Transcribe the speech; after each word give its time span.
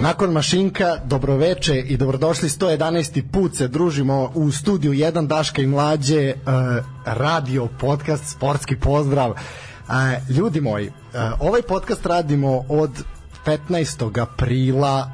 Nakon 0.00 0.32
Mašinka, 0.32 0.96
dobroveče 1.04 1.80
i 1.80 1.96
dobrodošli 1.96 2.48
111. 2.48 3.22
put 3.32 3.56
se 3.56 3.68
družimo 3.68 4.30
u 4.34 4.52
studiju 4.52 4.92
1 4.92 5.26
Daška 5.26 5.62
i 5.62 5.66
Mlađe, 5.66 6.34
uh, 6.34 6.52
radio 7.04 7.68
podcast, 7.80 8.24
sportski 8.24 8.76
pozdrav. 8.76 9.30
Uh, 9.30 9.94
ljudi 10.36 10.60
moji, 10.60 10.88
uh, 10.88 10.92
ovaj 11.40 11.62
podcast 11.62 12.06
radimo 12.06 12.64
od 12.68 12.90
15. 13.46 14.22
aprila 14.22 15.10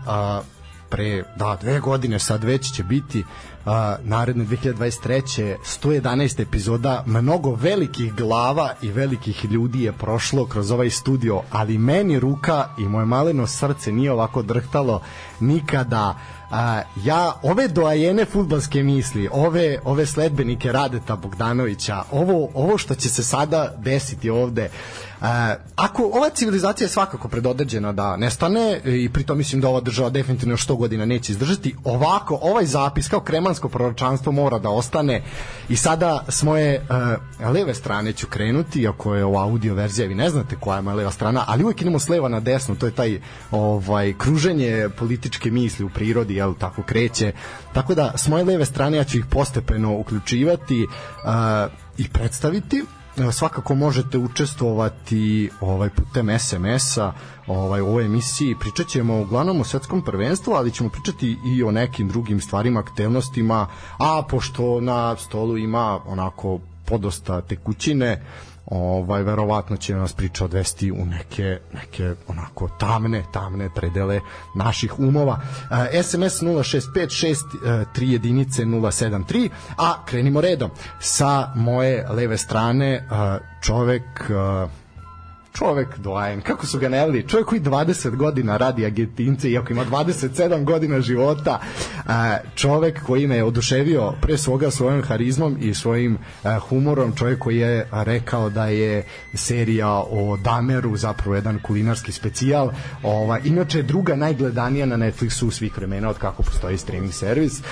pre, 0.88 1.24
da, 1.36 1.58
dve 1.60 1.80
godine 1.80 2.18
sad 2.18 2.44
već 2.44 2.72
će 2.72 2.82
biti 2.82 3.24
uh, 3.66 3.72
naredne 4.02 4.44
2023. 4.44 5.56
111 5.64 6.42
epizoda 6.42 7.02
mnogo 7.06 7.54
velikih 7.54 8.14
glava 8.14 8.74
i 8.82 8.90
velikih 8.90 9.44
ljudi 9.44 9.82
je 9.82 9.92
prošlo 9.92 10.46
kroz 10.46 10.70
ovaj 10.70 10.90
studio, 10.90 11.42
ali 11.50 11.78
meni 11.78 12.20
ruka 12.20 12.68
i 12.78 12.82
moje 12.82 13.06
maleno 13.06 13.46
srce 13.46 13.92
nije 13.92 14.12
ovako 14.12 14.42
drhtalo 14.42 15.00
nikada 15.40 16.14
a, 16.54 16.82
ja 17.04 17.32
ove 17.42 17.68
doajene 17.68 18.24
futbalske 18.24 18.82
misli, 18.82 19.28
ove 19.32 19.78
ove 19.84 20.06
sledbenike 20.06 20.72
Radeta 20.72 21.16
Bogdanovića, 21.16 22.02
ovo 22.10 22.48
ovo 22.54 22.78
što 22.78 22.94
će 22.94 23.08
se 23.08 23.22
sada 23.22 23.72
desiti 23.78 24.30
ovde, 24.30 24.68
a, 24.68 25.13
ako 25.76 26.02
ova 26.02 26.30
civilizacija 26.30 26.84
je 26.84 26.88
svakako 26.88 27.28
predodređena 27.28 27.92
da 27.92 28.16
nestane 28.16 28.80
i 28.84 29.08
pritom 29.08 29.38
mislim 29.38 29.60
da 29.60 29.68
ova 29.68 29.80
država 29.80 30.10
definitivno 30.10 30.56
100 30.56 30.76
godina 30.76 31.04
neće 31.04 31.32
izdržati, 31.32 31.74
ovako 31.84 32.38
ovaj 32.42 32.66
zapis 32.66 33.08
kao 33.08 33.20
kremansko 33.20 33.68
proročanstvo 33.68 34.32
mora 34.32 34.58
da 34.58 34.70
ostane 34.70 35.22
i 35.68 35.76
sada 35.76 36.24
s 36.28 36.42
moje 36.42 36.86
uh, 37.40 37.50
leve 37.52 37.74
strane 37.74 38.12
ću 38.12 38.26
krenuti, 38.26 38.88
ako 38.88 39.14
je 39.14 39.24
ova 39.24 39.42
audio 39.42 39.74
verzija, 39.74 40.08
vi 40.08 40.14
ne 40.14 40.30
znate 40.30 40.56
koja 40.60 40.76
je 40.76 40.82
moja 40.82 40.96
leva 40.96 41.10
strana, 41.10 41.44
ali 41.46 41.64
uvek 41.64 41.80
idemo 41.80 41.98
s 41.98 42.08
leva 42.08 42.28
na 42.28 42.40
desno, 42.40 42.74
to 42.74 42.86
je 42.86 42.92
taj 42.92 43.20
ovaj 43.50 44.14
kruženje 44.18 44.88
političke 44.98 45.50
misli 45.50 45.84
u 45.84 45.90
prirodi, 45.90 46.34
jel 46.34 46.54
tako 46.54 46.82
kreće. 46.82 47.32
Tako 47.72 47.94
da 47.94 48.12
s 48.16 48.28
moje 48.28 48.44
leve 48.44 48.64
strane 48.64 48.96
ja 48.96 49.04
ću 49.04 49.18
ih 49.18 49.24
postepeno 49.30 49.96
uključivati 49.96 50.84
uh, 50.84 51.72
i 51.98 52.08
predstaviti 52.08 52.82
svakako 53.32 53.74
možete 53.74 54.18
učestvovati 54.18 55.50
ovaj 55.60 55.90
putem 55.90 56.38
SMS-a 56.38 57.12
ovaj 57.46 57.80
u 57.80 57.86
ovoj 57.86 58.04
emisiji. 58.04 58.56
Pričat 58.60 58.86
ćemo 58.86 59.20
uglavnom 59.20 59.60
o 59.60 59.64
svetskom 59.64 60.02
prvenstvu 60.02 60.52
ali 60.52 60.70
ćemo 60.72 60.90
pričati 60.90 61.36
i 61.46 61.62
o 61.62 61.70
nekim 61.70 62.08
drugim 62.08 62.40
stvarima 62.40 62.80
aktivnostima 62.80 63.66
a 63.98 64.22
pošto 64.30 64.80
na 64.80 65.16
stolu 65.16 65.58
ima 65.58 66.00
onako 66.06 66.58
podosta 66.84 67.40
tekućine 67.40 68.22
ovaj 68.66 69.22
verovatno 69.22 69.76
će 69.76 69.94
nas 69.94 70.12
priča 70.12 70.44
odvesti 70.44 70.92
u 70.92 71.04
neke 71.06 71.58
neke 71.74 72.14
onako 72.28 72.68
tamne 72.68 73.22
tamne 73.32 73.68
predele 73.74 74.20
naših 74.54 74.98
umova. 74.98 75.32
Uh, 75.32 76.02
SMS 76.02 76.42
0656 76.42 77.36
3 77.62 78.10
jedinice 78.12 78.64
073 78.64 79.48
a 79.76 80.04
krenimo 80.06 80.40
redom. 80.40 80.70
Sa 81.00 81.52
moje 81.54 82.06
leve 82.10 82.38
strane 82.38 83.08
uh, 83.10 83.16
čovek 83.62 84.02
uh, 84.30 84.70
čovek 85.58 85.98
doajen, 85.98 86.40
kako 86.40 86.66
su 86.66 86.78
ga 86.78 86.88
nevili, 86.88 87.28
čovek 87.28 87.46
koji 87.46 87.60
20 87.60 88.16
godina 88.16 88.56
radi 88.56 88.86
Argentince, 88.86 89.50
iako 89.50 89.72
ima 89.72 89.84
27 89.84 90.64
godina 90.64 91.00
života, 91.00 91.60
čovek 92.54 93.02
koji 93.02 93.26
me 93.26 93.36
je 93.36 93.44
oduševio 93.44 94.12
pre 94.22 94.38
svoga 94.38 94.70
svojom 94.70 95.02
harizmom 95.02 95.56
i 95.60 95.74
svojim 95.74 96.18
humorom, 96.68 97.12
čovek 97.16 97.38
koji 97.38 97.58
je 97.58 97.88
rekao 97.92 98.50
da 98.50 98.66
je 98.66 99.06
serija 99.34 99.90
o 100.10 100.36
Dameru 100.36 100.96
zapravo 100.96 101.34
jedan 101.34 101.58
kulinarski 101.62 102.12
specijal, 102.12 102.70
ova, 103.02 103.38
inače 103.38 103.82
druga 103.82 104.16
najgledanija 104.16 104.86
na 104.86 104.96
Netflixu 104.96 105.50
svih 105.50 105.76
vremena 105.76 106.08
od 106.08 106.18
kako 106.18 106.42
postoji 106.42 106.78
streaming 106.78 107.12
servis, 107.12 107.62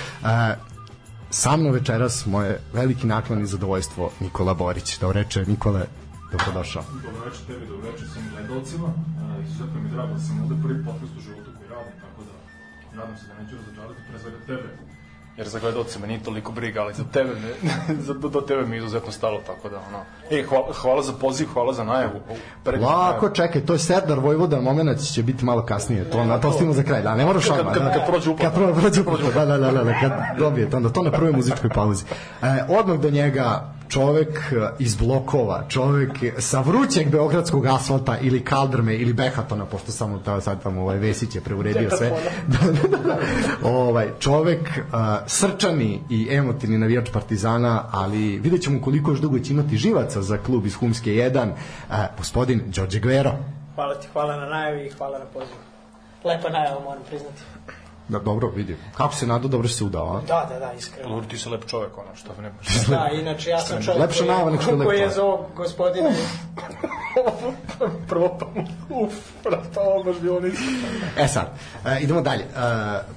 sa 1.29 1.57
mnom 1.57 1.71
večeras 1.71 2.25
moje 2.25 2.59
veliki 2.73 3.07
naklon 3.07 3.41
i 3.43 3.47
zadovoljstvo 3.47 4.11
Nikola 4.19 4.53
Borić. 4.53 4.99
Da 4.99 5.11
reče 5.11 5.45
Nikole, 5.47 5.85
dobrodošao. 6.33 6.83
Dobro 7.05 7.21
večer 7.27 7.43
tebi, 7.49 7.65
dobro 7.71 7.85
večer 7.91 8.05
svim 8.13 8.25
gledalcima. 8.33 8.87
Uh, 8.87 9.45
izuzetno 9.45 9.77
mi 9.81 9.87
je 9.87 9.93
drago 9.95 10.13
da 10.13 10.19
sam 10.19 10.41
ovde 10.43 10.55
prvi 10.63 10.77
podcast 10.87 11.13
u 11.17 11.21
životu 11.27 11.49
koji 11.57 11.67
radim, 11.75 11.95
tako 12.03 12.19
da 12.29 12.35
nadam 12.97 13.15
se 13.17 13.23
da 13.29 13.33
neću 13.39 13.53
razočarati 13.59 13.99
pre 14.07 14.19
svega 14.19 14.39
tebe. 14.49 14.67
Jer 15.37 15.47
za 15.47 15.59
gledalce 15.59 15.99
me 15.99 16.07
nije 16.07 16.23
toliko 16.23 16.51
briga, 16.51 16.81
ali 16.81 16.93
za 16.93 17.03
tebe 17.03 17.29
me, 17.29 17.71
za, 18.07 18.13
do, 18.13 18.41
tebe 18.41 18.65
mi 18.65 18.75
je 18.75 18.77
izuzetno 18.77 19.11
stalo, 19.11 19.39
tako 19.47 19.69
da, 19.69 19.77
ono, 19.77 19.99
e, 20.31 20.43
hvala, 20.49 20.73
hvala 20.73 21.01
za 21.01 21.13
poziv, 21.13 21.47
hvala 21.53 21.73
za 21.73 21.83
najavu. 21.83 22.19
Lako, 22.81 23.29
čekaj, 23.29 23.65
to 23.65 23.73
je 23.73 23.79
Serdar 23.79 24.19
Vojvoda, 24.19 24.61
moment 24.61 24.99
će 25.13 25.23
biti 25.23 25.45
malo 25.45 25.65
kasnije, 25.65 26.11
to, 26.11 26.25
na, 26.25 26.39
to 26.39 26.51
stivamo 26.51 26.73
za 26.73 26.83
kraj, 26.83 27.01
da, 27.01 27.15
ne 27.15 27.25
moraš 27.25 27.49
odmah. 27.49 27.73
Kad, 27.73 27.83
kad, 27.83 27.93
kad 27.93 28.07
prođe 28.07 28.29
uplata. 28.29 28.55
Kad 28.55 28.79
prođe 28.79 29.01
uplata, 29.01 29.45
da, 29.45 29.45
da, 29.45 29.57
da, 29.57 29.71
da, 29.71 29.83
da, 29.83 29.99
kad 29.99 30.11
dobijete, 30.37 30.77
onda 30.77 30.89
to 30.89 31.03
na 31.03 31.11
prvoj 31.11 31.31
muzičkoj 31.31 31.69
pauzi. 31.69 32.05
E, 32.41 32.63
odmah 32.69 32.99
do 32.99 33.09
njega 33.09 33.73
čovek 33.93 34.53
iz 34.79 34.95
blokova, 34.95 35.65
čovek 35.69 36.11
sa 36.37 36.61
vrućeg 36.61 37.09
beogradskog 37.09 37.65
asfalta 37.65 38.17
ili 38.21 38.43
kaldrme 38.45 38.95
ili 38.95 39.13
behatona, 39.13 39.65
pošto 39.65 39.91
samo 39.91 40.19
ta, 40.19 40.41
sad 40.41 40.63
tamo 40.63 40.81
ovaj 40.81 40.97
Vesić 40.97 41.35
je 41.35 41.41
preuredio 41.41 41.89
sve. 41.89 42.09
da, 42.53 42.71
da, 42.71 42.97
da, 42.97 43.17
ovaj, 43.63 44.07
čovek 44.19 44.61
uh, 44.61 44.93
srčani 45.27 45.99
i 46.09 46.27
emotivni 46.31 46.77
navijač 46.77 47.09
Partizana, 47.13 47.83
ali 47.91 48.39
vidjet 48.39 48.61
ćemo 48.61 48.81
koliko 48.81 49.11
još 49.11 49.19
dugo 49.19 49.39
će 49.39 49.53
imati 49.53 49.77
živaca 49.77 50.21
za 50.21 50.37
klub 50.37 50.65
iz 50.65 50.75
Humske 50.75 51.11
1, 51.11 51.51
uh, 51.51 51.95
gospodin 52.17 52.61
Đorđe 52.65 52.99
Guero. 52.99 53.33
Hvala 53.75 53.95
ti, 53.95 54.07
hvala 54.13 54.37
na 54.37 54.45
najavi 54.45 54.85
i 54.85 54.89
hvala 54.89 55.19
na 55.19 55.25
pozivu. 55.25 55.57
Lepa 56.23 56.49
najava, 56.49 56.79
moram 56.79 57.03
priznati. 57.09 57.41
Da, 58.07 58.19
dobro, 58.19 58.49
vidim. 58.49 58.77
Kako 58.97 59.15
se 59.15 59.27
nadu, 59.27 59.47
dobro 59.47 59.67
se 59.67 59.83
udao, 59.83 60.17
a? 60.17 60.21
Da, 60.27 60.49
da, 60.53 60.59
da, 60.59 60.73
iskreno. 60.73 61.09
Dobro, 61.09 61.25
ti 61.25 61.37
si 61.37 61.49
lep 61.49 61.65
čovek, 61.65 61.97
ono, 61.97 62.15
što 62.15 62.41
ne 62.41 62.51
Da, 62.87 63.09
inače 63.13 63.49
ja 63.49 63.59
sam 63.59 63.83
čovek 63.83 64.01
Lepša 64.01 64.25
najava 64.25 64.51
nego 64.51 64.61
što 64.61 64.71
je 64.71 64.77
lep 64.77 64.87
koji 64.87 64.97
je 64.97 65.01
čovek. 65.01 65.15
za 65.15 65.23
ovog 65.23 65.45
gospodina. 65.55 66.09
Prvo 68.09 68.37
pa, 68.39 68.45
uf, 68.95 69.13
brata, 69.43 69.81
ovo 69.81 70.03
baš 70.03 70.15
bilo 70.21 70.39
nisko. 70.39 70.63
E 71.17 71.27
sad, 71.27 71.47
e, 71.85 71.99
idemo 72.01 72.21
dalje. 72.21 72.41
E, 72.41 72.47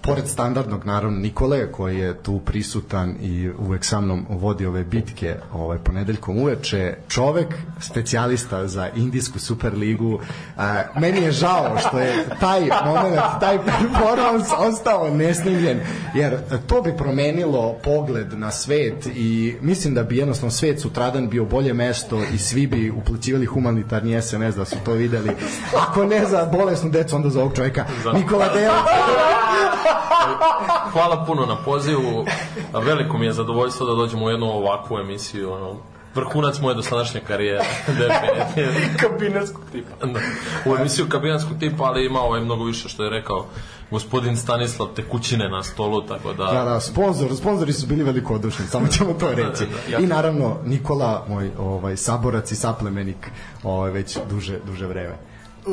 pored 0.03 0.29
standardnog, 0.29 0.85
naravno, 0.85 1.19
Nikole, 1.19 1.73
koji 1.73 1.99
je 1.99 2.23
tu 2.23 2.41
prisutan 2.41 3.15
i 3.21 3.51
uvek 3.59 3.85
sa 3.85 4.01
mnom 4.01 4.27
vodi 4.29 4.67
ove 4.67 4.85
bitke 4.85 5.37
ovaj, 5.53 5.79
ponedeljkom 5.79 6.39
uveče, 6.39 6.97
čovek, 7.09 7.55
specijalista 7.81 8.67
za 8.67 8.89
Indijsku 8.97 9.39
Superligu. 9.39 10.21
E, 10.59 11.01
meni 11.01 11.23
je 11.23 11.33
žao 11.33 11.79
što 11.79 11.99
je 11.99 12.27
taj 12.41 12.61
moment, 12.61 13.21
taj 13.41 13.59
performans 13.59 14.49
ostao 14.77 15.11
nesnimljen, 15.11 15.81
jer 16.15 16.39
to 16.67 16.83
bi 16.83 16.97
promenilo 16.97 17.75
pogled 17.85 18.39
na 18.39 18.51
svet 18.51 19.07
i 19.07 19.57
mislim 19.61 19.95
da 19.95 20.03
bi 20.03 20.17
jednostavno 20.17 20.51
svet 20.51 20.81
sutradan 20.81 21.29
bio 21.29 21.45
bolje 21.45 21.75
mesto 21.75 22.23
i 22.35 22.39
svi 22.39 22.67
bi 22.67 22.91
uplaćivali 22.91 23.47
humanitarni 23.47 24.23
SMS 24.23 24.55
da 24.55 24.65
su 24.65 24.77
to 24.85 24.93
videli. 24.93 25.31
Ako 25.81 26.05
ne 26.05 26.27
za 26.27 26.49
bolesnu 26.53 26.91
decu, 26.91 27.17
onda 27.17 27.31
za 27.31 27.41
ovog 27.41 27.57
čoveka. 27.57 27.85
Nikola 28.15 28.49
Delić. 28.55 28.71
Hvala 30.93 31.25
puno 31.25 31.47
na 31.47 31.57
pozivu. 31.57 32.27
Veliko 32.85 33.19
mi 33.19 33.27
je 33.27 33.33
zadovoljstvo 33.33 33.87
da 33.87 33.95
dođemo 33.95 34.25
u 34.25 34.31
jednu 34.31 34.47
ovakvu 34.47 34.99
emisiju. 34.99 35.53
Ono, 35.53 35.77
vrhunac 36.15 36.61
moje 36.61 36.75
dosadašnje 36.75 37.21
karijere. 37.27 37.65
Kabinetskog 39.03 39.63
tipa. 39.73 40.07
Da. 40.07 40.21
U 40.67 40.77
emisiju 40.77 41.07
kabinetskog 41.09 41.59
tipa, 41.59 41.85
ali 41.85 42.07
ima 42.07 42.21
ovaj 42.21 42.41
mnogo 42.41 42.65
više 42.65 42.89
što 42.89 43.05
je 43.05 43.11
rekao 43.11 43.47
gospodin 43.91 44.37
Stanislav 44.37 44.89
tekućine 44.97 45.49
na 45.49 45.63
stolu, 45.63 46.03
tako 46.07 46.33
da... 46.33 46.45
Da, 46.45 46.65
da, 46.65 46.81
sponsor, 46.81 47.37
sponzori 47.37 47.73
su 47.73 47.87
bili 47.87 48.05
veliko 48.05 48.35
odušni, 48.35 48.67
samo 48.67 48.87
ćemo 48.87 49.13
to 49.13 49.31
reći. 49.43 49.67
Da, 49.67 49.91
da, 49.91 49.97
da, 49.97 50.05
I 50.05 50.07
naravno 50.07 50.57
Nikola, 50.65 51.25
moj 51.29 51.51
ovaj 51.59 51.97
saborac 51.97 52.53
i 52.53 52.57
saplemenik, 52.57 53.31
ovaj 53.63 53.91
već 53.91 54.19
duže 54.31 54.59
duže 54.67 54.87
vreme. 54.87 55.17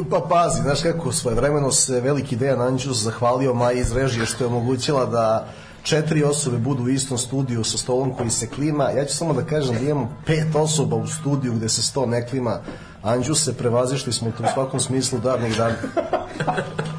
Pa 0.09 0.19
pazi, 0.29 0.61
znaš 0.61 0.81
kako 0.81 1.11
svoje 1.11 1.35
vremeno 1.35 1.71
se 1.71 2.01
veliki 2.01 2.35
Dejan 2.35 2.61
Anđus 2.61 2.97
zahvalio 2.97 3.53
Maji 3.53 3.79
iz 3.79 3.91
režije 3.91 4.25
što 4.25 4.43
je 4.43 4.47
omogućila 4.47 5.05
da 5.05 5.47
četiri 5.83 6.23
osobe 6.23 6.57
budu 6.57 6.83
u 6.83 6.89
istom 6.89 7.17
studiju 7.17 7.63
sa 7.63 7.77
stolom 7.77 8.13
koji 8.13 8.29
se 8.29 8.49
klima. 8.49 8.89
Ja 8.89 9.05
ću 9.05 9.15
samo 9.15 9.33
da 9.33 9.45
kažem 9.45 9.75
da 9.75 9.81
imamo 9.81 10.17
pet 10.25 10.55
osoba 10.55 10.95
u 10.95 11.07
studiju 11.07 11.53
gde 11.53 11.69
se 11.69 11.81
sto 11.81 12.05
ne 12.05 12.27
klima. 12.27 12.59
Anđus 13.03 13.43
se 13.43 13.57
prevazišli 13.57 14.13
smo 14.13 14.29
u 14.29 14.53
svakom 14.53 14.79
smislu 14.79 15.19
davnih 15.19 15.57
dana. 15.57 15.75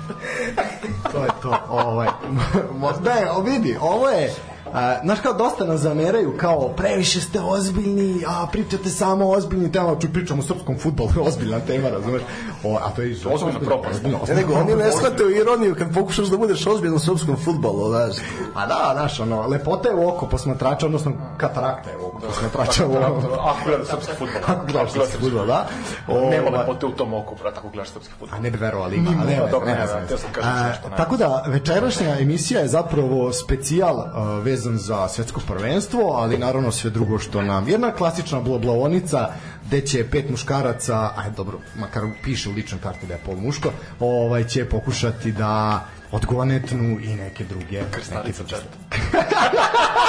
to 1.15 1.25
je 1.25 1.31
to. 1.43 1.57
Ovaj, 1.69 2.09
ne, 3.05 3.31
vidi, 3.45 3.77
ovo 3.81 4.09
je 4.09 4.35
A, 4.75 4.97
znaš 5.05 5.21
kao 5.21 5.33
dosta 5.33 5.65
nas 5.65 5.81
zameraju 5.81 6.37
kao 6.41 6.69
previše 6.69 7.21
ste 7.21 7.41
ozbiljni, 7.41 8.25
a 8.27 8.47
pričate 8.53 8.91
samo 8.91 9.27
o 9.27 9.31
ozbiljni 9.31 9.73
tema, 9.73 9.97
ču 10.01 10.09
pričamo 10.13 10.41
o 10.41 10.45
srpskom 10.45 10.79
futbolu, 10.79 11.11
ozbiljna 11.29 11.61
tema, 11.61 11.89
razumeš? 11.89 12.23
O, 12.65 12.77
a 12.83 12.91
to 12.91 13.03
je 13.03 13.11
izuzetno 13.11 13.35
Ozbiljna 13.35 13.61
propast. 13.61 14.03
Ne, 14.03 14.15
ozbiljno. 14.23 14.41
nego 14.41 14.55
oni 14.55 14.75
ne 14.77 14.93
shvataju 14.93 15.37
ironiju 15.37 15.75
kad 15.75 15.95
pokušaš 15.95 16.27
da 16.27 16.37
budeš 16.37 16.67
ozbiljan 16.67 16.97
u 16.97 16.99
srpskom 16.99 17.37
futbolu, 17.45 17.89
znaš. 17.89 18.17
A 18.55 18.67
da, 18.67 18.91
znaš, 18.93 19.21
ono, 19.21 19.47
lepota 19.47 19.89
je 19.89 19.95
u 19.95 20.09
oko 20.09 20.27
posmatrača, 20.27 20.87
odnosno 20.87 21.13
katarakta 21.37 21.91
je 21.91 21.97
u 21.97 22.07
oko 22.07 22.21
posmatrača. 22.21 22.87
u 22.87 22.95
Ako 23.41 23.59
gledaš 23.67 23.87
srpski 23.87 24.13
futbol. 24.19 24.41
Ako 24.55 24.67
gledaš 24.67 24.93
srpski 24.93 25.19
fudbal, 25.19 25.47
da. 25.47 25.67
Nema 26.09 26.49
Ovaj, 26.49 26.61
lepote 26.61 26.87
u 26.87 26.93
tom 26.93 27.15
oku, 27.15 27.35
brate, 27.43 27.59
ako 27.59 27.69
gledaš 27.69 27.89
srpski 27.89 28.13
futbol. 28.19 28.39
A 28.39 28.43
ne 28.43 28.51
bi 28.51 28.59
verovali, 28.59 28.97
ima, 28.97 29.11
ali 29.11 29.15
Ima, 29.15 29.25
nema, 29.25 29.47
dobro, 29.51 29.67
nema 29.69 29.79
ne, 29.79 29.87
veze. 29.87 29.95
ne, 29.95 30.05
htio 30.05 30.19
sam 30.19 30.31
kažem 30.33 30.51
A, 30.53 30.69
nešto, 30.69 30.89
ne. 30.89 30.97
Tako 30.97 31.17
da, 31.17 31.45
večerašnja 31.47 32.19
emisija 32.21 32.61
je 32.61 32.69
zapravo 32.69 33.33
specijal 33.33 34.01
a, 34.01 34.41
vezan 34.65 34.79
za 34.79 35.09
svetsko 35.09 35.41
prvenstvo, 35.47 36.13
ali 36.13 36.39
naravno 36.39 36.73
sve 36.73 36.91
drugo 36.91 37.19
što 37.19 37.43
nam. 37.43 37.69
Jedna 37.69 37.93
klasična 37.93 38.41
blablavonica 38.41 39.29
gde 39.67 39.81
će 39.81 40.11
pet 40.11 40.31
muškaraca, 40.31 41.11
aj 41.17 41.31
dobro, 41.37 41.59
makar 41.77 42.03
piše 42.23 42.49
u 42.49 42.53
ličnoj 42.53 42.81
karti 42.81 43.07
da 43.07 43.15
je 43.15 43.21
pol 43.25 43.37
muško, 43.37 43.73
ovaj 44.01 44.45
će 44.45 44.65
pokušati 44.65 45.33
da 45.33 45.85
odgonetnu 46.13 47.01
i 47.01 47.15
neke 47.15 47.45
druge 47.45 47.83
Krstarica 47.91 48.45
neke-. 48.45 48.99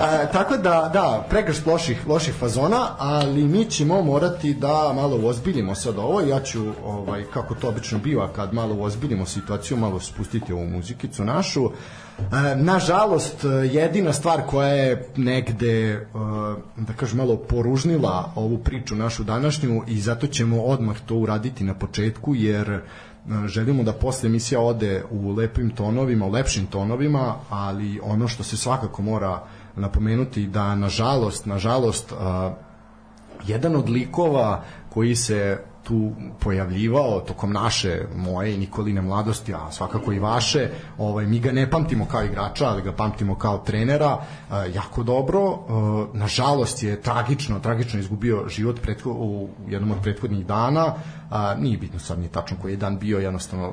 E, 0.00 0.32
tako 0.32 0.56
da, 0.56 0.90
da, 0.92 1.26
pregršt 1.30 1.66
loših, 1.66 2.08
loših 2.08 2.34
fazona, 2.34 2.88
ali 2.98 3.44
mi 3.44 3.64
ćemo 3.64 4.02
morati 4.02 4.54
da 4.54 4.92
malo 4.94 5.18
uozbiljimo 5.22 5.74
sad 5.74 5.98
ovo. 5.98 6.20
Ja 6.20 6.40
ću, 6.40 6.64
ovaj, 6.84 7.24
kako 7.34 7.54
to 7.54 7.68
obično 7.68 7.98
biva, 7.98 8.28
kad 8.32 8.54
malo 8.54 8.74
uozbiljimo 8.74 9.26
situaciju, 9.26 9.76
malo 9.76 10.00
spustiti 10.00 10.52
ovu 10.52 10.66
muzikicu 10.66 11.24
našu. 11.24 11.70
E, 12.18 12.56
nažalost, 12.56 13.44
jedina 13.72 14.12
stvar 14.12 14.42
koja 14.46 14.68
je 14.68 15.08
negde, 15.16 15.92
e, 15.92 16.06
da 16.76 16.92
kažem, 16.96 17.18
malo 17.18 17.36
poružnila 17.36 18.32
ovu 18.34 18.58
priču 18.58 18.94
našu 18.94 19.24
današnju 19.24 19.82
i 19.86 20.00
zato 20.00 20.26
ćemo 20.26 20.62
odmah 20.62 20.96
to 21.06 21.14
uraditi 21.14 21.64
na 21.64 21.74
početku, 21.74 22.34
jer 22.34 22.70
e, 22.70 22.80
želimo 23.46 23.82
da 23.82 23.92
posle 23.92 24.26
emisija 24.26 24.60
ode 24.60 25.04
u 25.10 25.32
lepim 25.32 25.70
tonovima, 25.70 26.26
u 26.26 26.30
lepšim 26.30 26.66
tonovima, 26.66 27.34
ali 27.50 28.00
ono 28.02 28.28
što 28.28 28.42
se 28.42 28.56
svakako 28.56 29.02
mora 29.02 29.42
napomenuti 29.76 30.46
da 30.46 30.74
nažalost, 30.74 31.46
nažalost 31.46 32.12
a, 32.12 32.54
jedan 33.46 33.76
od 33.76 33.88
likova 33.88 34.62
koji 34.88 35.16
se 35.16 35.58
tu 35.82 36.12
pojavljivao 36.40 37.20
tokom 37.20 37.52
naše, 37.52 38.02
moje 38.16 38.54
i 38.54 38.58
Nikoline 38.58 39.00
mladosti, 39.00 39.54
a 39.54 39.70
svakako 39.70 40.12
i 40.12 40.18
vaše, 40.18 40.68
ovaj, 40.98 41.26
mi 41.26 41.40
ga 41.40 41.52
ne 41.52 41.70
pamtimo 41.70 42.06
kao 42.06 42.24
igrača, 42.24 42.66
ali 42.66 42.82
ga 42.82 42.92
pamtimo 42.92 43.34
kao 43.34 43.58
trenera, 43.58 44.18
a, 44.50 44.64
jako 44.64 45.02
dobro. 45.02 45.40
A, 45.40 46.06
nažalost 46.14 46.82
je 46.82 47.00
tragično, 47.02 47.58
tragično 47.58 48.00
izgubio 48.00 48.48
život 48.48 48.80
pretho, 48.80 49.10
u 49.10 49.48
jednom 49.68 49.90
od 49.90 50.02
prethodnih 50.02 50.46
dana, 50.46 50.94
a, 51.30 51.54
nije 51.54 51.78
bitno 51.78 51.98
sad 51.98 52.18
nije 52.18 52.30
tačno 52.30 52.56
koji 52.62 52.72
je 52.72 52.76
dan 52.76 52.98
bio, 52.98 53.18
jednostavno 53.18 53.72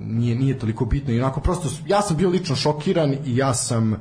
nije, 0.00 0.34
nije 0.36 0.58
toliko 0.58 0.84
bitno 0.84 1.14
i 1.14 1.20
onako 1.20 1.40
prosto, 1.40 1.68
ja 1.86 2.02
sam 2.02 2.16
bio 2.16 2.30
lično 2.30 2.56
šokiran 2.56 3.12
i 3.24 3.36
ja 3.36 3.54
sam 3.54 3.96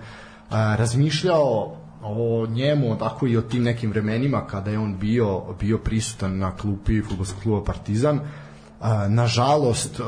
razmišljao 0.51 1.77
o 2.03 2.47
njemu, 2.49 2.97
tako 2.97 3.27
i 3.27 3.37
o 3.37 3.41
tim 3.41 3.63
nekim 3.63 3.89
vremenima 3.89 4.47
kada 4.47 4.71
je 4.71 4.79
on 4.79 4.97
bio 4.99 5.41
bio 5.59 5.77
prisutan 5.77 6.37
na 6.37 6.55
klupi 6.57 7.01
fudbalskog 7.01 7.43
kluba 7.43 7.63
Partizan. 7.63 8.19
Nažalost, 9.09 10.01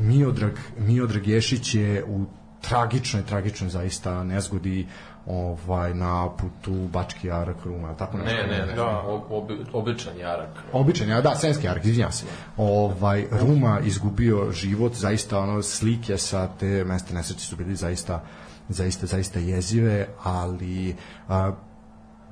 Miodrag, 0.00 0.52
Miodrag 0.78 1.26
Ješić 1.26 1.74
je 1.74 2.04
u 2.04 2.24
tragičnoj, 2.60 3.22
tragičnoj 3.22 3.70
zaista 3.70 4.24
nezgodi 4.24 4.86
ovaj 5.26 5.94
na 5.94 6.28
putu 6.30 6.72
Bački 6.72 7.26
Jarak 7.26 7.56
Ruma, 7.64 7.94
tako 7.94 8.18
nešto. 8.18 8.36
Ne, 8.36 8.58
ne, 8.58 8.66
ne, 8.66 8.74
Da. 8.74 9.02
ob, 9.06 9.22
obi, 9.30 9.54
običan 9.72 10.18
jarak. 10.18 10.48
Običan, 10.72 11.08
ja, 11.08 11.20
da, 11.20 11.34
Senski 11.34 11.68
Ark, 11.68 11.84
izvinjam 11.84 12.12
se. 12.12 12.24
Ovaj, 12.56 13.26
Ruma 13.30 13.80
izgubio 13.84 14.52
život, 14.52 14.94
zaista 14.94 15.38
ono, 15.38 15.62
slike 15.62 16.18
sa 16.18 16.48
te 16.60 16.84
mesta 16.84 17.14
nesreće 17.14 17.40
su 17.40 17.56
bili 17.56 17.76
zaista 17.76 18.22
zaista, 18.68 19.06
zaista 19.06 19.38
jezive, 19.38 20.08
ali 20.22 20.96
a, 21.28 21.52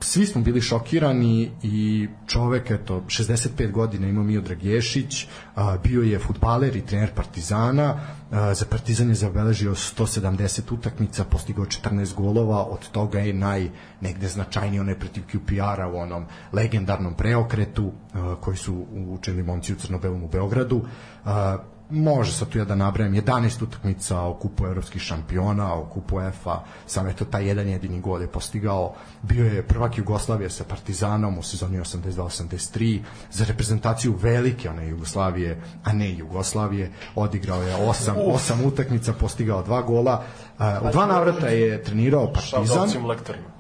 svi 0.00 0.26
smo 0.26 0.42
bili 0.42 0.60
šokirani 0.60 1.50
i 1.62 2.08
čovek, 2.26 2.70
eto, 2.70 3.02
65 3.06 3.70
godina 3.70 4.08
ima 4.08 4.22
Miodrag 4.22 4.62
Ješić, 4.62 5.26
a, 5.54 5.76
bio 5.82 6.02
je 6.02 6.19
futbaler 6.19 6.76
i 6.76 6.86
trener 6.86 7.14
Partizana, 7.14 8.00
a, 8.31 8.54
za 8.54 8.64
Partizan 8.70 9.08
je 9.08 9.14
zabeležio 9.14 9.75
170 9.75 10.75
utakmica, 10.75 11.25
postigao 11.25 11.64
14 11.64 12.14
golova, 12.14 12.64
od 12.64 12.90
toga 12.90 13.19
je 13.19 13.32
naj 13.34 13.70
negde 14.00 14.28
značajniji 14.28 14.80
onaj 14.80 14.98
protiv 14.98 15.22
QPR-a 15.32 15.88
u 15.88 15.96
onom 15.96 16.25
legendarnom 16.52 17.14
preokretu 17.14 17.92
a, 18.12 18.37
koji 18.40 18.56
su 18.56 18.87
učili 19.08 19.42
momci 19.42 19.72
u 19.72 19.76
Crnobelom 19.76 20.22
u 20.22 20.28
Beogradu. 20.28 20.84
A, 21.25 21.58
može 21.90 22.32
sad 22.32 22.48
tu 22.48 22.58
ja 22.58 22.64
da 22.64 22.75
nabrajam 22.75 23.12
11 23.12 23.62
utakmica 23.62 24.20
o 24.20 24.34
kupu 24.34 24.66
evropskih 24.66 25.02
šampiona, 25.02 25.75
o 25.75 25.84
kupu 25.84 26.16
UEFA, 26.16 26.62
sam 26.86 27.08
eto 27.08 27.25
taj 27.25 27.48
jedan 27.48 27.69
jedini 27.69 28.00
gol 28.00 28.22
je 28.22 28.28
postigao, 28.28 28.94
bio 29.22 29.44
je 29.44 29.62
prvak 29.62 29.98
Jugoslavije 29.98 30.50
sa 30.50 30.64
Partizanom 30.64 31.38
u 31.38 31.42
sezoni 31.42 31.78
82-83, 31.78 33.00
za 33.31 33.44
reprezentaciju 33.44 34.14
velike 34.22 34.70
one 34.70 34.88
Jugoslavije, 34.88 35.62
a 35.84 35.92
ne 35.92 36.16
Jugoslavije, 36.16 36.92
odigrao 37.14 37.62
je 37.62 37.76
8, 37.76 38.12
8 38.16 38.66
utakmica, 38.66 39.12
postigao 39.12 39.62
dva 39.62 39.82
gola, 39.82 40.22
u 40.58 40.90
dva 40.92 41.06
navrata 41.06 41.48
je 41.48 41.82
trenirao 41.82 42.32
Partizan. 42.32 42.66
Šaldovcim 42.66 43.06
lektorima. 43.06 43.53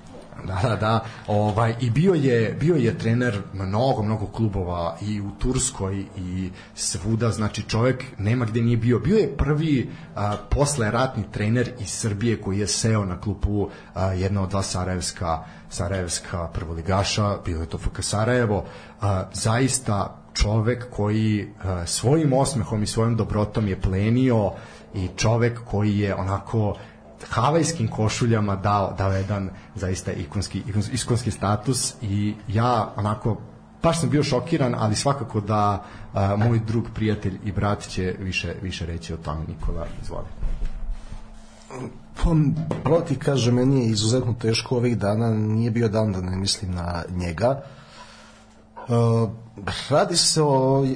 Da, 0.48 0.68
da, 0.68 0.76
da. 0.76 1.04
Ovaj 1.26 1.74
i 1.80 1.90
bio 1.90 2.14
je 2.14 2.56
bio 2.60 2.76
je 2.76 2.98
trener 2.98 3.42
mnogo 3.52 4.02
mnogo 4.02 4.26
klubova 4.26 4.96
i 5.02 5.20
u 5.20 5.30
Turskoj 5.38 6.04
i 6.16 6.50
svuda, 6.74 7.30
znači 7.30 7.62
čovjek 7.62 8.04
nema 8.18 8.44
gde 8.44 8.62
nije 8.62 8.76
bio. 8.76 8.98
Bio 8.98 9.16
je 9.16 9.36
prvi 9.36 9.90
a, 10.14 10.36
posle 10.50 10.90
ratni 10.90 11.24
trener 11.32 11.72
iz 11.80 11.88
Srbije 11.90 12.40
koji 12.40 12.58
je 12.58 12.66
seo 12.66 13.04
na 13.04 13.20
klupu 13.20 13.68
a, 13.94 14.12
jedna 14.12 14.42
od 14.42 14.50
dva 14.50 14.62
Sarajevska 14.62 15.44
Sarajevska 15.68 16.48
prvoligaša, 16.48 17.38
bio 17.44 17.60
je 17.60 17.66
to 17.66 17.78
FK 17.78 18.02
Sarajevo. 18.02 18.64
A, 19.00 19.24
zaista 19.32 20.24
čovek 20.34 20.90
koji 20.90 21.48
a, 21.64 21.86
svojim 21.86 22.32
osmehom 22.32 22.82
i 22.82 22.86
svojom 22.86 23.16
dobrotom 23.16 23.68
je 23.68 23.80
plenio 23.80 24.52
i 24.94 25.08
čovek 25.16 25.60
koji 25.64 25.98
je 25.98 26.14
onako 26.14 26.76
havajskim 27.30 27.88
košuljama 27.88 28.56
dao, 28.56 28.94
dao 28.98 29.12
jedan 29.12 29.50
zaista 29.74 30.12
ikonski, 30.12 30.62
ikonski, 30.92 31.30
status 31.30 31.94
i 32.02 32.34
ja 32.48 32.92
onako 32.96 33.36
baš 33.82 34.00
sam 34.00 34.10
bio 34.10 34.22
šokiran, 34.22 34.74
ali 34.78 34.96
svakako 34.96 35.40
da 35.40 35.84
a, 36.12 36.36
moj 36.36 36.60
drug, 36.66 36.84
prijatelj 36.94 37.38
i 37.44 37.52
brat 37.52 37.88
će 37.88 38.14
više, 38.20 38.54
više 38.62 38.86
reći 38.86 39.14
o 39.14 39.16
tome. 39.16 39.40
Nikola, 39.48 39.86
izvoli. 40.02 40.26
Pa, 42.14 42.30
pravo 42.84 43.00
ti 43.00 43.18
meni 43.52 43.80
je 43.80 43.90
izuzetno 43.90 44.34
teško 44.40 44.76
ovih 44.76 44.98
dana, 44.98 45.30
nije 45.30 45.70
bio 45.70 45.88
dan 45.88 46.12
da 46.12 46.20
ne 46.20 46.36
mislim 46.36 46.74
na 46.74 47.02
njega. 47.10 47.62
Uh, 48.76 49.30
radi 49.90 50.16
se 50.16 50.42
o 50.42 50.86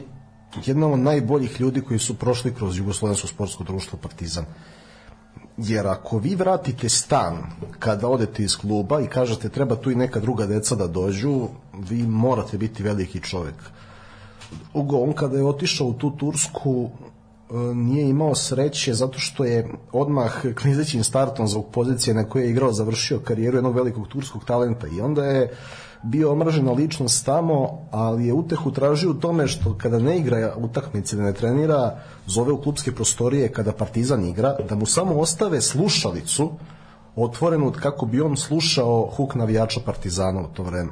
jednom 0.65 0.93
od 0.93 0.99
najboljih 0.99 1.61
ljudi 1.61 1.81
koji 1.81 1.99
su 1.99 2.19
prošli 2.19 2.55
kroz 2.55 2.79
Jugoslovensko 2.79 3.29
sportsko 3.29 3.65
društvo 3.65 3.99
Partizan. 4.03 4.45
Jer 5.59 5.87
ako 5.87 6.19
vi 6.19 6.35
vratite 6.35 6.89
stan 6.89 7.37
kada 7.79 8.09
odete 8.09 8.43
iz 8.43 8.57
kluba 8.57 9.01
i 9.01 9.07
kažete 9.07 9.49
treba 9.49 9.77
tu 9.77 9.91
i 9.91 9.95
neka 9.95 10.21
druga 10.21 10.47
deca 10.47 10.75
da 10.75 10.87
dođu, 10.87 11.49
vi 11.91 12.03
morate 12.03 12.59
biti 12.59 12.83
veliki 12.83 13.21
čovek. 13.21 13.55
Ugo, 14.75 14.97
on 14.97 15.13
kada 15.13 15.37
je 15.37 15.45
otišao 15.45 15.87
u 15.87 15.93
tu 15.93 16.11
Tursku, 16.17 16.91
e, 16.91 17.55
nije 17.75 18.09
imao 18.09 18.35
sreće 18.35 18.95
zato 18.95 19.19
što 19.19 19.45
je 19.45 19.71
odmah 19.93 20.43
klizećim 20.63 21.05
startom 21.05 21.49
zbog 21.49 21.67
pozicije 21.73 22.15
na 22.15 22.25
kojoj 22.25 22.47
je 22.47 22.51
igrao 22.51 22.73
završio 22.73 23.19
karijeru 23.19 23.57
jednog 23.57 23.77
velikog 23.77 24.09
turskog 24.09 24.45
talenta 24.45 24.87
i 24.87 25.01
onda 25.01 25.25
je 25.25 25.51
bio 26.03 26.33
omražena 26.33 26.73
ličnost 26.73 27.27
tamo, 27.27 27.89
ali 27.91 28.27
je 28.27 28.33
utehu 28.33 28.71
tražio 28.71 29.11
u 29.11 29.15
tome 29.15 29.47
što 29.47 29.75
kada 29.79 29.99
ne 29.99 30.19
igra 30.19 30.55
utakmice, 30.57 31.17
da 31.17 31.23
ne 31.23 31.33
trenira, 31.33 31.99
zove 32.27 32.53
u 32.53 32.63
klubske 32.63 32.93
prostorije 32.93 33.53
kada 33.53 33.73
Partizan 33.73 34.25
igra, 34.25 34.57
da 34.69 34.75
mu 34.75 34.87
samo 34.87 35.21
ostave 35.21 35.61
slušalicu 35.61 36.51
otvorenu 37.17 37.73
kako 37.73 38.07
bi 38.07 38.21
on 38.21 38.37
slušao 38.37 39.11
huk 39.17 39.35
navijača 39.35 39.81
Partizana 39.87 40.41
u 40.41 40.49
to 40.55 40.63
vreme 40.63 40.91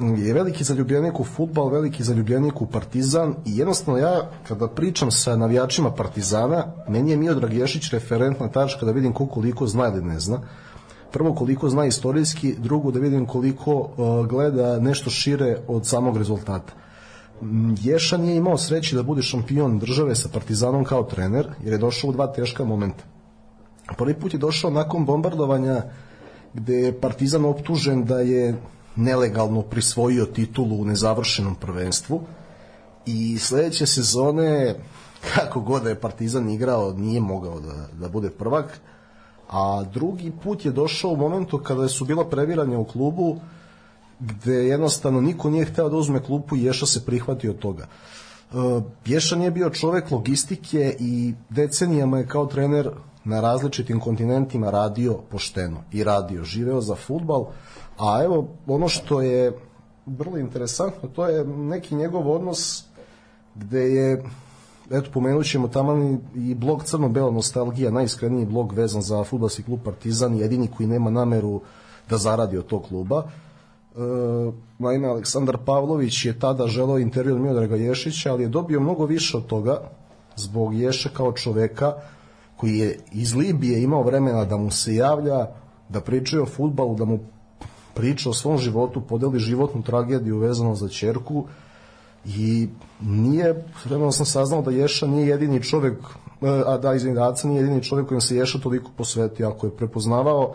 je 0.00 0.34
veliki 0.34 0.64
zaljubljenik 0.64 1.20
u 1.20 1.24
futbal, 1.24 1.68
veliki 1.68 2.02
zaljubljenik 2.02 2.60
u 2.60 2.66
Partizan 2.66 3.34
i 3.46 3.58
jednostavno 3.58 4.00
ja 4.00 4.30
kada 4.48 4.68
pričam 4.68 5.10
sa 5.10 5.36
navijačima 5.36 5.90
Partizana, 5.90 6.66
meni 6.88 7.10
je 7.10 7.16
Miodrag 7.16 7.52
Ješić 7.52 7.90
referentna 7.90 8.48
tačka 8.48 8.86
da 8.86 8.92
vidim 8.92 9.12
koliko 9.12 9.34
koliko 9.34 9.66
zna 9.66 9.88
ili 9.88 10.02
ne 10.02 10.20
zna. 10.20 10.40
Prvo 11.14 11.34
koliko 11.34 11.68
zna 11.68 11.86
istorijski, 11.86 12.54
drugo 12.58 12.90
da 12.90 12.98
vidim 12.98 13.26
koliko 13.26 13.72
uh, 13.74 14.26
gleda 14.26 14.80
nešto 14.80 15.10
šire 15.10 15.58
od 15.68 15.86
samog 15.86 16.16
rezultata. 16.16 16.72
Mm, 17.42 17.74
Ješa 17.82 18.16
nije 18.16 18.36
imao 18.36 18.58
sreće 18.58 18.96
da 18.96 19.02
bude 19.02 19.22
šampion 19.22 19.78
države 19.78 20.14
sa 20.14 20.28
Partizanom 20.28 20.84
kao 20.84 21.02
trener, 21.02 21.48
jer 21.62 21.72
je 21.72 21.78
došao 21.78 22.10
u 22.10 22.12
dva 22.12 22.26
teška 22.26 22.64
momenta. 22.64 23.04
Prvi 23.98 24.14
put 24.14 24.32
je 24.32 24.38
došao 24.38 24.70
nakon 24.70 25.04
bombardovanja 25.04 25.82
gde 26.54 26.74
je 26.74 27.00
Partizan 27.00 27.44
optužen 27.44 28.04
da 28.04 28.18
je 28.18 28.56
nelegalno 28.96 29.62
prisvojio 29.62 30.26
titulu 30.26 30.80
u 30.80 30.84
nezavršenom 30.84 31.54
prvenstvu 31.54 32.20
i 33.06 33.38
sledeće 33.38 33.86
sezone 33.86 34.74
kako 35.34 35.60
god 35.60 35.82
da 35.82 35.88
je 35.88 36.00
Partizan 36.00 36.50
igrao 36.50 36.92
nije 36.92 37.20
mogao 37.20 37.60
da, 37.60 37.88
da 38.00 38.08
bude 38.08 38.30
prvak 38.30 38.80
a 39.54 39.84
drugi 39.92 40.32
put 40.42 40.64
je 40.64 40.72
došao 40.72 41.10
u 41.10 41.16
momentu 41.16 41.58
kada 41.58 41.88
su 41.88 42.04
bila 42.04 42.24
previranja 42.24 42.78
u 42.78 42.84
klubu 42.84 43.36
gde 44.20 44.54
jednostavno 44.54 45.20
niko 45.20 45.50
nije 45.50 45.64
hteo 45.64 45.88
da 45.88 45.96
uzme 45.96 46.22
klupu 46.22 46.56
i 46.56 46.64
Ješa 46.64 46.86
se 46.86 47.04
prihvatio 47.06 47.52
toga. 47.52 47.86
E, 47.86 48.56
Ješa 49.06 49.36
nije 49.36 49.50
bio 49.50 49.70
čovek 49.70 50.10
logistike 50.10 50.96
i 50.98 51.34
decenijama 51.50 52.18
je 52.18 52.26
kao 52.26 52.46
trener 52.46 52.90
na 53.24 53.40
različitim 53.40 54.00
kontinentima 54.00 54.70
radio 54.70 55.18
pošteno 55.30 55.84
i 55.92 56.04
radio, 56.04 56.44
živeo 56.44 56.80
za 56.80 56.94
futbal, 56.94 57.46
a 57.98 58.20
evo 58.24 58.48
ono 58.66 58.88
što 58.88 59.20
je 59.20 59.52
vrlo 60.06 60.38
interesantno, 60.38 61.08
to 61.08 61.26
je 61.26 61.44
neki 61.44 61.94
njegov 61.94 62.30
odnos 62.30 62.84
gde 63.54 63.80
je 63.80 64.24
eto 64.90 65.10
pomenut 65.10 65.46
ćemo 65.46 65.68
taman 65.68 66.20
i 66.34 66.54
blog 66.54 66.84
Crno-Bela 66.84 67.30
nostalgija, 67.30 67.90
najiskreniji 67.90 68.46
blog 68.46 68.72
vezan 68.72 69.02
za 69.02 69.24
futbalski 69.24 69.62
klub 69.62 69.80
Partizan, 69.84 70.36
jedini 70.36 70.68
koji 70.76 70.86
nema 70.86 71.10
nameru 71.10 71.60
da 72.10 72.18
zaradi 72.18 72.58
od 72.58 72.66
tog 72.66 72.82
kluba. 72.88 73.22
E, 73.24 73.98
naime, 74.78 75.08
Aleksandar 75.08 75.58
Pavlović 75.64 76.24
je 76.24 76.38
tada 76.38 76.66
želeo 76.66 76.98
intervju 76.98 77.34
od 77.34 77.40
Miodraga 77.40 77.76
Ješića, 77.76 78.32
ali 78.32 78.42
je 78.42 78.48
dobio 78.48 78.80
mnogo 78.80 79.06
više 79.06 79.36
od 79.36 79.46
toga 79.46 79.80
zbog 80.36 80.74
Ješe 80.74 81.10
kao 81.16 81.32
čoveka 81.32 81.92
koji 82.56 82.78
je 82.78 82.98
iz 83.12 83.34
Libije 83.34 83.82
imao 83.82 84.02
vremena 84.02 84.44
da 84.44 84.56
mu 84.56 84.70
se 84.70 84.94
javlja, 84.94 85.46
da 85.88 86.00
priča 86.00 86.42
o 86.42 86.46
futbalu, 86.46 86.94
da 86.94 87.04
mu 87.04 87.18
priča 87.94 88.30
o 88.30 88.34
svom 88.34 88.58
životu, 88.58 89.00
podeli 89.00 89.38
životnu 89.38 89.82
tragediju 89.82 90.38
vezano 90.38 90.74
za 90.74 90.88
čerku 90.88 91.46
i 92.26 92.68
nije, 93.00 93.64
vremena 93.84 94.12
sam 94.12 94.26
saznao 94.26 94.62
da 94.62 94.70
Ješa 94.70 95.06
nije 95.06 95.28
jedini 95.28 95.62
čovek, 95.62 95.98
e, 96.42 96.62
a 96.66 96.78
da 96.78 96.94
izvini, 96.94 97.14
da 97.14 97.34
nije 97.44 97.60
jedini 97.60 97.82
čovek 97.82 98.08
kojim 98.08 98.20
se 98.20 98.36
Ješa 98.36 98.58
toliko 98.58 98.90
posvetio, 98.96 99.48
ako 99.48 99.66
je 99.66 99.76
prepoznavao 99.76 100.54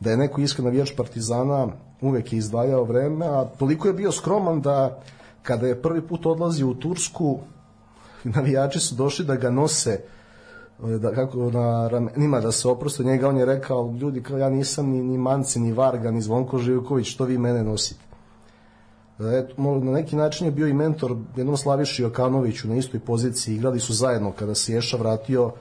da 0.00 0.10
je 0.10 0.16
neko 0.16 0.40
iskren 0.40 0.64
navijač 0.64 0.92
Partizana, 0.96 1.68
uvek 2.00 2.32
je 2.32 2.38
izdvajao 2.38 2.84
vreme, 2.84 3.26
a 3.26 3.44
toliko 3.44 3.88
je 3.88 3.94
bio 3.94 4.12
skroman 4.12 4.60
da 4.60 5.02
kada 5.42 5.66
je 5.66 5.82
prvi 5.82 6.00
put 6.02 6.26
odlazio 6.26 6.68
u 6.68 6.74
Tursku, 6.74 7.38
navijači 8.36 8.80
su 8.80 8.94
došli 8.94 9.24
da 9.24 9.36
ga 9.36 9.50
nose 9.50 10.00
da, 10.82 11.14
kako 11.14 11.50
na 11.50 11.88
ramenima 11.88 12.40
da 12.40 12.52
se 12.52 12.68
oproste 12.68 13.04
njega, 13.04 13.28
on 13.28 13.36
je 13.36 13.44
rekao, 13.44 13.94
ljudi, 14.00 14.22
kao 14.22 14.38
ja 14.38 14.48
nisam 14.48 14.88
ni, 14.88 15.02
ni 15.02 15.18
Manci, 15.18 15.60
ni 15.60 15.72
Varga, 15.72 16.10
ni 16.10 16.22
Zvonko 16.22 16.58
Živković, 16.58 17.06
što 17.06 17.24
vi 17.24 17.38
mene 17.38 17.64
nosite? 17.64 18.09
Eto, 19.20 19.62
na 19.62 19.92
neki 19.92 20.16
način 20.16 20.46
je 20.46 20.50
bio 20.50 20.66
i 20.66 20.72
mentor 20.72 21.16
jednom 21.36 21.56
Slaviši 21.56 22.02
Jokanoviću 22.02 22.68
na 22.68 22.76
istoj 22.76 23.00
poziciji, 23.00 23.54
igrali 23.54 23.80
su 23.80 23.94
zajedno 23.94 24.32
kada 24.32 24.54
se 24.54 24.72
Ješa 24.72 24.96
vratio 24.96 25.52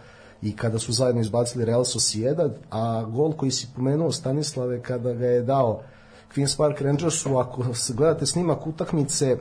i 0.41 0.55
kada 0.55 0.79
su 0.79 0.91
zajedno 0.91 1.21
izbacili 1.21 1.65
Real 1.65 1.85
Sociedad, 1.85 2.57
a 2.71 3.03
gol 3.03 3.33
koji 3.33 3.51
si 3.51 3.67
pomenuo 3.75 4.11
Stanislave 4.11 4.81
kada 4.81 5.13
ga 5.13 5.25
je 5.25 5.41
dao 5.41 5.81
Queen's 6.35 6.57
Park 6.57 6.81
Rangersu, 6.81 7.37
ako 7.37 7.63
gledate 7.93 8.25
snimak 8.25 8.67
utakmice, 8.67 9.25
e, 9.25 9.37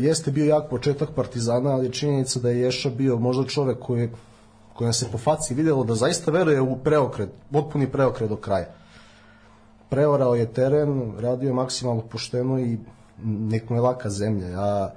jeste 0.00 0.30
bio 0.30 0.44
jak 0.44 0.70
početak 0.70 1.08
Partizana, 1.16 1.70
ali 1.70 1.92
činjenica 1.92 2.40
da 2.40 2.50
je 2.50 2.60
Ješa 2.60 2.90
bio 2.90 3.16
možda 3.16 3.44
čovek 3.44 3.78
koji 3.78 4.08
kojem 4.78 4.92
se 4.92 5.08
po 5.12 5.18
faci 5.18 5.54
videlo 5.54 5.84
da 5.84 5.94
zaista 5.94 6.30
veruje 6.30 6.60
u 6.60 6.76
preokret, 6.76 7.30
potpuni 7.52 7.88
preokret 7.92 8.28
do 8.30 8.36
kraja. 8.36 8.66
Preorao 9.88 10.34
je 10.34 10.52
teren, 10.52 11.12
radio 11.18 11.48
je 11.48 11.54
maksimalno 11.54 12.02
pošteno 12.02 12.58
i 12.58 12.78
nekom 13.24 13.76
je 13.76 13.80
laka 13.80 14.10
zemlja. 14.10 14.48
Ja, 14.48 14.94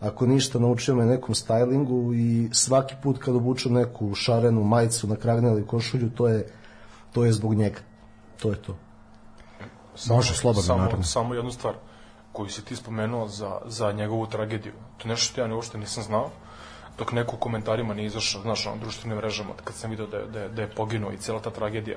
ako 0.00 0.26
ništa, 0.26 0.58
naučio 0.58 0.94
me 0.94 1.06
nekom 1.06 1.34
stylingu 1.34 2.14
i 2.14 2.54
svaki 2.54 2.94
put 3.02 3.18
kad 3.18 3.36
obučem 3.36 3.72
neku 3.72 4.14
šarenu 4.14 4.64
majicu 4.64 5.06
na 5.06 5.16
kragne 5.16 5.48
ili 5.48 5.66
košulju, 5.66 6.10
to 6.10 6.28
je, 6.28 6.48
to 7.12 7.24
je 7.24 7.32
zbog 7.32 7.54
njega. 7.54 7.80
To 8.42 8.50
je 8.50 8.62
to. 8.62 8.76
Samo, 9.94 10.16
Može, 10.16 10.34
slobodno, 10.34 10.62
samo, 10.62 10.82
naravno. 10.82 11.04
Samo 11.04 11.34
jednu 11.34 11.50
stvar 11.50 11.74
koju 12.32 12.48
si 12.48 12.64
ti 12.64 12.76
spomenuo 12.76 13.28
za, 13.28 13.58
za 13.66 13.92
njegovu 13.92 14.26
tragediju. 14.26 14.72
To 14.72 15.04
je 15.04 15.08
nešto 15.08 15.32
što 15.32 15.40
ja 15.40 15.54
uopšte 15.54 15.78
nisam 15.78 16.02
znao, 16.02 16.30
dok 17.00 17.12
neko 17.12 17.36
u 17.36 17.38
komentarima 17.38 17.94
nije 17.94 18.06
izašao, 18.06 18.42
znaš, 18.42 18.64
na 18.66 18.76
društvenim 18.76 19.16
mrežama, 19.18 19.54
kad 19.64 19.74
sam 19.74 19.90
video 19.90 20.06
da 20.06 20.16
je, 20.16 20.26
da 20.26 20.40
je, 20.40 20.48
da 20.48 20.62
je 20.62 20.70
poginuo 20.70 21.12
i 21.12 21.16
cijela 21.16 21.40
ta 21.40 21.50
tragedija, 21.50 21.96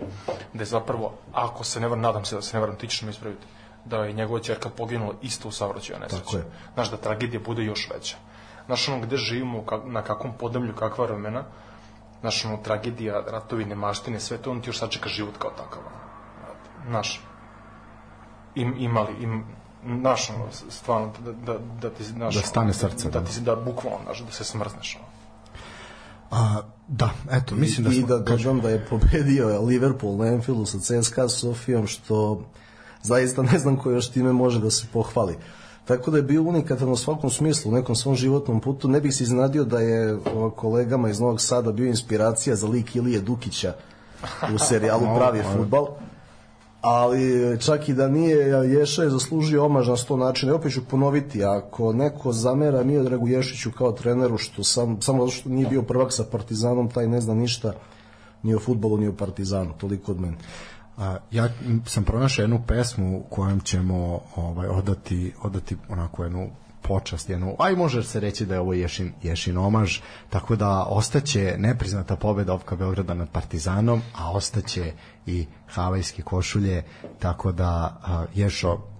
da 0.53 0.61
je 0.61 0.65
zapravo, 0.65 1.13
ako 1.33 1.63
se 1.63 1.79
ne 1.79 1.87
varam, 1.87 2.01
nadam 2.01 2.25
se 2.25 2.35
da 2.35 2.41
se 2.41 2.57
ne 2.57 2.61
varam, 2.61 2.75
ti 2.75 2.87
ćeš 2.87 3.01
me 3.01 3.09
ispraviti, 3.09 3.45
da 3.85 4.05
je 4.05 4.13
njegova 4.13 4.39
čerka 4.39 4.69
poginula 4.69 5.13
isto 5.21 5.47
u 5.47 5.51
saobraćaju 5.51 5.99
nesreći. 5.99 6.37
Znaš, 6.73 6.91
da 6.91 6.97
tragedija 6.97 7.41
bude 7.45 7.63
još 7.63 7.89
veća. 7.93 8.15
Znaš, 8.65 8.87
ono, 8.89 9.01
gde 9.01 9.17
živimo, 9.17 9.63
na 9.85 10.01
kakvom 10.01 10.37
podemlju, 10.39 10.75
kakva 10.75 11.05
vremena, 11.05 11.43
znaš, 12.21 12.45
ono, 12.45 12.57
tragedija, 12.57 13.23
ratovi, 13.27 13.65
nemaštine, 13.65 14.19
sve 14.19 14.37
to, 14.37 14.51
on 14.51 14.61
ti 14.61 14.69
još 14.69 14.79
sačeka 14.79 15.09
život 15.09 15.37
kao 15.37 15.51
takav. 15.51 15.81
Znaš, 16.87 17.21
im, 18.55 18.75
imali, 18.77 19.13
im, 19.19 19.45
znaš, 19.99 20.29
ono, 20.29 20.45
stvarno, 20.69 21.11
da, 21.25 21.31
da, 21.31 21.59
da 21.81 21.89
ti, 21.89 22.03
znaš, 22.03 22.35
Da 22.35 22.41
stane 22.41 22.73
srce, 22.73 23.09
da, 23.09 23.19
da. 23.19 23.25
ti, 23.25 23.41
da 23.41 23.55
bukvalno, 23.55 23.99
znaš, 24.03 24.19
da 24.19 24.31
se 24.31 24.43
smrzneš, 24.43 24.97
ono. 24.99 25.13
A, 26.31 26.61
da, 26.87 27.09
eto, 27.31 27.55
mislim 27.55 27.87
da 27.87 27.93
I 27.93 27.95
smo... 27.95 28.07
da 28.07 28.19
dodam 28.19 28.61
da 28.61 28.69
je 28.69 28.85
pobedio 28.85 29.61
Liverpool 29.61 30.17
na 30.17 30.25
Anfieldu 30.25 30.65
sa 30.65 30.77
CSKA 30.79 31.29
Sofijom, 31.29 31.87
što 31.87 32.45
zaista 33.01 33.41
ne 33.41 33.59
znam 33.59 33.77
ko 33.77 33.91
još 33.91 34.09
time 34.09 34.33
može 34.33 34.59
da 34.59 34.71
se 34.71 34.85
pohvali. 34.93 35.37
Tako 35.85 36.11
da 36.11 36.17
je 36.17 36.23
bio 36.23 36.43
unikatan 36.43 36.89
u 36.89 36.95
svakom 36.95 37.29
smislu, 37.29 37.71
u 37.71 37.75
nekom 37.75 37.95
svom 37.95 38.15
životnom 38.15 38.61
putu. 38.61 38.87
Ne 38.87 39.01
bih 39.01 39.15
se 39.15 39.23
iznenadio 39.23 39.63
da 39.63 39.79
je 39.79 40.17
o, 40.35 40.49
kolegama 40.49 41.09
iz 41.09 41.19
Novog 41.19 41.41
Sada 41.41 41.71
bio 41.71 41.87
inspiracija 41.87 42.55
za 42.55 42.67
lik 42.67 42.95
Ilije 42.95 43.21
Dukića 43.21 43.73
u 44.55 44.57
serijalu 44.57 45.15
Pravi 45.17 45.43
futbal. 45.55 45.87
Ali 46.83 47.57
čak 47.59 47.89
i 47.89 47.93
da 47.93 48.07
nije, 48.07 48.47
Ješa 48.47 49.03
je 49.03 49.09
zaslužio 49.09 49.65
omaž 49.65 49.87
na 49.87 49.97
sto 49.97 50.17
načina. 50.17 50.51
I 50.51 50.55
opet 50.55 50.73
ću 50.73 50.81
ponoviti, 50.89 51.43
ako 51.43 51.93
neko 51.93 52.31
zamera 52.31 52.83
Miodragu 52.83 53.27
Ješiću 53.27 53.71
kao 53.71 53.91
treneru, 53.91 54.37
što 54.37 54.63
sam, 54.63 55.01
samo 55.01 55.25
zato 55.25 55.31
što 55.31 55.49
nije 55.49 55.67
bio 55.67 55.81
prvak 55.81 56.13
sa 56.13 56.23
Partizanom, 56.31 56.89
taj 56.89 57.07
ne 57.07 57.21
zna 57.21 57.33
ništa 57.33 57.73
ni 58.43 58.55
o 58.55 58.59
futbolu, 58.59 58.97
ni 58.97 59.07
o 59.07 59.13
Partizanu. 59.13 59.73
Toliko 59.77 60.11
od 60.11 60.19
mene. 60.19 60.37
A, 60.97 61.17
ja 61.31 61.49
sam 61.85 62.03
pronašao 62.03 62.43
jednu 62.43 62.61
pesmu 62.67 63.23
kojom 63.29 63.59
ćemo 63.59 64.19
ovaj 64.35 64.67
odati 64.67 65.33
odati 65.43 65.77
onako 65.89 66.23
jednu 66.23 66.49
počast, 66.83 67.29
jednu, 67.29 67.55
aj 67.59 67.75
može 67.75 68.03
se 68.03 68.19
reći 68.19 68.45
da 68.45 68.53
je 68.53 68.59
ovo 68.59 68.73
Ješin, 68.73 69.13
Ješin 69.23 69.57
omaž, 69.57 69.99
tako 70.29 70.55
da 70.55 70.83
ostaće 70.83 71.55
nepriznata 71.57 72.15
pobeda 72.15 72.53
Opka 72.53 72.75
Beograda 72.75 73.13
nad 73.13 73.29
Partizanom, 73.29 74.01
a 74.15 74.31
ostaće 74.31 74.93
i 75.25 75.45
havajske 75.67 76.21
košulje, 76.21 76.83
tako 77.19 77.51
da 77.51 77.97
a, 78.03 78.25
Ješo 78.33 78.93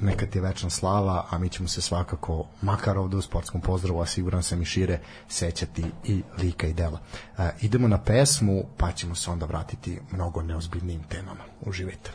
neka 0.00 0.26
ti 0.26 0.38
je 0.38 0.42
večna 0.42 0.70
slava, 0.70 1.26
a 1.30 1.38
mi 1.38 1.48
ćemo 1.48 1.68
se 1.68 1.80
svakako, 1.80 2.46
makar 2.62 2.98
ovde 2.98 3.16
u 3.16 3.22
sportskom 3.22 3.60
pozdravu, 3.60 4.00
a 4.00 4.06
siguran 4.06 4.42
sam 4.42 4.62
i 4.62 4.64
šire, 4.64 5.00
sećati 5.28 5.84
i 6.04 6.22
lika 6.38 6.66
i 6.66 6.72
dela. 6.72 6.98
E, 7.38 7.50
idemo 7.60 7.88
na 7.88 7.98
pesmu, 7.98 8.64
pa 8.76 8.92
ćemo 8.92 9.14
se 9.14 9.30
onda 9.30 9.46
vratiti 9.46 10.00
mnogo 10.10 10.42
neozbiljnijim 10.42 11.02
temama. 11.02 11.44
Uživajte. 11.60 12.10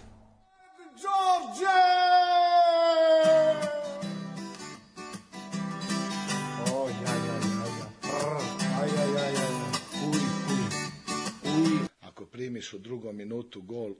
Ako 12.20 12.26
primiš 12.26 12.74
u 12.74 12.78
drugom 12.78 13.16
minutu 13.16 13.62
gol 13.62 13.96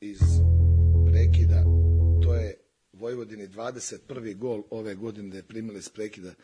iz 0.00 0.18
prekida, 1.10 1.64
to 2.22 2.34
je 2.34 2.54
Vojvodini 2.92 3.48
21. 3.48 4.36
gol 4.36 4.62
ove 4.70 4.94
godine 4.94 5.28
da 5.30 5.36
je 5.36 5.42
primili 5.42 5.78
iz 5.78 5.88
prekida, 5.88 6.34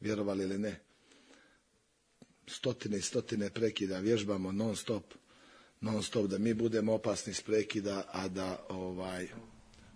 vjerovali 0.00 0.44
ili 0.44 0.58
ne. 0.58 0.80
Stotine 2.46 2.98
i 2.98 3.00
stotine 3.00 3.50
prekida, 3.50 3.98
vježbamo 3.98 4.52
non 4.52 4.76
stop, 4.76 5.04
non 5.80 6.02
stop, 6.02 6.26
da 6.26 6.38
mi 6.38 6.54
budemo 6.54 6.94
opasni 6.94 7.30
iz 7.30 7.40
prekida, 7.40 8.04
a 8.12 8.28
da, 8.28 8.66
ovaj, 8.68 9.28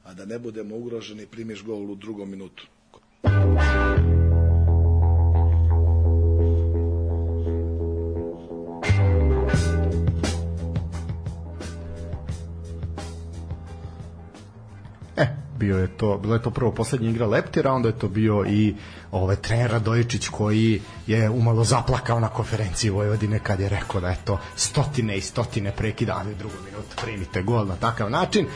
a 0.03 0.15
da 0.15 0.25
ne 0.25 0.39
budemo 0.39 0.77
ugroženi, 0.77 1.27
primiš 1.27 1.65
gol 1.65 1.91
u 1.91 1.95
drugom 1.95 2.31
minutu. 2.31 2.67
Bio 15.61 15.79
je 15.79 15.89
to, 15.89 16.19
bilo 16.19 16.35
je 16.35 16.43
to 16.43 16.51
prvo 16.51 16.73
poslednja 16.73 17.11
igra 17.11 17.27
Leptira, 17.27 17.73
onda 17.73 17.89
je 17.89 17.99
to 17.99 18.09
bio 18.09 18.45
i 18.49 18.75
ovaj 19.13 19.37
trener 19.37 19.71
Radojičić 19.71 20.29
koji 20.29 20.81
je 21.07 21.31
umalo 21.31 21.65
zaplakao 21.65 22.21
na 22.21 22.29
konferenciji 22.29 22.91
Vojvodine 22.91 23.39
kad 23.39 23.61
je 23.61 23.69
rekao 23.69 24.01
da 24.01 24.09
je 24.09 24.25
to 24.25 24.39
stotine 24.57 25.17
i 25.17 25.21
stotine 25.21 25.73
prekida, 25.77 26.17
ali 26.21 26.35
drugom 26.35 26.59
minutu 26.65 26.97
primite 27.03 27.43
gol 27.43 27.67
na 27.67 27.77
takav 27.77 28.11
način. 28.11 28.47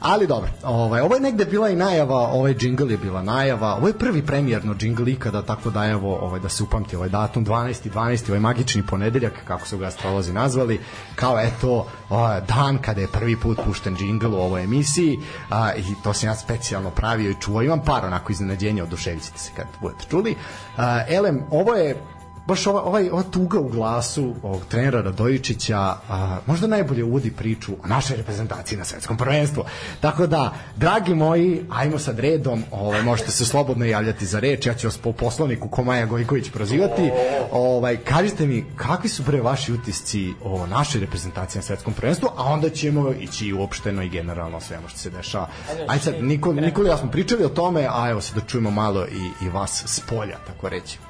Ali 0.00 0.26
dobro, 0.26 0.50
ovaj, 0.62 1.00
ovo 1.00 1.14
je 1.14 1.20
negde 1.20 1.44
bila 1.44 1.70
i 1.70 1.76
najava, 1.76 2.16
ovaj 2.16 2.54
džingl 2.54 2.90
je 2.90 2.96
bila 2.96 3.22
najava, 3.22 3.74
ovo 3.74 3.88
je 3.88 3.98
prvi 3.98 4.26
premijerno 4.26 4.74
džingl 4.74 5.08
ikada, 5.08 5.42
tako 5.42 5.70
da 5.70 5.86
evo, 5.86 6.16
ovaj, 6.16 6.40
da 6.40 6.48
se 6.48 6.62
upamti 6.62 6.96
ovaj 6.96 7.08
datum, 7.08 7.46
12. 7.46 7.90
12. 7.90 8.28
ovaj 8.28 8.40
magični 8.40 8.82
ponedeljak, 8.86 9.32
kako 9.44 9.66
su 9.66 9.78
ga 9.78 9.86
astrolozi 9.86 10.32
nazvali, 10.32 10.80
kao 11.14 11.40
eto, 11.40 11.86
ovaj, 12.08 12.40
dan 12.40 12.78
kada 12.78 13.00
je 13.00 13.08
prvi 13.12 13.36
put 13.36 13.58
pušten 13.66 13.96
džingl 13.96 14.34
u 14.34 14.38
ovoj 14.38 14.64
emisiji, 14.64 15.18
a, 15.50 15.74
i 15.74 15.94
to 16.04 16.12
sam 16.12 16.28
ja 16.28 16.34
specijalno 16.34 16.90
pravio 16.90 17.30
i 17.30 17.40
čuvao, 17.40 17.62
imam 17.62 17.84
par 17.84 18.04
onako 18.04 18.32
iznenađenja, 18.32 18.82
oduševit 18.82 19.22
ćete 19.22 19.38
se 19.38 19.50
kad 19.56 19.66
budete 19.80 20.04
čuli. 20.10 20.36
A, 20.76 21.02
Elem, 21.08 21.42
ovo 21.50 21.74
je 21.74 22.02
baš 22.50 22.66
ova, 22.66 22.82
ovaj, 22.82 23.10
ova 23.10 23.22
tuga 23.22 23.60
u 23.60 23.68
glasu 23.68 24.34
ovog 24.42 24.64
trenera 24.68 25.00
Radojičića 25.00 25.78
a, 25.78 26.38
možda 26.46 26.66
najbolje 26.66 27.04
uvodi 27.04 27.30
priču 27.30 27.72
o 27.84 27.86
našoj 27.86 28.16
reprezentaciji 28.16 28.78
na 28.78 28.84
svetskom 28.84 29.16
prvenstvu. 29.16 29.64
Tako 30.00 30.26
da, 30.26 30.54
dragi 30.76 31.14
moji, 31.14 31.62
ajmo 31.70 31.98
sad 31.98 32.18
redom, 32.18 32.64
ovaj, 32.70 33.02
možete 33.02 33.30
se 33.30 33.44
slobodno 33.44 33.84
javljati 33.84 34.26
za 34.26 34.40
reč, 34.40 34.66
ja 34.66 34.74
ću 34.74 34.86
vas 34.86 34.98
po 34.98 35.12
poslovniku 35.12 35.68
ko 35.68 35.84
Maja 35.84 36.06
Gojković 36.06 36.50
prozivati. 36.50 37.10
Ovaj, 37.52 37.96
kažite 37.96 38.46
mi, 38.46 38.64
kakvi 38.76 39.08
su 39.08 39.22
bre 39.22 39.40
vaši 39.40 39.72
utisci 39.72 40.32
o 40.44 40.66
našoj 40.66 41.00
reprezentaciji 41.00 41.58
na 41.58 41.62
svetskom 41.62 41.94
prvenstvu, 41.94 42.28
a 42.36 42.44
onda 42.44 42.70
ćemo 42.70 43.12
ići 43.12 43.52
uopšteno 43.52 44.02
i 44.02 44.08
generalno 44.08 44.60
svemu 44.60 44.88
što 44.88 44.98
se 44.98 45.10
dešava. 45.10 45.48
Ajde 45.88 46.04
sad, 46.04 46.14
Nikol, 46.20 46.54
Nikol 46.54 46.86
i 46.86 46.88
ja 46.88 46.96
smo 46.96 47.10
pričali 47.10 47.44
o 47.44 47.48
tome, 47.48 47.88
a 47.90 48.10
evo 48.10 48.20
sad 48.20 48.34
da 48.34 48.46
čujemo 48.46 48.70
malo 48.70 49.06
i, 49.06 49.44
i 49.44 49.48
vas 49.48 49.84
s 49.86 50.00
polja, 50.00 50.38
tako 50.46 50.68
reći. 50.68 51.09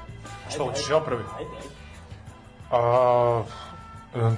Šta 0.51 0.63
hoćeš, 0.63 0.89
ja 0.89 0.99
prvi? 0.99 1.23
A, 2.71 3.43
e, 4.15 4.31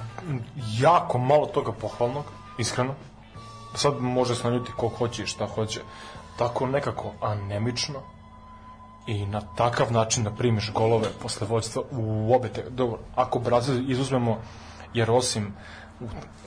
jako 0.78 1.18
malo 1.18 1.46
toga 1.46 1.72
pohvalnog, 1.72 2.24
iskreno. 2.58 2.94
Sad 3.74 4.00
može 4.00 4.34
se 4.34 4.44
naljuti 4.44 4.72
ko 4.76 4.88
hoće 4.88 5.22
i 5.22 5.26
šta 5.26 5.46
hoće. 5.46 5.80
Tako 6.38 6.66
nekako 6.66 7.12
anemično 7.20 8.00
i 9.06 9.26
na 9.26 9.40
takav 9.40 9.92
način 9.92 10.24
da 10.24 10.30
primiš 10.30 10.72
golove 10.72 11.08
posle 11.22 11.46
vođstva 11.46 11.82
u 11.90 12.34
obe 12.34 12.48
te... 12.48 12.64
Dobro, 12.70 12.98
ako 13.14 13.38
Brazil 13.38 13.90
izuzmemo, 13.90 14.38
jer 14.94 15.10
osim 15.10 15.54
u, 16.00 16.04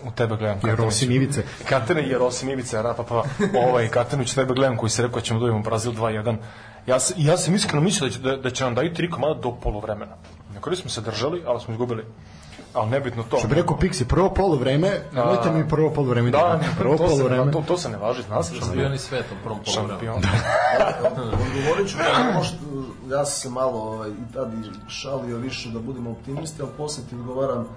u 0.08 0.12
tebe 0.12 0.36
gledam 0.36 0.60
Jer 0.64 0.82
osim 0.82 1.12
Ivice. 1.12 1.44
Katene 1.70 2.02
jer 2.02 2.22
osim 2.22 2.50
Ivice 2.50 2.82
Rapa 2.82 3.04
pa 3.04 3.24
ovaj 3.70 3.88
Katanović 3.88 4.34
tebe 4.34 4.54
gledam 4.54 4.78
koji 4.78 4.90
se 4.90 5.02
rekao 5.02 5.20
da 5.20 5.26
ćemo 5.26 5.40
dobijemo 5.40 5.64
Brazil 5.64 5.92
2-1 5.92 6.38
ja, 6.88 7.00
se, 7.00 7.14
ja 7.18 7.38
sam 7.38 7.56
iskreno 7.56 7.82
mislio 7.82 8.10
da 8.10 8.14
će, 8.14 8.20
da, 8.20 8.38
da 8.38 8.50
će 8.50 8.64
nam 8.64 8.76
daju 8.76 8.94
tri 8.94 9.10
komada 9.12 9.34
do 9.34 9.52
polovremena. 9.52 10.16
Na 10.54 10.62
kraju 10.62 10.78
smo 10.78 10.90
se 10.90 11.02
držali 11.02 11.44
ali 11.48 11.60
smo 11.60 11.74
izgubili. 11.74 12.06
Ali 12.74 12.90
nebitno 12.90 13.24
to. 13.24 13.38
Što 13.38 13.48
bi 13.48 13.56
rekao 13.56 13.78
Pixi, 13.78 14.06
prvo 14.06 14.30
polovreme, 14.34 15.02
nemojte 15.12 15.52
mi 15.52 15.70
prvo 15.70 15.90
polovreme 15.94 16.32
da, 16.32 16.38
da, 16.38 16.56
ne, 16.56 16.68
prvo 16.78 16.98
to, 16.98 17.08
se, 17.08 17.16
polovreme. 17.16 17.52
to, 17.52 17.64
to 17.68 17.78
se 17.78 17.90
ne 17.90 17.98
važi 17.98 18.22
zna 18.22 18.44
se 18.44 18.54
da 18.54 18.60
Šampioni 18.60 18.98
sveta 18.98 19.36
u 19.40 19.44
prvom 19.44 19.60
polovremenu. 19.66 20.22
šampion. 20.22 20.34
Odgovorit 21.48 21.90
ću 21.90 21.98
da 21.98 22.32
možda, 22.34 22.58
ja 23.16 23.26
sam 23.26 23.42
se 23.42 23.50
malo 23.50 23.80
ovaj, 23.80 24.10
i 24.10 24.34
tad 24.34 24.54
i 24.54 24.92
šalio 24.92 25.38
više 25.38 25.70
da 25.70 25.80
budemo 25.80 26.12
optimisti, 26.12 26.62
ali 26.62 26.72
posle 26.78 27.04
ti 27.10 27.16
odgovaram 27.16 27.68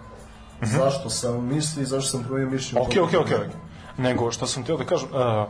zašto 0.63 1.11
sam 1.11 1.45
misli 1.45 1.83
i 1.83 1.87
zašto 1.87 2.11
sam 2.11 2.25
promenio 2.25 2.51
mišljenje. 2.51 2.87
Ok, 2.87 3.09
ok, 3.09 3.21
ok. 3.21 3.55
Nego, 3.99 4.31
što 4.31 4.47
sam 4.47 4.63
htio 4.63 4.77
da 4.77 4.85
kažem, 4.85 5.09
uh, 5.13 5.47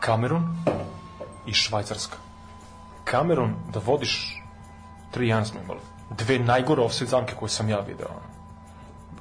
Kamerun 0.00 0.56
i 1.46 1.52
Švajcarska. 1.52 2.16
Kamerun 3.04 3.54
da 3.72 3.80
vodiš 3.86 4.42
3-1 5.14 5.44
smo 5.44 5.60
imali. 5.60 5.80
Dve 6.10 6.38
najgore 6.38 6.82
offside 6.82 7.10
zamke 7.10 7.34
koje 7.34 7.48
sam 7.48 7.68
ja 7.68 7.80
video. 7.80 8.08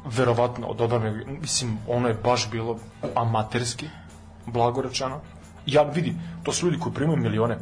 Verovatno, 0.06 0.68
od 0.68 0.82
odbrane, 0.82 1.26
mislim, 1.42 1.78
ono 1.88 2.08
je 2.08 2.14
baš 2.14 2.50
bilo 2.52 2.78
amaterski, 3.16 3.90
blago 4.46 4.82
rečeno. 4.82 5.22
Ja 5.66 5.82
vidi, 5.84 6.16
to 6.44 6.54
su 6.54 6.66
ljudi 6.66 6.80
koji 6.80 6.96
primaju 6.96 7.18
milione 7.18 7.58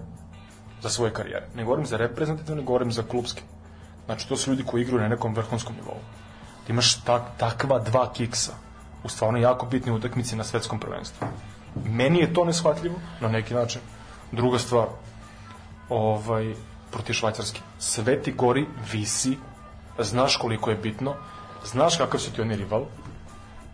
za 0.81 0.89
svoje 0.89 1.13
karijere. 1.13 1.47
Ne 1.55 1.63
govorim 1.63 1.85
za 1.85 1.97
reprezentativne, 1.97 2.63
govorim 2.63 2.91
za 2.91 3.03
klubske. 3.03 3.41
Znači, 4.05 4.29
to 4.29 4.37
su 4.37 4.51
ljudi 4.51 4.63
koji 4.63 4.81
igraju 4.81 5.01
na 5.01 5.07
nekom 5.07 5.35
vrhunskom 5.35 5.75
nivou. 5.75 5.99
Da 6.67 6.73
imaš 6.73 7.01
tak, 7.03 7.21
takva 7.37 7.79
dva 7.79 8.13
kiksa 8.13 8.51
u 9.03 9.09
stvarno 9.09 9.39
jako 9.39 9.65
bitnoj 9.65 9.95
utakmici 9.95 10.35
na 10.35 10.43
svetskom 10.43 10.79
prvenstvu. 10.79 11.27
Meni 11.85 12.19
je 12.19 12.33
to 12.33 12.45
neshvatljivo, 12.45 12.95
na 13.21 13.27
neki 13.27 13.53
način. 13.53 13.81
Druga 14.31 14.59
stvar, 14.59 14.87
ovaj, 15.89 16.53
protiv 16.91 17.13
Švajcarske. 17.13 17.61
Sve 17.79 18.21
ti 18.21 18.31
gori, 18.31 18.65
visi, 18.91 19.37
znaš 19.99 20.37
koliko 20.37 20.69
je 20.69 20.75
bitno, 20.75 21.13
znaš 21.65 21.97
kakav 21.97 22.19
su 22.19 22.31
ti 22.31 22.41
oni 22.41 22.55
rival, 22.55 22.83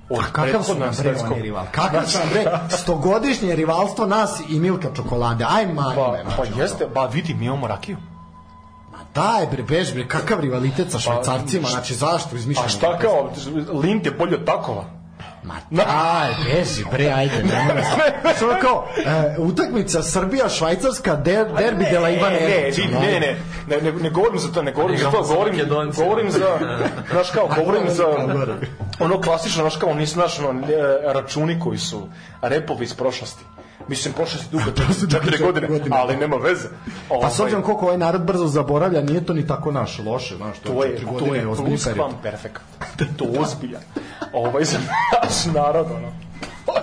od 0.10 0.26
Kakav 0.32 0.64
su 0.64 0.76
nam 0.76 0.90
bre 1.00 1.16
oni 1.26 1.42
rival? 1.42 1.66
Kakav 1.72 2.06
su 2.06 2.20
nam 2.20 2.30
bre 2.30 2.46
stogodišnje 2.70 3.56
rivalstvo 3.56 4.06
nas 4.06 4.42
i 4.50 4.60
Milka 4.60 4.90
čokolade? 4.96 5.46
Aj 5.50 5.66
majme. 5.66 5.96
Pa, 5.96 6.18
pa 6.38 6.46
znači, 6.46 6.60
jeste, 6.60 6.88
ba 6.88 7.06
vidi, 7.06 7.34
mi 7.34 7.46
imamo 7.46 7.68
rakiju. 7.68 7.98
Daj 9.16 9.48
bre, 9.48 9.64
bež 9.64 9.94
bre, 9.94 10.08
kakav 10.08 10.40
rivalitet 10.40 10.92
sa 10.92 11.00
švajcarcima, 11.00 11.68
šta- 11.68 11.72
znači 11.72 11.96
zašto 11.96 12.36
izmišljamo? 12.36 12.66
A 12.66 12.70
šta 12.70 12.98
kao, 12.98 13.32
Lind 13.74 14.06
je 14.06 14.12
bolji 14.12 14.36
od 14.36 14.46
takova? 14.46 14.86
Ma 15.44 15.56
daj, 15.70 16.30
beži 16.46 16.84
bre, 16.92 17.12
ajde, 17.12 17.44
ne 17.44 17.64
mora 17.68 17.84
se. 17.84 18.46
Kao, 18.62 18.88
e, 19.06 19.36
utakmica 19.40 20.04
Srbija-Švajcarska, 20.04 21.16
der, 21.16 21.48
derbi 21.58 21.86
de 21.92 22.00
la 22.00 22.10
Ivana 22.10 22.36
ne, 22.36 22.40
ne, 22.40 22.72
ne, 23.00 23.20
ne, 23.20 23.36
ne, 23.68 23.82
ne, 23.82 23.92
ne 23.92 24.10
govorim 24.10 24.40
za 24.40 24.52
to, 24.52 24.62
ne 24.62 24.72
govorim 24.72 24.98
za 24.98 25.12
to, 25.12 25.22
govorim, 25.22 25.56
govorim 25.96 26.32
za, 26.32 26.60
znaš 27.12 27.30
kao, 27.30 27.50
govorim 27.58 27.90
za 27.90 28.06
ono 29.00 29.22
klasično, 29.22 29.64
znaš 29.64 29.76
kao, 29.76 29.94
nisu 29.94 30.14
znaš, 30.14 30.40
ono, 30.40 30.60
e, 30.60 31.14
računi 31.14 31.60
koji 31.60 31.78
su 31.78 32.08
repovi 32.42 32.84
iz 32.84 32.94
prošlosti. 32.94 33.44
Mislim, 33.88 34.14
prošlosti 34.14 34.48
dugo, 34.52 34.66
četiri, 34.78 35.12
četiri 35.12 35.46
godine, 35.46 35.68
godine. 35.68 35.96
ali 36.00 36.18
nema 36.18 36.36
veze. 36.36 36.68
Pa 37.22 37.30
s 37.30 37.40
Ovaj, 37.40 37.44
obzirom 37.44 37.64
koliko 37.64 37.86
ovaj 37.86 37.98
narod 37.98 38.24
brzo 38.24 38.48
zaboravlja, 38.48 39.02
nije 39.02 39.26
to 39.26 39.34
ni 39.34 39.48
tako 39.48 39.72
naš 39.72 40.00
loše, 40.00 40.36
znaš, 40.36 40.60
to, 40.60 40.74
to 40.74 40.84
je, 40.84 40.90
četiri 40.90 41.06
to 41.06 41.12
godine 41.12 41.38
je 41.38 41.48
ozbiljni 41.48 41.76
plus 41.76 41.84
period. 41.84 42.06
vam 42.06 42.20
perfekt. 42.24 42.62
To 43.18 43.26
je 43.26 43.40
ozbiljan. 43.40 43.82
Ovaj 44.34 44.64
za 44.64 44.78
naš 44.78 45.46
narod, 45.54 45.88
ono. 45.92 46.12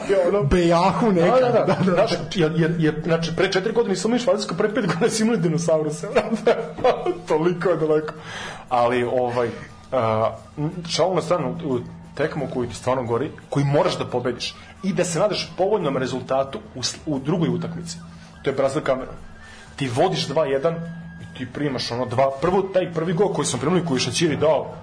Je 0.08 0.28
ono, 0.28 0.42
Bejahu 0.42 1.12
Da, 1.12 1.22
neka. 1.22 1.40
da, 1.40 1.76
da. 1.84 1.92
Znaš, 1.94 2.10
jer, 2.34 2.52
jer, 2.56 2.74
jer, 2.78 3.00
znači, 3.04 3.36
pre 3.36 3.52
četiri 3.52 3.72
godine 3.72 3.96
smo 3.96 4.08
imali 4.08 4.22
Švajcarsku, 4.22 4.54
pre 4.54 4.74
pet 4.74 4.86
godina 4.86 5.08
smo 5.08 5.24
imali 5.24 5.38
dinosauruse. 5.38 6.08
Toliko 7.28 7.68
je 7.68 7.76
daleko. 7.76 8.14
Ali, 8.68 9.04
ovaj, 9.04 9.48
uh, 9.48 9.52
šalu 10.88 11.14
na 11.14 11.22
stranu, 11.22 11.56
u 11.64 11.78
tekmu 12.14 12.48
koju 12.54 12.68
ti 12.68 12.74
stvarno 12.74 13.02
gori, 13.04 13.30
koji 13.50 13.64
moraš 13.64 13.98
da 13.98 14.04
pobediš 14.04 14.54
i 14.82 14.92
da 14.92 15.04
se 15.04 15.18
nadaš 15.18 15.52
povoljnom 15.56 15.96
rezultatu 15.96 16.58
u, 16.74 16.80
u 17.06 17.18
drugoj 17.18 17.48
utakmici. 17.48 17.96
To 18.42 18.50
je 18.50 18.56
Brazil 18.56 18.82
Kamerun. 18.82 19.14
Ti 19.76 19.88
vodiš 19.88 20.28
2-1 20.28 20.74
i 21.22 21.38
ti 21.38 21.46
primaš 21.52 21.90
ono 21.90 22.06
dva, 22.06 22.30
prvo 22.40 22.62
taj 22.62 22.92
prvi 22.92 23.12
gol 23.12 23.32
koji 23.32 23.46
sam 23.46 23.60
primili, 23.60 23.86
koji 23.86 23.96
je 23.96 24.00
Šačiri 24.00 24.36
dao, 24.36 24.74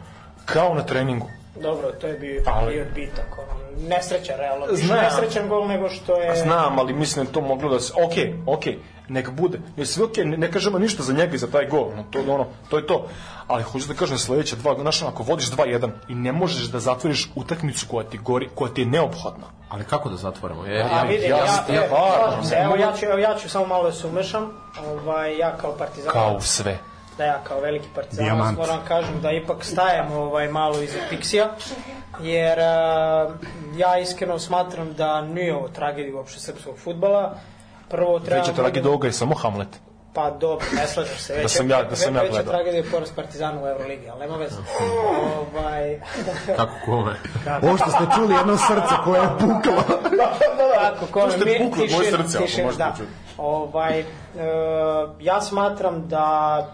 kao 0.45 0.73
na 0.73 0.83
treningu. 0.83 1.27
Dobro, 1.61 1.91
to 1.91 2.07
je 2.07 2.13
bio, 2.13 2.41
Ali- 2.47 2.73
bio 2.73 2.83
odbitak, 2.83 3.25
ono, 3.39 3.59
nesrećan, 3.87 4.35
realno. 4.37 4.65
Znam. 4.69 4.99
nesrećan 4.99 5.49
gol 5.49 5.67
nego 5.67 5.89
što 5.89 6.15
je... 6.15 6.35
Znam, 6.35 6.79
ali 6.79 6.93
mislim 6.93 7.25
da 7.25 7.31
to 7.31 7.41
moglo 7.41 7.69
da 7.69 7.79
se... 7.79 7.93
Ok, 7.95 8.13
ok, 8.47 8.63
neka 9.09 9.31
bude. 9.31 9.59
Ne, 9.77 9.85
sve 9.85 10.03
ok, 10.05 10.17
ne, 10.17 10.37
ne 10.37 10.51
kažemo 10.51 10.79
ništa 10.79 11.03
za 11.03 11.13
njega 11.13 11.35
i 11.35 11.37
za 11.37 11.47
taj 11.47 11.65
gol. 11.67 11.91
No, 11.95 12.03
to, 12.03 12.19
ono, 12.29 12.45
to 12.69 12.77
je 12.77 12.87
to. 12.87 13.07
Ali 13.47 13.63
hoću 13.63 13.87
da 13.87 13.93
kažem 13.93 14.17
sledeća 14.17 14.55
dva, 14.55 14.75
znaš, 14.75 15.01
ako 15.01 15.23
vodiš 15.23 15.45
2-1 15.47 15.89
i 16.07 16.15
ne 16.15 16.31
možeš 16.31 16.63
da 16.63 16.79
zatvoriš 16.79 17.29
utakmicu 17.35 17.85
koja 17.87 18.03
ti 18.05 18.17
gori, 18.17 18.49
koja 18.55 18.73
ti 18.73 18.81
je 18.81 18.85
neophodna. 18.85 19.45
Ali 19.69 19.83
kako 19.83 20.09
da 20.09 20.15
zatvorimo? 20.15 20.65
Ja, 20.65 20.85
A 20.85 20.95
ja, 20.95 21.03
vidi, 21.03 21.23
ja- 21.23 21.29
ja, 21.29 21.35
ja- 21.35 21.65
ja, 21.69 21.75
ja- 21.75 21.89
varno, 21.91 22.17
slažem 22.19 22.43
se, 22.43 22.55
ne 22.55 22.61
evo 22.61 22.69
mogu- 22.69 22.81
ja 22.81 22.93
ću, 22.93 23.05
evo 23.05 23.17
ja 23.17 23.35
ću 23.35 23.49
samo 23.49 23.65
malo 23.65 23.83
da 23.83 23.91
se 23.91 24.07
umešam, 24.07 24.51
ovaj, 24.87 25.37
ja 25.37 25.57
kao 25.57 25.71
partizan, 25.73 26.11
Kao 26.11 26.41
sve. 26.41 26.77
Da 27.17 27.25
ja 27.25 27.39
kao 27.43 27.59
veliki 27.59 27.87
partizan, 27.95 28.37
moram 28.37 28.79
kažem 28.87 29.21
da 29.21 29.31
ipak 29.31 29.63
stajem 29.63 30.11
ovaj, 30.11 30.47
malo 30.47 30.81
iza 30.81 30.99
Pixija, 31.11 31.47
jer 32.21 32.59
a, 32.59 33.29
ja 33.77 33.99
iskreno 33.99 34.39
smatram 34.39 34.93
da 34.93 35.21
nije 35.21 35.55
ovo 35.55 35.67
tragedija 35.67 36.15
uopšte 36.15 36.39
srpskog 36.39 36.77
futbala, 36.77 37.35
prvo 37.89 38.19
treba... 38.19 38.41
Veća 38.41 38.53
tragedija 38.53 38.89
ovoga 38.89 39.07
je 39.07 39.13
samo 39.13 39.35
Hamlet. 39.35 39.86
Pa 40.17 40.29
dobro, 40.31 40.65
ne 40.73 40.87
slažem 40.87 41.17
se. 41.17 41.33
Veća, 41.33 41.47
sam 41.49 41.69
ja- 41.69 41.83
da 41.83 41.95
sam 41.95 42.15
ja 42.15 42.21
veća 42.21 42.31
gledao. 42.31 42.53
tragedija 42.53 42.83
je 42.83 42.91
poraz 42.91 43.11
Partizana 43.11 43.63
u 43.63 43.67
Euroligi, 43.67 44.09
ali 44.09 44.19
nema 44.19 44.37
veze. 44.37 44.55
ovaj, 45.39 45.99
kako 46.57 46.73
kome? 46.85 47.13
Ovo 47.63 47.77
što 47.77 47.89
ste 47.89 48.03
čuli, 48.15 48.35
jedno 48.35 48.57
srce 48.57 48.95
koje 49.03 49.21
je 49.21 49.27
puklo. 49.31 49.83
Tako, 50.75 51.05
ko 51.05 51.19
Možete 51.19 51.45
mi- 51.45 51.57
puklo 51.59 51.77
moje 51.77 51.87
tišin- 51.89 52.11
srce, 52.17 52.37
ako 52.37 52.45
tišin, 52.45 52.65
možete 52.65 52.83
da. 52.83 52.93
čuti. 52.97 53.09
Ovaj, 53.37 53.99
e, 53.99 54.05
ja 55.19 55.41
smatram 55.41 56.07
da 56.07 56.25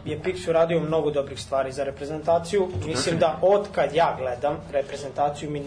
je 0.06 0.20
Pix 0.22 0.50
uradio 0.50 0.80
mnogo 0.80 1.12
dobrih 1.12 1.42
stvari 1.42 1.72
za 1.72 1.84
reprezentaciju. 1.84 2.68
Mislim 2.86 3.18
da 3.20 3.38
od 3.42 3.68
kad 3.72 3.94
ja 3.94 4.16
gledam 4.20 4.58
reprezentaciju 4.72 5.50
mi 5.52 5.64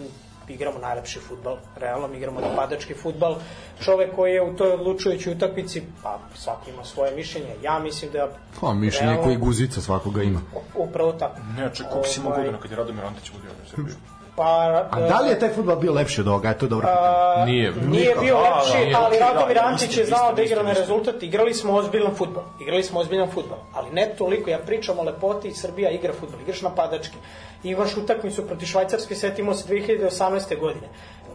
igramo 0.49 0.79
najlepši 0.79 1.19
futbal, 1.19 1.57
realno 1.75 2.07
mi 2.07 2.17
igramo 2.17 2.39
napadački 2.41 2.93
futbal. 2.93 3.35
Čovek 3.81 4.15
koji 4.15 4.33
je 4.33 4.41
u 4.43 4.55
toj 4.55 4.71
odlučujućoj 4.71 5.33
utakmici, 5.33 5.83
pa 6.03 6.19
svako 6.35 6.69
ima 6.69 6.83
svoje 6.85 7.15
mišljenje. 7.15 7.55
Ja 7.61 7.79
mislim 7.79 8.11
da 8.11 8.27
Pa, 8.61 8.73
mišljenje 8.73 9.11
realno- 9.11 9.23
koji 9.23 9.37
guzica 9.37 9.81
svakoga 9.81 10.23
ima. 10.23 10.41
upravo 10.75 11.11
tako. 11.11 11.35
Ne, 11.57 11.69
ček, 11.73 11.87
koliko 11.89 12.07
si 12.07 12.19
imao 12.19 12.31
Ovaj, 12.31 12.41
godina 12.41 12.61
kad 12.61 12.71
je 12.71 12.77
Radomir 12.77 13.05
Antić 13.05 13.31
vodio 13.33 13.49
u 13.65 13.69
Srbiju? 13.69 13.95
Pa, 14.35 14.43
A 14.91 14.99
da 15.01 15.19
li 15.19 15.29
je 15.29 15.39
taj 15.39 15.49
futbol 15.49 15.75
bio 15.75 15.93
lepši 15.93 16.21
od 16.21 16.27
ovoga? 16.27 16.49
E, 16.49 16.57
To 16.57 16.65
je 16.65 16.69
dobro 16.69 16.87
pitanje. 16.87 17.07
A, 17.35 17.45
Nije. 17.45 17.73
Nije 17.73 18.15
bio 18.15 18.37
lepši, 18.37 18.91
da, 18.91 18.99
ali 18.99 19.19
da, 19.19 19.25
Radomir 19.25 19.59
Antić 19.59 19.97
je 19.97 20.05
znao 20.05 20.33
da 20.33 20.41
igra 20.41 20.63
na 20.63 20.73
rezultat. 20.73 21.23
Igrali 21.23 21.53
smo 21.53 21.73
ozbiljan 21.73 22.15
futbol. 22.15 22.43
Igrali 22.61 22.83
smo 22.83 22.99
ozbiljan 22.99 23.31
futbol. 23.31 23.57
Ali 23.73 23.91
ne 23.91 24.15
toliko, 24.17 24.49
ja 24.49 24.59
pričam 24.59 24.99
o 24.99 25.03
lepoti, 25.03 25.53
Srbija 25.53 25.89
igra 25.91 26.13
futbol. 26.13 26.41
Igraš 26.41 26.61
napadački. 26.61 27.17
Imaš 27.63 27.97
utakmicu 27.97 28.47
protiv 28.47 28.65
Švajcarske, 28.65 29.15
setimo 29.15 29.53
se 29.53 29.73
2018. 29.73 30.59
godine. 30.59 30.87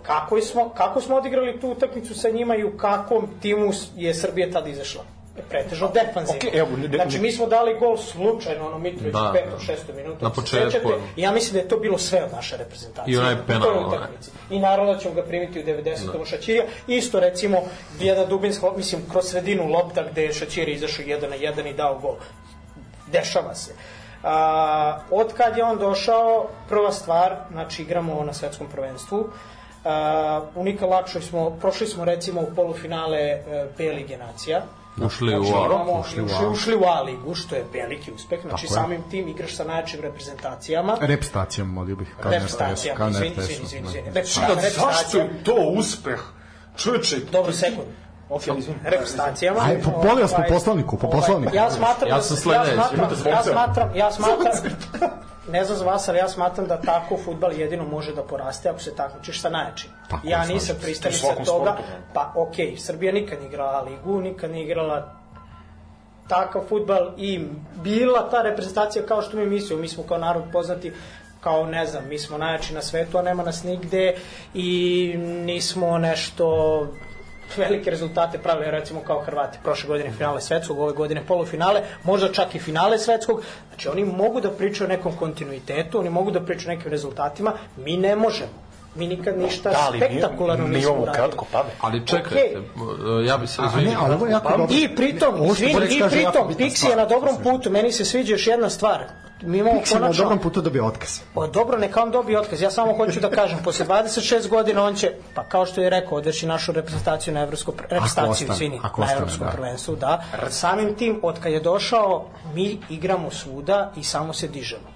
Kako 0.02 0.40
smo, 0.40 0.68
kako 0.68 1.00
smo 1.00 1.16
odigrali 1.16 1.60
tu 1.60 1.68
utakmicu 1.68 2.14
sa 2.14 2.30
njima 2.30 2.56
i 2.56 2.64
u 2.64 2.76
kakvom 2.76 3.28
timu 3.42 3.70
je 3.96 4.14
Srbija 4.14 4.50
tada 4.50 4.68
izašla? 4.68 5.04
Pretežno 5.48 5.90
defanzivno. 5.94 6.36
Okej, 6.38 6.60
evo, 6.60 6.68
ne- 6.76 6.88
ne- 6.88 6.96
znači, 6.96 7.18
mi 7.18 7.32
smo 7.32 7.46
dali 7.46 7.78
gol 7.78 7.96
slučajno, 7.96 8.66
ono 8.66 8.78
Mitrović, 8.78 9.12
Da. 9.12 9.20
da, 9.20 9.32
petom, 9.32 9.60
šestom 9.60 9.96
minutu. 9.96 10.24
Na 10.24 10.30
početku. 10.30 10.88
I 11.16 11.22
ja 11.22 11.32
mislim 11.32 11.52
da 11.52 11.58
je 11.58 11.68
to 11.68 11.76
bilo 11.76 11.98
sve 11.98 12.24
od 12.24 12.32
naše 12.32 12.56
reprezentacije. 12.56 13.14
I 13.14 13.18
onaj 13.18 13.36
penal, 13.46 13.78
onaj. 13.86 14.08
I 14.50 14.58
naravno 14.58 14.92
da 14.94 14.98
ćemo 14.98 15.14
ga 15.14 15.22
primiti 15.22 15.60
u 15.60 15.64
90. 15.64 16.20
u 16.22 16.24
Šaćirija. 16.24 16.64
Isto 16.86 17.20
recimo 17.20 17.62
jedna 18.00 18.24
dubinska, 18.24 18.66
mislim, 18.76 19.02
kroz 19.10 19.24
sredinu 19.24 19.66
lopta 19.68 20.04
gde 20.12 20.22
je 20.22 20.32
Šaćiri 20.32 20.72
izašao 20.72 21.04
jedan 21.06 21.30
na 21.30 21.36
jedan 21.36 21.66
i 21.66 21.74
dao 21.74 21.98
gol. 21.98 22.16
Dešava 23.12 23.54
se. 23.54 23.72
A, 24.24 24.98
od 25.10 25.32
kad 25.32 25.56
je 25.56 25.64
on 25.64 25.78
došao, 25.78 26.48
prva 26.68 26.92
stvar, 26.92 27.36
znači 27.52 27.82
igramo 27.82 28.24
na 28.24 28.32
svetskom 28.32 28.66
prvenstvu, 28.66 29.28
a, 29.84 30.42
u 30.54 30.86
Lakšoj 30.86 31.22
smo, 31.22 31.50
prošli 31.50 31.86
smo 31.86 32.04
recimo 32.04 32.40
u 32.40 32.54
polufinale 32.56 33.18
e, 33.18 33.42
B 33.78 33.84
lige 33.84 34.16
nacija, 34.16 34.62
Ušli 34.96 35.38
u 35.38 35.44
Znači, 35.44 35.58
A. 35.58 35.66
imamo- 35.66 36.00
ušli 36.00 36.22
u 36.22 36.24
ušli, 36.24 36.46
ušli 36.46 36.76
u 36.76 36.84
A 36.84 37.02
ligu, 37.02 37.34
što 37.34 37.54
je 37.56 37.64
veliki 37.72 38.12
uspeh, 38.12 38.40
znači 38.42 38.66
Tako 38.66 38.74
je. 38.74 38.82
samim 38.82 39.02
tim 39.10 39.28
igraš 39.28 39.56
sa 39.56 39.64
najjačim 39.64 40.00
reprezentacijama. 40.00 40.96
Rep 41.00 41.24
stacijom, 41.24 41.68
molio 41.68 41.96
bih. 41.96 42.14
Kao 42.20 42.30
Rep 42.30 42.40
na 42.40 42.46
RTS-u, 42.46 42.54
stacijama, 42.54 42.96
kao 42.98 43.10
na 43.10 43.12
izvini, 43.12 43.34
izvini, 43.38 43.62
izvini, 43.64 43.82
da. 43.82 43.88
izvini. 43.88 44.06
Rep 44.06 44.26
Da, 44.48 44.62
rep 44.62 44.72
zašto 44.72 45.18
je 45.18 45.44
to 45.44 45.54
uspeh? 45.76 46.20
Čoveče, 46.76 47.16
Dobro, 47.32 47.52
sekund. 47.52 47.88
Ok, 48.32 48.42
izvini. 48.58 48.78
Rep 48.84 49.06
stacijama. 49.06 49.60
Aj, 49.62 49.82
po- 49.82 49.90
molim 50.04 50.22
vas, 50.22 50.30
po 50.30 50.36
Ovaj, 50.36 50.48
poslovniku, 50.48 50.96
po 50.96 51.06
ovaj, 51.06 51.20
poslovniku. 51.20 51.56
Ja 51.56 51.70
smatram 51.70 52.08
Ja 52.10 52.16
da 52.16 52.22
sam 52.22 52.36
ja 52.36 52.40
sledeći. 52.40 52.72
smatram, 52.74 52.98
Imate 52.98 53.30
ja 53.30 53.42
smatram, 53.42 53.90
ja 53.96 54.12
smatram, 54.12 54.52
ne 55.48 55.64
znam 55.64 55.78
za 55.78 55.84
vas, 55.84 56.08
ali 56.08 56.18
ja 56.18 56.28
smatram 56.28 56.66
da 56.66 56.80
tako 56.80 57.18
futbal 57.24 57.52
jedino 57.52 57.84
može 57.84 58.14
da 58.14 58.22
poraste 58.22 58.68
ako 58.68 58.78
se 58.78 58.94
takmičiš 58.96 59.40
sa 59.40 59.50
najjačim. 59.50 59.90
Tako, 60.08 60.28
ja 60.28 60.44
nisam 60.44 60.76
svakom 61.10 61.44
toga, 61.44 61.70
sportu, 61.70 61.90
ne. 61.90 62.00
pa 62.14 62.32
okej, 62.36 62.76
Srbija 62.76 63.12
nikad 63.12 63.38
nije 63.38 63.48
igrala 63.48 63.80
ligu, 63.80 64.20
nikad 64.20 64.50
nije 64.50 64.64
igrala 64.64 65.14
takav 66.28 66.62
futbal 66.68 67.10
i 67.16 67.44
bila 67.74 68.30
ta 68.30 68.42
reprezentacija 68.42 69.06
kao 69.06 69.22
što 69.22 69.36
mi 69.36 69.46
mislimo, 69.46 69.80
mi 69.80 69.88
smo 69.88 70.02
kao 70.02 70.18
narod 70.18 70.44
poznati 70.52 70.92
kao 71.40 71.66
ne 71.66 71.86
znam, 71.86 72.04
mi 72.08 72.18
smo 72.18 72.38
najjači 72.38 72.74
na 72.74 72.82
svetu, 72.82 73.18
a 73.18 73.22
nema 73.22 73.42
nas 73.42 73.62
nigde 73.62 74.14
i 74.54 75.14
nismo 75.18 75.98
nešto 75.98 76.86
velike 77.56 77.90
rezultate 77.90 78.38
pravili 78.38 78.70
recimo 78.70 79.00
kao 79.00 79.20
Hrvati 79.20 79.58
prošle 79.62 79.88
godine 79.88 80.10
finale 80.12 80.40
svetskog, 80.40 80.78
ove 80.78 80.92
godine 80.92 81.22
polufinale, 81.22 81.82
možda 82.04 82.32
čak 82.32 82.54
i 82.54 82.58
finale 82.58 82.98
svetskog. 82.98 83.42
Znači 83.68 83.88
oni 83.88 84.04
mogu 84.06 84.40
da 84.40 84.50
pričaju 84.50 84.86
o 84.86 84.92
nekom 84.92 85.12
kontinuitetu, 85.12 85.98
oni 85.98 86.10
mogu 86.10 86.30
da 86.30 86.40
pričaju 86.40 86.68
o 86.68 86.76
nekim 86.76 86.90
rezultatima, 86.90 87.52
mi 87.76 87.96
ne 87.96 88.16
možemo. 88.16 88.50
Mi 88.94 89.06
nikad 89.06 89.38
ništa 89.38 89.70
Da, 89.70 89.76
ali 89.80 89.98
mi- 89.98 90.06
spektakularno 90.06 90.66
mi 90.66 90.70
nismo 90.70 90.88
imamo 90.88 91.02
uradili. 91.02 91.24
kratko 91.24 91.46
pave. 91.52 91.68
Ali 91.80 92.06
čekajte, 92.06 92.28
Okej. 92.28 93.26
ja 93.26 93.38
bi 93.38 93.46
se 93.46 93.62
izvinio. 93.66 93.98
ali 94.00 94.14
ovo 94.14 94.26
je 94.26 94.32
jako 94.32 94.48
dobro. 94.50 94.66
I 94.72 94.96
pritom, 94.96 95.44
izvini, 95.44 95.72
i 95.72 96.02
pritom, 96.10 96.48
Pixi 96.50 96.90
je 96.90 96.96
na 96.96 97.04
dobrom 97.06 97.36
putu, 97.42 97.70
meni 97.70 97.92
se 97.92 98.04
sviđa 98.04 98.34
još 98.34 98.46
jedna 98.46 98.70
stvar. 98.70 99.04
Mi 99.42 99.58
imamo 99.58 99.80
Pixi 99.80 99.94
na 99.94 100.00
konačno... 100.00 100.22
dobrom 100.22 100.38
putu 100.38 100.60
dobio 100.60 100.86
otkaz. 100.86 101.20
O, 101.34 101.46
dobro, 101.46 101.78
neka 101.78 102.02
on 102.02 102.10
dobije 102.10 102.40
otkaz. 102.40 102.60
Ja 102.62 102.70
samo 102.70 102.92
hoću 102.92 103.20
da 103.20 103.30
kažem, 103.30 103.58
posle 103.64 103.86
26 103.86 104.48
godina 104.48 104.84
on 104.84 104.94
će, 104.94 105.12
pa 105.34 105.44
kao 105.44 105.66
što 105.66 105.82
je 105.82 105.90
rekao, 105.90 106.18
odveći 106.18 106.46
našu 106.46 106.72
reprezentaciju 106.72 107.34
na 107.34 107.40
evropsko 107.40 107.72
pr- 107.72 107.82
reprezentaciju, 107.82 108.30
ostane, 108.30 108.54
izvini, 108.54 108.80
ako 108.82 109.00
na 109.00 109.04
ostane, 109.04 109.18
evropskom 109.18 109.46
da. 109.46 109.52
prvenstvu, 109.52 109.96
da. 109.96 110.22
Samim 110.50 110.94
tim, 110.94 111.20
od 111.22 111.40
kad 111.40 111.52
je 111.52 111.60
došao, 111.60 112.26
mi 112.54 112.78
igramo 112.90 113.30
svuda 113.30 113.92
i 113.96 114.04
samo 114.04 114.32
se 114.32 114.48
dižemo. 114.48 114.92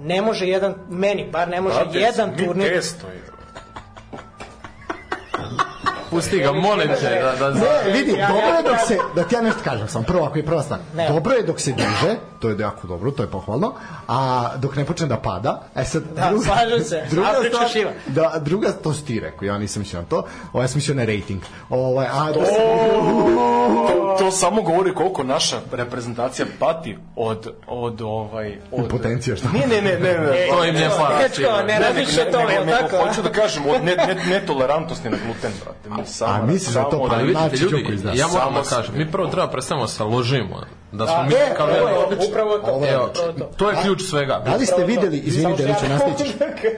Ne 0.00 0.22
može 0.22 0.46
jedan, 0.46 0.74
meni 0.88 1.28
bar 1.32 1.48
ne 1.48 1.60
može 1.60 1.84
Brate, 1.84 1.98
jedan 1.98 2.30
mi 2.30 2.46
turnir... 2.46 2.68
testo 2.68 3.06
je. 3.06 3.37
Pusti 6.10 6.38
ga, 6.38 6.52
molim 6.52 6.88
te, 6.90 7.20
da, 7.20 7.36
da, 7.40 7.50
Ne, 7.50 7.92
vidi, 7.92 8.12
Ja- 8.12 8.28
dobro 8.28 8.40
ja- 8.42 8.56
je 8.56 8.62
dok 8.62 8.72
ja- 8.72 8.78
se, 8.78 8.98
da 9.14 9.24
ti 9.24 9.34
ja 9.34 9.40
nešto 9.40 9.60
kažem 9.64 9.88
sam, 9.88 10.04
prvo 10.04 10.24
ako 10.24 10.38
je 10.38 10.44
prva 10.44 10.62
stvar, 10.62 10.80
Ne. 10.94 11.08
dobro 11.08 11.34
je 11.34 11.42
dok 11.42 11.60
se 11.60 11.72
diže, 11.72 12.10
to 12.38 12.48
je 12.48 12.56
jako 12.58 12.86
dobro, 12.86 13.10
to 13.10 13.22
je 13.22 13.28
pohvalno, 13.28 13.74
a 14.08 14.18
dok 14.56 14.76
ne 14.76 14.84
počne 14.84 15.06
da 15.06 15.16
pada, 15.18 15.62
e 15.74 15.84
sad, 15.84 16.02
Da, 16.06 16.32
slažem 16.44 16.80
se. 16.80 17.02
druga 17.10 17.28
stvar, 17.48 17.68
šiva. 17.68 17.90
da, 18.06 18.32
druga, 18.40 18.72
to 18.74 18.92
si 18.92 19.04
ti 19.04 19.20
rekao, 19.20 19.46
ja 19.46 19.58
nisam 19.58 19.80
mislio 19.80 20.00
na 20.00 20.08
to, 20.08 20.22
ovo 20.52 20.62
ja 20.62 20.68
sam 20.68 20.76
mislio 20.76 20.94
na 20.96 21.04
rating, 21.04 21.40
ovaj, 21.70 22.06
a 22.08 22.32
da 22.32 22.44
se, 22.46 22.52
To, 23.88 24.16
to 24.18 24.30
samo 24.30 24.62
govori 24.62 24.94
koliko 24.94 25.22
naša 25.24 25.56
reprezentacija 25.72 26.46
pati 26.58 26.96
od, 27.16 27.52
od 27.66 28.00
ovaj... 28.00 28.56
Od... 28.72 28.88
Potencija, 28.88 29.36
šta? 29.36 29.48
Ne, 29.48 29.66
ne, 29.66 29.82
ne, 29.82 29.98
ne, 29.98 30.18
ne. 30.18 30.46
To 30.50 30.64
im 30.64 30.74
ne 30.74 30.88
fala. 30.88 31.18
Dečko, 31.18 31.62
ne 31.62 31.78
razmišlja 31.78 32.22
o 32.22 32.32
tome, 32.32 32.52
je 32.52 32.60
li 32.60 32.66
nego 32.66 32.78
tako? 32.80 32.96
Hoću 32.98 33.22
da 33.22 33.32
kažem, 33.32 33.62
od 33.66 33.84
ne, 33.84 33.96
ne, 33.96 34.14
netolerantnosti 34.28 35.10
na 35.10 35.16
gluten, 35.24 35.52
brate. 35.64 35.90
Mi 35.90 35.97
samo, 36.04 36.32
A 36.34 36.46
misliš 36.46 36.74
da 36.74 36.80
je 36.80 36.84
to 36.84 36.90
samo- 36.90 37.04
pravi 37.04 37.32
Znači, 37.32 37.56
ljudi, 37.56 37.76
Đoković, 37.76 38.00
da. 38.00 38.12
ja 38.12 38.26
moram 38.28 38.54
da 38.54 38.64
Samo 38.64 38.76
kažem, 38.76 38.94
mi 38.96 39.10
prvo 39.12 39.26
treba 39.26 39.48
predstavimo 39.48 39.84
da 39.84 39.88
se 39.88 40.04
ložimo, 40.04 40.60
da 40.92 41.06
smo 41.06 41.16
Da, 41.16 41.22
mi 41.22 41.34
e, 41.34 41.54
kao 41.56 41.66
odlično. 41.98 42.26
upravo 42.28 42.58
to. 42.58 42.80
Evo, 42.86 43.06
to. 43.06 43.44
to 43.56 43.70
je 43.70 43.76
ključ 43.82 44.02
svega. 44.02 44.42
Da 44.44 44.56
li 44.56 44.66
ste 44.66 44.84
videli, 44.84 45.18
izvini 45.18 45.42
Samo 45.44 45.56
Deliću, 45.56 45.84
mogu 46.00 46.22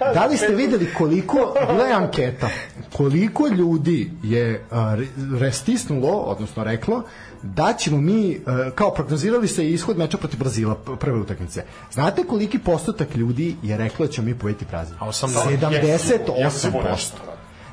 da. 0.00 0.12
Da 0.14 0.26
li 0.26 0.36
ste 0.36 0.48
videli 0.48 0.94
koliko, 0.94 1.36
bila 1.68 1.84
je 1.84 1.92
anketa, 1.94 2.48
koliko 2.92 3.46
ljudi 3.48 4.10
je 4.22 4.64
re- 4.70 5.06
restisnulo, 5.40 6.08
odnosno 6.10 6.64
reklo, 6.64 7.02
da 7.42 7.72
ćemo 7.72 7.96
mi, 7.98 8.40
kao 8.74 8.90
prognozirali 8.90 9.48
se 9.48 9.66
ishod 9.66 9.98
meča 9.98 10.18
protiv 10.18 10.38
Brazila, 10.38 10.74
prve 10.74 11.18
utakmice. 11.18 11.62
Znate 11.92 12.24
koliki 12.24 12.58
postotak 12.58 13.14
ljudi 13.14 13.56
je 13.62 13.76
reklo 13.76 14.06
da 14.06 14.12
ćemo 14.12 14.24
mi 14.24 14.34
pobediti 14.34 14.64
Brazil? 14.64 14.96
A 14.98 15.06
80. 15.06 15.58
78%. 15.58 16.96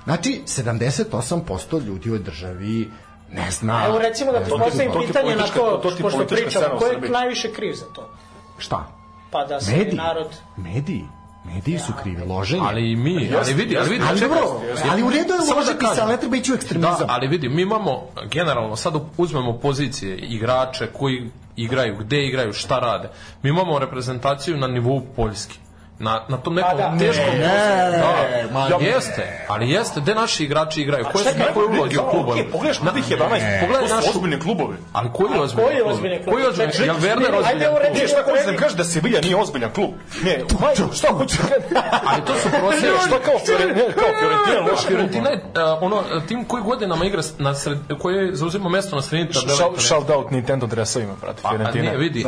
Znači, 0.07 0.41
78% 0.45 1.85
ljudi 1.85 2.11
u 2.11 2.17
državi 2.17 2.91
ne 3.31 3.51
zna. 3.51 3.85
Evo 3.85 3.99
recimo 3.99 4.31
da 4.31 4.45
To 4.45 4.57
postavim 4.57 4.91
pitanje 5.07 5.35
na 5.35 5.47
to, 5.47 5.79
to 5.83 5.91
pošto 6.01 6.25
pričamo, 6.27 6.77
ko 6.79 6.85
je 6.85 7.09
najviše 7.09 7.53
kriv 7.53 7.73
za 7.73 7.85
to? 7.95 8.09
Šta? 8.57 8.87
Pa 9.31 9.45
da 9.45 9.61
se 9.61 9.71
Mediji. 9.77 9.95
narod... 9.95 10.27
Mediji. 10.57 11.05
Mediji 11.45 11.79
su 11.79 11.93
krivi, 12.01 12.25
loženje. 12.25 12.63
Ali 12.65 12.91
i 12.91 12.95
mi, 12.95 13.31
ali 13.37 13.53
vidi, 13.53 13.77
ali 13.77 13.89
vidi, 13.89 14.03
Ali 14.09 14.19
čekaj, 14.19 14.37
dobro, 14.37 14.61
ali 14.91 15.03
u 15.03 15.09
redu 15.09 15.33
je 15.33 15.37
da 15.37 15.55
ložiti 15.55 15.85
se, 15.95 16.01
ali 16.01 16.11
ne 16.11 16.17
treba 16.17 16.35
ići 16.35 16.51
u 16.51 16.55
ekstremizam. 16.55 16.97
Da, 16.99 17.05
ali 17.09 17.27
vidi, 17.27 17.49
mi 17.49 17.61
imamo 17.61 18.03
generalno, 18.31 18.75
sad 18.75 18.93
uzmemo 19.17 19.53
pozicije 19.53 20.17
igrače 20.17 20.87
koji 20.93 21.31
igraju, 21.55 21.97
gde 21.99 22.25
igraju, 22.25 22.53
šta 22.53 22.79
rade. 22.79 23.09
Mi 23.43 23.49
imamo 23.49 23.79
reprezentaciju 23.79 24.57
na 24.57 24.67
nivou 24.67 25.01
Poljske. 25.15 25.55
Na, 25.99 26.21
na 26.27 26.37
tom 26.37 26.55
nekom 26.55 26.77
da. 26.77 26.95
teškom 26.99 27.25
Ne, 27.31 27.47
da, 27.91 28.13
ma 28.53 28.59
ja, 28.61 28.77
ne. 28.77 28.85
jeste, 28.85 29.45
ali 29.47 29.69
jeste, 29.69 30.01
gde 30.01 30.15
naši 30.15 30.43
igrači 30.43 30.81
igraju, 30.81 31.05
koje 31.05 31.25
su 31.25 31.39
njihove 31.39 31.89
da, 31.89 32.01
u 32.01 32.09
klubu. 32.09 32.31
okej, 32.31 32.45
pogledaš 32.45 32.79
prvih 32.81 33.03
11, 33.05 33.59
Pogledaj 33.61 33.87
našu- 33.87 34.01
su 34.03 34.09
ozbiljni 34.09 34.39
klubovi. 34.39 34.75
Ali 34.93 35.09
koji 35.13 35.31
je 35.31 35.41
ozbiljni 35.41 35.65
koji 35.65 35.75
je 35.75 35.81
klub? 35.81 35.93
ozbiljni 35.93 36.17
klub? 36.17 36.33
Koji 36.33 36.43
je 36.43 36.49
ozbiljni? 36.49 36.71
Čekaj, 36.71 36.85
Jel 36.87 36.95
Werner 36.97 37.25
ajde, 37.25 37.37
ozbiljan 37.37 37.61
evo 37.63 37.75
klub? 37.75 37.83
reći- 37.85 38.01
Ne, 38.01 38.07
šta 38.07 38.21
hoćeš 38.23 38.45
da 38.45 38.51
mi 38.51 38.57
kažeš 38.57 38.77
da 38.77 38.83
Sevilla 38.83 39.19
nije 39.21 39.35
ozbiljan 39.35 39.71
klub? 39.71 39.89
Ne, 40.23 40.33
maj, 40.61 40.73
šta 40.93 41.07
hoćeš 41.09 41.37
da? 41.39 41.81
Ali 42.05 42.21
to 42.25 42.33
su 42.35 42.47
prosječni. 42.51 42.89
Šta 43.07 43.19
kao 43.19 43.39
Fiorentina, 43.39 43.85
kao 43.93 44.09
Fiorentina 44.19 44.71
loš? 44.71 44.81
Fiorentina 44.81 45.29
je 45.29 45.37
uh, 45.37 45.43
ono, 45.81 45.97
tim 46.21 46.45
koji 46.45 46.63
godinama 46.63 47.05
igra 47.05 47.21
na 47.37 47.55
sred, 47.55 47.77
koji 47.99 48.29
zauzima 48.33 48.69
mesto 48.69 48.95
na 48.95 49.01
sredini 49.01 49.29
tabele. 49.31 49.55
Shout, 49.79 50.09
out 50.09 50.31
Nintendo 50.31 50.65
dresovima, 50.67 51.13
brate, 51.21 51.41
Pa, 51.41 51.49
Fiorentina. 51.49 51.91
ne, 51.91 51.97
vidi, 51.97 52.25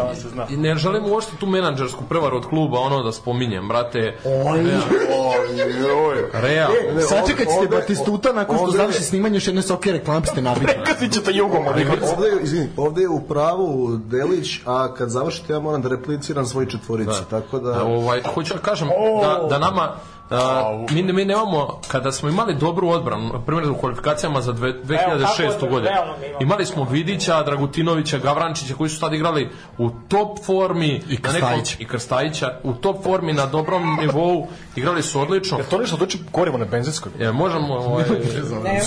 ne 0.49 0.75
želim 0.75 1.05
uopšte 1.05 1.32
tu 1.38 1.45
menadžersku 1.47 2.03
prevaru 2.03 2.38
od 2.38 2.45
kluba, 2.45 2.79
ono 2.79 3.03
da 3.03 3.12
spominjem, 3.59 3.67
brate. 3.67 4.17
Real. 6.33 6.71
E, 6.71 7.01
Sačekat 7.01 7.47
ćete 7.47 7.75
Batistuta 7.75 8.33
nakon 8.33 8.57
što 8.57 8.71
završi 8.71 9.03
snimanje 9.03 9.35
još 9.35 9.47
jedne 9.47 9.61
soke 9.61 9.91
reklame 9.91 10.25
ste 10.25 10.41
nabili. 10.41 10.73
Kad 10.85 11.13
ćete 11.13 11.31
jugom? 11.33 11.67
Ovde, 11.67 11.85
izvini, 12.41 12.69
ovde 12.77 13.01
je 13.01 13.09
u 13.09 13.21
pravu 13.21 13.97
Delić, 13.97 14.59
a 14.65 14.93
kad 14.93 15.09
završite 15.09 15.53
ja 15.53 15.59
moram 15.59 15.81
da 15.81 15.89
repliciram 15.89 16.45
svoj 16.45 16.65
četvorici, 16.65 17.21
tako 17.29 17.59
da... 17.59 17.83
Ovaj, 17.83 18.21
hoću 18.33 18.53
da 18.53 18.59
kažem 18.59 18.87
da, 19.21 19.47
da 19.49 19.57
nama 19.57 19.95
A, 20.31 20.63
mi, 20.91 21.03
mi 21.03 21.25
nemamo, 21.25 21.79
kada 21.87 22.11
smo 22.11 22.29
imali 22.29 22.55
dobru 22.55 22.89
odbranu, 22.89 23.29
na 23.29 23.39
primjer 23.39 23.69
u 23.69 23.75
kvalifikacijama 23.75 24.41
za 24.41 24.51
dve- 24.51 24.73
2006. 24.75 25.17
odbranu, 25.53 25.71
godinu, 25.71 25.91
imali 26.39 26.65
smo 26.65 26.83
Vidića, 26.83 27.43
Dragutinovića, 27.43 28.17
Gavrančića 28.17 28.73
koji 28.73 28.89
su 28.89 28.99
tad 28.99 29.13
igrali 29.13 29.49
u 29.77 29.89
top 30.07 30.45
formi 30.45 30.87
I 30.87 30.91
na 30.91 31.01
nekom- 31.01 31.21
Krstajića. 31.21 31.75
i 31.79 31.85
Krstajića, 31.85 32.53
u 32.63 32.73
top 32.73 33.03
formi 33.03 33.33
na 33.33 33.45
dobrom 33.45 33.97
nivou, 34.01 34.47
igrali 34.79 35.01
su 35.01 35.21
odlično. 35.21 35.57
Jer 35.57 35.67
to 35.67 35.77
ništa 35.77 35.97
doći 35.97 36.19
korimo 36.31 36.57
na 36.57 36.65
benzinskoj. 36.65 37.11
E, 37.19 37.31
možemo, 37.31 37.73
ovaj, 37.73 38.05
Ne. 38.63 38.81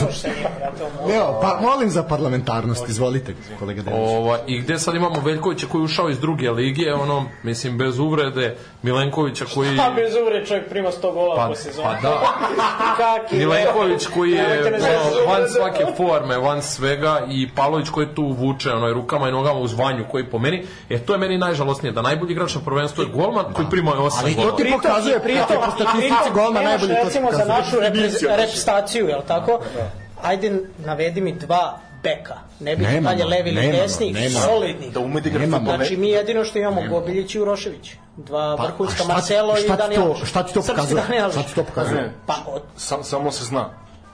Evo, 1.17 1.39
pa 1.43 1.59
molim 1.63 1.91
za 1.91 2.03
parlamentarnost, 2.03 2.89
izvolite, 2.89 3.35
kolega 3.59 3.83
Denis. 3.83 4.01
Ova, 4.01 4.39
I 4.47 4.61
gde 4.61 4.79
sad 4.79 4.95
imamo 4.95 5.21
Veljkovića 5.21 5.67
koji 5.67 5.81
je 5.81 5.85
ušao 5.85 6.11
iz 6.11 6.21
druge 6.21 6.51
lige, 6.51 6.95
ono, 6.95 7.25
mislim, 7.43 7.79
bez 7.79 7.99
uvrede, 7.99 8.57
Milenkovića 8.83 9.45
koji... 9.55 9.77
Pa 9.77 9.91
bez 9.91 10.15
uvre 10.23 10.47
čovjek 10.47 10.69
prima 10.69 10.89
100 11.03 11.13
gola 11.13 11.37
Pa- 11.37 11.49
po 11.49 11.55
sezoni. 11.55 11.89
pa 12.03 12.09
da. 12.09 12.21
Kaki, 13.03 13.37
Milenković 13.37 14.07
koji 14.07 14.31
je 14.31 14.63
ono, 14.67 15.33
van 15.33 15.49
svake 15.49 15.85
forme, 15.97 16.39
van 16.39 16.63
svega 16.63 17.21
i 17.31 17.49
Palović 17.55 17.89
koji 17.89 18.15
tu 18.15 18.37
vuče 18.39 18.71
ono, 18.71 18.93
rukama 18.93 19.29
i 19.29 19.33
nogama 19.33 19.59
u 19.61 19.67
zvanju 19.67 20.05
koji 20.11 20.31
po 20.31 20.39
meni, 20.39 20.65
e 20.91 20.99
to 20.99 21.13
je 21.13 21.19
meni 21.19 21.39
najžalosnije, 21.39 21.93
da 21.93 22.03
najbolji 22.03 22.33
igrač 22.33 22.55
na 22.55 22.61
prvenstvu 22.61 23.03
je 23.03 23.09
golman 23.09 23.45
koji 23.53 23.67
prima 23.71 23.91
8 23.91 24.19
Ali 24.23 24.35
to 24.35 24.51
ti 24.51 24.73
pokazuje, 24.73 25.21
pritom, 25.21 25.57
statistici 25.83 26.15
pritom, 26.15 26.35
golma 26.35 26.63
najbolji 26.63 26.95
to 26.95 27.05
recimo 27.05 27.33
za 27.33 27.45
našu 27.45 27.77
repre- 27.77 28.37
reprezentaciju, 28.37 29.09
je 29.09 29.21
tako? 29.27 29.61
Ajde, 30.23 30.61
navedi 30.79 31.21
mi 31.21 31.33
dva 31.33 31.79
beka. 32.03 32.35
Ne 32.61 32.77
Nemamo, 32.77 33.09
dalje 33.09 33.25
levi 33.25 33.51
ili 33.51 33.73
desni, 33.73 34.31
solidni. 34.31 34.91
Da 34.91 35.01
ume 35.01 35.21
da 35.21 35.29
igra. 35.29 35.47
Znači, 35.47 35.97
mi 35.97 36.09
jedino 36.09 36.45
što 36.45 36.59
imamo 36.59 36.83
Gobiljić 36.91 37.35
i 37.35 37.41
Urošević. 37.41 37.93
Dva 38.17 38.57
Pa, 38.57 38.65
vrhunska, 38.65 39.05
Marcelo 39.05 39.59
i 39.59 39.69
Daniel. 39.77 40.15
šta 40.25 40.43
ti 40.43 40.55
to 40.55 40.63
pokazuje? 40.63 41.03
Šta 41.33 41.43
ti 41.43 41.55
to 41.55 41.65
pokazuje? 41.65 42.13
Pa, 42.27 42.35
od, 42.47 42.63
Sam, 42.77 43.05
samo 43.05 43.33
se 43.33 43.45
zna. 43.45 43.69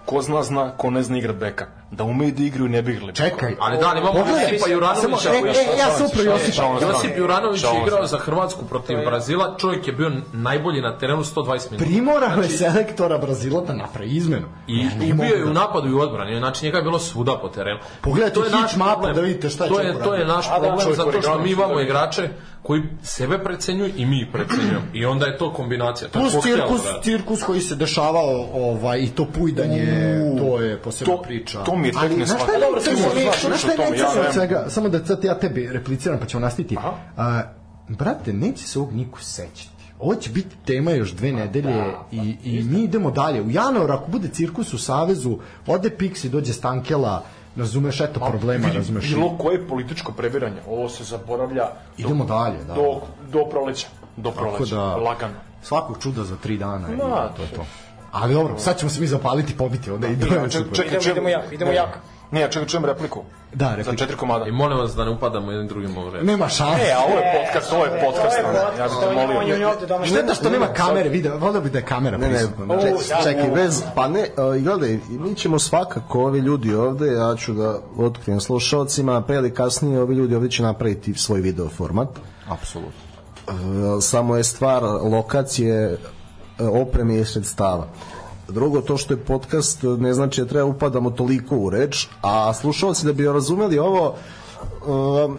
Ko 0.05 0.23
zna, 0.23 0.43
zna, 0.43 0.73
ko 0.77 0.91
ne 0.91 1.03
zna 1.03 1.19
igrat 1.19 1.37
beka. 1.37 1.67
Da 1.91 2.05
umeju 2.05 2.33
da 2.33 2.43
igraju, 2.43 2.69
ne 2.69 2.83
bi 2.83 2.93
igrali. 2.93 3.15
Čekaj, 3.15 3.57
Ali 3.61 3.79
da, 3.79 3.89
ali 3.89 4.01
imamo 4.01 4.19
Josipa 4.19 4.71
Juranovića. 4.71 5.01
samo- 5.19 5.41
koji- 5.41 5.51
e, 5.51 5.75
e, 5.75 5.79
ja 5.79 5.91
sam 5.91 6.07
upravo 6.07 6.31
Josipa. 6.31 6.63
Josip. 6.83 7.11
Juranović 7.17 7.63
je 7.63 7.69
igrao 7.83 8.07
za 8.07 8.19
Hrvatsku 8.19 8.65
protiv 8.65 8.97
Brazila, 8.99 9.57
čovjek 9.59 9.87
je 9.87 9.93
bio 9.93 10.11
najbolji 10.33 10.81
na 10.81 10.99
terenu 10.99 11.25
120 11.25 11.71
minuta. 11.71 11.85
primorao 11.85 12.43
je 12.43 12.49
selektora 12.49 13.19
Brazila 13.19 13.61
da 13.61 13.73
napravi 13.75 14.11
izmenu. 14.11 14.47
I, 14.67 14.79
Ja 14.81 15.15
bio 15.15 15.25
je 15.27 15.39
da- 15.39 15.51
u 15.51 15.55
napadu 15.55 15.89
i 15.89 15.93
u 15.93 16.01
odbrani, 16.01 16.39
znači 16.39 16.65
njega 16.65 16.77
je 16.77 16.83
bilo 16.83 16.99
svuda 16.99 17.39
po 17.39 17.49
terenu. 17.49 17.81
Pogledajte 18.01 18.35
To 18.35 18.45
je 18.45 18.51
naš 18.53 18.75
problem. 18.75 19.15
da 19.15 19.21
vidite 19.21 19.51
šta 19.51 19.65
je 19.65 19.71
to 19.71 19.77
čovjek 19.77 19.97
je, 19.97 20.03
to 20.03 20.15
je 20.15 20.25
naš 20.27 20.47
da, 20.47 20.57
problem 20.57 20.95
zato 20.95 21.23
što 21.23 21.39
mi 21.39 21.51
imamo 21.51 21.81
igrače 21.81 22.29
koji 22.63 22.83
sebe 23.03 23.39
precenjuju 23.39 23.93
i 23.97 24.07
mi 24.07 24.29
precenjujemo. 24.33 24.83
I 24.93 25.07
onda 25.07 25.27
je 25.27 25.39
to 25.39 25.53
kombinacija. 25.53 26.09
Plus 26.09 26.33
cirkus, 26.43 26.81
cirkus 27.03 27.43
koji 27.43 27.61
se 27.61 27.75
dešavao 27.75 28.47
ovaj, 28.55 28.99
i 28.99 29.09
to 29.09 29.25
pujdanje, 29.27 29.87
to 30.39 30.61
je 30.61 30.77
posebna 30.79 31.17
priča. 31.19 31.65
to 31.65 31.77
mi 31.79 31.89
je 31.89 31.93
tek 31.93 32.03
Ali, 32.03 32.11
ne 32.11 32.17
najcrnije? 32.17 32.61
Dobro, 32.61 32.81
Znaš 33.41 33.61
šta 33.61 33.71
je 33.71 33.77
to 33.77 33.83
najcrnije 33.83 34.27
od 34.29 34.35
svega? 34.35 34.65
Samo 34.69 34.89
da 34.89 35.05
sad 35.07 35.25
ja 35.25 35.39
tebi 35.39 35.69
repliciram 35.73 36.19
pa 36.21 36.27
ćemo 36.27 36.41
nastaviti. 36.41 36.77
A, 37.17 37.43
brate, 37.89 38.33
neće 38.33 38.67
se 38.67 38.79
ovog 38.79 38.93
niko 38.93 39.21
sećati. 39.21 39.79
Ovo 39.99 40.15
će 40.15 40.31
biti 40.31 40.57
tema 40.65 40.91
još 40.91 41.13
dve 41.13 41.33
nedelje 41.33 41.85
i, 42.13 42.37
i 42.45 42.63
mi 42.63 42.81
idemo 42.81 43.11
dalje. 43.11 43.43
U 43.43 43.51
januaru, 43.51 43.93
ako 43.93 44.11
bude 44.11 44.29
cirkus 44.29 44.75
u 44.75 44.79
Savezu, 44.79 45.39
ode 45.67 45.91
Pixi, 45.91 46.29
dođe 46.29 46.53
Stankela, 46.53 47.25
razumeš, 47.57 48.01
eto 48.01 48.21
problema, 48.21 48.67
Vidi, 48.67 48.79
razumeš. 48.79 49.09
Bilo 49.15 49.39
koje 49.39 49.69
političko 49.69 50.13
previranje, 50.13 50.61
ovo 50.69 50.89
se 50.89 51.05
zaboravlja 51.05 51.65
Idemo 51.97 52.25
dalje, 52.25 52.65
da. 52.65 52.75
do, 52.75 53.01
do 53.33 53.45
proleća. 53.51 53.87
Do 54.17 54.31
proleća, 54.31 54.77
da- 54.77 54.97
lagano. 54.97 55.35
Svakog 55.63 55.99
čuda 56.03 56.25
za 56.25 56.37
tri 56.37 56.59
dana. 56.59 56.89
i 56.93 56.97
Ma, 56.97 57.29
to 57.37 57.43
je 57.43 57.49
to. 57.49 57.67
Ali 58.13 58.35
dobro, 58.35 58.59
sad 58.59 58.79
ćemo 58.79 58.91
se 58.91 59.01
mi 59.01 59.07
zapaliti, 59.07 59.57
pobiti, 59.57 59.91
onda 59.91 60.09
i 60.09 60.17
Čekaj, 60.21 60.51
super. 60.51 60.81
Idemo, 60.81 61.11
idemo 61.13 61.29
jak, 61.29 61.53
idemo 61.53 61.71
ne, 61.71 61.77
jak. 61.77 61.99
Ne, 62.31 62.41
ja 62.41 62.49
čekaj, 62.49 62.69
čujem 62.69 62.85
repliku. 62.85 63.23
Da, 63.55 63.65
Za 63.65 63.75
replika. 63.75 63.97
četiri 63.97 64.17
komada. 64.17 64.47
I 64.47 64.53
molim 64.53 64.79
vas 64.79 64.95
da 64.95 65.05
ne 65.05 65.11
upadamo 65.11 65.51
jednim 65.53 65.69
drugim 65.69 65.99
u 65.99 66.11
reč. 66.11 66.23
Nema 66.25 66.49
šanse. 66.49 66.83
E, 66.83 66.93
a 66.93 66.99
ovo 67.01 67.17
je 67.17 67.25
podcast, 67.37 67.73
ovo 67.73 67.85
je 67.85 67.91
podcast. 67.91 68.39
Ovo 68.39 68.51
je 68.51 68.59
ono, 68.59 68.59
Ja 68.59 68.85
bih 68.85 68.97
podcast, 68.97 69.01
te 69.01 69.15
molio. 69.27 69.39
on 69.55 69.61
je 69.61 69.67
ovde 69.67 69.87
doma. 69.87 70.07
Šteta 70.07 70.35
što 70.35 70.51
nema 70.51 70.67
Ne, 70.67 70.75
kamere, 70.75 71.09
vide, 71.09 71.31
volio 71.31 71.61
bi 71.61 71.71
da 71.71 71.79
je 71.79 71.85
kamera 71.85 72.17
Ne, 72.19 72.29
ne, 72.29 72.35
prisutna. 72.35 73.23
čekaj, 73.23 73.51
bez, 73.51 73.83
pa 73.95 74.09
ne, 74.09 74.27
i 74.59 74.63
gledaj, 74.63 74.91
i 74.91 74.99
mi 75.11 75.35
ćemo 75.35 75.59
svakako, 75.59 76.21
ovi 76.21 76.39
ljudi 76.39 76.75
ovde, 76.75 77.07
ja 77.07 77.37
ću 77.37 77.53
da 77.53 77.79
otkrijem 77.99 78.41
slušalcima, 78.41 79.23
pre 79.23 79.37
ili 79.37 79.55
kasnije 79.55 80.01
ovi 80.01 80.15
ljudi 80.15 80.35
ovde 80.35 80.51
će 80.51 80.63
napraviti 80.63 81.15
svoj 81.15 81.41
video 81.41 81.69
format. 81.69 82.09
Apsolutno. 82.49 82.93
E, 83.49 83.53
samo 84.01 84.37
je 84.37 84.45
stvar 84.45 84.83
lokacije, 84.85 85.75
e, 85.85 85.97
opreme 86.59 87.17
i 87.17 87.25
sredstava. 87.25 87.87
Drugo, 88.49 88.81
to 88.81 88.97
što 88.97 89.15
je 89.15 89.25
podcast 89.25 89.83
ne 89.99 90.15
znači 90.15 90.41
da 90.41 90.49
treba 90.49 90.65
upadamo 90.65 91.11
toliko 91.11 91.57
u 91.57 91.71
reč, 91.71 92.07
a 92.23 92.55
slušalci 92.55 93.07
da 93.07 93.13
bi 93.13 93.25
razumeli 93.25 93.79
ovo, 93.79 94.15
um, 94.87 95.39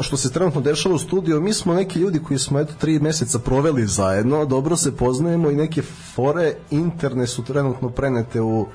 što 0.00 0.16
se 0.16 0.32
trenutno 0.32 0.60
dešava 0.60 0.94
u 0.94 0.98
studiju, 0.98 1.40
mi 1.40 1.52
smo 1.52 1.74
neki 1.74 1.98
ljudi 1.98 2.22
koji 2.22 2.38
smo 2.38 2.60
eto 2.60 2.74
tri 2.78 2.98
meseca 2.98 3.38
proveli 3.38 3.86
zajedno, 3.86 4.44
dobro 4.44 4.76
se 4.76 4.96
poznajemo 4.96 5.50
i 5.50 5.56
neke 5.56 5.82
fore 6.14 6.54
interne 6.70 7.26
su 7.26 7.44
trenutno 7.44 7.90
prenete 7.90 8.40
u, 8.40 8.66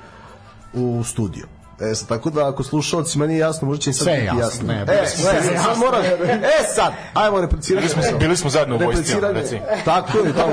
u 0.73 1.03
studiju. 1.03 1.45
E, 1.81 1.95
sad, 1.95 2.07
tako 2.07 2.29
da 2.29 2.49
ako 2.49 2.63
slušalcima 2.63 3.27
nije 3.27 3.39
jasno, 3.39 3.67
možda 3.67 3.81
će 3.81 3.93
sad 3.93 4.03
Sve 4.03 4.13
je 4.13 4.19
biti 4.21 4.38
jasno, 4.38 4.43
jasno. 4.43 4.67
ne, 4.67 4.81
e, 4.93 5.07
sve 5.07 5.33
je 5.33 5.41
sve, 5.41 5.55
sad, 5.55 5.65
sad 5.65 5.77
mora, 5.77 5.97
e 6.27 6.63
sad, 6.75 6.93
ajmo 7.13 7.41
replicirati. 7.41 7.88
Bili 7.88 8.03
smo- 8.03 8.17
bili 8.17 8.38
smo 8.38 8.49
zajedno 8.49 8.75
u 8.75 8.79
vojsci, 8.79 9.15
reci. 9.23 9.59
Tako 9.85 10.17
je, 10.17 10.33
tamo. 10.33 10.51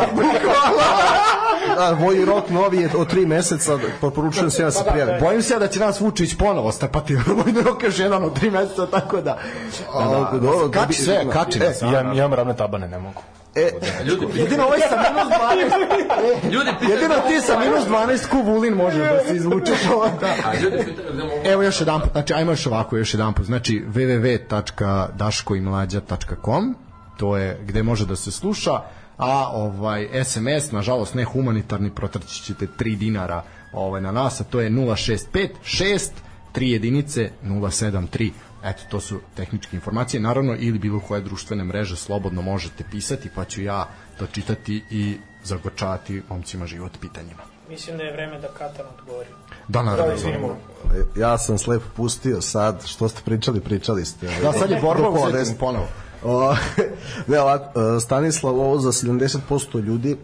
Da, 1.77 1.91
vojni 1.93 2.25
rok 2.25 2.51
novi 2.51 2.79
je 2.79 2.91
od 2.97 3.09
tri 3.09 3.27
meseca, 3.27 3.79
preporučujem 4.01 4.51
se 4.51 4.65
da 4.65 4.71
se 4.71 4.85
prijave. 4.85 5.19
Bojim 5.21 5.43
se 5.43 5.59
da 5.59 5.69
će 5.69 5.81
nas 5.81 6.01
Vučić 6.01 6.35
ponovo 6.35 6.73
strpati 6.73 7.15
vojni 7.45 7.63
rok 7.63 7.83
još 7.83 7.99
jedan 7.99 8.25
od 8.25 8.35
tri 8.35 8.51
meseca, 8.51 8.87
tako 8.87 9.21
da... 9.21 9.39
A, 9.95 10.05
da, 10.33 10.71
kači 10.73 10.87
bi- 10.89 10.95
sve, 10.95 11.25
kači 11.31 11.59
E, 11.59 11.69
nas. 11.69 11.83
Ja, 11.83 11.89
ja 11.93 12.13
imam 12.15 12.35
ravne 12.35 12.57
tabane, 12.57 12.89
ne 12.89 12.99
mogu. 12.99 13.21
E, 13.55 13.71
Ljudi, 14.05 14.27
Jedino 14.41 14.65
ovaj 14.65 14.81
sa 14.81 14.97
minus 14.97 15.29
12, 15.29 16.51
ljudi 16.53 16.71
pitaju 16.81 16.95
jedino 16.95 17.15
ti 17.29 17.41
sa 17.41 17.59
minus 17.59 17.85
12 17.85 18.29
ku 18.29 18.43
Vulin 18.43 18.75
možeš 18.75 18.99
da 18.99 19.21
se 19.29 19.37
izvučeš 19.37 19.79
ovdje. 19.97 20.29
A 20.47 20.55
ljudi 20.63 20.77
pitaju 20.85 21.13
gde 21.13 21.23
mogu... 21.23 21.35
Evo 21.45 21.63
još 21.63 21.81
jedan 21.81 22.01
put, 22.01 22.13
znači 22.13 22.35
ajmo 22.35 22.53
još 22.53 22.67
ovako, 22.67 22.97
još 22.97 23.15
jedan 23.15 23.35
put, 23.35 23.47
znači 23.47 23.85
www.daškoimlađa.com 23.95 26.77
to 27.17 27.37
je 27.37 27.61
gde 27.67 27.83
može 27.83 28.07
da 28.07 28.17
se 28.17 28.31
sluša, 28.31 28.81
a 29.19 29.51
ovaj 29.55 30.25
SMS, 30.25 30.73
nažalost 30.73 31.15
ne 31.15 31.25
humanitarni, 31.25 31.91
protrći 31.91 32.43
ćete 32.43 32.67
3 32.79 32.97
dinara 32.97 33.43
ovaj, 33.73 34.01
na 34.01 34.13
nas, 34.13 34.41
a 34.41 34.45
to 34.45 34.61
je 34.61 34.71
065 34.71 35.49
6 35.65 36.09
3 36.55 36.63
jedinice 36.63 37.31
073 37.45 38.31
Eto, 38.65 38.83
to 38.89 39.01
su 39.01 39.21
tehničke 39.35 39.77
informacije. 39.77 40.21
Naravno, 40.21 40.57
ili 40.59 40.79
bilo 40.79 41.01
koje 41.01 41.21
društvene 41.21 41.65
mreže 41.65 41.97
slobodno 41.97 42.43
možete 42.43 42.85
pisati, 42.91 43.31
pa 43.35 43.45
ću 43.45 43.63
ja 43.63 43.89
to 44.19 44.27
čitati 44.27 44.85
i 44.91 45.17
zagorčavati 45.45 46.23
momcima 46.29 46.67
život 46.67 46.93
pitanjima. 47.01 47.43
Mislim 47.69 47.97
da 47.97 48.03
je 48.03 48.13
vreme 48.13 48.39
da 48.39 48.49
Katar 48.49 48.87
odgovori. 48.99 49.29
Da, 49.69 49.83
naravno. 49.83 50.15
Izvinimo. 50.15 50.57
ja 51.17 51.39
sam 51.39 51.59
slep 51.59 51.83
pustio 51.97 52.41
sad, 52.41 52.87
što 52.87 53.09
ste 53.09 53.23
pričali, 53.25 53.61
pričali 53.61 54.05
ste. 54.05 54.27
Da, 54.43 54.53
sad 54.53 54.71
je 54.71 54.81
borba 54.81 55.09
u 55.09 55.33
deset. 55.33 55.59
ponovo. 55.59 55.89
O, 56.25 56.55
ne, 57.29 57.41
ovako, 57.41 57.81
e, 57.81 58.01
Stanislav, 58.01 58.55
ovo 58.55 58.79
za 58.79 58.93
70% 58.93 59.85
ljudi, 59.85 60.17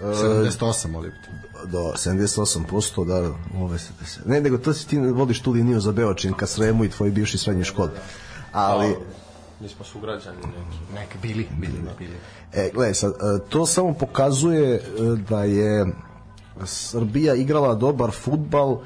78, 0.00 0.88
molim 0.88 1.10
te. 1.10 1.49
Do 1.66 1.92
78%, 1.96 3.06
da, 3.06 3.34
ove 3.62 3.78
Ne, 4.24 4.40
nego 4.40 4.58
to 4.58 4.72
si 4.72 4.88
ti 4.88 4.98
vodiš 4.98 5.40
tu 5.42 5.52
liniju 5.52 5.80
za 5.80 5.92
Beočin, 5.92 6.32
ka 6.32 6.46
Sremu 6.46 6.84
i 6.84 6.90
tvoji 6.90 7.12
bivši 7.12 7.38
srednji 7.38 7.64
školi. 7.64 7.90
Ali, 8.52 8.96
Mi 9.60 9.68
smo 9.68 9.84
sugrađani 9.84 10.36
neki. 10.36 10.94
Nek, 10.94 11.16
bili, 11.22 11.48
bili, 11.58 11.72
bili. 11.98 12.16
E, 12.52 12.70
gledaj 12.74 12.94
sad, 12.94 13.12
e, 13.12 13.48
to 13.48 13.66
samo 13.66 13.94
pokazuje 13.94 14.74
e, 14.74 14.80
da 15.28 15.44
je 15.44 15.86
Srbija 16.64 17.34
igrala 17.34 17.74
dobar 17.74 18.10
futbal, 18.10 18.80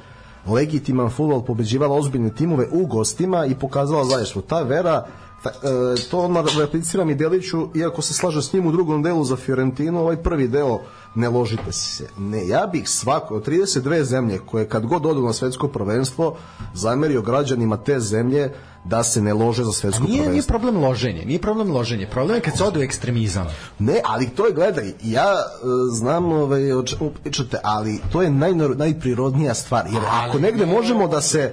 legitiman 0.47 1.11
futbal, 1.11 1.45
pobeđivala 1.45 1.97
ozbiljne 1.97 2.35
timove 2.35 2.69
u 2.73 2.87
gostima 2.87 3.47
i 3.47 3.55
pokazala 3.55 4.05
zajedništvo. 4.05 4.43
Ta 4.43 4.63
vera, 4.63 5.07
ta, 5.45 5.51
e, 5.51 6.09
to 6.11 6.19
odmah 6.19 6.45
repliciram 6.59 7.11
i 7.11 7.15
Deliću, 7.15 7.69
iako 7.75 8.03
se 8.03 8.15
slaže 8.15 8.43
s 8.43 8.53
njim 8.53 8.67
u 8.67 8.73
drugom 8.73 9.03
delu 9.03 9.25
za 9.25 9.37
Fiorentinu, 9.37 10.01
ovaj 10.01 10.17
prvi 10.17 10.49
deo 10.49 10.81
ne 11.15 11.29
ložite 11.29 11.73
se. 11.73 12.09
Ne, 12.19 12.49
ja 12.49 12.67
bih 12.67 12.89
svako, 12.89 13.35
od 13.35 13.49
32 13.49 14.03
zemlje 14.03 14.39
koje 14.47 14.69
kad 14.69 14.87
god 14.87 15.07
odu 15.07 15.23
na 15.23 15.33
svetsko 15.33 15.69
prvenstvo, 15.69 16.37
zamerio 16.75 17.23
građanima 17.23 17.77
te 17.77 18.01
zemlje 18.01 18.53
da 18.85 19.03
se 19.03 19.23
ne 19.23 19.35
lože 19.35 19.65
za 19.65 19.73
svetsko 19.73 20.03
Nije, 20.03 20.13
nije 20.13 20.25
prvenstvo. 20.25 20.49
problem 20.49 20.77
loženje, 20.77 21.25
nije 21.25 21.41
problem 21.41 21.71
loženje, 21.71 22.09
problem 22.11 22.37
je 22.37 22.41
kad 22.41 22.57
se 22.57 22.65
ode 22.65 22.81
u 22.81 22.83
ekstremizam. 22.83 23.47
Ne, 23.79 24.01
ali 24.05 24.29
to 24.29 24.47
je, 24.47 24.53
gledaj, 24.53 24.93
ja 25.03 25.33
e, 25.33 25.65
znam 25.93 26.33
ovaj, 26.33 26.73
o 26.73 26.83
čemu 26.83 27.11
pričate, 27.23 27.59
ali 27.63 28.01
to 28.13 28.23
je 28.23 28.31
najnor, 28.31 28.77
najprirodnija 28.77 29.55
stvar. 29.55 29.87
Jer 29.93 30.03
ako 30.11 30.39
negde 30.39 30.67
možemo 30.67 31.09
da 31.09 31.21
se 31.21 31.53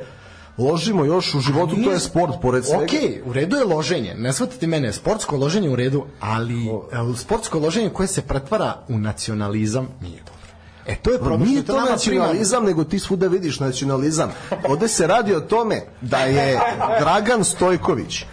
ložimo 0.58 1.06
još 1.06 1.36
u 1.36 1.40
životu, 1.40 1.76
to 1.84 1.92
je 1.92 2.00
sport, 2.00 2.34
pored 2.42 2.66
svega. 2.66 2.84
Ok, 2.84 2.92
u 3.26 3.34
redu 3.34 3.58
je 3.58 3.66
loženje, 3.66 4.14
ne 4.18 4.34
shvatite 4.34 4.68
mene, 4.68 4.94
sportsko 4.94 5.38
loženje 5.38 5.70
u 5.70 5.76
redu, 5.76 6.06
ali 6.20 6.68
e, 6.68 7.18
sportsko 7.18 7.60
loženje 7.60 7.90
koje 7.90 8.08
se 8.08 8.22
pretvara 8.22 8.78
u 8.88 8.98
nacionalizam 8.98 9.88
nije 10.02 10.18
dobro. 10.18 10.42
E, 10.86 10.96
to 10.96 11.12
je 11.12 11.20
problem 11.20 11.50
Nije 11.50 11.66
to 11.66 11.82
nacionalizam, 11.82 12.66
nego 12.66 12.84
ti 12.84 13.00
svuda 13.00 13.28
vidiš 13.28 13.60
nacionalizam. 13.60 14.32
Ovde 14.70 14.88
se 14.88 15.08
radi 15.08 15.36
o 15.36 15.40
tome 15.40 15.82
da 16.02 16.18
je 16.18 16.60
Dragan 17.00 17.44
Stojković 17.44 18.22
e, 18.22 18.26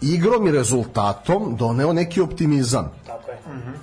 igrom 0.00 0.46
i 0.46 0.50
rezultatom 0.50 1.56
doneo 1.56 1.92
neki 1.92 2.20
optimizam. 2.20 2.92
Tako 3.06 3.30
je. 3.30 3.38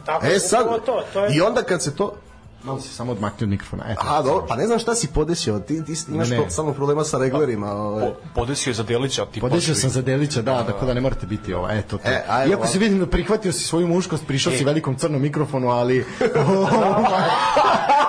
Tako 0.05 0.25
E 0.25 0.39
sad, 0.39 0.65
to, 0.85 1.03
to 1.13 1.25
je 1.25 1.35
i 1.35 1.41
onda 1.41 1.63
kad 1.63 1.83
se 1.83 1.95
to... 1.95 2.15
Malo 2.63 2.79
si 2.79 2.89
samo 2.89 3.11
odmaknio 3.11 3.45
od 3.45 3.49
mikrofona. 3.49 3.83
Eto. 3.87 4.01
A, 4.05 4.21
dobro, 4.21 4.45
pa 4.47 4.55
ne 4.55 4.65
znam 4.67 4.79
šta 4.79 4.95
si 4.95 5.07
podesio, 5.07 5.59
ti, 5.59 5.85
ti 5.85 5.93
imaš 6.09 6.29
Ne, 6.29 6.37
ne. 6.37 6.49
samo 6.49 6.73
problema 6.73 7.03
sa 7.03 7.17
reglerima. 7.17 7.71
Ovaj. 7.71 8.05
Po, 8.05 8.13
podesio 8.35 8.71
je 8.71 8.75
za 8.75 8.83
Delića, 8.83 9.25
ti 9.25 9.39
Podešao 9.39 9.73
baš 9.73 9.81
sam 9.81 9.89
za 9.89 10.01
Delića, 10.01 10.41
da, 10.41 10.65
tako 10.65 10.85
da 10.85 10.93
ne 10.93 11.01
morate 11.01 11.25
biti 11.25 11.53
ovo. 11.53 11.69
Eto 11.71 11.97
to. 11.97 12.09
E, 12.09 12.23
ajde, 12.27 12.51
Iako 12.51 12.67
se 12.67 12.79
vidim 12.79 12.99
da 12.99 13.05
prihvatio 13.07 13.51
si 13.51 13.63
svoju 13.63 13.87
muškost, 13.87 14.27
prišao 14.27 14.53
si 14.53 14.63
velikom 14.63 14.95
crnom 14.95 15.21
mikrofonu, 15.21 15.69
ali... 15.69 16.05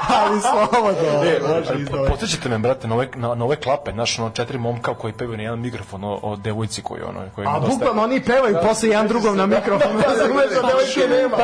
ali 0.08 0.40
slobodno. 0.40 1.24
E, 1.24 1.40
može 1.48 1.70
ali 1.70 1.82
iz 1.82 1.88
po- 1.88 1.96
ove- 1.96 2.08
Podsjećate 2.08 2.48
me, 2.48 2.58
brate, 2.58 2.88
na 2.88 2.94
ove, 2.94 3.08
na, 3.16 3.34
na 3.34 3.44
ove 3.44 3.56
klape, 3.56 3.92
znaš, 3.92 4.18
ono, 4.18 4.30
četiri 4.30 4.58
momka 4.58 4.94
koji 4.94 5.12
pevaju 5.12 5.36
na 5.36 5.42
jedan 5.42 5.60
mikrofon 5.60 6.04
o, 6.04 6.18
o 6.22 6.36
devojci 6.36 6.82
koji, 6.82 7.02
ono, 7.02 7.20
koji 7.34 7.46
A 7.46 7.60
bukvalno 7.60 8.02
oni 8.02 8.22
pevaju 8.24 8.56
posle 8.62 8.88
jedan 8.88 9.08
drugom 9.08 9.36
na 9.36 9.46
mikrofonu. 9.46 9.98
Ja 9.98 10.16
sam 10.16 10.32
gledao 10.32 10.62
da 10.62 10.68
devojke 10.68 11.08
nema. 11.08 11.36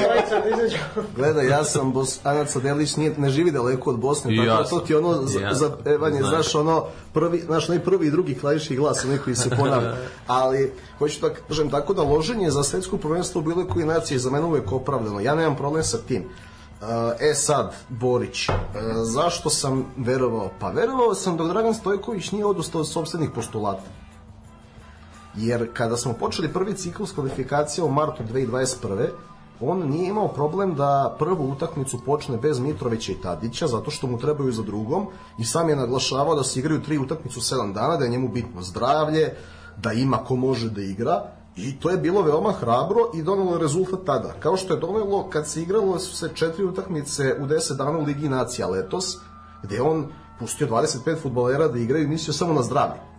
Dvojica 0.00 0.40
da 0.40 0.48
izađu. 0.64 0.76
Gledaj, 1.32 1.50
ja 1.58 1.64
sam 1.64 1.92
Bosanac 1.92 2.56
Delić, 2.56 2.96
nije, 2.96 3.14
ne 3.18 3.30
živi 3.30 3.50
daleko 3.50 3.90
od 3.90 3.98
Bosne, 3.98 4.36
tako 4.36 4.62
da 4.62 4.68
to 4.68 4.78
ti 4.78 4.94
ono 4.94 5.26
za, 5.26 5.40
Ja. 5.40 5.54
za 5.54 5.70
evanje, 5.84 6.22
znaš, 6.22 6.54
ono, 6.54 6.84
prvi, 7.12 7.40
znaš, 7.40 7.68
onaj 7.68 7.84
prvi 7.84 8.06
i 8.06 8.10
drugi 8.10 8.34
klavišni 8.34 8.76
glas, 8.76 9.04
onaj 9.04 9.18
koji 9.18 9.36
se 9.36 9.50
ponavlja. 9.50 9.96
Ali, 10.26 10.72
hoću 10.98 11.20
da 11.20 11.34
kažem, 11.48 11.70
tako 11.70 11.94
da 11.94 12.02
loženje 12.02 12.50
za 12.50 12.62
svetsko 12.62 12.96
prvenstvo 12.96 13.38
u 13.38 13.44
bilo 13.44 13.66
koji 13.66 13.86
naciji 13.86 14.16
je 14.16 14.20
za 14.20 14.30
mene 14.30 14.46
uvek 14.46 14.72
opravdano. 14.72 15.20
Ja 15.20 15.34
nemam 15.34 15.56
problem 15.56 15.84
sa 15.84 15.98
tim. 15.98 16.24
Uh, 16.80 16.86
e 17.20 17.34
sad, 17.34 17.74
Borić, 17.88 18.48
uh, 18.48 18.54
zašto 19.02 19.50
sam 19.50 19.84
verovao? 19.96 20.50
Pa 20.58 20.70
verovao 20.70 21.14
sam 21.14 21.36
dok 21.36 21.48
Dragan 21.48 21.74
Stojković 21.74 22.32
nije 22.32 22.46
odustao 22.46 22.80
od 22.80 22.88
sobstvenih 22.88 23.30
postulata. 23.34 23.82
Jer 25.36 25.68
kada 25.72 25.96
smo 25.96 26.12
počeli 26.12 26.52
prvi 26.52 26.74
ciklus 26.74 27.12
kvalifikacija 27.12 27.84
u 27.84 27.90
martu 27.92 28.22
2021. 28.32 29.06
on 29.60 29.88
nije 29.88 30.08
imao 30.08 30.28
problem 30.28 30.74
da 30.74 31.16
prvu 31.18 31.50
utakmicu 31.50 32.00
počne 32.06 32.36
bez 32.36 32.58
Mitrovića 32.58 33.12
i 33.12 33.20
Tadića, 33.22 33.66
zato 33.66 33.90
što 33.90 34.06
mu 34.06 34.18
trebaju 34.18 34.52
za 34.52 34.62
drugom 34.62 35.06
i 35.38 35.44
sam 35.44 35.68
je 35.68 35.76
naglašavao 35.76 36.34
da 36.34 36.44
se 36.44 36.60
igraju 36.60 36.82
tri 36.82 36.98
utakmicu 36.98 37.38
u 37.38 37.42
sedam 37.42 37.72
dana, 37.72 37.96
da 37.96 38.04
je 38.04 38.10
njemu 38.10 38.28
bitno 38.28 38.62
zdravlje, 38.62 39.34
da 39.76 39.92
ima 39.92 40.16
ko 40.16 40.36
može 40.36 40.70
da 40.70 40.82
igra 40.82 41.22
i 41.56 41.80
to 41.80 41.90
je 41.90 41.96
bilo 41.96 42.22
veoma 42.22 42.52
hrabro 42.52 43.10
i 43.14 43.22
donelo 43.22 43.58
rezultat 43.58 44.00
tada. 44.06 44.32
Kao 44.40 44.56
što 44.56 44.74
je 44.74 44.80
donelo 44.80 45.30
kad 45.30 45.48
se 45.48 45.62
igralo 45.62 45.98
su 45.98 46.16
se 46.16 46.30
četiri 46.34 46.64
utakmice 46.64 47.34
u 47.40 47.46
10 47.46 47.76
dana 47.76 47.98
u 47.98 48.04
Ligi 48.04 48.28
Nacija 48.28 48.68
letos, 48.68 49.18
gde 49.62 49.80
on 49.82 50.06
pustio 50.38 50.66
25 50.66 51.22
futbolera 51.22 51.68
da 51.68 51.78
igraju 51.78 52.04
i 52.04 52.08
mislio 52.08 52.34
samo 52.34 52.54
na 52.54 52.62
zdravlje. 52.62 53.09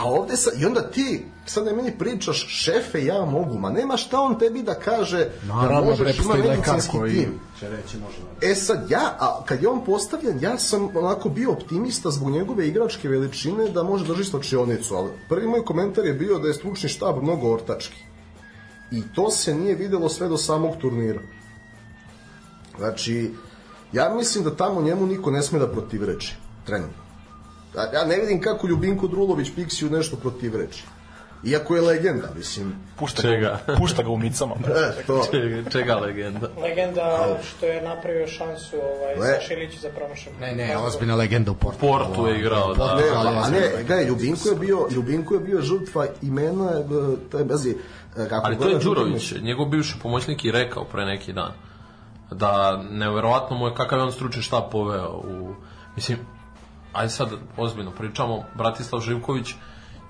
A 0.00 0.04
ovde 0.04 0.36
sa, 0.36 0.50
i 0.58 0.66
onda 0.66 0.90
ti, 0.90 1.26
sad 1.46 1.64
ne 1.64 1.72
meni 1.72 1.98
pričaš, 1.98 2.46
šefe, 2.48 3.04
ja 3.04 3.24
mogu, 3.24 3.58
ma 3.58 3.70
nema 3.70 3.96
šta 3.96 4.20
on 4.20 4.38
tebi 4.38 4.62
da 4.62 4.74
kaže 4.74 5.18
da 5.18 5.54
Naravno, 5.54 5.90
možeš, 5.90 6.18
bre, 6.18 6.24
ima 6.24 6.34
medicinski 6.34 6.98
koji 6.98 7.12
tim. 7.12 7.40
će 7.60 7.68
reći 7.68 7.96
može. 7.98 8.52
E 8.52 8.54
sad 8.54 8.90
ja, 8.90 9.16
a 9.20 9.44
kad 9.44 9.62
je 9.62 9.68
on 9.68 9.84
postavljen, 9.84 10.38
ja 10.40 10.58
sam 10.58 10.96
onako 10.96 11.28
bio 11.28 11.52
optimista 11.52 12.10
zbog 12.10 12.30
njegove 12.30 12.68
igračke 12.68 13.08
veličine 13.08 13.68
da 13.68 13.82
može 13.82 14.06
drži 14.06 14.24
slačionicu, 14.24 14.94
ali 14.94 15.10
prvi 15.28 15.46
moj 15.46 15.64
komentar 15.64 16.04
je 16.04 16.12
bio 16.12 16.38
da 16.38 16.48
je 16.48 16.54
stručni 16.54 16.88
štab 16.88 17.22
mnogo 17.22 17.52
ortački. 17.52 18.02
I 18.90 19.02
to 19.14 19.30
se 19.30 19.54
nije 19.54 19.74
videlo 19.74 20.08
sve 20.08 20.28
do 20.28 20.36
samog 20.36 20.76
turnira. 20.76 21.20
Znači, 22.78 23.30
ja 23.92 24.14
mislim 24.14 24.44
da 24.44 24.56
tamo 24.56 24.82
njemu 24.82 25.06
niko 25.06 25.30
ne 25.30 25.42
sme 25.42 25.58
da 25.58 25.72
protivreči. 25.72 26.36
Trenutno. 26.66 27.02
Ja, 27.76 27.82
ja 27.92 28.04
ne 28.04 28.16
vidim 28.16 28.40
kako 28.40 28.66
Ljubinko 28.66 29.06
Drulović 29.06 29.48
Piksiju 29.54 29.90
nešto 29.90 30.16
protivreči. 30.16 30.84
Iako 31.44 31.76
je 31.76 31.82
legenda, 31.82 32.28
mislim. 32.36 32.74
Pušta 32.96 33.22
Čega? 33.22 33.60
Ga, 33.66 33.74
pušta 33.78 34.02
ga 34.02 34.10
u 34.10 34.18
micama. 34.18 34.54
E, 34.66 35.02
to. 35.06 35.24
Čega, 35.30 35.70
čega 35.70 35.94
legenda? 35.94 36.48
Legenda 36.62 37.36
što 37.42 37.66
je 37.66 37.82
napravio 37.82 38.26
šansu 38.26 38.76
ovaj, 38.76 39.16
Le- 39.16 39.40
Saša 39.40 39.54
Ilić 39.54 39.78
za 39.78 39.88
promašen. 39.88 40.32
Ne, 40.40 40.54
ne, 40.54 40.76
ozbiljna 40.76 41.14
legenda 41.14 41.50
u 41.50 41.54
Portu. 41.54 41.78
Portu 41.78 42.26
je 42.26 42.38
igrao, 42.38 42.74
da. 42.74 42.94
Ne, 42.94 43.02
ali 43.14 43.36
a 43.36 43.50
ne, 43.50 43.84
gledaj, 43.86 44.04
Ljubinko 44.04 44.48
je 44.48 44.54
bio, 44.54 44.86
Ljubinko 44.90 45.34
je 45.34 45.40
bio 45.40 45.60
žrtva 45.60 46.06
imena, 46.22 46.70
e, 46.70 46.82
to 47.30 47.38
je 47.38 47.44
bazi, 47.44 47.76
e, 48.16 48.28
kako 48.28 48.46
Ali 48.46 48.58
to 48.58 48.68
je 48.68 48.78
Đurović, 48.78 49.34
njegov 49.42 49.66
bivši 49.66 49.94
pomoćnik 50.02 50.44
i 50.44 50.50
rekao 50.50 50.84
pre 50.84 51.04
neki 51.04 51.32
dan 51.32 51.52
da 52.34 52.82
neverovatno 52.90 53.56
mu 53.56 53.66
je 53.66 53.74
kakav 53.74 53.98
je 53.98 54.04
on 54.04 54.12
stručni 54.12 54.42
štab 54.42 54.62
poveo 54.70 55.22
u 55.24 55.54
mislim 55.96 56.18
ajde 56.92 57.10
sad 57.10 57.28
ozbiljno 57.56 57.90
pričamo 57.90 58.44
Bratislav 58.54 59.02
Živković 59.02 59.54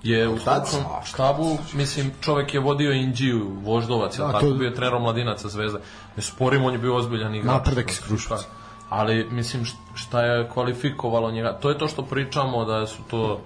je 0.03 0.29
u 0.29 0.39
stručnom 0.39 0.83
štabu, 1.05 1.59
mislim, 1.75 2.13
čovek 2.21 2.55
je 2.55 2.61
vodio 2.61 2.93
Indiju, 2.93 3.51
Voždovac, 3.63 4.19
je 4.19 4.23
Da, 4.25 4.33
tako, 4.33 4.47
to- 4.47 4.55
bio 4.55 4.69
je 4.69 4.75
trener 4.75 4.95
omladinaca 4.95 5.49
Zvezde. 5.49 5.79
Ne 6.17 6.23
sporim, 6.23 6.65
on 6.65 6.73
je 6.73 6.79
bio 6.79 6.97
ozbiljan 6.97 7.35
igrač. 7.35 7.55
Napredak 7.55 7.91
iz 7.91 8.01
Kruševca. 8.01 8.45
Ali, 8.89 9.27
mislim, 9.31 9.65
št- 9.65 9.95
šta 9.95 10.21
je 10.21 10.49
kvalifikovalo 10.49 11.31
njega, 11.31 11.53
to 11.53 11.71
je 11.71 11.79
to 11.79 11.89
što 11.89 12.03
pričamo, 12.03 12.65
da 12.65 12.87
su 12.87 13.03
to 13.11 13.41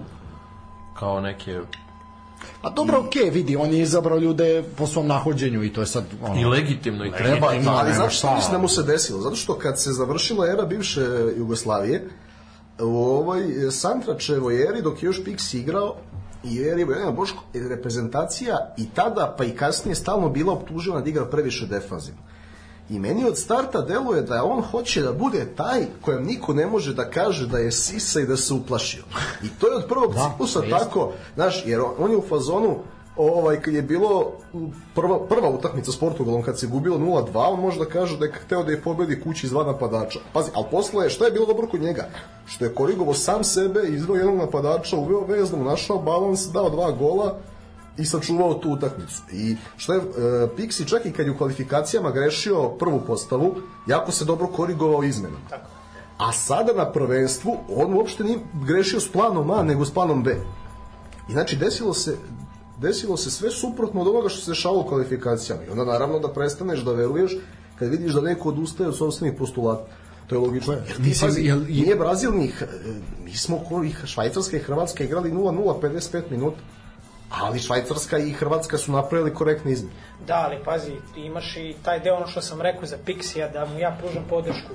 kao 0.99 1.21
neke 1.21 1.61
A 2.61 2.69
dobro, 2.69 2.99
okej, 2.99 3.29
vidi, 3.29 3.55
on 3.55 3.73
je 3.73 3.81
izabrao 3.81 4.17
ljude 4.17 4.63
po 4.77 4.87
svom 4.87 5.07
nahođenju 5.07 5.63
i 5.63 5.73
to 5.73 5.81
je 5.81 5.87
sad... 5.87 6.03
Ono, 6.21 6.41
i 6.41 6.45
legitimno 6.45 7.05
i 7.05 7.11
treba. 7.11 7.47
Legitimno. 7.47 7.77
ali 7.77 8.11
šta. 8.11 8.35
mislim 8.35 8.51
da 8.51 8.57
mu 8.57 8.67
se 8.67 8.83
desilo? 8.83 9.21
Zato 9.21 9.35
što 9.35 9.55
kad 9.55 9.81
se 9.81 9.91
završila 9.91 10.47
era 10.47 10.65
bivše 10.65 11.01
Jugoslavije, 11.37 12.09
u 12.83 12.97
ovoj 12.97 13.43
Santračevoj 13.71 14.63
eri, 14.69 14.81
dok 14.81 15.03
je 15.03 15.07
još 15.07 15.23
Pix 15.23 15.57
igrao, 15.57 15.95
i 16.43 16.59
eri 16.61 16.83
Vojvodina 16.83 17.11
Boško, 17.11 17.43
reprezentacija 17.53 18.73
i 18.77 18.89
tada, 18.89 19.35
pa 19.37 19.43
i 19.43 19.55
kasnije, 19.55 19.95
stalno 19.95 20.29
bila 20.29 20.53
optužena 20.53 21.01
da 21.01 21.09
igra 21.09 21.25
previše 21.25 21.65
defanzivno. 21.65 22.21
I 22.89 22.99
meni 22.99 23.25
od 23.25 23.37
starta 23.37 23.81
deluje 23.81 24.21
da 24.21 24.43
on 24.43 24.61
hoće 24.61 25.01
da 25.01 25.13
bude 25.13 25.45
taj 25.55 25.85
kojem 26.01 26.23
niko 26.23 26.53
ne 26.53 26.65
može 26.67 26.93
da 26.93 27.09
kaže 27.09 27.47
da 27.47 27.57
je 27.57 27.71
sisa 27.71 28.19
i 28.19 28.25
da 28.25 28.37
se 28.37 28.53
uplašio. 28.53 29.03
I 29.43 29.47
to 29.59 29.67
je 29.67 29.75
od 29.75 29.85
prvog 29.87 30.13
Da, 30.13 30.29
ciklusa 30.31 30.59
jeste. 30.59 30.77
tako, 30.77 31.11
znaš, 31.35 31.63
jer 31.65 31.81
on, 31.81 31.91
on 31.99 32.11
je 32.11 32.17
u 32.17 32.23
fazonu 32.29 32.77
ovaj, 33.17 33.61
kad 33.61 33.73
je 33.73 33.81
bilo 33.81 34.31
prva, 34.95 35.27
prva 35.27 35.49
utakmica 35.49 35.91
s 35.91 35.97
Portugalom, 35.97 36.43
kad 36.43 36.59
se 36.59 36.67
gubilo 36.67 36.97
0-2, 36.97 37.53
on 37.53 37.59
može 37.59 37.79
da 37.79 37.85
kaže 37.85 38.17
da 38.17 38.25
je 38.25 38.31
hteo 38.45 38.63
da 38.63 38.71
je 38.71 38.81
pobedi 38.81 39.21
kući 39.21 39.45
iz 39.45 39.51
dva 39.51 39.63
napadača. 39.63 40.19
Pazi, 40.33 40.51
ali 40.53 40.65
posle 40.71 41.05
je, 41.05 41.09
šta 41.09 41.25
je 41.25 41.31
bilo 41.31 41.45
dobro 41.45 41.67
kod 41.67 41.81
njega? 41.81 42.09
Što 42.45 42.65
je 42.65 42.73
korigovo 42.75 43.13
sam 43.13 43.43
sebe, 43.43 43.83
izveo 43.87 44.15
jednog 44.15 44.37
napadača, 44.37 44.97
uveo 44.97 45.25
veznu, 45.25 45.63
našao 45.63 45.99
balans, 45.99 46.47
dao 46.51 46.69
dva 46.69 46.91
gola 46.91 47.37
i 47.97 48.05
sačuvao 48.05 48.53
tu 48.53 48.69
utakmicu. 48.69 49.21
I 49.31 49.55
što 49.77 49.93
je, 49.93 49.99
e, 49.99 50.03
Pixi 50.57 50.89
čak 50.89 51.05
i 51.05 51.11
kad 51.11 51.25
je 51.25 51.31
u 51.31 51.37
kvalifikacijama 51.37 52.11
grešio 52.11 52.69
prvu 52.69 53.01
postavu, 53.07 53.55
jako 53.87 54.11
se 54.11 54.25
dobro 54.25 54.47
korigovao 54.47 55.03
izmenom. 55.03 55.41
A 56.17 56.31
sada 56.31 56.73
na 56.73 56.91
prvenstvu 56.91 57.57
on 57.75 57.93
uopšte 57.93 58.23
nije 58.23 58.39
grešio 58.65 58.99
s 58.99 59.11
planom 59.11 59.51
A, 59.51 59.63
nego 59.63 59.85
s 59.85 59.93
planom 59.93 60.23
B. 60.23 60.35
I 61.29 61.31
znači 61.31 61.55
desilo 61.55 61.93
se 61.93 62.17
desilo 62.79 63.17
se 63.17 63.31
sve 63.31 63.51
suprotno 63.51 64.01
od 64.01 64.07
onoga 64.07 64.29
što 64.29 64.41
se 64.41 64.51
dešavalo 64.51 64.81
u 64.81 64.87
kvalifikacijama. 64.87 65.63
I 65.63 65.69
onda 65.69 65.85
naravno 65.85 66.19
da 66.19 66.33
prestaneš 66.33 66.79
da 66.79 66.91
veruješ 66.91 67.31
kad 67.79 67.89
vidiš 67.89 68.13
da 68.13 68.21
neko 68.21 68.49
odustaje 68.49 68.89
od 68.89 68.97
sobstvenih 68.97 69.37
postulata. 69.39 69.85
To 70.27 70.35
je 70.35 70.39
logično. 70.39 70.75
Ti, 70.75 70.93
Mislim, 70.99 71.29
pazi, 71.29 71.41
jel- 71.41 71.67
nije 71.69 71.95
Brazil 71.95 72.31
ni, 72.33 72.47
H- 72.47 72.65
mi 73.23 73.33
smo 73.35 73.59
ko 73.59 73.83
i 73.83 73.93
Švajcarska 74.05 74.57
i 74.57 74.59
Hrvatska 74.59 75.03
igrali 75.03 75.31
0-0 75.31 75.79
55 75.81 76.21
minuta. 76.31 76.57
Ali 77.31 77.59
Švajcarska 77.59 78.17
i 78.17 78.31
Hrvatska 78.31 78.77
su 78.77 78.91
napravili 78.91 79.33
korektne 79.33 79.71
izmene. 79.71 79.95
Da, 80.27 80.35
ali 80.35 80.63
pazi, 80.65 80.91
ti 81.13 81.21
imaš 81.21 81.57
i 81.57 81.75
taj 81.83 81.99
deo 81.99 82.15
ono 82.15 82.27
što 82.27 82.41
sam 82.41 82.61
rekao 82.61 82.85
za 82.85 82.97
Pixija, 83.05 83.53
da 83.53 83.65
mu 83.65 83.79
ja 83.79 83.97
pružam 84.01 84.23
podršku. 84.29 84.73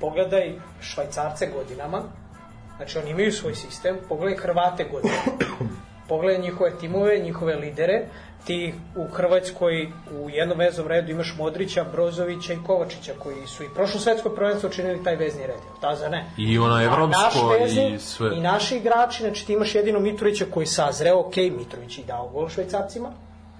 Pogledaj 0.00 0.54
Švajcarce 0.80 1.46
godinama, 1.46 2.02
znači 2.76 2.98
oni 2.98 3.10
imaju 3.10 3.32
svoj 3.32 3.54
sistem, 3.54 3.96
pogledaj 4.08 4.36
Hrvate 4.38 4.84
godinama. 4.84 5.64
Pogledaj 6.08 6.42
njihove 6.42 6.78
timove, 6.80 7.18
njihove 7.18 7.54
lidere, 7.54 8.06
ti 8.44 8.74
u 8.96 9.06
Hrvatskoj 9.12 9.88
u 10.12 10.30
jednom 10.30 10.58
vezom 10.58 10.88
redu 10.88 11.10
imaš 11.10 11.34
Modrića, 11.38 11.84
Brozovića 11.84 12.52
i 12.52 12.58
Kovačića 12.66 13.12
koji 13.18 13.46
su 13.46 13.64
i 13.64 13.68
prošlo 13.74 14.00
svetsko 14.00 14.30
prvenstvo 14.30 14.68
činili 14.68 15.04
taj 15.04 15.16
vezni 15.16 15.46
red. 15.46 15.56
Ta 15.80 15.94
za 15.96 16.08
ne. 16.08 16.24
I 16.38 16.58
ono 16.58 16.82
evropsko 16.82 17.48
vezni 17.60 17.94
i 17.94 17.98
sve. 17.98 18.36
I 18.36 18.40
naši 18.40 18.76
igrači, 18.76 19.22
znači 19.22 19.46
ti 19.46 19.52
imaš 19.52 19.74
jedino 19.74 20.00
Mitrovića 20.00 20.44
koji 20.50 20.66
sazreo, 20.66 21.18
ok, 21.18 21.36
Mitrović 21.36 21.98
i 21.98 22.04
dao 22.04 22.28
gol 22.28 22.48
švajcarcima, 22.48 23.08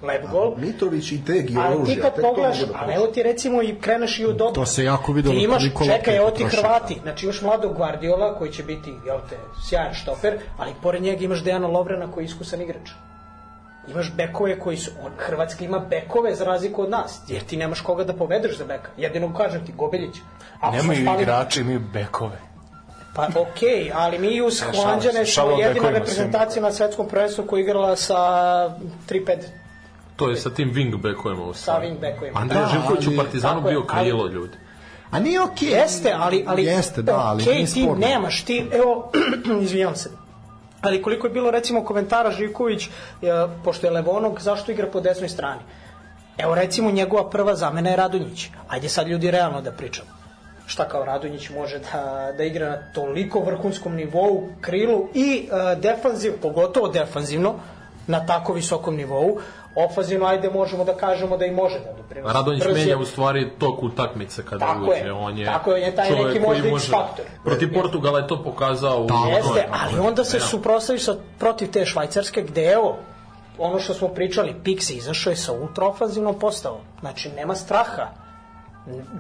lep 0.04 0.26
gol, 0.30 0.54
Mitrović 0.56 1.12
i 1.12 1.24
Tegi 1.24 1.54
Ali 1.58 1.74
oružja. 1.76 1.94
ti 1.94 2.00
kad 2.00 2.20
pogledaš, 2.20 2.58
da 2.58 2.66
ali 2.74 2.94
evo 2.94 3.06
ti 3.06 3.22
recimo 3.22 3.62
i 3.62 3.74
kreneš 3.80 4.18
i 4.18 4.24
od 4.24 4.36
dobro. 4.36 4.54
To 4.54 4.66
se 4.66 4.84
jako 4.84 5.12
videlo 5.12 5.34
Ti 5.34 5.40
imaš, 5.40 5.62
čekaj, 5.86 6.16
evo 6.16 6.30
ti. 6.30 6.44
Hrvati, 6.44 6.98
znači 7.02 7.26
imaš 7.26 7.42
mladog 7.42 7.74
Guardiola 7.76 8.38
koji 8.38 8.52
će 8.52 8.62
biti, 8.62 8.94
jel 9.06 9.18
te, 9.30 9.36
sjajan 9.68 9.94
štoper, 9.94 10.38
ali 10.58 10.72
pored 10.82 11.02
njega 11.02 11.24
imaš 11.24 11.44
Dejana 11.44 11.66
Lovrena 11.68 12.12
koji 12.12 12.24
je 12.24 12.26
iskusan 12.26 12.60
igrač. 12.62 12.90
Imaš 13.88 14.12
bekove 14.16 14.58
koji 14.60 14.76
su, 14.76 14.90
on, 15.06 15.12
Hrvatska 15.18 15.64
ima 15.64 15.78
bekove 15.78 16.34
za 16.34 16.44
razliku 16.44 16.82
od 16.82 16.90
nas, 16.90 17.20
jer 17.28 17.42
ti 17.42 17.56
nemaš 17.56 17.80
koga 17.80 18.04
da 18.04 18.12
povedeš 18.12 18.58
za 18.58 18.64
beka. 18.64 18.90
Jedino 18.96 19.34
kažem 19.34 19.66
ti, 19.66 19.72
Gobeljić. 19.72 20.16
Ako 20.60 20.76
Nemaju 20.76 21.02
spali- 21.06 21.22
igrači, 21.22 21.60
imaju 21.60 21.80
bekove. 21.92 22.38
Pa 23.16 23.28
okej, 23.36 23.90
ali 23.94 24.18
mi 24.18 24.42
uz 24.42 24.62
Holandjane 24.62 25.26
se, 25.26 25.32
smo 25.32 25.50
jedina 25.50 25.90
reprezentacija 25.90 26.62
na 26.62 26.72
svetskom 26.72 27.08
prvenstvu 27.08 27.44
koja 27.46 27.58
je 27.58 27.64
igrala 27.64 27.96
sa 27.96 28.14
3-5 29.08 29.36
To 30.24 30.30
je 30.30 30.36
sa 30.36 30.50
tim 30.50 30.72
wingbackovima 30.72 31.42
u 31.42 31.54
sa 31.54 31.60
stvari. 31.60 31.86
wing 31.86 32.00
backovima. 32.00 32.40
Andrija 32.40 32.62
Da, 32.62 32.68
Živković 32.68 33.06
u 33.06 33.16
Partizanu 33.16 33.60
bio 33.60 33.84
ali- 33.88 34.02
krilo 34.02 34.26
ljudi. 34.26 34.56
A 35.10 35.20
nije 35.20 35.40
okej. 35.42 35.68
Jeste, 35.68 36.12
ali, 36.16 36.44
ali 36.48 36.64
Jeste, 36.64 37.02
da, 37.02 37.16
ali 37.16 37.42
okej, 37.42 37.54
nije 37.54 37.66
ti 37.66 37.82
sporno. 37.82 38.06
nemaš, 38.06 38.44
ti, 38.44 38.66
evo, 38.72 39.10
izvinjam 39.62 39.96
se, 39.96 40.10
ali 40.80 41.02
koliko 41.02 41.26
je 41.26 41.32
bilo 41.32 41.50
recimo 41.50 41.84
komentara 41.84 42.30
Živković, 42.30 42.86
e, 42.86 42.90
pošto 43.64 43.86
je 43.86 43.90
Levonog, 43.90 44.40
zašto 44.40 44.72
igra 44.72 44.86
po 44.86 45.00
desnoj 45.00 45.28
strani? 45.28 45.60
Evo 46.38 46.54
recimo 46.54 46.90
njegova 46.90 47.30
prva 47.30 47.54
zamena 47.54 47.90
je 47.90 47.96
Radonjić. 47.96 48.48
Ajde 48.68 48.88
sad 48.88 49.08
ljudi 49.08 49.30
realno 49.30 49.60
da 49.60 49.72
pričamo. 49.72 50.08
Šta 50.66 50.88
kao 50.88 51.04
Radonjić 51.04 51.50
može 51.50 51.78
da, 51.78 52.02
da 52.36 52.44
igra 52.44 52.68
na 52.70 52.78
toliko 52.94 53.40
vrhunskom 53.40 53.94
nivou, 53.94 54.48
krilu 54.60 55.08
i 55.14 55.48
e, 55.72 55.76
defanziv, 55.76 56.32
pogotovo 56.42 56.88
defanzivno, 56.88 57.54
na 58.06 58.26
tako 58.26 58.52
visokom 58.52 58.96
nivou. 58.96 59.38
Ofanzivno, 59.76 60.26
ajde 60.26 60.50
možemo 60.50 60.84
da 60.84 60.94
kažemo 60.94 61.36
da 61.36 61.46
i 61.46 61.50
može 61.50 61.78
da 61.78 61.92
doprinosi. 62.02 62.34
Radonjić 62.34 62.64
Brz 62.64 62.76
menja 62.76 62.98
u 62.98 63.04
stvari 63.04 63.50
tok 63.58 63.82
utakmice 63.82 64.44
kada 64.44 64.66
Tako 64.66 64.84
uđe. 64.84 65.00
je, 65.00 65.12
On 65.12 65.38
je 65.38 65.46
tako 65.46 65.70
je, 65.70 65.76
on 65.76 65.82
je 65.82 65.96
taj 65.96 66.10
neki 66.10 66.40
možda 66.40 66.70
može- 66.70 66.90
faktor. 66.90 67.24
Protiv 67.44 67.74
Portugala 67.74 68.18
je 68.18 68.26
to 68.26 68.42
pokazao 68.42 69.00
u 69.00 69.08
Jeste, 69.28 69.68
ali 69.70 70.00
onda 70.00 70.24
se 70.24 70.40
suprotstaviš 70.40 71.04
sa 71.04 71.16
protiv 71.38 71.70
te 71.70 71.86
švajcarske 71.86 72.42
gde 72.42 72.64
evo 72.64 72.96
ono 73.58 73.78
što 73.78 73.94
smo 73.94 74.08
pričali, 74.08 74.54
Pixi 74.64 74.92
izašao 74.92 75.30
je 75.30 75.36
sa 75.36 75.52
ultraofanzivnom 75.52 76.38
postavom. 76.38 76.80
Znači, 77.00 77.30
nema 77.36 77.54
straha. 77.54 78.06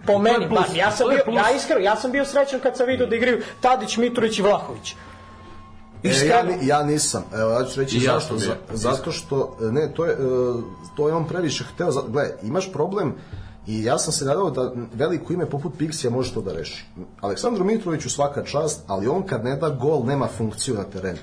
Po 0.06 0.18
meni, 0.18 0.48
plus, 0.48 0.60
bar, 0.60 0.76
ja 0.76 0.90
sam 0.90 1.08
bio, 1.08 1.20
plus. 1.24 1.36
ja 1.36 1.50
iskreno, 1.56 1.80
ja 1.80 1.96
sam 1.96 2.12
bio 2.12 2.24
srećan 2.24 2.60
kad 2.60 2.76
sam 2.76 2.86
vidio 2.86 3.06
da 3.06 3.16
igraju 3.16 3.42
Tadić, 3.60 3.96
Mitrović 3.96 4.38
i 4.38 4.42
Vlahović. 4.42 4.94
E, 6.04 6.26
ja, 6.26 6.44
ja 6.62 6.82
nisam. 6.82 7.24
Evo, 7.34 7.50
ja 7.50 7.64
ću 7.64 7.80
reći 7.80 7.96
I 7.96 8.02
ja 8.02 8.12
zašto. 8.12 8.38
Za- 8.38 8.56
zato 8.70 9.12
što, 9.12 9.56
e, 9.60 9.64
ne, 9.64 9.92
to 9.92 10.04
je, 10.04 10.12
e, 10.12 10.16
to 10.96 11.08
je 11.08 11.14
on 11.14 11.24
previše 11.26 11.64
hteo. 11.64 11.90
Gle, 12.02 12.30
imaš 12.42 12.72
problem 12.72 13.14
i 13.66 13.84
ja 13.84 13.98
sam 13.98 14.12
se 14.12 14.24
nadao 14.24 14.50
da 14.50 14.72
veliko 14.94 15.32
ime 15.32 15.46
poput 15.46 15.72
Pixija 15.78 16.10
može 16.10 16.34
to 16.34 16.40
da 16.40 16.52
reši. 16.52 16.84
Aleksandru 17.20 17.64
Mitroviću 17.64 18.10
svaka 18.10 18.44
čast, 18.44 18.80
ali 18.86 19.06
on 19.08 19.22
kad 19.22 19.44
ne 19.44 19.56
da 19.56 19.68
gol, 19.70 20.04
nema 20.04 20.28
funkciju 20.28 20.74
na 20.74 20.84
terenu. 20.84 21.18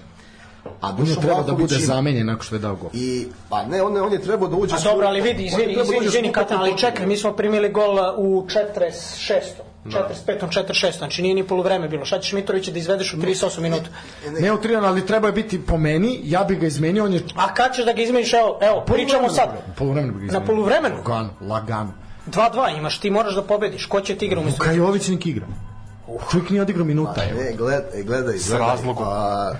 A 0.82 0.90
On 0.90 0.98
je 0.98 1.06
Dušan 1.06 1.24
treba 1.24 1.42
da 1.44 1.54
bude 1.54 1.76
zamenjen 1.78 2.28
nakon 2.28 2.42
što 2.42 2.56
je 2.56 2.60
dao 2.60 2.76
gol. 2.76 2.90
I, 2.94 3.28
pa 3.50 3.64
ne, 3.64 3.82
on, 3.82 3.96
je- 3.96 4.02
on 4.02 4.14
je 4.14 4.22
trebao 4.22 4.48
da 4.48 4.56
uđe... 4.56 4.76
A 4.76 4.80
dobro, 4.82 5.08
ali 5.08 5.22
vidi, 5.22 5.46
izvini, 5.46 5.64
trebao 5.66 5.76
da 5.78 5.84
izvini, 5.86 6.06
izvini, 6.06 6.32
Katan, 6.32 6.58
ali 6.60 6.78
čekaj, 6.78 7.06
mi 7.06 7.18
smo 7.18 7.32
primili 7.34 7.70
gol 7.70 7.90
u 8.18 8.46
46. 8.46 9.42
45. 9.86 10.48
46. 10.48 10.98
Znači 10.98 11.22
nije 11.22 11.36
ni 11.36 11.48
poluvreme 11.48 11.88
bilo. 11.88 12.06
Šta 12.06 12.20
ćeš 12.20 12.34
Mitrovića 12.34 12.72
da 12.72 12.80
izvedeš 12.80 13.14
u 13.14 13.18
38 13.18 13.60
minuta? 13.60 13.90
Ne 14.40 14.52
u 14.52 14.62
trijan, 14.62 14.86
ali 14.86 15.06
treba 15.06 15.28
je 15.28 15.34
biti 15.34 15.66
po 15.66 15.78
meni, 15.78 16.20
ja 16.24 16.44
bih 16.44 16.60
ga 16.60 16.68
izmenio, 16.68 17.06
on 17.06 17.14
je... 17.14 17.22
A 17.36 17.54
kad 17.54 17.76
ćeš 17.76 17.86
da 17.86 17.94
ga 17.94 18.02
izmeniš? 18.02 18.34
Evo, 18.34 18.60
evo 18.62 18.84
pričamo 18.86 19.30
sad. 19.30 19.50
Poluvremenu 19.78 20.14
bih 20.14 20.22
ga 20.22 20.26
izmenio. 20.26 20.40
Na 20.40 20.46
poluvremenu? 20.46 20.96
Lagano, 20.96 21.30
lagano. 21.42 21.94
2-2 22.28 22.78
imaš, 22.78 23.00
ti 23.00 23.10
moraš 23.10 23.36
da 23.36 23.44
pobediš. 23.44 23.86
Ko 23.86 24.02
će 24.02 24.16
ti 24.16 24.26
igra 24.26 24.40
umesto? 24.40 24.64
Luka 24.64 24.72
Jović 24.72 25.08
nek 25.08 25.26
igra. 25.26 25.46
Čovjek 26.32 26.50
nije 26.50 26.62
odigrao 26.62 26.86
minuta, 26.86 27.24
evo. 27.32 27.42
E, 27.42 27.54
gled, 27.58 27.84
e, 27.94 28.04
gledaj, 28.04 28.38
S 28.38 28.48
gledaj. 28.50 28.68
razlogom. 28.68 29.06
A, 29.08 29.52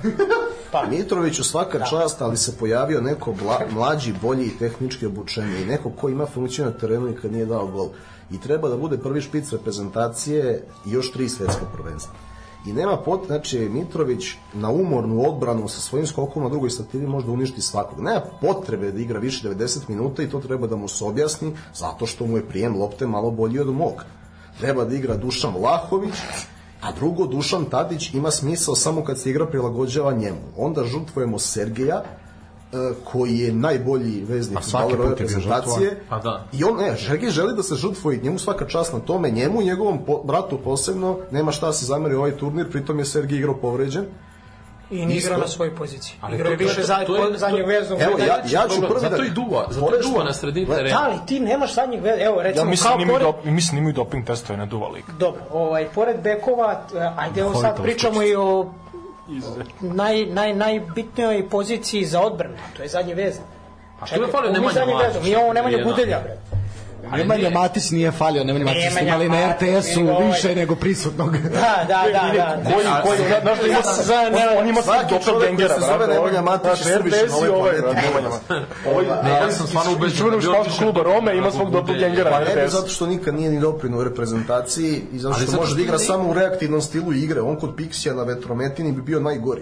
Pa. 0.72 0.86
Mitroviću 0.86 1.44
svaka 1.44 1.86
čast, 1.86 2.22
ali 2.22 2.38
se 2.38 2.58
pojavio 2.58 3.02
neko 3.02 3.32
bla, 3.34 3.60
mlađi, 3.72 4.14
bolji 4.22 4.46
i 4.46 4.58
tehnički 4.60 5.06
obučeniji. 5.06 5.66
Neko 5.66 5.90
ko 5.90 6.10
ima 6.10 6.26
funkciju 6.26 6.66
na 6.66 6.72
terenu 6.72 7.10
i 7.10 7.16
kad 7.16 7.32
nije 7.32 7.46
dao 7.46 7.68
gol. 7.68 7.90
I 8.32 8.40
treba 8.40 8.70
da 8.70 8.78
bude 8.78 8.98
prvi 8.98 9.22
špic 9.22 9.52
reprezentacije 9.52 10.64
i 10.86 10.92
još 10.92 11.12
tri 11.12 11.30
svetska 11.30 11.66
prvenstva. 11.74 12.14
I 12.66 12.74
nema 12.74 12.98
pot, 12.98 13.26
znači 13.28 13.60
Mitrović 13.60 14.24
na 14.54 14.70
umornu 14.70 15.24
odbranu 15.30 15.68
sa 15.68 15.80
svojim 15.80 16.08
skokom 16.08 16.44
na 16.44 16.50
drugoj 16.50 16.70
stativi 16.70 17.08
može 17.08 17.26
da 17.26 17.32
uništi 17.32 17.62
svakog. 17.62 18.00
Nema 18.00 18.22
potrebe 18.42 18.92
da 18.92 19.00
igra 19.00 19.20
više 19.20 19.50
90 19.50 19.90
minuta 19.90 20.24
i 20.24 20.30
to 20.30 20.40
treba 20.40 20.68
da 20.68 20.76
mu 20.76 20.88
se 20.88 21.06
objasni 21.06 21.54
zato 21.74 22.06
što 22.06 22.26
mu 22.26 22.38
je 22.38 22.48
prijem 22.50 22.78
lopte 22.78 23.08
malo 23.08 23.32
bolji 23.32 23.60
od 23.60 23.68
mog. 23.68 24.04
Treba 24.60 24.86
da 24.86 24.96
igra 24.96 25.18
Dušan 25.18 25.54
Vlahović, 25.54 26.14
a 26.82 26.92
drugo, 26.92 27.26
Dušan 27.26 27.66
Tadić 27.66 28.14
ima 28.14 28.32
smisao 28.32 28.76
samo 28.76 29.04
kad 29.04 29.20
se 29.20 29.30
igra 29.30 29.46
prilagođava 29.46 30.14
njemu. 30.14 30.40
Onda 30.58 30.84
žrtvujemo 30.84 31.40
Sergeja, 31.40 32.04
koji 33.04 33.38
je 33.38 33.54
najbolji 33.54 34.24
vezni 34.24 34.56
A 34.58 34.62
svaki 34.62 34.84
fudbaler 34.84 35.02
ove 35.02 35.10
put 35.10 35.20
je 35.20 35.26
bio 35.26 35.36
reprezentacije. 35.38 36.00
Pa 36.10 36.18
da. 36.20 36.46
I 36.54 36.64
on, 36.64 36.78
ne, 36.78 36.98
Sergej 36.98 37.30
želi 37.30 37.56
da 37.56 37.64
se 37.64 37.76
žrtvuje, 37.76 38.18
njemu 38.18 38.40
svaka 38.40 38.68
čast 38.68 38.94
na 38.94 39.00
tome, 39.00 39.32
njemu 39.32 39.62
i 39.62 39.66
njegovom 39.66 40.06
po, 40.06 40.22
bratu 40.24 40.58
posebno, 40.58 41.18
nema 41.32 41.52
šta 41.52 41.74
se 41.74 41.86
zameri 41.86 42.16
ovaj 42.16 42.32
turnir, 42.32 42.70
pritom 42.72 43.00
je 43.00 43.06
Sergej 43.06 43.38
igrao 43.38 43.56
povređen. 43.56 44.06
I 44.92 44.96
ne 44.98 45.16
igra 45.16 45.16
Isto. 45.18 45.38
na 45.38 45.48
svojoj 45.48 45.76
poziciji. 45.76 46.16
Ali 46.22 46.36
Igra 46.36 46.50
je 46.50 46.58
to- 46.58 46.64
više 46.64 46.84
za, 46.84 47.06
to 47.06 47.16
je- 47.18 47.38
zadnjeg 47.38 47.68
veznog. 47.68 48.02
Evo, 48.02 48.18
ja, 48.20 48.26
ja 48.52 48.68
ću 48.70 48.82
prvi 48.82 49.00
zato 49.00 49.18
da... 49.18 49.26
i 49.26 49.30
duva, 49.30 49.68
zato 49.70 49.86
i 49.88 50.02
duva 50.02 50.14
što- 50.14 50.24
na 50.24 50.34
sredini 50.34 50.68
terena. 50.68 50.90
Da, 50.90 51.06
ali 51.06 51.16
ti 51.28 51.40
nemaš 51.40 51.76
zadnjeg 51.76 52.04
veznog. 52.04 52.22
Evo, 52.22 52.42
recimo, 52.42 52.66
Ja 52.66 52.70
mislim, 52.70 52.90
kao 52.90 53.00
da 53.00 53.12
pored... 53.12 53.22
dop, 53.22 53.46
mislim, 53.46 53.78
imaju 53.78 53.94
doping 53.94 54.26
testove 54.26 54.58
na 54.58 54.66
duva 54.66 54.88
lig. 54.88 55.04
Dobro, 55.20 55.42
ovaj, 55.52 55.88
pored 55.96 56.16
bekova, 56.24 56.82
ajde 57.18 57.42
evo 57.42 57.56
sad 57.56 57.82
pričamo 57.84 58.24
i 58.24 58.36
o 58.36 58.74
naj, 59.82 60.26
naj, 60.26 60.54
najbitnijoj 60.54 61.50
poziciji 61.50 62.06
za 62.06 62.22
odbranu, 62.22 62.58
to 62.78 62.84
je 62.84 62.90
zadnji 62.90 63.14
vezan. 63.14 63.44
A 64.00 64.06
što 64.06 64.24
je 64.24 64.32
falio 64.32 64.52
Nemanja 64.52 64.86
Matić? 64.86 65.24
mi 65.24 65.36
ovo 65.36 65.54
Nemanja. 65.54 65.84
Budelja, 65.84 66.20
bre. 66.24 66.38
Nemanja 67.12 67.38
nije. 67.40 67.50
Matić 67.52 67.92
nije 67.92 68.12
falio, 68.12 68.44
Nemanja 68.44 68.66
Matić 68.66 68.92
ste 68.92 69.06
imali 69.06 69.30
na 69.30 69.52
RTS-u 69.52 70.02
ovaj- 70.02 70.28
više 70.28 70.56
nego 70.56 70.76
prisutnog. 70.76 71.38
Da, 71.38 71.86
da, 71.88 72.04
da, 72.14 72.32
da. 72.64 72.72
Koji, 72.74 72.86
koji, 73.04 73.18
znaš 73.42 73.60
da 73.60 73.68
ima, 73.68 73.78
on, 74.52 74.58
on 74.58 74.70
ima 74.70 74.82
Svaki 74.82 75.14
doppelgangera, 75.16 75.74
se 75.74 75.82
zove 75.82 75.98
brate, 75.98 76.14
Nemanja 76.14 76.40
ovaj- 76.40 76.42
Matić 76.44 76.66
znaš, 76.66 76.80
je 76.82 76.98
suvišan 76.98 77.20
RTS 77.20 77.32
na 77.32 77.38
ovoj 77.38 77.48
i 77.48 77.52
ovaj, 77.52 77.72
planeti. 77.74 78.08
Nemanja 78.08 78.30
Matić. 78.30 78.68
Ovaj, 78.88 79.06
Ne, 79.24 79.30
ja 79.32 79.52
sam 79.52 79.68
stvarno 79.68 79.92
ubeđen. 79.92 80.18
da 80.26 80.42
školskog 80.42 80.62
otišao 80.62 80.78
kluba 80.80 81.04
Rome 81.04 81.38
ima 81.38 81.52
svog 81.52 81.72
doppelgangera 81.72 82.32
Pa 82.32 82.40
na 82.40 82.46
ne 82.46 82.56
bi 82.56 82.62
RTS. 82.62 82.72
zato 82.72 82.88
što 82.88 83.08
nikad 83.08 83.36
nije 83.36 83.50
ni 83.52 83.60
doprinio 83.60 84.00
u 84.00 84.04
reprezentaciji 84.04 85.02
i 85.14 85.20
zato 85.20 85.36
što 85.38 85.56
može 85.56 85.76
da 85.76 85.82
igra 85.82 85.98
ne- 85.98 86.04
samo 86.04 86.30
u 86.30 86.34
reaktivnom 86.34 86.82
stilu 86.82 87.14
igre. 87.14 87.42
On 87.42 87.56
kod 87.56 87.76
Pixija 87.76 88.14
na 88.14 88.24
vetrometini 88.24 88.92
bi 88.92 89.02
bio 89.02 89.20
najgori. 89.20 89.62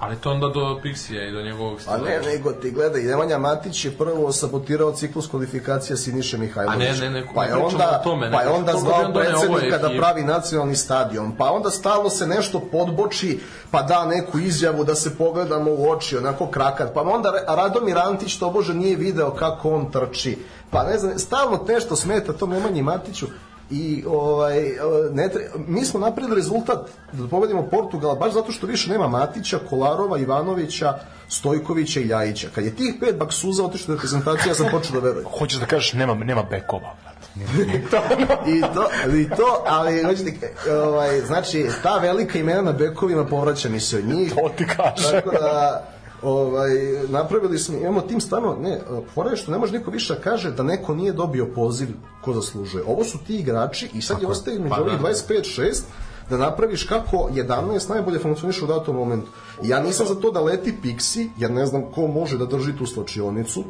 Ali 0.00 0.16
to 0.16 0.30
onda 0.30 0.48
do 0.48 0.80
Pixija 0.84 1.28
i 1.28 1.32
do 1.32 1.42
njegovog 1.42 1.78
A 1.78 1.80
stila. 1.80 1.98
ne, 1.98 2.20
nego 2.20 2.52
ti 2.52 2.70
gledaj, 2.70 3.02
Nemanja 3.02 3.38
Matić 3.38 3.84
je 3.84 3.90
prvo 3.90 4.32
sabotirao 4.32 4.92
ciklus 4.92 5.26
kvalifikacija 5.26 5.96
Siniše 5.96 6.38
Mihajlovića. 6.38 6.90
A 6.90 6.94
ne, 6.94 7.00
ne, 7.00 7.20
ne, 7.20 7.26
pa 7.34 7.44
je 7.44 7.54
onda, 7.54 8.00
o 8.00 8.04
tome, 8.04 8.26
ne 8.26 8.32
pa 8.32 8.42
je 8.42 8.48
onda 8.48 8.72
zvao 8.76 9.12
predsednika 9.12 9.78
da 9.78 9.90
pravi 9.98 10.22
nacionalni 10.22 10.76
stadion, 10.76 11.36
pa 11.36 11.50
onda 11.52 11.70
stalno 11.70 12.10
se 12.10 12.26
nešto 12.26 12.60
podboči, 12.60 13.40
pa 13.70 13.82
da 13.82 14.06
neku 14.06 14.38
izjavu 14.38 14.84
da 14.84 14.94
se 14.94 15.16
pogledamo 15.18 15.70
u 15.70 15.90
oči, 15.90 16.16
onako 16.16 16.46
krakat, 16.46 16.94
pa 16.94 17.02
onda 17.02 17.28
Ra- 17.28 17.56
Radomir 17.56 17.98
Antić 17.98 18.36
to 18.38 18.50
bože 18.50 18.74
nije 18.74 18.96
video 18.96 19.30
kako 19.30 19.70
on 19.70 19.90
trči, 19.90 20.38
pa 20.70 20.84
ne 20.84 20.98
znam, 20.98 21.18
stalno 21.18 21.64
nešto 21.68 21.96
smeta 21.96 22.32
tom 22.32 22.50
Nemanji 22.50 22.82
Matiću, 22.82 23.26
i 23.70 24.04
ovaj 24.06 24.72
ne 25.12 25.28
tre, 25.28 25.50
mi 25.66 25.84
smo 25.84 26.00
napravili 26.00 26.36
rezultat 26.36 26.88
da 27.12 27.28
pobedimo 27.28 27.62
Portugal 27.62 28.16
baš 28.16 28.32
zato 28.32 28.52
što 28.52 28.66
više 28.66 28.90
nema 28.90 29.08
Matića, 29.08 29.58
Kolarova, 29.70 30.18
Ivanovića, 30.18 30.98
Stojkovića 31.28 32.00
i 32.00 32.04
Ljajića. 32.04 32.48
Kad 32.54 32.64
je 32.64 32.76
tih 32.76 32.94
pet 33.00 33.16
baksuza 33.16 33.64
otišlo 33.64 33.92
u 33.92 33.96
reprezentaciju, 33.96 34.50
ja 34.50 34.54
sam 34.54 34.66
počeo 34.70 35.00
da 35.00 35.06
verujem. 35.06 35.28
Hoćeš 35.38 35.60
da 35.60 35.66
kažeš 35.66 35.92
nema, 35.92 36.14
nema 36.14 36.42
bekova, 36.42 36.94
brate. 37.02 37.24
I 38.56 38.60
to, 38.60 38.88
i 39.16 39.28
to 39.28 39.64
ali 39.66 40.02
hoćete, 40.02 40.52
ovaj, 40.70 41.20
znači, 41.20 41.66
ta 41.82 41.98
velika 41.98 42.38
imena 42.38 42.62
na 42.62 42.72
bekovima 42.72 43.24
povraća 43.24 43.68
mi 43.68 43.80
se 43.80 43.96
od 43.96 44.04
njih. 44.04 44.34
To 44.34 44.50
ti 44.56 44.66
kaže. 44.76 45.10
Tako 45.10 45.30
da, 45.30 45.84
ovaj, 46.24 46.70
napravili 47.08 47.58
smo, 47.58 47.78
imamo 47.78 48.00
tim 48.00 48.20
stvarno, 48.20 48.56
ne, 48.60 48.80
fora 49.14 49.30
je 49.30 49.36
što 49.36 49.52
ne 49.52 49.58
može 49.58 49.78
niko 49.78 49.90
više 49.90 50.14
da 50.14 50.20
kaže 50.20 50.50
da 50.50 50.62
neko 50.62 50.94
nije 50.94 51.12
dobio 51.12 51.46
poziv 51.54 51.88
ko 52.24 52.32
zaslužuje. 52.32 52.84
Ovo 52.86 53.04
su 53.04 53.18
ti 53.26 53.36
igrači 53.36 53.88
i 53.94 54.02
sad 54.02 54.22
je 54.22 54.28
ostaje 54.28 54.58
među 54.58 54.74
Pa 54.74 54.80
ovih 54.80 55.00
da. 55.00 55.08
25-6 55.08 55.82
da 56.30 56.36
napraviš 56.36 56.84
kako 56.84 57.28
11 57.32 57.90
najbolje 57.90 58.18
funkcioniše 58.18 58.64
u 58.64 58.68
datom 58.68 58.96
momentu. 58.96 59.30
Ja 59.62 59.82
nisam 59.82 60.06
za 60.06 60.14
to 60.14 60.30
da 60.30 60.40
leti 60.40 60.74
Pixi, 60.82 61.28
jer 61.38 61.50
ne 61.50 61.66
znam 61.66 61.82
ko 61.94 62.06
može 62.06 62.38
da 62.38 62.46
drži 62.46 62.76
tu 62.76 62.86
slačionicu, 62.86 63.64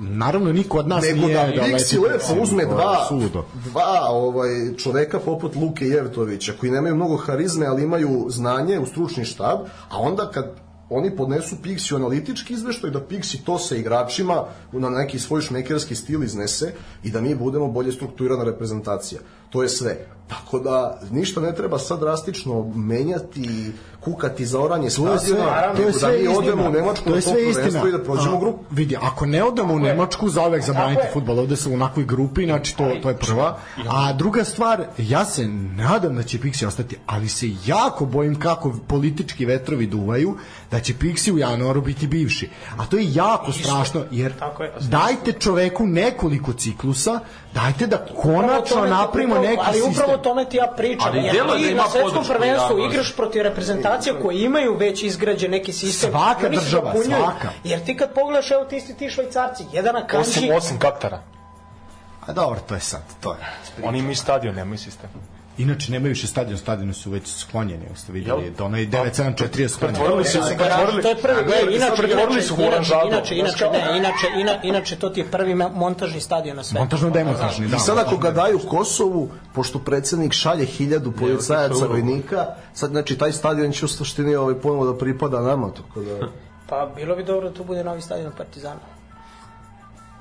Naravno, 0.00 0.52
niko 0.52 0.78
od 0.78 0.88
nas 0.88 1.04
nego 1.04 1.26
nije 1.26 1.34
da 1.34 1.52
da 1.56 1.62
Pixi 1.62 2.02
lepo 2.02 2.42
uzme 2.42 2.64
dva, 2.64 3.04
Suludo. 3.08 3.44
dva 3.54 4.06
ovaj, 4.10 4.48
čoveka 4.76 5.18
poput 5.18 5.56
Luke 5.56 5.84
Jevtovića, 5.84 6.52
koji 6.60 6.72
nemaju 6.72 6.94
mnogo 6.94 7.16
harizme, 7.16 7.66
ali 7.66 7.82
imaju 7.82 8.26
znanje 8.28 8.78
u 8.78 8.86
stručni 8.86 9.24
štab, 9.24 9.58
a 9.88 9.98
onda 9.98 10.30
kad 10.30 10.67
oni 10.90 11.16
podnesu 11.16 11.56
Pixi 11.62 11.94
analitički 11.94 12.54
izveštaj 12.54 12.90
da 12.90 13.00
Pixi 13.00 13.44
to 13.44 13.58
sa 13.58 13.76
igračima 13.76 14.44
na 14.72 14.90
neki 14.90 15.18
svoj 15.18 15.40
šmekerski 15.40 15.94
stil 15.94 16.22
iznese 16.24 16.72
i 17.04 17.10
da 17.10 17.20
mi 17.20 17.34
budemo 17.34 17.68
bolje 17.68 17.92
strukturirana 17.92 18.44
reprezentacija. 18.44 19.20
To 19.50 19.62
je 19.62 19.68
sve. 19.68 20.06
Tako 20.28 20.58
da 20.58 21.00
ništa 21.10 21.40
ne 21.40 21.54
treba 21.54 21.78
sad 21.78 22.00
drastično 22.00 22.72
menjati 22.74 23.40
i 23.40 23.70
kukati 24.00 24.46
za 24.46 24.60
oranje 24.60 24.88
To 24.90 25.12
je 25.12 25.18
sve, 25.18 25.36
stadiona, 25.36 25.74
to 25.76 25.82
je 25.82 25.86
da 25.86 25.98
sve 25.98 26.18
mi 26.18 26.28
odemo 26.28 26.62
istina. 26.62 26.68
u 26.68 26.72
Nemačku 26.72 27.04
to 27.04 27.14
je 27.16 27.20
to 27.20 27.30
sve 27.30 27.48
istina. 27.50 27.88
i 27.88 27.92
da 27.92 28.02
prođemo 28.04 28.36
A, 28.36 28.40
grupu. 28.40 28.58
Vidi, 28.70 28.96
ako 29.02 29.26
ne 29.26 29.44
odemo 29.44 29.74
u 29.74 29.78
Nemačku, 29.78 30.28
za 30.28 30.46
uvek 30.46 30.64
zabraniti 30.64 31.02
fudbal, 31.12 31.38
ovde 31.38 31.56
sam 31.56 31.72
u 31.72 31.74
onakvoj 31.74 32.04
grupi, 32.04 32.44
znači 32.44 32.76
to, 32.76 32.90
to 33.02 33.08
je 33.08 33.16
prva. 33.16 33.58
A 33.88 34.12
druga 34.12 34.44
stvar, 34.44 34.84
ja 34.98 35.24
se 35.24 35.48
nadam 35.76 36.16
da 36.16 36.22
će 36.22 36.38
Pixi 36.38 36.66
ostati, 36.66 36.96
ali 37.06 37.28
se 37.28 37.46
jako 37.66 38.04
bojim 38.06 38.40
kako 38.40 38.74
politički 38.88 39.46
vetrovi 39.46 39.86
duvaju, 39.86 40.36
da 40.70 40.80
će 40.80 40.94
Pixi 40.94 41.32
u 41.32 41.38
januaru 41.38 41.80
biti 41.80 42.06
bivši. 42.06 42.48
A 42.76 42.86
to 42.86 42.96
je 42.96 43.14
jako 43.14 43.52
strašno, 43.52 44.04
jer 44.10 44.32
Tako 44.38 44.62
je. 44.62 44.72
dajte 44.90 45.32
čoveku 45.32 45.86
nekoliko 45.86 46.52
ciklusa, 46.52 47.20
dajte 47.54 47.86
da 47.86 48.06
konačno 48.22 48.84
napravimo 48.86 49.37
upravo- 49.40 49.56
neki 49.56 49.62
Ali 49.66 49.74
sistem. 49.74 49.92
upravo 49.92 50.12
o 50.12 50.18
tome 50.18 50.44
ti 50.44 50.56
ja 50.56 50.66
pričam. 50.66 51.08
Ali 51.08 51.18
jer 51.18 51.32
djeluje 51.32 51.58
ti 51.58 51.64
da 51.64 51.70
ima 51.70 51.82
na 51.82 51.88
svetskom 51.88 52.24
prvenstvu 52.26 52.78
igraš 52.80 53.16
protiv 53.16 53.42
reprezentacija 53.42 54.14
koje 54.22 54.42
imaju 54.42 54.76
već 54.76 55.02
izgrađen 55.02 55.50
neki 55.50 55.72
sistem. 55.72 56.10
Svaka 56.10 56.40
se 56.40 56.48
država, 56.48 56.92
dopunjuju. 56.92 57.16
svaka. 57.18 57.48
Jer 57.64 57.84
ti 57.84 57.96
kad 57.96 58.12
pogledaš, 58.12 58.50
evo 58.50 58.64
ti 58.64 58.76
isti 58.76 58.94
ti 58.94 59.10
švajcarci, 59.10 59.64
jedan 59.72 59.94
na 59.94 60.06
kanđi, 60.06 60.30
Osim, 60.30 60.54
osim 60.54 60.78
Katara. 60.78 61.22
A 62.26 62.32
dobro, 62.32 62.60
to 62.60 62.74
je 62.74 62.80
sad, 62.80 63.02
to 63.20 63.32
je. 63.32 63.38
Oni 63.82 63.98
imaju 63.98 64.16
stadion, 64.16 64.54
nemaju 64.54 64.78
sistem. 64.78 65.10
Inače, 65.58 65.92
nemaju 65.92 66.08
više 66.08 66.26
stadion, 66.26 66.58
stadioni 66.58 66.94
su 66.94 67.10
već 67.10 67.34
sklonjeni, 67.34 67.84
ste 67.94 68.12
vidjeli, 68.12 68.44
Jel? 68.44 68.52
da 68.58 68.64
onaj 68.64 68.86
974 68.86 69.60
je 69.60 69.68
sklonjen. 69.68 69.94
Pretvorili 69.94 70.24
su 70.24 70.30
se, 70.30 70.56
pretvorili, 70.58 71.02
To 71.02 71.08
je 71.08 71.16
prvi, 71.16 71.50
ne, 71.50 71.76
inače, 71.76 72.02
pretvorili 72.02 72.42
su 72.42 72.54
inače, 72.58 72.94
inače, 73.06 73.36
inače, 73.36 73.64
ne, 73.72 73.98
inače, 73.98 74.26
ina, 74.40 74.62
inače, 74.62 74.96
to 74.96 75.08
ti 75.08 75.20
je 75.20 75.26
prvi 75.26 75.54
montažni 75.54 76.20
stadion 76.20 76.56
na 76.56 76.64
svetu. 76.64 76.80
Montažno 76.80 77.10
demontažni, 77.10 77.68
da. 77.68 77.76
I 77.76 77.80
sad 77.80 77.98
ako 77.98 78.16
ga 78.16 78.30
daju 78.30 78.58
Kosovu, 78.58 79.30
pošto 79.54 79.78
predsednik 79.78 80.32
šalje 80.32 80.64
hiljadu 80.64 81.12
policajaca 81.12 81.86
vojnika, 81.86 82.46
sad 82.74 82.90
znači 82.90 83.18
taj 83.18 83.32
stadion 83.32 83.72
će 83.72 83.84
u 83.84 83.88
suštini 83.88 84.34
ovaj 84.34 84.54
ponovo 84.54 84.92
da 84.92 84.98
pripada 84.98 85.40
nama, 85.40 85.70
tako 85.70 86.00
da... 86.00 86.28
Pa 86.68 86.90
bilo 86.96 87.16
bi 87.16 87.24
dobro 87.24 87.48
da 87.48 87.54
tu 87.54 87.64
bude 87.64 87.84
novi 87.84 88.00
stadion 88.00 88.32
Partizana. 88.36 88.97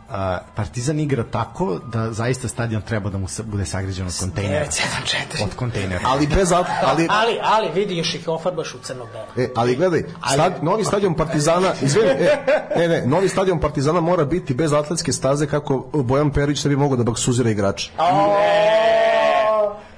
A, 0.09 0.39
Partizan 0.55 0.99
igra 0.99 1.23
tako 1.23 1.79
da 1.85 2.11
zaista 2.11 2.47
stadion 2.47 2.81
treba 2.81 3.09
da 3.09 3.17
mu 3.17 3.27
sa, 3.27 3.43
bude 3.43 3.65
sagrađen 3.65 4.07
od 4.07 4.13
kontejnera. 4.19 4.65
974. 4.65 5.43
Od 5.43 5.55
kontejnera. 5.55 6.01
Ali 6.05 6.27
bez 6.27 6.49
at- 6.49 6.65
ali 6.83 7.07
Ali, 7.11 7.39
ali 7.43 7.69
vidi 7.71 7.97
još 7.97 8.15
ih 8.15 8.27
ofarbaš 8.27 8.75
u 8.75 8.79
crno-belo. 8.79 9.25
E, 9.37 9.49
ali 9.55 9.75
gledaj, 9.75 10.03
stad, 10.33 10.63
novi 10.63 10.83
stadion 10.85 11.13
Partizana, 11.13 11.73
izvini, 11.81 12.07
e, 12.09 12.37
ne, 12.77 12.87
ne, 12.87 13.03
novi 13.05 13.29
stadion 13.29 13.59
Partizana 13.59 14.01
mora 14.01 14.25
biti 14.25 14.53
bez 14.53 14.73
atletske 14.73 15.13
staze 15.13 15.47
kako 15.47 15.77
Bojan 15.93 16.31
Perić 16.31 16.63
ne 16.63 16.69
bi 16.69 16.75
mogao 16.75 16.97
da 16.97 17.03
baksuzira 17.03 17.49
igrača. 17.49 17.91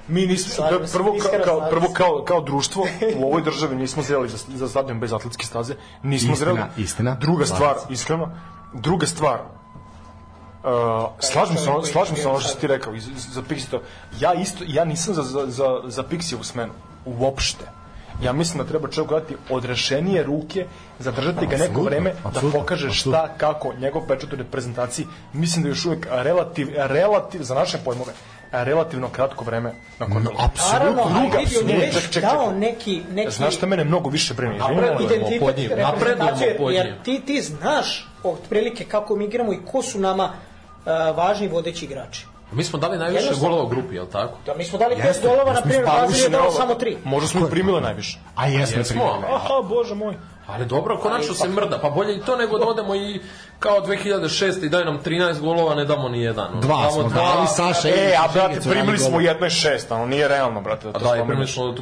Mi 0.08 0.26
nismo, 0.26 0.48
se, 0.48 0.62
prvo, 0.92 1.10
kao, 1.10 1.20
slažem 1.20 1.70
prvo 1.70 1.86
se. 1.88 1.94
kao, 1.94 2.24
kao 2.24 2.40
društvo 2.40 2.86
u 3.16 3.24
ovoj 3.24 3.42
državi 3.42 3.76
nismo 3.76 4.02
zreli 4.02 4.28
za, 4.28 4.36
za 4.48 4.68
stadion 4.68 5.00
bez 5.00 5.12
atletske 5.12 5.46
staze. 5.46 5.74
Nismo 6.02 6.32
Istina, 6.32 6.36
zreli. 6.52 6.60
istina. 6.76 7.14
Druga 7.14 7.46
stvar, 7.46 7.74
se. 7.78 7.92
iskreno, 7.92 8.36
druga 8.74 9.06
stvar, 9.06 9.38
Uh, 10.60 10.68
slažem 11.20 11.56
se, 11.56 11.70
ono- 11.70 11.82
slažem 11.82 12.16
se 12.16 12.28
ono 12.28 12.40
što 12.40 12.48
si 12.48 12.60
ti 12.60 12.66
rekao 12.66 12.94
iz- 12.94 13.08
iz- 13.08 13.26
za 13.32 13.42
Pixi 13.42 13.70
to. 13.70 13.82
Ja 14.20 14.34
isto, 14.34 14.64
ja 14.66 14.84
nisam 14.84 15.14
za, 15.14 15.22
za, 15.22 15.46
za, 15.46 15.80
za 15.84 16.02
Pixijevu 16.02 16.42
smenu. 16.42 16.72
Uopšte. 17.06 17.64
Ja 18.22 18.32
mislim 18.32 18.58
da 18.58 18.68
treba 18.68 18.88
čovjek 18.88 19.08
gledati 19.08 19.36
odrešenije 19.50 20.22
ruke, 20.22 20.66
zadržati 20.98 21.46
ga 21.46 21.52
neko 21.52 21.62
Apsolutno, 21.64 21.82
vreme, 21.84 22.12
da 22.12 22.28
apsolutno, 22.28 22.60
pokaže 22.60 22.86
apsolutno. 22.86 23.12
šta, 23.12 23.34
kako, 23.36 23.72
njegov 23.74 24.02
pečat 24.02 24.32
u 24.32 24.36
reprezentaciji. 24.36 25.06
Mislim 25.32 25.62
da 25.62 25.68
je 25.68 25.70
još 25.70 25.84
uvijek 25.86 26.06
relativ, 26.10 26.68
relativ, 26.76 27.42
za 27.42 27.54
naše 27.54 27.78
pojmove, 27.78 28.12
relativno 28.52 29.08
kratko 29.08 29.44
vreme 29.44 29.72
na 29.98 30.06
je. 30.06 30.30
Naravno, 30.72 31.02
ali 31.02 31.14
druga, 31.14 31.38
već 31.38 31.92
ček, 31.92 32.02
ček, 32.02 32.12
ček. 32.12 32.22
dao 32.22 32.52
neki, 32.52 33.02
neki 33.10 33.30
Znaš 33.30 33.56
šta 33.56 33.66
mene 33.66 33.84
mnogo 33.84 34.10
više 34.10 34.34
brine? 34.34 34.58
Napredujemo 34.58 35.26
pod 35.40 35.56
njim, 35.58 35.70
napredujemo 35.78 36.36
pod 36.58 36.72
jer 36.72 36.86
njim. 36.86 36.94
ti, 37.04 37.22
ti 37.26 37.42
znaš 37.42 38.08
otprilike 38.22 38.84
kako 38.84 39.16
mi 39.16 39.24
igramo 39.24 39.52
i 39.52 39.58
ko 39.66 39.82
su 39.82 39.98
nama 40.00 40.32
uh, 40.80 41.16
važni 41.16 41.48
vodeći 41.48 41.84
igrači. 41.84 42.26
Mi 42.52 42.64
smo 42.64 42.78
dali 42.78 42.98
najviše 42.98 43.18
Jednostavno- 43.18 43.48
golova 43.48 43.66
u 43.66 43.70
grupi, 43.70 43.94
je 43.94 44.02
li 44.02 44.10
tako? 44.10 44.38
Da, 44.46 44.54
mi 44.54 44.64
smo 44.64 44.78
dali 44.78 44.96
pet 44.96 45.04
Jeste, 45.04 45.28
golova, 45.28 45.52
na 45.52 45.60
primjer, 45.60 45.84
Brazil 45.84 46.24
je 46.24 46.28
dao 46.30 46.50
samo 46.50 46.74
tri. 46.74 46.96
Možda 47.04 47.28
smo 47.28 47.46
primili 47.46 47.80
najviše. 47.80 48.18
A 48.36 48.46
jesmo, 48.46 48.78
Jesmo, 48.78 49.02
ali- 49.04 49.24
Aha, 49.26 49.54
bože 49.64 49.94
moj. 49.94 50.14
ali 50.46 50.66
dobro, 50.66 50.98
konačno 50.98 51.34
se 51.34 51.48
mrda. 51.48 51.78
Pa 51.78 51.90
bolje 51.90 52.16
i 52.16 52.20
to 52.20 52.36
nego 52.36 52.58
da 52.58 52.66
odemo 52.66 52.94
i 52.94 53.20
kao 53.58 53.80
2006 53.80 54.64
i 54.64 54.68
daj 54.68 54.84
nam 54.84 54.98
13 54.98 55.40
golova, 55.40 55.74
ne 55.74 55.84
damo 55.84 56.08
ni 56.08 56.22
jedan. 56.22 56.60
Dva 56.60 56.76
Damo 56.76 56.90
smo 56.90 57.02
dva, 57.02 57.22
dali, 57.24 57.46
Saša 57.48 57.88
E, 57.88 58.14
a 58.18 58.28
brate, 58.32 58.60
primili 58.60 58.98
smo 58.98 59.20
jedno 59.20 59.46
i 59.46 59.50
šest, 59.50 59.90
ono 59.92 60.06
nije 60.06 60.28
realno, 60.28 60.60
brate. 60.60 60.86
Da 60.86 60.98
da, 60.98 61.16
i 61.16 61.26
primili 61.26 61.46
smo 61.46 61.64
uh, 61.64 61.74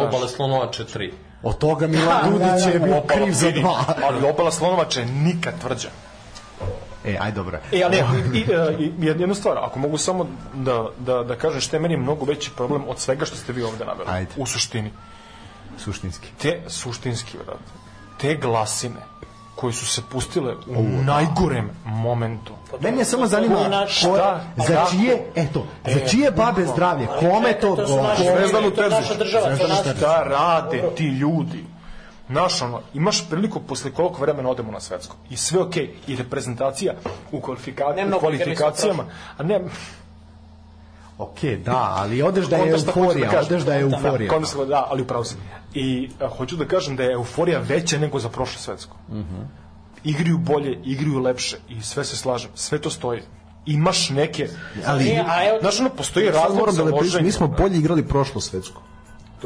obale 0.00 0.28
Slonovače 0.28 0.84
3. 0.84 1.12
Od 1.42 1.58
toga 1.58 1.86
Milan 1.86 2.20
Dudić 2.30 2.74
je 2.74 2.80
bio 2.80 2.96
Obala, 2.96 3.06
kriv 3.06 3.32
za 3.32 3.50
dva. 3.50 3.76
Ali 4.04 4.28
obala 4.28 4.50
Slonovača 4.50 5.00
je 5.00 5.06
nikad 5.06 5.54
tvrđa. 5.60 5.88
E, 7.04 7.16
aj 7.20 7.32
dobro. 7.32 7.58
E, 7.72 7.82
ali 7.82 7.96
ne, 7.96 8.04
i, 8.34 8.38
i, 8.38 8.44
e, 8.52 8.76
i, 8.78 9.06
jednu 9.06 9.34
stvar, 9.34 9.58
ako 9.58 9.78
mogu 9.78 9.98
samo 9.98 10.26
da, 10.54 10.86
da, 10.98 11.22
da 11.22 11.36
kažem 11.36 11.60
što 11.60 11.76
je 11.76 11.80
meni 11.80 11.96
mnogo 11.96 12.24
veći 12.24 12.50
problem 12.56 12.82
od 12.88 12.98
svega 12.98 13.24
što 13.24 13.36
ste 13.36 13.52
vi 13.52 13.62
ovde 13.62 13.84
naveli. 13.84 14.10
Ajde. 14.10 14.30
U 14.36 14.46
suštini. 14.46 14.90
Suštinski. 15.78 16.28
Te 16.42 16.60
suštinski, 16.68 17.38
brate, 17.38 17.72
te 18.20 18.34
glasine 18.34 19.00
koje 19.54 19.72
su 19.72 19.86
se 19.86 20.02
pustile 20.10 20.54
u 20.66 20.82
najgorem 20.82 21.70
momentu. 21.84 22.52
Mene 22.80 23.04
samo 23.04 23.26
zanima 23.26 23.56
ko, 23.56 23.86
šta? 23.86 24.40
za 24.56 24.86
čije, 24.90 25.32
eto, 25.34 25.66
za 25.86 26.08
čije 26.08 26.30
babe 26.30 26.66
zdravlje, 26.66 27.06
kome 27.06 27.52
to 27.60 27.76
To 27.76 27.82
odgovara? 27.82 28.16
Zvezdanu 28.16 28.66
je 28.66 28.70
je 28.70 28.76
Terzić. 28.76 29.96
Šta 29.96 30.22
rade 30.22 30.82
ti 30.96 31.04
ljudi? 31.04 31.64
Znaš, 32.28 32.62
ono, 32.62 32.80
imaš 32.94 33.28
priliku 33.30 33.60
posle 33.60 33.90
koliko 33.90 34.20
vremena 34.20 34.50
odemo 34.50 34.72
na 34.72 34.80
svetsko. 34.80 35.16
I 35.30 35.36
sve 35.36 35.60
okej. 35.60 35.90
I 36.06 36.16
reprezentacija 36.16 36.94
u, 37.32 37.40
kvalifika... 37.40 37.84
Ne 37.96 38.16
u 38.16 38.20
kvalifikacijama. 38.20 39.04
A 39.38 39.42
ne, 39.42 39.60
Ok, 41.18 41.44
da, 41.64 41.94
ali 41.96 42.22
odeš 42.22 42.46
da 42.46 42.56
je 42.56 42.72
hoću 42.72 42.86
euforija, 42.86 43.30
kažem. 43.30 43.46
odeš 43.46 43.62
da 43.62 43.74
je 43.74 43.80
euforija. 43.80 44.28
Da, 44.30 44.34
konta, 44.34 44.64
da, 44.64 44.86
ali 44.90 45.02
upravo 45.02 45.24
si. 45.24 45.34
I 45.74 46.10
a, 46.20 46.28
hoću 46.28 46.56
da 46.56 46.64
kažem 46.64 46.96
da 46.96 47.02
je 47.02 47.12
euforija 47.12 47.58
veća 47.58 47.98
nego 47.98 48.18
za 48.18 48.28
prošlo 48.28 48.58
svetsko. 48.58 48.96
Mhm. 49.10 49.42
Igraju 50.04 50.38
bolje, 50.38 50.78
igraju 50.84 51.18
lepše 51.18 51.56
i 51.68 51.82
sve 51.82 52.04
se 52.04 52.16
slažem. 52.16 52.50
Sve 52.54 52.78
to 52.78 52.90
stoji. 52.90 53.22
Imaš 53.66 54.10
neke... 54.10 54.48
Ali- 54.86 55.18
a 55.28 55.48
evo, 55.48 55.58
Znaš, 55.60 55.80
ono, 55.80 55.90
postoji 55.90 56.30
razlog 56.30 56.58
moram 56.58 56.74
za 56.74 56.84
da 56.84 56.90
ne 56.90 56.96
loženje. 56.96 57.24
mi 57.24 57.32
smo 57.32 57.48
bolje 57.48 57.78
igrali 57.78 58.08
prošlo 58.08 58.40
svetsko. 58.40 58.82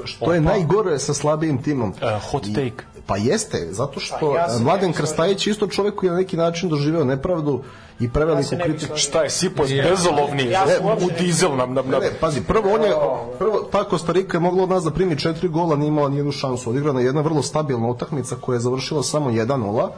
To, 0.01 0.07
što 0.07 0.32
je 0.32 0.40
najgore 0.40 0.99
sa 0.99 1.14
slabijim 1.14 1.62
timom. 1.62 1.90
Uh, 1.90 2.30
hot 2.30 2.46
I- 2.46 2.55
take. 2.55 2.84
Pa 3.07 3.16
jeste, 3.16 3.68
zato 3.70 4.01
što 4.01 4.16
Pa 4.20 4.38
ja 4.38 4.46
e, 4.51 4.62
Mladen 4.62 4.92
Krstajić 4.92 5.46
je 5.46 5.51
isto 5.51 5.66
čovek 5.66 5.94
koji 5.94 6.09
je 6.09 6.12
na 6.12 6.18
neki 6.18 6.36
način 6.36 6.68
doživeo 6.68 7.05
nepravdu 7.05 7.62
i 8.01 8.11
preveliku 8.11 8.55
Ja 8.55 8.64
kritiku. 8.64 8.96
Šta 8.96 9.22
je, 9.22 9.30
sipo 9.30 9.64
je 9.64 9.82
bezolovni 9.82 10.44
Ja 10.44 10.66
se 10.66 10.80
u 10.82 10.86
uopšte 10.86 11.12
ne- 11.12 11.18
dizel 11.18 11.57
nam... 11.57 11.74
nam, 11.74 11.86
Ne, 11.86 11.92
nam. 11.92 12.01
ne, 12.01 12.11
pazi, 12.20 12.40
prvo 12.42 12.70
on 12.70 12.82
je, 12.82 12.92
prvo, 13.38 13.68
ta 13.72 13.84
Kostarika 13.84 14.36
je 14.36 14.40
mogla 14.40 14.62
od 14.62 14.68
nas 14.68 14.84
da 14.84 14.90
primi 14.90 15.18
četiri 15.18 15.49
gola, 15.49 15.76
nije 15.76 15.88
imala 15.88 16.09
nijednu 16.09 16.32
šansu. 16.32 16.70
Odigrana 16.70 17.01
je 17.01 17.07
jedna 17.07 17.20
vrlo 17.20 17.42
stabilna 17.42 17.88
utakmica 17.88 18.36
koja 18.36 18.57
je 18.57 18.61
završila 18.61 19.03
samo 19.03 19.30
1-0, 19.30 19.88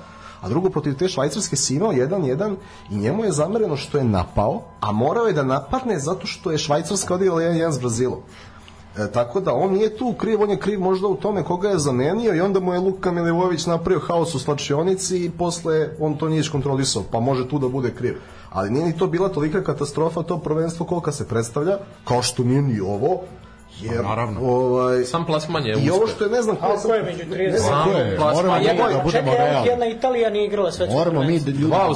a 0.40 0.48
drugo 0.48 0.70
protiv 0.70 0.96
te 0.96 1.08
švajcarske 1.08 1.56
si 1.56 1.74
imao 1.74 1.92
1-1 1.92 2.54
i 2.90 2.96
njemu 2.96 3.24
je 3.24 3.32
zamereno 3.32 3.76
što 3.76 3.98
je 3.98 4.04
napao, 4.04 4.62
a 4.80 4.92
morao 4.92 5.26
je 5.26 5.32
da 5.32 5.42
napadne 5.42 5.98
zato 5.98 6.26
što 6.26 6.50
je 6.50 6.58
švajcarska 6.58 7.14
odigrala 7.14 7.40
1-1 7.40 7.70
s 7.70 7.78
Brazilom. 7.78 8.18
E, 8.98 9.12
tako 9.12 9.40
da 9.40 9.54
on 9.54 9.72
nije 9.72 9.96
tu 9.96 10.14
kriv, 10.18 10.42
on 10.42 10.50
je 10.50 10.58
kriv 10.58 10.80
možda 10.80 11.06
u 11.06 11.16
tome 11.16 11.44
koga 11.44 11.68
je 11.68 11.78
zamenio 11.78 12.34
i 12.34 12.40
onda 12.40 12.60
mu 12.60 12.72
je 12.72 12.80
Luka 12.80 13.12
Milivojević 13.12 13.66
napravio 13.66 14.00
haos 14.06 14.34
u 14.34 14.38
slačionici 14.38 15.24
i 15.24 15.30
posle 15.30 15.88
on 16.00 16.16
to 16.16 16.28
nije 16.28 16.40
iskontrolisao, 16.40 17.02
pa 17.10 17.20
može 17.20 17.48
tu 17.48 17.58
da 17.58 17.68
bude 17.68 17.94
kriv. 17.94 18.16
Ali 18.50 18.70
nije 18.70 18.86
ni 18.86 18.96
to 18.96 19.06
bila 19.06 19.28
tolika 19.28 19.64
katastrofa 19.64 20.22
to 20.22 20.38
prvenstvo 20.38 20.86
kolika 20.86 21.12
se 21.12 21.28
predstavlja, 21.28 21.78
kao 22.04 22.22
što 22.22 22.44
nije 22.44 22.62
ni 22.62 22.80
ovo, 22.80 23.20
jer 23.82 24.04
Naravno. 24.04 24.40
ovaj, 24.42 25.04
Sam 25.04 25.26
plasman 25.26 25.66
je 25.66 25.76
i 25.76 25.90
ovo 25.90 26.06
što 26.06 26.24
je 26.24 26.30
ne 26.30 26.42
znam 26.42 26.56
ko 26.56 26.66
je, 26.66 26.74
Kako 26.74 26.94
je 26.94 27.02
među 27.02 27.24
30? 27.24 27.52
ne 27.52 27.58
znam 27.58 27.70
Samo 27.70 27.84
ko 27.84 27.98
je, 27.98 28.16
plasman 28.16 28.46
moramo 28.46 28.56
je 28.58 28.72
mi 28.72 28.94
da 28.94 29.00
budemo 29.04 29.32
realni. 29.32 29.68
jedna 29.68 29.86
Italija 29.86 30.30
nije 30.30 30.46
igrala 30.46 30.72
svetsko 30.72 30.96
Moramo 30.96 31.22
mi 31.22 31.40
da 31.40 31.50
ljudi 31.50 31.64
Dva 31.64 31.88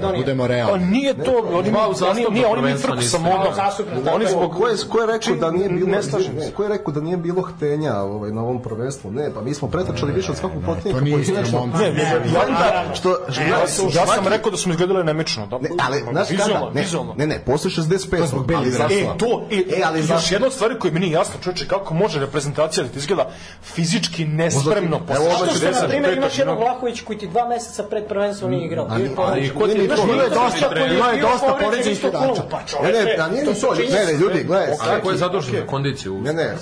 da 0.00 0.12
budemo 0.16 0.46
realni. 0.46 0.72
Pa 0.72 0.86
nije 0.86 1.14
to, 1.14 1.48
oni, 1.52 1.70
Dva 1.70 1.88
uzastopna 1.88 2.30
nije, 2.30 2.46
oni 2.46 2.62
prvenstva 2.62 2.90
trku 2.90 3.02
sa 3.02 3.18
tako 3.18 4.16
Oni 4.16 4.26
zbog 4.26 4.52
Ko 4.52 4.68
je, 4.68 4.76
ko 4.88 5.00
je 5.00 5.06
rekao 5.06 5.36
da 5.36 5.50
nije 5.50 5.68
bilo 5.68 5.86
Ne 5.86 6.02
slažem 6.02 6.40
se. 6.40 6.52
ko 6.52 6.62
je 6.62 6.68
rekao 6.68 6.94
da 6.94 7.00
nije 7.00 7.16
bilo 7.16 7.42
htenja 7.42 7.94
ovaj 7.96 8.30
na 8.30 8.42
ovom 8.42 8.62
prvenstvu? 8.62 9.10
Ne, 9.10 9.30
pa 9.34 9.40
mi 9.40 9.54
smo 9.54 9.68
pretrčali 9.68 10.12
više 10.12 10.30
od 10.30 10.36
svakog 10.38 10.62
protivnika 10.62 10.98
to 10.98 11.04
nije 11.04 11.16
momci. 11.52 11.78
Ne, 11.78 11.84
ne, 11.84 11.94
ne, 11.94 12.32
ja, 12.32 12.40
Onda, 12.42 12.84
što, 12.94 13.16
što 13.28 13.42
ja, 13.42 13.66
sam, 13.66 13.90
sam 14.06 14.26
rekao 14.26 14.50
da 14.50 14.56
smo 14.56 14.72
izgledali 14.72 15.04
nemično. 15.04 15.46
Da, 15.46 15.58
Ne, 15.58 15.68
ali, 15.78 15.98
znaš 16.12 16.28
kada? 16.28 16.70
Ne, 16.74 16.86
ne, 17.16 17.26
ne, 17.26 17.42
posle 17.46 17.70
65. 17.72 18.26
zbog 18.26 18.46
Beli 18.46 18.58
ali 18.58 18.70
Zraka. 18.70 18.88
zašto? 18.88 19.14
E, 19.14 19.18
to, 19.18 19.46
e, 19.50 19.78
E, 19.78 19.82
ali 19.84 19.98
još? 20.00 20.32
Stvari 20.62 20.78
koje 20.78 20.92
mi 20.92 21.00
nije 21.00 21.12
jasno, 21.12 21.34
čoveče, 21.42 21.68
kako 21.68 21.94
može 21.94 22.20
reprezentacija 22.20 22.84
da 22.84 22.90
ti 22.90 22.98
izgleda 22.98 23.30
fizički 23.64 24.24
nespremno 24.24 24.96
Evo, 24.96 25.06
posle 25.06 25.24
Zato 25.24 25.54
što, 25.54 25.66
na 25.66 25.72
45 25.72 25.88
primjer, 25.88 26.16
imaš 26.16 26.38
jednog. 26.38 26.58
Vlahović 26.58 27.00
koji 27.00 27.18
ti 27.18 27.26
dva 27.26 27.48
meseca 27.48 27.82
pred 27.82 28.06
prvenstvom 28.06 28.50
nije 28.50 28.66
igrao. 28.66 28.86
Ali- 28.90 29.02
je 29.02 29.10
ali 29.16 29.54
ko 29.54 29.66
ti 29.66 29.84
Imaš 29.84 29.98
Bilo 30.04 30.22
je 30.22 30.30
dosta- 30.30 30.68
bilo 30.68 31.10
je 31.10 31.20
dosta 31.20 31.90
isto 31.90 32.08
igrača. 32.08 32.42
Pa, 32.50 32.58
Ne, 32.58 32.64
čoveče, 32.66 33.04
ne, 33.04 33.16
da 33.16 33.28
nije 33.28 33.44
ni 33.44 33.54
su 33.54 33.66
to, 33.66 33.74
ne, 33.74 34.06
ne, 34.06 34.12
ljudi, 34.12 34.44
gledaj, 34.44 34.68
A 34.80 35.00
ko 35.00 35.10
je 35.10 35.16
zadužen 35.16 35.54
za 35.54 35.66
kondiciju? 35.66 36.20
Ne, 36.20 36.32
ne, 36.32 36.54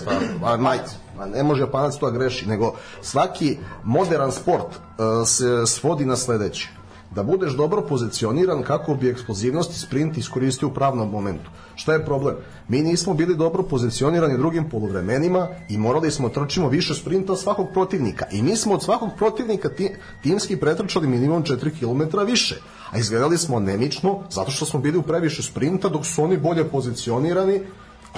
a, 0.45 0.57
majci, 0.57 0.95
a 1.19 1.27
ne 1.27 1.43
može 1.43 1.63
Japanac 1.63 1.97
to 1.97 2.11
da 2.11 2.19
greši, 2.19 2.49
nego 2.49 2.75
svaki 3.03 3.57
modern 3.85 4.31
sport 4.31 4.67
uh, 4.67 5.29
se 5.29 5.67
svodi 5.67 6.05
na 6.05 6.17
sledeće. 6.17 6.69
Da 7.15 7.23
budeš 7.23 7.53
dobro 7.53 7.83
pozicioniran 7.83 8.63
kako 8.63 8.95
bi 8.95 9.09
eksplozivnost 9.09 9.73
i 9.73 9.79
sprint 9.79 10.19
iskoristio 10.19 10.69
u 10.69 10.75
pravnom 10.75 11.11
momentu. 11.11 11.51
Šta 11.75 11.93
je 11.93 12.05
problem? 12.05 12.37
Mi 12.69 12.83
nismo 12.83 13.15
bili 13.15 13.37
dobro 13.37 13.63
pozicionirani 13.63 14.39
drugim 14.39 14.69
poluvremenima 14.71 15.49
i 15.69 15.79
morali 15.79 16.11
smo 16.11 16.29
trčimo 16.29 16.69
više 16.69 16.95
sprinta 16.95 17.37
svakog 17.37 17.69
protivnika. 17.73 18.27
I 18.33 18.43
mi 18.43 18.57
smo 18.57 18.75
od 18.75 18.83
svakog 18.83 19.09
protivnika 19.19 19.69
ti, 19.69 19.91
timski 20.23 20.57
pretrčali 20.57 21.09
minimum 21.09 21.43
4 21.45 21.71
km 21.81 22.19
više. 22.27 22.61
A 22.91 22.99
izgledali 22.99 23.39
smo 23.39 23.57
anemično 23.57 24.19
zato 24.31 24.51
što 24.51 24.65
smo 24.65 24.81
bili 24.81 24.99
u 24.99 25.03
previše 25.03 25.43
sprinta 25.43 25.89
dok 25.89 26.07
su 26.07 26.25
oni 26.25 26.37
bolje 26.37 26.65
pozicionirani 26.65 27.61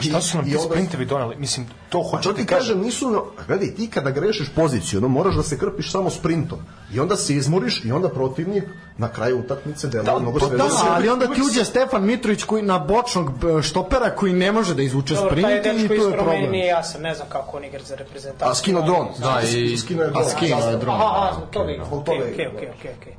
Šta 0.01 0.21
su 0.21 0.37
nam 0.37 0.47
ti 0.47 0.57
onda- 0.57 0.69
sprintevi 0.69 1.05
donali? 1.05 1.37
Mislim, 1.37 1.67
to 1.89 2.03
Pa 2.03 2.09
hoću 2.09 2.23
to 2.23 2.33
ti 2.33 2.41
ti 2.41 2.47
kažem. 2.47 2.61
kažem, 2.61 2.81
nisu, 2.81 3.11
no, 3.11 3.25
gledaj, 3.47 3.69
ti 3.69 3.87
kada 3.89 4.11
grešiš 4.11 4.49
poziciju, 4.49 5.01
no 5.01 5.09
moraš 5.09 5.35
da 5.35 5.43
se 5.43 5.59
krpiš 5.59 5.91
samo 5.91 6.11
sprintom. 6.11 6.59
I 6.93 7.01
onda 7.01 7.17
se 7.17 7.35
izmoriš 7.35 7.85
i 7.85 7.93
onda 7.93 8.09
protivnik 8.09 8.65
na 8.99 9.09
kraju 9.09 9.41
utakmice 9.41 9.89
deluje 9.89 10.05
Da, 10.05 10.19
mnogo 10.19 10.39
pa 10.39 10.47
sve 10.47 10.57
Da, 10.57 10.69
se- 10.69 10.87
ali 10.87 11.09
onda 11.09 11.27
ti 11.27 11.41
uđe 11.43 11.65
Stefan 11.65 12.05
Mitrović 12.05 12.43
koji 12.43 12.63
na 12.63 12.79
bočnog 12.79 13.31
štopera 13.63 14.11
koji 14.11 14.33
ne 14.33 14.53
može 14.53 14.75
da 14.75 14.83
izvuče 14.83 15.15
Dobro, 15.15 15.31
sprint 15.31 15.67
i 15.77 15.89
tu 15.89 15.95
je 15.95 16.13
problem. 16.13 16.51
nije 16.51 16.67
jasan, 16.67 17.03
ne 17.03 17.15
znam 17.15 17.29
kako 17.29 17.57
on 17.57 17.65
igra 17.65 17.81
za 17.83 17.95
reprezentaciju. 17.95 18.51
A 18.51 18.55
skino 18.55 18.83
dron. 18.83 19.09
Da, 19.19 19.41
i- 19.49 19.77
skino 19.79 20.03
je 20.03 20.11
dron. 20.11 20.23
A 20.23 20.29
skino 20.29 20.57
je 20.61 20.77
dron. 20.77 20.95
Aha, 20.95 21.13
aha, 21.17 21.33
zbog 21.37 21.51
toga 21.51 21.73
Okej, 22.13 22.47
okej, 22.47 22.69
okej, 22.69 23.13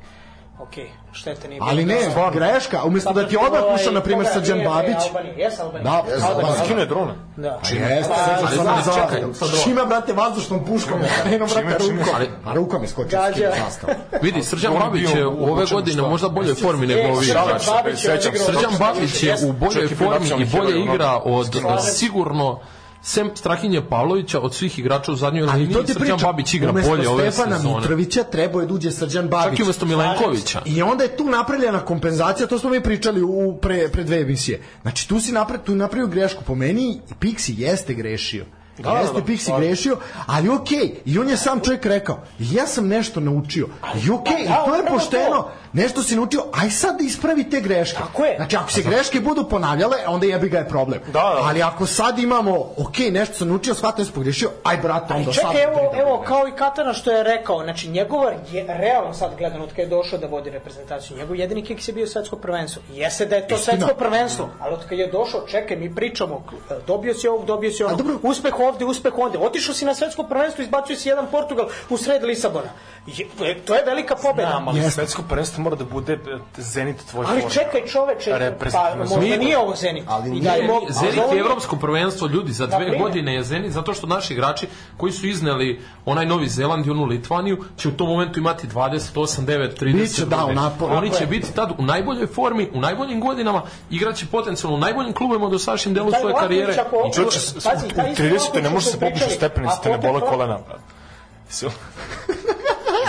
Okej, 0.64 0.92
šteta 1.12 1.48
nije 1.48 1.60
Ali 1.64 1.86
ne, 1.86 1.96
bilo. 2.16 2.32
greška, 2.32 2.84
umjesto 2.84 3.14
da 3.14 3.28
ti 3.28 3.38
odmah 3.38 3.62
puša, 3.62 3.84
ovaj, 3.84 3.94
na 3.94 4.02
primjer, 4.02 4.28
Srđan 4.34 4.58
nije, 4.58 4.70
Babić. 4.70 4.98
Jes 5.38 5.60
Albanija. 5.60 5.84
Da, 5.84 6.14
Jes, 6.14 6.24
Albanija. 6.24 6.80
Je 6.80 6.86
drone. 6.86 7.14
Da. 7.36 7.60
Jeste, 7.72 8.14
Ali 8.14 8.58
sad 8.58 8.68
ali 8.68 8.84
sam 8.84 8.84
za 8.84 8.94
čekaj, 8.94 9.24
šima, 9.64 9.86
brate, 9.86 10.14
vazdušnom 10.14 10.66
puškom, 10.66 11.00
ne 11.26 11.40
no, 11.40 11.46
brate, 11.46 11.84
čime? 11.86 11.98
rukom. 11.98 12.14
Ali- 12.16 12.30
A 12.46 12.54
rukom 12.54 12.82
je 12.82 12.88
skočio 12.88 13.20
skinu 13.32 13.52
zastavu. 13.66 13.94
Vidi, 14.22 14.44
Srđan 14.44 14.74
Babić 14.74 15.10
je 15.16 15.28
u 15.28 15.52
ove 15.52 15.66
godine 15.66 16.02
možda 16.02 16.30
boljoj 16.30 16.56
formi 16.56 16.88
nego 16.88 17.14
ovi 17.14 17.26
Srđan 17.26 17.44
igrači. 17.44 18.38
Srđan 18.38 18.72
Babić 18.80 19.24
je 19.24 19.36
u 19.48 19.54
boljoj 19.54 19.88
formi 19.88 20.44
i 20.44 20.46
bolje 20.46 20.80
igra 20.80 21.20
od 21.24 21.48
sigurno 21.82 22.60
sem 23.04 23.32
Strahinje 23.36 23.82
Pavlovića 23.90 24.40
od 24.40 24.56
svih 24.56 24.80
igrača 24.80 25.12
u 25.12 25.16
zadnjoj 25.16 25.46
liniji 25.46 25.74
to 25.74 25.84
ti 25.84 25.94
Srđan 25.94 26.02
pričam, 26.02 26.20
Babić 26.32 26.54
igra 26.54 26.70
umesto 26.70 26.90
bolje 26.90 27.10
ove 27.10 27.32
Stefana 27.32 27.56
sezone. 27.56 27.76
Mitrovića 27.76 28.24
trebao 28.24 28.62
je 28.62 28.68
da 28.68 28.74
uđe 28.74 28.92
Srđan 28.92 29.24
Čak 29.24 29.32
Babić. 29.32 29.60
i 29.60 29.64
umesto 29.64 29.86
Milenkovića. 29.86 30.62
I 30.66 30.82
onda 30.82 31.04
je 31.04 31.18
tu 31.18 31.24
napravljena 31.24 31.80
kompenzacija, 31.80 32.48
to 32.48 32.60
smo 32.60 32.70
mi 32.70 32.84
pričali 32.84 33.22
u 33.22 33.58
pre, 33.62 33.90
pre 33.90 34.04
dve 34.04 34.22
emisije. 34.22 34.62
Znači 34.82 35.10
tu 35.10 35.20
si 35.20 35.32
napravio, 35.32 35.66
tu 35.66 35.76
napravio 35.76 36.08
grešku 36.08 36.44
po 36.44 36.56
meni 36.56 37.00
i 37.10 37.14
Pixi 37.20 37.54
jeste 37.58 37.94
grešio. 37.94 38.46
Da, 38.78 38.92
jeste 38.92 39.14
da, 39.14 39.20
da, 39.20 39.26
Pixi 39.26 39.38
stvarno. 39.38 39.66
grešio, 39.66 39.98
ali 40.26 40.50
okej, 40.50 40.94
i 41.06 41.20
on 41.20 41.30
je 41.30 41.38
sam 41.38 41.60
čovjek 41.60 41.86
rekao, 41.86 42.24
ja 42.40 42.68
sam 42.68 42.88
nešto 42.88 43.20
naučio. 43.20 43.68
I 44.06 44.10
okej, 44.10 44.46
da, 44.48 44.66
i 44.66 44.70
to 44.70 44.76
je 44.76 44.86
pošteno. 44.86 45.48
To. 45.74 45.82
Nešto 45.82 46.04
si 46.04 46.16
naučio, 46.16 46.44
aj 46.54 46.70
sad 46.70 47.02
ispravi 47.02 47.50
te 47.50 47.62
greške. 47.62 47.98
Tako 47.98 48.26
je. 48.26 48.36
Znači 48.38 48.56
ako 48.56 48.72
se 48.72 48.82
greške 48.82 49.20
budu 49.20 49.50
ponavljale, 49.50 49.98
onda 50.08 50.26
jebi 50.26 50.50
ga 50.50 50.58
je 50.58 50.70
problem. 50.70 51.00
Da, 51.06 51.12
da. 51.12 51.40
Ali 51.44 51.62
ako 51.62 51.86
sad 51.86 52.20
imamo, 52.20 52.70
okej, 52.78 53.12
nešto 53.12 53.36
sam 53.36 53.48
naučio, 53.48 53.74
shvatio 53.74 54.06
sam 54.06 54.14
pogrešio, 54.14 54.50
aj 54.64 54.78
brate, 54.78 55.14
onda 55.14 55.26
Ali 55.26 55.34
sad. 55.34 55.52
čekaj, 55.52 55.64
evo, 55.64 55.92
evo, 56.00 56.24
kao 56.28 56.48
i 56.48 56.52
Katana 56.52 56.94
što 56.94 57.12
je 57.12 57.24
rekao, 57.24 57.64
znači 57.64 57.90
njegova 57.90 58.32
je 58.52 58.66
realno 58.68 59.14
sad 59.14 59.32
gledano 59.38 59.64
od 59.64 59.70
kada 59.70 59.82
je 59.82 59.88
došao 59.88 60.20
da 60.20 60.28
vodi 60.28 60.50
reprezentaciju, 60.50 61.18
njegov 61.18 61.36
jedini 61.36 61.64
kiks 61.66 61.88
je 61.88 61.94
bio 61.94 62.08
svetsko 62.08 62.36
prvenstvo. 62.36 62.82
Jeste 62.94 63.26
da 63.26 63.36
je 63.36 63.48
to 63.48 63.56
Istina. 63.56 63.78
svetsko 63.78 64.00
prvenstvo, 64.00 64.50
ali 64.60 64.74
od 64.74 64.84
kada 64.84 65.02
je 65.02 65.12
došao, 65.12 65.48
čekaj, 65.48 65.78
mi 65.78 65.96
pričamo, 65.96 66.44
dobio 66.88 67.14
si 67.14 67.28
ovog, 67.28 67.46
dobio 67.46 67.72
si 67.72 67.84
onog, 67.84 67.98
dobro. 67.98 68.16
uspeh 68.24 68.60
ovde, 68.60 68.86
uspeh 68.86 69.18
ovde, 69.18 69.38
otišao 69.38 69.74
si 69.76 69.86
na 69.86 69.96
svetsko 69.96 70.24
prvenstvo, 70.24 70.64
izbacio 70.64 70.96
si 70.96 71.10
jedan 71.10 71.28
Portugal 71.32 71.68
u 71.90 71.98
sred 71.98 72.24
Lisabona. 72.24 72.70
Je, 73.08 73.28
e, 73.44 73.60
to 73.66 73.76
je 73.76 73.84
velika 73.86 74.16
pobeda. 74.16 74.50
Znam, 74.50 74.68
ali 74.68 74.92
svetsko 74.92 75.22
prvenstvo 75.30 75.63
mora 75.64 75.76
da 75.76 75.86
bude 75.86 76.20
zenit 76.58 76.98
tvoj 77.06 77.26
Ali 77.30 77.42
form. 77.42 77.54
čekaj 77.54 77.86
čoveče, 77.86 78.32
pa 78.74 78.96
možda 78.98 79.20
Mi- 79.20 79.38
nije 79.38 79.58
ovo 79.58 79.76
Zenit. 79.76 80.04
Ali 80.08 80.30
I 80.30 80.32
nije 80.32 80.44
mo- 80.64 80.74
Ali 80.76 80.86
Zenit 80.90 81.34
je 81.34 81.40
evropsko 81.40 81.76
prvenstvo 81.76 82.28
ljudi 82.28 82.52
za 82.52 82.68
dve 82.68 82.78
primjer. 82.78 83.00
godine 83.00 83.34
je 83.34 83.44
Zenit 83.44 83.72
zato 83.72 83.94
što 83.94 84.08
naši 84.08 84.34
igrači 84.34 84.68
koji 84.98 85.12
su 85.12 85.28
izneli 85.28 85.82
onaj 86.06 86.26
Novi 86.26 86.48
Zeland 86.48 86.88
i 86.88 86.92
onu 86.92 87.06
Litvaniju 87.06 87.64
će 87.78 87.88
u 87.88 87.92
tom 87.92 88.08
momentu 88.08 88.40
imati 88.40 88.68
28, 88.68 89.42
9, 89.42 89.74
30 89.76 89.94
Biće, 89.94 90.26
da, 90.26 90.46
u 90.46 90.86
Oni 90.88 91.12
će 91.12 91.26
biti 91.26 91.54
tad 91.54 91.72
u 91.78 91.84
najboljoj 91.84 92.28
formi, 92.28 92.70
u 92.74 92.80
najboljim 92.80 93.22
godinama, 93.22 93.62
igraće 93.90 94.26
potencijalno 94.26 94.78
u 94.78 94.82
najboljim 94.82 95.14
klubovima 95.14 95.50
do 95.50 95.60
sašim 95.60 95.94
delu 95.94 96.12
svoje 96.12 96.36
karijere. 96.36 96.74
I 96.74 96.76
taj 96.76 98.12
u 98.12 98.16
isti 98.16 98.24
30. 98.24 98.62
ne 98.62 98.70
može 98.70 98.86
se 98.86 99.00
pričali, 99.00 99.32
stepenice, 99.32 99.76
te 99.84 99.90
ne 99.90 99.98
bole 99.98 100.20
kolena. 100.22 100.60
brate. 100.60 100.84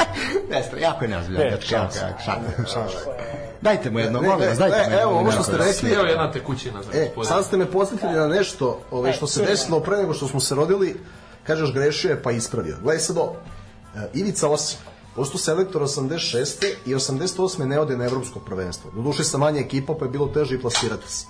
Jeste, 0.56 0.80
jako 0.80 1.04
je 1.04 1.08
neozbiljan, 1.08 1.44
Ne, 1.44 1.50
dečko, 1.50 1.68
šans. 1.68 2.92
Dajte 3.60 3.90
mu 3.90 3.98
jedno, 3.98 4.20
Ne, 4.20 4.28
molim 4.28 4.40
ne, 4.40 4.48
vas, 4.48 4.58
dajte 4.58 4.76
ne, 4.76 4.84
mu 4.84 4.90
jedno. 4.90 5.02
evo, 5.02 5.20
ovo 5.20 5.32
što 5.32 5.42
ste 5.42 5.56
rekli, 5.56 5.92
Evo 5.92 6.04
jedna 6.04 6.32
tekućina 6.32 6.82
za 6.82 6.90
E, 6.94 7.10
sad 7.24 7.44
ste 7.44 7.56
me 7.56 7.66
posjetili 7.66 8.12
na 8.12 8.28
nešto 8.28 8.80
ove, 8.90 9.12
što 9.12 9.26
se 9.26 9.42
desilo 9.42 9.80
pre 9.80 9.96
nego 9.96 10.14
što 10.14 10.28
smo 10.28 10.40
se 10.40 10.54
rodili, 10.54 10.96
kažeš 11.42 11.72
grešio 11.72 12.10
je 12.10 12.22
pa 12.22 12.30
ispravio. 12.30 12.76
Gledaj 12.82 12.98
sad 12.98 13.16
ovo, 13.16 13.36
E, 13.96 14.08
Ivica 14.14 14.48
Osim, 14.48 14.78
posto 15.16 15.38
selektor 15.38 15.82
86. 15.82 16.66
i 16.86 16.94
88. 16.94 17.64
ne 17.64 17.80
ode 17.80 17.96
na 17.96 18.04
evropsko 18.04 18.40
prvenstvo. 18.40 18.90
Doduše 18.90 19.24
sa 19.24 19.38
manje 19.38 19.60
ekipa 19.60 19.94
pa 19.94 20.04
je 20.04 20.10
bilo 20.10 20.26
teže 20.26 20.54
i 20.54 20.60
plasirati 20.60 21.12
se. 21.12 21.26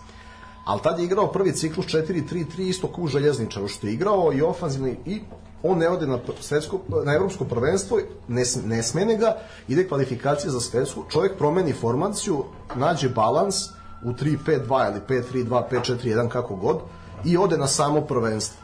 Ali 0.65 0.81
tad 0.83 0.99
je 0.99 1.05
igrao 1.05 1.33
prvi 1.33 1.53
ciklus 1.53 1.87
4-3-3 1.87 2.45
isto 2.61 2.89
kao 2.89 3.05
u 3.05 3.09
željezničaru 3.09 3.69
što 3.69 3.87
je 3.87 3.93
igrao 3.93 4.33
i 4.35 4.43
ofanzivni 4.43 4.97
i 5.07 5.21
on 5.65 5.79
ne 5.79 5.89
ode 5.89 6.07
na 6.07 6.19
svetsko, 6.41 6.81
na 7.05 7.15
evropsko 7.15 7.45
prvenstvo, 7.45 7.99
ne, 8.29 8.43
ne 8.65 8.83
smene 8.83 9.17
ga, 9.17 9.37
ide 9.69 9.89
kvalifikacije 9.89 10.51
za 10.51 10.61
svetsku, 10.61 11.05
čovjek 11.13 11.39
promeni 11.39 11.73
formaciju, 11.73 12.45
nađe 12.75 13.09
balans 13.09 13.57
u 14.05 14.13
3-5-2 14.13 14.91
ili 14.91 15.01
5-3-2, 15.09 15.63
5-4-1, 15.71 16.29
kako 16.29 16.57
god, 16.57 16.81
i 17.25 17.37
ode 17.37 17.59
na 17.59 17.67
samo 17.67 18.01
prvenstvo. 18.01 18.57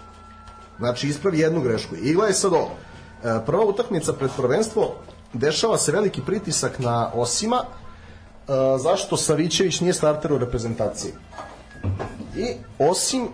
Znači, 0.78 1.08
ispravi 1.08 1.38
jednu 1.38 1.60
grešku. 1.60 1.94
I 2.02 2.14
gledaj 2.14 2.32
sad 2.32 2.52
ovo. 2.52 2.70
E, 3.24 3.46
Prva 3.46 3.64
utakmica 3.64 4.12
pred 4.12 4.30
prvenstvo, 4.36 4.94
dešava 5.32 5.78
se 5.78 5.92
veliki 5.92 6.22
pritisak 6.26 6.78
na 6.78 7.10
Osima, 7.14 7.62
e, 7.64 8.52
zašto 8.78 9.16
Savićević 9.16 9.80
nije 9.80 9.92
starter 9.92 10.32
u 10.32 10.38
reprezentaciji. 10.38 11.12
I 12.36 12.46
Osim 12.78 13.28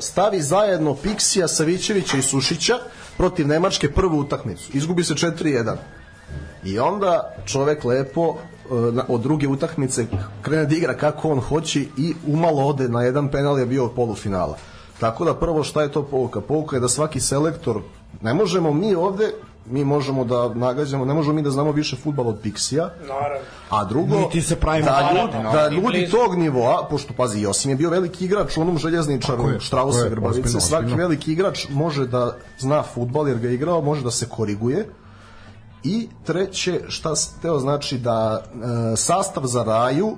stavi 0.00 0.42
zajedno 0.42 0.94
Piksija, 0.94 1.48
Savićevića 1.48 2.16
i 2.16 2.22
Sušića 2.22 2.74
protiv 3.16 3.46
Nemačke 3.48 3.92
prvu 3.92 4.18
utakmicu. 4.18 4.70
Izgubi 4.72 5.04
se 5.04 5.14
4-1. 5.14 5.76
I 6.64 6.78
onda 6.78 7.34
čovek 7.46 7.84
lepo 7.84 8.34
e, 8.34 8.74
od 9.08 9.20
druge 9.20 9.48
utakmice 9.48 10.06
krene 10.42 10.66
da 10.66 10.74
igra 10.74 10.94
kako 10.94 11.28
on 11.30 11.40
hoće 11.40 11.80
i 11.80 12.14
umalo 12.26 12.66
ode 12.66 12.88
na 12.88 13.02
jedan 13.02 13.30
penal 13.30 13.58
je 13.58 13.66
bio 13.66 13.84
od 13.84 13.92
polufinala. 13.92 14.56
Tako 15.00 15.24
da 15.24 15.34
prvo 15.34 15.64
šta 15.64 15.82
je 15.82 15.92
to 15.92 16.02
pouka? 16.02 16.40
Pouka 16.40 16.76
je 16.76 16.80
da 16.80 16.88
svaki 16.88 17.20
selektor, 17.20 17.80
ne 18.22 18.34
možemo 18.34 18.72
mi 18.72 18.94
ovde, 18.94 19.32
mi 19.66 19.84
možemo 19.84 20.24
da 20.24 20.48
nagađamo, 20.48 21.04
ne 21.04 21.14
možemo 21.14 21.34
mi 21.34 21.42
da 21.42 21.50
znamo 21.50 21.72
više 21.72 21.96
futbala 21.96 22.28
od 22.28 22.38
Piksija, 22.42 22.90
Naravno. 23.00 23.46
a 23.70 23.84
drugo, 23.84 24.16
Niti 24.16 24.42
se 24.42 24.56
pravimo 24.56 24.86
da, 24.86 25.10
ljudi, 25.12 25.36
naravno. 25.36 25.52
da 25.52 25.68
ljudi 25.68 25.98
blizu. 25.98 26.16
tog 26.16 26.38
nivoa, 26.38 26.86
pošto 26.90 27.14
pazi, 27.16 27.40
Josim 27.40 27.70
je 27.70 27.76
bio 27.76 27.90
veliki 27.90 28.24
igrač 28.24 28.56
u 28.56 28.60
onom 28.60 28.78
željezničaru, 28.78 29.60
Štrausa, 29.60 30.08
Grbavice, 30.08 30.60
svaki 30.60 30.94
veliki 30.94 31.32
igrač 31.32 31.66
može 31.68 32.06
da 32.06 32.36
zna 32.58 32.82
futbal 32.82 33.28
jer 33.28 33.38
ga 33.38 33.48
je 33.48 33.54
igrao, 33.54 33.80
može 33.80 34.02
da 34.02 34.10
se 34.10 34.28
koriguje, 34.28 34.88
I 35.84 36.08
treće, 36.24 36.80
šta 36.88 37.16
se 37.16 37.30
teo 37.42 37.58
znači 37.58 37.98
da 37.98 38.40
e, 38.42 38.96
sastav 38.96 39.44
za 39.44 39.62
raju 39.62 40.16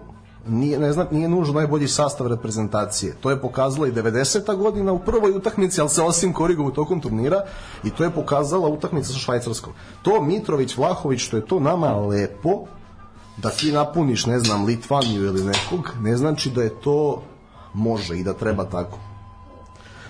nije, 0.48 0.78
ne 0.78 0.92
znam, 0.92 1.06
nije 1.10 1.28
nužno 1.28 1.54
najbolji 1.54 1.88
sastav 1.88 2.26
reprezentacije. 2.26 3.14
To 3.20 3.30
je 3.30 3.40
pokazala 3.40 3.88
i 3.88 3.92
90. 3.92 4.56
godina 4.56 4.92
u 4.92 4.98
prvoj 4.98 5.30
utakmici, 5.30 5.80
ali 5.80 5.90
se 5.90 6.02
osim 6.02 6.32
korigovao 6.32 6.72
tokom 6.72 7.00
turnira 7.00 7.44
i 7.84 7.90
to 7.90 8.04
je 8.04 8.10
pokazala 8.10 8.68
utakmica 8.68 9.12
sa 9.12 9.18
Švajcarskom. 9.18 9.72
To 10.02 10.22
Mitrović, 10.22 10.76
Vlahović, 10.76 11.20
što 11.20 11.36
je 11.36 11.46
to 11.46 11.60
nama 11.60 11.96
lepo, 11.96 12.64
da 13.36 13.50
ti 13.50 13.72
napuniš, 13.72 14.26
ne 14.26 14.38
znam, 14.38 14.64
Litvaniju 14.64 15.24
ili 15.24 15.44
nekog, 15.44 15.90
ne 16.00 16.16
znači 16.16 16.50
da 16.50 16.62
je 16.62 16.80
to 16.80 17.22
može 17.74 18.18
i 18.18 18.24
da 18.24 18.32
treba 18.32 18.64
tako. 18.64 18.98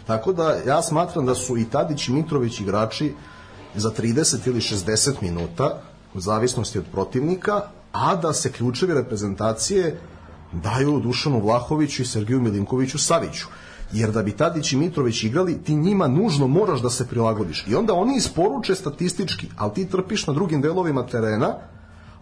Tako 0.06 0.32
da 0.32 0.56
ja 0.66 0.82
smatram 0.82 1.26
da 1.26 1.34
su 1.34 1.56
i 1.56 1.64
Tadić 1.64 2.08
i 2.08 2.12
Mitrović 2.12 2.60
igrači 2.60 3.14
za 3.74 3.90
30 3.90 4.48
ili 4.48 4.60
60 4.60 5.22
minuta 5.22 5.80
u 6.14 6.20
zavisnosti 6.20 6.78
od 6.78 6.84
protivnika, 6.92 7.60
a 7.92 8.16
da 8.16 8.32
se 8.32 8.52
ključevi 8.52 8.94
reprezentacije 8.94 10.00
daju 10.62 11.00
Dušanu 11.00 11.40
Vlahoviću 11.40 12.02
i 12.02 12.06
Sergiju 12.06 12.40
Milinkoviću 12.40 12.98
Saviću. 12.98 13.46
jer 13.92 14.10
da 14.10 14.22
bi 14.22 14.32
Tadić 14.32 14.72
i 14.72 14.76
Mitrović 14.76 15.24
igrali, 15.24 15.62
ti 15.64 15.74
njima 15.74 16.08
nužno 16.08 16.46
moraš 16.46 16.80
da 16.82 16.90
se 16.90 17.06
prilagodiš. 17.06 17.64
I 17.68 17.74
onda 17.74 17.94
oni 17.94 18.16
isporuče 18.16 18.74
statistički, 18.74 19.46
ali 19.56 19.74
ti 19.74 19.88
trpiš 19.88 20.26
na 20.26 20.32
drugim 20.32 20.60
delovima 20.60 21.06
terena, 21.06 21.54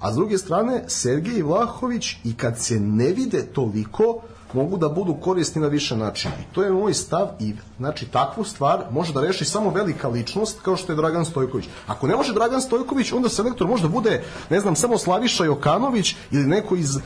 a 0.01 0.13
s 0.13 0.17
druge 0.17 0.39
strane, 0.39 0.85
Sergej 0.89 1.43
Vlahović 1.43 2.17
i 2.25 2.35
kad 2.35 2.59
se 2.59 2.81
ne 2.81 3.13
vide 3.13 3.43
toliko, 3.43 4.21
mogu 4.53 4.77
da 4.77 4.89
budu 4.89 5.15
korisni 5.15 5.63
na 5.63 5.69
više 5.69 5.97
načina. 5.97 6.35
I 6.35 6.55
to 6.55 6.63
je 6.63 6.71
moj 6.71 6.95
stav 6.95 7.29
i 7.41 7.55
znači 7.79 8.07
takvu 8.07 8.45
stvar 8.45 8.85
može 8.91 9.13
da 9.13 9.21
reši 9.21 9.45
samo 9.45 9.71
velika 9.71 10.09
ličnost 10.09 10.61
kao 10.63 10.77
što 10.77 10.93
je 10.93 10.97
Dragan 10.97 11.25
Stojković. 11.25 11.67
Ako 11.87 12.07
ne 12.07 12.17
može 12.17 12.33
Dragan 12.33 12.61
Stojković, 12.61 13.13
onda 13.13 13.29
selektor 13.29 13.67
može 13.67 13.83
da 13.83 13.89
bude, 13.89 14.23
ne 14.51 14.61
znam, 14.61 14.77
samo 14.77 14.99
Slaviša 14.99 15.45
Jokanović 15.45 16.17
ili 16.31 16.47
neko 16.47 16.77
iz 16.77 16.99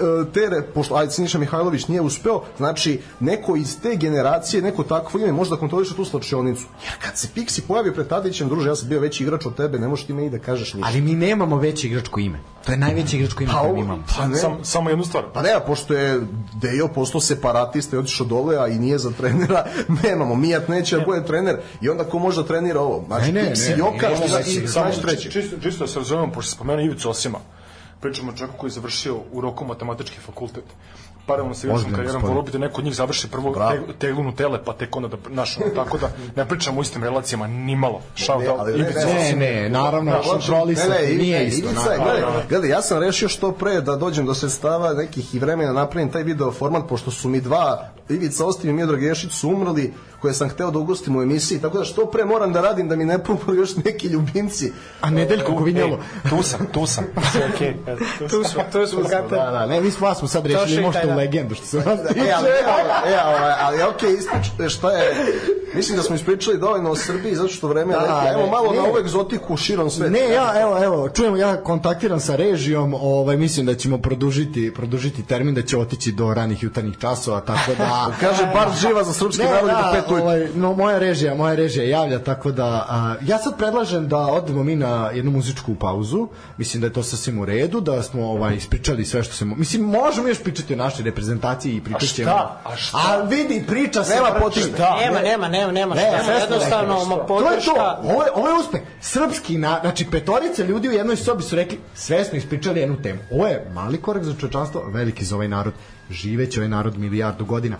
e, 0.00 0.32
tere, 0.32 0.62
pošto 0.74 0.94
ajde 0.94 1.12
Siniša 1.12 1.38
Mihajlović 1.38 1.88
nije 1.88 2.00
uspeo, 2.00 2.42
znači 2.56 3.00
neko 3.20 3.56
iz 3.56 3.80
te 3.80 3.96
generacije, 3.96 4.62
neko 4.62 4.82
takvo 4.82 5.20
ime 5.20 5.32
može 5.32 5.50
da 5.50 5.56
kontroliše 5.56 5.94
tu 5.96 6.04
slačionicu. 6.04 6.64
Jer 6.84 6.92
kad 7.04 7.18
se 7.18 7.28
Pixi 7.36 7.60
pojavi 7.68 7.94
pred 7.94 8.08
Tadićem, 8.08 8.48
druže, 8.48 8.68
ja 8.68 8.76
sam 8.76 8.88
bio 8.88 9.00
veći 9.00 9.22
igrač 9.22 9.46
od 9.46 9.56
tebe, 9.56 9.78
ne 9.78 9.88
možeš 9.88 10.06
ti 10.06 10.12
meni 10.12 10.30
da 10.30 10.38
kažeš 10.38 10.74
ništa. 10.74 10.88
Ali 10.88 11.00
mi 11.00 11.14
nemamo 11.14 11.56
veće 11.56 11.86
igračko 11.86 12.20
ime. 12.20 12.38
To 12.66 12.72
je 12.72 12.78
najveće 12.78 13.16
igračko 13.16 13.42
ime 13.42 13.52
Pa, 13.52 13.60
koje 13.60 13.72
mi 13.72 13.80
imamo. 13.80 14.04
pa 14.18 14.26
ne. 14.26 14.36
Sam, 14.36 14.58
samo 14.62 14.90
jednu 14.90 15.04
stvar. 15.04 15.24
Pa 15.34 15.42
ne, 15.42 15.50
pošto 15.66 15.94
je 15.94 16.20
Dejo 16.60 16.88
postao 16.88 17.20
separatista 17.20 17.96
i 17.96 17.98
otišao 17.98 18.26
dole, 18.26 18.56
a 18.58 18.68
i 18.68 18.78
nije 18.78 18.98
za 18.98 19.10
trenera, 19.10 19.64
nemamo. 20.04 20.34
Mijat 20.34 20.68
neće 20.68 20.96
da 20.96 21.04
bude 21.04 21.24
trener 21.24 21.56
i 21.80 21.88
onda 21.88 22.04
ko 22.04 22.18
može 22.18 22.42
da 22.42 22.46
trenira 22.48 22.80
ovo? 22.80 23.04
Znači, 23.06 23.32
Ne, 23.32 23.42
ne, 23.42 23.50
Pixi 23.50 23.70
ne, 23.70 23.76
Joka 23.78 24.08
ne, 24.08 24.18
ne, 24.18 24.26
i, 24.26 24.58
ne, 24.58 24.64
i 24.64 24.68
Samo 24.68 24.92
znaš 24.92 25.02
treći. 25.02 25.30
Čisto, 25.30 25.56
čisto 25.62 25.84
da 25.84 25.88
se 25.88 25.98
razumemo, 25.98 26.32
pošto 26.32 26.50
se 26.50 26.54
spomenuo 26.56 26.84
Ivicu 26.84 27.10
Osima. 27.10 27.38
Pričamo 28.02 28.32
o 28.32 28.36
čovjeku 28.36 28.58
koji 28.58 28.68
je 28.68 28.72
završio 28.72 29.16
u 29.32 29.40
roku 29.40 29.64
matematički 29.64 30.18
fakultet. 30.20 30.64
Paralelno 31.26 31.54
sa 31.54 31.66
igračkom 31.66 31.92
karijerom, 31.92 32.22
volio 32.22 32.42
bi 32.42 32.50
da 32.50 32.58
neko 32.58 32.78
od 32.80 32.84
njih 32.84 32.94
završi 32.94 33.30
prvo 33.30 33.50
Bravo. 33.50 33.76
te, 33.86 33.92
teglu 33.98 34.22
Nutele, 34.24 34.64
pa 34.64 34.72
tek 34.72 34.96
onda 34.96 35.08
da 35.08 35.16
naš, 35.28 35.58
tako 35.74 35.98
da 35.98 36.10
ne 36.36 36.48
pričamo 36.48 36.80
o 36.80 36.82
istim 36.82 37.04
relacijama, 37.04 37.46
nimalo. 37.46 38.00
Shout 38.16 38.42
Ne, 38.42 38.50
out, 38.50 38.60
ali 38.60 38.72
ne, 38.72 38.88
ne, 39.04 39.36
Ne, 39.36 39.68
naravno, 39.68 40.10
Da, 40.10 40.20
kontrolisati, 40.20 40.90
Ne, 40.90 41.08
ne, 41.08 41.14
nije 41.14 41.38
ne, 41.38 41.46
isto. 41.46 41.68
Gledaj, 41.84 42.22
gledaj, 42.48 42.70
ja 42.70 42.82
sam 42.82 42.98
rešio 42.98 43.28
što 43.28 43.52
pre 43.52 43.80
da 43.80 43.96
dođem 43.96 44.26
do 44.26 44.34
sredstava 44.34 44.94
nekih 44.94 45.34
i 45.34 45.38
vremena 45.38 45.72
napravim 45.72 46.10
taj 46.12 46.22
video 46.22 46.52
format, 46.52 46.88
pošto 46.88 47.10
su 47.10 47.28
mi 47.28 47.40
dva, 47.40 47.88
Ivica 48.08 48.46
Ostim 48.46 48.70
i 48.70 48.72
Miodrag 48.72 49.02
Ješić 49.02 49.32
su 49.32 49.48
umrli, 49.48 49.92
koje 50.22 50.34
sam 50.34 50.48
hteo 50.48 50.70
da 50.70 50.78
ugostim 50.78 51.16
u 51.16 51.22
emisiji, 51.22 51.60
tako 51.60 51.78
da 51.78 51.84
što 51.84 52.06
pre 52.06 52.24
moram 52.24 52.52
da 52.52 52.60
radim 52.60 52.88
da 52.88 52.96
mi 52.96 53.04
ne 53.04 53.24
pomru 53.24 53.54
još 53.60 53.76
neki 53.84 54.06
ljubimci. 54.06 54.72
A 55.00 55.10
Nedeljko 55.10 55.52
e, 55.52 55.56
Kovinjelo. 55.56 55.98
E, 56.24 56.28
tu 56.28 56.42
sam, 56.42 56.66
tu 56.72 56.86
sam. 56.86 57.04
Sve 57.32 57.50
okej. 57.54 57.74
Okay. 57.86 57.96
Tu, 58.18 58.28
tu 58.28 58.44
sam, 58.44 58.62
tu 58.72 58.86
sam. 58.86 59.28
Da, 59.30 59.50
da, 59.50 59.66
ne, 59.66 59.80
mi 59.80 59.90
smo 59.90 60.06
vas 60.06 60.30
sad 60.30 60.46
rešili 60.46 60.82
možete 60.82 61.06
u 61.06 61.10
da. 61.10 61.16
legendu 61.16 61.54
što 61.54 61.66
se 61.66 61.76
e, 61.76 61.80
vas 61.80 62.00
tiče. 62.08 62.20
E, 62.20 62.32
ali, 62.32 62.48
e, 62.48 63.16
ali, 63.24 63.52
ali 63.60 63.82
okej, 63.82 64.10
okay, 64.10 64.18
ispričate 64.18 64.68
šta 64.68 64.90
je... 64.92 65.14
Mislim 65.74 65.96
da 65.96 66.02
smo 66.02 66.16
ispričali 66.16 66.58
dovoljno 66.58 66.90
o 66.90 66.96
Srbiji 66.96 67.34
zato 67.34 67.48
što 67.48 67.68
vreme 67.68 67.92
da, 67.92 68.22
lepo. 68.24 68.40
Evo 68.40 68.50
malo 68.50 68.70
ne, 68.70 68.76
na 68.76 68.84
ovu 68.84 68.98
egzotiku 68.98 69.56
širom 69.56 69.90
sveta. 69.90 70.10
Ne, 70.10 70.28
ja 70.28 70.60
evo 70.60 70.84
evo 70.84 71.08
čujem 71.08 71.36
ja 71.36 71.56
kontaktiram 71.56 72.20
sa 72.20 72.36
režijom, 72.36 72.94
ovaj 72.94 73.36
mislim 73.36 73.66
da 73.66 73.74
ćemo 73.74 73.98
produžiti 73.98 74.74
produžiti 74.74 75.22
termin 75.22 75.54
da 75.54 75.62
će 75.62 75.78
otići 75.78 76.12
do 76.12 76.34
ranih 76.34 76.62
jutarnjih 76.62 76.98
časova, 76.98 77.40
tako 77.40 77.74
da 77.78 78.12
Kaže 78.20 78.50
bar 78.54 78.68
živa 78.80 79.04
za 79.04 79.12
srpski 79.12 79.44
narod 79.44 79.60
do 79.60 79.66
da, 79.66 79.92
to 80.16 80.22
ovaj, 80.22 80.48
no, 80.54 80.74
moja 80.74 80.98
režija, 80.98 81.34
moja 81.34 81.54
režija 81.54 81.84
javlja, 81.84 82.18
tako 82.18 82.52
da... 82.52 82.64
A, 82.88 83.14
ja 83.26 83.38
sad 83.38 83.58
predlažem 83.58 84.08
da 84.08 84.18
odemo 84.18 84.64
mi 84.64 84.76
na 84.76 85.10
jednu 85.14 85.30
muzičku 85.30 85.74
pauzu. 85.74 86.28
Mislim 86.56 86.80
da 86.80 86.86
je 86.86 86.92
to 86.92 87.02
sasvim 87.02 87.38
u 87.38 87.44
redu, 87.44 87.80
da 87.80 88.02
smo 88.02 88.26
ovaj, 88.26 88.56
ispričali 88.56 89.04
sve 89.04 89.22
što 89.22 89.34
se... 89.34 89.44
Mo... 89.44 89.56
Mislim, 89.56 89.82
možemo 89.82 90.28
još 90.28 90.42
pričati 90.42 90.74
o 90.74 90.76
našoj 90.76 91.04
reprezentaciji 91.04 91.76
i 91.76 91.80
pričati. 91.80 92.22
A 92.22 92.24
šta? 92.24 92.60
A 92.64 92.76
šta? 92.76 92.98
A 92.98 93.22
vidi, 93.22 93.64
priča 93.66 94.04
se... 94.04 94.14
Nema 94.14 94.30
potrebe. 94.40 94.78
Da. 94.78 94.96
Nema, 95.00 95.20
nema, 95.20 95.48
nema, 95.48 95.72
nema 95.72 95.94
šta. 95.94 96.10
Nema, 96.10 96.32
jednostavno, 96.32 97.04
ma 97.04 97.16
podrška... 97.16 97.70
To 97.70 97.70
je 97.70 97.74
to. 97.74 98.00
Ovo 98.02 98.22
je, 98.22 98.30
ovo 98.34 98.48
je 98.48 98.54
uspeh. 98.54 98.80
Srpski, 99.00 99.58
na, 99.58 99.78
znači, 99.80 100.06
petorica 100.10 100.62
ljudi 100.62 100.88
u 100.88 100.92
jednoj 100.92 101.16
sobi 101.16 101.42
su 101.42 101.56
rekli, 101.56 101.78
sve 101.94 102.24
smo 102.24 102.38
ispričali 102.38 102.80
jednu 102.80 103.02
temu. 103.02 103.20
Ovo 103.30 103.46
je 103.46 103.70
mali 103.74 104.00
korak 104.00 104.24
za 104.24 104.34
čovečanstvo, 104.40 104.82
veliki 104.92 105.24
za 105.24 105.34
ovaj 105.34 105.48
narod. 105.48 105.72
Živeće 106.10 106.60
ovaj 106.60 106.68
narod 106.68 106.98
milijardu 106.98 107.44
godina. 107.44 107.76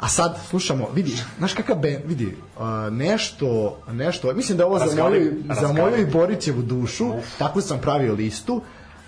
A 0.00 0.08
sad 0.08 0.38
slušamo, 0.48 0.88
vidi, 0.94 1.16
znaš 1.38 1.54
kakav 1.54 1.76
ben, 1.76 2.02
vidi, 2.04 2.36
uh, 2.56 2.62
nešto, 2.92 3.78
nešto, 3.92 4.32
mislim 4.32 4.58
da 4.58 4.62
je 4.62 4.66
ovo 4.66 4.78
za 4.78 4.84
Razgali- 4.84 5.10
moju, 5.10 5.32
za 5.60 5.72
moju 5.72 5.96
i 5.96 6.06
Borićevu 6.06 6.62
dušu, 6.62 7.12
tako 7.38 7.60
sam 7.60 7.78
pravio 7.78 8.14
listu. 8.14 8.62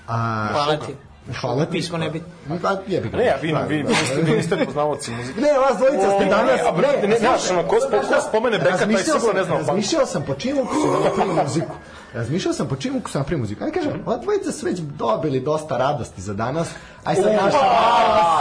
A, 0.08 0.48
Hvala 0.52 0.76
ti. 0.76 0.94
Hvala 1.40 1.64
ti. 1.64 1.70
Pismo 1.70 1.98
ne 1.98 2.10
bi... 2.10 2.22
Pa, 2.62 2.76
jebi 2.86 3.08
ga. 3.08 3.16
Ne, 3.16 3.28
a 3.28 3.36
vi, 3.42 3.54
vi, 3.68 3.76
vi, 3.76 3.82
niste, 3.82 4.22
vi 4.22 4.32
niste 4.32 4.64
poznavaoci 4.64 5.10
muzike. 5.10 5.40
Ne, 5.40 5.48
vas 5.58 5.76
dvojica 5.76 6.10
ste 6.16 6.24
danas... 6.24 6.60
ne, 6.62 6.68
a 6.68 6.72
brate, 6.72 7.08
ne, 7.08 7.18
znaš, 7.18 7.50
ono, 7.50 7.62
ko 7.62 7.76
spo- 7.76 8.00
ko 8.08 8.20
spomene 8.28 8.58
Beka, 8.58 8.76
taj 8.76 8.96
sigurno 8.96 9.32
ne 9.32 9.44
zna 9.44 9.54
o 9.54 9.58
punku. 9.58 9.70
Razmišljao 9.70 10.06
sam 10.06 10.22
po 10.22 10.32
ukusu 10.32 10.86
da 10.92 11.08
napravim 11.08 11.36
muziku. 11.44 11.74
Razmišljao 12.14 12.54
sam 12.54 12.68
po 12.68 12.74
ukusu 12.74 13.12
da 13.12 13.18
napravim 13.18 13.40
muziku. 13.40 13.64
Ajde 13.64 13.74
kažem, 13.78 14.02
ova 14.06 14.16
dvojica 14.16 14.52
su 14.52 14.66
već 14.66 14.78
dobili 14.78 15.40
dosta 15.40 15.76
radosti 15.76 16.22
za 16.22 16.34
danas. 16.34 16.68
Aj 17.04 17.14
sad 17.14 17.32
naša 17.32 17.58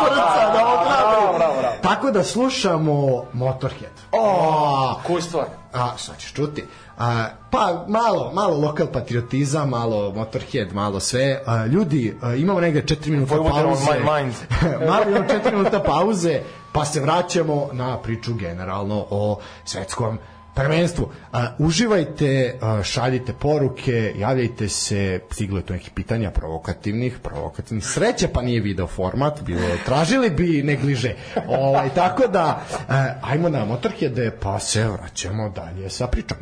srca 0.03 0.51
da 0.53 1.49
odradim. 1.51 1.81
Tako 1.81 2.11
da 2.11 2.23
slušamo 2.23 3.25
Motorhead. 3.33 3.91
O, 4.11 4.99
Koju 5.07 5.21
stvar? 5.21 5.45
A, 5.73 5.97
sad 5.97 6.17
ćeš 6.17 6.33
čuti. 6.33 6.65
A, 6.97 7.25
pa 7.51 7.85
malo, 7.87 8.31
malo 8.33 8.57
lokal 8.57 8.87
patriotizam, 8.93 9.69
malo 9.69 10.11
Motorhead, 10.15 10.73
malo 10.73 10.99
sve. 10.99 11.41
A, 11.45 11.65
ljudi, 11.65 12.17
a, 12.21 12.33
imamo 12.33 12.59
negde 12.59 12.81
4 12.81 13.09
minuta 13.09 13.35
pauze. 13.35 13.85
my 13.91 14.21
mind. 14.21 14.33
malo 14.89 15.03
imamo 15.07 15.25
4 15.25 15.51
minuta 15.51 15.79
pauze, 15.79 16.41
pa 16.71 16.85
se 16.85 16.99
vraćamo 16.99 17.69
na 17.71 17.97
priču 17.97 18.33
generalno 18.33 19.05
o 19.09 19.39
svetskom 19.65 20.17
prvenstvu. 20.57 21.11
A, 21.33 21.47
uživajte, 21.57 22.57
a, 22.61 22.83
šaljite 22.83 23.33
poruke, 23.33 24.13
javljajte 24.17 24.69
se, 24.69 25.19
stiglo 25.31 25.57
je 25.59 25.65
tu 25.65 25.73
nekih 25.73 25.91
pitanja 25.95 26.31
provokativnih, 26.31 27.17
provokativnih. 27.23 27.85
Sreće 27.85 28.27
pa 28.27 28.41
nije 28.41 28.61
video 28.61 28.87
format, 28.87 29.41
bilo 29.41 29.61
tražili 29.85 30.29
bi 30.29 30.63
negliže. 30.63 31.15
Ovaj, 31.47 31.89
tako 31.95 32.27
da, 32.27 32.65
a, 32.89 33.05
ajmo 33.21 33.49
na 33.49 33.65
Motorheade, 33.65 34.31
pa 34.41 34.59
se 34.59 34.87
vraćamo 34.87 35.49
dalje 35.49 35.89
sa 35.89 36.07
pričom. 36.07 36.37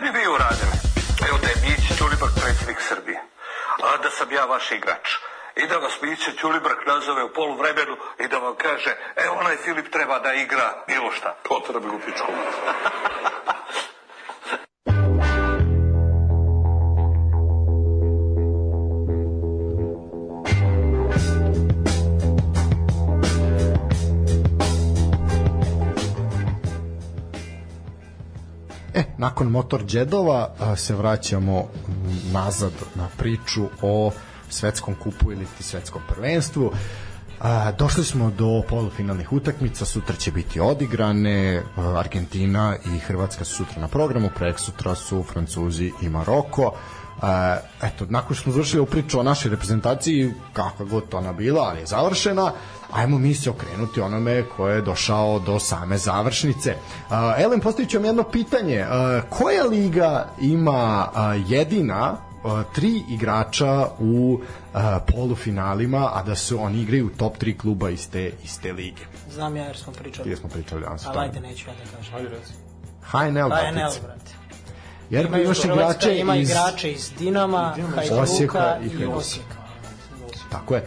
bi 0.00 0.08
vi 0.18 0.24
uradili? 0.34 0.76
Evo 1.28 1.38
da 1.42 1.48
je 1.48 1.56
Mić 1.64 1.98
Ćulibrk 1.98 2.34
predsjednik 2.42 2.78
Srbije. 2.88 3.18
A 3.86 4.02
da 4.02 4.10
sam 4.10 4.28
ja 4.32 4.44
vaš 4.44 4.70
igrač. 4.78 5.06
I 5.64 5.66
da 5.66 5.76
vas 5.76 6.02
Miće 6.02 6.32
Ćulibrk 6.40 6.86
nazove 6.86 7.24
u 7.24 7.32
poluvremenu 7.32 7.96
i 8.24 8.28
da 8.28 8.38
vam 8.38 8.54
kaže 8.56 8.96
evo 9.16 9.36
onaj 9.40 9.56
Filip 9.56 9.92
treba 9.92 10.18
da 10.18 10.32
igra 10.32 10.84
bilo 10.86 11.10
šta. 11.12 11.36
Potrebe 11.48 11.88
u 11.88 12.00
pičku. 12.06 12.32
E, 28.94 29.04
nakon 29.18 29.50
Motor 29.50 29.84
Džedova 29.84 30.54
se 30.76 30.94
vraćamo 30.94 31.68
nazad 32.32 32.72
na 32.94 33.08
priču 33.18 33.62
o 33.82 34.10
svetskom 34.50 34.94
kupu 34.94 35.32
ili 35.32 35.46
ti 35.58 35.62
svetskom 35.62 36.02
prvenstvu. 36.08 36.72
A, 37.40 37.72
došli 37.72 38.04
smo 38.04 38.30
do 38.30 38.62
polufinalnih 38.68 39.32
utakmica, 39.32 39.84
sutra 39.84 40.16
će 40.16 40.32
biti 40.32 40.60
odigrane, 40.60 41.62
Argentina 41.76 42.76
i 42.94 42.98
Hrvatska 42.98 43.44
su 43.44 43.54
sutra 43.54 43.80
na 43.80 43.88
programu, 43.88 44.30
prek 44.36 44.58
sutra 44.58 44.94
su 44.94 45.22
Francuzi 45.22 45.92
i 46.02 46.08
Maroko. 46.08 46.72
A, 47.22 47.56
eto, 47.82 48.06
nakon 48.08 48.36
što 48.36 48.42
smo 48.42 48.52
završili 48.52 48.86
priču 48.86 49.20
o 49.20 49.22
našoj 49.22 49.50
reprezentaciji, 49.50 50.34
kakva 50.52 50.86
god 50.86 51.08
to 51.08 51.18
ona 51.18 51.32
bila, 51.32 51.62
ali 51.62 51.80
je 51.80 51.86
završena, 51.86 52.52
ajmo 52.92 53.18
mi 53.18 53.34
se 53.34 53.50
okrenuti 53.50 54.00
onome 54.00 54.44
ko 54.56 54.68
je 54.68 54.82
došao 54.82 55.38
do 55.38 55.58
same 55.58 55.98
završnice. 55.98 56.74
Uh, 57.10 57.14
Elen, 57.38 57.60
postavit 57.60 57.90
ću 57.90 57.96
vam 57.96 58.04
jedno 58.04 58.22
pitanje. 58.22 58.80
Uh, 58.80 59.22
koja 59.30 59.64
liga 59.64 60.28
ima 60.40 61.08
uh, 61.12 61.50
jedina 61.50 62.27
tri 62.74 63.02
igrača 63.10 63.88
u 63.98 64.40
uh, 64.40 64.80
polufinalima, 65.12 66.10
a 66.14 66.22
da 66.22 66.34
su 66.34 66.60
oni 66.60 66.82
igraju 66.82 67.06
u 67.06 67.10
top 67.10 67.36
3 67.36 67.58
kluba 67.58 67.90
iz 67.90 68.10
te, 68.10 68.32
iz 68.44 68.60
te 68.60 68.72
lige? 68.72 69.02
Znam 69.30 69.56
ja 69.56 69.64
jer 69.64 69.76
smo 69.76 69.92
pričali. 69.92 70.24
Gdje 70.28 70.36
smo 70.36 70.48
pričali 70.48 70.82
danas 70.82 71.06
Ali 71.06 71.18
ajde, 71.18 71.40
neću 71.40 71.68
ja 71.68 71.74
da 71.74 71.96
kažem. 71.96 72.14
Ajde, 72.14 72.28
reci. 72.28 72.52
HNL, 73.02 73.50
HNL, 73.50 74.02
brate. 74.02 74.32
Jer 75.10 75.26
imaš 75.26 75.62
Hrvatska 75.62 76.10
igrače 76.10 76.18
ima 76.18 76.36
iz... 76.36 76.50
igrače 76.50 76.92
iz 76.92 77.12
Dinama, 77.18 77.74
Hajduka 77.94 78.78
i 78.82 78.86
i 78.86 78.88
Hajduka. 78.88 79.16
Osijeka. 79.16 79.56
Tako 80.50 80.74
je. 80.74 80.86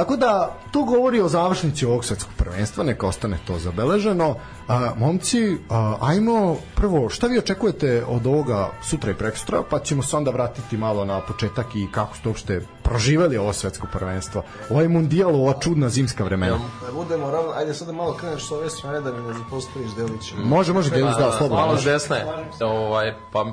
Tako 0.00 0.16
da, 0.16 0.56
to 0.70 0.82
govori 0.82 1.20
o 1.20 1.28
završnici 1.28 1.86
ovog 1.86 2.04
svetskog 2.04 2.32
prvenstva, 2.36 2.84
neka 2.84 3.06
ostane 3.06 3.38
to 3.46 3.58
zabeleženo. 3.58 4.36
A, 4.68 4.90
momci, 4.96 5.56
a, 5.70 5.96
ajmo 6.00 6.56
prvo, 6.74 7.08
šta 7.08 7.26
vi 7.26 7.38
očekujete 7.38 8.04
od 8.08 8.26
ovoga 8.26 8.70
sutra 8.82 9.10
i 9.10 9.14
prekstra, 9.14 9.62
pa 9.70 9.78
ćemo 9.78 10.02
se 10.02 10.16
onda 10.16 10.30
vratiti 10.30 10.76
malo 10.76 11.04
na 11.04 11.20
početak 11.20 11.66
i 11.74 11.88
kako 11.92 12.16
ste 12.16 12.28
uopšte 12.28 12.60
proživeli 12.82 13.36
ovo 13.36 13.52
svetsko 13.52 13.86
prvenstvo. 13.92 14.42
Ovaj 14.70 14.88
mundijal, 14.88 15.34
ova 15.34 15.54
čudna 15.60 15.88
zimska 15.88 16.24
vremena. 16.24 16.58
Da 16.86 16.92
budemo 16.92 17.30
ravno, 17.30 17.50
ajde 17.50 17.74
sad 17.74 17.86
da 17.86 17.92
malo 17.92 18.14
kreneš 18.14 18.48
s 18.48 18.50
ove 18.50 18.70
strane 18.70 19.00
da 19.00 19.12
mi 19.12 19.28
ne 19.28 19.34
zapostaviš 19.34 19.90
delić. 19.96 20.32
Može, 20.36 20.72
može, 20.72 20.90
Delić, 20.90 21.16
da, 21.18 21.32
slobodno. 21.32 21.66
Malo 21.66 21.78
s 21.78 21.84
desne. 21.84 22.24
Ovaj, 22.60 23.14
pa 23.32 23.44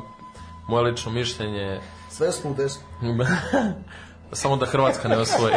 moje 0.68 0.84
lično 0.84 1.12
mišljenje 1.12 1.82
Sve 2.18 2.32
smo 2.32 2.52
u 2.52 2.54
desku. 2.54 2.84
samo 4.32 4.56
da 4.56 4.66
Hrvatska 4.66 5.08
ne 5.08 5.18
osvoji. 5.18 5.54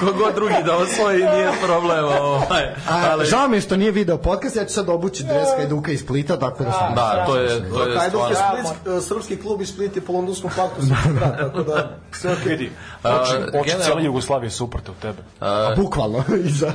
Kogod 0.00 0.34
drugi 0.34 0.54
da 0.66 0.76
osvoji 0.76 1.16
nije 1.16 1.50
problem. 1.64 2.04
Ovaj. 2.04 2.74
Ali, 3.10 3.26
Žao 3.26 3.48
mi 3.48 3.56
je 3.56 3.60
što 3.60 3.76
nije 3.76 3.90
video 3.90 4.18
podcast, 4.18 4.56
ja 4.56 4.64
ću 4.64 4.72
sad 4.72 4.88
obući 4.88 5.24
dres 5.24 5.48
Hajduka 5.56 5.92
iz 5.92 6.00
Splita, 6.00 6.38
tako 6.38 6.64
da 6.64 6.72
sam... 6.72 6.94
da, 6.94 7.24
to 7.26 7.36
je, 7.36 7.70
to 7.70 7.82
je 7.82 7.98
Hajduk 7.98 8.20
je. 8.30 8.36
Split, 8.36 9.02
srpski 9.04 9.36
klub 9.36 9.60
iz 9.60 9.68
Split 9.68 9.96
je 9.96 10.02
po 10.02 10.12
londonskom 10.12 10.50
paktu. 10.56 10.80
tako 11.38 11.62
da, 11.62 11.90
sve 12.12 12.32
okej. 12.32 12.48
Vidi, 12.48 12.72
A, 13.02 13.14
oči, 13.16 13.32
oči 13.34 13.50
generalno- 13.64 13.84
cijele 13.84 14.04
Jugoslavije 14.04 14.50
su 14.50 14.64
uprte 14.64 14.90
u 14.90 14.94
tebe. 14.94 15.18
A, 15.40 15.74
bukvalno, 15.76 16.24
iza. 16.44 16.72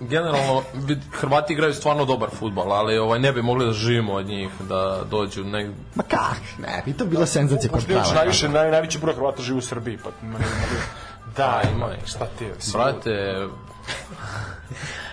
Generalno, 0.00 0.62
vid- 0.76 1.00
Hrvati 1.12 1.52
igraju 1.52 1.74
stvarno 1.74 2.04
dobar 2.04 2.28
futbal, 2.30 2.72
ali 2.72 2.98
ovaj, 2.98 3.18
ne 3.18 3.32
bi 3.32 3.42
mogli 3.42 3.66
da 3.66 3.72
živimo 3.72 4.12
od 4.12 4.26
njih, 4.26 4.48
da 4.60 4.98
dođu 5.10 5.44
negdje. 5.44 5.74
Ma 5.94 6.02
kak, 6.02 6.40
ne, 6.58 6.82
bi 6.86 6.92
to 6.92 7.04
bila 7.04 7.26
senzacija 7.26 7.72
kod 7.72 7.86
prava. 7.86 8.12
najviše, 8.14 8.48
naj, 8.48 8.70
najveći 8.70 8.98
broj 8.98 9.14
Hrvata 9.14 9.42
živi 9.42 9.58
u 9.58 9.62
Srbiji, 9.62 9.98
pa 9.98 10.10
ma 10.22 10.38
ne 10.38 10.44
mogu. 10.44 10.82
Da, 11.36 11.62
ima, 11.70 11.86
šta 12.06 12.26
ti 12.28 12.44
je? 12.44 12.54
Brate, 12.72 13.46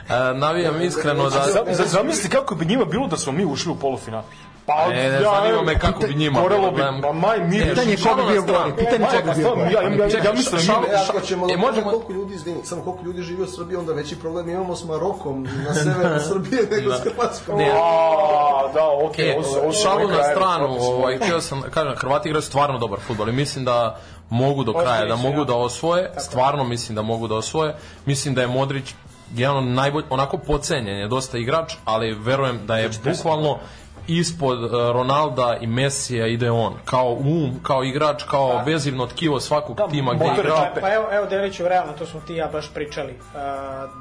a, 0.09 0.34
navijam 0.34 0.82
iskreno 0.82 1.24
da... 1.24 1.30
Za, 1.30 1.63
za, 1.67 1.84
zamisli 1.86 2.30
kako 2.30 2.55
bi 2.55 2.65
njima 2.65 2.86
bilo 2.86 3.07
da 3.07 3.17
smo 3.17 3.32
mi 3.32 3.45
ušli 3.45 3.71
u 3.71 3.76
polufinal. 3.76 4.21
Pa, 4.65 4.88
Ne, 4.89 5.09
ne, 5.09 5.21
zanima 5.21 5.61
me 5.61 5.80
kako 5.80 5.99
bi 5.99 6.13
njima 6.15 6.39
Moralo 6.41 6.71
bilo, 6.71 6.91
bi, 6.91 7.01
pa 7.01 7.11
maj, 7.11 7.39
mi 7.39 7.57
Ne, 7.57 7.69
Pitanje 7.69 7.95
ko 7.97 8.15
bi 8.15 8.21
bio 8.24 8.41
gori, 8.43 8.74
pitanje 8.78 9.05
ko 9.05 9.21
bi 9.26 9.36
bio 9.36 9.49
gori. 9.49 9.61
ja, 9.63 9.82
ja, 9.82 9.89
ja, 10.07 10.24
ja 10.26 10.34
mislim, 10.34 10.61
šal- 10.61 10.82
mi- 10.82 10.88
E, 10.88 10.95
ako 11.09 11.19
ćemo 11.19 11.47
da 11.47 11.53
E, 11.53 11.57
možemo 11.57 11.89
koliko 11.89 12.13
ljudi, 12.13 12.34
izvini, 12.36 12.59
samo 12.63 12.82
koliko 12.84 13.03
ljudi 13.03 13.21
živi 13.21 13.43
u 13.43 13.47
Srbiji, 13.47 13.78
onda 13.78 13.93
veći 13.93 14.15
problem 14.15 14.49
imamo 14.49 14.76
s 14.76 14.86
Marokom 14.86 15.43
na 15.67 15.74
severu 15.84 16.19
Srbije 16.21 16.61
nego 16.71 16.93
s 16.93 17.01
Hrvatskom. 17.01 17.57
Ne, 17.57 17.71
A, 17.74 18.71
da, 18.74 18.82
okej, 19.01 19.30
E, 19.30 19.36
ovo 19.36 19.43
su 19.43 19.82
šalu 19.84 20.07
na 20.07 20.24
stranu, 20.24 20.67
ovaj, 20.80 21.17
htio 21.17 21.41
sam, 21.41 21.61
da 21.61 21.69
kažem, 21.69 21.95
Hrvati 21.95 22.30
igraju 22.30 22.41
stvarno 22.41 22.78
dobar 22.78 22.99
futbol 22.99 23.30
i 23.30 23.34
mislim 23.34 23.65
da 23.65 23.99
mogu 24.34 24.63
do 24.63 24.73
kraja, 24.73 25.05
da 25.05 25.15
mogu 25.15 25.45
da 25.45 25.55
osvoje, 25.55 26.11
stvarno 26.17 26.63
mislim 26.63 26.95
da 26.95 27.01
mogu 27.01 27.27
da 27.27 27.36
osvoje. 27.36 27.75
Mislim 28.05 28.36
da 28.36 28.41
je 28.41 28.47
Modrić 28.47 28.93
jedan 29.36 29.57
od 29.57 29.63
najbolj, 29.63 30.03
onako 30.09 30.38
pocenjen 30.38 30.97
je 30.97 31.07
dosta 31.07 31.38
igrač, 31.38 31.73
ali 31.86 32.13
verujem 32.13 32.59
da 32.67 32.77
je 32.77 32.89
bukvalno 33.03 33.59
ispod 34.07 34.63
uh, 34.63 34.71
Ronalda 34.71 35.57
i 35.61 35.67
Mesija 35.67 36.27
ide 36.27 36.51
on, 36.51 36.73
kao 36.86 37.13
um, 37.13 37.59
kao 37.63 37.84
igrač, 37.84 38.23
kao 38.23 38.63
vezivno 38.65 39.07
tkivo 39.07 39.39
svakog 39.39 39.79
tima 39.91 40.13
gde 40.13 40.25
igra. 40.25 40.71
Pa 40.81 40.93
evo, 40.93 41.07
evo 41.11 41.25
Deliću, 41.25 41.67
realno, 41.67 41.93
to 41.93 42.05
smo 42.05 42.19
ti 42.19 42.34
ja 42.34 42.47
baš 42.47 42.73
pričali. 42.73 43.13
Uh, 43.13 43.39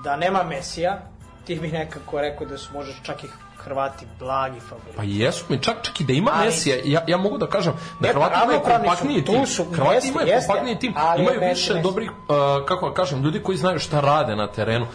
da 0.05 0.17
nema 0.17 0.43
Mesija, 0.43 1.03
ti 1.45 1.55
bi 1.61 1.69
nekako 1.69 2.21
rekao 2.21 2.47
da 2.47 2.59
su 2.59 2.73
možda 2.73 2.93
čak 3.03 3.25
i 3.25 3.27
Hrvati 3.65 4.07
blagi 4.19 4.61
favoriti. 4.61 4.97
Pa 4.97 5.03
jesu 5.03 5.45
mi, 5.49 5.59
čak, 5.59 5.77
čak 5.83 6.01
i 6.01 6.05
da 6.05 6.13
ima 6.13 6.31
Ali- 6.35 6.45
Mesija, 6.45 6.77
ja, 6.85 7.05
ja 7.07 7.17
mogu 7.17 7.39
da 7.39 7.47
kažem 7.47 7.73
da 8.01 8.07
Ne, 8.07 8.13
Hrvati 8.13 8.35
imaju 8.45 8.61
kompaktniji 8.61 9.25
tim. 9.25 9.47
su, 9.47 9.65
Hrvati 9.67 9.95
jeste, 9.95 10.09
imaju 10.09 10.29
jeste, 10.29 10.47
kompaktniji 10.47 10.79
tim, 10.79 10.93
ali 10.97 11.23
imaju 11.23 11.41
Messi, 11.41 11.51
više 11.51 11.73
Messi. 11.75 11.83
dobrih, 11.83 12.11
uh, 12.11 12.17
kako 12.67 12.89
da 12.89 12.95
kažem, 12.95 13.23
ljudi 13.23 13.43
koji 13.43 13.59
znaju 13.59 13.79
šta 13.79 14.01
rade 14.01 14.37
na 14.37 14.47
terenu. 14.47 14.87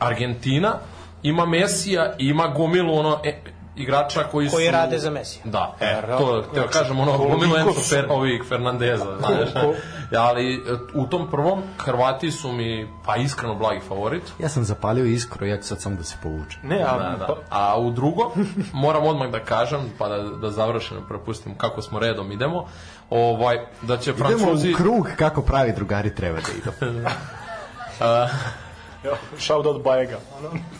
Argentina 0.00 0.74
ima 1.22 1.46
Mesija 1.46 2.14
ima 2.18 2.46
gomilu 2.46 2.98
ono, 2.98 3.20
e, 3.24 3.42
igrača 3.76 4.22
koji, 4.22 4.48
Koji 4.48 4.66
su... 4.66 4.72
rade 4.72 4.98
za 4.98 5.10
Mesija. 5.10 5.42
Da, 5.44 5.74
e, 5.80 6.00
to, 6.18 6.42
te 6.42 6.60
znači, 6.60 6.72
kažem, 6.72 7.00
ono, 7.00 7.18
gomilu 7.18 7.56
Enzo 7.56 7.80
Fer, 7.80 8.06
ovih 8.08 8.42
Fernandeza, 8.48 9.16
znaš. 9.18 9.48
Ja, 10.10 10.22
ali 10.22 10.62
u 10.94 11.06
tom 11.06 11.30
prvom 11.30 11.62
Hrvati 11.78 12.30
su 12.30 12.52
mi, 12.52 12.88
pa 13.06 13.16
iskreno, 13.16 13.54
blagi 13.54 13.80
favorit. 13.88 14.22
Ja 14.38 14.48
sam 14.48 14.64
zapalio 14.64 15.04
iskru, 15.04 15.46
ja 15.46 15.56
ću 15.56 15.62
sad 15.62 15.80
samo 15.80 15.96
da 15.96 16.04
se 16.04 16.16
povučem. 16.22 16.60
Ne, 16.62 16.82
a, 16.82 16.98
Da, 16.98 17.16
da. 17.18 17.26
pa- 17.26 17.36
A 17.50 17.78
u 17.78 17.90
drugo, 17.90 18.32
moram 18.72 19.04
odmah 19.04 19.30
da 19.30 19.40
kažem, 19.40 19.80
pa 19.98 20.08
da, 20.08 20.18
da 20.22 20.50
završeno 20.50 21.00
prepustim 21.08 21.58
kako 21.58 21.82
smo 21.82 21.98
redom 21.98 22.32
idemo, 22.32 22.66
ovaj, 23.10 23.56
da 23.82 23.96
će 23.96 24.10
Idemo 24.10 24.28
Francuzi... 24.28 24.72
u 24.72 24.76
krug 24.76 25.08
kako 25.16 25.42
pravi 25.42 25.72
drugari 25.72 26.14
treba 26.14 26.38
da 26.40 26.48
idu. 26.58 26.72
Evo, 28.00 28.28
shout 29.38 29.66
out 29.66 29.84
Bajega. 29.84 30.18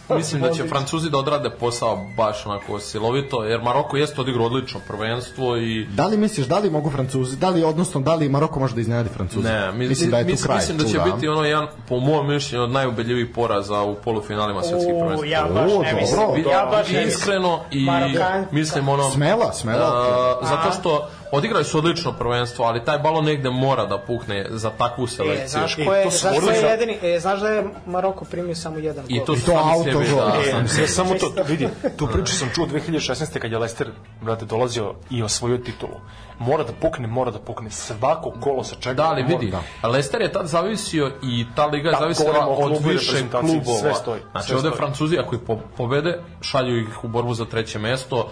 Mislim 0.09 0.43
da 0.43 0.53
će 0.53 0.65
Francuzi 0.65 1.11
da 1.11 1.19
odrade 1.19 1.51
posao 1.51 2.07
baš 2.17 2.47
onako 2.47 2.79
silovito, 2.79 3.45
jer 3.45 3.63
Maroko 3.63 3.97
jeste 3.97 4.21
odigrao 4.21 4.47
odlično 4.47 4.81
prvenstvo 4.89 5.57
i 5.57 5.85
Da 5.87 6.07
li 6.07 6.17
misliš, 6.17 6.47
da 6.47 6.59
li 6.59 6.71
mogu 6.71 6.91
Francuzi, 6.91 7.37
da 7.37 7.51
li, 7.51 7.65
odnosno, 7.65 8.01
da 8.01 8.15
li 8.15 8.29
Maroko 8.29 8.61
može 8.61 8.75
da 8.75 8.81
iznenadi 8.81 9.09
Francuzi? 9.09 9.45
Ne, 9.45 9.73
mi, 9.73 9.89
mislim 9.89 10.11
da 10.11 10.19
je 10.19 10.25
tu 10.25 10.31
mislim, 10.31 10.47
kraj. 10.47 10.57
mislim 10.57 10.79
da 10.79 10.85
će 10.85 10.93
čuda, 10.93 11.03
a? 11.03 11.07
biti 11.07 11.29
ono 11.29 11.45
jedan, 11.45 11.67
po 11.89 11.99
mom 11.99 12.29
mišljenju, 12.29 12.65
od 12.65 12.71
najubedljivijih 12.71 13.29
poraza 13.35 13.83
u 13.83 13.95
polufinalima 13.95 14.63
svetskih 14.63 14.95
U, 14.95 15.01
prvenstva. 15.01 15.27
ja 15.29 15.43
baš 15.45 15.71
ne 15.71 15.77
dobro. 15.77 15.97
mislim. 16.01 16.51
Ja 16.51 16.69
baš 16.71 16.89
ne 16.89 16.93
mislim. 16.95 17.09
iskreno 17.09 17.61
i 17.71 17.79
Marokan- 17.81 18.45
mislim 18.51 18.89
ono 18.89 19.11
Smela, 19.11 19.53
smela, 19.53 19.87
a, 19.87 20.35
okej. 20.37 20.49
zato 20.49 20.81
što 20.81 21.09
odigrali 21.33 21.65
su 21.65 21.79
odlično 21.79 22.13
prvenstvo 22.13 22.65
ali 22.65 22.85
taj 22.85 22.99
balon 22.99 23.25
negde 23.25 23.51
mora 23.51 23.87
da 23.87 23.99
pukne 23.99 24.47
za 24.51 24.71
takvu 24.71 25.05
E, 25.05 25.09
selekciju 25.09 25.49
znaš, 25.51 25.75
ko 25.77 25.95
je, 25.95 26.05
to 26.05 26.11
su 26.11 26.19
znaš, 26.19 26.37
ko 26.37 26.51
je 26.51 26.57
jedini, 26.61 26.99
e, 27.05 27.21
znaš 27.21 27.41
da 27.41 27.49
je 27.49 27.65
Maroko 27.87 28.25
primio 28.25 28.55
samo 28.55 28.79
jedan 28.79 29.05
i 29.09 29.17
gol? 29.17 29.27
to 29.27 29.35
I 29.35 29.39
to 29.39 29.53
auto 29.55 29.91
gol. 29.93 30.27
da, 30.27 30.37
E, 30.41 30.45
sebi. 30.45 30.81
ne 30.83 30.89
samo 30.89 31.15
to, 31.15 31.33
vidi, 31.45 31.69
tu 31.97 32.07
priču 32.07 32.33
sam 32.35 32.49
čuo 32.51 32.67
2016. 32.67 33.39
kad 33.39 33.53
je 33.53 33.59
Leicester, 33.59 33.89
brate, 34.21 34.45
dolazio 34.45 34.95
i 35.11 35.23
osvojio 35.23 35.59
titulu. 35.59 36.01
Mora 36.39 36.65
da 36.65 36.73
pukne, 36.73 37.07
mora 37.07 37.31
da 37.31 37.39
pukne. 37.39 37.71
Svako 37.71 38.33
kolo 38.33 38.65
se 38.65 38.75
čeka. 38.77 38.95
Da, 38.95 39.05
ali 39.05 39.23
Mora- 39.25 39.39
vidi, 39.39 39.53
Leicester 39.85 40.21
je 40.21 40.33
tad 40.33 40.47
zavisio 40.47 41.13
i 41.23 41.47
ta 41.57 41.67
liga 41.67 41.89
je 41.89 41.93
Da, 41.93 41.99
zavisila 42.01 42.47
od 42.49 42.81
i 42.81 42.85
više 42.85 43.25
klubova. 43.31 43.79
sve 43.79 43.95
stoji, 43.95 44.21
Znači 44.31 44.47
sve 44.47 44.57
ovde 44.57 44.69
stoji. 44.69 44.79
Francuzi 44.79 45.19
ako 45.19 45.35
ih 45.35 45.41
po, 45.41 45.59
pobede, 45.77 46.19
šalju 46.41 46.79
ih 46.79 47.05
u 47.05 47.09
borbu 47.09 47.35
za 47.35 47.45
treće 47.45 47.79
mesto, 47.79 48.29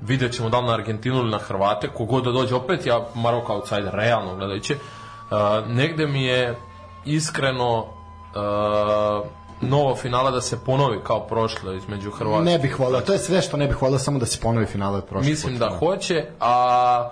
vidjet 0.00 0.32
ćemo 0.32 0.48
da 0.48 0.60
li 0.60 0.66
na 0.66 0.74
Argentinu 0.74 1.16
ili 1.16 1.30
na 1.30 1.38
Hrvate, 1.38 1.88
kogod 1.88 2.24
da 2.24 2.32
dođe 2.32 2.54
opet, 2.54 2.86
ja 2.86 3.06
Maroko 3.14 3.54
outsider, 3.54 3.92
realno 3.92 4.36
gledajući, 4.36 4.74
uh, 4.74 5.68
negde 5.68 6.06
mi 6.06 6.24
je 6.24 6.56
iskreno 7.04 7.78
uh, 7.78 9.26
novo 9.60 9.94
finala 9.96 10.30
da 10.30 10.40
se 10.40 10.58
ponovi 10.64 10.98
kao 11.04 11.26
prošlo 11.26 11.72
između 11.72 12.10
Hrvatske. 12.10 12.50
Ne 12.50 12.58
bih 12.58 12.80
volio, 12.80 13.00
to 13.00 13.12
je 13.12 13.18
sve 13.18 13.42
što 13.42 13.56
ne 13.56 13.66
bih 13.66 13.82
volio, 13.82 13.98
samo 13.98 14.18
da 14.18 14.26
se 14.26 14.40
ponovi 14.40 14.66
finale 14.66 14.98
od 14.98 15.04
prošle 15.04 15.30
Mislim 15.30 15.58
da 15.58 15.76
hoće, 15.78 16.24
a 16.40 17.10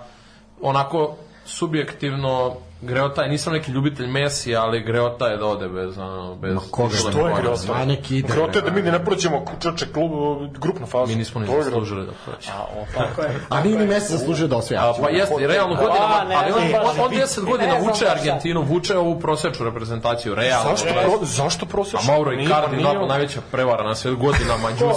onako 0.61 1.15
subjektivno 1.45 2.53
Greota 2.85 3.23
je, 3.23 3.29
nisam 3.29 3.53
neki 3.53 3.71
ljubitelj 3.71 4.07
Messi, 4.07 4.55
ali 4.55 4.83
Greota 4.83 5.27
je 5.27 5.37
da 5.37 5.45
ode 5.45 5.69
bez, 5.69 5.97
ono, 5.97 6.35
bez... 6.35 6.57
koga 6.71 6.89
bez 6.89 7.03
je 7.15 7.21
je. 7.21 7.41
Grota. 7.41 7.55
Zna 7.55 7.85
neki 7.85 8.17
ide. 8.17 8.33
Grote 8.33 8.61
da 8.61 8.71
mi 8.71 8.81
ne 8.81 9.05
prođemo 9.05 9.45
čoče 9.61 9.85
klub, 9.93 10.11
grupnu 10.59 10.87
fazu. 10.87 11.11
Mi 11.11 11.15
nismo 11.15 11.41
ni 11.41 11.51
je 11.51 11.63
zaslužili 11.63 12.05
da 12.05 12.11
proći. 12.25 12.49
A, 12.57 12.61
o, 12.61 12.85
pa. 12.95 13.25
A 13.49 13.63
nije 13.63 13.79
ni 13.79 13.87
Messi 13.87 14.17
zaslužio 14.17 14.47
da 14.47 14.57
osvoja. 14.57 14.89
A, 14.89 14.93
pa 15.01 15.09
jeste, 15.09 15.47
realno 15.47 15.75
godinama, 15.75 16.15
A, 16.21 16.23
ne, 16.23 16.35
ali 16.35 16.51
on, 16.51 16.61
ne, 16.71 16.79
on, 16.79 16.99
on 16.99 17.11
ne, 17.11 17.17
10 17.17 17.45
godina 17.45 17.73
vuče 17.79 18.07
Argentinu, 18.07 18.61
vuče 18.61 18.97
ovu 18.97 19.19
prosečnu 19.19 19.65
reprezentaciju, 19.65 20.35
realno. 20.35 20.69
Zašto, 20.69 20.87
pro, 20.93 21.25
zašto 21.25 21.65
prosječno? 21.65 21.99
A 22.11 22.15
Mauro 22.15 22.33
Icardi, 22.33 22.75
nije- 22.75 22.93
dva 22.97 23.07
najveća 23.07 23.41
prevara 23.51 23.83
na 23.83 23.95
svijetu 23.95 24.21
godinama. 24.21 24.69
Ček, 24.69 24.87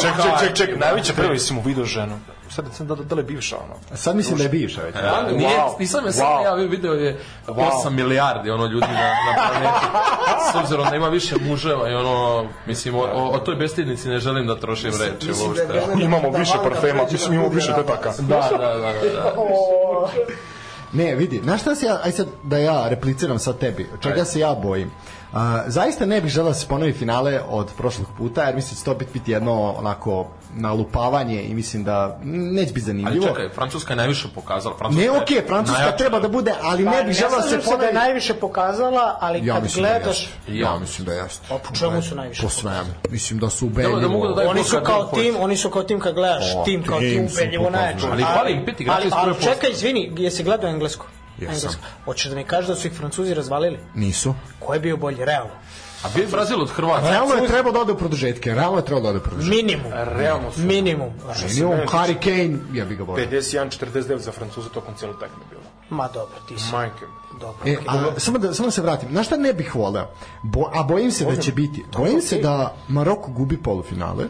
ček, 0.00 0.40
ček, 0.40 0.56
ček, 0.56 0.80
najveća 0.80 1.12
prvi 1.12 1.38
si 1.38 1.54
mu 1.54 1.60
video 1.60 1.84
ženu. 1.84 2.18
Sad, 2.50 2.64
sad 2.72 2.86
da, 2.86 2.94
da 2.94 3.14
li 3.14 3.20
je 3.20 3.24
bivša 3.24 3.56
ono? 3.56 3.96
Sad 3.96 4.16
mislim 4.16 4.36
da 4.36 4.42
je 4.42 4.48
bivša 4.48 4.82
već. 4.82 4.94
A, 4.96 5.32
Nije, 5.32 5.48
Wow. 5.48 5.78
nisam 5.80 6.06
je 6.06 6.12
Wow. 6.12 6.44
ja 6.44 6.54
video 6.54 6.92
je 6.92 7.18
8 7.46 7.90
milijardi 7.90 8.50
ono 8.50 8.66
ljudi 8.66 8.86
na, 8.86 9.08
na 9.08 9.48
planeti. 9.48 9.86
S 10.52 10.54
obzirom 10.54 10.86
da 10.90 10.96
ima 10.96 11.08
više 11.08 11.34
muževa 11.40 11.90
i 11.90 11.94
ono, 11.94 12.46
mislim, 12.66 12.94
o, 12.94 12.98
o, 12.98 13.28
o 13.28 13.38
toj 13.38 13.54
bestidnici 13.54 14.08
ne 14.08 14.18
želim 14.18 14.46
da 14.46 14.60
trošim 14.60 14.90
reči 14.90 15.28
Mislim 15.28 15.54
da 15.54 15.62
je 15.62 15.80
uopšte. 15.80 15.86
vreme 15.86 16.04
Imamo 16.04 16.30
da 16.30 16.38
više 16.38 16.54
parfema, 16.62 17.02
mislim, 17.12 17.34
imamo 17.34 17.48
više 17.48 17.72
tetaka. 17.76 18.12
Da, 18.18 18.48
da, 18.50 18.58
da, 18.58 18.74
da. 18.78 18.92
da. 19.14 19.34
Ne, 20.92 21.14
vidi, 21.14 21.40
znaš 21.44 21.60
šta 21.60 21.74
se 21.74 21.86
ja, 21.86 22.00
aj 22.04 22.12
sad 22.12 22.26
da 22.42 22.58
ja 22.58 22.88
repliciram 22.88 23.38
sad 23.38 23.58
tebi, 23.58 23.86
čega 24.00 24.24
se 24.24 24.40
ja 24.40 24.54
bojim? 24.54 24.90
A, 25.32 25.62
zaista 25.66 26.06
ne 26.06 26.20
bih 26.20 26.30
želeo 26.30 26.48
da 26.48 26.54
se 26.54 26.66
ponovi 26.68 26.92
finale 26.92 27.40
od 27.48 27.70
prošlog 27.76 28.06
puta, 28.18 28.42
jer 28.42 28.54
mislim 28.54 28.74
da 28.74 28.78
će 28.78 28.84
to 28.84 28.94
biti, 28.94 29.10
biti 29.12 29.30
jedno 29.32 29.74
onako 29.78 30.26
nalupavanje 30.54 31.42
i 31.42 31.54
mislim 31.54 31.84
da 31.84 32.18
neće 32.24 32.72
biti 32.72 32.90
Ali 32.90 32.98
zanimljivo. 33.00 33.26
čekaj, 33.26 33.48
Francuska 33.48 33.92
je 33.92 33.96
najviše 33.96 34.28
pokazala. 34.34 34.76
Francuska 34.78 35.12
Ne, 35.12 35.18
okej, 35.22 35.42
Francuska 35.46 35.78
najjača. 35.80 35.96
treba 35.96 36.20
da 36.20 36.28
bude, 36.28 36.52
ali 36.62 36.84
ne 36.84 37.04
bih 37.04 37.14
želeo 37.16 37.36
da 37.36 37.42
se 37.42 37.48
se 37.48 37.56
da 37.56 37.62
je 37.62 37.64
ponovi... 37.76 37.92
najviše 37.92 38.34
pokazala, 38.34 39.16
ali 39.20 39.46
Ja 39.46 39.54
kad 39.54 39.62
da 39.62 39.68
gledaš... 39.74 40.22
jeste. 40.22 40.58
Ja 40.58 40.78
mislim 40.78 41.06
da 41.06 41.12
jeste. 41.12 41.46
Pa 41.48 41.58
po 41.58 41.74
čemu 41.74 42.02
su 42.02 42.14
najviše 42.14 42.42
Po 42.42 42.48
svemu. 42.48 42.90
Mislim 43.10 43.38
da 43.38 43.50
su 43.50 43.66
ubedljivo. 43.66 44.00
da 44.00 44.08
mogu 44.08 44.28
da 44.28 44.34
daju 44.34 44.48
Oni 44.50 44.64
su 44.64 44.76
kao 44.84 45.04
da 45.04 45.10
tim, 45.10 45.34
oni 45.38 45.56
su 45.56 45.70
kao 45.70 45.82
tim 45.82 46.00
kad 46.00 46.14
gledaš, 46.14 46.44
O, 46.56 46.64
tim 46.64 46.82
kao 46.82 46.98
tim 46.98 47.28
ubedljivo 47.32 47.70
najjači. 47.70 48.06
Ali 48.10 48.24
ali, 48.28 48.64
prve 48.76 49.10
ali 49.12 49.42
čekaj, 49.42 49.70
izvini, 49.70 50.12
jesi 50.16 50.42
gledao 50.44 50.70
englesko? 50.70 51.06
Jesam. 51.38 51.70
Hoćeš 52.04 52.30
da 52.30 52.36
mi 52.36 52.44
kažeš 52.44 52.68
da 52.68 52.74
su 52.74 52.86
ih 52.86 52.92
Francuzi 52.92 53.34
razvalili? 53.34 53.78
Nisu. 53.94 54.34
Ko 54.58 54.74
je 54.74 54.80
bio 54.80 54.96
bolji? 54.96 55.24
Realno. 55.24 55.52
A 56.02 56.08
bio 56.14 56.22
je 56.22 56.28
Brazil 56.28 56.62
od 56.62 56.70
Hrvatske. 56.70 57.10
Realno 57.10 57.34
je 57.34 57.48
trebao 57.48 57.72
da 57.72 57.80
ode 57.80 57.92
u 57.92 57.98
produžetke. 57.98 58.54
Realno 58.54 58.78
je 58.78 58.84
trebao 58.84 59.02
da 59.02 59.08
ode 59.08 59.18
u 59.18 59.22
produžetke. 59.22 59.56
Minimum. 59.56 59.92
Realno 59.92 60.52
su 60.52 60.60
Minimum. 60.60 61.10
Minimum 61.48 61.78
Harry 61.86 62.18
Kane, 62.20 62.58
ja 62.78 62.84
bih 62.84 62.98
ga 62.98 63.04
volio. 63.04 63.26
51-49 63.26 64.18
za 64.18 64.32
Francuza 64.32 64.68
tokom 64.68 64.94
cijelu 64.94 65.14
tekme 65.14 65.44
bilo. 65.50 65.62
Ma 65.90 66.08
dobro, 66.08 66.36
ti 66.48 66.58
si. 66.58 66.72
Majke. 66.72 67.06
Dobro. 67.40 67.70
E, 67.70 67.76
a, 67.86 68.20
samo, 68.20 68.38
da, 68.38 68.54
samo 68.54 68.66
da 68.66 68.70
se 68.70 68.82
vratim. 68.82 69.08
Na 69.12 69.22
šta 69.22 69.36
ne 69.36 69.52
bih 69.52 69.74
voleo? 69.74 70.08
Bo, 70.42 70.70
a 70.72 70.82
bojim 70.82 71.10
se 71.10 71.24
da 71.24 71.36
će 71.36 71.52
biti. 71.52 71.84
Bojim 71.96 72.20
se 72.20 72.38
da 72.38 72.74
Maroko 72.88 73.30
gubi 73.30 73.62
polufinale, 73.62 74.24
e, 74.24 74.28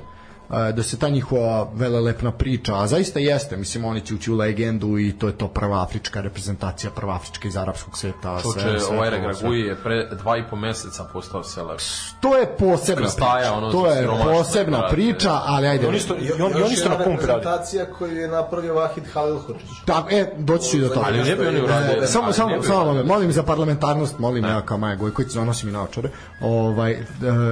da 0.49 0.83
se 0.83 0.99
ta 0.99 1.09
njihova 1.09 1.69
velelepna 1.75 2.33
priča, 2.33 2.75
a 2.75 2.87
zaista 2.87 3.19
jeste, 3.19 3.57
mislim, 3.57 3.85
oni 3.85 4.01
će 4.01 4.15
ući 4.15 4.33
u 4.33 4.37
legendu 4.37 4.99
i 4.99 5.13
to 5.13 5.27
je 5.27 5.33
to 5.33 5.49
prva 5.49 5.83
afrička 5.83 6.21
reprezentacija, 6.21 6.91
prva 6.91 7.15
afrička 7.15 7.49
iz 7.49 7.57
arapskog 7.57 7.99
sveta. 7.99 8.39
Čuče, 8.43 8.61
sve- 8.61 8.81
sve 8.81 8.97
ovaj 8.97 9.11
Regragui 9.11 9.61
je 9.61 9.77
pre 9.77 10.09
dva 10.13 10.39
i 10.39 10.43
po 10.51 10.57
meseca 10.57 11.05
postao 11.13 11.45
selektor. 11.45 11.87
To 12.21 12.37
je 12.37 12.47
posebna 12.49 13.03
Krstaja, 13.03 13.35
priča. 13.37 13.53
ono 13.53 13.71
to 13.73 13.87
je 13.87 14.07
posebna 14.25 14.79
brate. 14.79 14.95
priča, 14.95 15.41
ali 15.45 15.67
ajde. 15.67 15.89
On 15.89 15.95
isto, 15.95 16.15
i 16.17 16.33
on, 16.33 16.43
on 16.45 16.61
Još 16.61 16.73
isto 16.73 16.89
na 16.89 16.97
pumpi 16.97 17.11
radi. 17.11 17.27
reprezentacija 17.29 17.87
koju 17.89 18.17
je 18.17 18.29
napravio 18.29 18.75
Vahid 18.75 19.05
Halilhodžić. 19.13 19.69
Tako, 19.87 20.09
e, 20.11 20.33
doći 20.39 20.71
ću 20.71 20.77
i 20.77 20.81
do 20.81 20.89
toga. 20.89 21.07
Ali 21.07 21.19
ne 21.19 21.37
bi 21.37 21.47
oni 21.47 21.61
uradili. 21.61 22.05
E, 22.05 22.07
samo, 22.07 22.33
samo, 22.33 22.63
samo, 22.63 22.85
molim, 22.85 23.07
molim 23.07 23.33
za 23.33 23.43
parlamentarnost, 23.43 24.19
molim 24.19 24.45
ja 24.45 24.61
kao 24.63 24.79
Maja 24.79 24.97
Gojković, 24.97 25.31
zanosim 25.31 25.69
i 25.69 25.73
naočare. 25.73 26.11
Ovaj, 26.41 26.93
e, 26.93 27.05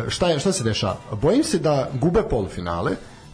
šta, 0.08 0.28
je, 0.28 0.38
šta 0.38 0.52
se 0.52 0.64
dešava? 0.64 0.96
Bojim 1.12 1.44
se 1.44 1.58
da 1.58 1.88
gube 1.94 2.22
polufinale, 2.22 2.85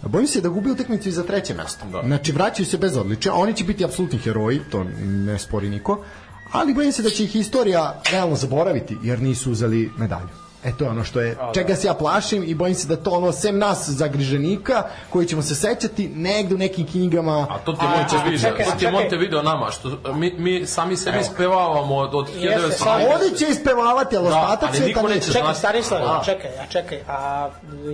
Bojim 0.09 0.27
se 0.27 0.41
da 0.41 0.49
gube 0.49 0.71
utakmicu 0.71 1.09
i 1.09 1.13
za 1.13 1.23
treće 1.23 1.55
mesto. 1.55 1.87
Da. 1.93 2.03
Znači, 2.07 2.33
vraćaju 2.33 2.67
se 2.67 2.79
bez 2.79 2.97
odličja, 2.97 3.35
oni 3.35 3.55
će 3.55 3.65
biti 3.65 3.85
apsolutni 3.85 4.19
heroji, 4.19 4.61
to 4.71 4.85
ne 5.05 5.39
spori 5.39 5.69
niko, 5.69 6.05
ali 6.53 6.75
bojim 6.75 6.93
se 6.93 7.03
da 7.03 7.11
će 7.11 7.25
ih 7.25 7.37
istorija 7.37 8.03
realno 8.13 8.37
zaboraviti, 8.37 8.97
jer 9.03 9.23
nisu 9.23 9.53
uzeli 9.53 9.91
medalju. 9.99 10.42
E 10.65 10.73
to 10.79 10.85
je 10.85 10.91
ono 10.91 11.05
što 11.05 11.21
je, 11.21 11.37
čega 11.55 11.77
se 11.77 11.87
ja 11.87 11.95
plašim 11.95 12.45
i 12.47 12.55
bojim 12.55 12.75
se 12.75 12.89
da 12.89 12.97
to 12.97 13.11
ono, 13.11 13.33
sem 13.33 13.59
nas 13.59 13.89
zagriženika, 13.89 14.83
koji 15.11 15.27
ćemo 15.27 15.43
se 15.43 15.55
sećati 15.55 16.09
negde 16.09 16.55
u 16.55 16.59
nekim 16.59 16.87
knjigama, 16.87 17.47
A 17.51 17.59
to 17.59 17.73
ti 17.73 17.79
A, 17.81 17.85
je 17.85 17.99
Monte 17.99 18.17
a, 18.17 18.23
video, 18.25 18.39
čekaj, 18.39 18.65
to 18.65 18.71
ti 18.71 18.77
je 18.77 18.89
čekaj. 18.89 18.93
Monte 18.93 19.17
video 19.17 19.43
nama, 19.43 19.71
što 19.71 20.13
mi, 20.15 20.35
mi 20.39 20.67
sami 20.67 20.97
sebi 20.97 21.25
spevavamo 21.25 21.97
od, 21.97 22.15
od 22.15 22.29
Jeste, 22.37 22.61
1900. 22.61 22.71
samo 22.71 23.05
Oni 23.05 23.39
će 23.39 23.47
ispevavati, 23.49 24.17
ali 24.17 24.29
Da, 24.29 24.41
ostatak 24.41 24.69
ali 24.69 24.79
sveta 24.79 24.89
niko 24.89 25.09
neće. 25.09 25.33
Čekaj. 25.33 25.55
Stanislav, 25.55 26.03
A. 26.03 26.23
čekaj, 26.25 26.51
a 26.51 26.67
čekaj, 26.67 26.99
a 27.09 27.49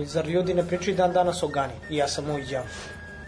zar 0.05 0.27
ljudi 0.27 0.53
ne 0.53 0.67
pričaju 0.67 0.97
dan 0.97 1.13
danas 1.13 1.43
o 1.43 1.47
Gani? 1.47 1.73
I 1.89 1.97
ja 1.97 2.07
sam 2.07 2.29
uviđao. 2.29 2.63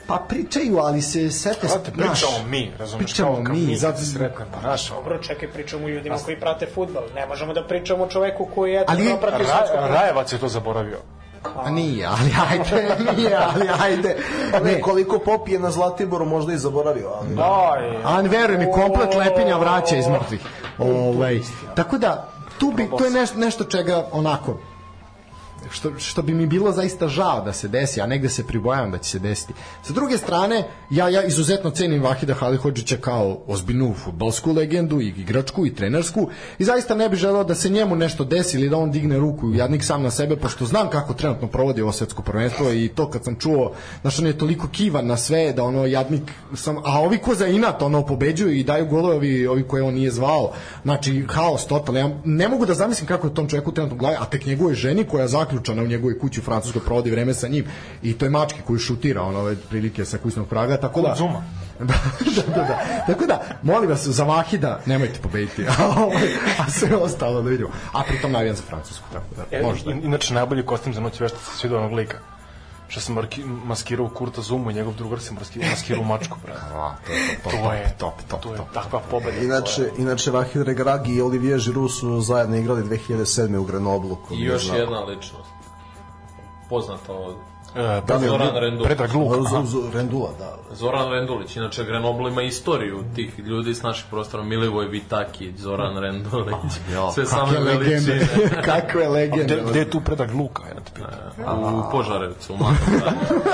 Pa 0.08 0.16
pričaju, 0.30 0.78
ali 0.78 1.02
se 1.02 1.32
sete... 1.32 1.68
Znate, 1.68 1.91
znaš, 1.95 2.10
pričamo 2.12 2.47
mi, 2.47 2.72
razumiješ? 2.80 3.06
Pričamo 3.06 3.43
kao 3.43 3.56
mi, 3.56 3.62
mi, 3.62 3.76
zato- 3.76 3.97
zato 3.97 4.12
sretne, 4.12 4.45
pa 4.54 4.70
naš, 4.70 4.89
Dobro, 4.89 5.18
čekaj, 5.18 5.49
pričamo 5.49 5.88
ljudima 5.88 6.18
koji 6.18 6.39
prate 6.39 6.68
futbal. 6.76 7.04
Ne 7.16 7.26
možemo 7.26 7.54
da 7.54 7.64
pričamo 7.64 8.04
o 8.04 8.08
čoveku 8.08 8.47
koji 8.56 8.72
je 8.72 8.86
Ali- 8.88 9.12
ali, 9.12 9.20
prati 9.22 9.45
svetsko 9.45 9.76
Ra, 9.76 9.88
Rajevac 9.88 10.34
je 10.34 10.38
to 10.38 10.47
zaboravio. 10.47 10.97
A 11.56 11.70
nije, 11.70 12.06
ali 12.08 12.32
ajde, 12.52 12.95
nije, 13.18 13.36
ali 13.45 13.68
ajde. 13.82 14.16
Ne, 14.54 14.72
Ne, 14.72 14.82
koliko 14.82 15.20
popije 15.20 15.60
na 15.60 15.72
Zlatiboru 15.72 16.26
možda 16.26 16.54
i 16.54 16.58
zaboravio, 16.58 17.10
ali... 17.12 17.36
Daj. 17.36 17.97
a 18.04 18.22
veruj 18.22 18.58
mi, 18.58 18.72
komplet 18.74 19.16
lepinja 19.16 19.58
vraća 19.58 19.95
iz 19.95 20.08
mrtvih. 20.08 20.41
Ovaj, 20.78 21.39
tako 21.76 21.97
da, 21.97 22.28
tu 22.58 22.72
bi, 22.72 22.89
to 22.97 23.06
je 23.06 23.12
nešto, 23.12 23.39
nešto 23.39 23.64
čega 23.64 24.06
onako, 24.12 24.58
što, 25.70 25.99
što 25.99 26.22
bi 26.22 26.34
mi 26.34 26.45
bilo 26.45 26.72
zaista 26.72 27.07
žao 27.07 27.41
da 27.45 27.53
se 27.53 27.68
desi, 27.68 28.01
a 28.01 28.05
negde 28.05 28.30
se 28.30 28.47
pribojavam 28.47 28.91
da 28.91 28.97
će 28.97 29.09
se 29.09 29.20
desiti. 29.20 29.53
Sa 29.84 29.93
druge 29.93 30.18
strane, 30.18 30.64
ja, 30.89 31.09
ja 31.09 31.24
izuzetno 31.24 31.70
cenim 31.70 32.03
Vahida 32.03 32.34
Halihodžića 32.34 32.97
kao 32.97 33.38
ozbiljnu 33.47 33.93
futbalsku 34.03 34.51
legendu 34.51 35.01
i 35.01 35.07
igračku 35.07 35.66
i 35.66 35.76
trenersku 35.76 36.30
i 36.59 36.64
zaista 36.64 36.95
ne 36.95 37.09
bi 37.09 37.16
želeo 37.16 37.43
da 37.43 37.55
se 37.55 37.70
njemu 37.70 37.95
nešto 37.95 38.24
desi 38.24 38.57
ili 38.57 38.70
da 38.70 38.78
on 38.78 38.91
digne 38.91 39.18
ruku 39.18 39.53
jadnik 39.53 39.84
sam 39.84 40.03
na 40.03 40.12
sebe, 40.12 40.36
pošto 40.36 40.66
znam 40.66 40.89
kako 40.89 41.14
trenutno 41.14 41.47
provodi 41.47 41.82
ovo 41.82 41.91
svetsko 41.91 42.22
prvenstvo 42.22 42.72
i 42.72 42.89
to 42.95 43.09
kad 43.09 43.24
sam 43.24 43.36
čuo, 43.36 43.72
znaš, 44.01 44.20
on 44.20 44.28
je 44.28 44.38
toliko 44.38 44.68
kivan 44.68 45.07
na 45.07 45.18
sve 45.18 45.53
da 45.53 45.64
ono 45.64 45.86
jadnik 45.86 46.32
sam, 46.55 46.78
a 46.78 46.99
ovi 47.01 47.18
ko 47.18 47.36
za 47.36 47.47
inat 47.47 47.82
ono 47.82 48.05
pobeđuju 48.05 48.51
i 48.51 48.64
daju 48.64 48.86
golove 48.86 49.16
ovi, 49.16 49.47
ovi 49.47 49.64
koje 49.64 49.84
on 49.84 49.93
nije 49.93 50.12
zvao, 50.12 50.51
znači 50.84 51.26
haos 51.30 51.66
totalno, 51.68 51.99
ja 51.99 52.09
ne 52.26 52.47
mogu 52.47 52.66
da 52.66 52.74
zamislim 52.74 53.07
kako 53.07 53.28
je 53.28 53.34
tom 53.34 53.49
čovjeku 53.49 53.72
trenutno 53.72 53.95
u 53.95 53.99
glavi, 53.99 54.16
a 54.20 54.26
tek 54.26 54.45
njegovoj 54.45 54.74
ženi 54.74 55.03
koja 55.03 55.22
je 55.22 55.28
zaključana 55.52 55.84
u 55.84 55.88
njegovoj 55.88 56.20
kući 56.20 56.39
u 56.39 56.43
Francuskoj 56.43 56.82
provodi 56.82 57.12
vreme 57.12 57.34
sa 57.34 57.47
njim 57.47 57.66
i 58.04 58.14
to 58.14 58.26
je 58.26 58.30
mački 58.30 58.60
koji 58.62 58.80
šutira 58.80 59.22
ono 59.22 59.39
ove 59.39 59.56
prilike 59.56 60.06
sa 60.06 60.18
kućnog 60.18 60.47
praga, 60.47 60.78
tako 60.78 61.02
da... 61.02 61.16
Zuma. 61.18 61.43
da, 61.80 61.93
da, 62.36 62.54
da, 62.56 62.62
da. 62.62 63.04
Tako 63.08 63.26
da, 63.26 63.41
molim 63.64 63.89
vas, 63.89 64.08
za 64.08 64.24
Vahida 64.24 64.80
nemojte 64.86 65.20
pobediti, 65.22 65.66
a, 65.70 65.93
ovaj, 65.97 66.28
a 66.60 66.70
sve 66.70 66.95
ostalo 66.95 67.41
da 67.41 67.49
vidimo. 67.49 67.70
A 67.93 68.04
pritom 68.04 68.32
navijam 68.32 68.56
za 68.56 68.64
Francusku, 68.64 69.04
tako 69.14 69.26
da, 69.38 69.58
E, 69.58 69.62
možda. 69.64 69.91
in- 69.91 70.06
inače, 70.06 70.34
najbolji 70.34 70.66
kostim 70.66 70.93
za 70.93 71.02
noć 71.02 71.20
vešta 71.20 71.38
se 71.39 71.58
svidio 71.58 71.78
onog 71.78 71.93
lika. 71.93 72.18
Što 72.91 73.01
sam 73.01 73.15
marki, 73.15 73.43
maskirao 73.43 74.09
Kurta 74.09 74.41
Zumu 74.41 74.71
i 74.71 74.73
njegov 74.73 74.93
drugar 74.93 75.19
se 75.19 75.33
maskirao, 75.33 75.69
maskirao 75.69 76.03
mačku, 76.03 76.37
bre. 76.43 76.53
A, 76.73 76.95
to 77.05 77.11
je 77.11 77.39
to, 77.43 77.49
To 77.49 77.73
je, 77.73 77.95
top, 77.97 78.13
top, 78.29 78.41
to 78.41 78.51
je 78.51 78.57
top. 78.57 78.73
takva 78.73 78.99
pobeda. 79.11 79.37
Inače, 79.37 79.91
inače 79.97 80.31
Vahid 80.31 80.61
Regragi 80.61 81.13
i 81.15 81.21
Olivier 81.21 81.59
Giroud 81.59 81.91
su 81.91 82.21
zajedno 82.21 82.57
igrali 82.57 82.83
2007. 82.83 83.57
u 83.57 83.63
Grenoblu. 83.63 84.17
I 84.31 84.43
još 84.43 84.65
jedna 84.65 84.99
ličnost. 84.99 85.49
Poznata 86.69 87.13
od 87.13 87.35
E, 87.74 88.01
Da 88.01 88.15
li 88.15 88.24
je 88.24 88.30
Zoran 88.30 88.55
Rendulić. 88.55 88.86
Predrag 88.88 89.13
Luka. 89.13 89.38
Z- 89.38 89.65
z- 89.65 89.72
z- 89.72 89.93
Rendula, 89.93 90.30
da. 90.39 90.57
Zoran 90.72 91.09
Rendulić, 91.09 91.55
inače 91.55 91.84
Grenoble 91.84 92.32
ima 92.32 92.41
istoriju 92.41 93.03
tih 93.15 93.39
ljudi 93.39 93.74
s 93.74 93.82
naših 93.82 94.05
prostora, 94.09 94.43
Milivoj 94.43 94.86
Vitaki, 94.88 95.53
Zoran 95.57 95.97
Rendulić, 95.97 96.55
sve 97.13 97.26
same 97.26 97.59
veličine. 97.59 98.28
kakve 98.65 99.07
legende. 99.07 99.43
Gde, 99.45 99.63
gde 99.63 99.80
je 99.80 99.89
tu 99.89 100.01
Predrag 100.01 100.32
Luka, 100.32 100.63
jedna 100.65 100.82
te 100.82 100.91
pita? 100.93 101.53
u 101.53 101.91
Požarevcu, 101.91 102.53
u 102.53 102.57
gradu. 102.57 103.41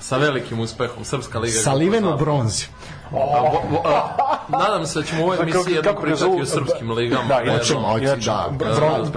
Sa 0.00 0.16
velikim 0.16 0.60
uspehom, 0.60 1.04
Srpska 1.04 1.38
liga. 1.38 1.54
ga 1.54 1.60
Saliven 1.60 1.98
u 1.98 2.08
poznava. 2.08 2.16
bronzi. 2.16 2.66
A, 3.06 3.16
bo- 3.42 3.62
bo- 3.72 3.88
a, 3.88 4.16
Nadam 4.48 4.86
se 4.86 4.98
da 4.98 5.06
ćemo 5.06 5.20
u 5.20 5.24
ovoj 5.24 5.36
emisiji 5.38 5.74
ga 5.74 5.94
pričati 5.94 6.40
o 6.42 6.46
srpskim 6.46 6.90
ligama. 6.90 7.24
Da, 7.24 7.34
jednom. 7.34 7.54
inače, 7.54 7.74
hoće, 7.74 8.04
inače, 8.04 8.20
da, 8.22 8.48
br- 8.50 8.64
da, 8.64 8.74
bron- 8.74 9.10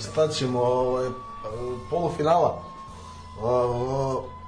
šta 0.00 0.28
ćemo, 0.28 0.60
ovaj, 0.60 1.08
polufinala. 1.90 2.62
A, 3.42 3.74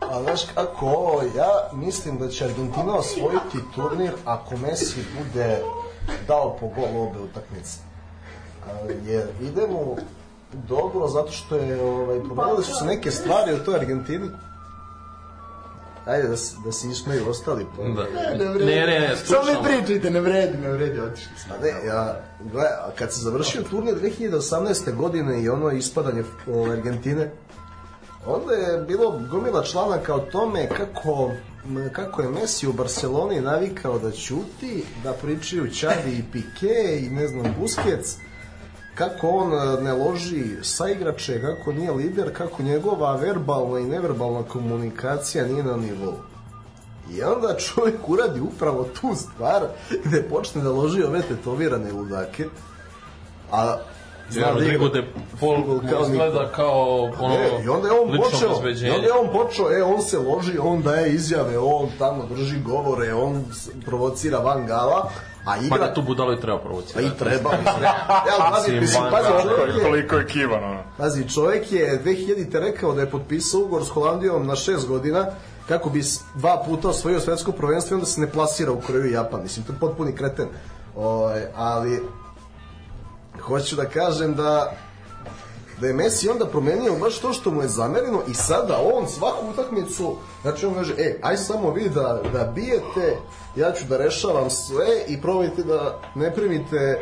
a 0.00 0.22
znaš 0.22 0.40
kako 0.54 0.86
ovo, 0.86 1.22
ja 1.36 1.68
mislim 1.72 2.18
da 2.18 2.28
će 2.28 2.44
Argentina 2.44 2.94
osvojiti 2.94 3.58
turnir 3.74 4.12
ako 4.24 4.56
Messi 4.56 5.04
bude 5.18 5.62
dao 6.28 6.56
po 6.60 6.66
gol 6.66 7.02
obe 7.02 7.18
utakmice. 7.18 7.78
A, 8.66 8.70
jer 9.04 9.28
idemo 9.40 9.96
dobro 10.52 11.08
zato 11.08 11.32
što 11.32 11.56
je 11.56 11.82
ovaj, 11.82 12.20
promenile 12.20 12.64
su 12.64 12.74
se 12.74 12.84
neke 12.84 13.10
stvari 13.10 13.54
u 13.54 13.64
toj 13.64 13.74
Argentini. 13.74 14.30
Ajde 16.06 16.28
da, 16.28 16.36
se- 16.36 16.56
da 16.64 16.72
se 16.72 16.88
ismeju 16.88 17.28
ostali. 17.28 17.66
Pa. 17.76 17.82
Da. 17.82 18.06
Ne, 18.58 18.64
ne, 18.66 19.00
ne, 19.00 19.16
Samo 19.16 19.40
mi 19.44 19.68
pričajte, 19.68 20.10
ne 20.10 20.20
vredi, 20.20 20.58
ne 20.58 20.70
vredi, 20.70 21.00
otišli 21.00 21.32
smo. 21.38 21.54
A 21.54 21.58
ne, 21.58 21.86
ja, 21.86 22.20
gle, 22.42 22.64
a 22.64 22.90
kad 22.94 23.12
se 23.12 23.20
završio 23.20 23.62
turnir 23.62 23.94
2018. 23.94 24.94
godine 24.94 25.42
i 25.42 25.48
ono 25.48 25.70
ispadanje 25.70 26.24
Argentine, 26.70 27.30
onda 28.26 28.54
je 28.54 28.78
bilo 28.78 29.20
gomila 29.30 29.62
članaka 29.62 30.14
o 30.14 30.20
tome 30.20 30.68
kako, 30.68 31.30
kako 31.92 32.22
je 32.22 32.28
Messi 32.30 32.68
u 32.68 32.72
Barceloni 32.72 33.40
navikao 33.40 33.98
da 33.98 34.10
ćuti, 34.10 34.84
da 35.04 35.12
pričaju 35.12 35.70
Čavi 35.70 36.10
i 36.10 36.24
Pique 36.32 36.74
i 36.98 37.10
ne 37.10 37.28
znam 37.28 37.56
Busquets, 37.60 38.14
kako 39.00 39.28
on 39.28 39.52
e, 39.52 39.82
ne 39.82 39.92
loži 39.92 40.44
sa 40.62 40.88
igrače, 40.88 41.40
kako 41.40 41.72
nije 41.72 41.92
lider, 41.92 42.32
kako 42.36 42.62
njegova 42.62 43.16
verbalna 43.16 43.78
i 43.78 43.84
neverbalna 43.84 44.42
komunikacija 44.42 45.44
nije 45.44 45.62
na 45.64 45.76
nivou. 45.76 46.14
I 47.10 47.22
onda 47.22 47.56
čovjek 47.56 48.08
uradi 48.08 48.40
upravo 48.40 48.88
tu 49.00 49.14
stvar 49.14 49.62
gde 50.04 50.22
počne 50.22 50.62
da 50.62 50.70
loži 50.70 51.02
ove 51.02 51.22
tetovirane 51.22 51.92
ludake. 51.92 52.46
A 53.52 53.76
Ja, 54.34 54.50
Rodrigo 54.50 54.88
de 54.88 55.02
Paul 55.40 55.80
kao 55.90 56.02
izgleda 56.02 56.48
kao 56.52 57.10
ono, 57.20 57.34
E, 57.34 57.64
I 57.64 57.68
onda 57.68 57.88
je 57.88 58.00
on 58.00 58.16
počeo, 58.16 58.50
i 58.86 58.90
onda 58.90 59.06
je 59.06 59.12
on 59.12 59.32
počeo, 59.32 59.72
e, 59.72 59.82
on 59.82 60.02
se 60.02 60.18
loži, 60.18 60.58
on 60.58 60.82
daje 60.82 61.14
izjave, 61.14 61.58
on 61.58 61.88
tamo 61.98 62.26
drži 62.34 62.60
govore, 62.60 63.14
on 63.14 63.44
provocira 63.86 64.38
Van 64.38 64.66
Gala, 64.66 65.10
a 65.44 65.56
Ma 65.56 65.62
igra... 65.66 65.78
da 65.78 65.94
tu 65.94 66.02
budalo 66.02 66.32
i 66.32 66.40
treba 66.40 66.58
Pa 66.58 66.64
provocirati. 66.64 67.06
i 67.06 67.18
treba, 67.18 67.50
mislim. 67.50 67.82
Ja, 67.82 68.50
pazi, 68.52 68.80
Mislim, 68.80 69.02
pazi, 69.10 69.28
čovjek 69.42 69.76
je, 69.76 69.84
Koliko 69.84 70.16
je 70.16 70.26
kivan, 70.26 70.64
ono. 70.64 70.82
Pazi, 70.98 71.28
čovjek 71.28 71.72
je 71.72 72.02
2000-te 72.04 72.60
rekao 72.60 72.92
da 72.92 73.00
je 73.00 73.10
potpisao 73.10 73.60
ugovor 73.60 73.84
s 73.84 73.88
Holandijom 73.88 74.46
na 74.46 74.54
6 74.54 74.86
godina 74.86 75.26
kako 75.68 75.90
bi 75.90 76.02
dva 76.34 76.62
puta 76.66 76.88
osvojio 76.88 77.20
svetsko 77.20 77.52
prvenstvo 77.52 77.94
i 77.94 77.96
onda 77.96 78.06
se 78.06 78.20
ne 78.20 78.30
plasira 78.30 78.72
u 78.72 78.80
Koreju 78.80 79.06
i 79.06 79.12
Japan. 79.12 79.42
Mislim, 79.42 79.66
to 79.66 79.72
je 79.72 79.78
potpuni 79.78 80.12
kreten. 80.12 80.46
O, 80.96 81.30
ali 81.56 82.02
hoću 83.40 83.76
da 83.76 83.84
kažem 83.84 84.34
da 84.34 84.72
da 85.80 85.86
je 85.86 85.94
Messi 85.94 86.28
onda 86.28 86.46
promenio 86.46 86.96
baš 87.00 87.18
to 87.18 87.32
što 87.32 87.50
mu 87.50 87.62
je 87.62 87.68
zamereno 87.68 88.22
i 88.28 88.34
sada 88.34 88.78
on 88.94 89.08
svaku 89.08 89.46
utakmicu, 89.50 90.16
znači 90.42 90.66
on 90.66 90.74
kaže, 90.74 90.94
e, 90.98 91.18
aj 91.22 91.36
samo 91.36 91.70
vi 91.70 91.88
da, 91.88 92.22
da 92.32 92.52
bijete, 92.54 93.16
ja 93.56 93.72
ću 93.72 93.84
da 93.88 93.96
rešavam 93.96 94.50
sve 94.50 94.86
i 95.08 95.20
probajte 95.20 95.62
da 95.62 96.00
ne 96.14 96.34
primite 96.34 96.98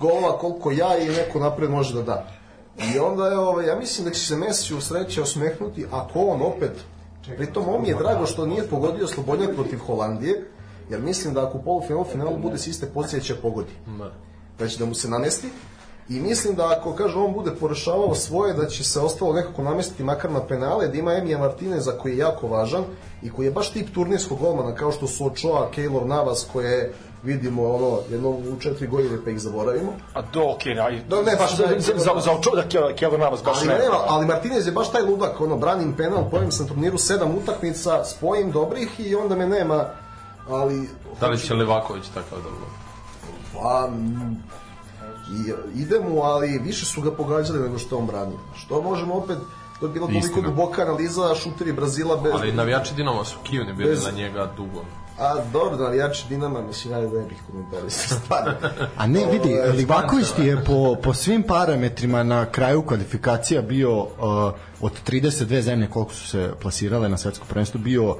golova 0.00 0.38
koliko 0.38 0.70
ja 0.70 0.98
i 0.98 1.08
neko 1.08 1.38
napred 1.38 1.70
može 1.70 1.94
da 1.94 2.02
da. 2.02 2.26
I 2.94 2.98
onda 2.98 3.26
je, 3.26 3.38
ovaj, 3.38 3.66
ja 3.66 3.76
mislim 3.76 4.04
da 4.04 4.10
će 4.10 4.20
se 4.20 4.36
Messi 4.36 4.74
u 4.74 4.80
sreće 4.80 5.22
osmehnuti 5.22 5.86
ako 5.90 6.20
on 6.20 6.42
opet, 6.42 6.72
pritom 7.36 7.68
on 7.68 7.82
mi 7.82 7.88
je 7.88 7.94
drago 7.94 8.26
što 8.26 8.46
nije 8.46 8.68
pogodio 8.68 9.06
Slobodnjak 9.06 9.54
protiv 9.54 9.78
Holandije, 9.78 10.50
jer 10.90 11.00
mislim 11.00 11.34
da 11.34 11.46
ako 11.46 11.58
u 11.58 11.62
polufinalu 11.62 12.04
finalu 12.04 12.38
bude 12.38 12.58
s 12.58 12.66
iste 12.66 12.86
pozicije 12.86 13.20
će 13.20 13.34
pogodi. 13.34 13.72
Da 14.58 14.68
će 14.68 14.78
da 14.78 14.84
mu 14.84 14.94
se 14.94 15.08
namesti 15.08 15.48
I 16.08 16.20
mislim 16.20 16.54
da 16.54 16.76
ako, 16.78 16.92
kaže, 16.92 17.18
on 17.18 17.32
bude 17.32 17.50
porešavao 17.60 18.14
svoje, 18.14 18.54
da 18.54 18.66
će 18.66 18.84
se 18.84 19.00
ostalo 19.00 19.32
nekako 19.32 19.62
namestiti 19.62 20.04
makar 20.04 20.30
na 20.30 20.46
penale, 20.46 20.88
da 20.88 20.98
ima 20.98 21.12
Emija 21.12 21.38
Martineza 21.38 21.92
koji 21.92 22.12
je 22.12 22.18
jako 22.18 22.46
važan 22.46 22.84
i 23.22 23.30
koji 23.30 23.46
je 23.46 23.52
baš 23.52 23.72
tip 23.72 23.94
turnirskog 23.94 24.38
golmana, 24.38 24.74
kao 24.74 24.92
što 24.92 25.06
su 25.06 25.26
Ochoa, 25.26 25.70
Keylor 25.76 26.04
Navas, 26.04 26.46
koje 26.52 26.92
vidimo 27.22 27.74
ono, 27.74 27.98
jedno 28.10 28.28
u 28.28 28.56
četiri 28.60 28.86
godine 28.86 29.18
pa 29.24 29.30
ih 29.30 29.40
zaboravimo. 29.40 29.92
A 30.14 30.22
do, 30.22 30.50
okej, 30.54 30.80
aj. 30.80 31.00
Da, 31.08 31.22
ne, 31.22 31.36
baš 31.36 31.56
za, 31.56 31.66
da- 31.66 31.80
za, 31.80 31.92
za, 31.96 32.10
za 32.20 32.32
očo, 32.32 32.50
da 32.50 32.94
Kjelo 32.96 33.18
Navas 33.18 33.42
baš 33.44 33.56
Ali, 33.58 33.68
ne. 33.68 33.74
ne, 33.74 33.84
ali 34.06 34.26
Martinez 34.26 34.66
je 34.66 34.72
baš 34.72 34.92
taj 34.92 35.02
ludak, 35.02 35.40
ono, 35.40 35.56
branim 35.56 35.96
penal, 35.96 36.30
pojem 36.30 36.52
sam 36.52 36.68
turniru 36.68 36.98
sedam 36.98 37.34
utakmica, 37.34 38.04
spojim 38.04 38.50
dobrih 38.50 38.88
i 38.98 39.14
onda 39.14 39.36
me 39.36 39.46
nema, 39.46 39.84
ali... 40.48 40.88
Da 41.20 41.26
li 41.26 41.38
će 41.38 41.54
Levaković 41.54 42.04
takav 42.08 42.38
da 42.38 42.50
bude? 42.50 42.70
Pa, 43.54 43.88
i, 45.30 45.52
ide 45.80 46.00
mu, 46.00 46.22
ali 46.22 46.58
više 46.58 46.86
su 46.86 47.00
ga 47.00 47.10
pogađali 47.10 47.60
nego 47.60 47.78
što 47.78 47.98
on 47.98 48.06
branio. 48.06 48.38
Što 48.56 48.82
možemo 48.82 49.14
opet, 49.14 49.38
to 49.80 49.86
je 49.86 49.92
bila 49.92 50.06
toliko 50.06 50.40
duboka 50.40 50.82
analiza 50.82 51.34
šuteri 51.34 51.72
Brazila 51.72 52.16
bez... 52.16 52.32
Ali 52.34 52.52
navijači 52.52 52.94
Dinama 52.94 53.24
su 53.24 53.36
kivni 53.42 53.72
bili 53.72 53.90
Bez- 53.90 54.04
na 54.04 54.10
njega 54.10 54.52
dugo. 54.56 54.84
A 55.18 55.34
dobro, 55.52 55.76
navijači 55.76 56.24
Dinama, 56.28 56.62
mislim, 56.62 56.94
ja 56.94 57.00
ne 57.00 57.24
bih 57.28 57.38
komentarisao 57.46 58.18
stvarno. 58.18 58.52
A 58.98 59.06
ne, 59.06 59.26
vidi, 59.32 59.54
Ovaj, 59.54 59.70
Livaković 59.70 60.30
ti 60.30 60.42
je 60.42 60.64
po, 60.64 60.96
po 61.02 61.14
svim 61.14 61.42
parametrima 61.42 62.22
na 62.22 62.46
kraju 62.46 62.82
kvalifikacija 62.82 63.62
bio 63.62 64.02
uh, 64.02 64.08
od 64.84 64.92
32 65.06 65.60
zemlje 65.60 65.86
koliko 65.86 66.14
su 66.14 66.28
se 66.28 66.52
plasirale 66.60 67.08
na 67.08 67.16
svetsko 67.16 67.46
prvenstvo 67.48 67.80
bio 67.80 68.10
uh, 68.10 68.16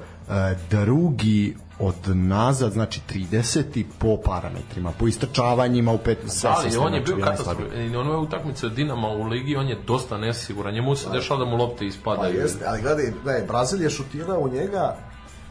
drugi 0.70 1.56
od 1.78 1.94
nazad, 2.06 2.72
znači 2.72 3.00
30 3.10 3.84
po 3.98 4.16
parametrima, 4.24 4.92
po 4.98 5.06
istrčavanjima 5.06 5.92
u 5.92 5.98
pet 5.98 6.18
sve 6.26 6.50
Ali 6.50 6.62
sisteme, 6.62 6.86
on 6.86 6.94
je 6.94 7.00
bio 7.00 7.16
znači, 7.16 7.28
najslabiji. 7.28 7.66
katastrof. 7.66 7.92
I 7.92 7.96
one 7.96 8.16
utakmice 8.16 8.68
Dinama 8.68 9.08
u 9.08 9.22
ligi, 9.22 9.56
on 9.56 9.68
je 9.68 9.78
dosta 9.86 10.18
nesiguran. 10.18 10.74
Njemu 10.74 10.96
se 10.96 11.10
dešava 11.12 11.44
da 11.44 11.50
mu 11.50 11.56
lopte 11.56 11.78
Pa 11.78 11.84
ispadaju. 11.84 12.40
jeste, 12.40 12.64
ali 12.66 12.82
gledaj, 12.82 13.04
ne, 13.24 13.44
Brazil 13.48 13.82
je 13.82 13.90
šutirao 13.90 14.40
u 14.40 14.48
njega 14.48 14.96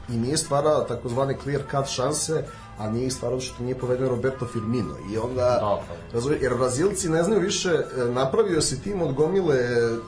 i 0.10 0.12
nije 0.12 0.38
stvarao 0.38 0.82
takozvane 0.82 1.36
clear 1.44 1.62
cut 1.72 1.96
šanse, 1.96 2.44
a 2.78 2.90
nije 2.90 3.08
ih 3.08 3.14
stvarao 3.14 3.40
što 3.40 3.64
nije 3.64 3.76
poveden 3.76 4.10
Roberto 4.10 4.46
Firmino. 4.46 4.96
I 5.12 5.18
onda, 5.18 5.42
Da, 5.42 5.82
razumije, 6.14 6.40
jer 6.42 6.56
Brazilci 6.56 7.10
ne 7.10 7.24
znaju 7.24 7.42
više, 7.42 7.70
e, 7.70 8.04
napravio 8.06 8.62
se 8.62 8.82
tim 8.82 9.02
od 9.02 9.14
gomile 9.14 9.58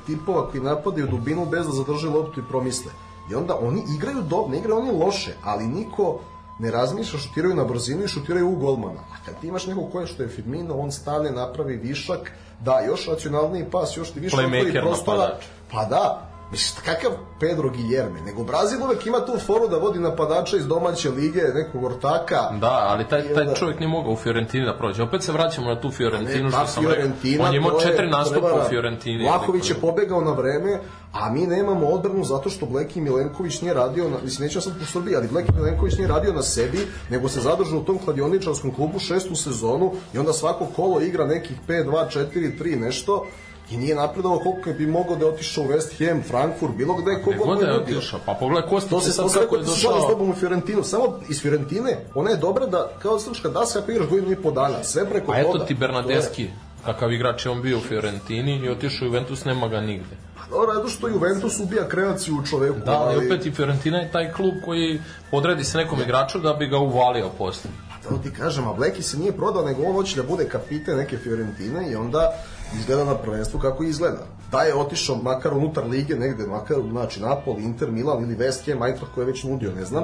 tipova 0.05 0.49
koji 0.51 0.63
napadaju 0.63 1.07
dubinu 1.07 1.45
bez 1.45 1.65
da 1.65 1.71
zadrže 1.71 2.09
loptu 2.09 2.39
i 2.39 2.43
promisle. 2.49 2.91
I 3.31 3.35
onda 3.35 3.57
oni 3.61 3.83
igraju 3.97 4.21
dobro, 4.21 4.51
ne 4.51 4.57
igraju 4.57 4.79
oni 4.79 4.91
loše, 4.91 5.33
ali 5.43 5.67
niko 5.67 6.19
ne 6.59 6.71
razmišlja, 6.71 7.19
šutiraju 7.19 7.55
na 7.55 7.63
brzinu 7.63 8.03
i 8.03 8.07
šutiraju 8.07 8.49
u 8.49 8.55
golmana. 8.55 8.99
A 8.99 9.25
kad 9.25 9.39
ti 9.41 9.47
imaš 9.47 9.65
nekog 9.67 9.91
koja 9.91 10.05
što 10.05 10.23
je 10.23 10.29
Firmino, 10.29 10.73
on 10.73 10.91
stane, 10.91 11.31
napravi 11.31 11.77
višak, 11.77 12.31
da, 12.59 12.79
još 12.79 13.07
racionalniji 13.07 13.65
pas, 13.71 13.97
još 13.97 14.11
ti 14.11 14.19
više 14.19 14.35
otvori 14.37 14.71
prostora. 14.81 15.17
napadač. 15.17 15.43
Pa 15.71 15.85
da, 15.85 16.34
Mislim, 16.51 16.85
kakav 16.85 17.11
Pedro 17.39 17.69
Guillerme, 17.69 18.21
nego 18.21 18.43
Brazil 18.43 18.83
uvek 18.83 19.05
ima 19.05 19.25
tu 19.25 19.39
foru 19.45 19.67
da 19.67 19.77
vodi 19.77 19.99
napadača 19.99 20.57
iz 20.57 20.67
domaće 20.67 21.09
lige, 21.09 21.41
nekog 21.41 21.83
ortaka. 21.83 22.41
Da, 22.61 22.85
ali 22.89 23.07
taj, 23.07 23.33
taj 23.33 23.53
čovjek 23.53 23.79
nije 23.79 23.89
mogao 23.89 24.11
u 24.11 24.15
Fiorentini 24.15 24.65
da 24.65 24.77
prođe. 24.77 25.03
Opet 25.03 25.23
se 25.23 25.31
vraćamo 25.31 25.67
na 25.67 25.81
tu 25.81 25.91
Fiorentinu 25.91 26.43
Ne, 26.43 26.49
što 26.49 26.59
ta 26.59 26.67
sam 26.67 26.83
rekao. 26.83 26.95
Fiorentina, 26.95 27.43
On 27.43 27.53
je 27.53 27.57
imao 27.57 27.79
četiri 27.79 28.09
nastupa 28.09 28.53
u 28.65 28.69
Fiorentini. 28.69 29.23
Vlahović 29.23 29.69
je 29.69 29.75
pobegao 29.75 30.21
na 30.21 30.31
vreme, 30.31 30.79
a 31.13 31.29
mi 31.29 31.47
nemamo 31.47 31.87
odbranu 31.87 32.23
zato 32.23 32.49
što 32.49 32.65
Bleki 32.65 33.01
Milenković 33.01 33.61
nije 33.61 33.73
radio, 33.73 34.09
na, 34.09 34.17
mislim 34.23 34.47
neću 34.47 34.61
sad 34.61 34.73
po 34.79 34.85
Srbiji, 34.85 35.15
ali 35.15 35.27
Bleki 35.27 35.51
Milenković 35.55 35.97
nije 35.97 36.07
radio 36.07 36.33
na 36.33 36.41
sebi, 36.41 36.87
nego 37.09 37.29
se 37.29 37.39
zadržao 37.39 37.79
u 37.79 37.83
tom 37.83 37.97
kladioničarskom 37.97 38.73
klubu 38.75 38.99
šestu 38.99 39.35
sezonu 39.35 39.91
i 40.13 40.17
onda 40.17 40.33
svako 40.33 40.65
kolo 40.75 41.01
igra 41.01 41.25
nekih 41.25 41.57
5, 41.67 41.85
2, 41.85 42.27
4, 42.33 42.63
3 42.63 42.79
nešto 42.79 43.25
i 43.71 43.77
nije 43.77 43.95
napredovao 43.95 44.39
koliko 44.39 44.69
bi 44.71 44.87
mogao 44.87 45.15
da 45.15 45.25
je 45.25 45.31
otišao 45.31 45.63
u 45.63 45.67
West 45.67 46.07
Ham, 46.07 46.21
Frankfurt, 46.23 46.73
bilo 46.73 46.93
gde, 46.93 47.15
kogo 47.15 47.37
God 47.37 47.47
god 47.47 47.61
je 47.61 47.73
otišao. 47.73 48.19
Pa 48.25 48.33
pogledaj 48.33 48.69
Kostić 48.69 48.89
To 48.89 49.01
se 49.01 49.11
sad 49.11 49.25
kako 49.33 49.55
je 49.55 49.61
kako 49.61 49.71
šalje 49.71 49.77
s 49.77 49.83
došao. 49.95 50.09
tobom 50.09 50.29
u 50.29 50.35
Fiorentinu, 50.35 50.83
samo 50.83 51.19
iz 51.29 51.41
Fiorentine, 51.41 51.97
ona 52.15 52.29
je 52.29 52.37
dobra 52.37 52.65
da, 52.65 52.89
kao 52.99 53.19
srpska 53.19 53.49
daska, 53.49 53.79
ako 53.79 53.91
igraš 53.91 54.07
godinu 54.09 54.31
i 54.31 54.35
po 54.35 54.51
dana, 54.51 54.83
sve 54.83 55.05
preko 55.05 55.27
Pa 55.27 55.39
eto 55.39 55.51
toga. 55.51 55.59
ti 55.59 55.75
To 55.75 55.75
je- 55.75 55.79
Bernadeski. 55.79 56.47
Kakav 56.85 57.13
igrač 57.13 57.45
je 57.45 57.51
on 57.51 57.61
bio 57.61 57.77
u 57.77 57.81
Fiorentini 57.81 58.55
i 58.57 58.69
otišao 58.69 59.05
u 59.05 59.07
Juventus, 59.07 59.45
nema 59.45 59.67
ga 59.67 59.81
nigde. 59.81 60.15
Dobro, 60.49 60.73
zato 60.73 60.87
što 60.87 61.07
Juventus 61.07 61.59
ubija 61.59 61.87
kreaciju 61.87 62.35
u 62.35 62.45
čoveku. 62.45 62.79
Da, 62.79 62.91
ali 62.93 63.25
opet 63.25 63.45
i 63.45 63.51
Fiorentina 63.51 63.97
je 63.97 64.11
taj 64.11 64.31
klub 64.31 64.53
koji 64.65 65.01
podredi 65.31 65.63
se 65.63 65.77
nekom 65.77 66.01
igraču 66.01 66.39
da 66.39 66.53
bi 66.53 66.67
ga 66.67 66.77
uvalio 66.77 67.29
posle. 67.29 67.71
To 68.03 68.17
ti 68.17 68.31
kažem, 68.31 68.67
a 68.67 68.73
Bleki 68.73 69.03
se 69.03 69.17
nije 69.17 69.31
prodao, 69.31 69.65
nego 69.65 69.83
on 69.83 69.93
hoće 69.93 70.15
da 70.15 70.23
bude 70.23 70.45
kapiten 70.45 70.97
neke 70.97 71.17
Fiorentine 71.17 71.91
i 71.91 71.95
onda 71.95 72.31
izgleda 72.79 73.05
na 73.05 73.15
prvenstvu 73.15 73.59
kako 73.59 73.83
izgleda. 73.83 74.27
Da 74.51 74.61
je 74.61 74.75
otišao 74.75 75.15
makar 75.15 75.53
unutar 75.53 75.87
lige 75.87 76.15
negde, 76.15 76.47
makar 76.47 76.77
znači 76.91 77.21
Napoli, 77.21 77.63
Inter, 77.63 77.91
Milan 77.91 78.23
ili 78.23 78.35
West 78.35 78.71
Ham, 78.71 78.83
Eintracht 78.83 79.13
koji 79.13 79.23
je 79.23 79.31
već 79.31 79.43
nudio, 79.43 79.71
ne 79.71 79.85
znam, 79.85 80.03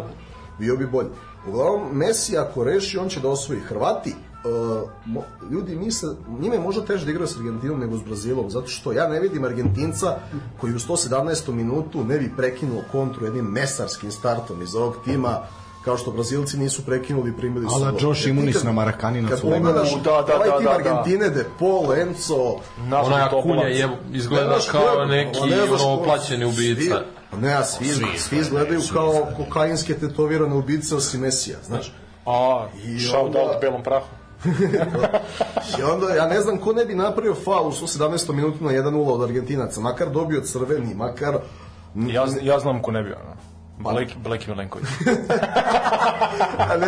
bio 0.59 0.77
bi 0.77 0.87
bolji. 0.87 1.09
Uglavnom, 1.47 1.97
Messi 1.97 2.37
ako 2.37 2.63
reši, 2.63 2.97
on 2.97 3.09
će 3.09 3.19
da 3.19 3.29
osvoji 3.29 3.59
Hrvati. 3.59 4.15
Uh, 4.45 4.89
mo, 5.05 5.21
ljudi 5.51 5.75
misle, 5.75 6.09
njima 6.39 6.55
je 6.55 6.61
možda 6.61 6.85
teže 6.85 7.05
da 7.05 7.11
igraju 7.11 7.27
s 7.27 7.37
Argentinom 7.37 7.79
nego 7.79 7.97
s 7.97 8.03
Brazilom, 8.03 8.49
zato 8.49 8.67
što 8.67 8.91
ja 8.91 9.07
ne 9.07 9.19
vidim 9.19 9.43
Argentinca 9.43 10.17
koji 10.61 10.73
u 10.73 10.79
117. 10.79 11.51
minutu 11.51 12.03
ne 12.03 12.17
bi 12.17 12.33
prekinuo 12.37 12.81
kontru 12.91 13.25
jednim 13.25 13.45
mesarskim 13.45 14.11
startom 14.11 14.61
iz 14.61 14.75
ovog 14.75 14.95
tima, 15.05 15.39
kao 15.85 15.97
što 15.97 16.11
Brazilci 16.11 16.57
nisu 16.57 16.85
prekinuli 16.85 17.29
i 17.29 17.33
primili 17.33 17.69
su 17.69 17.75
Ala. 17.75 17.93
Josh 18.01 18.27
Imunis 18.27 18.55
kad- 18.55 18.65
na 18.65 18.71
Marakani 18.71 19.21
na 19.21 19.29
Kad 19.29 19.39
Sulejmanu. 19.39 19.65
pogledaš 19.75 19.95
Da, 20.03 20.23
da, 20.27 20.35
ovaj 20.35 20.49
da, 20.49 20.57
tim 20.57 20.65
da, 20.65 20.69
da. 20.71 20.75
Argentine, 20.75 21.29
De 21.29 21.45
Paul, 21.59 21.93
Enzo, 21.93 22.55
Ona 23.05 23.29
kunja 23.43 23.67
je 23.67 23.89
izgleda 24.13 24.57
kao 24.71 25.05
neki 25.05 25.39
ne 25.39 25.67
znaš 25.67 25.81
ono 25.81 26.03
plaćeni 26.03 26.45
ubica. 26.45 27.01
Svi, 27.31 27.39
ne, 27.41 27.53
a 27.53 27.63
svi, 27.63 27.85
svi, 28.17 28.37
izgledaju 28.37 28.81
kao 28.93 29.27
kokainske 29.37 29.93
tetovirane 29.93 30.55
ubice 30.55 30.95
osim 30.95 31.21
Mesija, 31.21 31.57
znaš. 31.65 31.93
A, 32.25 32.67
I 32.85 32.99
shout 32.99 33.35
out 33.35 33.61
belom 33.61 33.83
prahu. 33.83 34.05
I 35.79 35.83
onda, 35.83 36.13
ja 36.15 36.27
ne 36.27 36.41
znam 36.41 36.57
ko 36.57 36.73
ne 36.73 36.85
bi 36.85 36.95
napravio 36.95 37.35
faul 37.35 37.67
u 37.67 37.71
117. 37.71 38.33
minutu 38.33 38.63
na 38.63 38.71
1-0 38.71 39.07
od 39.07 39.23
Argentinaca, 39.23 39.79
makar 39.81 40.09
dobio 40.09 40.41
crveni, 40.41 40.95
makar... 40.95 41.37
Ja, 41.95 42.25
ja 42.41 42.59
znam 42.59 42.81
ko 42.81 42.91
ne 42.91 43.03
bio. 43.03 43.15
ono. 43.23 43.50
Bleki, 43.83 44.15
Bleki 44.17 44.49
Milenković. 44.49 44.87
A 46.59 46.77
ne, 46.77 46.87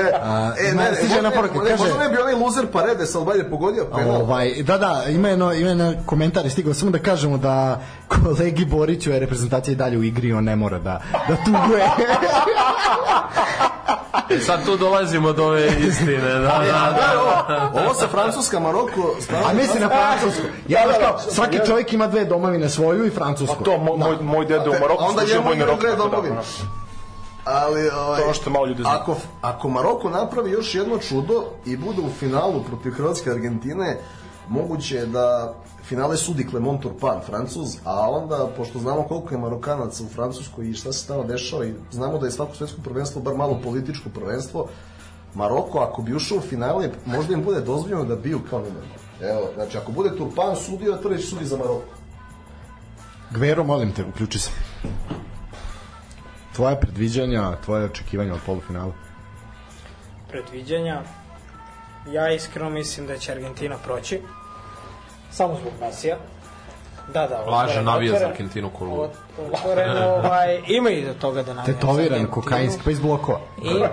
e, 0.60 0.64
ne, 0.66 0.84
ne, 0.84 0.96
stiže 0.96 1.16
jedna 1.16 1.30
ne, 1.30 1.36
poruka, 1.36 1.54
ne, 1.56 1.70
kaže- 1.70 1.84
možda 1.84 2.00
ne 2.00 2.10
bi 2.10 2.18
onaj 2.18 2.34
loser 2.36 2.68
Paredes, 2.68 3.16
ali 3.16 3.38
je 3.38 3.50
pogodio 3.50 3.86
penal. 3.88 4.16
Ovaj, 4.16 4.54
da, 4.58 4.78
da, 4.78 5.04
ima 5.10 5.30
jedno, 5.30 5.54
ima 5.54 5.70
jedno 5.70 5.94
komentar 6.06 6.50
stigao, 6.50 6.74
samo 6.74 6.92
da 6.92 7.00
kažemo 7.00 7.38
da 7.38 7.80
kolegi 8.10 8.66
Boriću 8.66 9.12
je 9.12 9.20
reprezentacija 9.20 9.72
i 9.72 9.76
dalje 9.76 9.98
u 9.98 10.04
igri, 10.04 10.34
on 10.34 10.44
ne 10.44 10.56
mora 10.56 10.80
da, 10.80 11.02
da 11.28 11.36
tuguje. 11.38 11.90
E, 14.30 14.40
sad 14.40 14.66
tu 14.66 14.78
dolazimo 14.78 15.34
do 15.34 15.46
ove 15.46 15.68
istine. 15.80 16.18
Da, 16.20 16.30
da, 16.30 16.40
Da, 16.40 16.96
da. 17.48 17.70
ovo, 17.72 17.80
ovo 17.80 17.94
sa 17.94 18.08
Francuska, 18.08 18.60
Maroko, 18.60 19.16
stvarno... 19.22 19.48
A 19.48 19.54
misli 19.54 19.80
na 19.80 19.90
Francusku. 19.90 20.42
Ja 20.68 20.82
Da, 20.82 20.92
da, 20.92 21.00
kao, 21.00 21.14
da. 21.16 21.32
svaki 21.32 21.60
čovjek 21.68 21.94
ima 21.94 22.08
dve 22.08 22.26
domovine, 22.26 22.70
svoju 22.70 23.06
i 23.06 23.10
Pa 23.10 23.16
francusku. 23.16 23.64
to, 23.64 23.78
moj, 23.78 24.16
moj, 24.22 24.46
deda 24.46 24.70
u 24.70 24.74
Maroku 24.74 25.04
onda 25.04 25.22
služio 25.22 25.42
vojni 25.42 25.56
igra 25.56 25.68
rok. 25.68 25.80
dve 25.80 25.90
tako 25.90 26.04
da, 26.04 26.10
domovine. 26.10 26.36
Ali, 27.46 27.90
ovaj, 27.90 28.22
To 28.22 28.34
što 28.34 28.50
malo 28.50 28.66
ljudi 28.66 28.82
zna. 28.82 29.02
ako, 29.02 29.16
ako 29.42 29.70
Maroko 29.70 30.10
napravi 30.10 30.52
još 30.52 30.76
jedno 30.76 30.98
čudo 30.98 31.44
i 31.66 31.78
bude 31.78 32.02
u 32.02 32.10
finalu 32.10 32.64
protiv 32.64 32.92
Hrvatske 32.92 33.30
i 33.30 33.34
Argentine, 33.34 33.98
moguće 34.50 34.96
je 34.96 35.06
da 35.06 35.54
finale 35.84 36.18
sudi 36.18 36.48
Clement 36.50 36.82
Turpin, 36.82 37.22
Francuz, 37.26 37.78
a 37.86 38.10
onda, 38.10 38.50
pošto 38.58 38.80
znamo 38.80 39.04
koliko 39.04 39.34
je 39.34 39.38
Marokanaca 39.38 40.04
u 40.04 40.08
Francuskoj 40.08 40.70
i 40.70 40.74
šta 40.74 40.94
se 40.94 41.08
tamo 41.08 41.24
dešava 41.24 41.66
i 41.66 41.74
znamo 41.92 42.18
da 42.18 42.26
je 42.26 42.32
svako 42.32 42.56
svetsko 42.56 42.82
prvenstvo 42.84 43.22
bar 43.22 43.36
malo 43.36 43.60
političko 43.64 44.10
prvenstvo, 44.10 44.68
Maroko, 45.34 45.80
ako 45.80 46.02
bi 46.02 46.16
ušao 46.16 46.38
u 46.38 46.42
finale, 46.42 46.90
možda 47.06 47.34
im 47.34 47.44
bude 47.44 47.62
dozvoljeno 47.62 48.04
da 48.04 48.16
biju 48.16 48.40
kao 48.50 48.60
nenormalno. 48.60 48.94
Evo, 49.22 49.50
znači, 49.56 49.78
ako 49.78 49.92
bude 49.92 50.18
Turpan 50.18 50.56
sudio, 50.56 50.98
to 51.04 51.10
reći 51.10 51.24
sudi 51.24 51.46
za 51.46 51.58
Maroko. 51.58 51.84
Gvero, 53.32 53.64
molim 53.64 53.92
te, 53.92 54.06
uključi 54.06 54.40
se. 54.40 54.50
Tvoje 56.56 56.80
predviđanja, 56.80 57.56
tvoje 57.66 57.86
očekivanja 57.86 58.34
od 58.34 58.40
polufinala. 58.46 58.94
predviđanja. 60.30 61.02
Ja 62.08 62.32
iskreno 62.32 62.70
mislim 62.70 63.08
da 63.08 63.18
će 63.18 63.32
Argentina 63.32 63.78
proći. 63.78 64.22
samo 65.32 65.56
zbog 65.56 65.74
Mesija. 65.82 66.18
Da, 67.14 67.28
da. 67.28 67.38
Laže 67.42 67.72
otvoren- 67.72 67.84
navija 67.86 68.20
za 68.20 68.26
Argentinu 68.28 68.72
ot- 68.74 69.10
Otvoreno, 69.54 70.06
ovaj, 70.08 70.62
ima 70.68 70.90
i 70.90 71.06
do 71.06 71.14
toga 71.14 71.44
da 71.44 71.54
navija. 71.54 71.74
Tetoviran, 71.74 72.28
kokainski, 72.28 72.82
pa 72.84 72.92
iz 72.92 73.00
blokova. 73.00 73.40
I, 73.58 73.84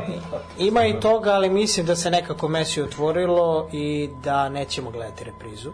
ima 0.59 0.85
i 0.87 1.01
toga, 1.01 1.31
ali 1.31 1.51
mislim 1.51 1.87
da 1.87 1.97
se 1.97 2.11
nekako 2.11 2.49
Messi 2.49 2.82
otvorilo 2.82 3.69
i 3.73 4.09
da 4.24 4.49
nećemo 4.49 4.91
gledati 4.91 5.24
reprizu. 5.24 5.73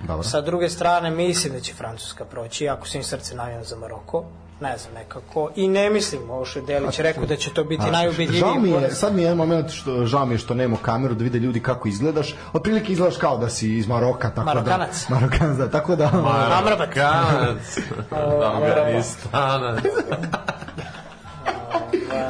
Dobro. 0.00 0.22
Sa 0.22 0.40
druge 0.40 0.68
strane, 0.68 1.10
mislim 1.10 1.52
da 1.52 1.60
će 1.60 1.74
Francuska 1.74 2.24
proći, 2.24 2.68
ako 2.68 2.86
svim 2.88 3.02
srce 3.02 3.34
navijam 3.34 3.64
za 3.64 3.76
Maroko. 3.76 4.24
Ne 4.60 4.78
znam 4.78 4.94
nekako. 4.94 5.50
I 5.56 5.68
ne 5.68 5.90
mislim, 5.90 6.30
ovo 6.30 6.44
što 6.44 6.58
je 6.58 6.64
Delić 6.64 6.98
rekao 6.98 7.26
da 7.26 7.36
će 7.36 7.50
to 7.50 7.64
biti 7.64 7.90
najubedljiviji 7.90 8.40
Žao 8.40 8.54
mi 8.54 8.70
je, 8.70 8.90
sad 8.90 9.14
mi 9.14 9.20
je 9.22 9.24
jedan 9.24 9.36
moment 9.36 9.70
što 9.70 10.06
žao 10.06 10.26
mi 10.26 10.34
je 10.34 10.38
što 10.38 10.54
nema 10.54 10.76
kameru 10.82 11.14
da 11.14 11.24
vide 11.24 11.38
ljudi 11.38 11.60
kako 11.60 11.88
izgledaš. 11.88 12.34
Otprilike 12.52 12.92
izgledaš 12.92 13.16
kao 13.16 13.38
da 13.38 13.48
si 13.48 13.74
iz 13.78 13.86
Maroka, 13.86 14.30
tako 14.30 14.44
Marokanac. 14.44 15.06
da. 15.08 15.14
Marokanac. 15.14 15.56
da, 15.56 15.70
tako 15.70 15.96
da. 15.96 16.10
Amrabat. 16.58 16.94
Kanac, 16.94 17.78
Afganistanac. 18.54 19.84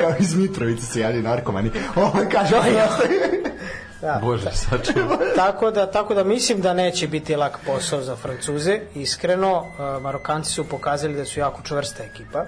kao 0.01 0.12
iz 0.18 0.34
Mitrovice 0.34 0.86
se 0.86 1.01
javljaju 1.01 1.22
narkomani. 1.22 1.70
Ovo 1.96 2.12
kaže, 2.32 2.56
ovo 2.56 2.64
Da. 4.05 4.18
Bože, 4.22 4.51
sačuva. 4.52 5.18
tako 5.44 5.70
da 5.70 5.90
tako 5.90 6.14
da 6.14 6.24
mislim 6.24 6.60
da 6.60 6.74
neće 6.74 7.09
biti 7.09 7.36
lak 7.36 7.59
posao 7.66 8.02
za 8.02 8.16
Francuze. 8.16 8.81
Iskreno, 8.94 9.59
uh, 9.59 10.02
Marokanci 10.02 10.52
su 10.52 10.64
pokazali 10.64 11.14
da 11.14 11.24
su 11.24 11.40
jako 11.40 11.62
čvrsta 11.62 12.05
ekipa 12.05 12.44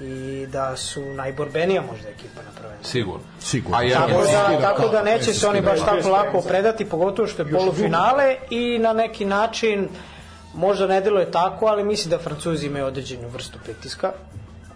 i 0.00 0.46
da 0.46 0.76
su 0.76 1.04
najborbenija 1.04 1.82
možda 1.82 2.08
ekipa 2.08 2.42
na 2.42 2.60
prvenstvu. 2.60 2.90
Sigurno. 2.90 3.24
Sigurno. 3.40 3.78
A 3.78 3.84
i 3.84 3.90
Tako 3.90 4.22
da, 4.22 4.60
tako 4.60 4.88
da 4.88 5.02
neće 5.02 5.32
se 5.32 5.48
oni 5.48 5.60
baš 5.60 5.80
tako 5.80 6.08
lako 6.08 6.40
predati, 6.40 6.84
pogotovo 6.84 7.28
što 7.28 7.42
je 7.42 7.50
polufinale 7.50 8.36
i 8.50 8.78
na 8.78 8.92
neki 8.92 9.24
način 9.24 9.88
možda 10.54 10.86
ne 10.86 11.00
deluje 11.00 11.30
tako, 11.30 11.66
ali 11.66 11.84
mislim 11.84 12.10
da 12.10 12.18
Francuzi 12.18 12.66
imaju 12.66 12.86
određenu 12.86 13.28
vrstu 13.28 13.58
pritiska. 13.64 14.12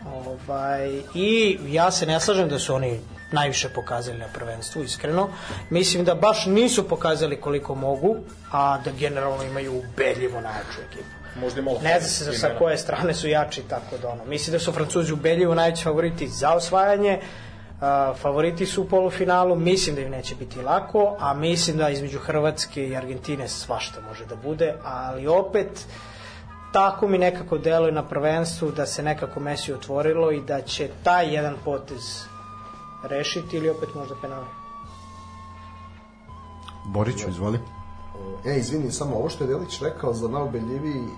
Ovaj, 0.06 1.02
I 1.14 1.58
ja 1.66 1.90
se 1.90 2.06
ne 2.06 2.20
slažem 2.20 2.48
da 2.48 2.58
su 2.58 2.74
oni 2.74 3.00
najviše 3.32 3.68
pokazali 3.68 4.18
na 4.18 4.26
prvenstvu, 4.34 4.82
iskreno. 4.82 5.28
Mislim 5.70 6.04
da 6.04 6.14
baš 6.14 6.46
nisu 6.46 6.88
pokazali 6.88 7.40
koliko 7.40 7.74
mogu, 7.74 8.16
a 8.52 8.78
da 8.84 8.90
generalno 8.90 9.44
imaju 9.44 9.78
ubedljivo 9.78 10.40
najjaču 10.40 10.80
ekipu. 10.90 11.18
Možda 11.40 11.62
malo 11.62 11.80
Ne 11.82 12.00
zna 12.00 12.08
se 12.08 12.24
sa, 12.24 12.32
sa 12.32 12.48
koje 12.58 12.78
strane 12.78 13.14
su 13.14 13.28
jači, 13.28 13.62
tako 13.68 13.98
da 14.02 14.08
ono. 14.08 14.24
Mislim 14.24 14.52
da 14.52 14.58
su 14.58 14.72
Francuzi 14.72 15.12
ubedljivo 15.12 15.54
najveći 15.54 15.84
favoriti 15.84 16.28
za 16.28 16.54
osvajanje, 16.54 17.20
Uh, 17.80 17.84
favoriti 18.18 18.66
su 18.66 18.82
u 18.82 18.88
polufinalu, 18.88 19.54
mislim 19.56 19.96
da 19.96 20.02
im 20.02 20.10
neće 20.10 20.34
biti 20.34 20.60
lako, 20.60 21.16
a 21.20 21.34
mislim 21.34 21.76
da 21.76 21.88
između 21.88 22.18
Hrvatske 22.18 22.88
i 22.88 22.96
Argentine 22.96 23.48
svašta 23.48 24.00
može 24.08 24.26
da 24.26 24.36
bude, 24.36 24.74
ali 24.84 25.26
opet 25.26 25.86
tako 26.72 27.08
mi 27.08 27.18
nekako 27.18 27.58
deluje 27.58 27.92
na 27.92 28.02
prvenstvu 28.08 28.70
da 28.70 28.86
se 28.86 29.02
nekako 29.02 29.40
Messi 29.40 29.72
otvorilo 29.72 30.32
i 30.32 30.40
da 30.40 30.62
će 30.62 30.88
taj 31.02 31.34
jedan 31.34 31.54
potez 31.64 32.27
rešiti 33.02 33.56
ili 33.56 33.70
opet 33.70 33.94
možda 33.94 34.14
penali. 34.22 34.46
Boriću, 36.84 37.28
izvoli. 37.28 37.58
E, 38.46 38.58
izvini, 38.58 38.92
samo 38.92 39.16
ovo 39.16 39.28
što 39.28 39.44
je 39.44 39.48
Delić 39.48 39.80
rekao 39.82 40.14
za 40.14 40.28
najubedljiviji 40.28 41.02
e, 41.02 41.08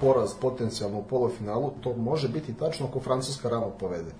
poraz 0.00 0.34
potencijalno 0.40 0.98
u 0.98 1.04
polufinalu, 1.04 1.72
to 1.80 1.94
može 1.96 2.28
biti 2.28 2.54
tačno 2.54 2.86
ako 2.86 3.00
Francuska 3.00 3.48
rano 3.48 3.70
povede. 3.80 4.10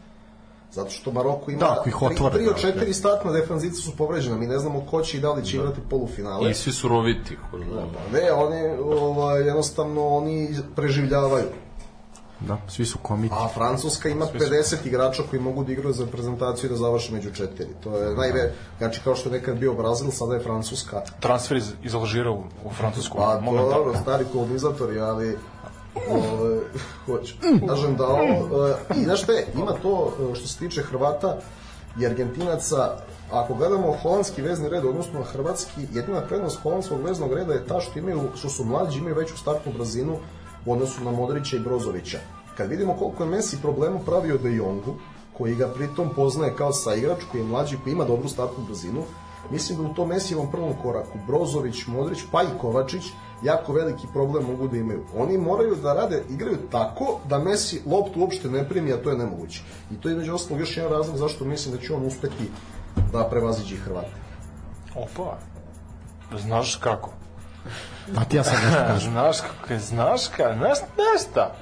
Zato 0.72 0.90
što 0.90 1.12
Maroko 1.12 1.50
ima 1.50 1.60
Da, 1.60 1.82
ih 1.86 2.02
otvore, 2.02 2.34
tri, 2.34 2.44
tri 2.44 2.48
od 2.48 2.54
da, 2.54 2.60
četiri 2.60 2.86
da. 2.86 2.92
startna 2.94 3.32
defanzica 3.32 3.80
su 3.80 3.96
povređena. 3.96 4.36
Mi 4.36 4.46
ne 4.46 4.58
znamo 4.58 4.86
ko 4.90 5.02
će 5.02 5.16
i 5.16 5.20
da 5.20 5.32
li 5.32 5.44
će 5.44 5.56
igrati 5.56 5.80
polufinale. 5.90 6.50
I 6.50 6.54
svi 6.54 6.72
su 6.72 6.88
roviti. 6.88 7.36
ko 7.50 7.58
zna. 7.58 7.86
Ne, 8.12 8.32
oni 8.32 8.68
ovaj, 8.82 9.42
jednostavno 9.42 10.06
oni 10.06 10.56
preživljavaju. 10.76 11.46
Da, 12.40 12.58
svi 12.68 12.86
su 12.86 12.98
komiti. 13.02 13.34
A 13.38 13.48
Francuska 13.48 14.08
ima 14.08 14.26
50 14.34 14.86
igrača 14.86 15.22
koji 15.30 15.42
mogu 15.42 15.64
da 15.64 15.72
igraju 15.72 15.92
za 15.92 16.04
reprezentaciju 16.04 16.66
i 16.66 16.70
da 16.70 16.76
završe 16.76 17.12
među 17.12 17.30
četiri. 17.30 17.68
To 17.84 17.98
je 17.98 18.14
najve, 18.14 18.52
znači 18.78 19.00
kao 19.04 19.14
što 19.14 19.28
je 19.28 19.32
nekad 19.32 19.56
bio 19.56 19.74
Brazil, 19.74 20.10
sada 20.10 20.34
je 20.34 20.40
Francuska. 20.40 21.02
Transfer 21.20 21.56
iz, 21.56 21.72
iz 21.82 21.94
Alžira 21.94 22.30
u, 22.30 22.42
u 22.64 22.70
Francusku. 22.70 23.16
Pa 23.18 23.34
to 23.34 23.40
momentalno. 23.40 23.84
dobro, 23.84 24.00
stari 24.02 24.24
kolonizatori, 24.32 25.00
ali 25.00 25.38
Ove, 26.10 26.60
hoću. 27.06 27.34
Kažem 27.68 27.96
da 27.96 28.06
ovo, 28.06 28.68
i 28.96 29.04
znaš 29.04 29.22
šta 29.22 29.32
je, 29.32 29.46
ima 29.54 29.72
to 29.82 30.12
što 30.34 30.48
se 30.48 30.58
tiče 30.58 30.82
Hrvata 30.82 31.36
i 32.00 32.06
Argentinaca, 32.06 32.96
ako 33.30 33.54
gledamo 33.54 33.96
holandski 34.02 34.42
vezni 34.42 34.68
red 34.68 34.84
odnosno 34.84 35.22
hrvatski, 35.22 35.80
jedina 35.92 36.20
prednost 36.20 36.60
holandskog 36.62 37.02
veznog 37.02 37.32
reda 37.32 37.52
je 37.52 37.66
ta 37.66 37.80
što 37.80 37.98
imaju, 37.98 38.20
što 38.36 38.48
su 38.48 38.64
mlađi, 38.64 38.98
imaju 38.98 39.14
veću 39.14 39.38
startnu 39.38 39.72
brzinu 39.72 40.18
u 40.66 40.72
odnosu 40.72 41.04
na 41.04 41.10
Modrića 41.10 41.56
i 41.56 41.60
Brozovića. 41.60 42.18
Kad 42.56 42.70
vidimo 42.70 42.94
koliko 42.94 43.24
je 43.24 43.30
Messi 43.30 43.58
problemu 43.62 43.98
pravio 44.06 44.38
De 44.38 44.52
Jongu, 44.54 44.94
koji 45.38 45.54
ga 45.54 45.68
pritom 45.68 46.10
poznaje 46.16 46.54
kao 46.56 46.72
saigrač, 46.72 47.18
koji 47.30 47.40
je 47.40 47.46
mlađi, 47.46 47.78
koji 47.84 47.92
ima 47.92 48.04
dobru 48.04 48.28
startnu 48.28 48.64
brzinu, 48.64 49.02
mislim 49.50 49.78
da 49.78 49.90
u 49.90 49.94
tom 49.94 50.08
Messijevom 50.08 50.50
prvom 50.50 50.72
koraku 50.82 51.18
Brozović, 51.26 51.86
Modrić, 51.86 52.18
pa 52.32 52.42
i 52.42 52.58
Kovačić 52.60 53.02
jako 53.42 53.72
veliki 53.72 54.06
problem 54.12 54.44
mogu 54.44 54.68
da 54.68 54.76
imaju. 54.76 55.04
Oni 55.16 55.38
moraju 55.38 55.76
da 55.82 55.94
rade, 55.94 56.22
igraju 56.30 56.58
tako 56.70 57.18
da 57.28 57.38
Messi 57.38 57.82
loptu 57.86 58.20
uopšte 58.20 58.50
ne 58.50 58.68
primi, 58.68 58.92
a 58.92 59.02
to 59.02 59.10
je 59.10 59.18
nemoguće. 59.18 59.62
I 59.90 59.96
to 59.96 60.08
je 60.08 60.16
među 60.16 60.34
ostalog 60.34 60.60
još 60.60 60.76
jedan 60.76 60.92
razlog 60.92 61.16
zašto 61.16 61.44
mislim 61.44 61.76
da 61.76 61.80
će 61.82 61.94
on 61.94 62.06
uspeti 62.06 62.50
da 63.12 63.28
prevaziđe 63.30 63.76
Hrvate. 63.76 64.12
Opa, 64.94 65.38
znaš 66.38 66.76
kako? 66.76 67.10
Pa 68.14 68.24
ti 68.24 68.36
ja 68.36 68.44
sad 68.44 68.54
nešto 68.64 68.78
kažem. 68.86 69.10
znaš 69.12 69.40
kako 69.40 69.72
je, 69.72 69.78
znaš 69.78 70.28
ka, 70.36 70.54
znaš, 70.56 70.78
znaš 70.78 71.30
šta? 71.30 71.54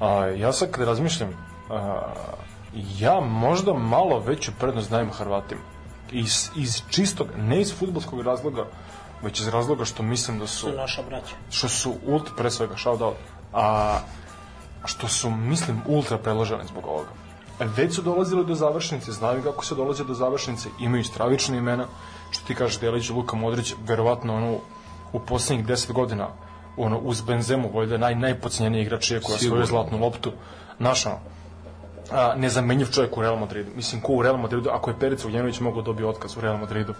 A, 0.00 0.26
ja 0.26 0.52
sad 0.52 0.70
kad 0.70 0.86
razmišljam, 0.86 1.30
a, 1.70 2.00
ja 2.98 3.20
možda 3.20 3.72
malo 3.72 4.18
veću 4.18 4.52
prednost 4.60 4.90
dajem 4.90 5.10
Hrvatima. 5.10 5.60
Iz, 6.12 6.50
iz 6.56 6.82
čistog, 6.90 7.28
ne 7.36 7.60
iz 7.60 7.74
futbolskog 7.78 8.20
razloga, 8.20 8.64
već 9.22 9.40
iz 9.40 9.48
razloga 9.48 9.84
što 9.84 10.02
mislim 10.02 10.38
da 10.38 10.46
su 10.46 10.60
Su 10.60 10.76
naša 10.76 11.02
braća. 11.02 11.34
što 11.50 11.68
su 11.68 11.94
ultra, 12.06 12.34
pre 12.36 12.50
svega, 12.50 12.76
shout 12.76 13.00
out, 13.00 13.14
a 13.52 13.98
što 14.84 15.08
su, 15.08 15.30
mislim, 15.30 15.82
ultra 15.86 16.18
preloženi 16.18 16.64
zbog 16.66 16.86
ovoga. 16.86 17.08
Već 17.60 17.94
su 17.94 18.02
dolazili 18.02 18.46
do 18.46 18.54
završnice, 18.54 19.12
znaju 19.12 19.42
kako 19.42 19.64
se 19.64 19.74
dolaze 19.74 20.04
do 20.04 20.14
završnice, 20.14 20.68
imaju 20.80 21.04
stravične 21.04 21.58
imena, 21.58 21.86
što 22.30 22.46
ti 22.46 22.54
kažeš 22.54 22.80
Delić, 22.80 23.10
Luka 23.10 23.36
Modrić, 23.36 23.74
verovatno 23.86 24.36
ono, 24.36 24.58
u 25.14 25.20
poslednjih 25.20 25.66
10 25.66 25.92
godina, 25.92 26.28
ono, 26.76 26.98
uz 26.98 27.20
Benzemu, 27.20 27.70
vojde 27.72 27.98
naj, 27.98 28.14
najpocenjeniji 28.14 28.82
igrač 28.82 29.10
je 29.10 29.20
koja 29.20 29.38
svoju 29.38 29.66
zlatnu 29.66 29.98
loptu, 29.98 30.32
naš 30.78 31.06
ono, 31.06 31.18
a, 32.10 32.34
nezamenjiv 32.36 32.86
čovjek 32.86 33.16
u 33.16 33.22
Real 33.22 33.38
Madridu. 33.38 33.70
Mislim, 33.76 34.00
ko 34.00 34.12
u 34.12 34.22
Real 34.22 34.36
Madridu, 34.36 34.70
ako 34.70 34.90
je 34.90 34.98
Perica 35.00 35.28
Ugljenović 35.28 35.60
mogao 35.60 35.82
da 35.82 35.86
dobije 35.86 36.08
otkaz 36.08 36.36
u 36.36 36.40
Real 36.40 36.56
Madridu. 36.56 36.94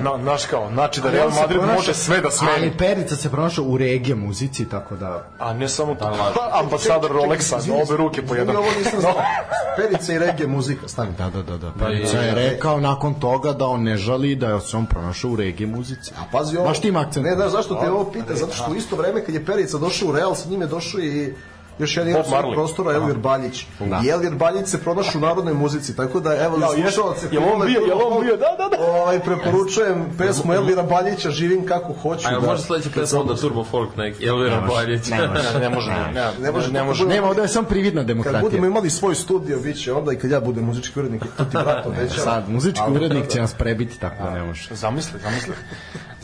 Na, 0.00 0.16
naš 0.16 0.46
kao, 0.46 0.70
znači 0.72 1.00
da 1.00 1.10
Real 1.10 1.30
Madrid 1.30 1.60
pronašao- 1.60 1.76
može 1.76 1.94
sve 1.94 2.20
da 2.20 2.30
smeni. 2.30 2.52
Ali 2.56 2.72
Perica 2.78 3.16
se 3.16 3.30
pronašao 3.30 3.64
u 3.64 3.78
regije 3.78 4.14
muzici, 4.14 4.68
tako 4.68 4.96
da... 4.96 5.24
A 5.38 5.52
ne 5.52 5.68
samo 5.68 5.94
to, 5.94 6.16
ambasador 6.62 7.10
Rolexa, 7.10 7.60
za 7.60 7.74
obe 7.74 7.96
ruke 7.96 8.22
po 8.22 8.34
jedan. 8.34 8.56
Ovo 8.56 8.66
nisam 8.78 9.00
znao. 9.00 9.14
Perica 9.76 10.12
i 10.12 10.18
regije 10.18 10.46
muzika, 10.46 10.88
stani. 10.88 11.12
Da, 11.18 11.30
da, 11.30 11.42
da, 11.42 11.58
da. 11.58 11.70
Pa 11.78 11.84
Perica 11.86 12.18
je 12.18 12.34
rekao 12.34 12.80
nakon 12.80 13.14
toga 13.14 13.52
da 13.52 13.66
on 13.66 13.82
ne 13.82 13.96
žali 13.96 14.36
da 14.36 14.48
je 14.48 14.60
se 14.60 14.76
on 14.76 14.86
pronašao 14.86 15.30
u 15.30 15.36
regije 15.36 15.66
muzici. 15.66 16.12
A 16.18 16.22
pazi 16.32 16.56
ovo. 16.56 16.66
Baš 16.66 16.80
ti 16.80 16.88
ima 16.88 17.00
akcent. 17.00 17.26
Ne, 17.26 17.34
znaš 17.34 17.50
zašto 17.50 17.74
te 17.74 17.90
ovo 17.90 18.04
pita? 18.12 18.34
Zato 18.34 18.52
što 18.54 18.70
u 18.70 18.74
isto 18.74 18.96
vreme 18.96 19.24
kad 19.24 19.34
je 19.34 19.44
Perica 19.44 19.78
došao 19.78 20.08
u 20.08 20.12
Real, 20.12 20.34
sa 20.34 20.48
njim 20.48 20.60
je 20.60 20.66
došao 20.66 21.00
i 21.00 21.34
još 21.78 21.96
jedan 21.96 22.10
igrač 22.10 22.26
Marley. 22.26 22.54
prostora 22.54 22.92
Elvir 22.92 23.16
Baljić. 23.18 23.66
I 24.04 24.08
Elvir 24.08 24.34
Baljić 24.34 24.66
se 24.66 24.80
pronašao 24.80 25.18
u 25.18 25.20
narodnoj 25.20 25.54
muzici, 25.54 25.96
tako 25.96 26.20
da 26.20 26.34
evo 26.34 26.58
Ja, 26.58 26.66
jeste. 26.66 26.82
slušalce. 26.92 27.28
Jel 27.32 27.42
on 27.44 27.66
bio- 27.66 27.80
jel 27.80 27.98
on 28.06 28.22
bio? 28.22 28.36
Da, 28.36 28.50
da, 28.60 28.76
da. 28.76 28.84
Ovaj 28.84 29.20
preporučujem 29.20 30.04
pesmu 30.18 30.52
Elvira 30.54 30.82
Baljića 30.84 31.30
Živim 31.30 31.66
kako 31.66 31.92
hoću. 31.94 32.28
A 32.28 32.30
jel 32.30 32.40
da- 32.40 32.46
može 32.46 32.62
sledeća 32.62 32.88
kad 32.90 33.02
pesma 33.02 33.20
onda 33.20 33.36
Turbo 33.36 33.64
Folk 33.64 33.96
neki, 33.96 34.26
Elvira 34.26 34.60
Baljić? 34.62 35.08
Ne 35.08 35.28
može. 35.28 35.58
Ne, 35.60 35.68
može, 35.68 35.90
ne, 36.40 36.52
može, 36.52 36.72
ne 36.72 36.82
može. 36.82 36.98
tako 37.00 37.10
Nema, 37.10 37.28
ovde 37.28 37.42
je 37.42 37.48
samo 37.48 37.68
prividna 37.68 38.00
Kad 38.00 38.06
demokratija. 38.06 38.42
budemo 38.42 38.66
imali 38.66 38.90
svoj 38.90 39.14
studio, 39.14 39.58
bit 39.58 39.76
će 39.76 39.92
onda 39.92 40.12
i 40.12 40.16
kad 40.16 40.30
ja 40.30 40.40
budem 40.40 40.64
muzički 40.64 40.98
urednik, 40.98 41.22
to 41.36 41.44
ti 41.44 41.50
brat 41.54 41.86
obećava. 41.86 42.24
Sad, 42.24 42.48
muzički 42.48 42.90
urednik 42.90 43.28
će 43.28 43.40
nas 43.40 43.54
prebiti, 43.54 44.00
tako 44.00 44.24
da 44.24 44.30
ne 44.30 44.42
može. 44.42 44.74
Zamisli, 44.74 45.20
zamisli. 45.20 45.54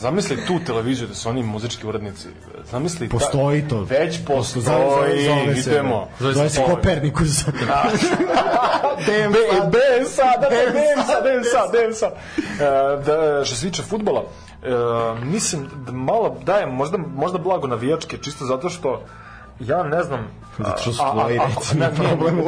Zamisli 0.01 0.45
tu 0.45 0.59
televiziju 0.59 1.07
da 1.07 1.15
su 1.15 1.29
oni 1.29 1.43
muzički 1.43 1.87
urednici. 1.87 2.27
Zamisli 2.63 3.09
ta- 3.09 3.11
Postoji 3.11 3.67
to. 3.67 3.79
Već 3.81 4.19
postoji. 4.25 4.63
zove- 4.65 5.25
zove 5.25 5.55
se- 5.55 5.69
idemo. 5.69 6.07
Zove 6.19 6.49
se. 6.49 6.63
Kopernikus. 6.63 7.45
Dem, 9.05 9.31
dem 9.31 9.41
da, 9.61 9.69
dem 9.69 10.05
sad, 10.05 10.41
dem 10.43 10.73
dem 11.73 11.93
sad. 11.93 12.11
E, 12.11 12.65
Da, 12.97 13.45
što 13.45 13.55
se 13.55 13.61
tiče 13.61 13.83
futbola, 13.83 14.23
e, 14.63 14.67
mislim 15.23 15.67
da 15.77 15.91
malo 15.91 16.37
dajem 16.43 16.69
možda, 16.69 16.97
možda 16.97 17.37
blago 17.37 17.67
navijačke, 17.67 18.17
čisto 18.17 18.45
zato 18.45 18.69
što 18.69 19.01
ja 19.59 19.83
ne 19.83 20.03
znam... 20.03 20.27
Zato 20.57 20.81
što 20.83 21.03
a- 21.03 21.11
a- 21.19 21.27
ne, 21.73 21.79
ne, 21.79 21.95
problem. 21.95 22.35
ne, 22.37 22.43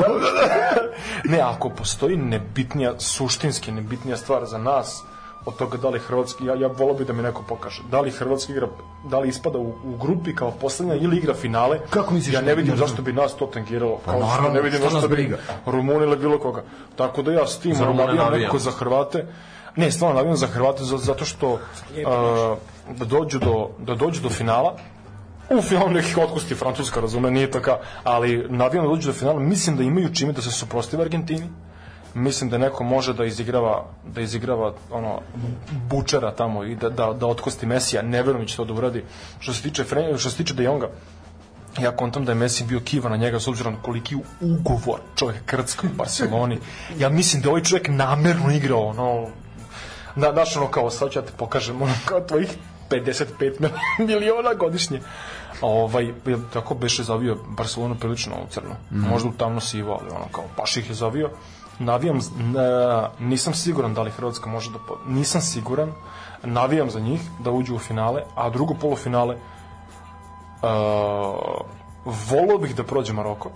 ne, 1.26 1.40
ako 1.42 1.70
postoji 1.70 2.18
nebitnija, 2.18 2.94
suštinski 3.00 3.72
nebitnija 3.72 4.18
stvar 4.18 4.46
za 4.46 4.58
nas 4.58 5.04
od 5.46 5.56
toga 5.56 5.78
da 5.78 5.90
li 5.90 6.00
Hrvatski, 6.00 6.46
ja, 6.46 6.56
ja 6.56 6.68
volao 6.70 6.96
bih 6.96 7.08
da 7.08 7.14
mi 7.14 7.22
neko 7.22 7.44
pokaže, 7.44 7.82
da 7.86 8.02
li 8.02 8.12
Hrvatski 8.12 8.52
igra, 8.52 8.68
da 9.04 9.20
li 9.20 9.30
ispada 9.30 9.58
u, 9.58 9.68
u 9.84 9.98
grupi 9.98 10.36
kao 10.36 10.52
poslednja 10.52 10.96
ili 10.96 11.18
igra 11.18 11.34
finale, 11.34 11.80
Kako 11.90 12.14
misliš 12.14 12.34
ja 12.34 12.42
da- 12.42 12.48
ne 12.48 12.56
vidim 12.56 12.72
ne 12.72 12.78
zašto 12.78 13.02
bi 13.02 13.14
nas 13.14 13.36
to 13.36 13.46
tangiralo, 13.48 13.98
kao 13.98 14.14
što 14.16 14.28
naravno, 14.28 14.50
ne 14.50 14.62
vidim 14.62 14.80
zašto 14.82 15.02
bi 15.02 15.08
briga? 15.10 15.38
Rumuni 15.66 16.04
ili 16.04 16.18
bilo 16.18 16.40
koga. 16.40 16.64
Tako 16.96 17.22
da 17.22 17.32
ja 17.32 17.48
s 17.48 17.60
tim 17.60 17.76
navijam. 17.76 18.32
nekako 18.34 18.60
za 18.60 18.72
Hrvate, 18.72 19.26
ne, 19.76 19.92
stvarno 19.92 20.16
navijam 20.16 20.36
za 20.38 20.48
Hrvate 20.48 20.84
za- 20.84 20.98
zato 21.00 21.26
što 21.26 21.60
a, 22.06 22.56
da 22.90 23.06
dođu 23.06 23.40
do, 23.40 23.70
da 23.80 23.96
dođu 23.96 24.22
do 24.22 24.30
finala, 24.30 24.76
u 25.52 25.62
finalu 25.62 25.90
nekih 25.90 26.18
otkosti 26.18 26.56
Francuska, 26.56 27.02
razume, 27.02 27.32
nije 27.32 27.52
taka, 27.52 27.72
ali 28.04 28.46
navijam 28.50 28.86
da 28.86 28.90
dođu 28.90 29.08
do 29.08 29.14
finala, 29.14 29.40
mislim 29.40 29.78
da 29.78 29.84
imaju 29.84 30.14
čime 30.14 30.32
da 30.34 30.42
se 30.42 30.52
suprostive 30.52 31.04
Argentini, 31.04 31.50
mislim 32.14 32.50
da 32.50 32.58
neko 32.58 32.84
može 32.84 33.14
da 33.14 33.26
izigrava 33.26 33.86
da 34.06 34.22
izigrava 34.22 34.74
ono 34.92 35.20
bučera 35.90 36.32
tamo 36.32 36.64
i 36.64 36.76
da 36.76 36.90
da 36.90 37.14
da 37.14 37.28
otkosti 37.28 37.66
Mesija. 37.66 38.02
Ne 38.02 38.24
verujem 38.24 38.46
da 38.46 38.50
će 38.50 38.58
to 38.58 38.66
da 38.66 38.74
uradi. 38.74 39.04
Što 39.40 39.54
se 39.54 39.62
tiče 39.62 39.84
Fre, 39.84 40.18
što 40.18 40.30
se 40.30 40.38
tiče 40.38 40.54
De 40.54 40.64
Jonga 40.64 40.90
ja 41.82 41.92
kontam 41.96 42.26
da 42.26 42.32
je 42.32 42.36
Messi 42.36 42.64
bio 42.64 42.80
kiva 42.80 43.10
na 43.10 43.18
njega 43.18 43.40
s 43.40 43.48
obzirom 43.48 43.76
koliki 43.82 44.16
ugovor 44.42 45.00
čovjek 45.16 45.46
krcka 45.46 45.88
u 45.88 45.96
Barceloni. 45.98 46.60
Ja 46.98 47.10
mislim 47.10 47.42
da 47.42 47.50
ovaj 47.50 47.64
čovjek 47.64 47.88
namerno 47.88 48.52
igrao 48.52 48.82
ono 48.82 49.28
na, 50.16 50.32
znaš 50.34 50.58
ono 50.58 50.68
kao 50.68 50.90
sad 50.90 51.12
ću 51.12 51.20
ja 51.20 51.26
te 51.26 51.32
pokažem 51.38 51.82
ono 51.82 51.94
kao 52.06 52.20
tvojih 52.20 52.50
55 52.90 53.70
miliona 54.08 54.54
godišnje. 54.54 55.02
Ovaj, 55.62 56.14
tako 56.54 56.76
beše 56.76 57.04
zavio 57.04 57.38
Barcelonu 57.48 57.96
prilično 57.96 58.36
u 58.36 58.48
crno 58.50 58.76
možda 58.90 59.30
u 59.30 59.34
tamno 59.34 59.60
sivo, 59.60 60.00
ali 60.02 60.10
ono 60.10 60.26
kao 60.32 60.44
baš 60.58 60.78
ih 60.78 60.90
je 60.90 60.96
zavio 60.96 61.30
navijam, 61.80 62.20
ne, 62.38 62.62
nisam 63.20 63.54
siguran 63.54 63.94
da 63.94 64.02
li 64.02 64.12
Hrvatska 64.12 64.50
može 64.50 64.72
da 64.72 64.80
po- 64.80 64.98
nisam 65.08 65.42
siguran 65.42 65.92
navijam 66.44 66.90
za 66.90 67.00
njih 67.00 67.22
da 67.40 67.52
uđu 67.52 67.76
u 67.76 67.80
finale 67.80 68.24
a 68.36 68.50
drugo 68.50 68.74
polufinale 68.74 69.36
uh, 69.36 69.40
volao 72.06 72.58
bih 72.58 72.76
da 72.76 72.84
prođe 72.84 73.14
Maroko 73.14 73.50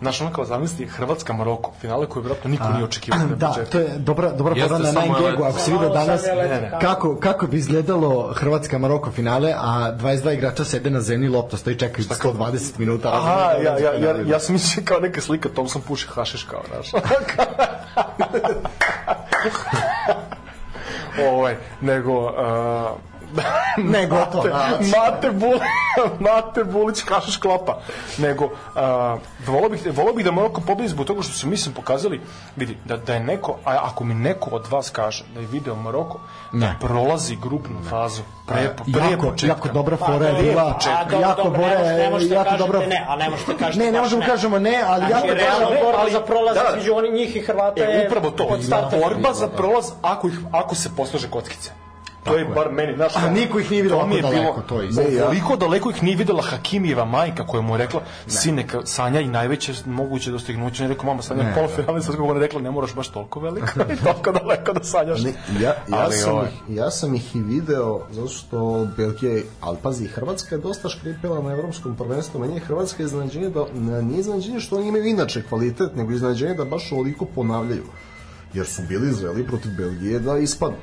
Znaš, 0.00 0.20
ono 0.20 0.32
kao 0.32 0.44
zamisli 0.44 0.86
Hrvatska 0.86 1.32
Maroko, 1.32 1.72
finale 1.80 2.06
koje 2.06 2.22
vjerojatno 2.22 2.50
niko 2.50 2.68
nije 2.68 2.84
očekivao. 2.84 3.20
Da, 3.26 3.48
početku. 3.48 3.72
to 3.72 3.78
je 3.78 3.88
dobra, 3.98 4.32
dobra 4.32 4.54
Jeste, 4.54 4.68
poda 4.68 4.82
na 4.82 4.92
samo 4.92 5.14
9 5.14 5.40
je- 5.40 5.48
ako 5.48 5.58
si 5.58 5.72
vidio 5.72 5.88
danas 5.88 6.26
je 6.26 6.34
leto 6.34 6.76
kako, 6.80 7.16
kako 7.16 7.46
bi 7.46 7.56
izgledalo 7.56 8.32
Hrvatska 8.32 8.78
Maroko 8.78 9.10
finale, 9.10 9.54
a 9.56 9.92
22 9.92 10.32
igrača 10.34 10.64
sede 10.64 10.90
na 10.90 11.00
zemlji, 11.00 11.28
lopta 11.28 11.56
stoji 11.56 11.78
čekaju 11.78 12.04
120 12.04 12.78
minuta. 12.78 13.08
Aha, 13.08 13.52
razumeš, 13.52 13.64
ja, 13.64 13.78
ja, 13.78 13.92
ja, 13.92 13.98
finale. 13.98 14.30
ja 14.30 14.40
sam 14.40 14.52
mislio 14.52 14.84
kao 14.84 15.00
neka 15.00 15.20
slika, 15.20 15.48
Thompson 15.48 15.82
puši 15.82 16.06
hašiš 16.08 16.42
kao, 16.44 16.62
znaš. 16.68 16.92
ovaj, 21.30 21.56
nego... 21.80 22.24
Uh, 22.24 22.30
Ne, 23.92 24.06
gotovo, 24.06 24.44
da. 24.44 24.78
Mate, 24.80 25.30
Bul, 25.30 25.58
Mate 26.26 26.64
Bulić 26.64 27.02
kašeš 27.02 27.36
klopa. 27.36 27.78
Nego, 28.18 28.44
uh, 28.44 28.50
volao 29.40 29.68
bih, 29.68 29.82
volao 29.88 30.14
bih 30.14 30.24
da 30.24 30.30
Maroko 30.30 30.60
pobedi 30.60 30.88
zbog 30.88 31.06
toga 31.06 31.22
što 31.22 31.32
su 31.32 31.48
mislim 31.48 31.74
pokazali, 31.74 32.20
vidi, 32.56 32.78
da, 32.84 32.96
da 32.96 33.14
je 33.14 33.20
neko, 33.20 33.56
a 33.64 33.78
ako 33.82 34.04
mi 34.04 34.14
neko 34.14 34.50
od 34.50 34.66
vas 34.66 34.90
kaže 34.90 35.24
da 35.34 35.40
je 35.40 35.46
video 35.46 35.74
Maroko, 35.76 36.20
da 36.52 36.58
Ne. 36.58 36.76
prolazi 36.80 37.36
grupnu 37.36 37.76
fazu 37.90 38.22
pre, 38.46 38.56
pre 38.92 39.10
jako, 39.10 39.22
početka. 39.22 39.46
jako 39.48 39.68
dobra 39.70 39.96
fora 39.96 40.26
je 40.26 40.34
Pa, 40.34 40.42
bila. 40.42 40.78
a, 40.86 40.90
jako 41.12 41.42
dobro, 41.42 41.60
ne 41.60 41.76
možete- 41.76 41.96
ne 41.96 42.10
možete 42.10 42.34
jako 42.34 42.44
kažete 42.44 42.64
dobra. 42.64 42.80
ne, 42.80 43.06
a 43.08 43.16
ne 43.16 43.30
možete 43.30 43.56
kažete 43.56 43.84
Ne, 43.84 43.92
ne 43.92 44.00
možemo 44.00 44.20
ne. 44.20 44.26
kažemo 44.26 44.58
ne, 44.58 44.82
ali 44.86 44.98
Znači, 45.00 45.12
jako 45.26 45.34
realna 45.36 45.64
dobra. 45.64 45.80
borba 45.82 45.98
ali- 46.00 46.12
za 46.12 46.20
prolaz 46.20 46.54
da. 46.56 46.64
između 46.70 46.94
oni 46.94 47.10
njih 47.10 47.36
i 47.36 47.40
Hrvata 47.40 47.80
E, 47.80 47.84
je 47.84 48.06
upravo 48.06 48.30
to. 48.30 48.44
od 48.44 48.62
starta. 48.62 48.96
Borba 48.98 49.32
za 49.32 49.48
prolaz 49.48 49.92
ako, 50.02 50.28
ih, 50.28 50.38
ako 50.52 50.74
se 50.74 50.90
poslože 50.96 51.30
kockice. 51.30 51.70
To 52.24 52.36
je 52.36 52.44
bar 52.46 52.72
meni, 52.72 52.94
znaš, 52.96 53.16
A 53.16 53.30
niko 53.30 53.58
ih 53.58 53.70
nije 53.70 53.82
vidio 53.82 53.98
to 53.98 54.06
mi 54.06 54.14
je 54.14 54.22
daleko, 54.22 54.42
bilo- 54.42 54.62
to 54.62 54.80
je. 54.80 54.90
Ne, 54.90 55.14
ja- 55.14 55.24
Koliko 55.24 55.56
daleko 55.56 55.90
ih 55.90 56.02
nije 56.02 56.16
videla 56.16 56.42
Hakimijeva 56.42 57.04
majka 57.04 57.46
koja 57.46 57.60
mu 57.60 57.74
je 57.74 57.78
rekla, 57.78 58.00
sine, 58.26 58.66
ka- 58.68 58.86
Sanja 58.86 59.20
i 59.20 59.28
najveće 59.28 59.72
moguće 59.86 60.30
dostignuće. 60.30 60.82
Ne 60.82 60.88
rekao, 60.88 61.06
mama, 61.06 61.22
Sanja, 61.22 61.42
Ne, 61.42 61.54
polufinale 61.54 62.02
sa 62.02 62.12
ona 62.18 62.34
je 62.34 62.40
rekla, 62.40 62.60
ne 62.60 62.70
moraš 62.70 62.94
baš 62.94 63.08
toliko 63.08 63.40
veliko 63.40 63.66
i 63.92 64.04
toliko 64.04 64.32
daleko 64.32 64.72
da 64.72 64.84
sanjaš. 64.84 65.22
Ne, 65.22 65.32
ja, 65.54 65.60
ja, 65.60 65.74
Ali 65.90 66.14
sam 66.14 66.32
ovaj- 66.32 66.48
ih, 66.48 66.76
ja 66.76 66.90
sam 66.90 67.14
ih 67.14 67.36
i 67.36 67.40
video 67.40 68.00
zato 68.10 68.28
što 68.28 68.88
Belgija, 68.96 69.42
ali 69.60 69.76
pazi, 69.82 70.06
Hrvatska 70.06 70.54
je 70.54 70.60
dosta 70.60 70.88
škripela 70.88 71.42
na 71.42 71.52
evropskom 71.52 71.96
prvenstvu, 71.96 72.40
meni 72.40 72.54
je 72.54 72.60
Hrvatska 72.60 73.02
iznenađenje 73.02 73.48
da, 73.48 73.64
ne, 73.74 74.02
nije 74.02 74.20
iznenađenje 74.20 74.60
što 74.60 74.76
oni 74.76 74.88
imaju 74.88 75.04
inače 75.06 75.42
kvalitet, 75.42 75.96
nego 75.96 76.12
iznenađenje 76.12 76.54
da 76.54 76.64
baš 76.64 76.92
ovoliko 76.92 77.24
ponavljaju. 77.24 77.84
Jer 78.54 78.66
su 78.66 78.82
bili 78.82 79.12
zreli 79.12 79.46
protiv 79.46 79.72
Belgije 79.72 80.18
da 80.18 80.38
ispadnu. 80.38 80.76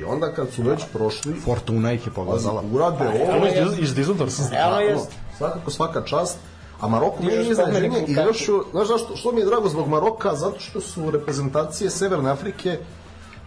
I 0.00 0.04
onda 0.04 0.32
kad 0.32 0.50
su 0.50 0.62
već 0.62 0.84
prošli, 0.92 1.34
Fortuna 1.34 1.92
ih 1.92 2.06
je 2.06 2.12
pazi, 2.12 2.14
pogledala. 2.14 2.62
urade 2.72 3.08
ovo, 3.08 3.36
Ono 3.36 3.46
iz, 3.46 3.78
iz 3.78 3.94
Düsseldorfa. 3.94 4.50
Realno 4.50 4.80
je, 4.80 4.96
svakako 5.36 5.70
svaka 5.70 6.02
čast. 6.02 6.38
A 6.80 6.88
Maroko 6.88 7.22
mi 7.22 7.32
je 7.32 7.50
iznenađenje 7.50 8.04
i 8.08 8.12
još, 8.12 8.46
znaš 8.70 8.88
zašto, 8.88 9.16
što 9.16 9.32
mi 9.32 9.40
je 9.40 9.46
drago 9.46 9.68
zbog 9.68 9.88
Maroka, 9.88 10.34
zato 10.34 10.60
što 10.60 10.80
su 10.80 11.10
reprezentacije 11.10 11.90
Severne 11.90 12.30
Afrike 12.30 12.78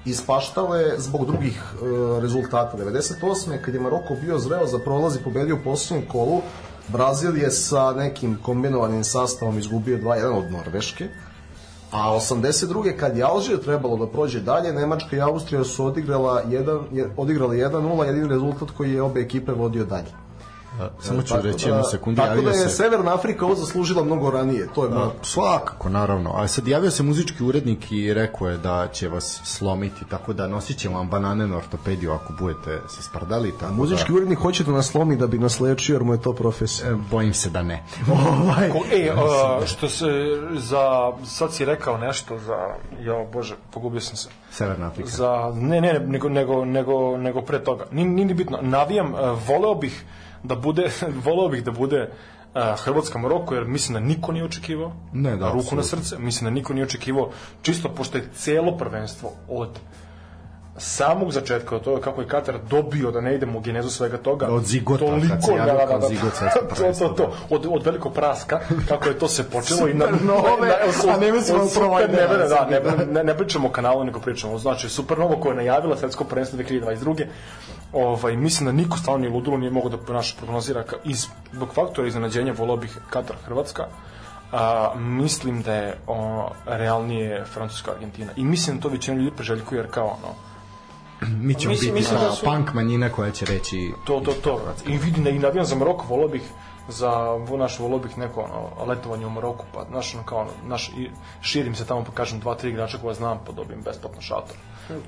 ispaštale 0.05 0.93
zbog 0.97 1.25
drugih 1.25 1.61
e, 1.73 2.21
rezultata. 2.21 2.77
98. 2.77 3.61
kad 3.61 3.73
je 3.73 3.79
Maroko 3.79 4.15
bio 4.21 4.39
zreo 4.39 4.67
za 4.67 4.79
prolaz 4.79 5.15
i 5.15 5.23
pobedio 5.23 5.55
u 5.55 5.63
posljednjem 5.63 6.09
kolu, 6.09 6.41
Brazil 6.87 7.37
je 7.37 7.51
sa 7.51 7.91
nekim 7.93 8.37
kombinovanim 8.41 9.03
sastavom 9.03 9.59
izgubio 9.59 9.97
2-1 9.97 10.37
od 10.37 10.51
Norveške, 10.51 11.07
a 11.91 12.15
82. 12.15 12.97
kad 12.97 13.17
je 13.17 13.23
Alžir 13.23 13.57
trebalo 13.57 13.97
da 13.97 14.07
prođe 14.07 14.39
dalje, 14.39 14.73
Nemačka 14.73 15.15
i 15.15 15.21
Austrija 15.21 15.63
su 15.63 15.85
odigrala 15.85 16.41
jedan, 16.49 16.79
je, 16.91 17.09
odigrali 17.17 17.57
1-0, 17.57 18.03
jedini 18.03 18.27
rezultat 18.27 18.71
koji 18.77 18.93
je 18.93 19.01
obe 19.01 19.21
ekipe 19.21 19.51
vodio 19.51 19.85
dalje. 19.85 20.28
Samo 20.99 21.21
ću 21.21 21.27
Tako 21.29 21.43
reći 21.43 21.65
da- 21.65 21.71
jednu 21.71 21.83
sekundu. 21.83 22.21
Tako 22.21 22.41
da 22.41 22.49
je 22.49 22.55
se- 22.57 22.69
Severna 22.69 23.13
Afrika 23.13 23.45
ovo 23.45 23.55
zaslužila 23.55 24.03
mnogo 24.03 24.31
ranije, 24.31 24.67
to 24.75 24.83
je 24.83 24.89
moja 24.89 25.09
Svakako, 25.23 25.89
naravno. 25.89 26.31
Ali 26.31 26.47
sad 26.47 26.67
javio 26.67 26.91
se 26.91 27.03
muzički 27.03 27.43
urednik 27.43 27.91
i 27.91 28.13
rekao 28.13 28.47
je 28.47 28.57
da 28.57 28.87
će 28.87 29.07
vas 29.07 29.41
slomiti, 29.45 30.05
tako 30.05 30.33
da 30.33 30.47
nosit 30.47 30.77
ćemo 30.77 30.97
vam 30.97 31.09
banane 31.09 31.47
na 31.47 31.57
ortopediju 31.57 32.11
ako 32.11 32.33
budete 32.33 32.81
se 32.89 33.03
spardali. 33.03 33.51
Tako 33.51 33.73
Muzički 33.73 34.07
da, 34.07 34.15
urednik 34.15 34.39
hoće 34.39 34.63
da 34.63 34.71
nas 34.71 34.87
slomi 34.87 35.15
da 35.15 35.27
bi 35.27 35.37
nas 35.39 35.59
lečio 35.59 35.93
jer 35.93 36.03
mu 36.03 36.13
je 36.13 36.21
to 36.21 36.33
profesija. 36.33 36.89
e, 36.89 36.95
bojim 37.11 37.33
se 37.33 37.49
da 37.49 37.61
ne. 37.63 37.83
ovaj, 38.11 38.67
e, 38.91 39.11
a, 39.11 39.65
što 39.65 39.89
se 39.89 40.05
za, 40.53 40.85
sad 41.25 41.53
si 41.53 41.65
rekao 41.65 41.97
nešto 41.97 42.37
za, 42.39 42.57
jo 42.99 43.25
bože, 43.25 43.55
pogubio 43.71 44.01
sam 44.01 44.15
se. 44.15 44.29
Severna 44.51 44.87
Afrika. 44.87 45.09
za 45.09 45.51
ne 45.55 45.81
ne 45.81 45.93
ne, 45.93 45.99
nego 45.99 46.29
nego 46.29 46.65
nego 46.65 47.17
nego 47.17 47.41
pre 47.41 47.59
toga 47.59 47.85
ni 47.91 48.05
ni 48.05 48.33
bitno 48.33 48.57
navijam 48.61 49.13
uh, 49.13 49.19
voleo 49.47 49.75
bih 49.75 50.05
da 50.43 50.55
bude 50.55 50.89
voleo 51.25 51.49
bih 51.49 51.63
da 51.63 51.71
bude 51.71 52.01
uh, 52.01 52.61
Hrvatska 52.77 53.19
Maroko 53.19 53.55
jer 53.55 53.65
mislim 53.65 53.93
da 53.93 53.99
niko 53.99 54.31
nije 54.31 54.45
očekivao 54.45 54.91
Ne, 55.13 55.37
da, 55.37 55.51
ruku 55.51 55.75
na 55.75 55.81
apsolutno. 55.81 55.83
srce 55.83 56.19
mislim 56.19 56.45
da 56.45 56.51
niko 56.51 56.73
nije 56.73 56.83
očekivao 56.85 57.31
čisto 57.61 57.89
pošto 57.89 58.17
je 58.17 58.29
celo 58.35 58.77
prvenstvo 58.77 59.31
od 59.47 59.79
samog 60.79 61.31
začetka 61.31 61.75
od 61.75 61.83
toga 61.83 62.01
kako 62.01 62.21
je 62.21 62.27
Katar 62.27 62.55
dobio 62.69 63.11
da 63.11 63.21
ne 63.21 63.35
idemo 63.35 63.57
u 63.57 63.61
genezu 63.61 63.89
svega 63.89 64.17
toga 64.17 64.47
Od 64.47 64.65
zigota, 64.65 65.05
toliko 65.05 65.27
da, 65.57 65.65
da, 65.65 65.73
da, 65.75 65.99
to, 66.75 66.93
to, 66.99 67.09
to, 67.09 67.33
od, 67.49 67.67
od 67.69 67.85
velikog 67.85 68.13
praska 68.13 68.59
kako 68.87 69.09
je 69.09 69.19
to 69.19 69.27
se 69.27 69.49
počelo 69.49 69.87
i 69.87 69.93
na, 69.93 70.05
Supernove, 70.05 70.73
a 71.13 71.17
ne 71.17 71.31
mislimo 71.31 71.67
provajdera, 71.75 72.47
Supernove, 72.47 72.47
da, 72.47 72.95
ne, 72.97 73.05
ne, 73.05 73.23
ne 73.23 73.37
pričamo 73.37 73.67
o 73.67 73.71
kanalu, 73.71 74.03
nego 74.03 74.19
pričamo, 74.19 74.57
znači 74.57 74.89
Supernovo 74.89 75.37
koja 75.37 75.51
je 75.51 75.55
najavila 75.55 75.97
svetsko 75.97 76.23
prvenstvo 76.23 76.59
2022. 76.59 77.25
Ovaj, 77.93 78.35
mislim 78.35 78.65
da 78.65 78.71
niko 78.71 78.97
stvarno 78.97 79.25
ni 79.25 79.33
ludilo 79.33 79.57
nije 79.57 79.71
mogao 79.71 79.89
da 79.89 80.13
naš 80.13 80.37
prognozira 80.37 80.83
ka, 80.83 80.95
iz, 81.03 81.27
zbog 81.53 81.69
faktora 81.73 82.07
iznenađenja 82.07 82.53
volao 82.57 82.77
bih 82.77 82.97
Katar 83.09 83.35
Hrvatska. 83.45 83.85
A, 84.51 84.93
mislim 84.95 85.61
da 85.61 85.73
je 85.73 85.97
o, 86.07 86.49
realnije 86.65 87.45
Francuska 87.53 87.91
Argentina. 87.91 88.31
I 88.35 88.43
mislim 88.43 88.75
da 88.75 88.81
to 88.81 88.89
većina 88.89 89.17
ljudi 89.17 89.35
preželjkuje 89.35 89.79
jer 89.79 89.87
kao 89.91 90.07
ono 90.07 90.48
Mi 91.41 91.53
ćemo 91.53 91.71
Mislim- 91.71 91.93
biti 91.93 92.01
mislim 92.01 92.19
da 92.19 92.31
su- 92.31 92.45
punk 92.45 92.73
manjina 92.73 93.09
koja 93.09 93.31
će 93.31 93.45
reći 93.45 93.91
to, 94.05 94.19
to, 94.19 94.31
to. 94.33 94.61
I 94.87 94.97
vidim 94.97 95.23
da 95.23 95.29
i 95.29 95.39
navijam 95.39 95.65
za 95.65 95.75
Maroko, 95.75 96.05
volao 96.07 96.27
bih 96.27 96.41
za 96.89 97.09
vo- 97.21 97.57
naš 97.57 97.79
volao 97.79 97.99
bih 97.99 98.17
neko 98.17 98.41
ono, 98.41 98.85
letovanje 98.85 99.25
u 99.25 99.29
Maroku, 99.29 99.65
pa 99.73 99.85
naš, 99.89 100.15
ono, 100.15 100.23
kao, 100.23 100.39
ono, 100.39 100.49
naš, 100.63 100.89
i 100.89 101.09
širim 101.41 101.75
se 101.75 101.85
tamo, 101.85 102.03
pa 102.03 102.11
kažem 102.11 102.39
dva, 102.39 102.55
tri 102.55 102.69
igrača 102.69 102.97
koja 102.97 103.13
znam, 103.13 103.39
pa 103.45 103.51
dobijem 103.51 103.81
besplatno 103.81 104.21
šator. 104.21 104.55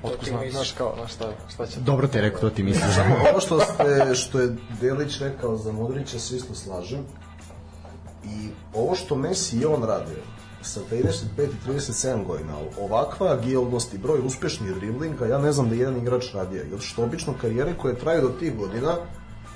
Otko 0.02 0.16
ti 0.16 0.26
znam, 0.26 0.40
misliš. 0.40 0.54
znaš, 0.54 0.72
kao, 0.72 0.94
znaš, 0.96 1.12
šta, 1.12 1.24
šta 1.48 1.66
će... 1.66 1.80
dobro 1.80 2.08
te 2.08 2.20
rekao, 2.20 2.40
to 2.40 2.50
ti 2.50 2.62
misliš. 2.62 2.94
Ovo 3.30 3.40
što, 3.40 3.60
ste, 3.60 4.14
što 4.14 4.40
je 4.40 4.56
Delić 4.80 5.20
rekao 5.20 5.56
za 5.56 5.72
Modrića 5.72 6.18
se 6.18 6.36
isto 6.36 6.54
slažem. 6.54 7.00
I 8.24 8.48
ovo 8.74 8.94
što 8.94 9.14
Messi 9.16 9.56
i 9.56 9.64
on 9.64 9.82
rade 9.84 10.16
sa 10.62 10.80
35 10.90 11.14
i 11.38 11.70
37 11.70 12.24
godina, 12.26 12.52
ovakva 12.80 13.32
agilnost 13.32 13.94
i 13.94 13.98
broj 13.98 14.20
uspešnih 14.24 14.74
driblinga, 14.74 15.26
ja 15.26 15.38
ne 15.38 15.52
znam 15.52 15.68
da 15.68 15.74
je 15.74 15.78
jedan 15.80 15.96
igrač 15.96 16.24
radio. 16.34 16.62
Jer 16.70 16.80
što 16.80 17.02
obično 17.04 17.34
karijere 17.40 17.74
koje 17.74 17.98
traju 17.98 18.22
do 18.22 18.28
tih 18.28 18.56
godina 18.56 18.96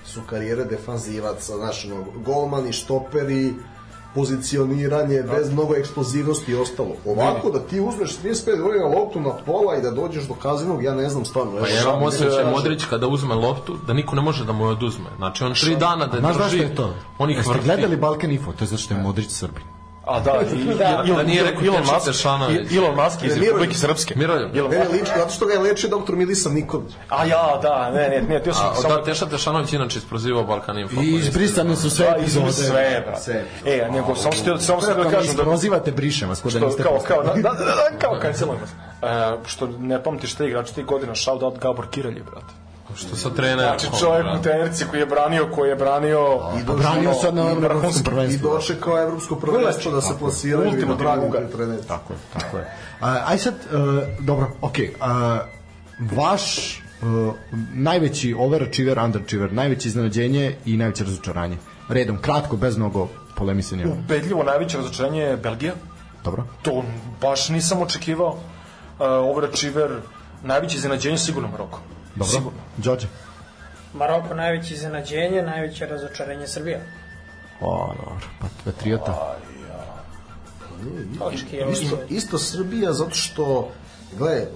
su 0.06 0.20
karijere 0.30 0.64
defanzivaca, 0.64 1.56
znaš, 1.56 1.84
ono, 1.84 2.04
golmani, 2.24 2.72
štoperi, 2.72 3.54
pozicioniranje, 4.14 5.22
bez 5.22 5.52
mnogo 5.52 5.74
eksplozivnosti 5.74 6.52
i 6.52 6.54
ostalo. 6.54 6.94
Ovako 7.04 7.50
da 7.50 7.58
ti 7.60 7.80
uzmeš 7.80 8.18
35 8.24 8.62
godina 8.62 8.86
loptu 8.86 9.20
na 9.20 9.32
pola 9.46 9.76
i 9.76 9.82
da 9.82 9.90
dođeš 9.90 10.24
do 10.24 10.34
kazinog, 10.34 10.84
ja 10.84 10.94
ne 10.94 11.08
znam 11.08 11.24
stvarno. 11.24 11.52
Pa 11.60 11.68
ja 11.68 11.84
vam 11.84 12.02
osjećaj 12.02 12.50
Modrić 12.50 12.84
kada 12.84 13.06
uzme 13.06 13.34
loptu, 13.34 13.76
da 13.86 13.92
niko 13.92 14.16
ne 14.16 14.22
može 14.22 14.44
da 14.44 14.52
mu 14.52 14.64
je 14.64 14.70
oduzme. 14.70 15.04
Znači 15.16 15.44
on 15.44 15.54
tri 15.54 15.76
dana 15.76 16.06
da 16.06 16.16
je 16.16 16.20
Znaš 16.20 16.36
zašto 16.36 16.50
drži, 16.50 16.62
je 16.62 16.74
to? 16.74 16.94
on 17.18 17.30
ih 17.30 17.36
Jeste 17.36 17.52
vrti. 17.52 17.64
gledali 17.64 17.96
Balkan 17.96 18.30
Info? 18.30 18.52
To 18.52 18.64
je 18.64 18.68
zato 18.68 18.82
što 18.82 18.94
je 18.94 19.02
Modrić 19.02 19.30
Srbin. 19.30 19.62
A 20.06 20.20
da, 20.20 20.32
i, 20.52 20.64
Da. 20.74 20.84
Elon- 21.04 21.16
Da 21.16 21.22
nije 21.22 21.42
rekao 21.42 21.62
Elon 21.62 21.76
Tečić 21.76 21.92
Musk- 21.92 22.04
Tešanović. 22.04 22.70
I- 22.70 22.76
Elon 22.76 22.94
Musk 22.96 23.22
iz. 23.22 23.36
Republike 23.36 23.74
Srpske. 23.74 24.14
Miroljub. 24.16 24.54
Mene 24.54 24.78
Musk. 24.78 24.92
liči, 24.92 25.10
zato 25.16 25.30
što 25.30 25.46
ga 25.46 25.52
je 25.52 25.58
lečio 25.58 25.88
doktor 25.90 26.16
Milisav 26.16 26.52
Nikolić. 26.52 26.92
A 27.08 27.24
ja, 27.24 27.58
da, 27.62 27.90
ne, 27.90 28.08
ne, 28.08 28.22
ne, 28.22 28.42
ti 28.42 28.52
sam 28.52 28.66
A, 28.68 28.74
samo... 28.74 28.94
da, 28.94 29.04
Teša 29.04 29.26
Tešanović 29.26 29.72
inače 29.72 29.98
isprozivao 29.98 30.44
Balkan 30.44 30.78
Info. 30.78 31.00
I 31.00 31.14
izbrisane 31.14 31.76
su 31.76 31.90
sve 31.90 32.06
Da, 32.06 32.16
epizode. 32.16 32.52
sve, 32.52 33.04
brate. 33.06 33.44
E, 33.66 33.88
nego, 33.90 34.14
samo 34.14 34.32
što, 34.32 34.58
samo 34.58 34.80
što 34.80 34.94
da 34.94 35.02
kažem 35.02 35.12
da... 35.26 35.42
isprozivate, 35.42 35.90
brišem 35.92 36.28
vas, 36.28 36.42
da 36.42 36.50
Što, 36.50 36.58
niste 36.60 36.82
kao, 36.82 36.98
kao, 36.98 37.22
da, 37.24 37.32
da, 37.32 37.42
da, 37.42 37.64
da, 37.64 37.98
kao 38.00 38.18
kancelujem 38.22 38.60
vas. 38.60 38.70
E, 39.02 39.36
što 39.46 39.68
ne 39.68 40.02
pamtiš 40.02 40.34
te 40.34 40.46
igrače 40.46 40.72
tih 40.72 40.84
godina, 40.84 41.14
shout 41.14 41.42
out 41.42 41.58
Gabor 41.58 41.86
Kiralji, 41.88 42.22
brate. 42.22 42.65
Što 42.96 43.16
sa 43.16 43.30
trenerom. 43.30 43.78
Znači 43.78 44.00
čovjek 44.00 44.26
u 44.38 44.42
trenerci 44.42 44.84
koji 44.90 45.00
je 45.00 45.06
branio, 45.06 45.48
koji 45.54 45.68
je 45.68 45.76
branio... 45.76 46.40
I 46.62 46.66
Pa 46.66 46.72
branio 46.72 47.14
sad 47.14 47.34
na 47.34 47.42
evropskom 47.50 47.80
vrhunski- 47.80 48.00
I 48.00 48.04
prvenstvu. 48.04 48.50
dočekao 48.50 49.02
evropsko 49.02 49.36
prvenstvo 49.36 49.92
da 49.92 50.00
se 50.00 50.14
plasiraju 50.18 50.78
i 50.78 50.84
da 50.86 51.16
ugar. 51.26 51.42
te 51.42 51.52
trenere. 51.56 51.82
Tako 51.82 52.12
je, 52.12 52.18
tako 52.32 52.56
je. 52.56 52.64
A, 53.00 53.22
aj 53.26 53.38
sad, 53.38 53.54
uh, 53.54 54.02
dobro, 54.20 54.50
okej. 54.60 54.94
Okay, 55.00 55.40
vaš 56.16 56.76
uh, 57.02 57.34
najveći 57.74 58.34
overachiever, 58.38 58.98
underachiever, 58.98 59.52
najveće 59.52 59.88
iznenađenje 59.88 60.56
i 60.64 60.76
najveće 60.76 61.04
razočaranje. 61.04 61.56
Redom, 61.88 62.18
kratko, 62.22 62.56
bez 62.56 62.76
mnogo 62.76 63.08
polemisanja. 63.36 63.86
Ubedljivo 63.88 64.42
najveće 64.42 64.76
razočarenje 64.76 65.20
je 65.20 65.36
Belgija. 65.36 65.74
Dobro. 66.24 66.44
To 66.62 66.84
baš 67.20 67.48
nisam 67.48 67.82
očekivao. 67.82 68.28
Uh, 68.28 69.06
overachiever, 69.06 69.90
najveće 70.42 70.76
iznenađenje 70.76 71.18
sigurno 71.18 71.48
Maroko. 71.48 71.80
Dobro. 72.16 72.52
Đorđe. 72.76 73.06
Maroko 73.94 74.34
najveće 74.34 74.74
iznenađenje, 74.74 75.42
najveće 75.42 75.86
razočarenje 75.86 76.46
Srbija. 76.46 76.78
O, 77.60 77.92
dobro. 77.96 78.26
Pa 78.40 78.46
Patriota. 78.64 79.36
Točki 81.18 81.56
je 81.56 81.70
Isto, 81.72 81.98
isto 82.08 82.38
Srbija 82.38 82.92
zato 82.92 83.14
što, 83.14 83.68
gle, 84.18 84.46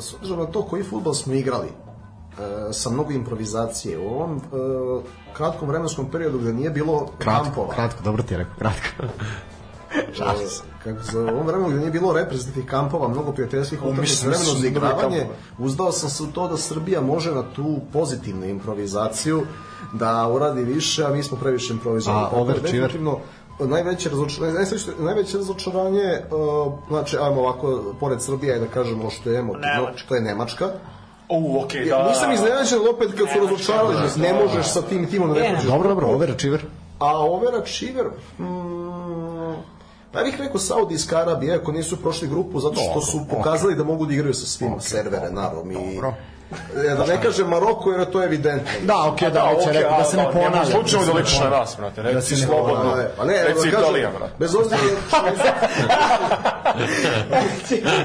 s 0.00 0.14
obzirom 0.14 0.38
na 0.38 0.46
to 0.46 0.62
koji 0.62 0.82
futbol 0.82 1.14
smo 1.14 1.34
igrali, 1.34 1.68
uh, 1.68 2.44
sa 2.72 2.90
mnogo 2.90 3.12
improvizacije, 3.12 3.98
u 3.98 4.08
ovom 4.08 4.36
uh, 4.36 5.02
kratkom 5.32 5.68
vremenskom 5.68 6.10
periodu 6.10 6.38
gde 6.38 6.52
nije 6.52 6.70
bilo 6.70 7.06
Kratko, 7.18 7.44
kampova, 7.44 7.74
kratko, 7.74 8.02
dobro 8.02 8.22
ti 8.22 8.34
je 8.34 8.38
rekao, 8.38 8.54
kratko. 8.58 9.04
uh, 9.04 10.69
kako 10.84 11.02
za 11.02 11.20
ovom 11.20 11.46
vremenu 11.46 11.68
gde 11.68 11.78
nije 11.78 11.90
bilo 11.90 12.12
reprezentativnih 12.12 12.70
kampova, 12.70 13.08
mnogo 13.08 13.32
prijateljskih 13.32 13.78
utakmica, 13.78 14.00
mislim, 14.00 14.30
vremeno 14.30 14.50
za 14.54 14.66
igravanje, 14.66 15.18
kampove. 15.18 15.38
uzdao 15.58 15.92
sam 15.92 16.10
se 16.10 16.22
u 16.22 16.26
to 16.26 16.48
da 16.48 16.56
Srbija 16.56 17.00
može 17.00 17.34
na 17.34 17.42
tu 17.56 17.78
pozitivnu 17.92 18.46
improvizaciju 18.46 19.42
da 19.92 20.28
uradi 20.28 20.64
više, 20.64 21.04
a 21.04 21.08
mi 21.08 21.22
smo 21.22 21.36
previše 21.36 21.72
improvizovali. 21.72 22.26
A 22.26 22.30
da 22.30 22.36
overachiever? 22.36 22.98
najveće 23.60 24.08
razočaranje, 24.08 24.52
najveće, 24.54 24.90
najveće 24.98 25.36
razočaranje, 25.36 26.20
uh, 26.30 26.72
znači, 26.88 27.16
ajmo 27.16 27.40
ovako, 27.40 27.94
pored 28.00 28.22
Srbije, 28.22 28.58
da 28.58 28.66
kažemo 28.66 29.10
što 29.10 29.30
je 29.30 29.38
emotivno, 29.38 29.68
Nemačka. 29.76 30.08
to 30.08 30.14
je 30.14 30.20
Nemačka. 30.20 30.68
U, 31.28 31.62
okej, 31.64 31.86
Ja, 31.86 31.98
da. 31.98 32.08
nisam 32.08 32.32
iznenađen 32.32 32.78
opet 32.94 33.08
kad 33.18 33.28
su 33.32 33.46
razočarali, 33.46 33.94
da, 33.94 34.22
ne 34.22 34.32
da. 34.32 34.38
možeš 34.44 34.66
sa 34.72 34.82
tim 34.82 35.06
timom 35.06 35.28
da 35.28 35.34
ne 35.34 35.40
Ne, 35.40 35.48
prođeš. 35.48 35.70
Dobro, 35.70 35.88
dobro, 35.88 36.06
overachiever. 36.06 36.64
A 36.98 37.18
overachiever, 37.18 38.06
mm, 38.38 38.44
pa 40.12 40.18
ja 40.18 40.24
bih 40.24 40.40
rekao 40.40 40.58
Saudijska 40.58 41.18
Arabija, 41.18 41.56
ako 41.56 41.72
nisu 41.72 41.96
prošli 41.96 42.28
grupu, 42.28 42.60
zato 42.60 42.80
što 42.90 43.00
su 43.00 43.20
pokazali 43.30 43.74
da 43.74 43.84
mogu 43.84 44.06
da 44.06 44.14
igraju 44.14 44.34
sa 44.34 44.46
svima, 44.46 44.80
servere, 44.80 45.30
narom 45.30 45.70
i... 45.70 45.74
Dobro. 45.94 46.14
E, 46.76 46.94
Da 46.94 47.06
ne 47.06 47.22
kažem 47.22 47.48
Maroko, 47.48 47.90
jer 47.92 48.10
to 48.10 48.20
je 48.20 48.26
evidentno. 48.26 48.70
Da, 48.82 49.04
okej, 49.12 49.30
da, 49.30 49.44
već 49.44 49.58
je 49.58 49.70
okej, 49.70 49.82
rekao, 49.82 49.98
da 49.98 50.04
se 50.04 50.16
ne 50.16 50.26
ponavlja. 50.32 50.64
Slučajno 50.64 51.06
da 51.06 51.12
da 51.12 51.18
ne 51.18 51.20
ličiš 51.20 51.40
na 51.40 51.50
nas, 51.50 51.76
brate. 51.78 52.02
Da 52.02 52.10
Reci 52.10 52.36
se 52.36 52.40
ne 52.40 52.46
slobodno. 52.46 52.80
ponavlja. 52.80 53.08
Pa 53.16 53.24
ne, 53.24 53.44
Reci 53.44 53.70
da 53.70 53.78
Italija, 53.78 54.10
brate. 54.18 54.34
Bez 54.38 54.54
obzira, 54.54 54.80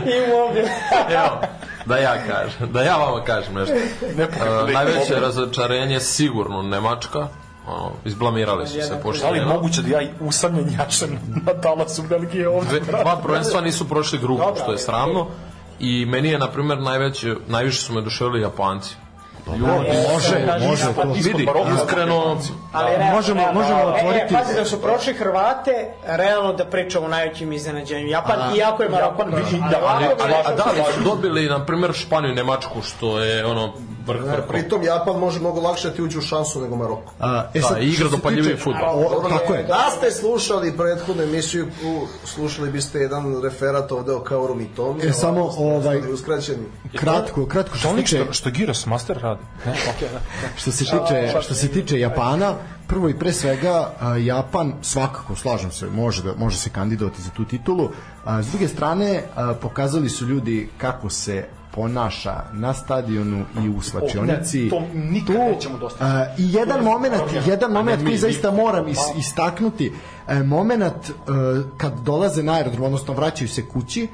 Ima 0.06 0.36
ovdje. 0.48 0.64
Evo, 1.20 1.40
da 1.86 1.98
ja 1.98 2.16
kažem, 2.28 2.72
da 2.72 2.82
ja 2.82 2.98
vama 2.98 3.24
kažem 3.24 3.54
nešto. 3.54 3.76
Uh, 3.76 4.70
najveće 4.74 5.16
razočarenje 5.16 6.00
sigurno 6.00 6.62
Nemačka. 6.62 7.28
Ono, 7.68 7.92
izblamirali 8.06 8.68
su 8.68 8.74
se 8.74 8.80
Da 8.80 8.96
li 8.96 9.02
pošteno. 9.02 9.36
je 9.36 9.46
moguće 9.46 9.82
da 9.82 9.90
ja 9.92 10.10
usamljen 10.20 10.70
jačem 10.80 11.20
na 11.46 11.54
talasu 11.54 12.04
Belgije 12.04 12.50
ovde? 12.50 12.80
Dve, 12.80 12.92
dva 12.94 13.18
prvenstva 13.18 13.62
nisu 13.62 13.90
prošli 13.90 14.20
grupu, 14.20 14.44
što 14.56 14.72
je 14.72 14.78
sramno. 14.78 15.28
I 15.80 16.06
meni 16.06 16.30
je, 16.30 16.40
na 16.40 16.48
primjer, 16.48 16.78
najveće, 16.80 17.36
najviše 17.48 17.82
su 17.82 17.94
me 17.94 18.02
duševili 18.02 18.42
Japanci. 18.42 18.96
Ljudi, 19.48 19.64
Može, 20.14 20.46
Kažem, 20.46 20.70
može 20.70 20.86
pa 20.96 21.02
to. 21.04 21.10
vidi, 21.10 21.48
iskreno, 21.76 22.38
Ali 22.74 22.90
realno, 22.90 23.16
možemo- 23.16 23.42
realno, 23.42 23.62
možemo 23.62 23.80
e, 23.80 23.84
otvoriti- 23.86 24.26
E, 24.26 24.38
pazi 24.38 24.56
da 24.56 24.66
su 24.66 24.82
prošli 24.82 25.14
Hrvate, 25.14 25.72
realno 26.06 26.54
da 26.54 26.66
pričamo 26.66 27.06
o 27.06 27.10
najvećim 27.10 27.54
iznenađenju. 27.54 28.08
Japan, 28.08 28.56
iako 28.56 28.84
je 28.84 28.90
Maroko 28.90 29.24
prošao. 29.24 29.60
da, 29.62 29.80
ali, 29.86 30.06
ali, 30.16 30.34
a 30.34 30.38
rekao- 30.38 30.56
da 30.56 30.64
li 30.66 30.94
su 30.94 31.02
dobili, 31.02 31.46
na 31.46 31.66
primjer, 31.66 31.94
Španiju 31.94 32.32
i 32.32 32.36
Nemačku, 32.36 32.82
što 32.84 33.20
je 33.20 33.46
ono 33.46 33.74
vrh 34.08 34.22
vrh. 34.22 34.44
pritom 34.48 34.84
Japan 34.84 35.20
može 35.20 35.40
mnogo 35.40 35.62
lakše 35.62 35.90
da 35.90 35.96
ti 35.96 36.02
uđe 36.02 36.18
u 36.18 36.22
šansu 36.22 36.62
nego 36.62 36.76
Maroko. 36.76 37.14
A, 37.20 37.44
e 37.54 37.60
Da, 37.60 37.68
sad, 37.68 37.78
i 37.82 37.86
igra 37.86 37.96
što 37.96 38.10
se 38.10 38.16
dopaljivi 38.16 38.44
tiče- 38.44 38.64
fudbal. 38.64 39.04
Tako 39.30 39.54
je. 39.54 39.64
Da 39.64 39.88
ste 39.98 40.12
slušali 40.12 40.78
prethodnu 40.78 41.24
emisiju, 41.24 41.68
slušali 42.24 42.72
biste 42.72 43.00
jedan 43.00 43.42
referat 43.42 43.92
ovde 43.92 44.12
o 44.12 44.20
Kaoru 44.20 44.56
Mitomi. 44.56 45.04
E, 45.04 45.12
samo, 45.14 45.52
ovaj- 45.58 46.12
Uskraćeni. 46.14 46.64
Kratko, 46.96 47.46
kratko 47.46 47.78
što 47.78 47.88
se 47.88 47.94
Što, 47.94 47.98
tiče 47.98 48.24
što, 48.24 48.34
što 48.34 48.50
Giros 48.52 48.86
Master 48.86 49.18
radi? 49.22 49.42
Ne, 49.66 49.72
okej, 49.96 50.08
da. 50.14 50.20
što 50.56 50.72
se 50.72 50.78
tiče 50.86 51.34
što 51.42 51.54
se 51.54 51.68
tiče 51.68 52.00
Japana, 52.00 52.54
prvo 52.88 53.10
i 53.10 53.14
pre 53.14 53.34
svega 53.34 53.92
Japan 54.20 54.74
svakako 54.82 55.36
slažem 55.36 55.72
se, 55.72 55.86
može 55.86 56.24
da 56.24 56.34
može 56.36 56.58
se 56.58 56.70
kandidovati 56.70 57.22
za 57.22 57.30
tu 57.30 57.46
titulu. 57.46 57.90
S 58.42 58.48
druge 58.48 58.68
strane 58.68 59.24
pokazali 59.62 60.10
su 60.10 60.26
ljudi 60.26 60.70
kako 60.78 61.10
se 61.10 61.46
ponaša 61.76 62.44
na 62.54 62.74
stadionu 62.74 63.46
i 63.66 63.70
u 63.70 63.82
slačionici. 63.82 64.64
ne, 64.64 64.70
to 64.70 64.84
nikad 64.94 65.36
nećemo 65.36 65.78
dostići. 65.78 66.04
a, 66.04 66.26
I 66.38 66.54
jedan 66.54 66.84
moment, 66.84 67.14
jedan 67.46 67.72
moment 67.72 68.04
koji 68.04 68.18
zaista 68.18 68.52
moram 68.52 68.88
is, 68.88 69.00
istaknuti, 69.18 69.92
e, 70.28 70.44
moment 70.44 70.84
e, 70.84 71.12
kad 71.78 72.00
dolaze 72.00 72.44
na 72.44 72.54
aerodrom, 72.54 72.84
odnosno 72.84 73.14
vraćaju 73.14 73.48
se 73.48 73.66
kući, 73.66 74.04
e, 74.04 74.08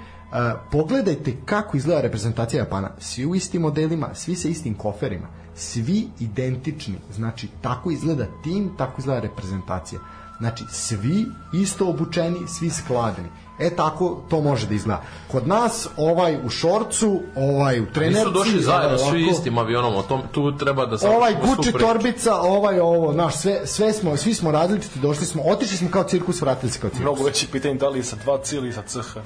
pogledajte 0.71 1.33
kako 1.45 1.77
izgleda 1.77 2.01
reprezentacija 2.01 2.59
Japana. 2.59 2.89
Svi 2.99 3.25
u 3.25 3.35
istim 3.35 3.61
modelima, 3.61 4.09
svi 4.13 4.35
sa 4.35 4.47
istim 4.47 4.73
koferima, 4.73 5.27
svi 5.55 6.07
identični. 6.19 6.95
Znači, 7.11 7.47
tako 7.61 7.91
izgleda 7.91 8.25
tim, 8.43 8.71
tako 8.77 8.93
izgleda 8.97 9.19
reprezentacija. 9.19 10.01
Znači, 10.39 10.63
svi 10.69 11.25
isto 11.53 11.89
obučeni, 11.89 12.47
svi 12.47 12.69
skladni. 12.69 13.29
E 13.61 13.69
tako 13.75 14.21
to 14.29 14.41
može 14.41 14.67
da 14.67 14.73
izgleda. 14.73 15.01
Kod 15.27 15.47
nas 15.47 15.87
ovaj 15.97 16.37
u 16.45 16.49
šorcu, 16.49 17.21
ovaj 17.35 17.79
u 17.79 17.85
trenerci, 17.85 18.19
Nisu 18.19 18.31
došli 18.31 18.61
zajedno, 18.61 18.97
ovaj 18.97 19.11
svi 19.11 19.23
ovako. 19.23 19.37
istim 19.37 19.57
avionom, 19.57 19.95
o 19.95 20.01
tom, 20.01 20.21
tu 20.31 20.57
treba 20.57 20.85
da 20.85 20.97
ovaj 21.07 21.33
završimo 21.33 21.55
Gucci 21.55 21.71
torbica, 21.71 22.35
ovaj 22.41 22.79
ovo, 22.79 23.13
znaš, 23.13 23.35
sve, 23.37 23.61
sve 23.67 23.93
smo, 23.93 24.17
svi 24.17 24.33
smo 24.33 24.51
različiti, 24.51 24.99
došli 24.99 25.25
smo, 25.25 25.43
otišli 25.45 25.77
smo 25.77 25.89
kao 25.89 26.03
cirkus, 26.03 26.41
vratili 26.41 26.71
se 26.71 26.79
kao 26.79 26.89
cirkus. 26.89 27.01
Mnogo 27.03 27.23
veći 27.23 27.47
pitanje 27.47 27.73
da 27.73 27.89
li 27.89 28.03
sa 28.03 28.15
2 28.25 28.39
C 28.43 28.55
ili 28.55 28.73
sa 28.73 28.81
CH. 28.87 29.17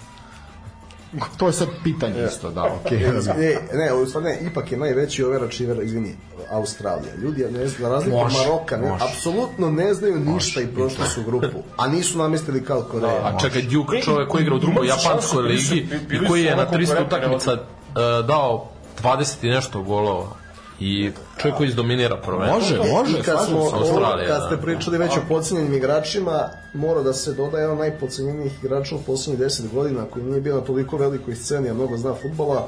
To 1.37 1.47
je 1.47 1.53
sad 1.53 1.67
pitanje 1.83 2.25
isto, 2.27 2.51
da, 2.51 2.63
okej. 2.63 2.99
Okay. 3.05 3.37
Ne, 3.37 3.85
ne, 3.85 3.93
u 3.93 4.05
stvari 4.05 4.25
ne, 4.25 4.39
ipak 4.51 4.71
je 4.71 4.77
najveći 4.77 5.23
overachiver, 5.23 5.83
izvini, 5.83 6.15
Australija. 6.51 7.15
Ljudi, 7.15 7.41
ja 7.41 7.51
ne 7.51 7.67
znam, 7.67 7.81
za 7.81 7.89
razliku 7.89 8.17
Može, 8.17 8.37
Maroka, 8.37 8.77
ne, 8.77 8.89
može. 8.89 9.05
apsolutno 9.05 9.69
ne 9.69 9.93
znaju 9.93 10.19
ništa 10.19 10.61
i 10.61 10.67
prošli 10.67 11.05
su 11.07 11.23
grupu, 11.23 11.63
a 11.77 11.87
nisu 11.87 12.17
namestili 12.17 12.63
kao 12.63 12.81
Koreja. 12.81 13.21
A 13.23 13.39
čekaj, 13.39 13.61
Duke, 13.61 14.01
čovjek 14.01 14.29
koji 14.29 14.41
igra 14.41 14.55
u 14.55 14.59
drugoj 14.59 14.87
japanskoj 14.87 15.43
ligi 15.43 15.87
i 16.11 16.27
koji 16.27 16.43
je 16.43 16.55
na 16.55 16.61
onako 16.61 16.75
300 16.75 16.87
konkurentni, 16.87 17.17
utakmica 17.17 17.53
uh, 17.53 18.27
dao 18.27 18.69
20 19.03 19.47
i 19.47 19.49
nešto 19.49 19.81
golova 19.81 20.44
i 20.79 21.11
čovjek 21.37 21.57
koji 21.57 21.67
izdominira 21.67 22.17
prvenstvo. 22.17 22.59
Može, 22.59 22.91
može, 22.91 23.19
I 23.19 23.21
kad, 23.21 23.45
smo. 23.47 23.59
Australija, 23.59 24.27
kad 24.27 24.41
da. 24.41 24.47
ste 24.47 24.57
pričali 24.61 24.97
već 24.97 25.17
o 25.17 25.21
podcenjenim 25.29 25.73
igračima, 25.73 26.49
mora 26.73 27.01
da 27.01 27.13
se 27.13 27.33
doda 27.33 27.57
jedan 27.57 27.71
od 27.71 27.79
najpodcenjenijih 27.79 28.53
igrača 28.63 28.95
u 28.95 29.01
poslednjih 29.01 29.47
10 29.47 29.73
godina, 29.73 30.05
koji 30.05 30.25
nije 30.25 30.41
bio 30.41 30.55
na 30.55 30.61
toliko 30.61 30.97
velikoj 30.97 31.35
sceni, 31.35 31.69
a 31.69 31.73
mnogo 31.73 31.97
zna 31.97 32.13
futbola, 32.21 32.67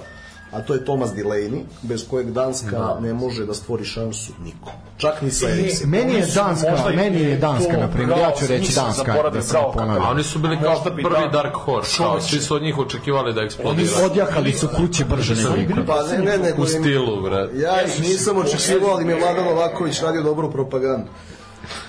a 0.51 0.61
to 0.61 0.73
je 0.73 0.85
Thomas 0.85 1.09
Delaney, 1.11 1.61
bez 1.81 2.07
kojeg 2.09 2.31
Danska 2.31 2.95
ne 2.99 3.13
može 3.13 3.45
da 3.45 3.53
stvori 3.53 3.85
šansu 3.85 4.33
niko. 4.43 4.71
Čak 4.97 5.21
ni 5.21 5.31
sa 5.31 5.49
Eriksenom. 5.49 5.91
Meni 5.91 6.13
je 6.13 6.25
Danska, 6.25 6.71
Možda 6.71 6.89
meni 6.91 7.21
je 7.21 7.37
Danska, 7.37 7.73
to 7.73 7.79
na 7.79 7.87
primjer, 7.87 8.17
ja 8.19 8.31
ću 8.31 8.47
reći 8.47 8.75
Danska, 8.75 9.29
da 9.33 9.41
se 9.41 9.47
ne 9.47 9.53
kako- 9.53 9.69
A 9.69 9.71
ponavljam. 9.73 10.09
oni 10.09 10.23
su 10.23 10.39
bili 10.39 10.57
kao 10.61 10.73
Možda 10.73 10.89
bi 10.89 11.03
prvi 11.03 11.15
da- 11.21 11.27
Dark 11.33 11.55
Horse, 11.55 11.97
kao, 11.97 12.21
svi 12.21 12.39
su 12.39 12.55
od 12.55 12.61
njih 12.61 12.77
očekivali 12.77 13.33
da 13.33 13.41
eksplodiraju. 13.41 14.05
Odjahali 14.05 14.53
su 14.53 14.67
kuće 14.77 15.05
brže 15.05 15.35
nego 15.35 15.55
ikad. 15.55 15.85
Pa 15.87 16.03
ne, 16.03 16.17
ne, 16.17 16.37
nego 16.37 16.61
U 16.61 16.65
stilu, 16.65 17.21
bre. 17.21 17.49
Ja 17.55 17.75
nisam 18.01 18.37
očekivao, 18.37 18.91
ali 18.91 19.05
mi 19.05 19.11
je 19.11 19.19
Vladan 19.19 19.45
Novaković 19.45 20.01
radio 20.01 20.23
dobru 20.23 20.51
propagandu. 20.51 21.07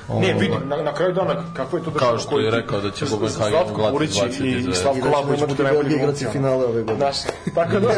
Ne, 0.08 0.32
vidi, 0.32 0.54
na, 0.64 0.76
na 0.76 0.94
kraju 0.94 1.12
dana 1.12 1.34
kako 1.54 1.76
je 1.76 1.84
to 1.84 1.90
da 1.90 1.98
Kao 1.98 2.18
što 2.18 2.38
je 2.38 2.50
rekao 2.50 2.80
da 2.80 2.90
će 2.90 3.04
Boban 3.10 3.28
Hagen 3.38 3.52
Slavko 3.52 3.74
gledati 3.74 3.92
Burić 3.92 4.10
20 4.10 4.70
i, 4.70 4.74
Slavko 4.74 5.00
da 5.00 5.16
Labović 5.16 5.40
bude 5.40 5.54
Belgija 5.54 5.72
najbolji 5.72 5.94
igrati 5.94 6.24
glumci. 6.24 6.38
finale 6.38 6.64
ove 6.64 6.82
godine. 6.82 6.96
Znaš, 6.96 7.16
tako 7.54 7.72
da... 7.72 7.88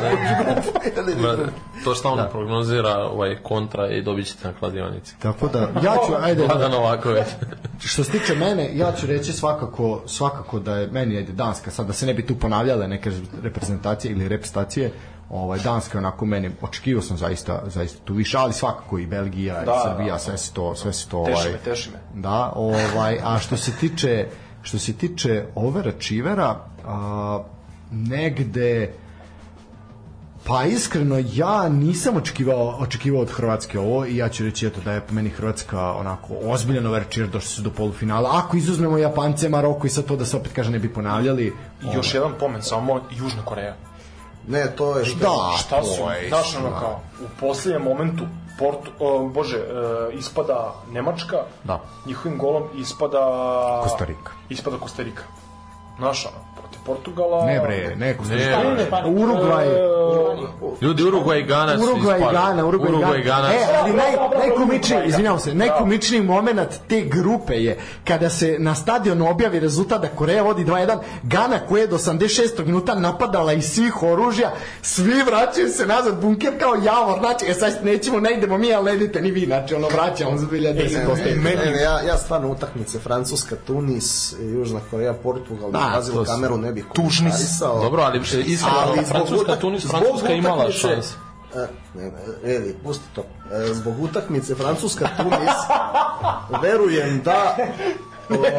Brate, 1.22 1.42
To 1.84 1.94
što 1.94 2.08
on 2.08 2.18
prognozira 2.30 2.96
ovaj 2.96 3.36
kontra 3.42 3.90
i 3.90 4.02
dobit 4.02 4.26
ćete 4.26 4.48
na 4.48 4.54
kladionici. 4.54 5.14
Tako 5.18 5.48
da, 5.48 5.58
ja 5.58 5.94
ću, 6.06 6.12
ajde, 6.20 6.44
Vladan 6.44 6.70
Novaković. 6.70 7.24
što 7.80 8.04
se 8.04 8.10
tiče 8.10 8.34
mene, 8.34 8.70
ja 8.74 8.92
ću 8.92 9.06
reći 9.06 9.32
svakako, 9.32 10.02
svakako 10.06 10.58
da 10.58 10.76
je 10.76 10.86
meni 10.86 11.16
ajde 11.16 11.32
Danska, 11.32 11.70
sad 11.70 11.86
da 11.86 11.92
se 11.92 12.06
ne 12.06 12.14
bi 12.14 12.26
tu 12.26 12.34
ponavljale 12.34 12.88
neke 12.88 13.10
reprezentacije 13.42 14.12
ili 14.12 14.28
reprezentacije, 14.28 14.92
ovaj 15.30 15.58
Danska 15.58 15.98
onako 15.98 16.26
meni 16.26 16.50
očekivao 16.62 17.02
sam 17.02 17.16
zaista 17.16 17.62
zaista 17.66 18.04
tu 18.04 18.14
više, 18.14 18.38
ali 18.38 18.52
svakako 18.52 18.98
i 18.98 19.06
Belgija 19.06 19.54
Da, 19.54 19.62
i 19.62 19.64
da, 19.64 19.82
Srbija 19.84 20.12
da. 20.12 20.18
sve 20.18 20.38
se 20.38 20.52
to 20.52 20.74
sve 20.74 20.92
se 20.92 21.08
to 21.08 21.24
Teši 21.24 21.38
ovaj 21.38 21.52
me, 21.52 21.58
teši 21.58 21.90
me. 21.90 22.20
Da, 22.20 22.52
ovaj 22.56 23.18
a 23.24 23.38
što 23.38 23.56
se 23.56 23.72
tiče 23.72 24.26
što 24.62 24.78
se 24.78 24.92
tiče 24.92 25.44
overa 25.54 25.92
Čivera, 25.98 26.56
a, 26.86 27.42
negde 27.90 28.92
Pa 30.46 30.64
iskreno 30.64 31.22
ja 31.32 31.68
nisam 31.68 32.16
očekivao 32.16 32.76
očekivao 32.78 33.22
od 33.22 33.30
Hrvatske 33.30 33.78
ovo 33.78 34.06
i 34.06 34.16
ja 34.16 34.28
ću 34.28 34.44
reći 34.44 34.66
eto 34.66 34.80
da 34.84 34.92
je 34.92 35.00
po 35.00 35.14
meni 35.14 35.28
Hrvatska 35.30 35.92
onako 35.92 36.34
ozbiljan 36.44 36.86
overčir 36.86 37.28
došli 37.28 37.48
su 37.48 37.62
do 37.62 37.70
polufinala. 37.70 38.30
Ako 38.32 38.56
izuzmemo 38.56 38.98
Japance, 38.98 39.48
Maroko 39.48 39.86
i 39.86 39.90
sad 39.90 40.04
to 40.04 40.16
da 40.16 40.24
se 40.24 40.36
opet 40.36 40.52
kaže 40.52 40.70
ne 40.70 40.78
bi 40.78 40.92
ponavljali. 40.92 41.52
Još 41.94 42.14
jedan 42.14 42.32
pomen, 42.38 42.62
samo 42.62 43.00
Južna 43.10 43.42
Koreja. 43.44 43.76
Ne, 44.50 44.76
to 44.76 44.98
je 44.98 45.04
što 45.04 45.18
Da, 45.18 45.56
Šta 45.58 45.82
su, 45.82 45.94
znaš 46.28 46.56
ono 46.56 46.66
istina. 46.68 46.80
kao, 46.80 47.00
u 47.20 47.28
posljednjem 47.40 47.82
momentu, 47.82 48.24
Portu, 48.58 48.90
o, 48.98 49.28
bože, 49.28 49.58
e, 49.58 49.62
ispada 50.14 50.74
Nemačka, 50.90 51.36
Da. 51.64 51.80
njihovim 52.06 52.38
golom 52.38 52.62
ispada... 52.76 53.18
Kostarika. 53.82 54.32
Ispada 54.48 54.76
Kostarika. 54.76 55.22
Znaš 55.98 56.26
ono, 56.26 56.36
Portugala... 56.86 57.46
Ne 57.46 57.60
bre, 57.60 57.96
ne, 57.96 58.16
Kosta 58.16 58.34
Ne, 58.34 58.74
ne, 58.74 58.90
pa- 58.90 59.02
Urugvaj, 59.06 59.66
Ljudi 60.80 61.02
Urugvaj 61.02 61.38
i 61.38 61.42
Gana 61.42 61.78
su 61.78 61.84
Urugvaj 61.84 62.18
i. 62.18 62.22
Gana, 62.22 62.66
Urugvaj 62.66 62.90
i 62.90 62.92
Urugvaj 62.92 63.18
i 63.18 63.22
Gana. 63.22 63.48
E, 63.48 63.58
ali 63.74 63.92
naj, 63.92 64.12
najkomičniji, 64.38 65.00
izvinjavam 65.06 65.38
se, 65.40 65.54
najkomičniji 65.54 66.22
moment 66.22 66.68
te 66.88 67.00
grupe 67.00 67.54
je 67.54 67.78
kada 68.04 68.30
se 68.30 68.56
na 68.58 68.74
stadionu 68.74 69.30
objavi 69.30 69.60
rezultat 69.60 70.00
da 70.02 70.08
Koreja 70.08 70.42
vodi 70.42 70.64
2-1, 70.64 70.98
Gana 71.22 71.58
koja 71.58 71.80
je 71.80 71.86
do 71.86 71.98
86. 71.98 72.64
minuta 72.66 72.94
napadala 72.94 73.52
iz 73.52 73.64
svih 73.64 74.02
oružja, 74.02 74.50
svi 74.82 75.22
vraćaju 75.22 75.68
se 75.68 75.86
nazad, 75.86 76.20
bunker 76.20 76.58
kao 76.60 76.74
javor, 76.76 77.18
znači, 77.18 77.44
e 77.46 77.54
sad 77.54 77.84
nećemo, 77.84 78.20
ne 78.20 78.32
idemo 78.32 78.58
mi, 78.58 78.74
ali 78.74 78.84
ne 78.86 78.96
idete 78.96 79.20
ni 79.20 79.30
vi, 79.30 79.44
znači, 79.46 79.74
ono, 79.74 79.88
vraćamo 79.88 80.36
za 80.36 80.46
2010. 80.46 81.36
Ne, 81.36 81.54
ne, 81.56 81.70
ne, 81.70 81.82
ja, 81.82 82.00
ja 82.00 82.16
stvarno 82.16 82.48
utakmice 82.48 82.98
Francuska, 82.98 83.56
Tunis, 83.56 84.34
Južna 84.42 84.80
Koreja, 84.90 85.12
Portugal, 85.14 85.70
Da, 85.70 85.78
da, 85.78 85.88
Brazil, 85.92 86.14
to 86.14 86.24
su- 86.24 86.30
kameru 86.32 86.56
ne 86.70 86.74
bih 86.74 86.84
komentarisao. 86.86 87.80
Dobro, 87.80 88.02
ali 88.02 88.18
iskreno, 88.36 88.76
Ali 88.78 88.96
zbog 88.96 89.06
Francuska, 89.08 89.36
utak- 89.46 89.60
Tunis, 89.60 89.82
zbog 89.82 90.00
Francuska 90.00 90.32
imala 90.32 90.64
utakmice- 90.64 90.78
šans. 90.78 91.06
E, 91.54 91.66
ne, 91.94 92.04
ne, 92.04 92.10
Eli, 92.46 92.76
pusti 92.84 93.04
to. 93.14 93.22
E, 93.52 93.74
zbog 93.74 94.02
utakmice 94.02 94.54
Francuska, 94.54 95.08
Tunis, 95.16 95.56
verujem 96.62 97.20
da 97.24 97.56
ovaj, 98.30 98.50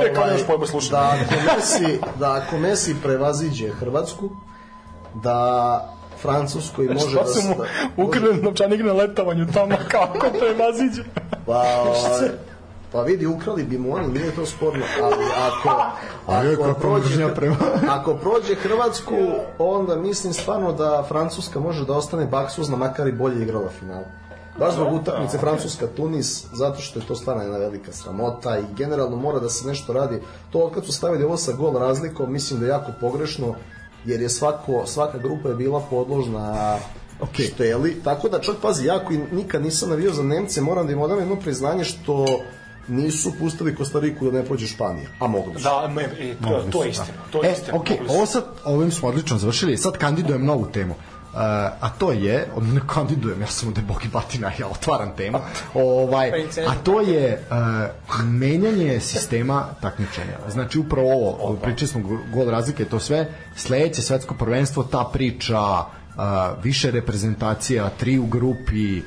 da 0.89 1.11
ako 1.11 1.35
Messi, 1.47 1.99
da 2.15 2.33
ako 2.33 2.57
Messi 2.57 2.95
prevaziđe 3.03 3.69
Hrvatsku, 3.69 4.29
da 5.15 5.87
Francuskoj 6.21 6.85
može 6.87 7.09
Šta 7.09 7.19
da... 7.19 7.27
su 7.27 7.47
mu 7.47 7.55
da- 7.55 8.03
ukrali 8.03 8.35
novčanik 8.35 8.81
na 8.81 8.93
letovanju 8.93 9.47
tamo, 9.53 9.75
kako 9.91 10.29
to 10.29 10.45
je 10.45 10.55
maziđe? 10.57 11.03
Pa, 11.45 11.53
ovaj, 11.81 12.29
pa 12.91 13.01
vidi, 13.01 13.27
ukrali 13.27 13.63
bi 13.63 13.77
mu 13.77 13.95
oni, 13.95 14.07
nije 14.07 14.35
to 14.35 14.45
sporno, 14.45 14.85
ali 15.03 15.25
ako, 15.37 15.69
ako, 16.71 16.79
prođe, 16.79 17.25
ako 17.97 18.15
prođe 18.15 18.55
Hrvatsku, 18.55 19.15
onda 19.57 19.95
mislim 19.95 20.33
stvarno 20.33 20.73
da 20.73 21.05
Francuska 21.07 21.59
može 21.59 21.85
da 21.85 21.93
ostane 21.93 22.25
baksuzna, 22.25 22.77
makar 22.77 23.07
i 23.07 23.11
bolje 23.11 23.41
igrala 23.41 23.69
final. 23.79 24.03
Baš 24.59 24.73
zbog 24.73 24.93
utakmice 24.93 25.37
Francuska-Tunis, 25.37 26.45
zato 26.53 26.81
što 26.81 26.99
je 26.99 27.05
to 27.05 27.15
stvarno 27.15 27.43
jedna 27.43 27.57
velika 27.57 27.91
sramota 27.91 28.59
i 28.59 28.63
generalno 28.77 29.15
mora 29.15 29.39
da 29.39 29.49
se 29.49 29.67
nešto 29.67 29.93
radi. 29.93 30.21
To 30.49 30.59
od 30.59 30.73
kad 30.73 30.85
su 30.85 30.93
stavili 30.93 31.23
ovo 31.23 31.37
sa 31.37 31.51
gol 31.51 31.73
razlikom, 31.73 32.33
mislim 32.33 32.59
da 32.59 32.65
je 32.65 32.69
jako 32.69 32.91
pogrešno, 32.99 33.55
jer 34.05 34.21
je 34.21 34.29
svako, 34.29 34.83
svaka 34.85 35.17
grupa 35.17 35.49
je 35.49 35.55
bila 35.55 35.83
podložna 35.89 36.77
Okej. 37.21 37.45
šteli, 37.45 38.01
tako 38.03 38.29
da 38.29 38.39
čak 38.39 38.55
pazi, 38.61 38.85
ja 38.85 39.05
koji 39.05 39.19
nikad 39.31 39.61
nisam 39.61 39.89
navio 39.89 40.13
za 40.13 40.23
Nemce, 40.23 40.61
moram 40.61 40.87
da 40.87 40.93
im 40.93 41.01
odam 41.01 41.19
jedno 41.19 41.35
priznanje 41.35 41.83
što 41.83 42.25
nisu 42.87 43.31
pustili 43.39 43.75
Kostariku 43.75 44.25
da 44.25 44.37
ne 44.39 44.45
prođe 44.45 44.67
Španija, 44.67 45.07
a 45.19 45.27
mogli 45.27 45.53
su. 45.55 45.63
Da, 45.63 45.87
me, 45.87 46.01
e, 46.03 46.35
to, 46.43 46.63
to 46.71 46.83
je 46.83 46.89
istina, 46.89 47.17
to 47.31 47.43
je 47.43 47.49
E, 47.49 47.53
istina. 47.53 47.77
ok, 47.77 47.89
mogli 47.89 48.07
su. 48.07 48.13
ovo 48.13 48.25
sad, 48.25 48.43
ovim 48.65 48.91
smo 48.91 49.07
odlično 49.07 49.37
završili, 49.37 49.77
sad 49.77 49.97
kandidujem 49.97 50.45
novu 50.45 50.65
temu. 50.65 50.95
Uh, 51.33 51.37
a 51.37 51.89
to 51.97 52.11
je, 52.11 52.47
od 52.55 52.63
ne 52.63 52.81
kandidujem, 52.87 53.41
ja 53.41 53.47
sam 53.47 53.67
ovde 53.67 53.81
Bogi 53.81 54.07
Batina, 54.07 54.51
ja 54.59 54.67
otvaram 54.67 55.11
temu, 55.17 55.37
ovaj, 55.73 56.31
a 56.67 56.75
to 56.83 57.01
je 57.01 57.41
uh, 57.49 57.55
menjanje 58.23 58.99
sistema 58.99 59.65
takmičenja. 59.81 60.37
Znači 60.49 60.79
upravo 60.79 61.13
ovo, 61.13 61.55
pričali 61.55 61.87
smo 61.87 62.01
go- 62.01 62.19
gol 62.33 62.49
razlike, 62.49 62.85
to 62.85 62.99
sve, 62.99 63.25
sledeće 63.55 64.01
svetsko 64.01 64.33
prvenstvo, 64.33 64.83
ta 64.83 65.09
priča, 65.13 65.59
uh, 66.15 66.23
više 66.63 66.91
reprezentacija, 66.91 67.89
tri 67.89 68.19
u 68.19 68.25
grupi, 68.25 69.01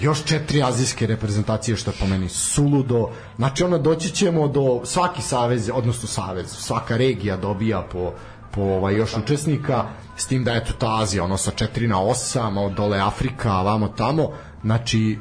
još 0.00 0.24
četiri 0.24 0.62
azijske 0.62 1.06
reprezentacije, 1.06 1.76
što 1.76 1.90
je 1.90 1.96
po 2.00 2.06
meni 2.06 2.28
suludo. 2.28 3.10
Znači, 3.36 3.64
ono, 3.64 3.78
doći 3.78 4.10
ćemo 4.10 4.48
do 4.48 4.80
svaki 4.84 5.22
savez, 5.22 5.70
odnosno 5.74 6.08
savez, 6.08 6.46
svaka 6.48 6.96
regija 6.96 7.36
dobija 7.36 7.82
po 7.92 8.12
po 8.50 8.62
ovaj, 8.62 8.96
još 8.96 9.16
učesnika, 9.16 9.84
s 10.16 10.26
tim 10.26 10.44
da 10.44 10.52
eto 10.52 10.72
ta 10.72 11.00
Azija, 11.00 11.24
ono 11.24 11.36
sa 11.36 11.50
4 11.50 11.86
na 11.86 11.96
8, 11.96 12.58
od 12.58 12.72
dole 12.72 12.98
Afrika, 12.98 13.52
a 13.52 13.62
vamo 13.62 13.88
tamo, 13.88 14.30
znači 14.62 15.12
e, 15.12 15.16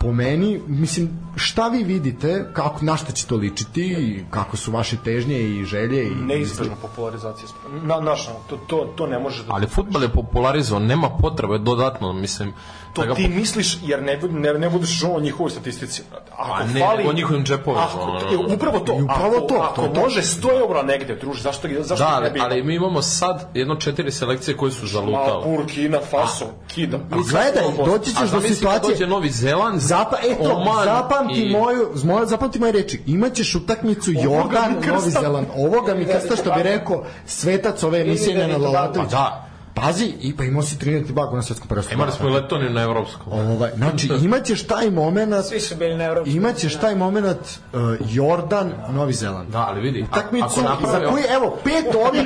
po 0.00 0.12
meni, 0.12 0.60
mislim, 0.66 1.10
šta 1.36 1.68
vi 1.68 1.84
vidite, 1.84 2.50
kako, 2.52 2.84
na 2.84 2.96
šta 2.96 3.12
će 3.12 3.26
to 3.26 3.36
ličiti, 3.36 3.82
i 3.82 4.24
kako 4.30 4.56
su 4.56 4.72
vaše 4.72 4.96
težnje 5.04 5.40
i 5.40 5.64
želje 5.64 6.06
i 6.06 6.14
Neizbežna 6.14 6.74
popularizacija 6.82 7.48
sporta. 7.48 7.86
Na, 7.86 8.00
naš, 8.00 8.28
ono, 8.28 8.38
to, 8.48 8.56
to, 8.56 8.92
to 8.96 9.06
ne 9.06 9.18
može 9.18 9.44
da... 9.44 9.54
Ali 9.54 9.66
futbal 9.66 10.02
je 10.02 10.08
popularizovan, 10.08 10.86
nema 10.86 11.10
potrebe 11.10 11.58
dodatno, 11.58 12.12
mislim. 12.12 12.52
To 12.92 13.02
da 13.02 13.08
ga 13.08 13.14
ti 13.14 13.28
misliš 13.28 13.78
jer 13.82 14.02
ne, 14.02 14.20
ne, 14.30 14.52
ne 14.52 14.70
budeš 14.70 14.88
žuo 14.88 15.16
o 15.16 15.20
njihovoj 15.20 15.50
statistici. 15.50 16.02
Ako 16.36 16.52
A 16.52 16.64
ne, 16.64 16.80
fali, 16.80 17.08
o 17.08 17.12
njihovim 17.12 17.44
džepovima, 17.44 17.84
Ako, 17.84 18.00
ono. 18.00 18.20
e, 18.20 18.54
upravo 18.54 18.78
to. 18.78 18.98
I 18.98 19.02
upravo 19.02 19.36
ako, 19.36 19.46
to, 19.46 19.54
Ako 19.54 19.74
to 19.74 19.82
je 19.82 19.94
to. 19.94 20.00
može 20.00 20.22
100 20.22 20.60
eura 20.60 20.82
negde, 20.82 21.16
druži, 21.16 21.42
zašto, 21.42 21.68
zašto 21.80 22.04
Da, 22.04 22.20
ne 22.20 22.30
bi 22.30 22.40
ali 22.40 22.62
mi 22.62 22.74
imamo 22.74 23.02
sad 23.02 23.50
jedno 23.54 23.74
četiri 23.74 24.12
selekcije 24.12 24.56
koje 24.56 24.72
su 24.72 24.86
zalutale. 24.86 25.44
Burkina 25.44 25.98
Faso, 26.10 26.44
kida. 26.74 26.96
A 26.96 27.16
gledaj, 27.30 27.62
doći 27.86 28.10
A 28.16 28.20
ćeš 28.20 28.20
do 28.20 28.26
zamisli 28.26 28.48
kad 28.48 28.56
situacije 28.56 28.94
dođe 28.94 29.06
Novi 29.06 29.30
Zeland, 29.30 29.80
Zapa, 29.80 30.16
eto, 30.22 30.52
Oman 30.52 30.88
zapamti 31.26 31.40
i- 31.40 31.52
moju, 31.52 31.88
moju, 32.04 32.26
zapamti 32.26 32.58
moje 32.58 32.72
reči. 32.72 33.00
Imaćeš 33.06 33.54
utakmicu 33.54 34.10
Jordan. 34.12 34.72
Novi 34.86 35.10
Zeland. 35.12 35.46
Ovoga 35.56 35.94
mi 35.94 36.04
krsta 36.04 36.36
što 36.36 36.52
bi 36.52 36.62
rekao 36.62 37.04
svetac 37.26 37.82
ove 37.82 38.00
emisije 38.00 38.38
Nenad. 38.38 38.60
Lalatović. 38.62 39.10
Pa 39.10 39.16
da. 39.16 39.42
Pazi, 39.76 40.12
i 40.20 40.36
pa 40.36 40.44
imao 40.44 40.62
si 40.62 40.78
Trinidad 40.78 41.04
i 41.04 41.08
Tobago 41.08 41.36
na 41.36 41.42
svetskom 41.42 41.68
prvenstvu. 41.68 41.94
Imali 41.94 42.12
smo 42.12 42.28
i 42.28 42.32
Letoniju 42.32 42.70
na 42.70 42.82
evropskom. 42.82 43.32
Ovaj, 43.32 43.70
znači, 43.76 44.08
imaćeš 44.22 44.62
taj 44.62 44.90
moment, 44.90 45.44
Svi 45.44 45.60
su 45.60 45.76
bili 45.76 45.96
na 45.96 46.04
evropskom. 46.04 46.36
imaćeš 46.36 46.76
taj 46.76 46.94
moment 46.94 47.38
uh, 47.72 47.80
Jordan, 48.06 48.72
Novi 48.90 49.12
Zeland. 49.12 49.48
Da, 49.48 49.66
ali 49.68 49.80
vidi, 49.80 50.02
Utakmicu 50.02 50.60
ako 50.66 50.86
za 50.86 50.98
koju, 51.00 51.24
evo, 51.30 51.56
pet 51.64 51.84
ovih, 51.96 52.22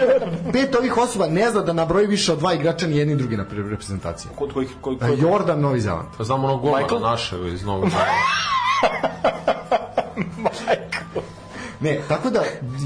pet 0.52 0.74
ovih 0.74 0.98
osoba 0.98 1.27
ne 1.28 1.51
zna 1.51 1.60
da 1.60 1.72
nabroji 1.72 2.06
više 2.06 2.32
od 2.32 2.39
dva 2.39 2.55
igrača 2.55 2.86
ni 2.86 2.97
jedni 2.97 3.16
drugi 3.16 3.36
na 3.36 3.44
pre- 3.44 3.70
reprezentaciji. 3.70 4.31
Kod 4.35 4.52
kojih, 4.52 4.70
koj, 4.81 4.94
Uh, 4.94 5.01
koj, 5.01 5.16
Jordan, 5.20 5.60
Novi 5.60 5.81
Zeland. 5.81 6.09
Pa 6.18 6.24
znamo 6.24 6.47
onog 6.47 6.60
golmana 6.60 6.86
našeg 7.01 7.47
iz 7.47 7.64
Novog 7.64 7.89
Zelanda. 7.90 8.10
Ne, 11.81 12.01
tako 12.09 12.31
da 12.31 12.40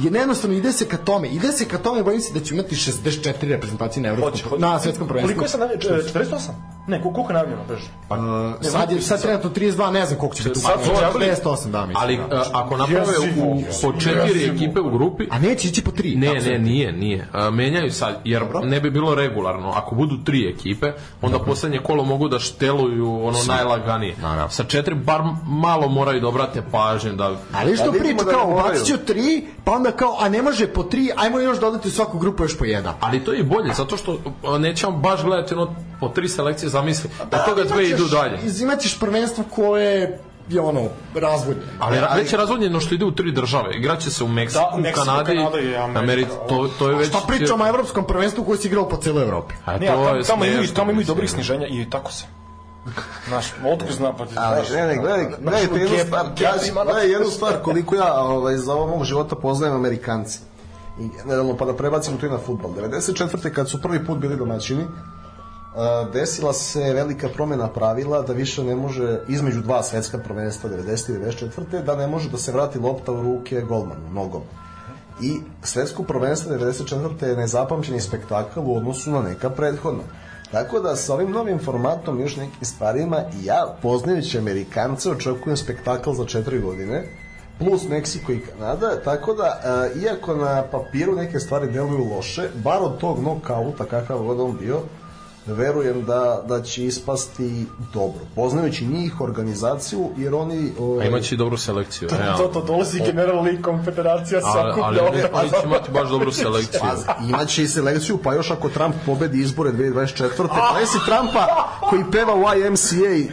je 0.05 0.11
nejednostavno 0.11 0.57
ide 0.57 0.73
se 0.73 0.89
ka 0.89 0.97
tome. 0.97 1.29
Ide 1.29 1.53
se 1.53 1.65
ka 1.69 1.79
tome, 1.79 2.03
bojim 2.03 2.21
se 2.21 2.33
da 2.35 2.41
će 2.41 2.55
imati 2.55 2.75
64 2.77 3.49
reprezentacije 3.49 4.03
na 4.03 4.09
evropskom 4.09 4.31
Hoće, 4.33 4.45
hoće. 4.49 4.61
na 4.61 4.81
svetskom 4.81 5.09
prvenstvu. 5.09 5.29
Koliko 5.29 5.45
je 5.45 5.49
sad 5.49 5.61
najavljeno? 5.61 5.97
E, 5.97 6.03
48? 6.03 6.73
Ne, 6.86 7.02
ko- 7.02 7.12
koliko 7.12 7.32
je 7.32 7.35
najavljeno, 7.35 7.62
beže? 7.69 7.86
Uh, 8.11 8.16
sad 8.62 8.93
je 8.93 9.01
sad 9.01 9.23
trenutno 9.23 9.51
32, 9.51 9.90
ne 9.90 10.06
znam 10.06 10.19
koliko 10.19 10.36
će 10.36 10.43
biti. 10.43 10.61
Sad 10.61 10.85
su 10.85 10.90
objavili- 10.90 11.27
48, 11.27 11.70
da, 11.70 11.86
mislim. 11.86 11.97
Ali 11.97 12.16
da. 12.31 12.36
a, 12.36 12.44
ako 12.52 12.77
naprave 12.77 13.02
u, 13.19 13.62
po 13.82 13.93
četiri 13.93 14.44
ekipe 14.47 14.81
u 14.81 14.90
grupi, 14.90 15.27
A 15.31 15.39
neće 15.39 15.69
ići 15.69 15.85
po 15.85 15.90
tri. 15.90 16.15
Ne, 16.16 16.35
ne, 16.35 16.59
nije, 16.59 16.93
nije. 16.93 17.28
A, 17.32 17.51
menjaju 17.51 17.90
sad, 17.93 18.20
jer 18.24 18.43
ne 18.62 18.81
bi 18.81 18.90
bilo 18.90 19.15
regularno. 19.15 19.70
Ako 19.70 19.94
budu 19.94 20.16
tri 20.24 20.48
ekipe, 20.51 20.93
onda 21.23 21.39
poslednje 21.39 21.78
kolo 21.78 22.05
mogu 22.05 22.28
da 22.28 22.39
šteluju 22.39 23.24
ono 23.24 23.39
najlaganije. 23.48 24.15
Naravno. 24.23 24.48
Sa 24.48 24.65
četiri 24.65 24.94
bar 24.94 25.20
malo 25.44 25.89
moraju 25.89 26.20
da 26.20 26.28
obrate 26.28 26.62
pažnje 26.73 27.12
da 27.12 27.36
Ali 27.55 27.77
što 27.77 27.85
Da 27.85 27.93
priča 27.93 28.15
da 28.15 28.24
ne 28.24 28.32
kao 28.32 28.51
moraju. 28.51 28.69
bacit 28.69 28.86
ću 28.86 28.97
tri, 28.98 29.47
pa 29.65 29.73
onda 29.73 29.90
kao, 29.90 30.16
a 30.20 30.28
ne 30.28 30.43
može 30.43 30.66
po 30.66 30.82
tri, 30.82 31.11
ajmo 31.16 31.39
još 31.40 31.61
dodati 31.61 31.89
u 31.89 31.93
svaku 31.93 32.19
grupu 32.19 32.43
još 32.43 32.59
po 32.59 32.65
jedan. 32.65 32.94
Ali 33.01 33.24
to 33.24 33.32
je 33.32 33.43
bolje, 33.44 33.74
zato 33.74 33.97
što 33.97 34.19
nećemo 34.59 34.93
baš 34.93 35.23
gledati 35.23 35.55
ono 35.55 35.74
po 36.01 36.09
tri 36.09 36.28
selekcije, 36.28 36.69
zamisli, 36.74 37.10
da 37.30 37.38
toga 37.40 37.64
dve 37.64 37.84
idu 37.86 38.05
dalje. 38.06 38.38
Imaćeš 38.60 38.98
prvenstvo 39.01 39.44
koje 39.51 40.18
je 40.48 40.60
ono 40.60 40.82
razvodnjen. 41.16 41.66
Ali, 41.80 41.98
ali 42.01 42.20
već 42.20 42.32
je 42.32 42.38
razvodnjeno 42.38 42.80
što 42.80 42.94
ide 42.94 43.05
u 43.05 43.10
tri 43.12 43.32
države. 43.32 43.74
Igraće 43.74 44.10
se 44.10 44.24
u 44.24 44.28
Meksiku, 44.28 44.64
Da, 44.66 44.76
Meksiko, 44.78 45.05
Kanadi, 45.05 45.36
Kanada 45.36 45.60
i 45.60 45.76
Amerika. 45.76 45.98
Americi. 45.98 46.30
To, 46.48 46.68
to 46.78 46.90
je 46.90 46.96
već... 46.96 47.09
Šta 47.09 47.20
pričamo 47.28 47.64
o 47.64 47.68
evropskom 47.68 48.06
prvenstvu 48.06 48.44
koji 48.44 48.59
se 48.59 48.68
igrao 48.68 48.88
po 48.88 48.96
celoj 48.96 49.22
Evropi? 49.22 49.55
A 49.64 49.78
Ne, 49.78 49.88
a 49.88 49.92
to 49.92 50.05
tamo, 50.05 50.14
je 50.14 50.22
tamo, 50.24 50.44
imaju, 50.44 50.68
tamo 50.68 50.90
imaju 50.90 51.06
dobrih 51.06 51.30
sniženja 51.30 51.66
i 51.66 51.86
tako 51.90 52.12
se. 52.12 52.24
Zna, 53.90 54.12
pa 54.12 54.26
ti 54.26 54.34
Ali, 54.36 54.56
znaš. 54.56 54.70
ne, 54.70 54.86
ne, 54.86 54.96
gledaj, 54.96 55.24
gledajte 55.40 55.78
jednu 55.78 55.96
Gep- 55.96 56.06
stvar, 56.06 56.26
ima- 56.68 56.84
gledaj 56.84 57.10
jednu 57.10 57.28
stvar 57.28 57.52
koliko 57.62 57.94
ja 57.94 58.14
ovaj, 58.14 58.56
za 58.56 58.74
ovo 58.74 58.86
mog 58.86 59.05
života 59.05 59.36
poznajem 59.36 59.74
Amerikanci. 59.74 60.38
I 61.01 61.09
generalno, 61.16 61.56
pa 61.56 61.64
da 61.64 61.74
prebacimo 61.74 62.18
to 62.18 62.26
i 62.26 62.30
na 62.30 62.38
futbol. 62.38 62.70
94. 62.72 63.51
kad 63.51 63.68
su 63.68 63.82
prvi 63.82 64.06
put 64.06 64.18
bili 64.18 64.36
domaćini, 64.36 64.84
a, 64.84 64.86
desila 66.12 66.52
se 66.52 66.92
velika 66.92 67.28
promjena 67.28 67.68
pravila 67.68 68.22
da 68.22 68.32
više 68.32 68.64
ne 68.64 68.76
može, 68.76 69.20
između 69.28 69.60
dva 69.60 69.82
svetska 69.82 70.18
prvenstva 70.18 70.70
90. 70.70 71.14
i 71.14 71.18
94. 71.18 71.84
da 71.84 71.96
ne 71.96 72.06
može 72.06 72.30
da 72.30 72.38
se 72.38 72.52
vrati 72.52 72.78
lopta 72.78 73.12
u 73.12 73.22
ruke 73.22 73.60
golmanu, 73.60 74.10
nogom. 74.12 74.42
I 75.22 75.36
svetsko 75.62 76.02
prvenstvo 76.02 76.52
94. 76.52 77.24
je 77.24 77.36
nezapamćeni 77.36 78.01
spektakl 78.01 78.60
u 78.60 78.76
odnosu 78.76 79.10
na 79.10 79.22
neka 79.22 79.51
prethodna. 79.51 80.02
Tako 80.52 80.80
da 80.80 80.96
sa 80.96 81.14
ovim 81.14 81.30
novim 81.30 81.59
formatom 81.59 82.20
još 82.20 82.36
nekim 82.36 82.64
stvarima 82.64 83.22
ja 83.42 83.76
poznajući 83.82 84.38
Amerikance 84.38 85.10
očekujem 85.10 85.56
spektakl 85.56 86.12
za 86.12 86.24
četiri 86.24 86.60
godine 86.60 87.05
plus 87.59 87.88
Meksiko 87.88 88.32
i 88.32 88.40
Kanada, 88.40 89.01
tako 89.05 89.34
da 89.34 89.60
a, 89.64 89.88
iako 90.05 90.34
na 90.34 90.62
papiru 90.72 91.14
neke 91.14 91.40
stvari 91.40 91.72
deluju 91.72 92.05
loše, 92.16 92.48
bar 92.55 92.82
od 92.82 92.98
tog 92.98 93.22
nokauta 93.22 93.84
kakav 93.84 94.18
god 94.18 94.40
on 94.40 94.56
bio, 94.60 94.80
verujem 95.47 96.05
da, 96.05 96.43
da 96.47 96.62
će 96.62 96.85
ispasti 96.85 97.65
dobro. 97.95 98.21
Poznajući 98.35 98.87
njih, 98.87 99.21
organizaciju, 99.21 100.09
jer 100.16 100.35
oni... 100.35 100.73
A 100.79 100.83
ovaj, 100.83 101.07
imaće 101.07 101.35
i 101.35 101.39
dobru 101.39 101.57
selekciju, 101.57 102.09
To, 102.09 102.16
realno. 102.16 102.49
to 102.49 102.62
dolazi 102.62 103.01
General 103.01 103.43
League 103.43 103.62
konfederacija 103.62 104.41
Ali, 104.45 104.81
ali 104.83 104.97
ne, 104.97 105.03
oni 105.33 105.51
će 105.51 105.57
imati 105.65 105.91
baš 105.91 106.09
dobru 106.09 106.33
selekciju. 106.45 106.81
Pa, 106.81 107.15
imaće 107.25 107.62
i 107.62 107.69
selekciju, 107.69 108.19
pa 108.19 108.35
još 108.35 108.51
ako 108.51 108.69
Trump 108.69 108.95
pobedi 109.07 109.41
izbore 109.41 109.71
2024. 109.73 110.29
Pa 110.73 110.81
jesi 110.81 110.99
Trumpa 111.07 111.47
koji 111.81 112.03
peva 112.12 112.35
YMCA 112.35 113.15
i 113.15 113.29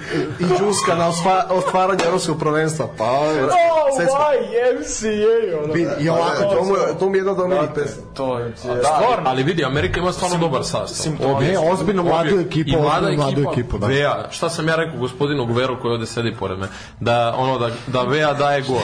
džuska 0.50 0.96
na 0.96 1.12
otvaranje 1.52 2.04
evropskog 2.06 2.40
prvenstva. 2.40 2.88
Pa, 2.98 3.12
Oh, 3.12 3.98
Svetsko- 3.98 4.18
why 4.18 4.36
MCA, 4.74 5.64
ono. 5.64 6.00
I 6.00 6.10
ovako, 6.10 6.44
to, 6.46 6.64
mu, 6.64 6.74
to 7.00 7.10
mi 7.10 7.18
je 7.18 7.20
jedna 7.20 7.32
od 7.32 7.40
omilih 7.40 7.70
pesma. 7.76 8.02
To 8.14 8.40
je, 8.40 8.46
Da, 8.50 8.56
stvarno. 8.76 9.24
ali 9.26 9.44
vidi, 9.44 9.66
Amerika 9.66 10.00
ima 10.00 10.12
stvarno 10.12 10.38
dobar 10.38 10.64
sastav. 10.64 11.14
Ne, 11.42 11.60
ozbiljno 11.62 12.01
mladu 12.04 12.30
obje- 12.30 12.42
ekipu, 12.42 12.70
i 12.70 12.74
mlada 12.74 12.98
ozbiljno 12.98 13.18
mladu 13.18 13.42
ekipa, 13.42 13.52
ekipu, 13.54 13.78
da. 13.78 13.88
Vea, 13.88 14.28
šta 14.32 14.50
sam 14.50 14.68
ja 14.68 14.76
rekao 14.76 15.00
gospodinu 15.00 15.46
Guveru 15.46 15.80
koji 15.82 15.92
ovde 15.92 16.06
sedi 16.06 16.36
pored 16.36 16.60
me, 16.60 16.68
da 17.00 17.36
ono 17.38 17.60
da, 17.60 17.70
da 17.88 18.02
Vea 18.02 18.34
daje 18.34 18.62
go. 18.62 18.82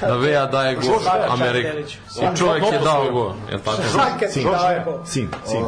Da 0.00 0.16
Vea 0.16 0.46
daje 0.46 0.74
go 0.76 0.82
Amerika. 1.28 1.68
I 1.78 2.36
čovjek 2.36 2.64
je 2.64 2.78
dao 2.78 3.10
go, 3.12 3.34
je 3.50 3.58
tako? 3.58 3.82
Go. 4.84 4.98
Sin, 5.04 5.28
sin. 5.46 5.64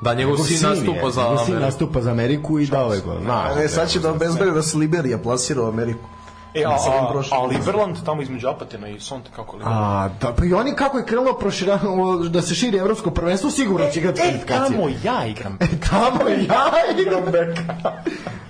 Da 0.00 0.14
njegov 0.14 0.36
sin 0.36 0.46
Sin 0.46 0.66
je, 0.66 0.70
nastupa 0.70 1.10
za 1.10 1.22
njegov 1.22 1.36
sin 1.36 1.44
Ameriku. 1.44 1.60
nastupa 1.60 2.00
za 2.00 2.10
Ameriku 2.10 2.58
i 2.58 2.66
dao 2.66 2.92
je 2.92 3.00
gol. 3.00 3.14
Na, 3.20 3.42
Ne, 3.56 3.68
sad 3.68 3.90
će 3.90 3.98
da 4.00 4.10
obezbedi 4.10 4.50
da 4.50 4.62
se 4.62 4.78
Liberija 4.78 5.18
plasira 5.18 5.62
u 5.62 5.68
Ameriku. 5.68 6.08
E, 6.56 6.64
a, 6.64 6.70
a, 7.00 7.08
prošlim. 7.12 7.40
a 7.40 7.44
Liberland 7.44 7.96
tamo 8.04 8.22
između 8.22 8.48
Apatina 8.48 8.88
i 8.88 9.00
Sonte, 9.00 9.30
kako 9.36 9.56
li? 9.56 9.62
A, 9.66 10.08
da, 10.20 10.32
pa 10.32 10.44
i 10.44 10.54
oni 10.54 10.72
kako 10.72 10.98
je 10.98 11.06
krenulo 11.06 11.32
proširano 11.32 12.16
da 12.18 12.42
se 12.42 12.54
širi 12.54 12.78
evropsko 12.78 13.10
prvenstvo, 13.10 13.50
sigurno 13.50 13.86
će 13.86 14.00
igrati 14.00 14.20
kvalifikacije. 14.20 14.68
tamo 14.70 14.88
ja 15.04 15.26
igram. 15.26 15.58
Tamo 15.90 16.28
i 16.30 16.44
ja 16.44 16.70
igram. 16.98 17.22
beka. 17.24 17.92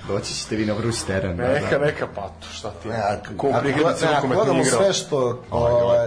Doći 0.08 0.34
ćete 0.34 0.56
vi 0.56 0.66
na 0.66 0.72
vruć 0.72 1.02
teren. 1.02 1.36
Da, 1.36 1.42
da. 1.42 1.52
Neka, 1.54 1.78
neka, 1.78 2.06
pa 2.14 2.22
to 2.22 2.46
šta 2.52 2.70
ti 2.72 2.88
je? 2.88 2.94
ako, 2.94 3.36
Ko 3.36 3.48
ako 3.48 3.68
rukometni 3.68 4.08
gledamo 4.26 4.60
igrao. 4.60 4.78
sve 4.78 4.92
što 4.92 5.42
ovaj, 5.50 6.06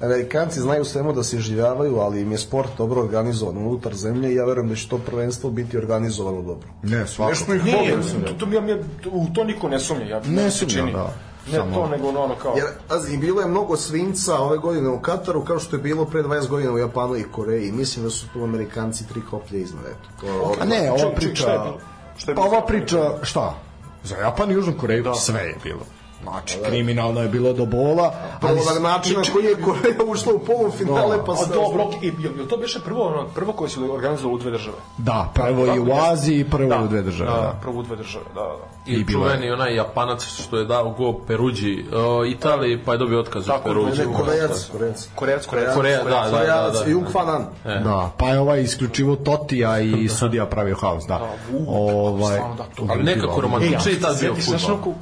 Amerikanci 0.00 0.60
znaju 0.60 0.84
svemu 0.84 1.12
da 1.12 1.22
se 1.22 1.38
življavaju, 1.38 1.98
ali 1.98 2.20
im 2.20 2.32
je 2.32 2.38
sport 2.38 2.68
dobro 2.78 3.00
organizovan 3.02 3.56
unutar 3.58 3.94
zemlje 3.94 4.32
i 4.32 4.34
ja 4.34 4.44
verujem 4.44 4.68
da 4.68 4.74
će 4.74 4.88
to 4.88 4.98
prvenstvo 4.98 5.50
biti 5.50 5.78
organizovano 5.78 6.42
dobro. 6.42 6.68
Ne, 6.82 7.06
svako. 7.06 7.30
Nešto 7.30 7.54
ih 7.54 7.64
Nije, 7.64 7.96
to, 8.26 8.46
to, 8.46 8.52
ja, 8.52 8.66
ja, 8.66 8.76
u 9.06 9.26
to 9.26 9.44
niko 9.44 9.68
ne 9.68 9.78
sumnja. 9.78 10.04
Ja, 10.06 10.20
Ne 10.26 10.50
čini. 10.50 10.92
da. 10.92 11.12
Ne 11.46 11.52
Samo- 11.52 11.74
to, 11.74 11.88
nego 11.88 12.08
ono 12.08 12.34
kao... 12.34 12.54
Jer, 12.56 12.66
pazi, 12.88 13.16
bilo 13.16 13.40
je 13.40 13.46
mnogo 13.46 13.76
svinca 13.76 14.38
ove 14.38 14.58
godine 14.58 14.88
u 14.88 15.00
Kataru, 15.00 15.44
kao 15.44 15.58
što 15.58 15.76
je 15.76 15.82
bilo 15.82 16.04
pre 16.04 16.22
20 16.22 16.48
godina 16.48 16.72
u 16.72 16.78
Japanu 16.78 17.16
i 17.16 17.24
Koreji. 17.32 17.72
Mislim 17.72 18.04
da 18.04 18.10
su 18.10 18.26
tu 18.32 18.44
Amerikanci 18.44 19.08
tri 19.08 19.20
koplje 19.30 19.60
iznad, 19.60 19.84
eto. 19.84 20.08
To, 20.20 20.54
A 20.60 20.64
ne, 20.64 20.90
ova 20.90 20.98
Ček, 20.98 21.08
ček, 21.08 21.16
priča... 21.16 21.42
šta 21.42 21.52
je 21.52 21.58
bilo? 21.58 21.78
Šta 22.16 22.30
je 22.30 22.34
Pa 22.36 22.42
bilo? 22.42 22.52
ova 22.52 22.66
priča, 22.66 23.18
šta? 23.22 23.54
Za 24.04 24.16
Japan 24.16 24.50
i 24.50 24.54
Južnu 24.54 24.72
Koreju 24.80 25.04
sve 25.14 25.40
je 25.42 25.56
bilo. 25.62 25.80
Znači, 26.22 26.58
kriminalno 26.68 27.22
je 27.22 27.28
bilo 27.28 27.52
do 27.52 27.66
bola, 27.66 28.12
ali... 28.40 28.60
Prvo 28.60 28.80
način 28.80 29.16
na 29.16 29.22
koji 29.32 29.44
je 29.44 29.54
Koreja 29.54 30.02
ušla 30.06 30.32
u 30.32 30.38
polufinale, 30.38 31.18
pa 31.26 31.32
A 31.32 31.36
se... 31.36 31.52
dobro, 31.54 31.90
i, 32.02 32.06
jel 32.06 32.46
to 32.48 32.56
biše 32.56 32.80
prvo, 32.80 33.06
ono, 33.06 33.28
prvo 33.34 33.52
koje 33.52 33.70
su 33.70 33.92
organizovali 33.94 34.34
u 34.34 34.38
dve 34.38 34.50
države? 34.50 34.76
Da, 34.98 35.30
prvo 35.34 35.66
i 35.66 35.78
u 35.78 35.92
Aziji 35.92 36.40
i 36.40 36.44
prvo 36.44 36.84
u 36.84 36.88
dve 36.88 37.02
države. 37.02 37.30
Da, 37.30 37.36
Da. 37.36 37.58
prvo 37.62 37.78
u 37.78 37.82
dve 37.82 37.96
države, 37.96 38.24
da, 38.34 38.40
da. 38.40 38.92
I, 38.92 38.94
I 38.94 38.98
je. 39.00 39.06
čuveni 39.12 39.50
onaj 39.50 39.74
Japanac 39.74 40.24
što 40.24 40.58
je 40.58 40.64
dao 40.64 40.90
go 40.90 41.12
Peruđi 41.26 41.84
o, 41.94 42.24
Italiji, 42.24 42.78
pa 42.84 42.92
je 42.92 42.98
dobio 42.98 43.20
otkaz 43.20 43.44
u 43.44 43.50
Tako, 43.50 43.68
Peruđi. 43.68 44.06
Ne, 44.06 44.14
Korejac, 44.14 44.68
Korejac. 44.72 45.08
Korejac, 45.14 45.46
Korejac. 45.46 45.74
Koreja, 45.74 46.04
da, 46.04 46.10
da, 46.10 46.30
da, 46.30 46.30
Korejac, 46.30 46.84
da. 46.84 46.90
Jung 46.90 47.06
Fanan. 47.12 47.46
Da, 47.64 48.10
pa 48.18 48.28
je 48.28 48.40
ovaj 48.40 48.62
isključivo 48.62 49.16
Totija 49.16 49.80
i 49.80 50.08
sudija 50.18 50.46
pravio 50.46 50.76
haos, 50.80 51.04
da. 51.08 51.20
Ovaj, 51.68 52.38
da, 52.38 52.64
to- 52.76 52.86
Ali 52.88 53.02
nekako 53.02 53.40
romantičniji 53.40 54.00
tad 54.00 54.20
bio 54.20 54.34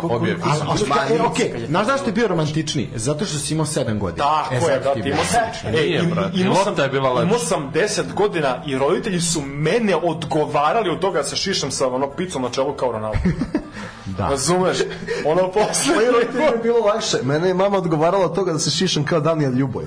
Objektivno. 0.02 0.76
E, 1.12 1.22
okej, 1.22 1.66
znaš 1.68 1.86
zašto 1.86 2.06
je 2.06 2.12
bio 2.12 2.28
romantičniji? 2.28 2.88
Zato 2.94 3.24
što 3.24 3.38
si 3.38 3.54
imao 3.54 3.66
7 3.66 3.98
godina. 3.98 4.24
Tako 4.24 4.54
da, 4.54 4.80
ti 4.82 4.88
je 4.88 4.94
ti 4.94 5.02
bio 5.02 5.12
imao 5.12 5.24
sam, 5.24 5.40
romantičniji. 5.40 5.70
e, 5.72 5.82
Nije, 5.82 6.00
im- 6.00 6.10
brate, 6.10 6.30
imao 6.34 6.54
sam, 6.54 6.64
lopta 6.66 6.82
je 6.82 6.88
bila 6.88 7.10
lepša. 7.10 7.26
imao 7.26 7.38
sam 7.40 7.72
10 7.72 8.14
godina 8.14 8.62
i 8.66 8.78
roditelji 8.78 9.20
su 9.20 9.40
mene 9.42 9.96
odgovarali 9.96 10.90
od 10.90 10.98
toga 11.00 11.18
da 11.18 11.24
se 11.24 11.36
šišam 11.36 11.70
sa 11.70 11.88
ono 11.88 12.10
picom 12.10 12.42
na 12.42 12.48
čelu 12.50 12.72
kao 12.74 12.92
Ronaldo. 12.92 13.18
Da. 14.08 14.28
Razumeš? 14.28 14.78
Ono 15.26 15.50
posle... 15.52 15.94
Pa 15.96 16.02
i 16.02 16.06
roditeljima 16.06 16.46
je 16.46 16.58
bilo 16.62 16.78
lakše. 16.78 17.16
Mene 17.22 17.48
je 17.48 17.54
mama 17.54 17.76
odgovarala 17.78 18.24
od 18.24 18.34
toga 18.34 18.52
da 18.52 18.58
se 18.58 18.70
šišam 18.70 19.04
kao 19.04 19.20
Daniel 19.20 19.52
Ljuboj. 19.52 19.84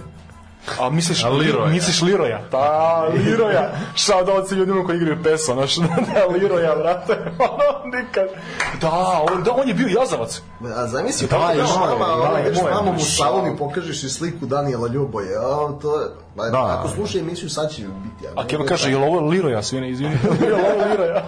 A 0.79 0.89
misliš, 0.89 1.23
A 1.23 1.29
Leroya. 1.29 1.67
misliš 1.67 2.01
Liroja? 2.01 2.41
Pa, 2.51 3.01
Liroja. 3.15 3.71
Šao 3.95 4.23
da 4.23 4.33
oci 4.33 4.55
ljudima 4.55 4.83
koji 4.85 4.97
igraju 4.97 5.23
PES, 5.23 5.45
znaš, 5.45 5.75
da, 5.75 6.25
Liroja, 6.27 6.75
brate. 6.75 7.13
Ono, 7.39 7.97
nikad. 7.97 8.27
Da, 8.81 8.91
on, 9.27 9.43
da, 9.43 9.51
on 9.53 9.67
je 9.67 9.73
bio 9.73 9.87
jazavac. 9.89 10.41
A 10.75 10.87
zamisli, 10.87 11.27
Da, 11.27 11.37
da, 11.37 11.47
da, 11.47 11.53
da, 11.55 11.79
mama, 11.79 12.05
da, 12.05 12.13
ovaj, 12.13 12.41
da, 12.41 12.47
ideš 12.47 12.61
moje, 12.61 12.73
mamom 12.73 12.95
u 12.95 12.99
šal. 12.99 13.27
salon 13.27 13.47
i 13.47 13.57
pokažeš 13.57 14.03
i 14.03 14.09
sliku 14.09 14.45
Daniela 14.45 14.87
Ljuboje. 14.87 15.35
A, 15.37 15.79
to 15.81 16.01
je, 16.01 16.07
ba, 16.35 16.49
Da. 16.49 16.77
ako 16.79 16.87
sluša 16.87 17.19
emisiju, 17.19 17.49
sad 17.49 17.71
će 17.71 17.81
biti. 17.81 18.27
A 18.35 18.47
Keva 18.47 18.65
kaže, 18.65 18.91
je 18.91 18.97
li 18.97 19.03
ovo 19.03 19.19
Liroja, 19.21 19.63
svine, 19.63 19.89
izvini. 19.89 20.17
je 20.41 20.47
li 20.47 20.61
ovo 20.63 20.89
Liroja? 20.91 21.23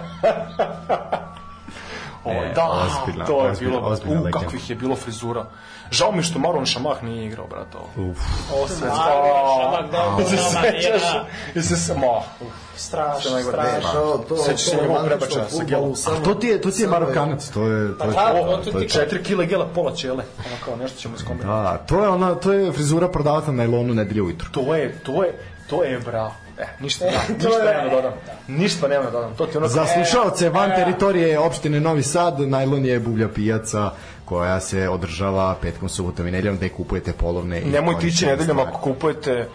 O, 2.26 2.30
E, 2.32 2.52
da, 2.54 2.64
ozbiljna, 2.98 3.24
to 3.26 3.44
je 3.44 3.50
ozbiljna, 3.50 3.70
bilo, 3.72 3.86
ozbiljna 3.86 4.12
u, 4.12 4.24
legenda. 4.24 4.38
kakvih 4.40 4.70
je 4.70 4.76
bilo 4.76 4.96
frizura. 4.96 5.44
Žao 5.90 6.12
mi 6.12 6.22
što 6.22 6.38
Maron 6.38 6.66
Šamah 6.66 7.02
nije 7.02 7.26
igrao, 7.26 7.46
brate. 7.46 7.76
ovo. 7.76 8.10
Uf. 8.10 8.18
Ovo 8.54 8.68
se 8.68 8.74
Šamak, 8.76 9.90
da, 9.90 10.24
se 10.26 10.36
sećaš, 10.36 11.12
nije, 11.12 11.24
i 11.54 11.62
se 11.62 11.76
se, 11.76 11.94
ma. 11.94 12.46
Strašno, 12.76 13.30
strašno. 13.42 13.90
To, 13.92 14.24
to, 14.28 14.36
Sećaš 14.36 14.60
se 14.60 14.76
romantično 14.76 15.06
prebačaja 15.08 15.48
sa 15.48 15.64
gelom? 15.64 15.96
samo- 15.96 16.16
To 16.16 16.34
ti 16.34 16.46
je, 16.46 16.60
to 16.60 16.70
ti 16.70 16.82
je 16.82 16.88
Marokanac, 16.88 17.48
to 17.48 17.62
je... 17.62 17.98
To 17.98 18.04
je 18.04 18.10
da, 18.10 18.62
to 18.64 18.78
je 18.78 18.88
četiri 18.88 19.22
kile 19.22 19.46
gela, 19.46 19.66
pola 19.66 19.92
ćele. 19.92 20.24
Ono 20.38 20.56
kao, 20.64 20.76
nešto 20.76 21.00
ćemo 21.00 21.14
iskombinati. 21.16 21.48
Da, 21.62 21.78
to 21.78 22.02
je 22.02 22.08
ona, 22.08 22.34
to 22.34 22.52
je 22.52 22.72
frizura 22.72 23.08
prodavata 23.08 23.46
na 23.46 23.56
nailonu 23.56 23.94
nedelje 23.94 24.22
ujutru. 24.22 24.50
To 24.52 24.74
je, 24.74 24.98
to 24.98 25.24
je, 25.24 25.38
to 25.66 25.82
je 25.84 25.98
bravo. 26.00 26.34
E, 26.58 26.66
ništa, 26.80 27.04
da, 27.04 27.20
to 27.26 27.48
ništa 27.48 27.64
nema 27.64 27.82
da 27.84 27.90
dodam. 27.90 28.12
Ništa 28.48 28.88
nema 28.88 29.04
da 29.04 29.10
dodam. 29.10 29.34
To 29.36 29.46
ti 29.46 29.56
ono 29.56 29.68
Za 29.68 29.86
slušalce 29.86 30.48
van 30.48 30.72
e. 30.72 30.74
teritorije 30.74 31.38
opštine 31.38 31.80
Novi 31.80 32.02
Sad, 32.02 32.40
najlon 32.40 32.84
je 32.84 33.00
bublja 33.00 33.28
pijaca 33.28 33.90
koja 34.24 34.60
se 34.60 34.88
održava 34.88 35.56
petkom, 35.62 35.88
subotom 35.88 36.26
i 36.26 36.30
nedeljom 36.30 36.56
gde 36.56 36.68
kupujete 36.68 37.12
polovne 37.12 37.60
i 37.60 37.64
Nemojte 37.64 38.06
ići 38.06 38.26
nedeljom 38.26 38.58
ako 38.58 38.78
kupujete 38.78 39.48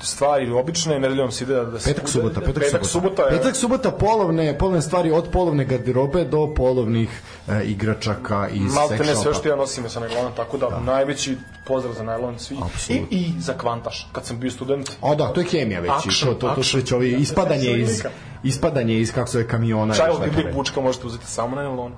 stvari 0.00 0.50
obične, 0.50 1.00
nedeljom 1.00 1.30
se 1.32 1.44
ide 1.44 1.64
da 1.64 1.80
se... 1.80 1.94
Petak, 1.94 2.08
subota, 2.08 2.40
petak, 2.40 2.62
petak 2.62 2.86
subota 2.86 3.22
je... 3.22 3.30
Petak, 3.30 3.56
subota, 3.56 3.90
polovne, 3.90 4.58
polovne 4.58 4.82
stvari 4.82 5.10
od 5.10 5.28
polovne 5.32 5.64
garderobe 5.64 6.24
do 6.24 6.54
polovnih 6.56 7.20
e, 7.48 7.62
igračaka 7.64 8.48
iz 8.48 8.74
Malte 8.74 8.98
ne 8.98 9.04
sex 9.04 9.04
sve 9.04 9.14
shopa. 9.14 9.34
što 9.34 9.48
ja 9.48 9.56
nosim 9.56 9.84
je 9.84 9.90
sa 9.90 10.00
najlonom, 10.00 10.32
tako 10.36 10.58
da, 10.58 10.80
najveći 10.80 11.36
pozdrav 11.66 11.94
za 11.94 12.02
najlon 12.02 12.38
svi. 12.38 12.56
I. 12.88 13.02
I 13.10 13.32
za 13.40 13.54
kvantaš, 13.58 14.08
kad 14.12 14.24
sam 14.26 14.40
bio 14.40 14.50
student. 14.50 14.90
O 15.00 15.14
da, 15.14 15.32
to 15.32 15.40
je 15.40 15.46
hemija 15.46 15.80
već. 15.80 15.90
Action, 15.90 16.34
to, 16.34 16.34
to, 16.34 16.54
to 16.54 16.60
action. 16.60 16.80
već 16.80 16.92
ovi 16.92 17.12
ispadanje 17.12 17.70
iz, 17.70 18.02
ispadanje 18.42 18.98
iz 18.98 19.12
kako 19.12 19.26
se 19.26 19.32
zove 19.32 19.48
kamiona. 19.48 19.94
Čaj 19.94 20.08
i 20.08 20.12
od 20.12 20.32
treba. 20.34 20.52
Bučka 20.52 20.80
možete 20.80 21.06
uzeti 21.06 21.26
samo 21.26 21.56
na 21.56 21.62
najlon. 21.62 21.92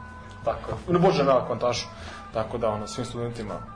Tako. 0.44 0.92
Ne 0.92 0.98
bože 0.98 1.24
na 1.24 1.46
kvantašu. 1.46 1.86
Tako 2.34 2.58
da, 2.58 2.68
ono, 2.68 2.86
svim 2.86 3.06
studentima 3.06 3.73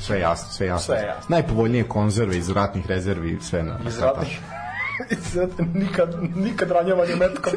Sve 0.00 0.20
jasno, 0.20 0.48
sve 0.52 0.66
jasno. 0.66 0.94
Sve 0.94 1.04
jasno. 1.06 1.26
Najpovoljnije 1.28 1.88
konzerve 1.88 2.36
iz 2.36 2.50
ratnih 2.50 2.86
rezervi, 2.86 3.38
sve 3.40 3.62
na 3.62 3.78
iz 3.86 3.98
radnih... 3.98 4.40
nikad, 5.74 6.16
nikad 6.36 6.70
ranjavanje 6.70 7.16
metkom. 7.16 7.52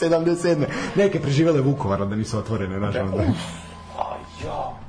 77. 0.00 0.64
Neke 0.96 1.20
preživele 1.20 1.60
Vukovara 1.60 2.04
da 2.04 2.16
nisu 2.16 2.38
otvorene, 2.38 2.80
nažalost. 2.80 3.16
Da. 4.42 4.85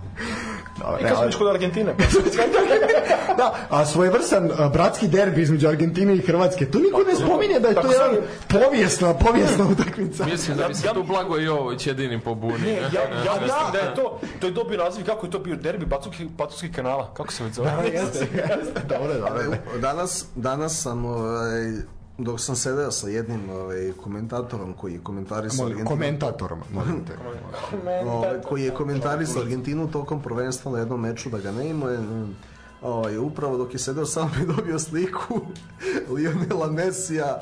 Dobro, 0.79 0.97
I 1.01 1.03
kad 1.03 1.17
smo 1.17 1.39
kod 1.39 1.47
Argentine, 1.47 1.95
da, 3.37 3.55
a 3.69 3.85
svojevrsan 3.85 4.51
a, 4.57 4.69
bratski 4.69 5.07
derbi 5.07 5.41
između 5.41 5.67
Argentine 5.67 6.15
i 6.15 6.21
Hrvatske, 6.21 6.65
to 6.65 6.79
niko 6.79 7.03
ne 7.03 7.15
spominje 7.15 7.59
da 7.59 7.67
je 7.67 7.75
to 7.75 7.91
jedan 7.91 8.15
povijesna, 8.47 9.13
povijesna 9.13 9.65
utakmica. 9.71 10.25
Mislim 10.25 10.57
da 10.57 10.67
bi 10.67 10.73
se 10.73 10.87
tu 10.93 11.03
Blago 11.03 11.37
Jovović 11.37 11.87
jedini 11.87 12.19
pobunio. 12.19 12.69
ja, 12.69 13.01
ja 13.25 13.33
mislim 13.41 13.71
da 13.71 13.77
je 13.77 13.95
to, 13.95 14.19
to 14.39 14.47
je 14.47 14.51
dobio 14.51 14.77
naziv 14.77 15.05
kako 15.05 15.25
je 15.25 15.31
to 15.31 15.39
bio 15.39 15.55
derbi 15.55 15.85
Batuskih, 15.85 16.29
Batuskih 16.29 16.71
kanala, 16.75 17.13
kako 17.13 17.33
se 17.33 17.43
već 17.43 17.53
zove? 17.53 17.71
Jeste, 17.93 18.19
jeste, 18.19 18.81
dobro, 18.89 19.13
dobro. 19.13 19.57
Danas, 19.81 20.25
danas 20.35 20.81
sam, 20.81 21.05
ovaj, 21.05 21.96
dok 22.17 22.39
sam 22.39 22.55
sedeo 22.55 22.91
sa 22.91 23.09
jednim 23.09 23.49
ovaj, 23.49 23.91
komentatorom 24.03 24.73
koji 24.73 24.93
je 24.93 24.99
komentarisao 25.03 25.57
Molim, 25.57 25.77
Argentinu, 25.77 25.95
komentatorom, 25.95 26.59
molim 26.73 27.05
te. 27.05 27.13
ovaj, 28.11 28.41
koji 28.41 28.63
je 28.63 28.73
komentarisao 28.73 29.41
Argentinu 29.41 29.91
tokom 29.91 30.21
prvenstva 30.21 30.71
na 30.71 30.79
jednom 30.79 31.01
meču 31.01 31.29
da 31.29 31.37
ga 31.37 31.51
ne 31.51 31.69
ima 31.69 31.97
ovaj, 32.81 33.17
upravo 33.17 33.57
dok 33.57 33.73
je 33.73 33.79
sedeo 33.79 34.05
sam 34.05 34.31
je 34.39 34.45
dobio 34.45 34.79
sliku 34.79 35.41
Lionela 36.15 36.71
Mesija 36.71 37.41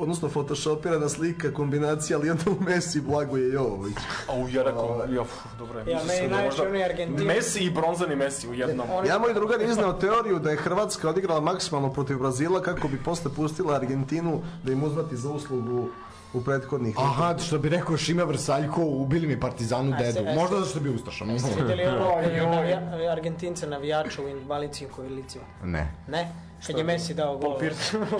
odnosno 0.00 0.28
photoshopirana 0.28 1.08
slika 1.08 1.52
kombinacija 1.52 2.18
Lionel 2.18 2.54
Messi 2.60 2.98
i 2.98 3.00
Blagoje 3.00 3.52
Jovović 3.52 3.96
Au, 4.28 4.48
ja 4.48 4.62
rekao, 4.62 5.04
ja, 5.10 5.22
pf, 5.24 5.32
dobro 5.58 5.78
je. 5.78 5.90
Ja, 5.90 6.00
meni 6.06 6.28
da 6.28 6.36
najviše 6.36 6.62
možda 6.62 6.76
onaj 6.76 6.88
Argentin- 6.88 7.26
Messi 7.26 7.64
i 7.64 7.70
bronzani 7.70 8.16
Messi 8.16 8.48
u 8.48 8.54
jednom. 8.54 8.86
Ja 9.08 9.18
moj 9.18 9.34
drugar 9.34 9.60
je 9.60 9.68
izneo 9.68 9.92
teoriju 9.92 10.38
da 10.38 10.50
je 10.50 10.56
Hrvatska 10.56 11.08
odigrala 11.08 11.40
maksimalno 11.40 11.92
protiv 11.92 12.18
Brazila 12.18 12.62
kako 12.62 12.88
bi 12.88 12.98
posle 13.04 13.30
pustila 13.36 13.74
Argentinu 13.74 14.42
da 14.64 14.72
im 14.72 14.84
uzvrati 14.84 15.16
za 15.16 15.30
uslugu 15.30 15.88
u 16.34 16.40
prethodnih 16.40 16.96
Aha, 16.98 17.38
što 17.38 17.58
bi 17.58 17.68
rekao 17.68 17.96
Šime 17.96 18.24
Vrsaljko, 18.24 18.84
ubili 18.84 19.26
mi 19.26 19.40
partizanu 19.40 19.96
dedu. 19.98 20.24
Možda 20.34 20.56
zato 20.56 20.68
što 20.70 20.80
bi 20.80 20.90
ustašao. 20.90 21.28
Jeste 21.28 21.60
vidjeli 21.60 21.86
ono 21.86 22.54
navija, 22.56 23.12
Argentince 23.12 23.66
navijača 23.66 24.22
u 24.22 24.28
invalidskim 24.28 24.88
kolicima? 24.88 25.44
Ne. 25.64 25.94
Ne? 26.08 26.32
Kad 26.66 26.78
je 26.78 26.84
Messi 26.84 27.14
dao 27.14 27.38
gol. 27.38 27.58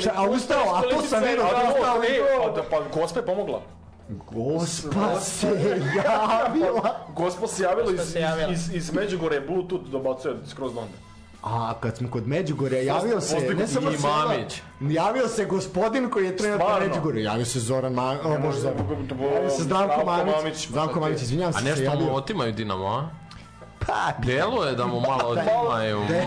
Šta, 0.01 0.11
a 0.15 0.31
ustao, 0.31 0.75
a 0.75 0.83
to 0.83 1.03
sam 1.03 1.23
vidio, 1.23 1.43
A 1.43 1.69
ustao 1.69 2.01
pa, 2.45 2.51
da, 2.51 2.63
pa 2.71 3.01
gospa 3.01 3.21
je 3.21 3.27
pomogla. 3.27 3.63
Gospa 4.09 5.21
se 5.21 5.81
javila. 5.97 7.07
Gospa 7.17 7.47
se 7.47 7.63
javila 7.63 7.93
iz, 7.93 8.15
javila. 8.15 8.49
iz, 8.49 8.75
iz 8.75 8.93
Međugore, 8.93 9.41
Bluetooth 9.41 9.85
dobacuje 9.91 10.35
skroz 10.47 10.75
donde. 10.75 11.12
A 11.43 11.75
kad 11.81 11.97
smo 11.97 12.11
kod 12.11 12.27
Međugorja, 12.27 12.83
javio 12.83 13.21
se, 13.21 13.37
ne 13.59 13.67
samo 13.67 13.91
Mamić. 13.91 14.63
javio 14.81 15.29
se 15.29 15.45
gospodin 15.45 16.11
koji 16.11 16.25
je 16.25 16.37
trener 16.37 16.59
Stvarno? 16.59 16.89
Međugorju, 16.89 17.23
javio 17.23 17.45
se 17.45 17.61
Zoran 17.61 17.93
Mamić, 17.93 18.21
o 18.25 18.39
Bože 18.43 18.61
Zoran, 18.61 18.77
javio 19.35 19.51
se 19.51 19.63
Zdravko 19.63 20.05
Mamić, 20.05 20.69
Zdravko 20.69 21.01
Mamić, 21.01 21.23
izvinjavam 21.23 21.53
se, 21.53 21.59
A 21.59 21.63
nešto 21.63 22.01
mu 22.01 22.17
otimaju 22.17 22.53
Dinamo, 22.53 22.87
a? 22.87 23.22
Pa, 23.87 24.13
Delo 24.27 24.65
je 24.65 24.75
da 24.75 24.87
mu 24.87 25.01
malo 25.01 25.25
otimaju. 25.29 25.99
Malo, 25.99 26.09
Deluje. 26.09 26.27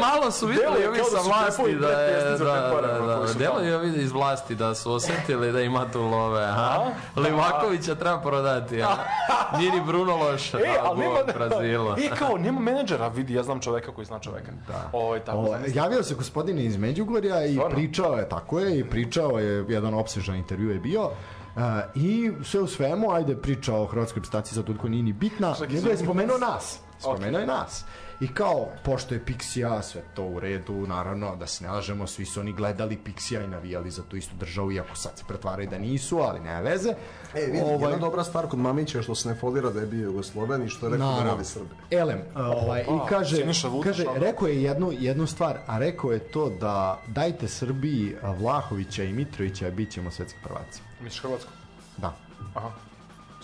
malo 0.00 0.30
su 0.30 0.46
vidjeli 0.46 0.78
Deluje 0.78 0.88
ovi 0.88 0.98
da 0.98 1.04
sa 1.04 1.22
su 1.22 1.28
vlasti 1.28 1.74
da 1.78 1.88
je, 1.88 2.30
da, 2.30 2.36
da, 2.38 3.16
da, 3.20 3.28
su 3.28 3.38
delo 3.38 3.60
je 3.60 3.76
ovi 3.76 4.02
iz 4.02 4.12
vlasti 4.12 4.54
da 4.54 4.74
su 4.74 4.92
osjetili 4.92 5.52
da 5.52 5.60
ima 5.60 5.90
tu 5.92 6.02
love, 6.02 6.44
a? 6.44 6.90
Livakovića 7.16 7.94
treba 7.94 8.20
prodati, 8.20 8.82
a? 8.82 8.96
Nije 9.58 9.72
ni 9.72 9.80
Bruno 9.80 10.16
loša, 10.16 10.58
E, 10.58 10.62
da, 10.62 10.80
ali 10.84 10.98
nema... 10.98 11.18
Brazila. 11.34 11.96
E, 11.98 12.16
kao, 12.18 12.38
nema 12.38 12.60
menadžera, 12.60 13.08
vidi, 13.08 13.34
ja 13.34 13.42
znam 13.42 13.60
čoveka 13.60 13.92
koji 13.94 14.04
zna 14.04 14.18
čoveka. 14.18 14.52
Da. 14.68 14.90
Ovo 14.92 15.14
je 15.14 15.24
tako. 15.24 15.38
O, 15.38 15.56
javio 15.74 16.02
se 16.02 16.14
gospodin 16.14 16.58
iz 16.58 16.76
Međugorja 16.76 17.46
i 17.46 17.58
pričao 17.70 18.14
je, 18.14 18.28
tako 18.28 18.60
je, 18.60 18.78
i 18.78 18.84
pričao 18.84 19.38
je, 19.38 19.64
jedan 19.68 19.94
opsežan 19.94 20.36
intervju 20.36 20.70
je 20.70 20.78
bio, 20.78 21.10
Uh, 21.56 21.62
I 21.94 22.32
sve 22.44 22.60
u 22.60 22.66
svemu, 22.66 23.10
ajde 23.10 23.36
priča 23.36 23.74
o 23.74 23.86
hrvatskoj 23.86 24.20
reprezentaciji 24.20 24.54
za 24.56 24.62
tutko 24.62 24.88
nije 24.88 25.02
ni 25.02 25.12
bitna, 25.12 25.54
nego 25.68 25.88
je 25.88 25.96
spomenuo 25.96 26.38
nas. 26.38 26.78
Spomenuo 26.98 27.40
je 27.40 27.46
nas. 27.46 27.84
I 28.20 28.28
kao, 28.28 28.68
pošto 28.84 29.14
je 29.14 29.24
Pixija, 29.24 29.82
sve 29.82 30.02
to 30.14 30.24
u 30.24 30.40
redu, 30.40 30.86
naravno, 30.86 31.36
da 31.36 31.46
se 31.46 31.64
ne 31.64 31.70
lažemo, 31.70 32.06
svi 32.06 32.24
su 32.24 32.40
oni 32.40 32.52
gledali 32.52 32.98
Pixija 33.04 33.44
i 33.44 33.48
navijali 33.48 33.90
za 33.90 34.02
tu 34.02 34.16
istu 34.16 34.34
državu, 34.36 34.72
iako 34.72 34.96
sad 34.96 35.18
se 35.18 35.24
pretvaraju 35.28 35.68
da 35.70 35.78
nisu, 35.78 36.18
ali 36.18 36.40
nema 36.40 36.60
veze. 36.60 36.94
E, 37.34 37.46
vidi, 37.46 37.58
jedna 37.58 37.96
dobra 37.96 38.24
stvar 38.24 38.46
kod 38.46 38.58
Mamića 38.58 39.02
što 39.02 39.14
se 39.14 39.28
ne 39.28 39.34
folira 39.34 39.70
da 39.70 39.80
je 39.80 39.86
bio 39.86 40.04
Jugosloven 40.04 40.62
i 40.62 40.68
što 40.68 40.86
je 40.86 40.92
rekao 40.92 41.06
da 41.06 41.12
Naravno. 41.12 41.32
voli 41.32 41.44
Srbe. 41.44 41.74
Elem, 41.90 42.18
uh, 42.18 42.40
ovaj, 42.40 42.80
i 42.80 43.08
kaže, 43.08 43.44
kaže 43.82 44.08
ono. 44.08 44.18
rekao 44.18 44.48
je 44.48 44.62
jednu, 44.62 44.92
jednu 44.92 45.26
stvar, 45.26 45.58
a 45.66 45.78
rekao 45.78 46.12
je 46.12 46.18
to 46.18 46.50
da 46.50 47.00
dajte 47.06 47.48
Srbiji 47.48 48.16
Vlahovića 48.38 49.04
i 49.04 49.12
Mitrovića, 49.12 49.70
bit 49.70 49.90
ćemo 49.90 50.10
svetski 50.10 50.38
prvaci. 50.42 50.91
Misliš 51.02 51.22
Hrvatsku? 51.22 51.50
Da. 51.96 52.12
Aha. 52.54 52.70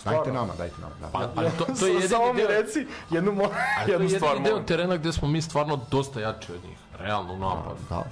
Dajte 0.05 0.31
nama, 0.31 0.53
dajte 0.55 0.75
nama. 0.77 0.93
Da. 1.01 1.07
Pa, 1.09 1.29
ali 1.35 1.49
to, 1.51 1.65
to 1.69 1.85
je 1.85 1.93
jedini 1.93 2.09
Samo 2.09 2.33
mi 2.33 2.39
deo, 2.39 2.47
reci 2.49 2.87
jednu, 3.09 3.31
mo... 3.33 3.43
to 3.43 3.51
je 3.83 3.93
jednu 3.93 4.09
stvar. 4.09 4.29
jedini 4.29 4.43
deo 4.43 4.53
molim. 4.53 4.65
terena 4.67 4.97
gde 4.97 5.13
smo 5.13 5.27
mi 5.27 5.41
stvarno 5.41 5.79
dosta 5.91 6.19
jači 6.21 6.51
od 6.51 6.63
njih, 6.63 6.77
realno 6.99 7.33
u 7.33 7.37
napadu. 7.37 7.75
da. 7.89 8.03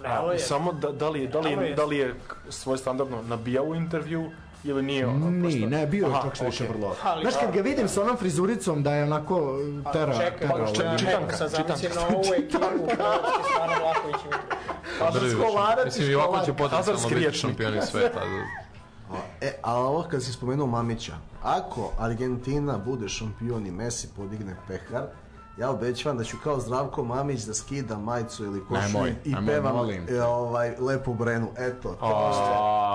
Realno 0.00 0.32
je. 0.32 0.38
Samo 0.38 0.72
da, 0.72 0.92
da, 0.92 1.08
li 1.08 1.20
je, 1.20 1.28
da, 1.28 1.40
li 1.40 1.50
je, 1.52 1.56
je. 1.60 1.74
da 1.74 1.84
li 1.84 1.96
je 1.96 2.14
svoj 2.50 2.78
standardno 2.78 3.22
nabijao 3.24 3.64
u 3.64 3.74
intervju 3.74 4.30
ili 4.64 4.82
nije 4.82 5.06
ono? 5.06 5.30
Ne, 5.30 5.42
prosto- 5.42 5.68
ne, 5.68 5.86
bio 5.86 6.06
je 6.06 6.12
čak 6.22 6.34
što 6.34 6.44
više 6.44 6.64
vrlo. 6.66 6.96
Ali- 7.02 7.22
Znaš, 7.22 7.34
kad 7.36 7.52
ga 7.52 7.60
vidim 7.60 7.88
sa 7.88 8.02
onom 8.02 8.16
frizuricom 8.16 8.82
da 8.82 8.94
je 8.94 9.04
onako 9.04 9.58
tera, 9.92 10.12
Čekaj, 10.14 10.38
tera, 10.38 10.48
pa 10.48 10.56
ovaj, 10.56 10.72
čekaj, 10.74 10.98
čitanka, 10.98 11.36
sad 11.36 11.50
zamislim 11.50 11.92
na 11.94 12.06
ovu 12.08 12.24
ekipu 12.34 12.58
Hrvatske, 12.86 13.42
stvarno 13.44 13.74
Vlaković 13.80 14.16
i 14.16 14.28
Mitrović. 14.28 15.14
Drviš. 15.14 15.32
skolarac 15.34 15.84
i 15.86 15.86
Mislim, 15.88 16.10
i 16.10 16.14
ovako 16.14 16.36
će 16.36 16.42
školar. 16.42 16.56
potencijalno 16.58 16.76
Hazardski 16.78 17.08
biti 17.08 17.20
riječnik. 17.20 17.42
šampioni 17.42 17.82
sveta. 17.82 18.20
E, 19.40 19.52
a 19.62 19.74
ovo 19.76 20.04
kad 20.10 20.22
si 20.22 20.32
spomenuo 20.32 20.66
Mamića, 20.66 21.16
ako 21.42 21.92
Argentina 21.98 22.78
bude 22.78 23.08
šampion 23.08 23.66
i 23.66 23.70
Messi 23.70 24.08
podigne 24.16 24.56
pehar, 24.68 25.06
ja 25.56 25.70
obećavam 25.70 26.18
da 26.18 26.24
ću 26.24 26.36
kao 26.44 26.60
Zdravko 26.60 27.04
Mamić 27.04 27.40
da 27.40 27.54
skida 27.54 27.96
majicu 27.96 28.44
ili 28.44 28.60
košulju 28.60 28.82
Nemoj, 28.84 29.14
i 29.24 29.30
nemoj, 29.30 29.46
pevam 29.46 29.74
molim 29.76 30.06
e, 30.10 30.22
ovaj, 30.22 30.74
lepu 30.78 31.14
brenu. 31.14 31.48
Eto, 31.58 31.88
što 31.90 32.06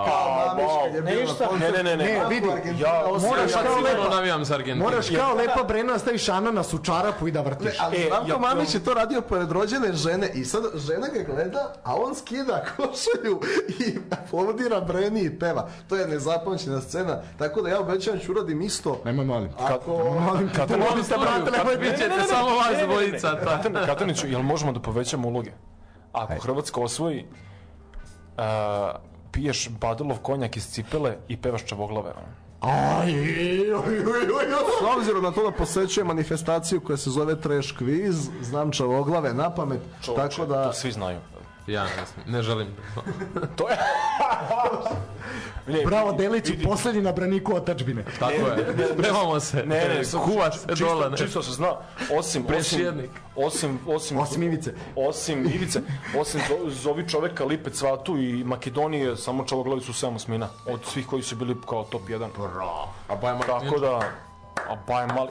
kao 0.07 0.47
Mamić 0.47 0.69
kad 0.83 0.95
je 0.95 1.01
bio 1.03 1.19
na 1.21 1.27
koncertu. 1.27 1.55
Ne, 1.57 1.71
ne, 1.73 1.83
ne, 1.85 1.97
ne. 1.97 2.25
Vidi, 2.29 2.47
ja- 2.79 3.03
moraš 3.21 3.51
kao 3.53 3.61
sigurno 3.63 3.81
lepa- 4.03 4.09
navijam 4.09 4.45
za 4.45 4.55
Argentinu. 4.55 4.85
Moraš 4.85 5.05
kao 5.09 5.33
lepa 5.35 5.63
brena 5.63 5.99
staviš 5.99 6.29
ananas 6.29 6.73
u 6.73 6.79
čarapu 6.79 7.27
i 7.27 7.31
da 7.31 7.41
vrtiš. 7.41 7.73
Ali 7.79 7.97
E, 7.97 8.05
Zdravko 8.05 8.29
ja- 8.29 8.37
Mamić 8.37 8.73
je 8.73 8.83
to 8.83 8.93
radio 8.93 9.21
pored 9.21 9.51
rođene 9.51 9.93
žene 9.93 10.29
i 10.29 10.45
sad 10.45 10.63
žena 10.75 11.07
ga 11.09 11.23
gleda, 11.25 11.73
a 11.83 11.95
on 11.97 12.15
skida 12.15 12.65
košulju 12.71 13.39
i 13.79 13.97
aplaudira 14.11 14.81
Breni 14.81 15.21
i 15.21 15.39
peva. 15.39 15.69
To 15.89 15.95
je 15.95 16.07
nezapamćena 16.07 16.81
scena, 16.81 17.21
tako 17.37 17.61
da 17.61 17.69
ja 17.69 17.79
obećavam 17.79 18.19
ću 18.19 18.31
uradim 18.31 18.61
isto. 18.61 19.01
Nemoj 19.05 19.25
molim. 19.25 19.49
Ako... 19.59 19.91
Molim 20.19 20.49
te, 20.49 20.55
Kad- 20.57 20.69
molim 20.71 21.03
te, 21.03 21.15
brate, 21.17 21.51
nemoj 21.51 21.75
Vi 21.75 21.87
ćete 21.89 22.21
samo 22.23 22.50
vas 22.51 22.87
dvojica. 22.87 23.35
ta. 23.35 23.61
Katani- 23.63 23.85
Kataniću, 23.85 24.27
jel 24.27 24.41
možemo 24.41 24.71
da 24.71 24.79
povećamo 24.79 25.27
uloge? 25.27 25.51
Ako 26.13 26.33
Hrvatska 26.41 26.81
osvoji, 26.81 27.25
uh, 28.37 28.43
piješ 29.31 29.69
Badulov 29.69 30.17
konjak 30.17 30.57
iz 30.57 30.67
cipele 30.67 31.17
i 31.27 31.37
pevaš 31.37 31.65
čavoglave. 31.65 32.09
ono. 32.09 32.27
Aj, 32.73 33.11
oj, 33.11 33.73
oj, 33.73 33.99
oj, 33.99 34.31
oj. 34.33 34.45
S 34.81 34.97
obzirom 34.97 35.23
na 35.23 35.31
to 35.31 35.43
da 35.43 35.51
posećujem 35.51 36.07
manifestaciju 36.07 36.81
koja 36.81 36.97
se 36.97 37.09
zove 37.09 37.41
Trash 37.41 37.73
Quiz, 37.79 38.29
znam 38.41 38.71
čavoglave 38.71 39.33
na 39.33 39.49
pamet, 39.49 39.81
tako 40.15 40.45
da... 40.45 40.63
To 40.63 40.73
svi 40.73 40.91
znaju. 40.91 41.19
Ja 41.67 41.83
ne, 41.83 41.89
znam, 41.89 42.25
ne 42.27 42.41
želim. 42.41 42.67
To 43.55 43.69
je... 43.69 43.77
Ne, 45.67 45.85
Bravo, 45.85 46.11
Deliću, 46.13 46.51
vidi. 46.51 46.63
poslednji 46.63 47.01
na 47.01 47.11
braniku 47.11 47.55
otačbine. 47.55 48.05
Tako 48.19 48.33
je. 48.33 48.87
Spremamo 48.93 49.39
se. 49.39 49.57
Ne, 49.57 49.75
ne, 49.79 50.01
kuva 50.25 50.51
se 50.51 50.67
čisto, 50.69 50.85
dole. 50.85 51.09
ne. 51.09 51.17
Čisto 51.17 51.43
se 51.43 51.51
zna, 51.51 51.67
osim, 52.11 52.45
osim, 52.59 53.09
osim, 53.35 53.79
osim, 53.87 54.17
Osim 54.17 54.43
Ivice. 54.43 54.73
Osim 54.97 55.45
Ivice, 55.45 55.81
osim 56.17 56.41
zo- 56.41 56.69
zovi 56.71 57.09
čoveka 57.09 57.45
Lipe 57.45 57.69
Cvatu 57.69 58.17
i 58.17 58.43
Makedonije, 58.43 59.17
samo 59.17 59.43
čavoglavi 59.43 59.81
su 59.81 59.93
7 59.93 60.15
osmina. 60.15 60.47
Od 60.65 60.79
svih 60.85 61.07
koji 61.07 61.23
su 61.23 61.35
bili 61.35 61.55
kao 61.69 61.83
top 61.83 62.01
1. 62.01 62.27
A 63.07 63.15
Bajan 63.15 63.37
Martinović- 63.37 63.63
Tako 63.63 63.79
da, 63.79 63.99
a 64.69 64.75
Bajan 64.87 65.09
Mali, 65.15 65.29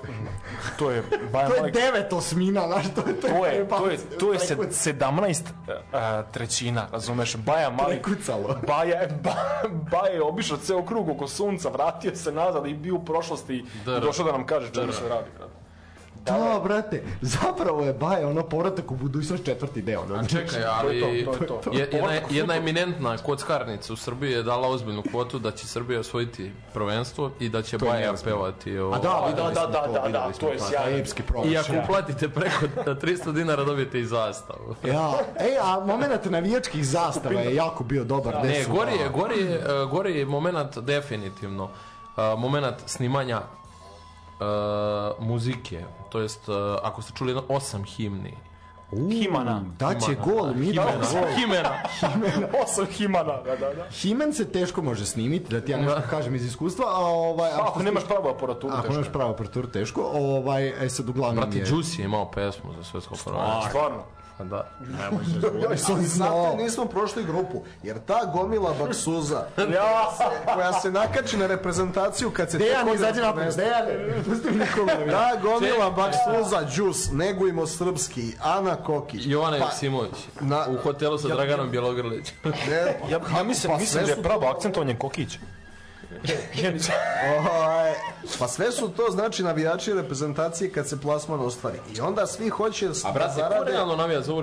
to 0.78 0.90
je, 0.90 1.02
Bajan 1.32 1.51
To 1.51 1.66
je 1.66 1.73
devet 1.73 2.12
osmina, 2.12 2.66
znaš, 2.66 2.85
to 2.94 3.09
je... 3.09 3.20
to 3.20 3.47
je, 3.47 3.69
to 3.69 3.90
je, 3.90 3.98
to 4.19 4.32
je 4.32 4.39
se, 4.39 4.57
Prekuc- 4.57 4.94
17 4.94 5.43
uh, 5.43 6.31
trećina, 6.32 6.86
razumeš, 6.93 7.36
Baja 7.36 7.70
Mali, 7.70 8.01
Prekucalo. 8.02 8.59
Baja, 8.66 9.09
ba, 9.23 9.35
Baja 9.90 10.12
je 10.12 10.23
obišao 10.23 10.57
ceo 10.57 10.85
krug 10.86 11.09
oko 11.09 11.28
sunca, 11.28 11.69
vratio 11.69 12.16
se 12.16 12.32
nazad 12.32 12.66
i 12.66 12.74
bio 12.74 12.94
u 12.94 13.05
prošlosti 13.05 13.55
i 13.55 13.65
došao 13.85 14.24
da 14.24 14.32
nam 14.32 14.47
kaže 14.47 14.73
čemu 14.74 14.93
se 14.93 15.09
radi, 15.09 15.31
brate. 15.39 15.60
Da, 16.24 16.60
brate, 16.64 17.02
zapravo 17.20 17.82
je 17.82 17.92
Baja 17.92 18.28
ono 18.28 18.42
povratak 18.42 18.90
u 18.90 18.97
budućnost 18.97 19.44
četvrti 19.44 19.82
deo. 19.82 20.06
Da, 20.06 20.14
A 20.14 20.24
čekaj, 20.24 20.64
ali 20.64 21.01
To 21.01 21.06
je 21.06 21.24
to, 21.24 21.32
to 21.32 21.55
je 21.55 21.60
to. 21.60 21.70
je- 21.72 21.88
jedna, 21.92 22.12
jedna 22.30 22.55
eminentna 22.55 23.16
kockarnica 23.16 23.92
u 23.92 23.97
Srbiji 23.97 24.32
je 24.32 24.42
dala 24.42 24.68
ozbiljnu 24.68 25.02
kvotu 25.02 25.38
da 25.38 25.51
će 25.51 25.66
Srbija 25.66 26.01
osvojiti 26.01 26.52
prvenstvo 26.74 27.30
i 27.40 27.48
da 27.48 27.62
će 27.62 27.78
Baja 27.78 28.12
pevati 28.24 28.78
o... 28.78 28.90
A 28.90 28.98
da, 28.98 29.32
da, 29.36 29.42
da, 29.42 29.66
da, 29.66 29.66
da, 29.66 29.98
videli 29.98 30.12
da, 30.12 30.32
smo 30.32 30.48
to 30.48 30.52
je 30.52 30.60
sjajno. 30.60 30.98
Epski. 30.98 31.22
I 31.44 31.59
ako 31.59 31.72
uplatite 31.84 32.28
preko 32.28 32.66
300 33.02 33.32
dinara 33.32 33.64
dobijete 33.64 34.01
i 34.01 34.05
zastavu. 34.05 34.74
Ja, 34.84 35.10
ej, 35.40 35.59
a 35.62 35.80
moment 35.80 36.24
navijačkih 36.24 36.86
zastava 36.86 37.40
je 37.40 37.55
jako 37.55 37.84
bio 37.84 38.05
dobar. 38.05 38.34
Ne, 38.34 38.64
gori 38.66 38.92
je, 38.92 39.09
gori 39.09 39.40
je, 39.40 39.60
gori 39.90 40.18
je 40.18 40.24
moment 40.26 40.78
definitivno. 40.78 41.64
Uh, 41.64 41.70
moment 42.38 42.76
snimanja 42.86 43.40
muzike, 45.19 45.85
to 46.11 46.21
jest 46.21 46.49
uh, 46.49 46.57
ako 46.83 47.03
ste 47.03 47.12
čuli 47.15 47.31
jedno 47.31 47.43
osam 47.49 47.85
himni. 47.85 48.37
Himana. 49.11 49.62
Daće 49.79 50.07
Himana. 50.07 50.25
gol, 50.25 50.55
mi 50.55 50.73
da 50.73 50.83
Himena. 51.37 51.83
Himena. 52.12 52.49
Osam 52.62 52.87
Himana, 52.87 53.43
da, 53.43 53.57
da, 53.57 53.75
da. 53.75 53.91
Himen 53.91 54.35
se 54.35 54.53
teško 54.53 54.83
može 54.83 55.07
snimiti, 55.07 55.55
da 55.55 55.61
ti 55.61 55.73
ja 55.73 55.79
nešto 55.79 56.03
kažem 56.11 56.35
iz 56.35 56.45
iskustva, 56.45 56.85
a 56.89 56.99
ovaj... 56.99 57.51
Ako 57.53 57.79
se 57.79 57.85
nemaš 57.85 58.05
pravu 58.05 58.29
aparaturu, 58.29 58.73
Ako 58.73 58.83
teško. 58.83 58.93
nemaš 58.93 59.12
pravu 59.12 59.31
aparaturu, 59.31 59.69
teško. 59.69 60.11
Ovaj, 60.15 60.85
e 60.85 60.89
sad 60.89 61.09
uglavnom 61.09 61.45
Brate, 61.45 61.59
je... 61.59 61.67
Juicy 61.67 61.99
je 61.99 62.05
imao 62.05 62.31
pesmu 62.31 62.73
za 62.77 62.85
svetsko 62.85 63.15
prvenstvo. 63.25 63.69
Stvarno. 63.69 64.03
Pa 64.41 64.45
Da. 64.47 64.67
Ali 65.89 66.07
zato 66.07 66.55
nismo 66.57 66.85
prošli 66.85 67.25
grupu, 67.25 67.62
jer 67.83 67.99
ta 67.99 68.25
gomila 68.27 68.75
baksuza 68.77 69.47
Ja, 69.75 70.11
koja 70.47 70.73
se 70.73 70.91
nakači 70.91 71.37
na 71.37 71.47
reprezentaciju 71.47 72.31
kad 72.31 72.51
se 72.51 72.59
Dejan, 72.59 72.89
izađi 72.91 73.21
prvenstvo. 73.33 73.62
Dejan, 73.62 73.87
pusti 74.25 74.51
mi 74.51 74.59
nikoga. 74.59 75.11
Ta 75.11 75.31
gomila 75.37 75.91
baksuza, 75.91 76.67
džus, 76.67 77.11
negujmo 77.12 77.67
srpski, 77.67 78.33
Ana 78.43 78.77
Kokić. 78.77 79.23
Jovana 79.25 79.59
Pa, 79.59 79.65
Joksimović. 79.65 80.12
na- 80.41 80.67
U 80.69 80.77
hotelu 80.77 81.19
sa 81.19 81.29
Draganom 81.29 81.71
Bjelogrlićem. 81.71 82.35
ne, 82.45 82.77
ja, 83.09 83.21
ja 83.31 83.43
mislim, 83.45 83.73
pa 83.73 83.79
mislim 83.79 84.05
da 84.05 84.11
je 84.11 84.23
pravo 84.23 84.41
to- 84.41 84.47
akcentovanje 84.49 84.97
Kokić. 84.97 85.39
Ovaj, 87.39 87.93
pa 88.39 88.49
sve 88.49 88.73
su 88.73 88.89
to 88.89 89.07
znači 89.11 89.43
navijači 89.43 89.95
reprezentacije 89.95 90.70
kad 90.70 90.89
se 90.89 91.01
plasman 91.01 91.41
ostvari. 91.41 91.78
I 91.91 92.01
onda 92.01 92.27
svi 92.27 92.49
hoće 92.49 92.87
A 92.87 92.91
da 93.03 93.12
brate, 93.12 93.28
ko 93.28 93.41
zarade... 93.41 93.70
realno 93.70 93.97
navija 93.97 94.20
za 94.20 94.32
ovu? 94.32 94.43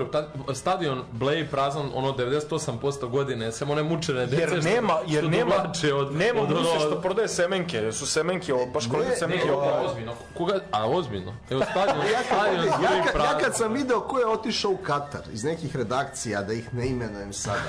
Stadion 0.53 1.03
Blej 1.11 1.47
prazan 1.47 1.91
ono 1.93 2.11
98% 2.11 2.77
godine, 3.07 3.51
samo 3.51 3.73
one 3.73 3.83
mučene 3.83 4.25
dece 4.25 4.41
Jer 4.41 4.49
što- 4.51 4.69
nema, 4.69 4.93
jer 5.07 5.23
što 5.23 5.29
nema, 5.29 5.55
od, 5.95 6.15
nema 6.15 6.41
od 6.41 6.49
muse 6.49 6.69
ono- 6.69 6.79
što 6.79 7.01
prodaje 7.01 7.27
semenke, 7.27 7.77
jer 7.77 7.93
su 7.93 8.07
semenke, 8.07 8.53
o, 8.53 8.65
baš 8.65 8.87
Ne, 8.87 9.15
semenke 9.15 9.45
Ne, 9.45 9.51
oko. 9.51 9.69
ozbiljno. 9.81 10.13
Koga, 10.33 10.59
a 10.71 10.87
ozbiljno. 10.87 11.33
Evo 11.49 11.61
stadion, 11.63 11.97
Ja 12.07 12.23
stadion 12.25 12.57
kad, 12.61 12.71
ja, 12.73 12.77
Blej 12.79 12.97
kad, 12.97 13.05
ja 13.05 13.11
prazan. 13.13 13.39
kad 13.39 13.55
sam 13.55 13.73
video 13.73 13.99
ko 14.01 14.19
je 14.19 14.27
otišao 14.27 14.71
u 14.71 14.77
Katar 14.77 15.21
iz 15.33 15.43
nekih 15.43 15.75
redakcija, 15.75 16.41
da 16.41 16.53
ih 16.53 16.73
ne 16.73 16.87
imenujem 16.87 17.33
sada. 17.33 17.59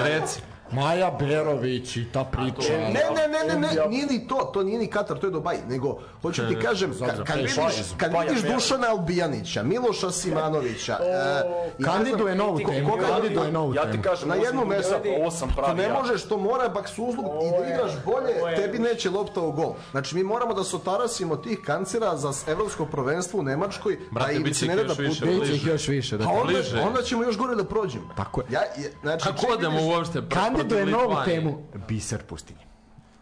Reci. 0.00 0.40
Maja 0.72 1.10
Berović 1.12 1.96
i 1.96 2.04
ta 2.04 2.24
priča. 2.24 2.72
Ne, 2.72 2.88
ne, 2.88 3.28
ne, 3.28 3.54
ne, 3.54 3.68
ne, 3.68 3.88
nije 3.88 4.06
ni 4.06 4.28
to, 4.28 4.50
to 4.54 4.62
nije 4.62 4.78
ni 4.78 4.86
Katar, 4.88 5.18
to 5.18 5.26
je 5.26 5.30
Dubaj, 5.30 5.56
nego 5.68 5.98
hoću 6.22 6.48
ti 6.48 6.56
kažem, 6.56 6.92
ka- 6.92 7.24
kad 7.24 7.36
vidiš, 7.36 7.54
kad 7.96 8.10
vidiš. 8.22 8.42
Dušana 8.44 8.86
Albijanića, 8.88 9.62
Miloša 9.62 10.10
Simanovića, 10.10 10.98
e, 11.02 11.42
i 11.78 11.82
ne 11.82 11.88
Kandiduje 11.88 12.34
novu 12.34 12.58
ko- 12.58 12.68
temu, 12.68 12.92
kandiduje 13.08 13.52
novu 13.52 13.74
Ja 13.74 13.82
ti 13.82 13.90
temu. 13.90 14.02
kažem, 14.02 14.28
na 14.28 14.34
jednu 14.34 14.64
mesto, 14.66 14.94
ovo 15.16 15.30
sam 15.30 15.48
to 15.48 15.54
pravi 15.56 15.76
ne 15.78 15.88
možeš, 15.90 16.22
to 16.22 16.36
mora 16.38 16.68
baksuzluk 16.68 17.26
i 17.26 17.50
da 17.52 17.74
igraš 17.74 17.92
bolje, 18.04 18.56
tebi 18.56 18.78
neće 18.80 19.10
lopta 19.10 19.40
u 19.40 19.52
gol. 19.52 19.74
Znači 19.90 20.14
mi 20.14 20.22
moramo 20.24 20.54
da 20.54 20.64
se 20.64 20.76
otarasimo 20.76 21.36
tih 21.36 21.58
kancera 21.60 22.16
za 22.16 22.32
evropsko 22.46 22.86
prvenstvo 22.86 23.40
u 23.40 23.44
Nemačkoj, 23.44 23.98
Brate, 24.10 24.38
da 24.38 24.54
se 24.54 24.66
ne 24.66 24.76
da 24.76 24.82
putuju. 24.88 25.40
Biće 25.40 25.54
ih 25.54 25.66
još 25.66 25.88
više. 25.88 26.16
Da 26.16 26.24
Pa 26.24 26.30
onda, 26.30 26.44
bliže. 26.44 26.80
onda 26.80 27.02
ćemo 27.02 27.22
još 27.22 27.36
gore 27.36 27.54
da 27.54 27.64
prođemo. 27.64 28.04
Tako 28.16 28.40
je. 28.40 28.46
Ja, 28.50 28.60
znači, 29.02 29.24
Kako 29.24 29.46
odemo 29.48 29.86
uopšte 29.86 30.22
protiv 30.58 30.88
novu 30.88 31.16
temu 31.24 31.62
Biser 31.88 32.22
pustinje. 32.22 32.68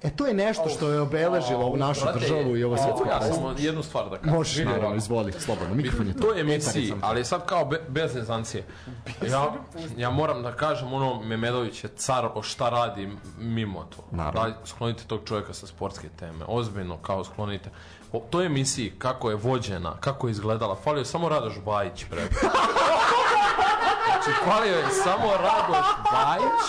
E 0.03 0.11
to 0.11 0.27
je 0.27 0.35
nešto 0.35 0.69
što 0.69 0.89
je 0.89 1.01
obeležilo 1.01 1.65
ovu 1.65 1.77
našu 1.77 2.01
Brate, 2.05 2.19
državu 2.19 2.57
i 2.57 2.65
ovo 2.65 2.77
svjetsko 2.77 3.09
Ja 3.09 3.35
samo 3.35 3.55
jednu 3.59 3.83
stvar 3.83 4.11
da 4.11 4.17
kažem. 4.17 4.35
Možeš, 4.35 4.65
naravno, 4.65 4.97
izvoli, 4.97 5.33
slobodno. 5.33 5.75
Mikrofon 5.75 6.07
je 6.07 6.13
tu. 6.13 6.21
To 6.21 6.33
je 6.33 6.41
emisiji, 6.41 6.87
je 6.87 6.95
ali 7.01 7.25
sad 7.25 7.47
kao 7.47 7.65
be, 7.65 7.81
bez 7.89 8.15
nezancije. 8.15 8.65
Ja, 9.31 9.53
ja 9.97 10.11
moram 10.11 10.43
da 10.43 10.53
kažem, 10.53 10.93
ono, 10.93 11.23
Memedović 11.23 11.85
je 11.85 11.91
car 11.97 12.29
o 12.35 12.43
šta 12.43 12.69
radi 12.69 13.09
mimo 13.39 13.85
to. 13.85 14.05
Naravno. 14.11 14.41
Daj, 14.41 14.53
sklonite 14.65 15.05
tog 15.07 15.21
čovjeka 15.25 15.53
sa 15.53 15.67
sportske 15.67 16.09
teme. 16.19 16.45
Ozbiljno, 16.49 16.97
kao 16.97 17.25
sklonite. 17.25 17.71
O 18.13 18.23
toj 18.31 18.47
emisiji, 18.47 18.93
kako 18.99 19.31
je 19.31 19.37
vođena, 19.37 19.97
kako 20.01 20.29
je 20.29 20.31
izgledala, 20.31 20.77
falio 20.85 21.01
je 21.01 21.05
samo 21.05 21.29
Radoš 21.29 21.55
Bajić, 21.65 22.07
bre. 22.11 22.23
Znači, 24.27 24.41
falio 24.45 24.77
je 24.77 24.85
samo 25.05 25.33
Radoš 25.33 25.87
Bajić 26.13 26.67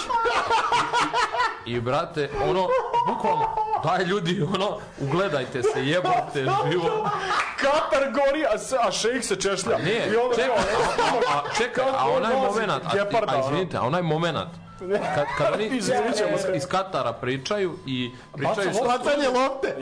i, 1.66 1.72
i 1.72 1.82
brate, 1.82 2.30
ono, 2.50 2.68
bukvalno, 3.08 3.56
daj 3.84 4.04
ljudi, 4.04 4.42
ono, 4.56 4.78
ugledajte 5.00 5.64
se, 5.64 5.86
jebote, 5.86 6.46
život. 6.72 7.08
Katar 7.58 8.12
gori, 8.12 8.46
a, 8.54 8.58
se, 8.58 8.78
a 8.82 8.92
šejk 8.92 9.24
se 9.24 9.36
češlja. 9.36 9.78
Ne, 9.78 10.08
I 10.14 10.16
onda 10.16 10.36
čekaj, 10.36 10.58
a, 10.58 11.38
a, 11.38 11.42
čekaj, 11.58 11.86
a 11.98 12.10
onaj 12.18 12.36
moment, 12.36 12.72
a, 12.72 13.36
a 13.36 13.40
izvinite, 13.40 13.78
a 13.78 13.82
onaj 13.82 14.02
moment, 14.02 14.50
kad, 15.16 15.26
kad 15.38 15.54
oni 15.54 15.66
iz, 15.66 15.92
iz 16.56 16.68
Katara 16.68 17.14
pričaju 17.14 17.78
i 17.86 18.12
pričaju 18.34 18.70
Bacanje 18.88 19.28
lopte! 19.28 19.76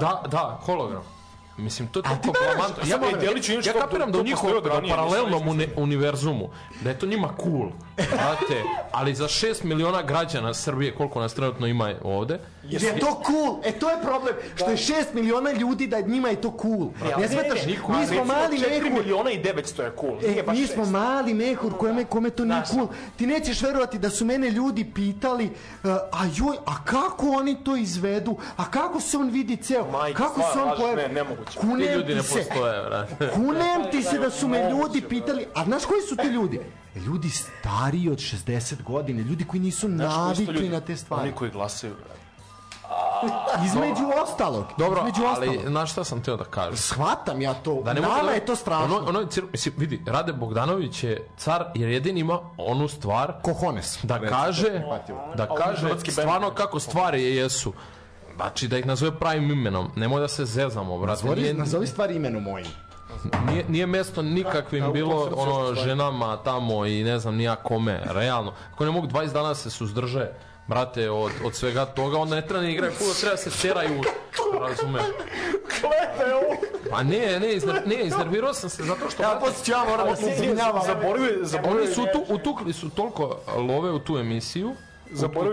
da, 0.00 0.22
da, 0.26 0.60
hologram. 0.66 1.15
Mislim, 1.58 1.88
to 1.88 1.98
je 1.98 2.02
toliko 2.02 2.32
veruješ? 2.32 2.54
plamantno. 2.54 2.82
Ja, 2.82 2.88
Samo 2.88 3.06
ja, 3.06 3.16
Delić 3.18 3.48
ja 3.48 3.72
to- 3.72 3.78
kapiram 3.80 4.12
da 4.12 4.18
u 4.18 4.24
njihovom 4.24 4.64
ranije, 4.64 4.90
paralelnom 4.90 5.48
uni, 5.48 5.68
univerzumu, 5.76 6.48
da 6.80 6.90
je 6.90 6.98
to 6.98 7.06
njima 7.06 7.34
cool. 7.42 7.70
Znate, 7.96 8.62
ali 8.92 9.14
za 9.14 9.24
6 9.24 9.64
miliona 9.64 10.02
građana 10.02 10.54
Srbije, 10.54 10.94
koliko 10.94 11.20
nas 11.20 11.34
trenutno 11.34 11.66
ima 11.66 11.94
ovde, 12.02 12.38
Je 12.68 12.98
to 12.98 13.22
cool? 13.26 13.60
E 13.64 13.72
to 13.72 13.90
je 13.90 13.96
problem. 14.02 14.34
Što 14.56 14.70
je 14.70 14.76
6 14.76 14.92
miliona 15.14 15.52
ljudi 15.52 15.86
da 15.86 16.00
njima 16.00 16.28
je 16.28 16.40
to 16.40 16.56
cool. 16.62 16.88
Ne 17.18 17.28
smetaš, 17.28 17.66
niko, 17.66 17.92
mi 17.92 18.06
smo 18.06 18.24
mali 18.24 18.58
4 18.58 18.70
mehur. 18.70 18.92
miliona 18.92 19.30
i 19.30 19.38
900 19.38 19.48
je 19.82 19.92
cool. 20.00 20.16
Nije 20.18 20.40
E, 20.40 20.42
baš 20.42 20.58
mi 20.58 20.66
smo 20.66 20.82
šest. 20.82 20.92
mali 20.92 21.34
mehur 21.34 21.72
kome, 21.74 22.04
kome 22.04 22.30
to 22.30 22.44
nije 22.44 22.62
cool. 22.66 22.86
Ti 23.16 23.26
nećeš 23.26 23.62
verovati 23.62 23.98
da 23.98 24.10
su 24.10 24.24
mene 24.24 24.50
ljudi 24.50 24.84
pitali 24.86 25.44
uh, 25.44 25.90
a 25.90 26.24
joj, 26.26 26.56
a 26.66 26.84
kako 26.84 27.26
oni 27.28 27.64
to 27.64 27.76
izvedu? 27.76 28.36
A 28.56 28.70
kako 28.70 29.00
se 29.00 29.16
on 29.16 29.30
vidi 29.30 29.56
ceo? 29.56 29.86
Majke, 29.86 30.16
kako 30.16 30.40
se 30.42 30.58
on 30.60 30.70
pojavi? 30.76 30.96
ne, 30.96 31.08
nemoguće. 31.08 31.58
Kunem 31.58 31.94
ljudi 31.94 32.14
ne 32.14 32.22
postoje, 32.22 32.82
brate. 32.82 33.30
Kunem 33.30 33.90
ti 33.90 34.02
se 34.02 34.18
da 34.18 34.30
su 34.30 34.48
me 34.48 34.70
ljudi 34.70 35.00
pitali, 35.00 35.46
a 35.54 35.64
znaš 35.64 35.84
koji 35.84 36.02
su 36.02 36.16
ti 36.16 36.26
ljudi? 36.26 36.56
E, 36.56 36.98
Ljudi 36.98 37.28
stariji 37.30 38.08
od 38.08 38.18
60 38.18 38.82
godine, 38.82 39.22
ljudi 39.22 39.44
koji 39.44 39.60
nisu 39.60 39.88
navikli 39.88 40.68
na 40.68 40.80
te 40.80 40.96
stvari. 40.96 41.22
Oni 41.22 41.32
koji 41.32 41.50
glasaju, 41.50 41.94
brate. 41.94 42.20
Između 43.66 44.02
ostalog. 44.22 44.64
Dobro, 44.78 45.00
između 45.00 45.22
ali, 45.26 45.48
ostalog. 45.48 45.70
znaš 45.70 45.92
šta 45.92 46.04
sam 46.04 46.22
teo 46.22 46.36
da 46.36 46.44
kažem? 46.44 46.76
Shvatam 46.76 47.40
ja 47.40 47.54
to. 47.54 47.82
Da 47.84 47.92
ne 47.92 48.00
Nama 48.00 48.22
da- 48.22 48.30
je 48.30 48.46
to 48.46 48.56
strašno. 48.56 48.96
Ono, 48.96 49.08
ono 49.08 49.20
je 49.20 49.26
cir... 49.26 49.44
mislim, 49.52 49.74
vidi, 49.78 50.02
Rade 50.06 50.32
Bogdanović 50.32 51.04
je 51.04 51.28
car 51.36 51.64
jer 51.74 51.88
jedin 51.88 52.18
ima 52.18 52.38
onu 52.58 52.88
stvar 52.88 53.32
Kohones. 53.42 53.98
da 54.02 54.20
kaže, 54.20 54.82
da 55.34 55.46
kaže 55.48 55.80
hrvatski 55.80 56.10
stvarno 56.10 56.50
kako 56.50 56.80
stvari 56.80 57.24
jesu. 57.24 57.72
Znači 58.36 58.68
da 58.68 58.78
ih 58.78 58.86
nazove 58.86 59.18
pravim 59.18 59.50
imenom. 59.50 59.90
Nemoj 59.96 60.20
da 60.20 60.28
se 60.28 60.44
zezamo, 60.44 60.98
brate. 60.98 61.10
Nazori, 61.22 61.40
Nije, 61.40 61.54
nazovi 61.54 61.86
stvari 61.86 62.16
imenom 62.16 62.42
mojim. 62.42 62.66
nije, 63.46 63.64
nije 63.68 63.86
mesto 63.86 64.22
nikakvim 64.22 64.92
bilo 64.92 65.30
ono 65.36 65.74
ženama 65.74 66.36
tamo 66.36 66.86
i 66.86 67.04
ne 67.04 67.18
znam 67.18 67.34
nija 67.36 67.56
kome, 67.56 68.00
realno. 68.04 68.52
Ako 68.72 68.84
ne 68.84 68.90
mogu 68.90 69.06
20 69.06 69.32
dana 69.32 69.54
se 69.54 69.70
suzdrže, 69.70 70.28
brate, 70.66 71.10
od, 71.10 71.32
od 71.44 71.54
svega 71.54 71.86
toga, 71.86 72.18
onda 72.18 72.34
ne 72.34 72.46
treba 72.46 72.62
ni 72.62 72.72
igraju 72.72 72.92
puno, 72.98 73.12
treba 73.20 73.36
se 73.36 73.50
teraju, 73.62 74.02
razumeš? 74.60 75.02
Gledaj 75.80 76.32
ovo. 76.32 76.56
Pa 76.90 77.02
ne, 77.02 77.40
ne, 77.40 77.52
izner, 77.52 77.82
ne, 77.86 77.94
iznervirao 78.02 78.54
sam 78.54 78.70
se 78.70 78.82
zato 78.82 79.10
što... 79.10 79.22
brate, 79.22 79.40
poslije 79.40 79.72
ja 79.72 79.84
moram 79.84 80.06
da 80.06 80.16
se 80.16 80.32
izvinjavam. 80.32 80.82
Oni 81.64 81.86
su 81.86 82.06
tu, 82.12 82.34
utukli 82.34 82.72
su 82.72 82.90
toliko 82.90 83.40
love 83.56 83.90
u 83.90 83.98
tu 83.98 84.18
emisiju. 84.18 84.74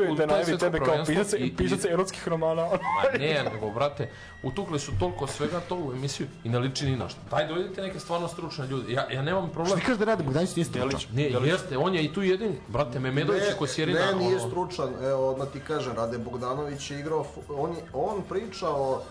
U- 0.10 0.16
da 0.16 0.26
najavi 0.26 0.58
tebe 0.58 0.80
kao 0.80 0.96
pisac, 1.08 1.34
i- 1.34 1.54
pisac 1.58 1.86
erotskih 1.86 2.28
romana. 2.28 2.66
Ma 2.66 3.18
ne, 3.18 3.44
nego, 3.46 3.70
brate, 3.70 4.10
utukli 4.44 4.80
su 4.80 4.92
toliko 5.00 5.28
svega 5.28 5.60
to 5.60 5.76
u 5.78 5.92
emisiju 5.94 6.28
i 6.44 6.50
ne 6.50 6.60
liči 6.60 6.86
ni 6.86 6.96
na 6.96 7.10
što. 7.10 7.20
Daj, 7.32 7.48
dovedite 7.48 7.82
neke 7.82 8.00
stvarno 8.00 8.28
stručne 8.28 8.68
ljude. 8.68 8.94
Ja, 8.94 9.08
ja 9.12 9.22
nemam 9.22 9.50
problem. 9.50 9.80
Ti 9.80 9.86
kažeš 9.86 10.00
da 10.00 10.06
rade 10.06 10.24
Bogdanić 10.24 10.56
nije 10.56 10.66
stručan. 10.66 11.00
Ne, 11.14 11.24
jeste, 11.24 11.78
on 11.78 11.96
je 11.96 12.04
i 12.04 12.14
tu 12.14 12.22
jedin, 12.24 12.56
brate, 12.68 13.00
Memedović 13.00 13.44
je 13.44 13.56
ko 13.60 13.68
Sjerina. 13.68 14.00
ne, 14.02 14.16
nije 14.16 14.40
stručan. 14.40 14.90
Evo, 15.04 15.30
odmah 15.30 15.48
ti 15.48 15.60
kažem, 15.60 15.94
Rade 15.94 16.18
Bogdanović 16.18 16.92
je 16.92 17.00
igrao, 17.00 17.26
on, 17.50 17.76
on 17.94 18.22
priča 18.24 18.70
o 18.70 19.02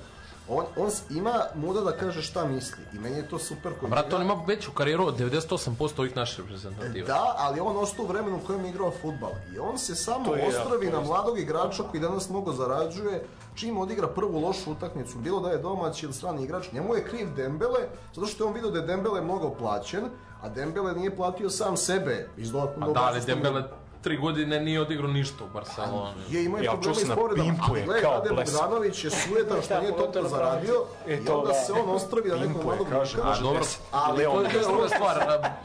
On, 0.48 0.64
on 0.76 0.90
ima 1.10 1.34
muda 1.54 1.80
da 1.80 1.92
kaže 1.92 2.22
šta 2.22 2.44
misli 2.44 2.84
i 2.94 2.98
meni 2.98 3.16
je 3.16 3.28
to 3.28 3.38
super 3.38 3.72
kod 3.80 3.90
Brate, 3.90 4.06
njega. 4.06 4.16
on 4.16 4.22
ima 4.22 4.44
veću 4.46 4.72
karijeru 4.72 5.06
od 5.06 5.18
98% 5.18 6.00
ovih 6.00 6.16
naših 6.16 6.40
reprezentativa. 6.40 7.06
Da, 7.06 7.34
ali 7.38 7.60
on 7.60 7.76
ostao 7.76 8.04
u 8.04 8.08
vremenu 8.08 8.36
u 8.36 8.46
kojem 8.46 8.64
je 8.64 8.70
igrao 8.70 8.92
futbal. 9.02 9.30
I 9.54 9.58
on 9.58 9.78
se 9.78 9.94
samo 9.94 10.32
ostravi 10.48 10.90
na 10.90 11.00
mladog 11.00 11.38
igrača 11.38 11.82
koji 11.82 12.00
danas 12.00 12.30
mnogo 12.30 12.52
zarađuje, 12.52 13.24
čim 13.54 13.78
odigra 13.78 14.08
prvu 14.08 14.40
lošu 14.40 14.72
utakmicu, 14.72 15.18
bilo 15.18 15.40
da 15.40 15.50
je 15.50 15.58
domaći 15.58 16.06
ili 16.06 16.14
strani 16.14 16.44
igrač, 16.44 16.72
njemu 16.72 16.94
je 16.94 17.04
kriv 17.04 17.34
Dembele, 17.34 17.80
zato 18.14 18.26
što 18.26 18.44
je 18.44 18.48
on 18.48 18.54
vidio 18.54 18.70
da 18.70 18.78
je 18.78 18.86
Dembele 18.86 19.20
mnogo 19.20 19.50
plaćen, 19.50 20.04
a 20.42 20.48
Dembele 20.48 20.92
nije 20.92 21.16
platio 21.16 21.50
sam 21.50 21.76
sebe 21.76 22.28
iz 22.36 22.52
dodatnog 22.52 22.90
A 22.90 22.92
da, 22.92 23.00
ali 23.00 23.20
Dembele 23.26 23.62
tri 24.02 24.16
godine 24.16 24.60
nije 24.60 24.80
odigrao 24.80 25.10
ništa 25.10 25.44
u 25.44 25.48
Barceloni. 25.48 26.22
je 26.28 26.44
imao 26.44 26.58
je 26.58 26.64
Ja, 26.64 26.70
problema 26.72 26.94
s 26.96 27.08
povredama, 27.08 27.54
ali 27.62 27.78
je 27.78 27.84
gledaj, 27.84 28.02
kao 28.02 28.12
Rade. 28.12 28.30
Bogdanović 28.30 29.04
je 29.04 29.10
sujetan 29.10 29.62
što 29.62 29.78
nije 29.80 29.92
toliko 29.92 30.28
zaradio 30.28 30.74
E, 31.06 31.14
i 31.14 31.24
to 31.24 31.38
onda 31.38 31.48
da. 31.48 31.54
se 31.54 31.72
on 31.72 31.90
ostravi 31.90 32.28
na 32.28 32.36
nekog 32.36 32.52
Pimpu 32.52 32.60
je, 32.62 32.66
mladog 32.66 32.86
kaže. 32.90 33.18
A 33.18 33.40
dobro, 33.40 33.62
Ali 33.92 34.24
to 34.24 34.42
je 34.42 34.52
to 34.52 34.68
druga 34.68 34.88
stvar. 34.88 35.16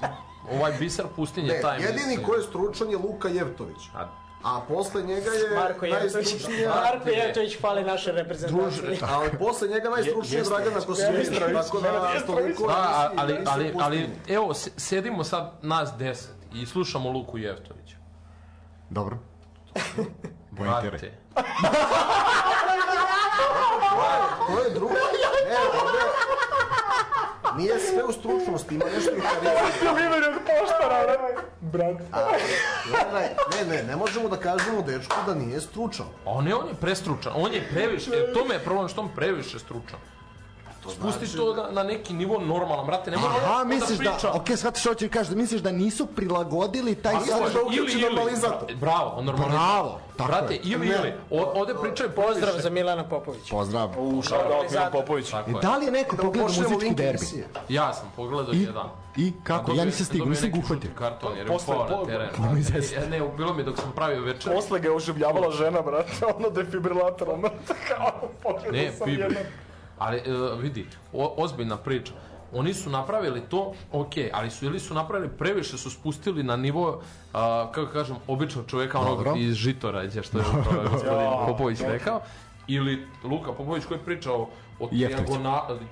Ovaj 0.53 0.71
biser 0.71 1.05
pustinje, 1.15 1.47
Ne, 1.47 1.61
taj 1.61 1.81
jedini 1.81 2.23
ko 2.23 2.35
je 2.35 2.41
stručan 2.43 2.89
je 2.89 2.97
Luka 2.97 3.27
Jevtović. 3.27 3.77
A 3.95 4.05
A 4.43 4.61
posle 4.67 5.03
njega 5.03 5.31
je 5.31 5.55
Marko 5.55 5.85
Jevtović. 5.85 6.47
Marko 6.67 7.09
Jevtović 7.09 7.57
hvali 7.57 7.83
naše 7.83 8.11
reprezentacije. 8.11 8.97
Ali 9.13 9.29
posle 9.39 9.67
njega 9.67 9.89
najstručnije 9.89 10.43
Dragana 10.43 10.79
Kosjerić, 10.81 11.27
tako 11.53 11.79
da 11.79 12.19
toliko... 12.25 12.67
Da, 12.67 13.11
ali, 13.17 13.37
ali, 13.45 13.73
ali, 13.77 14.09
evo, 14.27 14.53
se- 14.53 14.71
sedimo 14.77 15.23
sad 15.23 15.53
nas 15.61 15.89
deset 15.97 16.31
i 16.53 16.65
slušamo 16.65 17.09
Luku 17.09 17.37
Jevtovića. 17.37 17.96
Dobro. 18.89 19.17
Poentiraj. 20.57 20.99
Brate, 20.99 21.11
To 24.47 24.63
je 24.63 24.69
drugo. 24.73 24.93
Ne, 24.93 25.57
ovde... 25.81 25.97
Nije 27.57 27.79
sve 27.79 28.03
u 28.03 28.11
stručnosti, 28.11 28.75
ima 28.75 28.85
nešto 28.95 29.11
i 29.11 29.21
karizma. 29.21 29.91
Limenog 29.91 30.41
poštara, 30.47 31.17
brat. 31.61 31.97
Gledaj, 32.89 33.29
ne, 33.55 33.75
ne, 33.75 33.83
ne 33.83 33.95
možemo 33.95 34.29
da 34.29 34.37
kažemo 34.37 34.81
dečku 34.81 35.15
da 35.25 35.33
nije 35.35 35.61
stručan. 35.61 36.05
a 36.25 36.29
on 36.31 36.47
je, 36.47 36.55
on 36.55 36.67
je 36.67 36.73
prestručan, 36.73 37.33
on 37.35 37.53
je 37.53 37.67
previše, 37.71 38.11
to 38.33 38.45
me 38.45 38.55
je 38.55 38.59
problem 38.59 38.89
što 38.89 39.01
on 39.01 39.09
previše 39.15 39.59
stručan. 39.59 39.99
Spusti 40.89 41.37
to 41.37 41.53
na, 41.55 41.71
na 41.71 41.83
neki 41.83 42.13
nivo 42.13 42.39
normalan, 42.39 42.85
brate, 42.85 43.11
ne 43.11 43.17
on 43.17 43.23
Aha, 43.25 43.57
da 43.57 43.63
misliš 43.65 43.97
da, 43.99 44.11
priča. 44.11 44.31
ok, 44.31 44.47
shvatiš 44.51 44.81
što 44.81 44.93
ti 44.95 45.09
kažeš, 45.09 45.27
da 45.27 45.35
misliš 45.35 45.61
da 45.61 45.71
nisu 45.73 46.05
prilagodili 46.07 46.95
taj 46.95 47.13
sadržaj? 47.15 47.53
da 47.53 47.61
uključi 47.61 47.97
normalizator. 47.99 48.75
Bravo, 48.75 49.09
on 49.09 49.25
normalizator. 49.25 49.59
Bravo, 49.63 49.99
tako 50.17 50.27
Brate, 50.29 50.53
je. 50.53 50.59
ili, 50.63 50.87
ili, 50.87 51.13
o- 51.31 51.51
ovde 51.55 51.73
pričaju 51.75 52.09
Pozdrav 52.11 52.53
za 52.53 52.69
Milana 52.69 53.03
Popovića. 53.05 53.49
Pozdrav. 53.49 53.89
U, 53.97 54.21
shout 54.23 54.41
Milan 54.71 54.91
Popović. 54.91 55.29
Tako 55.29 55.49
I 55.49 55.53
je. 55.53 55.59
da 55.61 55.77
li 55.77 55.85
je 55.85 55.91
neko 55.91 56.15
pogledao 56.17 56.47
Pošaljemo 56.47 56.73
muzički 56.73 56.95
derbi? 56.95 57.25
Ja 57.69 57.93
sam 57.93 58.11
pogledao 58.15 58.53
I, 58.53 58.61
jedan. 58.61 58.89
I 59.17 59.33
kako? 59.43 59.71
Ja 59.71 59.85
nisam 59.85 60.05
stigao, 60.05 60.27
nisam 60.27 60.51
ga 60.51 60.57
uhvatio. 60.59 60.89
karton 60.95 61.37
jer 61.37 61.47
je 61.47 61.51
Posle- 61.53 61.73
upao 61.73 61.87
na 61.87 61.97
po- 61.97 62.05
teren. 62.05 62.29
Ne, 63.09 63.21
bilo 63.37 63.53
mi 63.53 63.63
dok 63.63 63.77
sam 63.77 63.91
pravio 63.91 64.21
večer. 64.21 64.53
Posle 64.53 64.79
ga 64.79 64.87
je 64.87 64.93
oživljavala 64.93 65.51
žena, 65.51 65.81
brate, 65.81 66.11
ono 66.37 66.49
defibrilator, 66.49 67.29
ono 67.29 67.49
kao 67.89 68.11
pogledao 68.43 68.71
Ne, 68.73 68.91
sam 68.91 69.09
jednom. 69.09 69.43
Ali, 69.99 70.17
e, 70.17 70.21
vidi, 70.61 70.85
o, 71.13 71.33
ozbiljna 71.37 71.77
priča. 71.77 72.13
Oni 72.53 72.73
su 72.73 72.89
napravili 72.89 73.41
to, 73.49 73.73
ok, 73.91 74.13
ali 74.33 74.49
su 74.49 74.65
ili 74.65 74.79
su 74.79 74.93
napravili 74.93 75.29
previše, 75.37 75.77
su 75.77 75.89
spustili 75.89 76.43
na 76.43 76.55
nivo, 76.55 77.01
a, 77.33 77.71
kako 77.71 77.91
kažem, 77.91 78.15
običnog 78.27 78.65
čoveka, 78.67 78.99
onog 78.99 79.17
Dobro. 79.17 79.33
iz 79.37 79.55
Žitorađa, 79.55 80.23
što 80.23 80.37
je 80.37 80.43
upravo 80.59 80.89
gospodin 80.91 81.47
Popović 81.47 81.79
rekao, 81.79 82.21
ili 82.67 83.07
Luka 83.23 83.53
Popović 83.53 83.85
koji 83.85 83.97
je 83.97 84.05
pričao 84.05 84.49
o 84.79 84.89
Jeftović. 84.91 85.29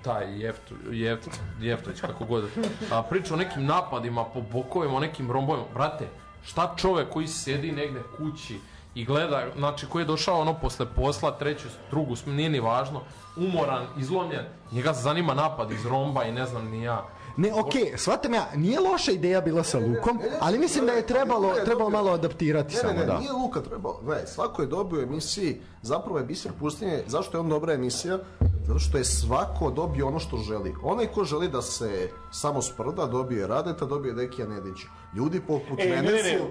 taj 0.01 0.41
Jeftu, 0.41 0.75
Jeft, 0.91 1.29
Jeftović, 1.61 2.01
kako 2.01 2.25
god, 2.25 2.49
a, 2.91 3.03
priča 3.03 3.33
o 3.33 3.37
nekim 3.37 3.65
napadima 3.65 4.23
po 4.23 4.41
bokovima, 4.41 4.95
o 4.95 4.99
nekim 4.99 5.31
rombovima. 5.31 5.65
Brate, 5.73 6.07
šta 6.43 6.73
čovek 6.77 7.09
koji 7.09 7.27
sedi 7.27 7.71
negde 7.71 8.01
kući 8.17 8.59
i 8.95 9.05
gleda, 9.05 9.43
znači 9.57 9.85
koji 9.85 10.01
je 10.01 10.05
došao 10.05 10.39
ono 10.41 10.53
posle 10.53 10.85
posla, 10.95 11.31
treću, 11.31 11.67
drugu, 11.89 12.15
nije 12.25 12.49
ni 12.49 12.59
važno, 12.59 13.01
umoran, 13.35 13.85
izlomljen, 13.97 14.45
njega 14.71 14.93
zanima 14.93 15.33
napad 15.33 15.71
iz 15.71 15.85
romba 15.85 16.23
i 16.23 16.31
ne 16.31 16.45
znam 16.45 16.69
ni 16.69 16.83
ja. 16.83 17.05
Ne, 17.37 17.53
okej, 17.53 17.93
shvatam 17.97 18.33
ja, 18.33 18.47
nije 18.55 18.79
loša 18.79 19.11
ideja 19.11 19.41
bila 19.41 19.63
sa 19.63 19.79
Lukom, 19.79 20.19
ali 20.39 20.59
mislim 20.59 20.85
da 20.85 20.91
je 20.91 21.07
trebalo, 21.07 21.53
Ne, 21.53 21.59
ne, 21.59 21.65
trebalo 21.65 21.89
malo 21.89 22.11
adaptirati 22.11 22.75
Ne, 22.75 22.81
ne, 22.81 22.87
samo, 22.87 22.99
ne, 22.99 23.05
da. 23.05 23.19
nije 23.19 23.31
Luka 23.31 23.61
trebao. 23.61 23.99
Gledaj, 24.03 24.27
svako 24.27 24.61
je 24.61 24.67
dobio 24.67 25.01
emisiji, 25.01 25.61
zapravo 25.81 26.17
je 26.19 26.25
Biser 26.25 26.51
pustinje, 26.59 27.03
zašto 27.07 27.37
je 27.37 27.41
on 27.41 27.49
dobra 27.49 27.73
emisija? 27.73 28.19
Zato 28.67 28.79
što 28.79 28.97
je 28.97 29.03
svako 29.05 29.71
dobio 29.71 30.07
ono 30.07 30.19
što 30.19 30.37
želi. 30.37 30.75
Onaj 30.83 31.07
ko 31.07 31.23
želi 31.23 31.47
da 31.47 31.61
se 31.61 32.09
samo 32.31 32.61
sprda, 32.61 33.05
dobije 33.05 33.47
Radeta, 33.47 33.85
dobije 33.85 34.13
Dekija 34.13 34.47
Nedića. 34.47 34.87
Ljudi 35.15 35.41
poput 35.41 35.77
ne, 35.79 35.85
mene 35.85 36.01
ne, 36.03 36.11
ne, 36.13 36.37
su... 36.37 36.43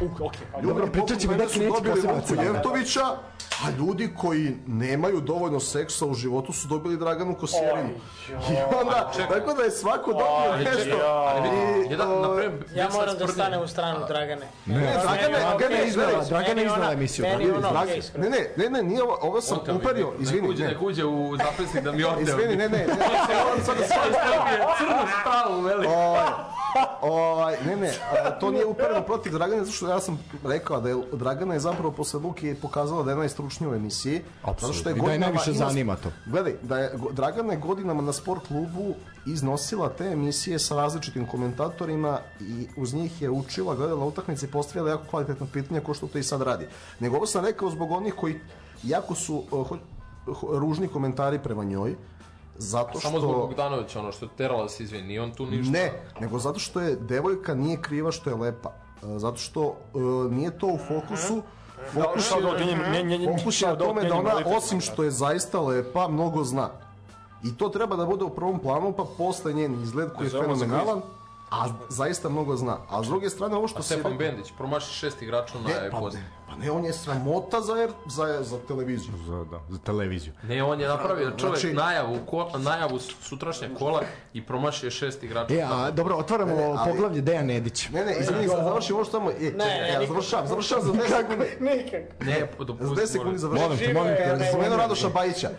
u, 0.00 0.26
okej, 0.26 0.40
ajde. 0.46 0.62
Ljudi 0.62 0.68
Dobro, 0.68 0.86
poput 0.88 1.24
mene 1.24 1.48
su 1.48 1.58
dobili 1.60 2.02
cena. 2.22 2.42
Jevtovića, 2.42 3.04
a 3.58 3.70
ljudi 3.78 4.14
koji 4.16 4.56
nemaju 4.66 5.20
dovoljno 5.20 5.60
seksa 5.60 6.06
u 6.06 6.14
životu 6.14 6.52
su 6.52 6.68
dobili 6.68 6.96
Draganu 6.96 7.34
Kosjerinu. 7.34 7.90
I 8.28 8.34
onda, 8.80 9.10
čekaj. 9.12 9.38
tako 9.38 9.54
da 9.54 9.62
je 9.62 9.70
svako 9.70 10.10
dobio 10.12 10.52
Aj, 10.52 10.64
nešto. 10.64 10.88
ja. 10.90 11.06
Ali 11.06 11.40
vidi, 11.42 11.90
jedan, 11.90 12.08
na 12.08 12.28
Ja 12.74 12.90
sam 12.90 13.00
moram 13.00 13.16
da 13.18 13.28
stanem 13.28 13.62
u 13.62 13.68
stranu 13.68 13.98
Dragane. 14.08 14.46
Ne, 14.66 14.74
Ne, 14.74 14.92
Dragana 14.94 15.38
je- 15.38 15.44
Dragana 15.48 15.76
je 15.76 15.86
iznela, 15.88 16.12
Meni 16.12 16.28
Dragana 16.28 16.60
je 16.60 16.66
ona- 16.66 16.74
iznela 16.74 16.92
emisiju. 16.92 17.22
meni 17.24 17.36
Dragana 17.36 17.48
je 17.48 17.58
ona- 17.58 17.68
iznela. 17.68 17.82
okej, 17.84 18.02
skroz. 18.02 18.24
Ne, 18.24 18.30
ne, 18.30 18.48
ne, 18.58 18.70
ne, 18.70 18.82
nije 18.82 19.02
ovo, 19.02 19.18
ovo 19.22 19.40
sam 19.40 19.58
Oteo 19.58 19.74
mi, 19.74 19.80
uperio, 19.80 20.06
nek 20.08 20.20
izvini, 20.20 20.48
uđe, 20.48 20.64
ne. 20.64 20.68
nek 20.68 20.82
uđe 20.82 21.04
u 21.04 21.36
zapisnik 21.38 21.84
da 21.84 21.92
mi 21.92 22.04
oteo. 22.04 22.20
Izvini, 22.20 22.56
ne, 22.56 22.68
ne, 22.68 22.78
ne, 22.78 22.86
ne, 22.86 22.94
moram 23.44 23.64
sad 23.64 23.76
da 23.78 23.84
se 23.84 23.94
Crnu 24.78 24.94
stavu, 25.20 25.60
veli. 25.60 25.86
Ovaj, 25.86 26.26
ovaj, 27.02 27.56
ne, 27.66 27.76
ne, 27.76 27.92
to 28.40 28.50
nije 28.50 28.66
upereno 28.66 29.02
protiv 29.02 29.32
Dragane, 29.32 29.60
zato 29.60 29.72
što 29.72 29.88
ja 29.88 30.00
sam 30.00 30.18
rekao 30.44 30.80
da 30.80 30.88
je 30.88 30.96
Dragana 31.12 31.54
je 31.54 31.60
zapravo 31.60 31.90
posle 31.92 32.20
Luke 32.20 32.54
pokazala 32.54 33.02
da 33.02 33.10
je 33.10 33.16
najstručnija 33.16 33.70
u 33.70 33.74
emisiji. 33.74 34.22
Zato 34.46 34.72
što 34.72 34.90
Apsolutno. 34.90 34.90
I 34.94 35.06
da 35.06 35.12
je 35.12 35.18
najviše 35.20 35.50
ima- 35.50 35.58
zanima 35.60 35.96
to. 35.96 36.08
Gledaj, 36.26 36.54
da 36.62 36.78
je 36.78 36.92
Dragana 37.12 37.52
je 37.52 37.58
godinama 37.58 38.02
na 38.02 38.12
sport 38.12 38.46
klubu 38.46 38.94
iznosila 39.26 39.88
te 39.88 40.04
emisije 40.06 40.58
sa 40.58 40.76
različitim 40.76 41.26
komentatorima 41.26 42.18
i 42.40 42.66
uz 42.76 42.94
njih 42.94 43.22
je 43.22 43.30
učila, 43.30 43.74
gledala 43.74 44.04
utakmice 44.04 44.46
i 44.46 44.50
postavljala 44.50 44.90
jako 44.90 45.04
kvalitetna 45.06 45.46
pitanja 45.52 45.80
ko 45.80 45.94
što 45.94 46.06
to 46.06 46.18
i 46.18 46.22
sad 46.22 46.42
radi. 46.42 46.66
Nego 47.00 47.16
ovo 47.16 47.26
sam 47.26 47.44
rekao 47.44 47.70
zbog 47.70 47.90
onih 47.90 48.14
koji 48.14 48.40
jako 48.82 49.14
su 49.14 49.36
uh, 49.50 49.68
ho- 49.68 49.78
ho- 50.26 50.48
ružni 50.52 50.88
komentari 50.88 51.38
prema 51.38 51.64
njoj, 51.64 51.94
zato 52.62 52.90
što... 52.90 53.00
Samo 53.00 53.20
zbog 53.20 53.36
Bogdanovića, 53.36 54.00
ono 54.00 54.12
što 54.12 54.24
je 54.24 54.30
terala 54.36 54.62
da 54.62 54.68
se 54.68 54.82
izvini, 54.82 55.06
nije 55.08 55.22
on 55.22 55.30
tu 55.30 55.46
ništa. 55.46 55.72
Ne, 55.72 55.92
nego 56.20 56.38
zato 56.38 56.58
što 56.58 56.80
je 56.80 56.96
devojka 56.96 57.54
nije 57.54 57.82
kriva 57.82 58.12
što 58.12 58.30
je 58.30 58.36
lepa. 58.36 58.70
E, 59.02 59.18
Zato 59.18 59.36
što 59.36 59.62
e, 59.94 59.98
nije 60.30 60.58
to 60.58 60.66
u 60.66 60.78
fokusu. 60.78 61.42
Fokus 61.92 62.26
Shout 62.26 62.44
out 62.44 62.60
je, 62.60 62.66
njenim- 62.66 62.84
njen- 62.92 63.06
njen- 63.08 63.38
fokus 63.38 63.62
je 63.62 63.68
na 63.68 63.76
tome 63.76 64.04
da 64.04 64.14
ona, 64.14 64.32
osim 64.56 64.78
da. 64.78 64.84
što 64.84 65.02
je 65.02 65.10
zaista 65.10 65.60
lepa, 65.60 66.08
mnogo 66.08 66.44
zna. 66.44 66.68
I 67.44 67.56
to 67.56 67.68
treba 67.68 67.96
da 67.96 68.06
bude 68.06 68.24
u 68.24 68.30
prvom 68.30 68.58
planu, 68.58 68.92
pa 68.92 69.04
posle 69.18 69.52
njen 69.52 69.82
izgled 69.82 70.12
koji 70.12 70.26
je 70.26 70.30
fenomenalan, 70.30 71.02
a 71.50 71.66
zaista 71.88 72.28
mnogo 72.28 72.56
zna. 72.56 72.76
A 72.90 73.02
s 73.02 73.06
druge 73.06 73.30
strane, 73.30 73.56
ovo 73.56 73.68
što 73.68 73.78
A 73.78 73.82
se... 73.82 73.94
Stefan 73.94 74.18
Bendić, 74.18 74.52
promaši 74.58 74.94
šest 74.94 75.22
igrača 75.22 75.58
na 75.58 75.68
Ne, 75.68 75.90
pa. 75.90 76.10
Pa 76.52 76.56
ne, 76.56 76.70
on 76.70 76.84
je 76.84 76.92
sramota 76.92 77.60
za, 77.60 77.72
er- 77.74 77.92
za, 78.06 78.42
za 78.42 78.58
televiziju. 78.58 79.12
Za, 79.18 79.44
da, 79.44 79.60
za 79.68 79.78
televiziju. 79.80 80.32
Ne, 80.42 80.62
on 80.62 80.80
je 80.80 80.88
napravio 80.88 81.30
čovjek 81.30 81.60
Znači- 81.60 81.74
najavu, 81.74 82.18
ko, 82.26 82.50
najavu 82.56 82.98
sutrašnjeg 82.98 83.70
kola 83.74 84.02
i 84.32 84.42
promašio 84.42 84.86
je 84.86 84.90
šest 84.92 85.22
igrača. 85.22 85.54
E, 85.54 85.62
a 85.62 85.90
dobro, 85.90 86.16
otvaramo 86.16 86.50
Ne, 86.50 86.58
ne, 86.58 86.64
ali- 86.66 86.90
poglavlje 86.90 87.20
Dejan 87.20 87.46
Nedić. 87.46 87.88
Ne, 87.88 88.04
ne, 88.04 88.16
izvini, 88.20 88.48
sad 88.48 88.64
završim 88.64 88.94
ovo 88.96 89.04
što 89.04 89.12
tamo... 89.12 89.30
E, 89.30 89.34
čekaj, 89.34 89.50
ne, 89.58 89.78
ja 89.78 89.98
nikako. 89.98 90.06
završavam, 90.06 90.46
završavam 90.46 90.84
za 90.84 90.92
10 90.92 91.08
sekundi. 91.08 91.46
Nikak. 91.60 92.20
Ne, 92.20 92.38
Za 92.58 92.64
dopusti. 92.64 92.94
10 92.96 93.06
sekundi 93.06 93.38
završavam. 93.38 93.70
Molim 93.70 93.86
te, 93.86 93.94
molim 93.94 94.14
te. 94.16 94.44
Je, 94.44 94.50
Spomenuo 94.50 94.76
Radoša 94.76 95.08
Bajića. 95.08 95.50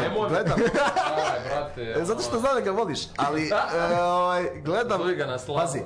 Nemoj. 0.00 0.28
Gledam, 0.28 0.58
Aj, 1.32 1.40
brate. 1.48 2.04
Zato 2.04 2.22
što 2.22 2.38
znam 2.38 2.54
da 2.54 2.60
ga 2.60 2.70
voliš, 2.70 3.00
ali 3.16 3.48
e, 3.48 4.00
ovaj, 4.02 4.50
gledam, 4.64 4.98
Zove 4.98 5.14
ga 5.14 5.26
na 5.26 5.38
slavu. 5.38 5.60
pazi, 5.60 5.80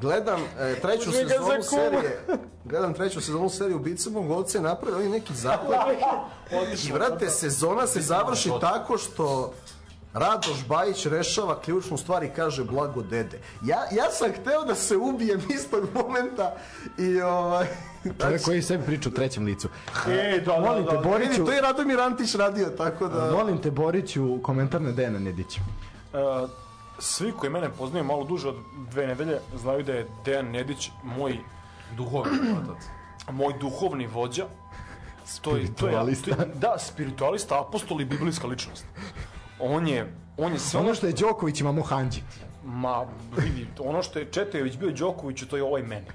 gledam 0.00 0.40
e, 0.60 0.80
treću 0.80 1.10
ga 1.10 1.16
sezonu 1.16 1.62
za 1.62 1.68
kuma. 1.68 1.82
serije, 1.82 2.20
gledam 2.64 2.94
treću 2.94 3.20
sezonu 3.20 3.48
serije 3.48 3.76
Ubice 3.76 4.10
mog 4.10 4.30
oca 4.38 4.58
i 4.58 4.60
napravio 4.60 4.98
oni 4.98 5.08
neki 5.08 5.34
zapad 5.34 5.78
i 6.88 6.92
vrate, 6.92 7.30
sezona 7.30 7.86
se 7.86 8.00
završi 8.00 8.50
tako 8.60 8.98
što 8.98 9.54
Radoš 10.14 10.66
Bajić 10.68 11.06
rešava 11.06 11.60
ključnu 11.60 11.96
stvar 11.96 12.22
i 12.22 12.30
kaže 12.36 12.64
blago 12.64 13.02
dede. 13.02 13.40
Ja, 13.62 13.78
ja 13.92 14.10
sam 14.10 14.32
hteo 14.32 14.64
da 14.64 14.74
se 14.74 14.96
ubijem 14.96 15.42
istog 15.48 15.88
momenta 15.94 16.54
i 16.98 17.20
ovaj... 17.20 17.66
Čovjek 18.20 18.42
koji 18.44 18.62
sebi 18.62 18.84
priča 18.84 19.08
u 19.08 19.12
trećem 19.12 19.44
licu. 19.44 19.68
E, 20.08 20.42
da, 20.46 20.52
da, 20.52 20.60
Molim 20.60 20.86
te, 20.86 20.92
da. 20.92 21.00
Boriću, 21.00 21.32
Vidi, 21.32 21.44
to 21.44 21.52
je 21.52 21.60
Radomir 21.60 22.00
Antić 22.00 22.34
radio, 22.34 22.66
tako 22.66 23.08
da... 23.08 23.30
molim 23.32 23.58
te, 23.58 23.70
Boriću, 23.70 24.38
komentar 24.42 24.82
na 24.82 24.92
Dejana 24.92 25.18
Nedića. 25.18 25.60
Uh, 26.12 26.50
svi 26.98 27.32
koji 27.32 27.52
mene 27.52 27.70
poznaju 27.78 28.04
malo 28.04 28.24
duže 28.24 28.48
od 28.48 28.56
dve 28.90 29.06
nedelje 29.06 29.38
znaju 29.56 29.82
da 29.82 29.92
je 29.92 30.06
Dejan 30.24 30.50
Nedić 30.50 30.90
moj 31.02 31.38
Duhovni 31.96 32.38
otac. 32.62 32.84
moj 33.30 33.54
duhovni 33.60 34.06
vođa. 34.06 34.46
To 35.42 35.56
je, 35.56 35.74
to 35.74 35.88
je, 35.88 36.22
to 36.22 36.30
je, 36.30 36.36
da, 36.54 36.78
spiritualista, 36.78 37.60
apostol 37.60 38.00
i 38.00 38.04
biblijska 38.04 38.46
ličnost. 38.46 38.84
On 39.62 39.88
je, 39.88 40.12
on 40.36 40.52
je 40.52 40.58
sve 40.58 40.80
Ono 40.80 40.94
što 40.94 41.06
je 41.06 41.12
Đoković 41.12 41.60
ima 41.60 41.72
Mohanđi. 41.72 42.22
Ma, 42.64 43.06
vidi, 43.36 43.66
ono 43.78 44.02
što 44.02 44.18
je 44.18 44.30
Četojević 44.32 44.76
bio 44.76 44.90
Đokoviću, 44.90 45.48
to 45.48 45.56
je 45.56 45.62
ovaj 45.62 45.82
meni. 45.82 46.06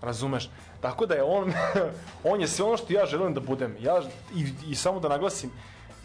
Razumeš? 0.00 0.50
Tako 0.80 1.06
da 1.06 1.14
je 1.14 1.22
on, 1.22 1.52
on 2.32 2.40
je 2.40 2.48
sve 2.48 2.64
ono 2.64 2.76
što 2.76 2.92
ja 2.92 3.06
želim 3.06 3.34
da 3.34 3.40
budem. 3.40 3.76
Ja, 3.80 4.02
i, 4.34 4.70
I 4.70 4.74
samo 4.74 5.00
da 5.00 5.08
naglasim, 5.08 5.50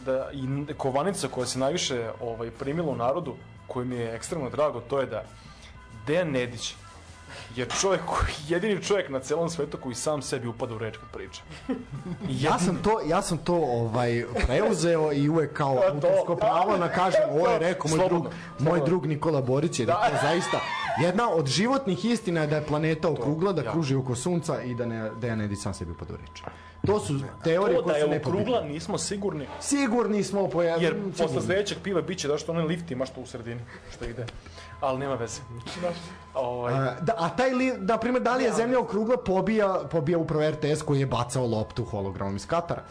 da 0.05 0.29
i 0.33 0.73
kovanica 0.77 1.27
koja 1.27 1.45
se 1.45 1.59
najviše 1.59 2.09
ovaj, 2.21 2.51
primila 2.51 2.91
u 2.91 2.95
narodu, 2.95 3.35
koji 3.67 3.85
mi 3.85 3.95
je 3.95 4.15
ekstremno 4.15 4.49
drago, 4.49 4.81
to 4.81 4.99
je 4.99 5.05
da 5.05 5.23
Dejan 6.07 6.31
Nedić 6.31 6.75
je 7.55 7.68
čovjek 7.81 8.01
jedini 8.47 8.84
čovjek 8.84 9.09
na 9.09 9.19
celom 9.19 9.49
svetu 9.49 9.77
koji 9.77 9.95
sam 9.95 10.22
sebi 10.22 10.47
upada 10.47 10.76
u 10.76 10.77
reč 10.77 10.97
kad 10.97 11.09
priča. 11.14 11.41
Ja 12.30 12.59
sam 12.59 12.76
to, 12.84 12.99
ja 13.05 13.22
sam 13.22 13.38
to 13.38 13.55
ovaj 13.55 14.26
preuzeo 14.45 15.14
i 15.14 15.30
uvek 15.30 15.53
kao 15.53 15.76
to, 15.76 15.93
autorsko 15.93 16.35
da. 16.35 16.39
pravo 16.39 16.77
na 16.77 16.89
kažem, 16.89 17.22
ovo 17.31 17.47
je 17.47 17.59
rekao 17.59 17.97
moj 17.97 18.07
drug, 18.07 18.27
moj 18.59 18.81
drug 18.85 19.05
Nikola 19.05 19.41
Borić, 19.41 19.80
jer 19.80 19.89
je 19.89 19.95
to 19.95 20.18
zaista 20.22 20.59
Jedna 20.99 21.30
od 21.30 21.47
životnih 21.47 22.05
istina 22.05 22.41
je 22.41 22.47
da 22.47 22.55
je 22.55 22.65
planeta 22.65 23.09
okrugla, 23.09 23.53
da 23.53 23.61
ja. 23.61 23.72
kruži 23.72 23.95
oko 23.95 24.15
sunca 24.15 24.61
i 24.61 24.76
da 24.76 24.85
ne 24.85 25.11
Dejan 25.22 25.38
Nedić 25.38 25.59
sam 25.59 25.73
sebi 25.73 25.91
upadu 25.91 26.14
reč. 26.18 26.41
To 26.85 26.99
su 26.99 27.19
teorije 27.43 27.76
To 27.76 27.81
da 27.81 27.88
koje 27.88 28.01
su 28.01 28.07
je 28.07 28.11
nepobitne. 28.11 28.41
okrugla 28.41 28.61
nismo 28.61 28.97
sigurni, 28.97 29.47
Sigurni 29.61 30.23
smo 30.23 30.49
po 30.49 30.61
jer 30.64 30.95
posle 31.18 31.41
sledećeg 31.41 31.77
piva 31.84 32.01
biće 32.01 32.27
da 32.27 32.38
što 32.38 32.51
onaj 32.51 32.65
lift 32.65 32.91
ima 32.91 33.05
što 33.05 33.22
u 33.22 33.26
sredini, 33.26 33.61
što 33.93 34.05
ide. 34.05 34.26
Ali 34.81 34.99
nema 34.99 35.15
veze. 35.15 35.41
Znaš, 35.79 35.95
ovaj, 36.33 36.73
Da, 37.01 37.13
a 37.17 37.29
taj 37.29 37.53
li, 37.53 37.73
da 37.77 37.97
primjer, 37.97 38.23
da 38.23 38.35
li 38.35 38.43
je 38.43 38.51
zemlja 38.51 38.79
okrugla 38.79 39.17
pobija, 39.17 39.79
pobija 39.91 40.17
upravo 40.17 40.49
RTS 40.49 40.81
koji 40.81 40.99
je 40.99 41.05
bacao 41.05 41.47
loptu 41.47 41.85
hologramom 41.85 42.35
iz 42.35 42.47
Katara. 42.47 42.83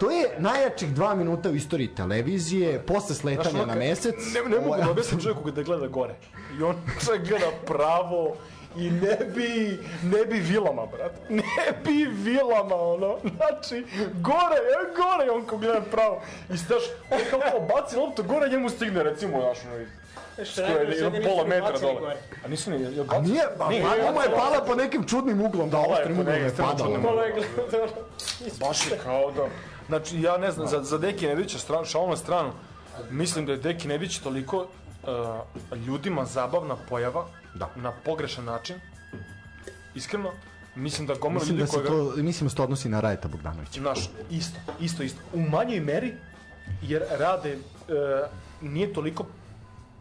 To 0.00 0.10
je 0.10 0.34
najjačih 0.38 0.94
dva 0.94 1.14
minuta 1.14 1.50
u 1.50 1.54
istoriji 1.54 1.94
televizije, 1.94 2.82
posle 2.82 3.06
Znaš, 3.14 3.18
sletanja 3.18 3.62
ono 3.62 3.66
na 3.66 3.78
mesec. 3.78 4.14
Ne, 4.34 4.50
ne 4.50 4.56
mogu 4.56 4.74
Ovo- 4.74 4.84
da 4.84 4.90
objasnim 4.90 5.20
čovjeku 5.20 5.50
da 5.50 5.62
gleda 5.62 5.86
gore. 5.86 6.14
I 6.58 6.62
on 6.62 6.76
čovjek 7.06 7.28
gleda 7.28 7.50
pravo 7.66 8.36
i 8.76 8.90
ne 8.90 9.18
bi, 9.34 9.78
ne 10.02 10.24
bi 10.26 10.38
vilama, 10.38 10.86
brat. 10.86 11.12
Ne 11.30 11.42
bi 11.84 12.04
vilama, 12.04 12.74
ono. 12.76 13.16
Znači, 13.36 13.84
gore, 14.20 14.56
e, 14.56 14.94
gore 14.96 15.30
on 15.30 15.44
ko 15.44 15.56
gleda 15.56 15.80
pravo. 15.90 16.20
I 16.54 16.56
staš, 16.56 16.82
on 17.10 17.18
kao 17.30 17.40
kao 17.50 17.60
baci 17.60 17.96
loptu 17.96 18.22
gore, 18.22 18.48
njemu 18.50 18.68
stigne, 18.68 19.02
recimo, 19.02 19.40
znaš, 19.40 19.58
ono, 19.64 19.84
Što 20.44 20.60
to 20.60 20.66
je 20.66 20.96
jedno 20.96 21.20
pola 21.30 21.46
metra 21.46 21.78
dole. 21.78 22.16
A 22.44 22.48
nisu 22.48 22.70
ni, 22.70 22.82
je 22.82 23.04
A 23.08 23.20
nije, 23.20 23.42
ba, 23.58 23.68
Nije, 23.68 23.82
pa 24.14 24.22
je 24.22 24.30
pala 24.30 24.64
po 24.66 24.74
nekim 24.74 25.06
čudnim 25.06 25.40
uglom, 25.40 25.70
da 25.70 25.78
oštrim 25.78 26.20
uglom 26.20 26.34
je 26.44 26.54
padala. 26.56 26.98
Baš 28.60 28.86
je 28.90 28.98
kao 29.04 29.32
da... 29.32 29.46
Znači, 29.86 30.20
ja 30.20 30.38
ne 30.38 30.50
znam, 30.50 30.68
za, 30.68 30.82
za 30.82 30.98
Deki 30.98 31.26
Nedića, 31.26 31.58
stranu, 31.58 31.84
šalom 31.84 32.10
na 32.10 32.16
stranu, 32.16 32.52
mislim 33.10 33.46
da 33.46 33.52
je 33.52 33.58
Deki 33.58 33.88
Nedić 33.88 34.18
toliko 34.18 34.56
uh, 34.56 35.78
ljudima 35.86 36.24
zabavna 36.24 36.76
pojava 36.88 37.26
Da. 37.54 37.70
na 37.76 37.92
pogrešan 38.04 38.44
način. 38.44 38.76
Iskreno, 39.94 40.32
mislim 40.74 41.06
da 41.06 41.14
gomila 41.14 41.44
ljudi 41.44 41.60
da 41.60 41.66
se 41.66 41.72
koji 41.72 41.82
ga... 41.82 41.88
to, 41.88 42.22
mislim 42.22 42.46
da 42.46 42.50
se 42.50 42.56
to 42.56 42.62
odnosi 42.62 42.88
na 42.88 43.00
Rajeta 43.00 43.28
Bogdanovića. 43.28 43.80
Naš, 43.80 44.10
isto, 44.30 44.58
isto, 44.80 45.02
isto. 45.02 45.20
U 45.32 45.40
manjoj 45.40 45.80
meri, 45.80 46.14
jer 46.82 47.02
rade, 47.10 47.52
e, 47.52 47.58
nije 48.60 48.92
toliko 48.92 49.24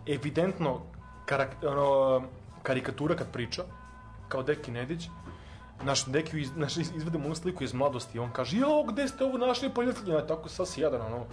evidentno 0.07 0.79
karak, 1.25 1.49
ono, 1.63 2.21
karikatura 2.63 3.15
kad 3.15 3.31
priča, 3.31 3.63
kao 4.27 4.43
Deki 4.43 4.71
Nedić, 4.71 5.07
naš 5.83 6.05
Deki 6.05 6.41
iz, 6.41 6.49
naš, 6.55 6.77
iz- 6.77 6.91
izvedemo 6.95 7.25
onu 7.25 7.35
sliku 7.35 7.63
iz 7.63 7.73
mladosti 7.73 8.17
i 8.17 8.21
on 8.21 8.31
kaže, 8.31 8.57
jo, 8.57 8.83
gde 8.83 9.07
ste 9.07 9.23
ovo 9.23 9.37
našli 9.37 9.69
poljotljenja, 9.69 10.27
tako 10.27 10.49
sas 10.49 10.77
jadan, 10.77 11.01
ono, 11.03 11.25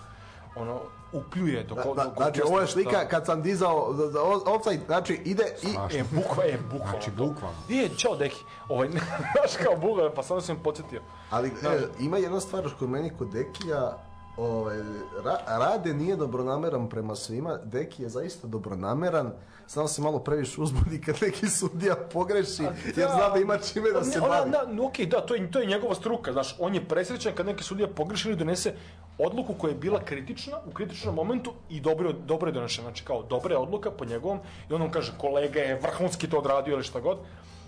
ono, 0.56 0.80
upljuje 1.12 1.62
dok, 1.62 1.78
Da, 1.78 1.84
dok 1.84 1.96
da, 1.96 2.10
znači, 2.16 2.42
ovo 2.42 2.50
je 2.50 2.54
objasni 2.54 2.72
slika 2.74 2.90
šta- 2.90 3.08
kad 3.08 3.26
sam 3.26 3.42
dizao 3.42 3.94
za- 3.94 4.08
za 4.08 4.22
o- 4.22 4.42
offside, 4.46 4.82
znači 4.86 5.14
ide 5.14 5.44
i... 5.62 5.96
E, 5.96 6.04
bukva, 6.12 6.44
e, 6.44 6.58
bukvalno. 6.62 6.90
Znači, 6.90 7.10
to. 7.10 7.16
bukvalno. 7.18 7.56
Je, 7.68 7.88
čao 7.90 8.16
Deki. 8.16 8.36
Ovaj, 8.68 8.88
znaš 9.32 9.64
kao 9.64 9.76
bukvalno, 9.76 10.10
pa 10.10 10.22
samo 10.22 10.40
sam 10.40 10.56
podsjetio. 10.58 11.00
Ali 11.30 11.48
e, 11.48 11.52
ima 12.00 12.18
jedna 12.18 12.40
stvar 12.40 12.70
kod 12.78 12.90
meni 12.90 13.10
kod 13.10 13.28
Dekija, 13.28 13.98
ovaj, 14.36 14.76
ra, 15.24 15.38
Rade 15.58 15.94
nije 15.94 16.16
dobronameran 16.16 16.88
prema 16.88 17.16
svima, 17.16 17.58
Deki 17.64 18.02
je 18.02 18.08
zaista 18.08 18.46
dobronameran, 18.46 19.32
samo 19.66 19.88
se 19.88 20.02
malo 20.02 20.18
previše 20.18 20.60
uzbudi 20.60 21.00
kad 21.00 21.16
neki 21.22 21.46
sudija 21.46 21.96
pogreši, 22.12 22.62
jer 22.96 23.08
zna 23.14 23.28
da 23.34 23.38
ima 23.38 23.58
čime 23.58 23.90
da 23.90 24.04
se 24.04 24.20
bavi. 24.20 24.50
Na, 24.50 24.84
ok, 24.84 24.98
da, 24.98 25.20
to 25.20 25.34
je, 25.34 25.50
to 25.50 25.58
je 25.58 25.66
njegova 25.66 25.94
struka, 25.94 26.32
znaš, 26.32 26.56
on 26.58 26.74
je 26.74 26.88
presrećan 26.88 27.32
kad 27.34 27.46
neki 27.46 27.64
sudija 27.64 27.88
pogreši 27.88 28.28
ili 28.28 28.36
donese 28.36 28.74
odluku 29.18 29.54
koja 29.54 29.70
je 29.70 29.78
bila 29.78 30.00
kritična 30.04 30.58
u 30.66 30.70
kritičnom 30.70 31.14
momentu 31.14 31.52
i 31.70 31.80
dobro, 31.80 32.12
dobro 32.12 32.48
je 32.48 32.52
donešena, 32.52 32.88
znači 32.88 33.04
kao 33.04 33.22
dobra 33.22 33.54
je 33.54 33.58
odluka 33.58 33.90
po 33.90 34.04
njegovom 34.04 34.38
i 34.70 34.74
on 34.74 34.90
kaže 34.90 35.12
kolega 35.18 35.60
je 35.60 35.80
vrhunski 35.82 36.30
to 36.30 36.38
odradio 36.38 36.72
ili 36.72 36.82
šta 36.82 37.00
god, 37.00 37.18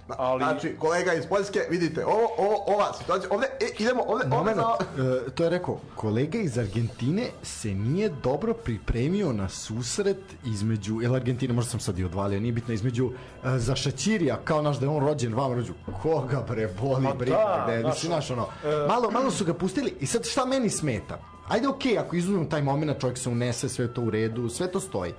ali... 0.08 0.44
Znači, 0.44 0.76
kolega 0.78 1.12
iz 1.12 1.26
Poljske, 1.26 1.60
vidite, 1.70 2.06
ovo, 2.06 2.28
ovo, 2.38 2.64
ova 2.66 2.92
situacija, 2.98 3.30
ovde, 3.32 3.46
e, 3.60 3.66
idemo, 3.78 4.02
ovde, 4.02 4.24
ovde, 4.24 4.36
Moment, 4.36 4.56
za... 4.56 5.02
e, 5.02 5.30
to 5.30 5.44
je 5.44 5.50
rekao, 5.50 5.78
kolega 5.94 6.38
iz 6.38 6.58
Argentine 6.58 7.26
se 7.42 7.74
nije 7.74 8.08
dobro 8.08 8.54
pripremio 8.54 9.32
na 9.32 9.48
susret 9.48 10.22
između, 10.44 11.00
jel 11.00 11.14
Argentina, 11.14 11.54
možda 11.54 11.70
sam 11.70 11.80
sad 11.80 11.98
i 11.98 12.04
odvalio, 12.04 12.40
nije 12.40 12.52
bitno, 12.52 12.74
između 12.74 13.10
e, 13.44 13.58
za 13.58 13.76
Šaćirija, 13.76 14.38
kao 14.44 14.62
naš 14.62 14.78
da 14.78 14.86
je 14.86 14.90
on 14.90 15.06
rođen, 15.06 15.34
vam 15.34 15.52
rođu, 15.52 15.72
koga 16.02 16.44
bre, 16.48 16.68
boli 16.80 17.02
Ma 17.02 17.14
briga, 17.14 17.36
da, 17.36 17.64
gde, 17.66 17.88
mislim, 17.88 18.10
znaš, 18.10 18.30
ono, 18.30 18.46
e, 18.64 18.86
malo, 18.88 19.10
malo 19.10 19.30
su 19.30 19.44
ga 19.44 19.54
pustili 19.54 19.94
i 20.00 20.06
sad 20.06 20.26
šta 20.26 20.44
meni 20.44 20.70
smeta? 20.70 21.18
Ajde, 21.48 21.68
okej, 21.68 21.98
ako 21.98 22.16
izuzmem 22.16 22.48
taj 22.50 22.62
moment, 22.62 23.00
čovjek 23.00 23.18
se 23.18 23.28
unese, 23.28 23.68
sve 23.68 23.94
to 23.94 24.02
u 24.02 24.10
redu, 24.10 24.48
sve 24.48 24.72
to 24.72 24.80
stoji. 24.80 25.12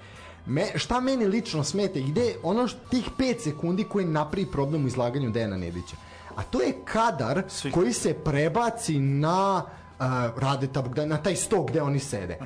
Me, 0.45 0.65
šta 0.75 0.99
meni 0.99 1.25
lično 1.25 1.63
smeta, 1.63 1.99
ide 1.99 2.35
ono 2.43 2.67
što 2.67 2.79
tih 2.89 3.09
5 3.17 3.39
sekundi 3.39 3.83
koji 3.83 4.05
napravi 4.05 4.45
problem 4.45 4.85
u 4.85 4.87
izlaganju 4.87 5.31
Dejana 5.31 5.57
Nedića. 5.57 5.95
A 6.35 6.43
to 6.43 6.61
je 6.61 6.73
kadar 6.85 7.43
Svi- 7.49 7.71
koji 7.71 7.93
se 7.93 8.13
prebaci 8.13 8.99
na 8.99 9.63
uh, 9.99 10.05
Radeta 10.37 10.83
na 11.05 11.17
taj 11.17 11.35
sto 11.35 11.63
gde 11.63 11.81
oni 11.81 11.99
sede. 11.99 12.37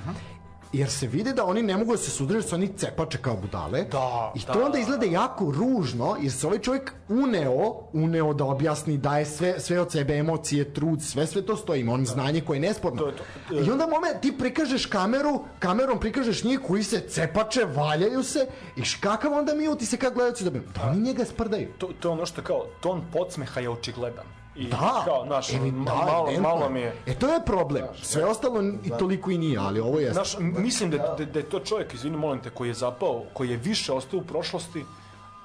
Jer 0.73 0.89
se 0.89 1.07
vide 1.07 1.33
da 1.33 1.45
oni 1.45 1.61
ne 1.61 1.77
mogu 1.77 1.91
da 1.91 1.97
se 1.97 2.11
sudrže, 2.11 2.47
su 2.47 2.55
oni 2.55 2.67
cepače 2.77 3.17
kao 3.17 3.35
budale. 3.35 3.83
Da, 3.83 4.31
I 4.35 4.41
to 4.41 4.53
da, 4.53 4.65
onda 4.65 4.79
izgleda 4.79 5.05
jako 5.05 5.51
ružno, 5.51 6.17
jer 6.21 6.31
se 6.31 6.47
ovaj 6.47 6.59
čovjek 6.59 6.93
uneo, 7.07 7.75
uneo 7.93 8.33
da 8.33 8.45
objasni, 8.45 8.97
daje 8.97 9.25
sve, 9.25 9.59
sve 9.59 9.81
od 9.81 9.91
sebe, 9.91 10.17
emocije, 10.17 10.73
trud, 10.73 11.01
sve, 11.01 11.27
sve 11.27 11.41
to 11.41 11.55
stoji, 11.55 11.81
ima 11.81 11.93
on 11.93 12.05
znanje 12.05 12.41
koje 12.41 12.57
je 12.57 12.61
nesporno. 12.61 12.99
To 12.99 13.07
je 13.07 13.15
to. 13.15 13.59
I 13.65 13.71
onda 13.71 13.87
moment, 13.87 14.21
ti 14.21 14.37
prikažeš 14.37 14.85
kameru, 14.85 15.39
kamerom 15.59 15.99
prikažeš 15.99 16.43
njih 16.43 16.59
koji 16.67 16.83
se 16.83 16.99
cepače, 16.99 17.65
valjaju 17.75 18.23
se, 18.23 18.47
i 18.75 18.81
kakav 19.01 19.33
onda 19.33 19.53
mi 19.53 19.77
ti 19.77 19.85
se 19.85 19.97
kad 19.97 20.13
gledalci 20.13 20.43
dobijemo? 20.43 20.67
Da 20.75 20.89
oni 20.89 20.99
njega 20.99 21.25
sprdaju. 21.25 21.67
To, 21.77 21.89
to 21.99 22.07
je 22.07 22.11
ono 22.11 22.25
što 22.25 22.41
je 22.41 22.45
kao, 22.45 22.65
ton 22.81 23.01
podsmeha 23.13 23.61
je 23.61 23.69
očigledan. 23.69 24.38
I 24.55 24.67
Da, 24.67 25.01
kao, 25.05 25.23
znaš, 25.25 25.53
evi- 25.53 25.71
da, 25.71 25.77
malo, 25.95 26.23
evidentno 26.23 26.49
malo 26.49 26.69
mi 26.69 26.79
je... 26.79 26.95
E 27.05 27.13
to 27.13 27.27
je 27.27 27.45
problem. 27.45 27.83
Sve 28.01 28.25
ostalo 28.25 28.61
i 28.83 28.91
toliko 28.99 29.31
i 29.31 29.37
nije, 29.37 29.57
ali 29.59 29.79
ovo 29.79 29.99
je... 29.99 30.13
Znaš, 30.13 30.35
m- 30.35 30.55
mislim 30.57 30.91
da, 30.91 30.97
da, 30.97 31.25
da 31.25 31.39
je 31.39 31.45
to 31.45 31.59
čovjek, 31.59 31.93
izvini, 31.93 32.17
molim 32.17 32.39
te, 32.39 32.49
koji 32.49 32.67
je 32.67 32.73
zapao, 32.73 33.23
koji 33.33 33.49
je 33.49 33.57
više 33.57 33.93
ostao 33.93 34.19
u 34.19 34.23
prošlosti 34.23 34.85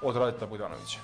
od 0.03 0.17
Radeta 0.17 0.47
Bogdanovića. 0.47 0.99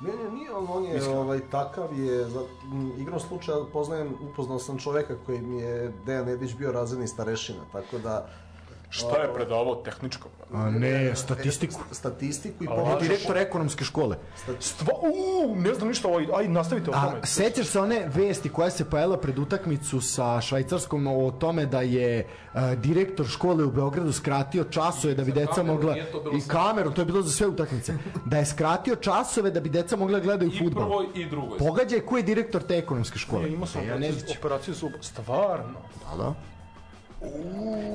Ne, 0.00 0.12
ne, 0.14 0.30
nije 0.30 0.52
on, 0.52 0.66
on 0.70 0.84
je 0.84 1.08
ovaj, 1.08 1.40
takav 1.40 1.98
je, 1.98 2.24
za, 2.24 2.40
m, 2.64 2.92
igrom 2.98 3.20
slučaja 3.20 3.58
poznajem, 3.72 4.14
upoznao 4.22 4.58
sam 4.58 4.78
čoveka 4.78 5.14
koji 5.26 5.40
mi 5.40 5.58
je 5.58 5.92
Dejan 6.06 6.26
Nedić 6.26 6.54
bio 6.54 6.72
razredni 6.72 7.08
starešina, 7.08 7.60
tako 7.72 7.98
da 7.98 8.28
Šta 8.90 9.16
je 9.22 9.34
predavao 9.34 9.74
tehničko? 9.74 10.28
A 10.52 10.70
ne, 10.70 11.16
statistiku. 11.16 11.80
statistiku 11.92 12.64
i 12.64 12.66
pomoć 12.66 13.02
direktor 13.02 13.36
ekonomske 13.36 13.84
škole. 13.84 14.16
Stva, 14.60 14.94
uuu, 15.02 15.56
ne 15.56 15.74
znam 15.74 15.88
ništa 15.88 16.08
ovaj, 16.08 16.26
aj 16.36 16.48
nastavite 16.48 16.90
o 16.90 16.92
tome. 16.92 17.20
A 17.22 17.26
sećaš 17.26 17.66
se 17.66 17.80
one 17.80 18.08
vesti 18.14 18.48
koja 18.48 18.70
se 18.70 18.90
pojavila 18.90 19.16
pred 19.16 19.38
utakmicu 19.38 20.00
sa 20.00 20.40
Švajcarskom 20.40 21.06
o 21.06 21.30
tome 21.30 21.66
da 21.66 21.80
je 21.80 22.26
uh, 22.26 22.60
direktor 22.74 23.26
škole 23.26 23.64
u 23.64 23.70
Beogradu 23.70 24.12
skratio 24.12 24.64
časove 24.64 25.14
da 25.14 25.24
bi 25.24 25.32
deca 25.32 25.54
kameru 25.54 25.74
mogla 25.74 25.96
i 26.36 26.48
kameru, 26.48 26.90
to 26.90 27.00
je 27.00 27.04
bilo 27.04 27.22
za 27.22 27.30
sve 27.30 27.46
utakmice. 27.46 27.94
Da 28.24 28.38
je 28.38 28.46
skratio 28.46 28.96
časove 28.96 29.50
da 29.50 29.60
bi 29.60 29.68
deca 29.68 29.96
mogla 29.96 30.18
da 30.18 30.24
gledaju 30.24 30.50
I 30.50 30.58
fudbal. 30.58 30.84
prvoj 30.84 31.06
i 31.14 31.24
drugoj. 31.24 31.58
Pogađaj 31.58 32.00
ko 32.00 32.16
je 32.16 32.22
direktor 32.22 32.62
te 32.62 32.78
ekonomske 32.78 33.18
škole. 33.18 33.42
Ja, 33.42 33.48
imao 33.48 33.66
sam 33.66 33.82
operaciju 34.38 34.74
zuba. 34.74 34.98
Stvarno. 35.00 35.78
Da, 36.10 36.16
da. 36.16 36.49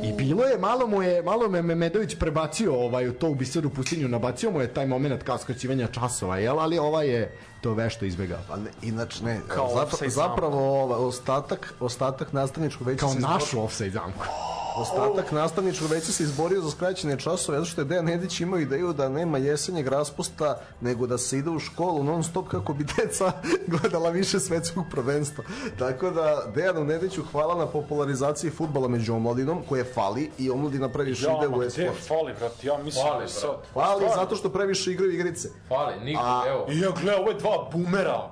I 0.04 0.14
bilo 0.14 0.44
je, 0.44 0.58
malo 0.58 0.88
mu 0.88 1.02
je, 1.02 1.24
malo 1.24 1.50
me 1.50 1.62
Memedović 1.62 2.16
prebacio 2.20 2.76
ovaj, 2.76 3.10
u 3.10 3.14
to 3.14 3.30
u 3.30 3.36
biseru 3.36 3.70
pustinju, 3.70 4.08
nabacio 4.08 4.52
mu 4.52 4.62
je 4.62 4.74
taj 4.74 4.86
moment 4.86 5.24
kao 5.24 5.38
skraćivanja 5.38 5.88
časova, 5.88 6.38
jel? 6.38 6.60
Ali 6.60 6.80
ova 6.80 7.04
je 7.04 7.38
to 7.62 7.74
vešto 7.74 8.06
izbegao. 8.06 8.40
Pa 8.48 8.56
ne, 8.56 8.70
inače 8.82 9.24
ne, 9.24 9.40
Kao 9.48 9.68
zapra, 9.68 9.84
offside 9.84 10.10
zapravo 10.10 10.84
ova, 10.84 10.98
ostatak, 10.98 11.74
ostatak 11.80 12.34
nastavničkog 12.34 12.88
veća 12.88 13.00
Kao 13.00 13.14
našu 13.14 13.64
offside 13.64 13.90
zamku. 13.90 14.26
Ostatak 14.76 15.32
nastavničkog 15.32 15.92
veća 15.92 16.12
se 16.12 16.24
izborio 16.24 16.62
za 16.62 16.72
skraćene 16.72 17.20
časove, 17.20 17.58
zato 17.58 17.70
što 17.70 17.82
je 17.82 17.86
Dejan 17.86 18.06
Nedić 18.06 18.42
imao 18.42 18.60
ideju 18.60 18.94
da 18.94 19.10
nema 19.10 19.38
jesenjeg 19.38 19.88
raspusta, 19.88 20.60
nego 20.82 21.08
da 21.08 21.18
se 21.18 21.38
ide 21.38 21.50
u 21.50 21.60
školu 21.60 22.04
non 22.04 22.24
stop 22.24 22.48
kako 22.48 22.74
bi 22.74 22.86
deca 22.98 23.32
gledala 23.80 24.10
više 24.10 24.40
svetskog 24.40 24.86
prvenstva. 24.92 25.44
Tako 25.80 26.10
da 26.10 26.44
Dejanu 26.56 26.84
Nediću 26.84 27.24
hvala 27.32 27.56
na 27.56 27.66
popularizaciji 27.68 28.52
futbala 28.52 28.88
među 28.88 29.14
omladinom, 29.14 29.64
koje 29.70 29.84
fali 29.84 30.32
i 30.38 30.50
omladina 30.50 30.90
previše 30.90 31.26
Ja, 31.26 31.38
ide 31.38 31.48
ma 31.48 31.56
u 31.56 31.60
gde 31.60 31.68
e-sport. 31.68 32.08
fali, 32.08 32.34
brat, 32.40 32.64
ja 32.64 32.78
mislim 32.78 33.06
Fali, 33.06 33.24
da 33.24 33.28
sad. 33.28 33.56
Fali 33.74 34.06
zato 34.16 34.36
što 34.36 34.50
previše 34.50 34.92
igraju 34.92 35.12
igrice. 35.14 35.50
Fali, 35.70 36.00
niko, 36.04 36.22
evo. 36.48 36.66
I 36.70 36.80
ja 36.80 36.92
gledam 37.02 37.22
ove 37.22 37.34
dva 37.34 37.70
bumera. 37.72 38.30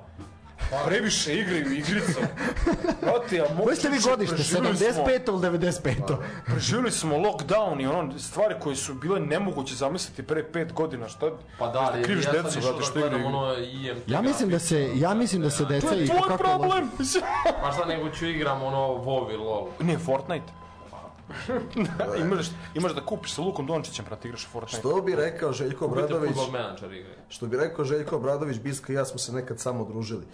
Previše 0.86 1.34
igraju 1.34 1.72
igrice. 1.72 2.20
Brate, 3.02 3.36
ja 3.36 3.44
mogu... 3.50 3.64
Koje 3.64 3.76
ste 3.76 3.88
vi 3.88 3.98
godište? 4.00 4.36
75. 4.36 5.28
ili 5.28 5.58
95. 5.58 6.16
Preživjeli 6.46 6.90
smo 6.90 7.16
lockdown 7.16 7.82
i 7.82 7.86
ono, 7.86 8.18
stvari 8.18 8.54
koje 8.60 8.76
su 8.76 8.94
bile 8.94 9.20
nemoguće 9.20 9.74
zamisliti 9.74 10.22
pre 10.22 10.52
pet 10.52 10.72
godina. 10.72 11.08
Šta, 11.08 11.30
Pa 11.58 11.66
da, 11.68 11.80
ali 11.80 12.02
kriviš 12.02 12.24
ja 12.24 12.32
decu, 12.32 12.60
da 12.60 12.82
što 12.82 12.98
igraju 12.98 13.26
ono 13.26 13.54
IMT. 13.54 14.02
Ja 14.06 14.22
mislim 14.22 14.50
da 14.50 14.58
se, 14.58 14.90
ja 14.94 15.14
mislim 15.14 15.42
da 15.42 15.50
se 15.50 15.64
deca 15.64 15.94
i 15.94 16.06
Tvoj 16.06 16.20
kako 16.20 16.36
problem! 16.36 16.90
Pa 17.62 17.72
šta 17.72 17.84
nego 17.84 18.10
ću 18.10 18.26
igram 18.26 18.62
ono 18.62 18.78
WoW 18.78 19.28
ili 19.34 19.44
LoL. 19.44 19.66
ne, 19.80 19.98
Fortnite. 19.98 20.63
Imaš, 22.24 22.46
imaš 22.74 22.94
da 22.94 23.06
kupiš 23.06 23.34
sa 23.34 23.42
Lukom 23.42 23.66
Dončićem, 23.66 24.04
brate, 24.04 24.28
igraš 24.28 24.46
Fortnite. 24.46 24.78
Što 24.78 25.02
bi 25.02 25.14
rekao 25.14 25.52
Željko 25.52 25.84
Obradović, 25.84 26.36
igre. 26.84 27.14
što 27.28 27.46
bi 27.46 27.56
rekao 27.56 27.84
Željko 27.84 28.16
Obradović, 28.16 28.58
Biska 28.58 28.92
i 28.92 28.96
ja 28.96 29.04
smo 29.04 29.18
se 29.18 29.32
nekad 29.32 29.60
samo 29.60 29.84
družili. 29.84 30.24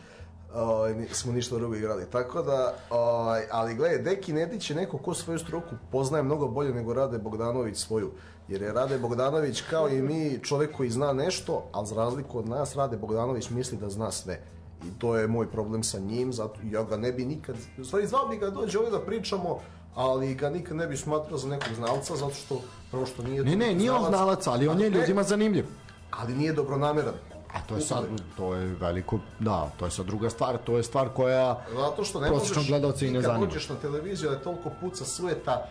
Ovaj, 0.55 0.95
nismo 0.95 1.33
ništa 1.33 1.57
drugo 1.57 1.75
igrali. 1.75 2.07
Tako 2.12 2.43
da, 2.43 2.75
ovaj, 2.91 3.43
ali 3.51 3.75
gledaj, 3.75 3.99
Deki 3.99 4.33
Nedić 4.33 4.71
je 4.71 4.77
neko 4.77 4.99
ko 4.99 5.15
svoju 5.15 5.39
struku 5.39 5.75
poznaje 5.93 6.23
mnogo 6.23 6.49
bolje 6.49 6.75
nego 6.75 6.95
Rade 6.95 7.19
Bogdanović 7.19 7.79
svoju. 7.79 8.11
Jer 8.49 8.62
je 8.62 8.73
Rade 8.73 8.99
Bogdanović 8.99 9.61
kao 9.61 9.89
i 9.89 10.03
mi 10.03 10.39
čovjek 10.43 10.77
koji 10.77 10.91
zna 10.91 11.12
nešto, 11.12 11.69
ali 11.73 11.87
za 11.87 11.95
razliku 11.95 12.39
od 12.39 12.49
nas, 12.49 12.77
Rade 12.77 12.97
Bogdanović 12.97 13.51
misli 13.51 13.79
da 13.79 13.91
zna 13.91 14.11
sve. 14.11 14.41
I 14.85 14.99
to 14.99 15.17
je 15.17 15.27
moj 15.27 15.51
problem 15.51 15.83
sa 15.83 15.99
njim, 15.99 16.33
zato 16.33 16.61
ja 16.71 16.83
ga 16.83 16.97
ne 16.97 17.12
bi 17.12 17.25
nikad, 17.25 17.57
u 17.79 17.85
stvari 17.85 18.07
zvao 18.07 18.29
bi 18.29 18.37
ga 18.37 18.47
da 18.47 18.61
dođe 18.61 18.79
ovdje 18.79 18.99
da 18.99 19.07
pričamo, 19.07 19.61
ali 19.95 20.35
ga 20.35 20.51
nikad 20.51 20.77
ne 20.77 20.87
bi 20.87 20.97
smatrao 20.97 21.39
za 21.39 21.49
nekog 21.49 21.75
znalca, 21.75 22.17
zato 22.17 22.35
što, 22.35 22.61
prvo 22.91 23.07
što 23.07 23.23
nije... 23.23 23.45
Ne, 23.45 23.57
ne, 23.57 23.75
nije 23.75 23.93
on 23.93 24.05
znalac, 24.09 24.47
ali 24.47 24.69
on 24.69 24.81
je 24.81 24.91
ljudima 24.91 25.23
zanimljiv. 25.23 25.67
Ali 26.11 26.35
nije 26.35 26.53
dobronameran. 26.53 27.15
A 27.55 27.61
to 27.69 27.75
je 27.75 27.81
sad, 27.81 28.05
to 28.37 28.55
je 28.55 28.67
veliko, 28.67 29.19
da, 29.39 29.71
to 29.77 29.85
je 29.85 29.91
sad 29.91 30.07
druga 30.07 30.31
stvar, 30.31 30.59
to 30.59 30.77
je 30.77 30.83
stvar 30.83 31.09
koja 31.09 31.62
Zato 31.75 32.05
što 32.05 32.21
ne 32.21 32.29
prosječnog 32.29 32.57
možeš, 32.57 32.71
gledalca 32.71 33.07
i 33.07 33.11
ne 33.11 33.15
kad 33.15 33.25
zanima. 33.25 33.47
dođeš 33.47 33.69
na 33.69 33.75
televiziju, 33.77 34.31
da 34.31 34.37
je 34.37 34.43
toliko 34.43 34.71
puca 34.81 35.05
sveta, 35.05 35.67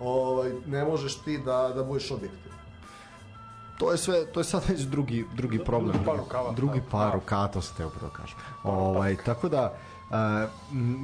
ovaj, 0.00 0.52
ne 0.66 0.84
možeš 0.84 1.16
ti 1.16 1.38
da, 1.38 1.72
da 1.74 1.84
budeš 1.84 2.10
objektivan. 2.10 2.58
To 3.78 3.92
je 3.92 3.98
sve, 3.98 4.26
to 4.26 4.40
je 4.40 4.44
sad 4.44 4.62
već 4.68 4.80
drugi, 4.80 5.26
drugi 5.34 5.64
problem. 5.64 6.04
par 6.04 6.16
rukava. 6.16 6.52
Drugi 6.52 6.82
par 6.90 7.14
rukava, 7.14 7.48
to 7.48 7.62
se 7.62 7.74
teo 7.76 7.90
prvo 7.90 8.10
kažem. 8.12 8.36
Ovaj, 8.62 9.16
tako 9.24 9.48
da, 9.48 9.74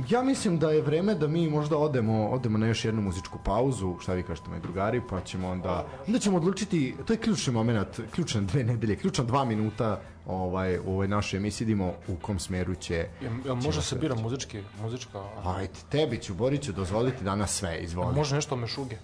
ja 0.08 0.22
mislim 0.22 0.58
da 0.58 0.70
je 0.70 0.82
vreme 0.82 1.14
da 1.14 1.28
mi 1.28 1.50
možda 1.50 1.76
odemo, 1.76 2.28
odemo 2.28 2.58
na 2.58 2.66
još 2.66 2.84
jednu 2.84 3.02
muzičku 3.02 3.38
pauzu, 3.44 3.96
šta 4.00 4.12
vi 4.14 4.22
kažete 4.22 4.48
moji 4.48 4.60
drugari, 4.60 5.02
pa 5.10 5.20
ćemo 5.20 5.48
onda, 5.48 5.86
onda 6.06 6.18
ćemo 6.18 6.36
odlučiti, 6.36 6.94
to 7.06 7.12
je 7.12 7.16
ključni 7.16 7.52
moment, 7.52 8.00
ključne 8.14 8.40
dve 8.40 8.64
nedelje, 8.64 8.96
ključna 8.96 9.24
dva 9.24 9.44
minuta 9.44 10.00
ovaj, 10.26 10.78
u 10.78 10.92
ovoj 10.92 11.08
našoj 11.08 11.36
emisiji, 11.36 11.66
vidimo 11.66 11.92
u 12.08 12.16
kom 12.16 12.38
smeru 12.38 12.74
će... 12.74 13.08
Jel, 13.20 13.32
jel 13.44 13.54
može 13.54 13.82
se 13.82 13.96
bira 13.96 14.14
muzički, 14.14 14.62
muzička... 14.82 15.22
Ajde, 15.44 15.72
tebi 15.88 16.18
ću, 16.18 16.34
Boriću, 16.34 16.72
dozvoliti 16.72 17.24
danas 17.24 17.52
sve, 17.52 17.78
izvoli. 17.80 18.14
Može 18.14 18.34
nešto 18.34 18.54
o 18.54 18.58
Mešuge? 18.58 18.96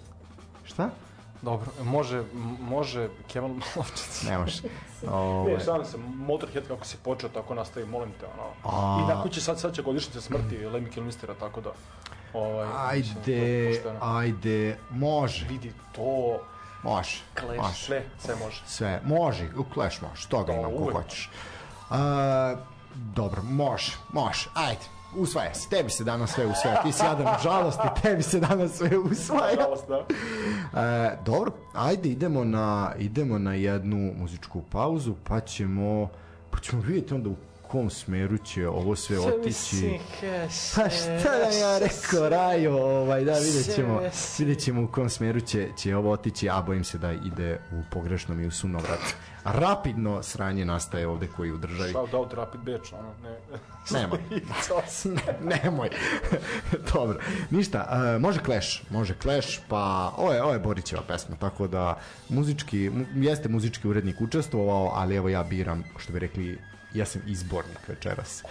Šta? 0.63 0.89
Dobro, 1.45 1.67
može, 1.83 2.23
može 2.61 3.09
Kemal 3.27 3.49
Malovčić. 3.49 4.21
Ne 4.23 4.37
može. 4.37 4.61
Ovaj, 5.11 5.53
Ne, 5.53 5.59
šalim 5.59 5.85
se, 5.85 5.97
Motorhead 6.07 6.67
kako 6.67 6.85
si 6.85 6.97
počeo, 6.97 7.29
tako 7.29 7.55
nastavi, 7.55 7.85
molim 7.85 8.11
te, 8.11 8.25
ono. 8.27 8.75
A- 8.77 9.03
I 9.03 9.09
tako 9.09 9.29
će 9.29 9.41
sad, 9.41 9.59
sad 9.59 9.75
će 9.75 9.81
godišnjica 9.81 10.21
smrti 10.21 10.55
Lemmy 10.57 10.89
Kilmistera, 10.89 11.33
tako 11.33 11.61
da... 11.61 11.69
Ovaj, 12.33 12.67
mislim, 12.97 13.17
ajde, 13.19 13.69
pošteno. 13.69 13.99
ajde, 14.01 14.77
može, 14.89 15.45
Vidi 15.47 15.73
to, 15.95 16.39
može, 16.83 17.21
Clash, 17.35 17.57
može. 17.57 17.75
sve, 17.75 18.03
sve 18.19 18.35
može. 18.35 18.61
Sve, 18.67 19.01
može, 19.05 19.49
u 19.57 19.63
Clash 19.73 20.01
može, 20.01 20.27
toga 20.27 20.53
Da, 20.53 20.59
ima 20.59 20.67
ko 20.69 20.91
hoćeš. 20.93 21.29
A, 21.89 22.55
dobro, 22.95 23.41
može, 23.43 23.91
može, 24.13 24.49
ajde, 24.53 24.85
usvaja 25.17 25.53
se, 25.53 25.69
tebi 25.69 25.89
se 25.89 26.03
danas 26.03 26.33
sve 26.33 26.45
usvaja, 26.45 26.81
ti 26.83 26.91
si 26.91 27.03
jadan 27.03 27.27
od 27.27 27.41
žalosti, 27.43 27.87
tebi 28.01 28.23
se 28.23 28.39
danas 28.39 28.71
sve 28.71 28.97
usvaja. 28.97 29.55
Nažalost, 29.55 29.87
da. 29.87 30.05
E, 30.81 31.17
dobro, 31.25 31.51
ajde 31.73 32.09
idemo 32.09 32.43
na, 32.43 32.93
idemo 32.99 33.39
na 33.39 33.53
jednu 33.53 34.13
muzičku 34.17 34.61
pauzu, 34.71 35.13
pa 35.23 35.39
ćemo, 35.39 36.09
pa 36.51 36.59
ćemo 36.59 36.81
vidjeti 36.81 37.13
onda 37.13 37.29
u 37.29 37.35
kom 37.75 37.89
smeru 37.89 38.37
će 38.37 38.67
ovo 38.67 38.95
sve 38.95 39.19
otići. 39.19 39.99
Pa 40.75 40.89
šta 40.89 41.29
da 41.29 41.57
ja 41.57 41.79
rekao, 41.79 42.29
Rajo, 42.29 42.77
ovaj, 42.77 43.23
da, 43.23 43.33
vidjet 43.33 43.75
ćemo, 43.75 44.01
vidjet 44.39 44.59
ćemo 44.59 44.83
u 44.83 44.87
kom 44.87 45.09
smeru 45.09 45.39
će, 45.39 45.69
će 45.77 45.95
ovo 45.95 46.11
otići, 46.11 46.49
a 46.49 46.61
bojim 46.61 46.83
se 46.83 46.97
da 46.97 47.11
ide 47.11 47.59
u 47.71 47.81
pogrešnom 47.91 48.41
i 48.41 48.47
u 48.47 48.51
sunovrat. 48.51 48.99
Rapidno 49.43 50.23
sranje 50.23 50.65
nastaje 50.65 51.07
ovde 51.07 51.27
koji 51.27 51.51
u 51.51 51.57
državi. 51.57 51.89
Shout 51.89 52.13
out 52.13 52.33
Rapid 52.33 52.61
Beč, 52.61 52.93
ono, 52.93 53.13
ne. 53.23 53.37
Nemoj. 53.99 54.19
ne, 55.15 55.59
nemoj. 55.63 55.89
Dobro. 56.93 57.19
Ništa, 57.49 57.87
uh, 58.15 58.21
može 58.21 58.39
Clash, 58.45 58.91
može 58.91 59.15
Clash, 59.21 59.59
pa 59.67 60.13
ovo 60.17 60.33
je, 60.33 60.43
ovo 60.43 60.53
je 60.53 60.59
Borićeva 60.59 61.01
pesma, 61.07 61.35
tako 61.35 61.67
da 61.67 61.99
muzički, 62.29 62.89
mu, 62.89 63.05
jeste 63.15 63.49
muzički 63.49 63.87
urednik 63.87 64.21
učestvovao, 64.21 64.91
ali 64.93 65.15
evo 65.15 65.29
ja 65.29 65.43
biram, 65.43 65.83
što 65.97 66.13
bi 66.13 66.19
rekli, 66.19 66.57
ja 66.95 67.05
sam 67.05 67.21
izbornik 67.27 67.87
večeras. 67.87 68.43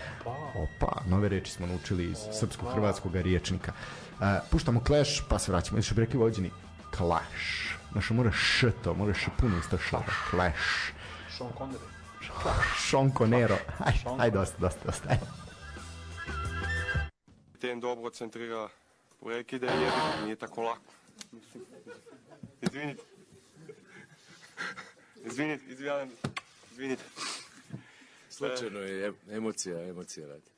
Opa, 0.54 1.02
nove 1.06 1.28
reči 1.28 1.52
smo 1.52 1.66
naučili 1.66 2.04
iz 2.04 2.18
srpsko-hrvatskog 2.32 3.14
riječnika. 3.14 3.72
Uh, 3.72 4.26
puštamo 4.50 4.82
Clash, 4.86 5.22
pa 5.28 5.38
se 5.38 5.52
vraćamo. 5.52 5.82
Što 5.82 5.94
bi 5.94 6.00
rekli 6.00 6.18
vođeni, 6.18 6.50
Clash. 6.96 7.74
Znaš, 7.92 8.10
mora 8.10 8.30
š 8.32 8.70
to, 8.84 8.94
mora 8.94 9.14
š 9.14 9.26
puno 9.38 9.58
isto 9.58 9.78
š. 9.78 9.96
Clash. 10.30 10.92
Sean 11.38 11.50
Connery. 11.58 11.94
Sean 12.90 13.12
Conero. 13.18 13.56
Ajde, 13.78 14.00
ajde, 14.18 14.38
dosta, 14.38 14.58
dosta, 14.58 14.80
dosta. 14.84 15.08
Ajde. 15.08 15.26
Ten 17.60 17.80
dobro 17.80 18.10
centrira 18.10 18.68
prekide 19.24 19.66
jer 19.66 19.92
nije 20.24 20.36
tako 20.36 20.62
lako. 20.62 20.92
Izvinite. 22.62 23.02
Izvinite, 25.24 25.64
izvinite, 25.68 26.16
izvinite. 26.72 27.02
Slučajno 28.34 28.80
je 28.80 29.06
em- 29.06 29.14
emocija, 29.30 29.80
emocija 29.82 30.26
radi. 30.26 30.50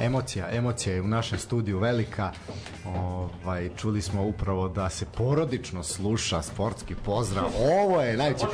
Emocija, 0.00 0.48
emocija 0.50 0.94
je 0.94 1.02
u 1.02 1.08
našem 1.08 1.38
studiju 1.38 1.78
velika. 1.78 2.32
Ovaj, 2.86 3.70
čuli 3.76 4.02
smo 4.02 4.24
upravo 4.24 4.68
da 4.68 4.90
se 4.90 5.06
porodično 5.16 5.82
sluša 5.82 6.42
sportski 6.42 6.94
pozdrav. 6.94 7.44
Ovo 7.58 8.02
je 8.02 8.16
najveće. 8.16 8.46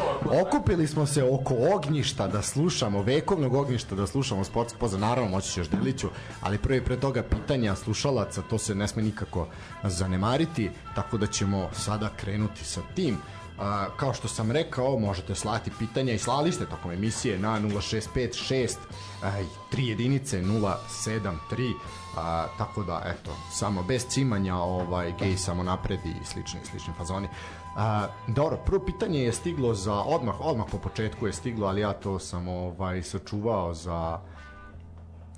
Okupili 0.47 0.86
smo 0.86 1.06
se 1.06 1.24
oko 1.24 1.55
ognjišta 1.74 2.27
da 2.27 2.43
slušamo, 2.43 3.02
vekovnog 3.02 3.55
ognjišta 3.55 3.94
da 3.94 4.06
slušamo 4.06 4.44
sportski 4.44 4.78
pozdrav. 4.78 5.01
Naravno, 5.01 5.31
moći 5.31 5.52
ćeš 5.52 5.68
Deliću, 5.68 6.09
ali 6.40 6.59
prvi 6.59 6.85
pre 6.85 7.01
toga 7.01 7.23
pitanja 7.23 7.74
slušalaca, 7.74 8.43
to 8.43 8.59
se 8.59 8.74
ne 8.74 8.89
sme 8.89 9.02
nikako 9.02 9.47
zanemariti, 9.82 10.70
tako 10.94 11.18
da 11.18 11.27
ćemo 11.27 11.68
sada 11.73 12.10
krenuti 12.16 12.64
sa 12.64 12.81
tim. 12.94 13.18
A, 13.59 13.87
kao 13.97 14.15
što 14.15 14.28
sam 14.28 14.51
rekao, 14.51 14.99
možete 14.99 15.35
slati 15.35 15.70
pitanja 15.78 16.12
i 16.12 16.19
slali 16.19 16.53
ste 16.53 16.66
tokom 16.66 16.91
emisije 16.91 17.39
na 17.39 17.61
0656 17.61 18.77
aj, 19.23 19.45
3 19.73 19.81
jedinice 19.81 20.43
073 20.43 21.73
a, 22.16 22.47
tako 22.59 22.83
da 22.83 23.03
eto 23.05 23.31
samo 23.53 23.83
bez 23.83 24.07
cimanja 24.09 24.57
ovaj 24.57 25.12
gej 25.19 25.37
samo 25.37 25.62
napredi 25.62 26.15
i 26.23 26.24
slični 26.24 26.61
slični 26.70 26.93
fazoni 26.99 27.28
a, 27.77 28.07
dobro 28.27 28.57
prvo 28.57 28.85
pitanje 28.85 29.20
je 29.20 29.33
stiglo 29.33 29.74
za 29.74 29.95
odmah 29.95 30.41
odmah 30.41 30.66
po 30.70 30.78
početku 30.78 31.27
je 31.27 31.33
stiglo 31.33 31.66
ali 31.66 31.81
ja 31.81 31.93
to 31.93 32.19
sam 32.19 32.49
ovaj 32.49 33.03
sačuvao 33.03 33.74
za 33.74 34.19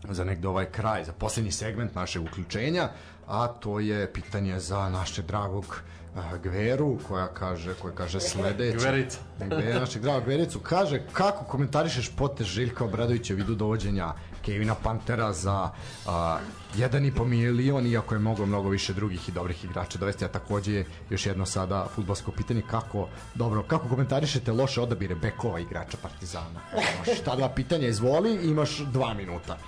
za 0.05 0.25
negde 0.25 0.49
ovaj 0.49 0.67
kraj, 0.67 1.05
za 1.05 1.13
posljednji 1.13 1.53
segment 1.53 1.95
našeg 1.95 2.23
uključenja, 2.23 2.89
a 3.27 3.47
to 3.49 3.81
je 3.81 4.13
pitanje 4.13 4.61
za 4.61 4.89
našeg 4.89 5.27
dragog 5.27 5.83
Gveru, 6.43 6.99
koja 7.09 7.27
kaže, 7.27 7.75
koja 7.75 7.95
kaže 7.95 8.21
sledeće. 8.21 8.79
Gverica. 8.79 9.19
Gvera, 9.39 9.81
našeg 9.81 10.03
dragog 10.03 10.25
Gvericu, 10.25 10.61
kaže 10.61 11.03
kako 11.13 11.45
komentarišeš 11.45 12.11
potez 12.17 12.47
Željka 12.47 12.85
Obradovića 12.85 13.35
u 13.35 13.37
vidu 13.37 13.55
dovođenja 13.55 14.13
Kevina 14.43 14.75
Pantera 14.75 15.33
za 15.33 15.71
uh, 16.07 16.13
1,5 16.77 17.25
milion, 17.25 17.87
iako 17.87 18.15
je 18.15 18.19
mnogo, 18.19 18.47
mnogo 18.47 18.69
više 18.69 18.93
drugih 18.93 19.29
i 19.29 19.33
dobrih 19.33 19.65
igrača 19.65 19.99
dovesti, 19.99 20.25
a 20.25 20.29
takođe 20.29 20.73
je 20.73 20.87
još 21.11 21.27
jedno 21.27 21.47
sada 21.47 21.87
futbolsko 21.95 22.31
pitanje 22.33 22.63
kako, 22.71 23.09
dobro, 23.35 23.63
kako 23.63 23.89
komentarišete 23.89 24.53
loše 24.53 24.81
odabire 24.81 25.15
bekova 25.15 25.61
igrača 25.61 25.97
Partizana? 26.03 26.61
Možeš 26.99 27.21
ta 27.25 27.37
dva 27.37 27.49
pitanja 27.49 27.89
izvoli, 27.89 28.39
imaš 28.43 28.79
dva 28.79 29.15
minuta. 29.15 29.59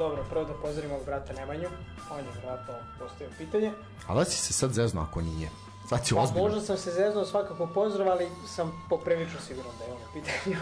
Dobro, 0.00 0.24
prvo 0.30 0.44
da 0.44 0.54
pozdravimo 0.54 0.94
ovog 0.94 1.06
brata 1.06 1.32
Nemanju. 1.32 1.68
On 2.10 2.18
je 2.18 2.24
vratno 2.44 2.74
postavio 2.98 3.28
pitanje. 3.38 3.72
Ali 4.06 4.18
da 4.18 4.24
si 4.24 4.38
se 4.38 4.52
sad 4.52 4.72
zezno 4.72 5.02
ako 5.02 5.20
nije. 5.20 5.48
Sad 5.88 6.06
si 6.06 6.14
Pa 6.14 6.20
ozbiljno. 6.20 6.44
možda 6.44 6.60
sam 6.60 6.76
se 6.76 6.90
zeznuo 6.90 7.24
svakako 7.24 7.66
pozdrav, 7.66 8.08
ali 8.08 8.28
sam 8.46 8.84
poprilično 8.88 9.40
siguran 9.40 9.70
da 9.78 9.84
je 9.84 9.92
on 9.92 9.98
u 9.98 10.12
pitanju. 10.12 10.56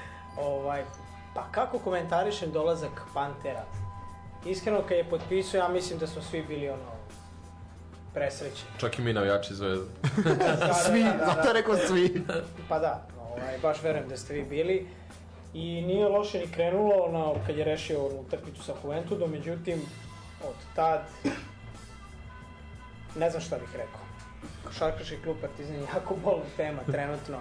ovaj, 0.50 0.84
pa 1.34 1.46
kako 1.52 1.78
komentarišem 1.78 2.52
dolazak 2.52 3.00
Pantera? 3.14 3.64
Iskreno 4.44 4.82
kad 4.88 4.96
je 4.96 5.10
potpisao, 5.10 5.58
ja 5.58 5.68
mislim 5.68 5.98
da 5.98 6.06
smo 6.06 6.22
svi 6.22 6.42
bili 6.42 6.68
ono 6.68 6.92
presrećeni. 8.14 8.70
Čak 8.78 8.98
i 8.98 9.02
mi 9.02 9.12
navijači 9.12 9.54
zvezde. 9.54 9.86
Svi, 10.86 11.02
Da, 11.02 11.10
da, 11.10 11.16
da, 11.16 11.26
zato 11.26 11.48
je 11.48 11.52
rekao 11.54 11.76
svi. 11.76 12.24
Pa 12.68 12.78
da, 12.78 13.06
ovaj, 13.20 13.58
baš 13.62 13.82
verujem 13.82 14.08
da 14.08 14.16
ste 14.16 14.34
vi 14.34 14.42
bili. 14.42 14.88
I 15.54 15.82
nije 15.82 16.08
loše 16.08 16.38
ni 16.38 16.52
krenulo 16.52 16.94
ono, 16.94 17.34
kad 17.46 17.56
je 17.56 17.64
rešio 17.64 18.06
onu 18.06 18.20
utakmicu 18.20 18.62
sa 18.62 18.74
Juventudom, 18.84 19.30
međutim, 19.30 19.80
od 20.48 20.54
tad 20.74 21.00
ne 23.16 23.30
znam 23.30 23.42
šta 23.42 23.58
bih 23.58 23.68
rekao. 23.72 24.00
Košarkaški 24.64 25.16
klub 25.22 25.36
Partizan 25.40 25.74
je 25.74 25.86
jako 25.94 26.14
bolna 26.24 26.44
tema 26.56 26.82
trenutno. 26.86 27.38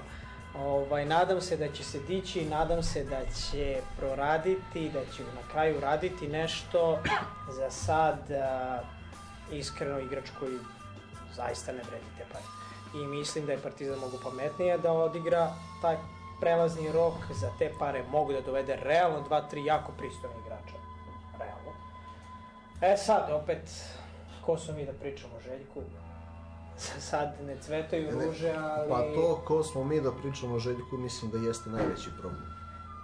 Ovaj, 0.58 1.06
nadam 1.06 1.42
se 1.42 1.58
da 1.58 1.72
će 1.72 1.84
se 1.84 2.00
dići, 2.00 2.46
nadam 2.46 2.84
se 2.84 3.04
da 3.04 3.22
će 3.26 3.82
proraditi, 3.98 4.90
da 4.90 5.00
će 5.16 5.24
na 5.24 5.52
kraju 5.52 5.80
raditi 5.80 6.28
nešto. 6.28 7.00
Za 7.52 7.70
sad, 7.70 8.32
a, 8.32 8.82
iskreno, 9.52 10.00
igrač 10.00 10.30
koji 10.40 10.58
zaista 11.36 11.72
ne 11.72 11.82
vredi 11.90 12.06
te 12.18 12.26
pare. 12.32 12.46
I 12.96 13.08
mislim 13.08 13.46
da 13.46 13.52
je 13.52 13.58
Partizan 13.58 14.00
mogu 14.00 14.20
pametnije 14.24 14.78
da 14.78 14.92
odigra 14.92 15.54
taj 15.82 15.98
prelazni 16.40 16.92
rok 16.92 17.14
za 17.34 17.50
te 17.60 17.72
pare 17.80 18.04
mogu 18.12 18.34
da 18.34 18.42
dovede 18.42 18.76
realno 18.76 19.22
dva, 19.22 19.42
tri 19.42 19.66
jako 19.66 19.92
pristojna 19.98 20.36
igrača. 20.46 20.76
Realno. 21.40 21.72
E 22.82 22.98
sad, 22.98 23.32
opet, 23.32 23.70
ko 24.46 24.58
smo 24.58 24.74
mi 24.74 24.86
da 24.86 24.94
pričamo 24.94 25.34
o 25.36 25.40
Željku? 25.40 25.82
Sad 27.00 27.34
ne 27.42 27.58
cvetaju 27.62 28.12
ruže, 28.12 28.54
ali... 28.58 28.90
Pa 28.90 29.00
to 29.00 29.42
ko 29.46 29.64
smo 29.64 29.84
mi 29.84 30.02
da 30.02 30.12
pričamo 30.12 30.56
o 30.56 30.60
Željku, 30.60 30.98
mislim 30.98 31.32
da 31.32 31.38
jeste 31.38 31.70
najveći 31.70 32.10
problem. 32.22 32.53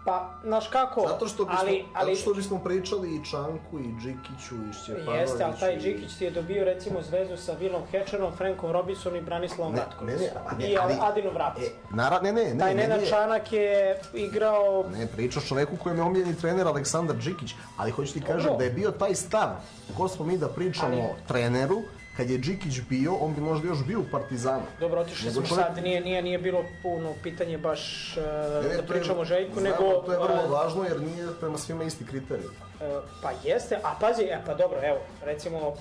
Pa, 0.09 0.29
znaš 0.43 0.67
kako, 0.67 1.01
Zato 1.07 1.27
što 1.27 1.45
bismo, 1.45 1.59
ali, 1.59 1.85
ali, 1.93 2.11
zato 2.11 2.21
što 2.21 2.33
bismo 2.33 2.59
pričali 2.59 3.15
i 3.15 3.25
Čanku, 3.25 3.79
i 3.79 3.93
Džikiću, 4.01 4.55
i 4.69 4.73
Šćepanoviću. 4.73 5.11
Jeste, 5.13 5.43
ali 5.43 5.53
taj 5.59 5.79
Džikić 5.79 6.13
ti 6.13 6.25
je 6.25 6.31
dobio 6.31 6.65
recimo 6.65 7.01
zvezu 7.01 7.37
sa 7.37 7.53
Vilom 7.53 7.81
Hečerom, 7.91 8.31
Frankom 8.33 8.71
Robinsonom 8.71 9.19
i 9.19 9.21
Branislavom 9.21 9.73
Ne, 9.73 9.79
Ratkovićem. 9.79 10.19
ne, 10.19 10.27
ne, 10.51 10.57
ne, 10.59 10.71
I 10.71 10.77
ali- 10.77 10.93
Adinu 11.01 11.31
Vrapcu. 11.31 11.61
E, 11.61 11.69
nara, 11.91 12.21
ne, 12.21 12.31
ne, 12.31 12.43
ne, 12.45 12.59
Taj 12.59 12.75
ne, 12.75 12.81
Nenad 12.83 12.99
ne, 12.99 13.05
Čanak 13.05 13.51
je 13.53 13.99
igrao... 14.13 14.85
ne, 14.91 15.07
pričaš 15.07 15.47
čoveku 15.47 15.77
kojem 15.77 15.97
je 15.97 16.03
omiljeni 16.03 16.35
trener 16.35 16.67
Aleksandar 16.67 17.15
Džikić, 17.17 17.55
ali 17.77 17.91
hoću 17.91 18.13
ti 18.13 18.21
kažem 18.21 18.57
da 18.57 18.63
je 18.63 18.69
bio 18.71 18.91
taj 18.91 19.15
stav, 19.15 19.49
ko 19.97 20.07
smo 20.07 20.25
mi 20.25 20.37
da 20.37 20.47
pričamo 20.47 20.87
Ali- 20.95 21.27
treneru, 21.27 21.81
kad 22.19 22.29
je 22.29 22.39
Džikić 22.39 22.81
bio, 22.89 23.15
on 23.15 23.33
bi 23.33 23.41
možda 23.41 23.67
još 23.67 23.85
bio 23.85 23.99
u 23.99 24.05
Partizanu. 24.11 24.63
Dobro, 24.79 25.01
otišli 25.01 25.31
smo 25.31 25.41
čovjek- 25.41 25.55
sad, 25.55 25.83
nije, 25.83 26.01
nije, 26.01 26.21
nije 26.21 26.37
bilo 26.37 26.63
puno 26.81 27.13
pitanje 27.23 27.57
baš 27.57 28.13
uh, 28.17 28.23
Ne, 28.69 28.75
da 28.75 28.83
pričamo 28.83 29.21
o 29.21 29.25
Željku, 29.25 29.59
nego... 29.59 30.03
To 30.05 30.11
je 30.11 30.17
vrlo 30.17 30.43
uh, 30.45 30.51
važno 30.51 30.83
jer 30.83 31.01
nije 31.01 31.27
prema 31.39 31.57
svima 31.57 31.83
isti 31.83 32.05
kriterij. 32.05 32.45
E, 32.81 32.99
Pa 33.21 33.31
jeste, 33.43 33.75
a 33.83 33.95
pazi, 33.99 34.23
e 34.23 34.41
pa 34.45 34.53
dobro, 34.53 34.79
evo, 34.83 34.99
recimo, 35.25 35.73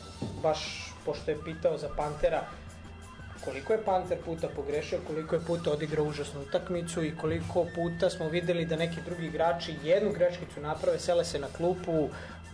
baš, 0.42 0.92
pošto 1.04 1.30
je 1.30 1.38
pitao 1.44 1.78
za 1.78 1.88
Pantera, 1.96 2.42
koliko 3.44 3.72
je 3.72 3.84
Panter 3.84 4.18
puta 4.24 4.48
pogrešio, 4.56 4.98
koliko 5.06 5.34
je 5.34 5.40
puta 5.46 5.70
odigrao 5.72 6.04
užasnu 6.04 6.40
utakmicu 6.40 7.04
i 7.04 7.16
koliko 7.16 7.66
puta 7.74 8.10
smo 8.10 8.28
videli 8.28 8.64
da 8.64 8.76
neki 8.76 8.96
drugi 9.04 9.26
igrači 9.26 9.74
jednu 9.84 10.12
greškicu 10.12 10.60
naprave, 10.60 10.98
sele 10.98 11.24
se 11.24 11.38
na 11.38 11.46
klupu, 11.56 12.08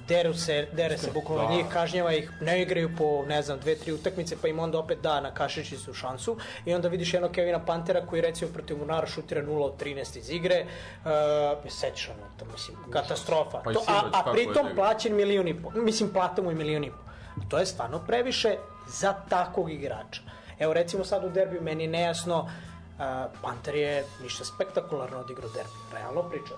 deru 0.08 0.34
se, 0.34 0.68
dere 0.72 0.98
se 0.98 1.10
bukvalno 1.14 1.50
njih, 1.50 1.66
kažnjava 1.72 2.12
ih, 2.12 2.30
ne 2.40 2.62
igraju 2.62 2.90
po, 2.98 3.24
ne 3.28 3.42
znam, 3.42 3.58
dve, 3.58 3.76
tri 3.76 3.92
utakmice, 3.92 4.36
pa 4.42 4.48
im 4.48 4.58
onda 4.58 4.78
opet 4.78 4.98
da 5.02 5.20
na 5.20 5.30
kašičicu 5.34 5.94
šansu 5.94 6.36
i 6.64 6.74
onda 6.74 6.88
vidiš 6.88 7.14
jednog 7.14 7.32
Kevina 7.32 7.64
Pantera 7.64 8.06
koji 8.06 8.22
recimo 8.22 8.50
protiv 8.52 8.78
Munara 8.78 9.06
šutira 9.06 9.42
0 9.42 9.62
od 9.62 9.82
13 9.82 10.18
iz 10.18 10.30
igre, 10.30 10.64
uh, 10.64 11.70
sećaš 11.72 12.08
ono, 12.08 12.28
to 12.38 12.44
mislim, 12.52 12.76
katastrofa. 12.90 13.60
Pa 13.64 13.72
to, 13.72 13.84
a, 13.86 14.10
a 14.12 14.32
pritom 14.32 14.66
plaćen 14.74 15.16
milion 15.16 15.48
i 15.48 15.62
po, 15.62 15.70
mislim 15.70 16.10
plata 16.12 16.42
mu 16.42 16.50
je 16.50 16.54
milion 16.54 16.84
i 16.84 16.90
po. 16.90 17.04
To 17.48 17.58
je 17.58 17.66
stvarno 17.66 17.98
previše 18.06 18.56
za 18.88 19.12
takvog 19.28 19.70
igrača. 19.72 20.20
Evo 20.58 20.72
recimo 20.72 21.04
sad 21.04 21.24
u 21.24 21.28
derbiju 21.28 21.62
meni 21.62 21.86
nejasno, 21.86 22.38
uh, 22.38 23.04
Panter 23.42 23.74
je 23.74 24.04
ništa 24.22 24.44
spektakularno 24.44 25.18
odigrao 25.18 25.48
derbiju, 25.48 25.82
realno 25.92 26.22
pričam. 26.22 26.56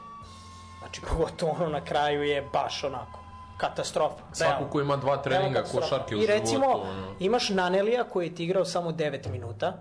Znači 0.78 1.00
pogotovo 1.08 1.52
ono 1.52 1.68
na 1.68 1.84
kraju 1.84 2.22
je 2.22 2.48
baš 2.52 2.84
onako 2.84 3.25
katastrofa. 3.56 4.22
Svako 4.32 4.64
ko 4.70 4.80
ima 4.80 4.96
dva 4.96 5.16
treninga 5.16 5.62
košarke 5.62 6.16
u 6.16 6.22
I 6.22 6.26
recimo, 6.26 6.64
životu, 6.64 6.86
imaš 7.20 7.48
Nanelija 7.48 8.04
koji 8.04 8.26
je 8.26 8.34
ti 8.34 8.44
igrao 8.44 8.64
samo 8.64 8.90
9 8.90 9.30
minuta, 9.30 9.72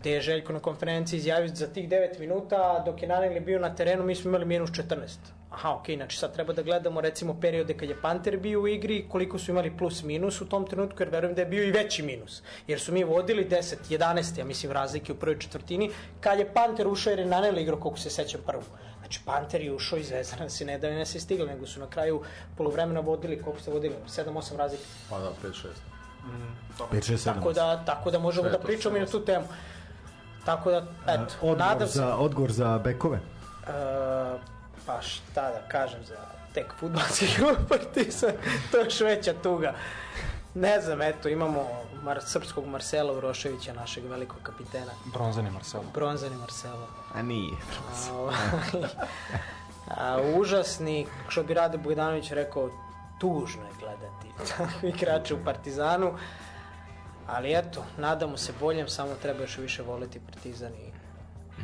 gde 0.00 0.10
je 0.10 0.20
Željko 0.20 0.52
na 0.52 0.60
konferenciji 0.60 1.18
izjavio 1.18 1.48
za 1.48 1.66
tih 1.66 1.88
9 1.88 2.18
minuta, 2.18 2.82
dok 2.86 3.02
je 3.02 3.08
Naneli 3.08 3.40
bio 3.40 3.58
na 3.58 3.74
terenu, 3.74 4.04
mi 4.04 4.14
smo 4.14 4.28
imali 4.28 4.44
minus 4.44 4.70
14. 4.70 5.34
Aha, 5.50 5.74
okej, 5.74 5.96
znači 5.96 6.18
sad 6.18 6.34
treba 6.34 6.52
da 6.52 6.62
gledamo 6.62 7.00
recimo 7.00 7.40
periode 7.40 7.74
kad 7.74 7.88
je 7.88 8.00
Panter 8.02 8.36
bio 8.36 8.60
u 8.60 8.68
igri, 8.68 9.06
koliko 9.08 9.38
su 9.38 9.50
imali 9.50 9.76
plus 9.76 10.02
minus 10.02 10.40
u 10.40 10.48
tom 10.48 10.66
trenutku, 10.66 11.02
jer 11.02 11.08
verujem 11.08 11.34
da 11.34 11.42
je 11.42 11.46
bio 11.46 11.64
i 11.64 11.70
veći 11.70 12.02
minus. 12.02 12.42
Jer 12.66 12.80
su 12.80 12.92
mi 12.92 13.04
vodili 13.04 13.44
10, 13.44 13.74
11, 13.90 14.38
ja 14.38 14.44
mislim, 14.44 14.72
razlike 14.72 15.12
u 15.12 15.16
prvoj 15.16 15.38
četvrtini, 15.38 15.90
kad 16.20 16.38
je 16.38 16.52
Panter 16.54 16.88
ušao 16.88 17.10
jer 17.10 17.18
je 17.18 17.26
Naneli 17.26 17.62
igrao, 17.62 17.80
koliko 17.80 17.98
se 17.98 18.10
sećam, 18.10 18.40
prvu. 18.46 18.62
Znači, 19.04 19.20
Panter 19.24 19.60
je 19.60 19.72
ušao 19.72 19.98
iz 19.98 20.06
Zvezdana, 20.06 20.48
se 20.48 20.64
ne 20.64 20.78
da 20.78 20.90
ne 20.90 21.06
se 21.06 21.20
stigli, 21.20 21.46
nego 21.46 21.66
su 21.66 21.80
na 21.80 21.86
kraju 21.86 22.22
polovremena 22.56 23.00
vodili, 23.00 23.42
koliko 23.42 23.62
ste 23.62 23.70
vodili, 23.70 23.94
7-8 24.08 24.56
razlike. 24.56 24.84
Pa 25.10 25.18
da, 25.18 25.30
5-6. 25.44 25.52
5, 26.92 27.12
6, 27.12 27.16
7. 27.16 27.24
Tako 27.24 27.52
da, 27.52 27.84
tako 27.84 28.10
da 28.10 28.18
možemo 28.18 28.42
Sve 28.42 28.50
da 28.50 28.58
to 28.58 28.66
pričamo 28.66 28.96
i 28.96 29.00
na 29.00 29.06
tu 29.06 29.24
temu. 29.24 29.44
Tako 30.44 30.70
da, 30.70 30.86
eto, 31.06 31.22
Odgovor 31.22 31.58
nadam 31.58 31.88
se, 31.88 31.98
za, 31.98 32.16
odgovor 32.16 32.52
za 32.52 32.78
bekove. 32.78 33.16
e, 33.16 33.72
pa 34.86 35.02
šta 35.02 35.42
da 35.50 35.62
kažem 35.68 36.04
za 36.04 36.16
tek 36.54 36.66
futbalski 36.80 37.26
klub 37.38 37.56
Partizan, 37.68 38.32
to 38.70 38.78
je 38.78 38.84
još 38.84 39.00
veća 39.00 39.34
tuga. 39.42 39.74
Ne 40.54 40.80
znam, 40.80 41.02
eto, 41.02 41.28
imamo 41.28 41.82
Mar 42.04 42.20
srpskog 42.26 42.66
Marcela 42.66 43.12
Uroševića, 43.12 43.72
našeg 43.72 44.04
velikog 44.04 44.38
kapitena. 44.42 44.92
Bronzani 45.04 45.50
Marcelo. 45.50 45.84
Bronzani 45.94 46.36
Marcelo. 46.36 46.86
A 47.14 47.22
nije. 47.22 47.56
A, 48.10 48.14
ovaj, 48.14 48.36
a, 49.88 50.20
užasni, 50.36 51.06
što 51.28 51.42
bi 51.42 51.54
Rade 51.54 51.78
Bogdanović 51.78 52.30
rekao, 52.30 52.70
tužno 53.20 53.62
je 53.62 53.72
gledati 53.80 54.28
igrače 54.96 55.34
u 55.34 55.44
Partizanu. 55.44 56.14
Ali 57.26 57.58
eto, 57.58 57.84
nadamo 57.98 58.36
se 58.36 58.52
boljem, 58.60 58.88
samo 58.88 59.14
treba 59.22 59.40
još 59.40 59.58
više 59.58 59.82
voliti 59.82 60.20
Partizan 60.20 60.72
i 60.72 60.92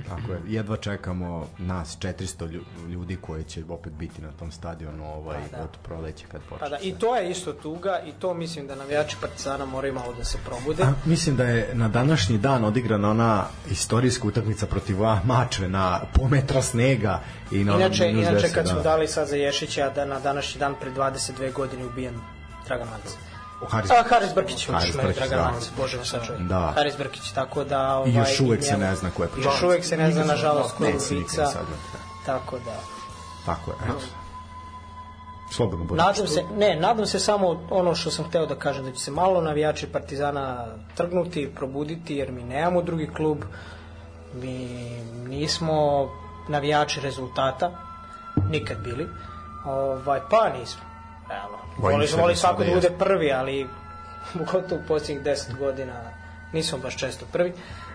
Tako 0.09 0.33
je, 0.33 0.41
jedva 0.47 0.77
čekamo 0.77 1.47
nas 1.59 1.99
400 1.99 2.47
lju- 2.47 2.89
ljudi 2.89 3.17
koji 3.17 3.45
će 3.45 3.63
opet 3.69 3.93
biti 3.93 4.23
na 4.23 4.33
tom 4.33 4.53
stadionu 4.53 5.05
ovaj, 5.07 5.39
Pa 5.51 5.57
da. 5.57 5.63
od 5.63 5.71
proleća 5.83 6.27
kad 6.33 6.41
počne. 6.41 6.59
Pa 6.61 6.69
da, 6.69 6.79
i 6.79 6.95
to 6.95 7.17
je 7.17 7.31
isto 7.31 7.53
tuga 7.53 8.01
i 8.01 8.13
to 8.13 8.35
mislim 8.35 8.67
da 8.67 8.75
navijači 8.75 9.17
Partizana 9.21 9.65
moraju 9.65 9.95
malo 9.95 10.15
da 10.15 10.25
se 10.25 10.39
probude. 10.45 10.83
A, 10.83 10.93
mislim 11.05 11.37
da 11.37 11.45
je 11.45 11.71
na 11.75 11.89
današnji 11.89 12.39
dan 12.39 12.65
odigrana 12.65 13.11
ona 13.11 13.45
istorijska 13.71 14.29
utakmica 14.29 14.67
protiv 14.67 14.97
Mačve 15.25 15.69
na 15.69 16.01
po 16.15 16.29
metra 16.29 16.63
snega 16.63 17.21
i 17.53 17.65
na 17.65 17.77
Inače, 17.77 18.09
inače 18.09 18.47
10, 18.49 18.55
kad 18.55 18.67
smo 18.67 18.77
da. 18.77 18.83
dali 18.83 19.09
sad 19.09 19.29
za 19.29 19.37
Ješića 19.37 19.91
da 19.91 20.05
na 20.05 20.21
današnji 20.21 20.59
dan 20.59 20.75
pre 20.81 20.91
22 20.91 21.53
godine 21.53 21.87
ubijen 21.87 22.15
Dragan 22.67 22.89
Mance. 22.89 23.30
O, 23.63 23.67
Haris, 23.67 23.91
A, 23.91 24.03
Haris 24.09 24.35
Brkić, 24.35 24.67
Haris 24.67 24.97
Haris 24.97 24.97
Brkić, 24.97 25.17
Dragan 25.17 25.53
da. 25.53 25.83
Bože 25.83 25.99
me 25.99 26.05
sačuvaj. 26.05 26.43
Da. 26.43 26.73
Haris 26.75 26.97
Brkić, 26.99 27.33
tako 27.33 27.65
da... 27.65 27.97
Ovaj, 27.97 28.11
I 28.11 28.15
još 28.15 28.41
uvek 28.41 28.65
se 28.65 28.79
ne 28.79 28.95
zna 28.95 29.11
ko 29.11 29.23
je 29.23 29.29
počinio. 29.29 29.51
Još 29.51 29.63
uvek 29.63 29.85
se 29.85 29.97
ne 29.97 30.11
zna, 30.13 30.25
nažalost, 30.25 30.75
ko 30.77 30.85
je 30.85 30.97
ubica. 30.97 31.53
Tako 32.27 32.59
da... 32.59 32.77
Tako 33.47 33.71
je, 33.71 33.77
eto. 33.85 34.05
Slobodno 35.51 35.85
bude. 35.85 36.03
Nadam 36.03 36.27
se, 36.27 36.45
ne, 36.57 36.77
nadam 36.77 37.07
se 37.07 37.19
samo 37.19 37.61
ono 37.71 37.95
što 37.95 38.11
sam 38.11 38.25
hteo 38.25 38.47
da 38.47 38.55
kažem, 38.55 38.85
da 38.85 38.93
će 38.93 39.01
se 39.01 39.11
malo 39.11 39.41
navijači 39.41 39.87
Partizana 39.87 40.67
trgnuti, 40.95 41.51
probuditi, 41.57 42.17
jer 42.17 42.33
mi 42.33 42.43
nemamo 42.43 42.83
drugi 42.83 43.07
klub, 43.17 43.39
mi 44.35 44.69
nismo 45.29 46.09
navijači 46.49 47.01
rezultata, 47.01 47.71
nikad 48.51 48.77
bili, 48.85 49.09
ovaj, 49.65 50.21
pa 50.31 50.49
nismo, 50.59 50.83
realno. 51.31 51.59
Bojim 51.77 51.97
Voli, 51.97 52.09
se 52.09 52.17
voli 52.17 52.33
da 52.33 52.37
svako 52.37 52.65
da 52.65 52.75
bude 52.75 52.91
prvi, 52.91 53.33
ali 53.33 53.69
gotovo 54.53 54.81
u 54.81 54.89
posljednjih 54.89 55.25
10 55.27 55.59
godina 55.59 55.93
nismo 56.53 56.79
baš 56.79 56.97
često 56.97 57.27
prvi, 57.33 57.53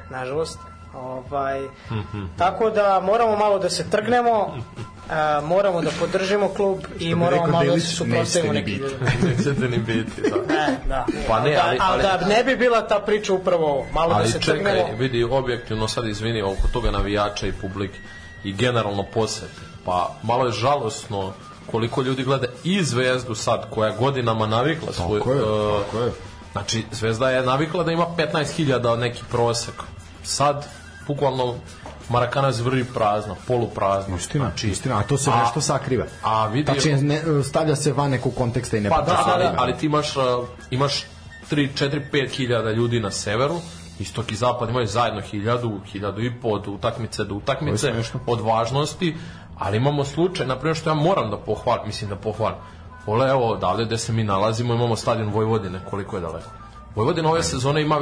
nažalost. 0.09 0.59
Ovaj, 0.93 1.61
tako 2.37 2.69
da 2.69 3.01
moramo 3.01 3.35
malo 3.35 3.59
da 3.59 3.69
se 3.69 3.89
trgnemo, 3.89 4.57
a, 5.09 5.41
moramo 5.41 5.81
da 5.81 5.89
podržimo 5.99 6.49
klub 6.49 6.79
i 6.99 7.15
moramo 7.15 7.31
rekao 7.37 7.51
malo 7.53 7.65
da 7.65 7.71
se 7.71 7.77
nećete 7.77 7.95
suprotstavimo 7.95 8.53
biti. 8.53 8.71
ljudima. 8.71 9.09
Nećete 9.23 9.67
ni 9.67 9.77
biti, 9.77 10.21
da. 10.21 10.55
E, 10.55 10.67
da. 10.87 11.05
Pa 11.27 11.39
ne, 11.39 11.55
ali- 11.57 11.77
Da, 11.77 11.85
ali, 11.85 12.03
ali- 12.05 12.19
da 12.19 12.27
ne 12.27 12.43
bi 12.43 12.55
bila 12.55 12.81
ta 12.81 12.99
priča 12.99 13.33
upravo 13.33 13.65
ovo, 13.67 13.85
malo 13.93 14.09
da 14.09 14.15
Ali 14.15 14.27
se 14.27 14.39
čekaj, 14.39 14.63
trgnemo. 14.63 14.97
vidi, 14.97 15.23
objektivno 15.23 15.87
sad 15.87 16.07
izvini 16.07 16.41
oko 16.41 16.67
toga 16.67 16.91
navijača 16.91 17.47
i 17.47 17.53
publike 17.53 17.99
i 18.43 18.53
generalno 18.53 19.03
posete. 19.03 19.61
Pa 19.85 20.15
malo 20.23 20.45
je 20.45 20.51
žalosno 20.51 21.33
koliko 21.71 22.01
ljudi 22.01 22.23
gleda 22.23 22.47
i 22.63 22.83
Zvezdu 22.83 23.35
sad, 23.35 23.69
koja 23.69 23.91
godinama 23.91 24.47
navikla 24.47 24.93
svoj... 24.93 25.19
Tako 25.19 25.31
je, 25.31 25.39
e, 25.39 25.83
tako 25.85 25.99
je. 25.99 26.11
Znači, 26.51 26.85
Zvezda 26.91 27.29
je 27.29 27.41
navikla 27.45 27.83
da 27.83 27.91
ima 27.91 28.05
15.000 28.17 28.95
neki 28.97 29.23
prosek. 29.31 29.73
Sad, 30.23 30.65
bukvalno, 31.07 31.55
Marakana 32.09 32.51
zvri 32.51 32.83
prazna, 32.93 33.35
poluprazna. 33.47 34.15
Istina, 34.15 34.51
istina, 34.63 34.99
a 34.99 35.03
to 35.03 35.17
se 35.17 35.31
A- 35.33 35.39
nešto 35.39 35.61
sakriva. 35.61 36.05
a 36.23 36.47
vidi- 36.47 36.65
Tačnije, 36.65 36.97
ne, 37.01 37.21
stavlja 37.43 37.75
se 37.75 37.93
van 37.93 38.11
nekog 38.11 38.35
konteksta 38.35 38.77
i 38.77 38.81
ne 38.81 38.89
Pa 38.89 38.97
da, 38.97 39.03
priča 39.03 39.23
ali, 39.25 39.45
ali 39.57 39.77
ti 39.77 39.85
imaš, 39.85 40.15
uh, 40.17 40.23
imaš 40.71 41.03
3, 41.51 41.69
4, 41.75 42.01
5 42.11 42.29
hiljada 42.29 42.71
ljudi 42.71 42.99
na 42.99 43.11
severu, 43.11 43.59
istok 43.99 44.31
i 44.31 44.35
zapad 44.35 44.69
imaju 44.69 44.87
zajedno 44.87 45.21
hiljadu, 45.21 45.79
hiljadu 45.91 46.21
i 46.21 46.31
po 46.41 46.47
od 46.47 46.67
utakmice 46.67 47.23
do 47.23 47.35
utakmice, 47.35 47.93
od 48.27 48.41
važnosti, 48.41 49.15
ali 49.59 49.77
imamo 49.77 50.03
slučaj, 50.03 50.47
na 50.47 50.55
primjer 50.55 50.77
što 50.77 50.89
ja 50.89 50.93
moram 50.93 51.31
da 51.31 51.37
pohvalim, 51.37 51.87
mislim 51.87 52.09
da 52.09 52.15
pohvalim. 52.15 52.57
Ole, 53.05 53.29
evo, 53.29 53.51
odavde 53.51 53.85
gde 53.85 53.97
se 53.97 54.13
mi 54.13 54.23
nalazimo, 54.23 54.73
imamo 54.73 54.95
stadion 54.95 55.29
Vojvodine, 55.29 55.79
koliko 55.89 56.17
je 56.17 56.21
daleko. 56.21 56.49
Vojvodina 56.95 57.29
ove 57.29 57.43
sezone 57.43 57.81
ima 57.81 57.99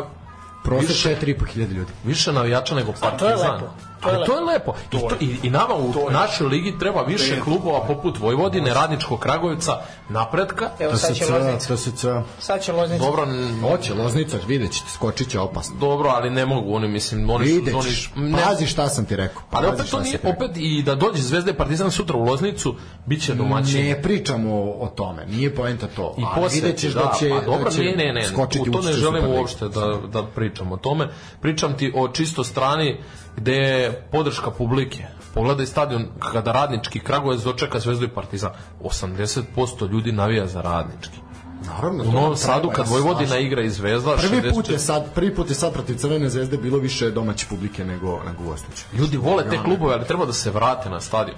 Prosek 0.64 0.90
više, 0.90 1.16
4.500 1.16 1.72
ljudi. 1.72 1.92
više 2.04 2.34
navijača 2.34 2.76
nego 2.76 2.92
To 2.92 3.06
je 3.06 3.12
Partizan. 3.12 3.62
To 4.04 4.10
je 4.10 4.26
to 4.26 4.36
je 4.36 4.42
lepo. 4.42 4.74
I, 4.92 5.00
to, 5.00 5.16
i, 5.20 5.36
i 5.44 5.50
nama 5.50 5.76
u 5.76 6.12
našoj 6.12 6.48
ligi 6.48 6.80
treba 6.80 7.02
više 7.02 7.42
klubova 7.42 7.82
poput 7.88 8.20
Vojvodine, 8.20 8.74
Radničkog 8.74 9.20
Kragujevca, 9.20 9.78
napretka. 10.10 10.70
Evo 10.80 10.96
sad 10.96 11.16
će 11.16 11.26
Loznica. 11.34 11.76
TSC. 11.76 12.06
Sad 12.40 12.62
će 12.64 12.72
Loznica. 12.72 13.04
Dobro, 13.06 13.28
Hoće, 13.62 13.94
Loznica, 13.94 14.38
vidjet 14.48 14.72
ćete, 14.72 14.90
skočit 14.90 15.30
će 15.30 15.40
opasno. 15.40 15.76
dobro, 15.80 16.10
ali 16.10 16.30
ne 16.30 16.46
mogu, 16.46 16.76
oni 16.76 16.88
mislim, 16.88 17.30
oni 17.30 17.48
su... 17.48 17.78
Oni, 17.78 18.30
ne, 18.30 18.38
pazi 18.44 18.66
šta 18.68 18.90
sam 18.90 19.06
ti 19.06 19.16
rekao. 19.16 19.42
ali 19.52 19.68
Pazi 19.68 19.82
opet 19.82 19.92
to 19.92 20.00
nije, 20.00 20.20
opet 20.24 20.52
i 20.56 20.84
da 20.84 20.96
dođe 20.96 21.22
Zvezda 21.22 21.52
i 21.52 21.54
Partizan 21.54 21.92
sutra 21.92 22.18
u 22.18 22.24
Loznicu, 22.24 22.76
bit 23.06 23.24
će 23.24 23.34
domaćin. 23.34 23.86
Ne 23.86 24.02
pričamo 24.02 24.54
o, 24.80 24.92
tome, 24.96 25.26
nije 25.26 25.56
poenta 25.56 25.88
to. 25.96 26.16
I 26.18 26.24
ali 26.26 26.42
posle 26.42 26.56
vidjet 26.56 26.80
ćeš 26.80 26.94
da, 26.94 27.00
da 27.00 27.16
će, 27.20 27.30
pa 27.30 27.42
dobro, 27.46 27.64
da 27.64 27.70
će 27.70 27.84
ne, 27.84 27.96
ne, 27.96 28.14
ne, 28.14 28.28
skočiti 28.28 28.70
u 28.70 28.74
to 28.74 28.82
ne 28.82 28.94
želim 28.94 29.26
uopšte 29.26 29.70
da, 29.70 30.00
da 30.14 30.24
pričam 30.24 30.72
o 30.72 30.78
tome. 30.78 31.08
Pričam 31.42 31.78
ti 31.78 31.92
o 31.96 32.08
čisto 32.08 32.44
strani 32.44 32.98
gde 33.36 33.56
je 33.56 34.08
podrška 34.12 34.52
publike. 34.52 35.06
Pogledaj 35.34 35.66
stadion 35.66 36.06
kada 36.32 36.52
radnički 36.52 37.00
Kragujevac 37.00 37.44
dočeka 37.44 37.80
Zvezdu 37.80 38.06
i 38.06 38.10
Partizan. 38.10 38.52
80% 38.82 39.92
ljudi 39.92 40.12
navija 40.12 40.48
za 40.48 40.62
radnički. 40.62 41.18
Naravno, 41.66 42.04
U 42.04 42.12
Novom 42.12 42.36
Sadu 42.36 42.70
kad 42.70 42.88
Vojvodina 42.88 43.38
igra 43.38 43.62
i 43.62 43.70
Zvezda, 43.70 44.16
Prvi 44.16 44.52
put 44.52 44.66
64 44.66 44.72
je 44.72 44.80
sad, 44.80 45.14
prvi 45.16 45.36
put 45.36 45.50
je 45.50 45.56
sad 45.56 45.74
protiv 45.74 45.96
Crvene 45.96 46.30
zvezde 46.30 46.58
bilo 46.58 46.78
više 46.78 47.12
domaće 47.12 47.46
publike 47.50 47.86
nego 47.86 48.20
nego 48.26 48.44
gostujuće. 48.44 48.84
ljudi 48.94 49.18
vole 49.18 49.50
te 49.50 49.64
klubove, 49.64 49.94
ali 49.94 50.06
treba 50.06 50.26
da 50.26 50.34
se 50.34 50.52
vrate 50.52 50.90
na 50.90 51.02
stadion. 51.02 51.38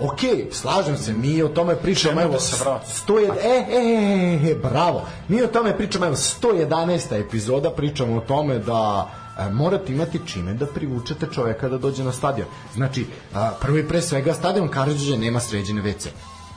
Ok, 0.00 0.20
slažem 0.52 0.96
se, 0.96 1.12
mi 1.12 1.42
o 1.42 1.48
tome 1.48 1.76
pričamo, 1.76 2.20
evo, 2.20 2.32
da 2.32 2.40
se 2.40 2.64
vrati? 2.64 2.86
100 3.06 3.18
je, 3.18 3.28
e, 3.42 3.66
e, 3.70 4.46
e, 4.46 4.50
e, 4.50 4.54
bravo, 4.54 5.06
mi 5.28 5.42
o 5.42 5.46
tome 5.46 5.76
pričamo, 5.76 6.06
evo, 6.06 6.16
111. 6.16 7.20
epizoda 7.20 7.70
pričamo 7.70 8.16
o 8.16 8.20
tome 8.20 8.58
da 8.58 9.10
e, 9.38 9.50
morate 9.50 9.92
imati 9.92 10.20
čime 10.26 10.54
da 10.54 10.66
privučete 10.66 11.26
čoveka 11.32 11.68
da 11.68 11.78
dođe 11.78 12.04
na 12.04 12.12
stadion. 12.12 12.48
Znači, 12.74 13.06
a, 13.34 13.52
prvo 13.60 13.78
i 13.78 13.88
pre 13.88 14.02
svega, 14.02 14.34
stadion 14.34 14.68
Karadžiđe 14.68 15.16
nema 15.16 15.40
sređene 15.40 15.82
WC. 15.82 16.08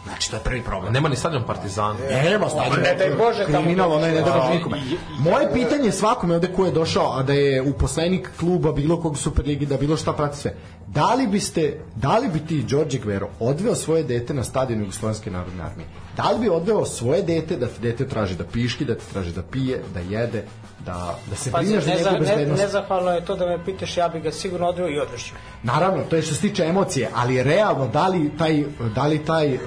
Znači, 0.04 0.30
to 0.30 0.36
je 0.36 0.44
prvi 0.44 0.62
problem. 0.62 0.94
Nema 0.94 1.10
ni 1.10 1.16
stadion 1.16 1.44
Partizana. 1.48 1.96
Nema 2.24 2.50
stadion. 2.50 2.82
ne 2.84 2.96
daj 2.96 3.10
Bože 3.10 3.46
tamo 3.46 3.64
Kriminal, 3.64 3.92
onaj 3.92 4.12
ne 4.12 4.22
da 4.22 4.34
A, 4.34 4.38
baš 4.38 4.54
nikome. 4.54 4.82
Moje 5.20 5.54
pitanje 5.54 5.86
je 5.86 5.92
svakome 5.92 6.36
ovde 6.36 6.54
ko 6.54 6.66
je 6.66 6.72
došao, 6.72 7.12
a 7.12 7.24
da 7.24 7.34
je 7.34 7.62
uposlenik 7.62 8.30
kluba 8.40 8.72
bilo 8.72 9.02
kog 9.02 9.18
Superligi, 9.18 9.66
da 9.66 9.78
bilo 9.78 9.98
šta 9.98 10.14
prati 10.14 10.38
sve. 10.38 10.56
Da 10.88 11.14
li 11.14 11.28
biste, 11.28 11.80
da 11.96 12.18
li 12.18 12.28
bi 12.28 12.40
ti, 12.40 12.64
Đorđe 12.64 12.98
Gvero, 12.98 13.30
odveo 13.40 13.76
svoje 13.76 14.04
dete 14.04 14.34
na 14.34 14.44
stadion 14.44 14.80
Jugoslovenske 14.80 15.32
narodne 15.32 15.64
armije? 15.64 15.88
Da 16.18 16.32
li 16.32 16.40
bi 16.40 16.50
odveo 16.50 16.86
svoje 16.86 17.22
dete 17.22 17.58
da 17.58 17.68
dete 17.82 18.08
traži 18.08 18.36
da 18.36 18.44
piški, 18.44 18.86
da 18.86 18.96
ti 18.96 19.06
traži 19.14 19.32
da 19.32 19.44
pije, 19.44 19.84
da 19.94 20.00
jede, 20.00 20.46
da, 20.86 21.16
da 21.26 21.36
se 21.36 21.52
Pazi, 21.52 21.66
brineš 21.66 21.84
za 21.84 21.90
ne, 21.90 21.98
njegovu 21.98 22.14
ne, 22.14 22.20
bezbednost? 22.20 22.62
nezahvalno 22.64 23.12
je 23.12 23.26
to 23.26 23.36
da 23.36 23.46
me 23.46 23.66
pitaš, 23.66 23.98
ja 23.98 24.08
bi 24.10 24.20
ga 24.20 24.32
sigurno 24.32 24.68
odveo 24.68 24.90
i 24.90 25.00
odvešću. 25.00 25.34
Naravno, 25.64 26.04
to 26.04 26.16
je 26.16 26.22
što 26.22 26.36
se 26.36 26.42
tiče 26.42 26.64
emocije, 26.64 27.10
ali 27.16 27.44
realno, 27.44 27.88
da 27.88 28.08
li 28.08 28.32
taj, 28.38 28.64
da 28.96 29.08
li 29.08 29.26
taj 29.26 29.56
uh, 29.56 29.60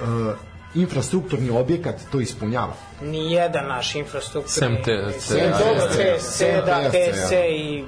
infrastrukturni 0.75 1.49
objekat 1.49 1.95
to 2.11 2.19
ispunjava? 2.19 2.73
Nijedan 3.01 3.67
naš 3.67 3.95
infrastrukturni... 3.95 4.53
Sem 4.53 4.83
te- 4.83 5.19
Sem 5.19 5.37
te- 5.37 5.49
dobro, 5.49 5.87
te- 5.95 6.17
TSC, 6.17 6.27
sem 6.27 6.55
da, 6.65 6.81
TSC, 6.81 6.95
TSC 7.13 7.31
i... 7.49 7.83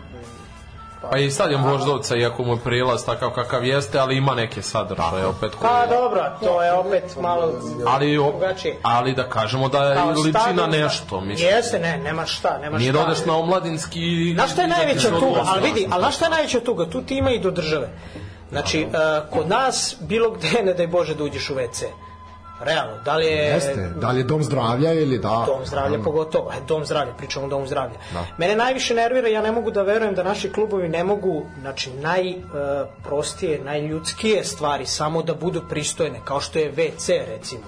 Pa 1.02 1.18
i 1.18 1.32
stadion 1.32 1.64
Voždovca, 1.64 2.16
iako 2.16 2.44
mu 2.44 2.54
je 2.54 2.60
prilaz 2.64 3.06
takav 3.06 3.30
kakav 3.30 3.66
jeste, 3.66 4.00
ali 4.00 4.18
ima 4.18 4.36
neke 4.36 4.62
sadržaje 4.62 5.26
opet 5.26 5.56
koji... 5.56 5.70
Pa 5.70 5.86
dobro, 5.86 6.24
to 6.44 6.64
je 6.64 6.74
opet 6.74 7.04
malo... 7.22 7.54
ali, 7.88 8.18
o- 8.18 8.32
drugačije. 8.32 8.78
ali 8.82 9.14
da 9.14 9.30
kažemo 9.30 9.70
da 9.70 9.84
je 9.84 9.96
Kao 9.96 10.10
liči 10.10 10.54
na 10.54 10.68
nešto, 10.68 11.22
mislim. 11.22 11.50
Jeste, 11.50 11.80
ne, 11.80 11.98
nema 11.98 12.26
šta, 12.26 12.58
nema 12.58 12.78
Nije 12.78 12.92
šta. 12.92 13.00
da 13.02 13.08
odeš 13.08 13.26
na 13.26 13.38
omladinski... 13.38 14.34
Znaš 14.36 14.52
šta 14.52 14.62
je 14.62 14.68
da 14.68 14.76
najveća 14.78 15.10
tuga? 15.10 15.42
Ali 15.46 15.62
vidi, 15.62 15.88
ali 15.92 16.02
znaš 16.02 16.16
šta 16.16 16.26
je 16.26 16.32
najveća 16.32 16.60
tuga? 16.60 16.86
Tu 16.86 17.02
ti 17.02 17.18
ima 17.18 17.32
i 17.32 17.40
do 17.40 17.52
države. 17.52 17.90
Znači, 18.52 18.88
uh, 18.88 19.30
kod 19.34 19.50
nas, 19.50 19.96
bilo 20.00 20.32
gde, 20.32 20.64
ne 20.64 20.74
daj 20.74 20.88
Bože 20.88 21.16
da 21.16 21.24
uđeš 21.24 21.50
u 21.50 21.56
WC. 21.56 21.86
Realno, 22.62 22.98
da 23.06 23.16
li 23.16 23.26
je... 23.26 23.44
Jeste, 23.44 23.90
da 23.96 24.12
li 24.12 24.20
je 24.20 24.24
dom 24.24 24.44
zdravlja 24.44 24.94
ili 24.94 25.18
da... 25.18 25.44
Dom 25.48 25.66
zdravlja 25.66 26.00
pogotovo, 26.04 26.52
e, 26.52 26.56
dom 26.68 26.86
zdravlja, 26.86 27.14
pričamo 27.14 27.46
o 27.46 27.50
domu 27.50 27.68
zdravlja. 27.68 27.96
Mene 28.38 28.56
najviše 28.56 28.94
nervira, 28.94 29.28
ja 29.28 29.42
ne 29.42 29.52
mogu 29.52 29.72
da 29.72 29.82
verujem 29.82 30.16
da 30.16 30.24
naši 30.24 30.52
klubovi 30.52 30.90
ne 30.90 31.04
mogu, 31.04 31.46
znači 31.62 31.90
najprostije, 31.92 33.60
najljudskije 33.64 34.44
stvari 34.44 34.86
samo 34.86 35.24
da 35.24 35.34
budu 35.34 35.62
pristojne, 35.70 36.20
kao 36.26 36.42
što 36.42 36.60
je 36.60 36.74
WC 36.74 37.26
recimo 37.28 37.64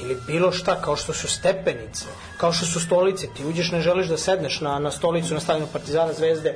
ili 0.00 0.16
bilo 0.26 0.52
šta, 0.52 0.82
kao 0.82 0.96
što 0.96 1.12
su 1.12 1.28
stepenice, 1.28 2.04
kao 2.36 2.52
što 2.52 2.66
su 2.66 2.80
stolice, 2.80 3.26
ti 3.36 3.44
uđeš 3.44 3.72
ne 3.72 3.80
želiš 3.80 4.06
da 4.06 4.16
sedneš 4.16 4.60
na, 4.60 4.78
na 4.78 4.90
stolicu 4.90 5.34
na 5.34 5.40
stadionu 5.40 5.72
Partizana 5.72 6.12
Zvezde 6.12 6.54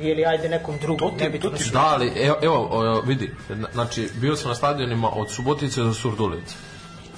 ili 0.00 0.26
ajde 0.26 0.48
nekom 0.48 0.78
drugom, 0.78 1.10
nebitno 1.20 1.56
su. 1.58 1.70
Da, 1.72 1.80
ali 1.86 2.12
evo, 2.16 2.36
evo 2.42 3.02
vidi, 3.06 3.34
na- 3.48 3.68
znači 3.72 4.08
bio 4.14 4.36
sam 4.36 4.48
na 4.48 4.54
stadionima 4.54 5.10
od 5.14 5.30
Subotice 5.30 5.80
do 5.80 5.94
Surdulice. 5.94 6.54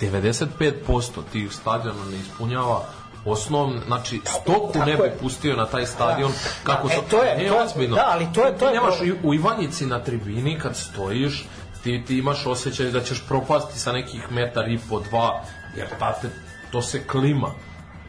95% 0.01 1.01
tih 1.33 1.53
stadiona 1.53 2.05
ne 2.11 2.17
ispunjava 2.19 2.83
osnovno, 3.25 3.81
znači 3.87 4.21
stoku 4.43 4.73
tako 4.73 4.87
ne 4.87 4.97
bi 4.97 5.11
pustio 5.21 5.57
na 5.57 5.67
taj 5.67 5.87
stadion 5.87 6.33
kako 6.65 6.89
Da, 6.89 6.95
su, 6.95 7.01
e, 7.01 7.09
to 7.11 7.23
je- 7.23 7.37
nije 7.37 7.49
to 7.49 7.55
je- 7.55 7.63
ozbiljno. 7.63 7.97
da, 7.97 8.05
ali 8.07 8.27
to 8.35 8.45
je- 8.45 8.53
to 8.53 8.59
Ti 8.59 8.65
je 8.65 8.73
nemaš 8.73 9.01
i 9.01 9.15
u 9.23 9.35
Ivanjici 9.35 9.87
na 9.87 9.99
tribini 9.99 10.59
kad 10.59 10.77
stojiš, 10.77 11.47
ti, 11.83 12.05
ti 12.07 12.19
imaš 12.19 12.47
osjećaj 12.47 12.87
da 12.87 13.01
ćeš 13.01 13.23
propasti 13.29 13.79
sa 13.79 13.93
nekih 13.93 14.33
metar 14.33 14.69
i 14.69 14.79
po 14.81 15.01
dva, 15.01 15.43
jer 15.77 15.87
tate, 15.99 16.29
to 16.73 16.83
se 16.83 17.07
klima. 17.07 17.49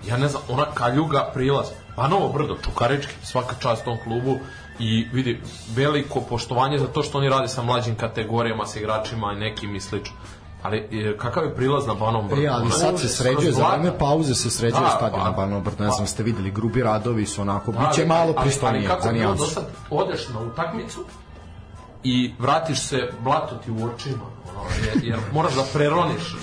Ja 0.07 0.17
ne 0.17 0.27
znam, 0.27 0.41
ona 0.49 0.65
kaljuga 0.65 1.31
prilaz, 1.33 1.65
pa 1.95 2.07
novo 2.07 2.29
brdo, 2.29 2.57
Čukarički, 2.63 3.13
svaka 3.23 3.55
čast 3.55 3.83
tom 3.85 3.97
klubu 4.03 4.39
i 4.79 5.07
vidi, 5.13 5.41
veliko 5.69 6.21
poštovanje 6.21 6.79
za 6.79 6.87
to 6.87 7.03
što 7.03 7.17
oni 7.17 7.29
rade 7.29 7.47
sa 7.47 7.61
mlađim 7.61 7.95
kategorijama, 7.95 8.65
sa 8.65 8.79
igračima 8.79 9.33
i 9.33 9.39
nekim 9.39 9.75
i 9.75 9.81
slično. 9.81 10.15
Ali 10.63 10.77
e, 10.77 11.17
kakav 11.17 11.43
je 11.43 11.55
prilaz 11.55 11.87
na 11.87 11.93
Banom 11.93 12.27
brdu? 12.27 12.41
E, 12.41 12.47
ali 12.47 12.71
sad 12.71 12.99
se 12.99 13.07
sređuje, 13.09 13.51
za 13.51 13.67
vreme 13.67 13.97
pauze 13.97 14.35
se 14.35 14.49
sređuje 14.49 14.81
Da, 14.81 14.89
stadion 14.89 15.19
pa- 15.19 15.25
na 15.25 15.31
Banom 15.31 15.63
Brdu, 15.63 15.83
ne 15.83 15.89
znam, 15.91 16.07
ste 16.07 16.23
videli, 16.23 16.51
grubi 16.51 16.83
radovi 16.83 17.25
su 17.25 17.41
onako, 17.41 17.71
Da, 17.71 17.79
bit 17.79 17.93
će 17.93 18.01
ali- 18.01 18.07
malo 18.07 18.21
ali- 18.27 18.35
pristojnije, 18.41 18.79
Ali 18.79 18.87
kako 18.87 19.01
za 19.01 19.09
je 19.09 19.13
bilo 19.13 19.35
do 19.35 19.45
sad, 19.45 19.63
odeš 19.89 20.29
na 20.29 20.39
utakmicu 20.41 20.99
i 22.03 22.33
vratiš 22.39 22.79
se, 22.79 22.97
blato 23.21 23.55
ti 23.55 23.71
u 23.71 23.85
očima, 23.85 24.23
ono, 24.49 24.63
jer, 24.85 25.03
jer 25.03 25.19
moraš 25.33 25.53
da 25.53 25.63
preroniš. 25.73 26.35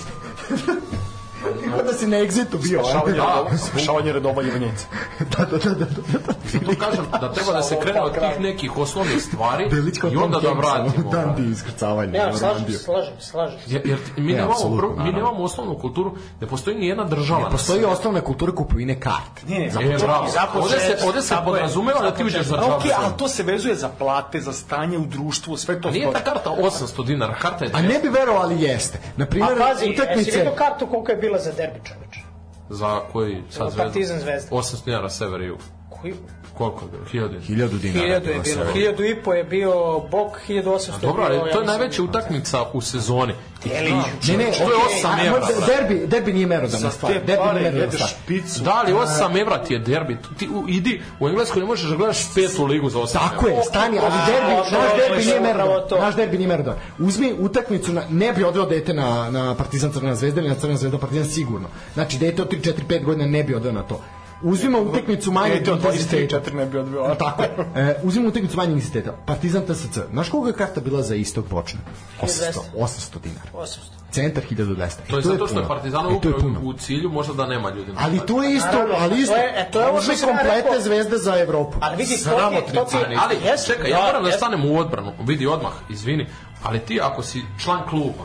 Kao 1.71 1.83
da 1.83 1.93
si 1.93 2.07
na 2.07 2.17
exitu 2.17 2.57
bio, 2.57 2.79
a? 2.79 2.83
Spašavanje, 2.83 3.17
Da. 3.17 3.23
redova, 3.23 3.57
spašavanje 3.57 4.13
redova 4.13 4.43
Ivanjice. 4.43 4.85
da, 5.37 5.45
da, 5.45 5.57
da, 5.57 5.69
da, 5.69 5.85
da. 5.85 6.33
Zato 6.45 6.79
kažem 6.79 7.05
da 7.21 7.33
treba 7.33 7.51
da 7.51 7.61
se 7.61 7.79
krene 7.81 8.01
od 8.01 8.13
tih 8.13 8.39
nekih 8.39 8.77
osnovnih 8.77 9.21
stvari 9.23 9.69
i 10.13 10.17
onda 10.17 10.39
da 10.39 10.51
vratimo. 10.51 11.11
Dan 11.11 11.35
di 11.35 11.51
iskrcavanje. 11.51 12.11
Ne, 12.11 12.33
slažem 12.33 12.65
slažem 12.73 13.13
slažem. 13.19 13.59
Jer, 13.67 13.81
jer 13.85 13.99
mi, 14.17 14.33
Ne, 14.33 14.37
nemamo, 14.37 14.95
mi 14.97 15.11
nemamo 15.11 15.43
osnovnu 15.43 15.77
kulturu, 15.77 16.11
ne 16.41 16.47
postoji 16.47 16.77
ni 16.77 16.87
jedna 16.87 17.03
država. 17.03 17.41
na 17.41 17.49
Postoji 17.49 17.85
osnovna 17.85 18.21
kultura 18.21 18.51
kupovine 18.51 18.99
karte. 18.99 19.41
Ne, 19.47 19.59
ne, 19.59 19.65
E, 19.65 19.97
bravo. 19.97 20.27
Ovde 20.55 20.79
se, 20.79 20.97
ovde 21.07 21.21
se 21.21 21.35
podrazumeva 21.45 22.01
da 22.01 22.11
ti 22.11 22.23
uđeš 22.23 22.45
za 22.45 22.55
džabu. 22.55 22.67
Ok, 22.67 22.83
ali 22.97 23.13
to 23.17 23.27
se 23.27 23.43
vezuje 23.43 23.75
za 23.75 23.89
plate, 23.89 24.41
za 24.41 24.53
stanje 24.53 24.97
u 24.97 25.05
društvu, 25.05 25.57
sve 25.57 25.81
to 25.81 25.91
Nije 25.91 26.11
ta 26.13 26.19
karta 26.19 26.49
800 26.49 27.05
dinara, 27.05 27.35
karta 27.35 27.65
je 27.65 27.71
A 27.73 27.81
ne 27.81 27.99
bi 27.99 28.09
verovali 28.09 28.61
jeste. 28.61 28.99
Na 29.17 29.25
A 29.25 29.27
primjer, 29.27 29.57
pazi, 29.59 29.85
jesi 29.85 30.01
utakmice... 30.01 30.31
vidio 30.31 30.51
kartu 30.51 30.87
koliko 30.87 31.11
je 31.11 31.17
bila 31.27 31.39
za 31.39 31.51
derbi 31.51 31.79
čoveče? 31.83 32.21
za 32.69 32.99
koji 33.11 33.43
sad 33.49 33.67
zvezda? 33.71 33.83
Partizan 33.83 34.19
Zvezda. 34.19 34.55
800 34.55 34.85
dinara 34.85 35.09
sever 35.09 35.41
i 35.41 35.45
jug. 35.45 35.59
Koji? 35.89 36.13
Koliko 36.57 36.85
je 36.85 36.91
bilo? 36.91 37.03
1000 37.05 37.29
dinara. 37.29 37.45
Hiljadu 37.45 37.77
dinara. 37.77 38.05
Hiljadu 38.05 38.29
je 38.29 38.39
bilo, 38.43 38.65
hiljadu 38.73 39.03
i 39.03 39.15
po 39.15 39.33
je 39.33 39.43
bio 39.43 39.99
bok, 40.11 40.37
1800 40.47 41.01
Dobro, 41.01 41.23
je 41.23 41.39
ali 41.39 41.51
to 41.51 41.59
je 41.59 41.63
ja 41.63 41.67
najveća 41.67 42.03
utakmica 42.03 42.65
u 42.73 42.81
sezoni. 42.81 43.33
Jeli, 43.65 43.91
Ne, 43.91 44.37
ne, 44.37 44.51
To 44.51 44.63
je 44.63 44.75
okej, 44.75 45.01
8 45.03 45.07
a, 45.07 45.25
evra. 45.25 45.47
Derbi, 45.67 46.07
derbi 46.07 46.33
nije 46.33 46.47
merodavna 46.47 46.91
stvar. 46.91 47.13
Derbi 47.13 47.59
nije 47.59 47.71
merodavna 47.71 48.07
stvar. 48.07 48.65
Da, 48.65 48.73
ali 48.73 48.93
8 48.93 49.41
evra 49.41 49.63
ti 49.63 49.73
je 49.73 49.79
derbi. 49.79 50.17
Ti 50.37 50.47
u, 50.47 50.63
idi, 50.69 51.01
u 51.19 51.27
Engleskoj 51.27 51.59
ne 51.59 51.65
možeš 51.65 51.89
da 51.89 51.95
gledaš 51.95 52.33
petu 52.35 52.65
ligu 52.65 52.89
za 52.89 52.99
8 52.99 53.13
Tako 53.13 53.47
je, 53.47 53.63
stani, 53.63 53.99
ali 53.99 54.13
derbi, 54.25 54.51
naš 54.51 54.97
derbi 54.97 55.25
nije 55.25 55.39
merodavan. 55.39 55.89
to. 55.89 55.99
Naš 55.99 56.15
derbi 56.15 56.37
nije 56.37 56.47
merodavan. 56.47 56.79
Uzmi 56.99 57.33
utakmicu, 57.39 57.93
na, 57.93 58.03
ne 58.09 58.33
bi 58.33 58.43
odveo 58.43 58.65
dete 58.65 58.93
na, 58.93 59.31
na 59.31 59.55
Partizan 59.55 59.91
Crvena 59.91 60.15
zvezda 60.15 60.41
ili 60.41 60.49
na 60.49 60.55
Crvena 60.55 60.77
zvezda 60.77 60.97
Partizan 60.97 61.25
sigurno. 61.25 61.67
Znači, 61.93 62.17
dete 62.17 62.41
od 62.41 62.51
3, 62.51 62.61
4, 62.61 62.73
5 62.89 63.03
godina 63.03 63.27
ne 63.27 63.43
bi 63.43 63.55
odveo 63.55 63.71
na 63.71 63.83
to. 63.83 64.01
Uzmimo 64.43 64.79
utakmicu 64.81 65.31
manjeg 65.31 65.57
Ete 65.57 65.71
od 65.71 65.79
23 65.79 65.85
intenziteta. 65.93 66.41
4 66.41 66.53
ne 66.53 66.65
bi 66.65 66.77
odbio. 66.77 67.15
Tako 67.15 67.41
je. 67.43 67.49
E, 67.75 67.95
uzmimo 68.03 68.29
utakmicu 68.29 68.57
manjeg 68.57 68.73
intenziteta. 68.73 69.11
Partizan 69.25 69.61
TSC. 69.63 69.99
Znaš 70.11 70.29
koliko 70.29 70.47
je 70.47 70.53
karta 70.55 70.81
bila 70.81 71.01
za 71.01 71.15
istog 71.15 71.45
bočna? 71.49 71.79
800, 72.21 72.59
800 72.75 73.21
dinara. 73.23 73.49
800. 73.53 73.77
Centar 74.11 74.43
1200. 74.43 74.89
To 75.09 75.15
je 75.17 75.21
zato 75.21 75.47
što 75.47 75.59
je. 75.59 75.67
Partizanov 75.67 76.11
E, 76.11 76.21
to 76.21 76.29
je 76.29 76.35
upravo 76.35 76.59
u 76.63 76.73
cilju 76.73 77.09
možda 77.09 77.33
da 77.33 77.45
nema 77.45 77.69
ljudi. 77.69 77.91
na 77.91 77.99
Ali 77.99 78.19
to 78.19 78.43
je 78.43 78.53
isto, 78.53 78.67
Naravno, 78.67 78.95
ali 78.95 79.21
isto. 79.21 79.33
to 79.33 79.39
je- 79.39 79.53
e, 79.57 79.71
to 79.71 79.79
je 79.81 79.87
ovo 79.87 80.01
što 80.01 80.15
sam 80.15 80.29
rekao. 80.45 80.81
zvezde 80.81 81.17
za 81.17 81.37
Evropu. 81.37 81.77
Ali 81.81 81.97
vidi, 81.97 82.15
to 82.15 82.29
ti, 82.61 82.73
to 82.73 82.83
ti, 82.83 82.97
Ali, 83.19 83.35
čekaj, 83.67 83.89
ja 83.89 83.97
da, 83.97 84.05
moram 84.05 84.23
da 84.23 84.31
stanem 84.31 84.65
u 84.65 84.79
odbranu. 84.79 85.13
Vidi 85.21 85.47
odmah, 85.47 85.71
izvini. 85.89 86.27
Ali 86.63 86.79
ti 86.79 86.99
ako 87.03 87.23
si 87.23 87.41
član 87.63 87.79
kluba, 87.89 88.23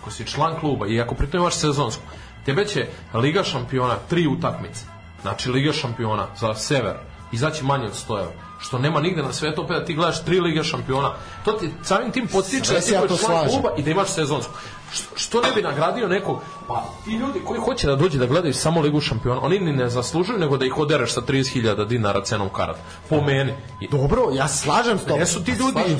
ako 0.00 0.10
si 0.10 0.24
član 0.24 0.60
kluba 0.60 0.86
i 0.86 1.00
ako 1.00 1.14
pritom 1.14 1.40
imaš 1.40 1.54
sezonsku, 1.54 2.02
tebe 2.48 2.66
će 2.66 2.86
Liga 3.14 3.42
šampiona, 3.44 3.96
tri 4.08 4.26
utakmice, 4.26 4.80
znači 5.22 5.50
Liga 5.50 5.72
šampiona 5.72 6.26
za 6.40 6.54
sever, 6.54 6.94
izaći 7.32 7.64
manje 7.64 7.86
od 7.86 7.92
100 8.08 8.20
evra. 8.20 8.32
Što 8.60 8.78
nema 8.78 9.00
nigde 9.00 9.22
na 9.22 9.32
svetu, 9.32 9.62
opet 9.62 9.76
da 9.76 9.84
ti 9.84 9.94
gledaš 9.94 10.24
tri 10.24 10.40
lige 10.40 10.64
šampiona. 10.64 11.12
To 11.44 11.52
ti 11.52 11.70
samim 11.82 12.12
tim 12.12 12.26
potiče 12.26 12.72
da 12.72 12.80
ti 12.80 12.92
ja 12.92 13.06
član 13.06 13.48
kluba 13.48 13.70
i 13.76 13.82
da 13.82 13.90
imaš 13.90 14.08
sezonsku. 14.08 14.52
Što, 14.92 15.16
što 15.16 15.40
ne 15.40 15.48
bi 15.54 15.62
nagradio 15.62 16.08
nekog, 16.08 16.40
pa 16.68 16.84
ti 17.04 17.10
ljudi 17.10 17.40
koji 17.44 17.60
hoće 17.60 17.86
da 17.86 17.96
dođe 17.96 18.18
da 18.18 18.26
gledaju 18.26 18.54
samo 18.54 18.80
ligu 18.80 19.00
šampiona, 19.00 19.40
oni 19.40 19.58
ni 19.58 19.72
ne 19.72 19.88
zaslužuju 19.88 20.38
nego 20.38 20.56
da 20.56 20.66
ih 20.66 20.78
odereš 20.78 21.12
sa 21.12 21.20
30.000 21.20 21.86
dinara 21.86 22.24
cenom 22.24 22.48
karata. 22.48 22.80
Po 23.08 23.20
meni. 23.20 23.52
I, 23.80 23.88
Dobro, 23.88 24.30
ja 24.32 24.48
slažem 24.48 24.98
s 24.98 25.02
tobom. 25.02 25.20
Jesu 25.20 25.44
ti 25.44 25.52
ljudi, 25.52 25.96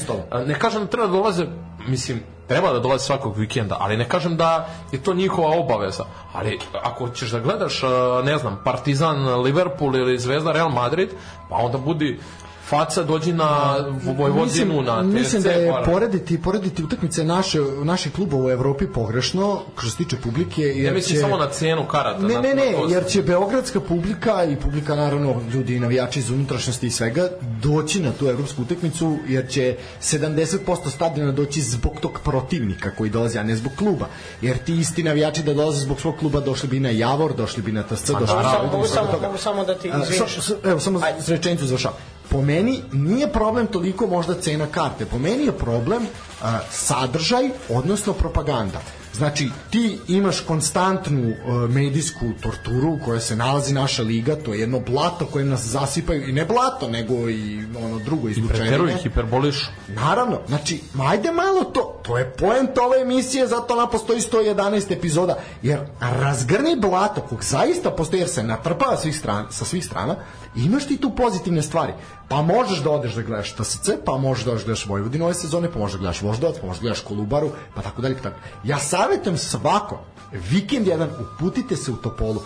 ne 0.46 0.58
kažem 0.58 0.82
da 0.82 0.88
treba 0.88 1.06
da 1.06 1.12
dolaze, 1.12 1.46
mislim, 1.86 2.22
treba 2.48 2.72
da 2.72 2.80
dolaze 2.80 3.04
svakog 3.04 3.36
vikenda, 3.36 3.76
ali 3.80 3.96
ne 3.96 4.08
kažem 4.08 4.36
da 4.36 4.68
je 4.92 5.02
to 5.02 5.14
njihova 5.14 5.56
obaveza. 5.56 6.04
Ali 6.32 6.58
ako 6.82 7.08
ćeš 7.08 7.30
da 7.30 7.40
gledaš, 7.40 7.82
a, 7.82 8.22
ne 8.24 8.38
znam, 8.38 8.60
Partizan, 8.64 9.42
Liverpool 9.42 9.96
ili 9.96 10.18
Zvezda, 10.18 10.52
Real 10.52 10.70
Madrid, 10.70 11.08
pa 11.48 11.56
onda 11.56 11.78
budi 11.78 12.20
faca 12.68 13.02
dođi 13.02 13.32
na 13.32 13.76
Vojvodinu, 14.18 14.82
na 14.82 15.02
TSC. 15.02 15.12
mislim 15.12 15.42
da 15.42 15.50
je 15.50 15.70
pa- 15.70 15.82
porediti, 15.82 16.42
porediti 16.42 16.84
utakmice 16.84 17.24
naše, 17.24 17.58
naših 17.84 18.12
klubova 18.12 18.44
u 18.44 18.50
Evropi 18.50 18.86
pogrešno, 18.86 19.62
kroz 19.76 19.96
tiče 19.96 20.16
publike. 20.16 20.62
Jer 20.62 20.84
Ja 20.84 20.92
mislim 20.92 21.16
će- 21.16 21.20
samo 21.20 21.36
na 21.36 21.48
cenu 21.48 21.86
karata. 21.86 22.18
Ne, 22.20 22.34
ne, 22.34 22.54
ne, 22.54 22.72
na 22.72 22.78
jer 22.88 23.06
će 23.06 23.22
beogradska 23.22 23.80
publika 23.80 24.44
i 24.44 24.56
publika 24.56 24.96
naravno 24.96 25.42
ljudi 25.52 25.76
i 25.76 25.80
navijači 25.80 26.18
iz 26.18 26.30
unutrašnjosti 26.30 26.86
i 26.86 26.90
svega 26.90 27.28
doći 27.62 28.00
na 28.00 28.12
tu 28.12 28.26
evropsku 28.26 28.62
utakmicu 28.62 29.18
jer 29.28 29.48
će 29.48 29.76
70% 30.02 30.58
stadiona 30.90 31.32
doći 31.32 31.60
zbog 31.62 31.92
tog 32.00 32.20
protivnika 32.24 32.90
koji 32.90 33.10
dolazi, 33.10 33.38
a 33.38 33.42
ne 33.42 33.56
zbog 33.56 33.72
kluba. 33.74 34.06
Jer 34.42 34.58
ti 34.58 34.74
isti 34.74 35.02
navijači 35.02 35.42
da 35.42 35.54
dolaze 35.54 35.80
zbog 35.80 36.00
svog 36.00 36.16
kluba 36.16 36.40
došli 36.40 36.68
bi 36.68 36.80
na 36.80 36.90
Javor, 36.90 37.34
došli 37.34 37.62
bi 37.62 37.72
na 37.72 37.82
TSC, 37.82 38.08
došli 38.08 38.36
bi 38.36 38.42
na 38.42 38.50
samo, 38.52 38.70
mogu 38.72 38.86
samo, 38.86 39.08
mogu 39.22 39.38
samo 39.38 39.64
da 39.64 39.74
ti 39.74 39.88
izviniš. 40.02 40.50
Evo, 40.64 40.80
samo 40.80 41.00
s 41.20 41.28
rečenicu 41.28 41.66
završavam. 41.66 41.98
Po 42.30 42.42
meni 42.42 42.82
nije 42.92 43.32
problem 43.32 43.66
toliko 43.66 44.06
možda 44.06 44.34
cena 44.34 44.66
karte. 44.66 45.06
Po 45.06 45.18
meni 45.18 45.44
je 45.44 45.58
problem 45.58 46.06
a, 46.42 46.58
sadržaj, 46.70 47.50
odnosno 47.68 48.12
propaganda. 48.12 48.80
Znači, 49.18 49.48
ti 49.70 49.98
imaš 50.08 50.40
konstantnu 50.40 51.32
a, 51.46 51.66
medijsku 51.66 52.24
torturu 52.40 52.88
u 52.88 52.98
kojoj 53.04 53.20
se 53.20 53.36
nalazi 53.36 53.74
naša 53.74 54.02
liga, 54.02 54.36
to 54.36 54.54
je 54.54 54.60
jedno 54.60 54.80
blato 54.80 55.26
koje 55.26 55.44
nas 55.44 55.60
zasipaju, 55.60 56.28
i 56.28 56.32
ne 56.32 56.44
blato, 56.44 56.88
nego 56.88 57.30
i 57.30 57.64
ono 57.82 57.98
drugo 57.98 58.28
izlučenje. 58.28 58.60
Preteruju, 58.60 58.96
hiperbolišu. 59.02 59.66
Naravno, 59.88 60.40
znači, 60.48 60.80
ajde 61.08 61.32
malo 61.32 61.64
to, 61.64 62.00
to 62.02 62.18
je 62.18 62.30
poent 62.30 62.78
ove 62.78 63.00
emisije, 63.00 63.46
zato 63.46 63.74
ona 63.74 63.86
postoji 63.86 64.20
111 64.20 64.92
epizoda, 64.92 65.38
jer 65.62 65.80
razgrni 66.00 66.76
blato, 66.80 67.20
kog 67.20 67.44
zaista 67.44 67.90
postoji, 67.90 68.20
jer 68.20 68.28
se 68.28 68.42
natrpava 68.42 68.96
svih 68.96 69.18
strana, 69.18 69.50
sa 69.50 69.64
svih 69.64 69.84
strana, 69.84 70.16
imaš 70.56 70.86
ti 70.86 70.96
tu 70.96 71.10
pozitivne 71.10 71.62
stvari. 71.62 71.92
Pa 72.28 72.42
možeš 72.42 72.78
da 72.78 72.90
odeš 72.90 73.14
da 73.14 73.22
gledaš 73.22 73.54
TSC, 73.56 73.88
pa 74.04 74.16
možeš 74.16 74.44
da 74.44 74.50
odeš 74.50 74.62
da 74.62 74.66
gledaš 74.66 74.86
Vojvodinu 74.86 75.24
ove 75.24 75.34
sezone, 75.34 75.72
pa 75.72 75.78
možeš 75.78 75.92
da 75.92 75.98
gledaš 75.98 76.22
Voždovac, 76.22 76.56
pa 76.60 76.66
možeš 76.66 76.80
da 76.80 76.82
gledaš 76.82 77.00
Kolubaru, 77.00 77.50
pa 77.74 77.82
tako 77.82 78.02
dalje, 78.02 78.16
pa 78.16 78.22
tako. 78.22 78.36
Ja 78.64 78.78
savjetujem 79.08 79.38
svako, 79.38 79.98
vikend 80.32 80.86
jedan, 80.86 81.10
uputite 81.20 81.76
se 81.76 81.92
u 81.92 81.96
Topolu, 81.96 82.40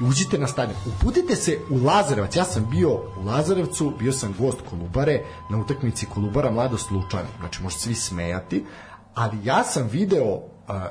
uđite 0.00 0.38
na 0.38 0.46
stadion. 0.46 0.76
Uputite 0.86 1.36
se 1.36 1.58
u 1.70 1.84
Lazarevac. 1.84 2.36
Ja 2.36 2.44
sam 2.44 2.70
bio 2.70 2.90
u 2.90 3.24
Lazarevcu, 3.24 3.92
bio 3.98 4.12
sam 4.12 4.34
gost 4.38 4.58
Kolubare 4.70 5.24
na 5.50 5.58
utakmici 5.58 6.06
Kolubara 6.06 6.50
Mladost 6.50 6.90
Lučani. 6.90 7.28
Znači, 7.40 7.62
možete 7.62 7.82
svi 7.82 7.94
smejati, 7.94 8.64
ali 9.14 9.38
ja 9.44 9.64
sam 9.64 9.88
video 9.88 10.40
a, 10.68 10.88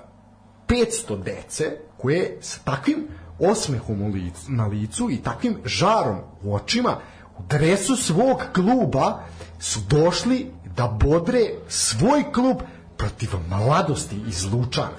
500 0.68 1.24
dece 1.24 1.78
koje 1.98 2.38
sa 2.42 2.60
takvim 2.64 3.08
osmehom 3.40 4.02
u 4.02 4.08
licu, 4.08 4.42
na 4.48 4.66
licu 4.66 5.10
i 5.12 5.18
takvim 5.18 5.58
žarom 5.66 6.18
u 6.44 6.56
očima 6.56 6.98
u 7.38 7.44
dresu 7.50 7.96
svog 7.96 8.42
kluba 8.54 9.24
su 9.60 9.80
došli 9.90 10.52
da 10.76 10.88
bodre 10.88 11.50
svoj 11.68 12.24
klub 12.34 12.58
protiv 13.02 13.30
mladosti 13.50 14.16
iz 14.28 14.54
Lučana. 14.54 14.98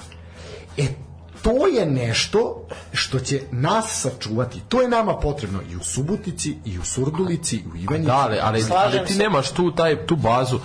E, 0.76 0.86
to 1.42 1.66
je 1.66 1.86
nešto 1.86 2.66
što 2.92 3.18
će 3.18 3.40
nas 3.50 4.00
sačuvati. 4.00 4.60
To 4.68 4.82
je 4.82 4.88
nama 4.88 5.16
potrebno 5.16 5.60
i 5.70 5.76
u 5.76 5.80
Subotici, 5.80 6.56
i 6.64 6.78
u 6.78 6.84
Surdulici, 6.84 7.56
i 7.56 7.62
u 7.74 7.76
Ivanjici. 7.76 8.06
Da, 8.06 8.16
ali, 8.16 8.38
ali, 8.42 8.64
ali 8.76 9.06
ti 9.06 9.12
se. 9.12 9.18
nemaš 9.18 9.50
tu 9.50 9.70
taj 9.70 10.06
tu 10.06 10.16
bazu 10.16 10.60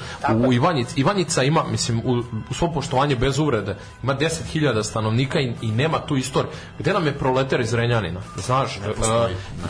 u 0.48 0.54
Ivanjici. 0.54 1.00
Ivanjica 1.00 1.44
ima, 1.44 1.64
mislim, 1.64 2.00
u, 2.06 2.24
u 2.50 2.54
svom 2.54 2.74
poštovanju 2.74 3.18
bez 3.18 3.40
uvrede, 3.40 3.76
ima 4.04 4.16
10.000 4.16 4.84
stanovnika 4.84 5.40
i, 5.40 5.54
i 5.62 5.72
nema 5.72 6.00
tu 6.00 6.18
istoriju. 6.18 6.52
Gde 6.80 6.94
nam 6.94 7.06
je 7.06 7.18
proletar 7.18 7.62
iz 7.62 7.74
Renjanina? 7.74 8.22
Znaš, 8.46 8.78
e, 8.78 8.80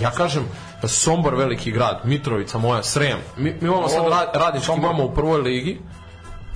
ja 0.02 0.12
kažem, 0.12 0.44
Sombor 0.88 1.36
veliki 1.36 1.72
grad, 1.72 2.02
Mitrovica 2.04 2.58
moja, 2.58 2.84
Srem. 2.84 3.18
Mi, 3.38 3.54
mi 3.62 3.68
imamo 3.68 3.88
sad 3.88 4.04
ra, 4.08 4.32
radnički, 4.34 4.72
imamo 4.78 5.04
u 5.04 5.14
prvoj 5.14 5.42
ligi, 5.42 5.80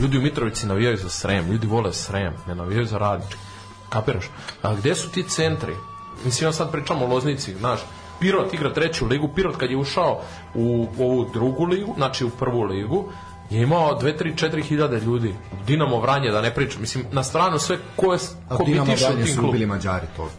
ljudi 0.01 0.17
u 0.17 0.21
Mitrovici 0.21 0.67
navijaju 0.67 0.97
za 0.97 1.09
Srem, 1.09 1.51
ljudi 1.51 1.67
vole 1.67 1.93
Srem, 1.93 2.33
ne 2.47 2.55
navijaju 2.55 2.85
za 2.85 2.97
radnički. 2.97 3.39
Kapiraš? 3.89 4.29
A 4.61 4.75
gde 4.75 4.95
su 4.95 5.11
ti 5.11 5.23
centri? 5.23 5.75
Mislim, 6.25 6.47
ja 6.47 6.53
sad 6.53 6.71
pričam 6.71 7.01
o 7.01 7.07
Loznici, 7.07 7.55
znaš, 7.55 7.79
Pirot 8.19 8.53
igra 8.53 8.73
treću 8.73 9.05
ligu, 9.05 9.29
Pirot 9.35 9.55
kad 9.57 9.71
je 9.71 9.77
ušao 9.77 10.21
u 10.53 10.87
ovu 10.99 11.29
drugu 11.33 11.65
ligu, 11.65 11.93
znači 11.97 12.25
u 12.25 12.29
prvu 12.29 12.61
ligu, 12.61 13.05
je 13.51 13.61
imao 13.61 13.99
2, 13.99 14.13
3, 14.19 14.35
4 14.35 14.63
hiljade 14.63 14.99
ljudi. 14.99 15.35
Dinamo 15.67 15.99
Vranje, 15.99 16.31
da 16.31 16.41
ne 16.41 16.53
pričam. 16.53 16.81
Mislim, 16.81 17.05
na 17.11 17.23
stranu 17.23 17.59
sve 17.59 17.77
ko, 17.95 18.13
je, 18.13 18.19
ko 18.49 18.63
Dinamo 18.63 18.93
Vranje 19.01 19.25
su 19.25 19.47
ubili 19.47 19.65
Mađari 19.65 20.07
to. 20.17 20.29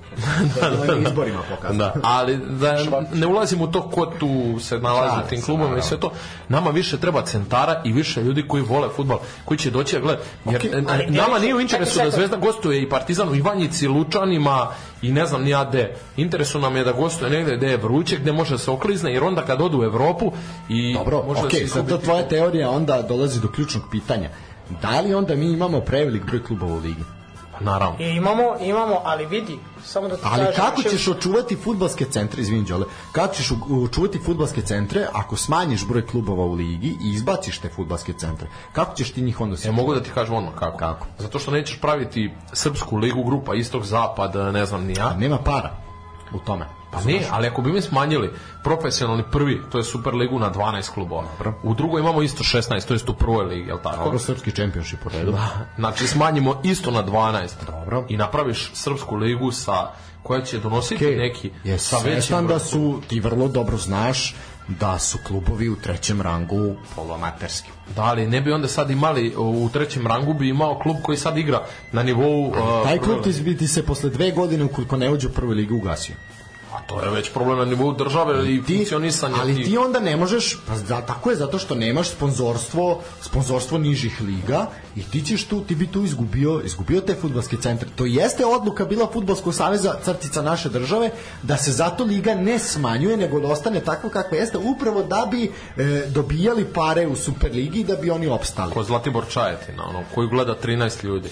da, 0.61 0.71
da, 0.71 0.95
da, 0.95 1.09
izborima 1.09 1.39
pokazano. 1.51 1.79
Da, 1.79 1.95
ali 2.03 2.37
da 2.37 2.77
ne 3.13 3.27
ulazim 3.27 3.61
u 3.61 3.73
to 3.73 3.91
ko 3.91 4.07
tu 4.07 4.61
se 4.61 4.79
nalazi 4.79 5.17
u 5.27 5.29
tim 5.29 5.43
klubom 5.43 5.79
i 5.79 5.83
sve 5.83 6.01
to. 6.01 6.13
Nama 6.49 6.71
više 6.71 6.97
treba 6.97 7.23
centara 7.23 7.83
i 7.85 7.93
više 7.93 8.23
ljudi 8.23 8.49
koji 8.49 8.63
vole 8.63 8.89
fudbal, 8.97 9.19
koji 9.45 9.59
će 9.59 9.71
doći 9.71 9.97
da 9.97 10.01
gledaju. 10.01 10.27
Jer 10.51 10.85
ali 10.89 11.07
nama 11.07 11.39
nije 11.39 11.55
u 11.55 11.61
interesu 11.61 11.99
da. 11.99 12.11
Zvezda 12.11 12.37
gostuje 12.37 12.83
i 12.83 12.89
Partizan 12.89 13.29
u 13.29 13.35
Ivanjici, 13.35 13.89
Lučanima 13.89 14.69
i 15.03 15.13
ne 15.13 15.27
znam 15.27 15.43
ni 15.43 15.51
ja 15.51 15.65
gde. 15.65 15.95
Interesu 16.17 16.59
nam 16.59 16.77
je 16.77 16.85
da 16.85 16.93
gostuje 16.93 17.31
negde 17.31 17.57
gde 17.57 17.67
je 17.67 17.77
vruće, 17.77 18.17
gde 18.17 18.33
može 18.33 18.51
da 18.51 18.59
se 18.59 18.71
oklizne, 18.71 19.13
jer 19.13 19.25
onda 19.25 19.43
kad 19.43 19.61
odu 19.61 19.81
u 19.81 19.85
Evropu 19.85 20.33
i 20.69 20.95
Dobro, 20.95 21.23
može 21.27 21.43
da 21.43 21.51
se 21.51 21.57
okej, 21.57 21.69
sad 21.69 21.89
to 21.89 21.99
tvoja 21.99 22.29
teorija 22.29 22.71
onda 22.71 23.03
dolazi 23.03 23.41
do 23.41 23.49
ključnog 23.49 23.85
pitanja. 23.91 24.31
Da 24.83 25.01
li 25.01 25.15
onda 25.15 25.35
mi 25.35 25.53
imamo 25.53 25.81
prevelik 25.81 26.25
broj 26.25 26.45
klubova 26.45 26.75
u 26.75 26.79
ligi? 26.79 27.03
Pa 27.65 27.71
naravno. 27.71 27.97
I 28.05 28.17
imamo, 28.17 28.43
imamo, 28.61 29.01
ali 29.05 29.27
vidi, 29.27 29.59
samo 29.85 30.09
da 30.09 30.17
ti 30.17 30.23
Ali 30.25 30.45
kažem, 30.45 30.63
kako 30.63 30.81
znači, 30.81 30.97
ćeš 30.97 31.09
očuvati 31.09 31.57
futbalske 31.57 32.05
centre, 32.05 32.43
izvini 32.43 32.65
Đole, 32.65 32.85
kako 33.13 33.35
ćeš 33.35 33.53
očuvati 33.85 34.19
futbalske 34.19 34.63
centre 34.63 35.07
ako 35.13 35.37
smanjiš 35.37 35.87
broj 35.87 36.07
klubova 36.07 36.45
u 36.45 36.55
ligi 36.55 36.97
i 37.03 37.13
izbaciš 37.13 37.59
te 37.59 37.69
futbalske 37.69 38.13
centre? 38.13 38.49
Kako 38.73 38.97
ćeš 38.97 39.13
ti 39.13 39.23
njih 39.23 39.41
onda 39.41 39.55
Ja 39.55 39.59
se... 39.59 39.73
mogu 39.73 39.95
da 39.95 40.03
ti 40.03 40.11
kažem 40.15 40.35
odmah 40.35 40.55
kako. 40.55 40.79
Kako? 40.79 41.07
Zato 41.19 41.39
što 41.39 41.51
nećeš 41.51 41.81
praviti 41.81 42.31
srpsku 42.53 42.97
ligu 42.97 43.25
grupa 43.25 43.55
istok 43.55 43.85
zapad, 43.85 44.35
ne 44.55 44.67
znam 44.67 44.85
ni 44.85 44.95
ja. 44.99 45.15
Nema 45.19 45.39
para 45.39 45.71
u 46.35 46.39
tome. 46.39 46.82
Pa 46.93 47.01
ne, 47.01 47.27
ali 47.31 47.47
ako 47.47 47.63
bi 47.63 47.73
mi 47.73 47.83
smanjili 47.83 48.31
profesionalni 48.63 49.25
prvi, 49.31 49.63
to 49.71 49.79
je 49.79 49.85
Super 49.85 50.15
ligu 50.15 50.39
na 50.39 50.53
12 50.53 50.91
klubova. 50.91 51.25
U 51.63 51.75
drugoj 51.75 52.01
imamo 52.01 52.23
isto 52.23 52.45
16, 52.45 52.87
to 52.89 52.95
jest 52.95 53.09
u 53.09 53.15
prvoj 53.15 53.45
ligi, 53.45 53.69
je 53.69 53.83
tako? 53.83 54.05
Dobro, 54.05 54.19
srpski 54.19 54.53
čempionšip 54.53 55.07
u 55.07 55.09
redu. 55.09 55.37
Znači 55.77 56.07
smanjimo 56.07 56.61
isto 56.65 56.91
na 56.91 57.05
12. 57.05 57.51
Dobro. 57.67 58.05
I 58.09 58.17
napraviš 58.17 58.71
srpsku 58.75 59.17
ligu 59.17 59.53
sa 59.53 59.91
koja 60.23 60.43
će 60.43 60.59
donositi 60.59 61.07
Okej, 61.07 61.17
neki 61.17 61.51
je 61.65 61.79
sa 61.79 61.99
većim 62.05 62.47
da 62.47 62.59
su, 62.59 63.01
ti 63.09 63.21
vrlo 63.21 63.49
dobro 63.49 63.77
znaš, 63.77 64.35
da 64.69 64.99
su 64.99 65.19
klubovi 65.27 65.69
u 65.69 65.77
trećem 65.77 66.21
rangu 66.21 66.75
poloamaterski. 66.97 67.71
Da, 67.97 68.03
ali 68.03 68.27
ne 68.27 68.41
bi 68.41 68.53
onda 68.53 68.69
sad 68.69 68.91
imali 68.91 69.35
u 69.37 69.69
trećem 69.73 70.07
rangu 70.07 70.35
bi 70.35 70.49
imao 70.49 70.79
klub 70.79 70.97
koji 71.03 71.19
sad 71.19 71.39
igra 71.39 71.67
na 71.93 72.03
nivou 72.03 72.49
uh, 72.49 72.57
Taj 72.85 72.99
klub 72.99 73.23
ti 73.23 73.43
bi 73.43 73.57
ti 73.57 73.69
se 73.69 73.87
posle 73.87 74.11
dve 74.11 74.31
godine, 74.31 74.65
ukoliko 74.65 74.97
ne 74.97 75.11
uđe 75.11 75.29
u 75.29 75.33
prvoj 75.33 75.55
ligi, 75.55 75.73
ugasio. 75.73 76.15
To 76.87 77.03
je 77.05 77.11
već 77.11 77.33
problem 77.33 77.59
na 77.59 77.65
nivou 77.65 77.93
države 77.93 78.55
i 78.55 78.63
ti, 78.63 78.77
funkcionisanja 78.77 79.37
ali 79.41 79.65
ti 79.65 79.79
onda 79.79 80.01
ne 80.01 80.17
možeš, 80.17 80.59
pa 80.67 80.77
za, 80.77 81.01
tako 81.01 81.31
je 81.31 81.37
zato 81.37 81.59
što 81.59 81.75
nemaš 81.75 82.09
sponzorstvo, 82.09 83.01
sponzorstvo 83.21 83.79
nižih 83.79 84.21
liga 84.21 84.67
i 84.97 85.03
ti 85.03 85.23
ćeš 85.23 85.45
tu, 85.45 85.61
ti 85.61 85.75
bi 85.75 85.87
tu 85.87 86.05
izgubio, 86.05 86.61
izgubio 86.65 87.01
te 87.01 87.15
futbalske 87.15 87.57
centre. 87.57 87.89
To 87.97 88.07
jeste 88.07 88.47
odluka 88.47 88.85
bila 88.85 89.09
Futbolskog 89.13 89.55
saveza 89.55 89.95
crtica 90.05 90.43
naše 90.43 90.69
države 90.69 91.11
da 91.43 91.57
se 91.57 91.73
zato 91.73 92.05
liga 92.05 92.35
ne 92.35 92.59
smanjuje 92.59 93.17
nego 93.17 93.41
da 93.41 93.49
ostane 93.49 93.81
tako 93.81 94.09
kakva 94.09 94.39
jeste 94.39 94.59
upravo 94.59 95.03
da 95.03 95.29
bi 95.31 95.45
e, 95.77 96.07
dobijali 96.09 96.65
pare 96.65 97.07
u 97.07 97.17
Superligi 97.17 97.85
da 97.85 97.97
bi 97.97 98.11
oni 98.11 98.27
opstali. 98.27 98.73
ko 98.73 98.83
Zlatibor 98.83 99.25
Čajetina, 99.29 99.89
ono, 99.89 100.05
koji 100.15 100.29
gleda 100.29 100.57
13 100.63 101.05
ljudi. 101.05 101.29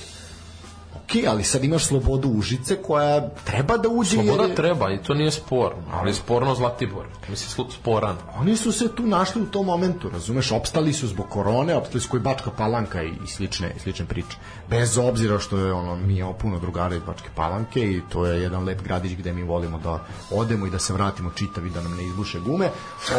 Ok, 1.10 1.28
ali 1.28 1.44
sad 1.44 1.64
imaš 1.64 1.84
slobodu 1.84 2.28
Užice 2.28 2.82
koja 2.82 3.28
treba 3.44 3.76
da 3.76 3.88
uđe 3.88 4.10
Sloboda 4.10 4.32
jer 4.32 4.50
je- 4.50 4.56
treba 4.56 4.90
i 4.90 4.98
to 4.98 5.14
nije 5.14 5.30
sporno, 5.30 5.82
ali 5.92 6.10
je 6.10 6.14
sporno 6.14 6.54
Zlatibor. 6.54 7.06
Mislim, 7.28 7.66
sporan. 7.70 8.16
oni 8.36 8.56
su 8.56 8.72
se 8.72 8.94
tu 8.94 9.02
našli 9.02 9.42
u 9.42 9.46
tom 9.46 9.66
momentu, 9.66 10.10
razumeš, 10.10 10.52
opstali 10.52 10.92
su 10.92 11.08
zbog 11.08 11.26
korone, 11.28 11.74
opstali 11.74 12.00
su 12.00 12.08
koji 12.08 12.20
Bačka 12.20 12.50
Palanka 12.50 13.02
i, 13.02 13.12
i 13.24 13.26
slične, 13.26 13.74
slične 13.78 14.04
priče. 14.06 14.36
Bez 14.68 14.98
obzira 14.98 15.38
što 15.38 15.58
je 15.58 15.72
ono, 15.72 15.96
mi 15.96 16.16
imamo 16.16 16.32
puno 16.32 16.58
drugara 16.58 16.94
iz 16.94 17.02
Bačke 17.02 17.28
Palanke 17.34 17.80
i 17.82 18.02
to 18.08 18.26
je 18.26 18.42
jedan 18.42 18.64
lep 18.64 18.82
gradić 18.82 19.12
gde 19.12 19.32
mi 19.32 19.42
volimo 19.42 19.78
da 19.78 20.04
odemo 20.30 20.66
i 20.66 20.70
da 20.70 20.78
se 20.78 20.92
vratimo 20.92 21.30
čitavi 21.30 21.70
da 21.70 21.80
nam 21.80 21.96
ne 21.96 22.04
izbuše 22.04 22.40
gume. 22.40 22.70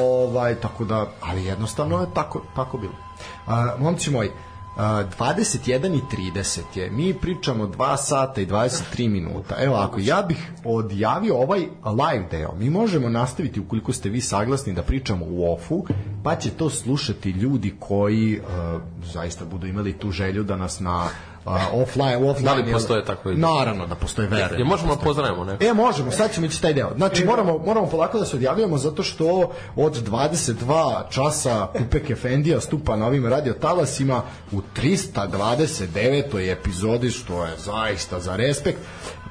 Ovaj, 0.01 0.55
tako 0.55 0.85
da, 0.85 1.07
ali 1.21 1.45
jednostavno 1.45 1.99
je 2.01 2.07
tako, 2.13 2.41
tako 2.55 2.77
bilo. 2.77 2.93
A, 3.47 3.75
momci 3.79 4.11
moji, 4.11 4.31
21 4.77 5.95
i 5.95 6.31
30 6.35 6.59
je. 6.75 6.91
Mi 6.91 7.13
pričamo 7.13 7.67
2 7.67 7.97
sata 7.97 8.41
i 8.41 8.45
23 8.45 9.09
minuta. 9.09 9.55
Evo, 9.59 9.75
ako 9.75 9.99
ja 9.99 10.21
bih 10.21 10.51
odjavio 10.65 11.37
ovaj 11.37 11.59
live 11.85 12.27
deo, 12.31 12.55
mi 12.55 12.69
možemo 12.69 13.09
nastaviti 13.09 13.59
ukoliko 13.59 13.93
ste 13.93 14.09
vi 14.09 14.21
saglasni 14.21 14.73
da 14.73 14.81
pričamo 14.81 15.25
u 15.29 15.53
ofu, 15.53 15.85
pa 16.23 16.35
će 16.35 16.49
to 16.49 16.69
slušati 16.69 17.29
ljudi 17.29 17.75
koji 17.79 18.39
uh, 18.39 18.81
zaista 19.13 19.45
budu 19.45 19.67
imali 19.67 19.93
tu 19.93 20.11
želju 20.11 20.43
da 20.43 20.55
nas 20.55 20.79
na 20.79 21.07
uh, 21.45 21.53
offline, 21.73 22.17
offline 22.17 22.45
Da 22.45 22.53
li 22.53 22.71
postoje 22.71 23.05
takve 23.05 23.31
ljudi? 23.31 23.41
Naravno 23.41 23.87
da 23.87 23.95
postoje 23.95 24.27
vere. 24.27 24.57
Je 24.57 24.63
možemo 24.63 24.95
da 24.95 25.01
pozdravimo 25.01 25.43
neko? 25.43 25.63
E, 25.63 25.73
možemo, 25.73 26.11
sad 26.11 26.33
ćemo 26.33 26.45
ići 26.45 26.61
taj 26.61 26.73
deo. 26.73 26.91
Znači, 26.97 27.25
moramo, 27.25 27.57
moramo 27.57 27.87
polako 27.87 28.19
da 28.19 28.25
se 28.25 28.35
odjavljamo 28.35 28.77
zato 28.77 29.03
što 29.03 29.51
od 29.75 30.09
22 30.09 31.01
časa 31.09 31.67
Kupek 31.77 32.09
Efendija 32.09 32.61
stupa 32.61 32.95
na 32.95 33.07
ovim 33.07 33.25
radio 33.25 33.53
talasima 33.53 34.21
u 34.51 34.61
329. 34.81 36.51
epizodi, 36.51 37.09
što 37.09 37.45
je 37.45 37.51
zaista 37.57 38.19
za 38.19 38.35
respekt. 38.35 38.79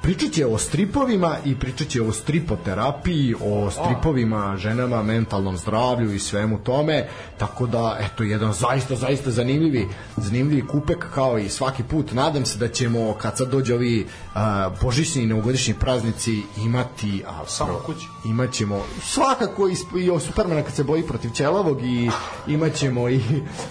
Pričat 0.03 0.33
će 0.33 0.47
o 0.47 0.59
stripovima 0.59 1.37
i 1.45 1.55
pričat 1.55 1.89
će 1.89 2.03
o 2.03 2.13
stripoterapiji, 2.13 3.35
o 3.45 3.71
stripovima, 3.71 4.57
ženama, 4.57 5.03
mentalnom 5.03 5.57
zdravlju 5.57 6.15
i 6.15 6.19
svemu 6.19 6.59
tome, 6.59 7.09
tako 7.39 7.67
da, 7.67 7.99
eto, 8.01 8.23
jedan 8.23 8.53
zaista, 8.53 8.97
zaista 8.97 9.31
zanimljivi, 9.31 9.89
zanimljivi 10.17 10.67
kupek 10.67 11.07
kao 11.15 11.39
i 11.39 11.49
svaki 11.49 11.83
put. 11.83 12.13
Nadam 12.13 12.45
se 12.45 12.59
da 12.59 12.69
ćemo, 12.69 13.15
kad 13.15 13.37
sad 13.37 13.51
dođe 13.51 13.75
ovi 13.75 14.07
uh, 14.35 14.41
božićni 14.83 15.23
i 15.23 15.27
novogodišnji 15.27 15.75
praznici, 15.75 16.43
imati... 16.57 17.23
A, 17.29 17.47
Samo 17.47 17.83
kući. 17.87 18.07
Imaćemo 18.25 18.83
svakako 19.03 19.69
i, 19.69 19.77
i 20.03 20.11
o 20.11 20.21
Supermana 20.21 20.63
kad 20.63 20.75
se 20.75 20.85
boji 20.85 21.03
protiv 21.03 21.31
Ćelavog 21.31 21.83
i 21.83 22.11
imaćemo 22.47 23.09
i 23.09 23.21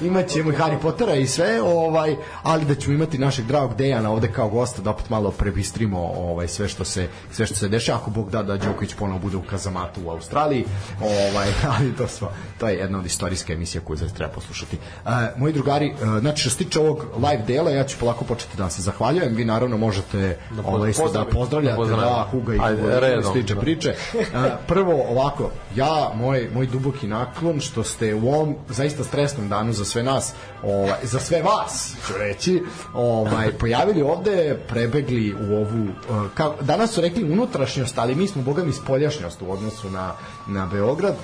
imaćemo 0.01 0.51
i 0.51 0.55
Harry 0.55 0.81
Pottera 0.81 1.15
i 1.15 1.27
sve, 1.27 1.61
ovaj, 1.61 2.15
ali 2.43 2.65
da 2.65 2.75
ćemo 2.75 2.95
imati 2.95 3.17
našeg 3.17 3.45
dragog 3.45 3.75
Dejana 3.75 4.11
ovde 4.11 4.31
kao 4.31 4.49
gosta 4.49 4.81
da 4.81 4.89
opet 4.89 5.09
malo 5.09 5.31
prebistrimo 5.31 6.18
ovaj 6.19 6.47
sve 6.47 6.67
što 6.67 6.85
se 6.85 7.07
sve 7.31 7.45
što 7.45 7.55
se 7.55 7.67
dešava 7.67 7.99
ako 7.99 8.11
Bog 8.11 8.31
da 8.31 8.43
da 8.43 8.57
Đoković 8.57 8.93
ponovo 8.93 9.19
bude 9.19 9.37
u 9.37 9.41
kazamatu 9.41 10.01
u 10.05 10.09
Australiji, 10.09 10.65
ovaj 11.01 11.47
ali 11.77 11.95
to 11.95 12.07
sve 12.07 12.27
to 12.59 12.67
je 12.67 12.75
jedna 12.75 12.99
od 12.99 13.05
istorijske 13.05 13.53
emisija 13.53 13.81
koju 13.81 13.97
zaista 13.97 14.17
treba 14.17 14.33
poslušati. 14.33 14.77
E, 15.05 15.09
moji 15.37 15.53
drugari, 15.53 15.87
e, 15.87 16.19
znači 16.19 16.41
što 16.41 16.49
se 16.49 16.57
tiče 16.57 16.79
ovog 16.79 17.05
live 17.15 17.43
dela, 17.47 17.71
ja 17.71 17.83
ću 17.83 17.97
polako 17.99 18.25
početi 18.25 18.57
da 18.57 18.69
se 18.69 18.81
zahvaljujem. 18.81 19.35
Vi 19.35 19.45
naravno 19.45 19.77
možete 19.77 20.37
da, 20.51 20.61
ovaj, 20.65 20.89
isto 20.89 21.09
da 21.09 21.25
pozdravljate, 21.25 21.81
Da 21.89 21.95
da, 21.95 22.27
Huga 22.31 22.55
i 22.55 22.57
Ajde, 22.61 22.99
redom, 22.99 23.33
slične 23.33 23.55
da. 23.55 23.61
priče. 23.61 23.89
E, 23.89 24.25
prvo 24.67 25.03
ovako, 25.09 25.49
ja 25.75 26.11
moj 26.15 26.49
moj 26.53 26.67
duboki 26.67 27.07
naklon 27.07 27.59
što 27.59 27.83
ste 27.83 28.13
u 28.15 28.27
ovom 28.29 28.55
zaista 28.69 29.03
stresnom 29.03 29.49
danu 29.49 29.73
za 29.73 29.85
sve 29.85 30.03
nas, 30.03 30.33
ovaj 30.63 30.99
za 31.03 31.19
sve 31.19 31.41
vas, 31.41 31.95
ću 32.07 32.13
reći, 32.17 32.63
ovaj 32.93 33.51
pojavili 33.51 34.01
ovde, 34.01 34.59
prebegli 34.67 35.33
u 35.33 35.55
ovu 35.55 35.87
e, 36.09 36.29
kao 36.33 36.55
danas 36.61 36.91
su 36.91 37.01
rekli 37.01 37.31
unutrašnjost, 37.31 37.97
ali 37.97 38.15
mi 38.15 38.27
smo 38.27 38.41
bogami 38.41 38.73
spoljašnjost 38.73 39.41
u 39.41 39.51
odnosu 39.51 39.89
na 39.89 40.13
na 40.49 40.65
Beograd. 40.65 41.15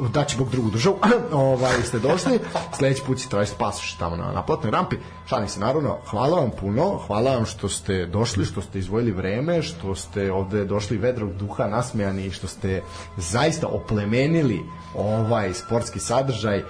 Uh, 0.00 0.10
daći 0.10 0.36
Bog 0.36 0.50
drugu 0.50 0.70
državu. 0.70 0.98
ovaj 1.32 1.82
ste 1.82 1.98
došli. 1.98 2.38
Sledeći 2.76 3.02
put 3.06 3.18
ćete 3.18 3.30
tražiti 3.30 3.56
pasoš 3.58 3.94
tamo 3.94 4.16
na 4.16 4.32
naplatnoj 4.32 4.70
rampi. 4.70 4.96
Šalim 5.26 5.48
se 5.48 5.60
naravno. 5.60 5.98
Hvala 6.10 6.40
vam 6.40 6.50
puno. 6.60 7.00
Hvala 7.06 7.34
vam 7.34 7.46
što 7.46 7.68
ste 7.68 8.06
došli, 8.06 8.44
što 8.44 8.62
ste 8.62 8.78
izvojili 8.78 9.12
vreme, 9.12 9.62
što 9.62 9.94
ste 9.94 10.32
ovde 10.32 10.64
došli 10.64 10.96
vedrog 10.96 11.32
duha, 11.36 11.66
nasmejani 11.66 12.26
i 12.26 12.30
što 12.30 12.46
ste 12.46 12.82
zaista 13.16 13.66
oplemenili 13.66 14.60
ovaj 14.94 15.54
sportski 15.54 16.00
sadržaj 16.00 16.58
uh, 16.58 16.66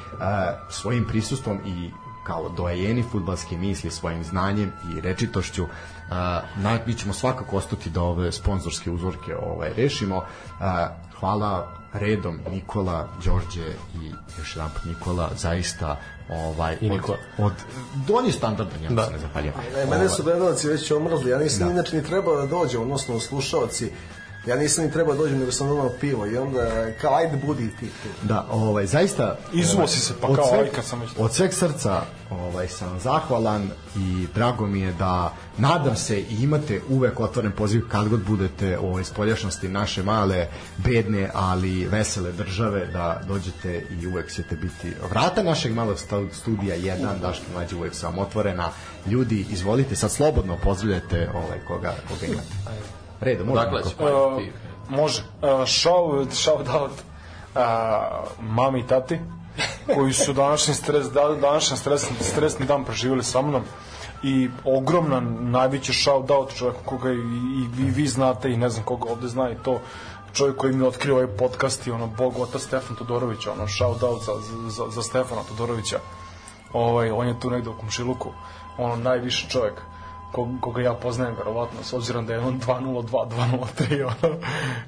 svojim 0.70 1.04
prisustvom 1.08 1.58
i 1.66 1.90
kao 2.26 2.48
doajeni 2.48 3.04
futbalske 3.12 3.56
misli 3.56 3.90
svojim 3.90 4.24
znanjem 4.24 4.72
i 4.96 5.00
rečitošću 5.00 5.66
na, 6.56 6.78
mi 6.86 6.94
ćemo 6.94 7.12
svakako 7.14 7.56
ostati 7.56 7.90
da 7.90 8.02
ove 8.02 8.32
sponzorske 8.32 8.90
uzorke 8.90 9.36
ovaj, 9.36 9.72
rešimo 9.76 10.16
uh, 10.16 10.24
hvala 11.20 11.68
redom 11.92 12.38
Nikola, 12.50 13.08
Đorđe 13.24 13.66
i 13.94 14.12
još 14.38 14.56
jedan 14.56 14.70
put 14.70 14.84
Nikola 14.84 15.30
zaista 15.36 15.96
ovaj, 16.30 16.76
I 16.80 16.86
od, 16.86 16.92
Nikola. 16.92 17.18
od, 17.38 17.44
od 17.44 18.10
on 18.18 18.26
je 18.26 18.32
standardan, 18.32 18.82
ja 18.82 18.90
Da. 18.90 19.06
se 19.06 19.12
ne 19.12 19.18
zahvaljujem. 19.18 19.54
E, 19.76 19.86
mene 19.90 20.08
su 20.08 20.22
gledalci 20.22 20.68
već 20.68 20.90
omrzli, 20.90 21.30
ja 21.30 21.38
nisam 21.38 21.66
da. 21.66 21.72
inače 21.72 21.96
ni 21.96 22.02
trebao 22.02 22.36
da 22.36 22.46
dođem, 22.46 22.82
odnosno 22.82 23.20
slušalci, 23.20 23.92
ja 24.46 24.56
nisam 24.56 24.84
ni 24.84 24.90
trebao 24.92 25.14
da 25.14 25.18
dođem, 25.18 25.38
nego 25.38 25.52
sam 25.52 25.68
donao 25.68 25.90
pivo 26.00 26.26
i 26.26 26.36
onda 26.36 26.66
kao 27.00 27.14
ajde 27.14 27.36
budi 27.36 27.70
ti 27.80 27.86
tu. 27.86 28.08
Da, 28.22 28.46
ovaj 28.50 28.86
zaista 28.86 29.38
Izuo 29.52 29.74
ovaj, 29.74 29.88
si 29.88 30.00
se, 30.00 30.14
pa 30.20 30.26
kao, 30.26 30.44
sveg- 30.44 30.60
aj, 30.60 30.68
kad 30.68 30.84
sam 30.84 31.00
već- 31.00 31.10
Od 31.18 31.34
sveg 31.34 31.52
srca 31.52 32.02
ovaj 32.30 32.68
sam 32.68 33.00
zahvalan 33.00 33.70
i 33.96 34.26
drago 34.34 34.66
mi 34.66 34.80
je 34.80 34.92
da 34.92 35.32
nadam 35.58 35.96
se 35.96 36.20
i 36.20 36.42
imate 36.42 36.80
uvek 36.88 37.20
otvoren 37.20 37.52
poziv 37.52 37.82
kad 37.88 38.08
god 38.08 38.24
budete 38.24 38.78
u 38.78 38.86
ovoj 38.86 39.04
spoljašnosti 39.04 39.68
naše 39.68 40.02
male, 40.02 40.46
bedne, 40.76 41.30
ali 41.34 41.86
vesele 41.86 42.32
države 42.32 42.86
da 42.86 43.20
dođete 43.28 43.86
i 44.00 44.06
uvek 44.06 44.32
ćete 44.32 44.56
biti 44.56 44.92
vrata 45.10 45.42
našeg 45.42 45.74
malog 45.74 45.96
studija 46.32 46.74
jedan, 46.74 47.20
Daški 47.20 47.44
mlađi 47.54 47.74
uvek 47.74 47.94
su 47.94 48.06
vam 48.06 48.18
otvorena. 48.18 48.68
Ljudi, 49.06 49.46
izvolite, 49.50 49.96
sad 49.96 50.12
slobodno 50.12 50.56
pozdravljate 50.62 51.30
ovaj 51.34 51.58
koga, 51.68 51.94
koga 52.08 52.26
imate. 52.26 52.54
Redom, 53.24 53.54
Dakle, 53.54 53.80
Uh, 53.80 54.38
ti. 54.38 54.52
može. 54.88 55.22
Uh, 55.42 55.68
shout, 55.68 56.32
shout 56.32 56.68
out 56.68 56.90
uh, 56.90 57.62
mami 58.40 58.80
i 58.80 58.86
tati 58.86 59.18
koji 59.94 60.12
su 60.12 60.32
današnji 60.32 60.74
stres, 60.74 61.10
da, 61.10 61.28
današnji 61.40 61.76
stresni, 61.76 62.16
stresni 62.20 62.66
dan 62.66 62.84
preživjeli 62.84 63.24
sa 63.24 63.42
mnom 63.42 63.62
i 64.22 64.50
ogromna 64.64 65.20
najveći 65.40 65.92
shout 65.92 66.30
out 66.30 66.54
čovjek 66.56 66.76
koga 66.84 67.10
i, 67.10 67.14
i 67.14 67.68
vi, 67.76 67.90
vi 67.90 68.06
znate 68.06 68.52
i 68.52 68.56
ne 68.56 68.68
znam 68.68 68.84
koga 68.84 69.10
ovde 69.10 69.28
zna 69.28 69.50
i 69.50 69.56
to 69.64 69.80
čovjek 70.32 70.56
koji 70.56 70.72
mi 70.72 70.84
je 70.84 70.88
otkrio 70.88 71.14
ovaj 71.14 71.26
podcast 71.26 71.86
i 71.86 71.90
ono 71.90 72.06
bog 72.06 72.38
otac 72.38 72.62
Stefan 72.62 72.96
Todorović 72.96 73.46
ono 73.46 73.68
shout 73.68 74.02
out 74.02 74.22
za, 74.22 74.32
za, 74.68 74.90
za 74.90 75.02
Stefana 75.02 75.42
Todorovića 75.48 75.98
ovaj, 76.72 77.10
on 77.10 77.28
je 77.28 77.40
tu 77.40 77.50
negde 77.50 77.70
u 77.70 77.78
komšiluku 77.78 78.30
ono 78.78 78.96
najviši 78.96 79.50
čovjek 79.50 79.82
kog, 80.34 80.48
koga 80.60 80.82
ja 80.82 80.94
poznajem 80.94 81.34
verovatno 81.38 81.82
s 81.82 81.92
obzirom 81.92 82.26
da 82.26 82.32
je 82.32 82.40
on 82.40 82.60
202 82.60 83.28
203 83.78 84.02
ono, 84.22 84.36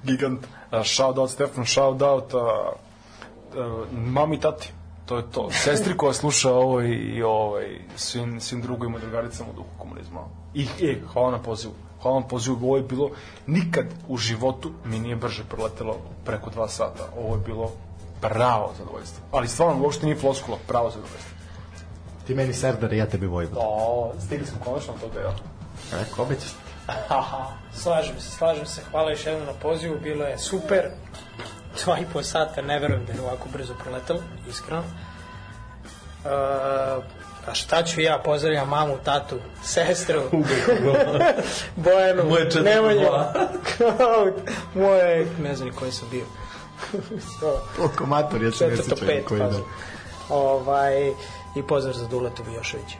gigant. 0.04 0.40
Uh, 0.72 0.84
shout 0.84 1.18
out 1.18 1.30
Stefan 1.30 1.66
shout 1.66 2.02
out 2.02 2.34
uh, 2.34 2.40
uh, 2.40 3.92
mami 3.92 4.40
tati. 4.40 4.72
To 5.06 5.16
je 5.16 5.30
to. 5.30 5.48
Sestri 5.50 5.96
koja 5.96 6.12
sluša 6.12 6.52
ovo 6.52 6.82
i, 6.82 6.92
i 6.92 7.22
ovaj, 7.22 7.78
svim, 7.96 8.40
svim 8.40 8.62
drugovima 8.62 8.98
i 8.98 9.00
drugaricama 9.00 9.50
u 9.50 9.56
duhu 9.56 9.68
komunizma. 9.78 10.20
I 10.54 10.66
e, 10.82 10.98
hvala 11.12 11.30
na 11.30 11.38
pozivu. 11.38 11.74
Hvala 12.02 12.20
na 12.20 12.26
pozivu. 12.26 12.56
Ovo 12.62 12.76
je 12.76 12.82
bilo 12.82 13.10
nikad 13.46 13.86
u 14.08 14.16
životu 14.16 14.70
mi 14.84 14.98
nije 14.98 15.16
brže 15.16 15.44
proletelo 15.44 15.96
preko 16.24 16.50
dva 16.50 16.68
sata. 16.68 17.08
Ovo 17.18 17.34
je 17.34 17.40
bilo 17.46 17.72
pravo 18.20 18.72
zadovoljstvo. 18.78 19.24
Ali 19.32 19.48
stvarno 19.48 19.82
uopšte 19.82 20.06
nije 20.06 20.16
floskula 20.16 20.58
pravo 20.66 20.90
zadovoljstvo 20.90 21.35
Ti 22.26 22.34
meni 22.34 22.54
serdar, 22.54 22.92
ja 22.92 23.06
tebi 23.06 23.26
Vojvod. 23.26 23.58
o, 23.60 24.12
stigli 24.26 24.46
smo 24.46 24.58
konačno 24.64 24.94
do 25.00 25.08
toga 25.08 25.20
ja 25.20 25.34
Rekao, 25.92 26.24
obećaš. 26.24 26.50
Slažem 27.72 28.20
se, 28.20 28.30
slažem 28.30 28.66
se. 28.66 28.80
Hvala 28.90 29.10
još 29.10 29.26
jednom 29.26 29.46
na 29.46 29.52
pozivu, 29.52 29.96
bilo 30.02 30.24
je 30.24 30.38
super. 30.38 30.90
Dva 31.84 31.98
i 31.98 32.04
po 32.12 32.22
sata, 32.22 32.62
ne 32.62 32.78
verujem 32.78 33.04
da 33.06 33.12
je 33.12 33.20
ovako 33.20 33.48
brzo 33.52 33.74
proletalo, 33.82 34.20
iskreno. 34.48 34.82
Uh, 36.24 37.04
a 37.46 37.54
šta 37.54 37.82
ću 37.82 38.00
ja, 38.00 38.18
pozdravljam 38.24 38.68
mamu, 38.68 38.96
tatu, 39.04 39.36
sestru, 39.62 40.22
Bojanu, 41.84 42.22
Nemanju, 42.64 43.08
moje, 44.74 45.26
ne 45.42 45.56
znam 45.56 45.68
ni 45.68 45.74
koji 45.74 45.92
sam 45.92 46.08
bio. 46.10 46.24
So, 47.40 47.60
Koliko 47.76 48.06
mator, 48.06 48.42
ja 48.42 48.52
se 48.52 48.68
ne 48.68 48.76
sjećam 48.76 49.08
koji 49.28 49.40
pa, 49.40 49.48
da. 49.48 49.58
ovaj, 50.28 51.12
i 51.56 51.62
pozdrav 51.62 51.94
za 51.94 52.08
Duleta 52.08 52.42
Vijoševića. 52.42 52.96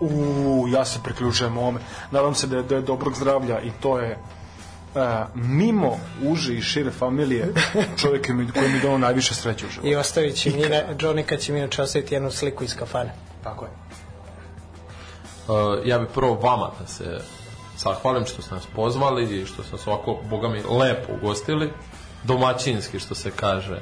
U, 0.00 0.66
ja 0.68 0.84
se 0.84 0.98
priključujem 1.02 1.58
ovome. 1.58 1.80
Nadam 2.10 2.34
se 2.34 2.46
da 2.46 2.56
je, 2.56 2.62
da 2.62 2.74
je 2.74 2.82
dobrog 2.82 3.14
zdravlja 3.16 3.60
i 3.60 3.70
to 3.80 3.98
je 3.98 4.18
uh, 4.94 5.00
mimo 5.34 5.98
uže 6.22 6.54
i 6.54 6.62
šire 6.62 6.90
familije 6.90 7.54
čovjek 8.00 8.28
mi, 8.28 8.50
koji 8.52 8.68
mi 8.68 8.80
donao 8.80 8.98
najviše 8.98 9.34
sreće 9.34 9.66
u 9.66 9.70
životu. 9.70 9.88
I 9.88 9.96
ostavit 9.96 10.34
će 10.36 10.50
mi, 11.14 11.22
kad 11.22 11.40
će 11.40 11.52
mi 11.52 11.58
inače 11.58 11.82
ostaviti 11.82 12.14
jednu 12.14 12.30
sliku 12.30 12.64
iz 12.64 12.76
kafane. 12.76 13.14
Tako 13.44 13.64
je. 13.64 13.70
ja 15.84 15.98
bih 15.98 16.08
prvo 16.14 16.34
vama 16.34 16.70
da 16.80 16.86
se 16.86 17.20
zahvalim 17.78 18.26
što 18.26 18.42
ste 18.42 18.54
nas 18.54 18.66
pozvali 18.66 19.40
i 19.40 19.46
što 19.46 19.62
ste 19.62 19.72
nas 19.72 19.86
ovako, 19.86 20.18
boga 20.30 20.48
mi, 20.48 20.62
lepo 20.62 21.12
ugostili, 21.22 21.72
domaćinski 22.24 22.98
što 22.98 23.14
se 23.14 23.30
kaže. 23.30 23.80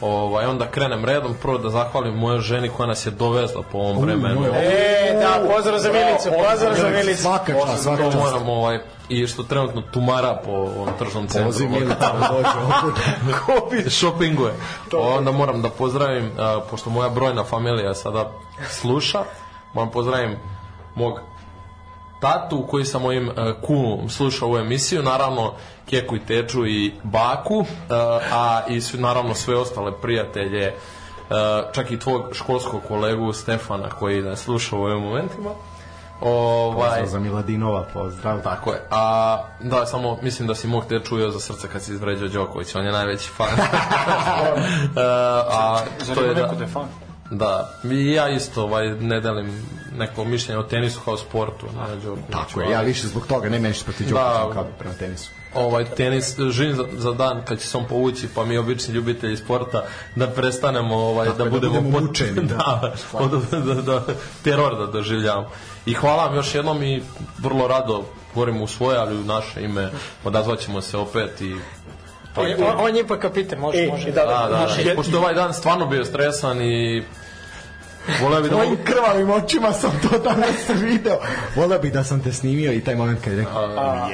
Ovaj, 0.00 0.46
onda 0.46 0.66
krenem 0.66 1.04
redom, 1.04 1.34
prvo 1.42 1.58
da 1.58 1.70
zahvalim 1.70 2.14
mojoj 2.14 2.40
ženi 2.40 2.68
koja 2.68 2.86
nas 2.86 3.06
je 3.06 3.10
dovezla 3.10 3.62
po 3.72 3.78
ovom 3.78 3.98
vremenu. 3.98 4.44
E, 4.54 5.18
da, 5.20 5.54
pozdrav 5.54 5.78
za 5.78 5.92
Milicu, 5.92 6.28
pozdrav 6.48 6.74
za 6.74 6.88
Milicu. 6.88 7.22
Svaka 7.22 7.52
čast, 7.52 7.82
svaka 7.82 8.04
čast. 8.04 8.16
moram, 8.16 8.48
ovaj, 8.48 8.78
i 9.08 9.26
što 9.26 9.42
trenutno 9.42 9.82
tumara 9.82 10.40
po 10.44 10.50
ovom 10.50 10.88
tržnom 10.98 11.28
centru. 11.28 11.48
Poziv 11.48 11.70
Milica 11.70 11.94
da 11.94 12.30
dođe 12.30 13.90
shoppinguje. 13.90 14.54
Onda 15.18 15.32
moram 15.32 15.62
da 15.62 15.68
pozdravim, 15.68 16.30
pošto 16.70 16.90
moja 16.90 17.08
brojna 17.08 17.44
familija 17.44 17.94
sada 17.94 18.30
sluša, 18.68 19.24
moram 19.72 19.90
pozdravim 19.90 20.36
mog 20.94 21.20
tatu 22.24 22.66
koji 22.70 22.84
sa 22.84 22.98
mojim 22.98 23.28
uh, 23.28 23.34
kumom 23.62 24.08
slušao 24.08 24.48
ovu 24.48 24.58
emisiju, 24.58 25.02
naravno 25.02 25.52
Keku 25.90 26.16
i 26.16 26.26
Teču 26.26 26.66
i 26.66 26.92
Baku, 27.02 27.58
uh, 27.58 27.66
a 28.32 28.60
i 28.68 28.80
svi, 28.80 29.00
naravno 29.00 29.34
sve 29.34 29.56
ostale 29.56 29.92
prijatelje, 30.02 30.72
uh, 30.72 31.72
čak 31.72 31.90
i 31.90 31.98
tvog 31.98 32.22
školskog 32.32 32.80
kolegu 32.88 33.32
Stefana 33.32 33.88
koji 33.88 34.22
nas 34.22 34.40
sluša 34.40 34.76
u 34.76 34.82
ovim 34.82 35.02
momentima. 35.02 35.50
Ovaj, 36.20 36.88
Pozdrav 36.88 37.06
za 37.06 37.18
Miladinova, 37.18 37.84
pozdrav. 37.92 38.42
tako 38.42 38.72
je. 38.72 38.86
A 38.90 39.38
da, 39.60 39.86
samo 39.86 40.18
mislim 40.22 40.48
da 40.48 40.54
si 40.54 40.68
mog 40.68 40.84
te 40.88 41.00
čuo 41.00 41.30
za 41.30 41.40
srce 41.40 41.68
kad 41.68 41.82
si 41.82 41.92
izvređao 41.92 42.28
Đoković, 42.28 42.74
on 42.74 42.84
je 42.84 42.92
najveći 42.92 43.28
fan. 43.28 43.48
E, 44.96 45.00
a 45.50 45.78
Zar 46.00 46.16
to 46.16 46.22
ima 46.22 46.30
je 46.30 46.34
da, 46.34 46.42
neko 46.42 46.54
da 46.54 46.64
je 46.64 46.70
fan? 46.70 47.03
Da, 47.30 47.74
i 47.84 48.12
ja 48.12 48.28
isto 48.28 48.62
ovaj, 48.62 48.88
ne 48.90 49.20
delim 49.20 49.66
neko 49.96 50.24
mišljenje 50.24 50.58
o 50.58 50.62
tenisu 50.62 51.00
kao 51.00 51.16
sportu. 51.16 51.66
Ne, 51.66 51.96
Đokoviću, 51.96 52.32
Tako 52.32 52.60
je, 52.60 52.64
ali- 52.66 52.72
ja 52.72 52.80
više 52.80 53.06
zbog 53.08 53.26
toga 53.26 53.48
ne 53.48 53.58
meniš 53.58 53.82
protiv 53.82 54.06
Da. 54.06 54.12
Đokovića 54.12 54.52
kao 54.52 54.64
prema 54.78 54.94
tenisu. 54.94 55.30
ovaj 55.54 55.84
tenis 55.84 56.36
živim 56.50 56.76
za, 56.76 56.84
za 56.92 57.12
dan 57.12 57.42
kad 57.44 57.60
će 57.60 57.66
se 57.66 57.76
on 57.78 57.84
povući 57.86 58.28
pa 58.34 58.44
mi 58.44 58.58
obični 58.58 58.94
ljubitelji 58.94 59.36
sporta 59.36 59.84
da 60.16 60.26
prestanemo 60.26 60.96
ovaj 60.96 61.26
da 61.26 61.32
je, 61.32 61.38
da 61.38 61.44
budemo 61.44 61.72
budemo 61.72 61.98
pot- 61.98 62.06
mučeni, 62.08 62.40
da. 62.42 62.92
da, 63.52 63.58
da, 63.58 63.74
da, 63.74 63.82
da, 63.82 64.02
teror 64.42 64.76
da 64.76 64.86
doživljavamo 64.86 65.48
i 65.86 65.94
hvala 65.94 66.24
vam 66.26 66.34
još 66.34 66.54
jednom 66.54 66.82
i 66.82 67.02
vrlo 67.38 67.68
rado 67.68 68.04
govorim 68.34 68.62
u 68.62 68.66
svoje 68.66 68.98
ali 68.98 69.16
u 69.16 69.24
naše 69.24 69.62
ime 69.64 69.90
odazvaćemo 70.24 70.80
se 70.80 70.96
opet 70.96 71.40
i 71.40 71.56
je 72.38 72.52
E, 72.52 72.56
on, 72.56 72.80
on 72.80 72.96
je 72.96 73.00
ipak 73.00 73.20
kapitan, 73.20 73.58
može, 73.58 73.78
E, 73.78 73.86
može. 73.86 74.10
da, 74.10 74.26
Da, 74.26 74.48
da, 74.48 74.60
Naše- 74.60 74.84
da. 74.84 74.94
Pošto 74.94 75.18
ovaj 75.18 75.34
dan 75.34 75.54
stvarno 75.54 75.86
bio 75.86 76.04
stresan 76.04 76.62
i 76.62 77.02
voleo 78.22 78.42
bi 78.42 78.48
da. 78.48 78.56
Mojim 78.56 78.76
krvavim 78.84 79.30
očima 79.30 79.72
sam 79.72 79.90
to 80.02 80.18
danas 80.18 80.82
video. 80.82 81.18
Volio 81.56 81.78
bih 81.78 81.92
da 81.92 82.04
sam 82.04 82.22
te 82.22 82.32
snimio 82.32 82.72
i 82.72 82.80
taj 82.80 82.94
moment 82.94 83.24
kad 83.24 83.32
je 83.32 83.38
rekao, 83.38 83.62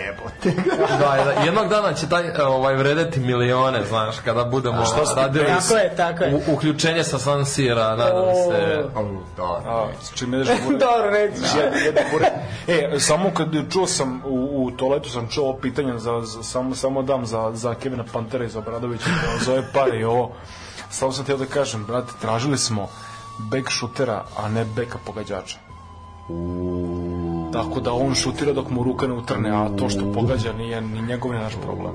jebote. 0.07 0.63
Da, 0.99 1.25
da, 1.25 1.43
jednog 1.45 1.69
dana 1.69 1.95
će 1.95 2.09
taj 2.09 2.29
e, 2.29 2.43
ovaj 2.43 2.75
vredeti 2.75 3.21
milione, 3.21 3.85
znaš, 3.85 4.17
kada 4.25 4.45
budemo 4.45 4.85
radili 5.17 5.47
Tako 5.47 5.75
je, 5.75 5.97
tako 5.97 6.25
je. 6.25 6.35
u, 6.35 6.55
uključenje 6.55 7.05
sa 7.05 7.19
San 7.19 7.47
Sira, 7.47 7.97
nadam 7.97 8.35
se. 8.51 8.83
Da, 9.37 9.43
A, 9.43 9.87
s 10.03 10.19
čim 10.19 10.35
ideš? 10.35 10.49
Dobro, 10.87 11.17
jedan 11.85 12.05
gore. 12.13 12.31
E, 12.69 13.01
samo 13.01 13.31
kad 13.35 13.49
čuo 13.73 13.87
sam 13.87 14.23
u, 14.25 14.65
u 14.65 14.71
toaletu 14.71 15.11
sam 15.11 15.29
čuo 15.29 15.45
ovo 15.49 15.59
pitanje 15.59 15.99
za, 15.99 16.21
za, 16.21 16.43
samo, 16.43 16.75
samo 16.75 17.03
dam 17.03 17.27
za, 17.27 17.51
za 17.55 17.75
Kevina 17.75 18.05
Pantera 18.13 18.45
i 18.45 18.49
za 18.49 18.59
Obradovića 18.59 19.05
da 19.05 19.45
zove 19.45 19.63
pare 19.73 19.99
i 19.99 20.05
ovo 20.05 20.33
samo 20.91 21.13
sam 21.13 21.25
htio 21.25 21.37
da 21.37 21.47
kažem, 21.47 21.85
brate, 21.85 22.13
tražili 22.21 22.59
smo 22.59 22.89
bek 23.51 23.71
šutera, 23.71 24.25
a 24.37 24.49
ne 24.49 24.65
beka 24.65 24.99
pogađača. 25.07 25.59
Tako 27.53 27.81
da 27.81 27.93
on 27.93 28.15
šutira 28.15 28.53
dok 28.53 28.71
mu 28.71 28.83
ruka 28.83 29.07
ne 29.07 29.15
utrne, 29.15 29.51
a 29.51 29.69
to 29.79 29.89
što 29.89 30.13
pogađa 30.13 30.53
nije 30.53 30.81
ni 30.81 31.03
njegov 31.03 31.33
ni 31.33 31.39
naš 31.39 31.55
problem. 31.63 31.93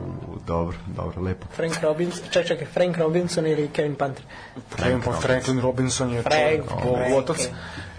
Dobro, 0.48 0.78
dobro, 0.88 1.22
lepo. 1.22 1.48
Frank 1.56 1.74
Robinson, 1.82 2.24
čekaj, 2.32 2.48
čekaj, 2.48 2.68
Frank 2.68 2.98
Robinson 2.98 3.48
ili 3.48 3.68
Kevin 3.68 3.96
Panther? 3.96 4.26
Kevin 4.76 5.02
pa 5.02 5.12
Franklin 5.12 5.62
Robinson 5.62 6.14
je 6.14 6.24
čovjek, 6.24 6.66
Frank, 6.66 6.84
bog 6.84 6.98
Frank. 6.98 7.18
otac. 7.18 7.50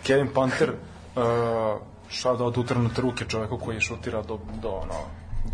Kevin 0.03 0.29
Panther, 0.35 0.71
uh, 0.71 1.23
šta 2.09 2.35
da 2.35 2.45
od 2.45 2.59
utrnute 2.59 3.01
ruke 3.03 3.25
čoveku 3.29 3.59
koji 3.59 3.81
šutira 3.81 4.23
do, 4.23 4.39
do, 4.63 4.69
ono, 4.69 4.95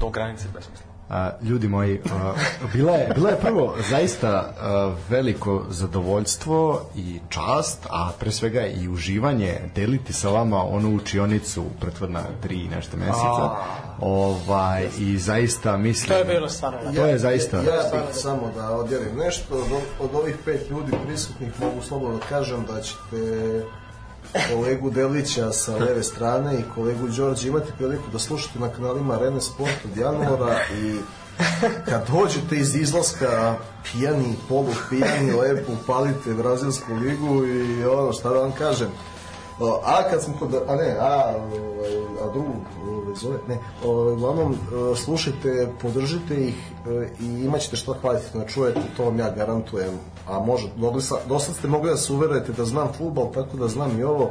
do 0.01 0.09
granice 0.09 0.49
besmisla. 0.55 0.92
A, 1.12 1.31
ljudi 1.42 1.68
moji, 1.68 2.00
a, 2.12 2.32
bila 2.73 2.92
je, 2.92 3.08
bila 3.15 3.31
je 3.31 3.36
prvo 3.41 3.74
zaista 3.91 4.28
a, 4.28 4.94
veliko 5.08 5.65
zadovoljstvo 5.70 6.81
i 6.97 7.20
čast, 7.28 7.86
a 7.91 8.10
pre 8.20 8.31
svega 8.31 8.66
i 8.66 8.89
uživanje 8.89 9.60
deliti 9.74 10.12
sa 10.12 10.28
vama 10.28 10.65
onu 10.65 10.97
učionicu 10.97 11.65
prethodna 11.81 12.20
tri 12.42 12.57
i 12.57 12.68
nešto 12.68 12.97
meseca. 12.97 13.50
Ovaj, 14.00 14.89
I 14.99 15.18
zaista 15.18 15.76
mislim... 15.76 16.08
To 16.08 16.18
je 16.18 16.24
bilo 16.24 16.49
stvarno. 16.49 16.92
To 16.94 17.07
je 17.07 17.18
zaista... 17.18 17.57
Ja 17.57 17.62
bih 17.62 18.00
samo 18.12 18.52
da 18.57 18.70
odjelim 18.70 19.16
nešto. 19.16 19.55
Od, 19.55 19.82
od 20.00 20.15
ovih 20.15 20.36
pet 20.44 20.70
ljudi 20.70 20.92
prisutnih 21.07 21.60
mogu 21.60 21.82
slobodno 21.82 22.18
da 22.18 22.24
kažem 22.28 22.65
da 22.66 22.81
ćete 22.81 23.62
kolegu 24.33 24.91
Delića 24.91 25.52
sa 25.52 25.77
leve 25.77 26.02
strane 26.02 26.59
i 26.59 26.65
kolegu 26.75 27.09
Đorđe 27.09 27.49
imati 27.49 27.73
priliku 27.78 28.11
da 28.12 28.19
slušate 28.19 28.59
na 28.59 28.69
kanalima 28.69 29.15
Arene 29.15 29.41
Sport 29.41 29.85
od 29.85 29.97
januara 29.97 30.57
i 30.83 30.97
kad 31.89 32.09
dođete 32.12 32.57
iz 32.57 32.75
izlaska 32.75 33.57
pijani, 33.93 34.35
polu 34.49 34.75
pijani, 34.91 35.33
lepo 35.33 35.73
upalite 35.73 36.35
Brazilsku 36.35 36.94
ligu 36.94 37.47
i 37.47 37.85
ono 37.85 38.12
šta 38.12 38.28
da 38.28 38.39
vam 38.39 38.52
kažem 38.52 38.89
A 39.84 40.10
kad 40.10 40.23
smo 40.23 40.34
kod, 40.39 40.55
a 40.68 40.76
ne, 40.76 40.97
a, 41.00 41.34
ovaj, 41.36 41.94
a 42.24 42.32
drugu 42.32 42.52
ovaj, 42.86 43.15
zove, 43.15 43.39
ne, 43.49 43.58
ovaj, 43.84 44.12
uglavnom 44.12 44.52
e, 44.52 44.97
slušajte, 44.97 45.68
podržite 45.82 46.49
ih 46.49 46.55
e, 46.86 47.08
i 47.20 47.44
imat 47.44 47.60
ćete 47.60 47.76
što 47.76 47.94
kvalitetno 47.94 48.41
da 48.41 48.47
čujete, 48.47 48.81
to 48.97 49.05
vam 49.05 49.18
ja 49.18 49.31
garantujem, 49.31 49.99
a 50.28 50.41
može, 50.41 50.68
mogli 50.76 51.02
sa, 51.02 51.15
dosta 51.28 51.52
ste 51.52 51.68
mogli 51.68 51.91
da 51.91 51.97
se 51.97 52.12
uverujete 52.12 52.52
da 52.52 52.65
znam 52.65 52.92
futbal, 52.99 53.32
tako 53.34 53.57
da 53.57 53.68
znam 53.68 54.00
i 54.00 54.02
ovo 54.02 54.31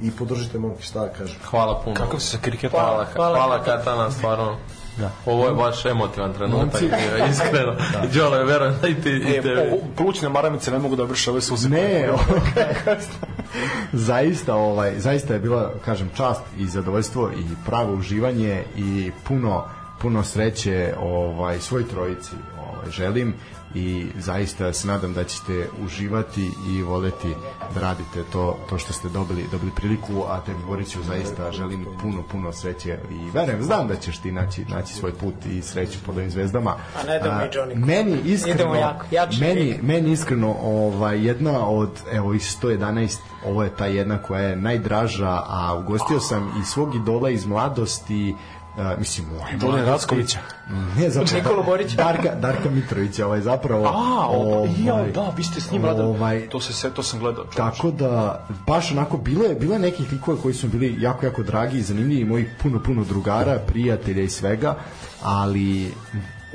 i 0.00 0.10
podržite 0.10 0.58
momke, 0.58 0.82
šta 0.82 1.00
da 1.00 1.08
kažem. 1.08 1.36
Hvala 1.44 1.80
puno. 1.84 1.96
Kako 1.96 2.20
si 2.20 2.26
sa 2.26 2.38
kriketom? 2.42 2.80
Hvala, 2.80 3.06
Hvala. 3.14 3.36
hvala, 3.38 3.64
Katana, 3.64 4.10
stvarno. 4.10 4.56
Da. 4.96 5.10
Ovo 5.26 5.46
je 5.48 5.54
baš 5.54 5.84
emotivan 5.84 6.32
trenutak, 6.32 6.80
bio, 6.80 7.26
iskreno. 7.32 7.72
Da. 7.72 8.02
Đole, 8.14 8.44
verujem 8.44 8.74
da 8.82 8.88
i 8.88 8.94
ti, 8.94 9.10
i 9.10 9.30
E, 9.36 9.42
tebi. 9.42 9.60
o, 9.72 9.78
plućne 9.96 10.28
maramice 10.28 10.70
ne 10.70 10.78
mogu 10.78 10.96
da 10.96 11.04
vrše 11.04 11.30
ove 11.30 11.40
suze. 11.40 11.68
Ne, 11.68 12.08
zaista, 13.92 14.54
ovaj, 14.54 14.92
zaista 14.98 15.32
je 15.34 15.40
bila, 15.40 15.72
kažem, 15.84 16.10
čast 16.16 16.42
i 16.58 16.66
zadovoljstvo 16.66 17.30
i 17.30 17.44
pravo 17.66 17.94
uživanje 17.94 18.62
i 18.76 19.10
puno, 19.24 19.64
puno 20.02 20.22
sreće 20.22 20.94
ovaj, 21.02 21.58
svoj 21.58 21.88
trojici 21.88 22.32
ovaj, 22.58 22.90
želim 22.90 23.34
i 23.74 24.06
zaista 24.18 24.72
se 24.72 24.86
nadam 24.86 25.12
da 25.12 25.24
ćete 25.24 25.68
uživati 25.84 26.50
i 26.68 26.82
voleti 26.82 27.34
da 27.74 27.80
radite 27.80 28.24
to, 28.32 28.58
to 28.68 28.78
što 28.78 28.92
ste 28.92 29.08
dobili, 29.08 29.44
dobili 29.50 29.70
priliku, 29.76 30.24
a 30.28 30.40
tebi 30.40 30.58
Boriću 30.66 31.02
zaista 31.02 31.52
želim 31.52 31.86
puno, 32.02 32.22
puno 32.22 32.52
sreće 32.52 32.98
i 33.10 33.30
verujem, 33.34 33.62
znam 33.62 33.88
da 33.88 33.96
ćeš 33.96 34.18
ti 34.18 34.32
naći, 34.32 34.64
naći 34.64 34.94
svoj 34.94 35.12
put 35.12 35.34
i 35.46 35.62
sreću 35.62 35.98
pod 36.06 36.16
ovim 36.16 36.30
zvezdama. 36.30 36.70
A 36.70 37.06
ne 37.06 37.20
Johnny. 37.52 37.86
Meni 37.86 38.18
iskreno, 38.24 38.74
jako, 38.74 39.06
meni, 39.40 39.78
meni 39.82 40.12
iskreno 40.12 40.56
ovaj, 40.62 41.26
jedna 41.26 41.66
od 41.68 41.90
evo 42.12 42.34
iz 42.34 42.56
111 42.62 43.18
ovo 43.46 43.62
je 43.62 43.76
ta 43.76 43.86
jedna 43.86 44.18
koja 44.18 44.42
je 44.42 44.56
najdraža 44.56 45.42
a 45.46 45.74
ugostio 45.84 46.20
sam 46.20 46.54
i 46.62 46.64
svog 46.64 46.94
idola 46.94 47.30
iz 47.30 47.46
mladosti 47.46 48.34
Uh, 48.76 48.98
mislim, 48.98 49.26
Đole 49.60 49.72
mladosti. 49.72 49.90
Raskovića. 49.90 50.38
Ne, 50.96 51.10
zapravo. 51.10 51.36
Nikolu 51.42 51.64
Borića. 51.64 51.96
Darka, 51.96 52.34
Darka 52.34 52.70
Mitrovića, 52.70 53.26
ovaj 53.26 53.40
zapravo. 53.40 53.86
A, 53.86 54.26
o, 54.30 54.68
ja, 54.84 54.94
ovaj, 54.94 55.12
da, 55.12 55.32
vi 55.36 55.44
ste 55.44 55.60
s 55.60 55.70
njim 55.70 55.84
radili. 55.84 56.06
ovaj, 56.06 56.48
To, 56.48 56.60
se, 56.60 56.72
se, 56.72 56.90
to 56.90 57.02
sam 57.02 57.18
gledao. 57.20 57.44
čoveče. 57.44 57.56
Tako 57.56 57.90
da, 57.90 58.46
baš 58.66 58.92
onako, 58.92 59.16
bilo 59.16 59.44
je, 59.44 59.54
bilo 59.54 59.72
je 59.72 59.78
nekih 59.78 60.12
likova 60.12 60.36
koji 60.42 60.54
su 60.54 60.68
bili 60.68 60.96
jako, 60.98 61.26
jako 61.26 61.42
dragi 61.42 61.78
i 61.78 61.82
zanimljivi, 61.82 62.24
mojih 62.24 62.48
puno, 62.62 62.82
puno 62.82 63.04
drugara, 63.04 63.58
prijatelja 63.66 64.22
i 64.22 64.28
svega, 64.30 64.76
ali 65.22 65.92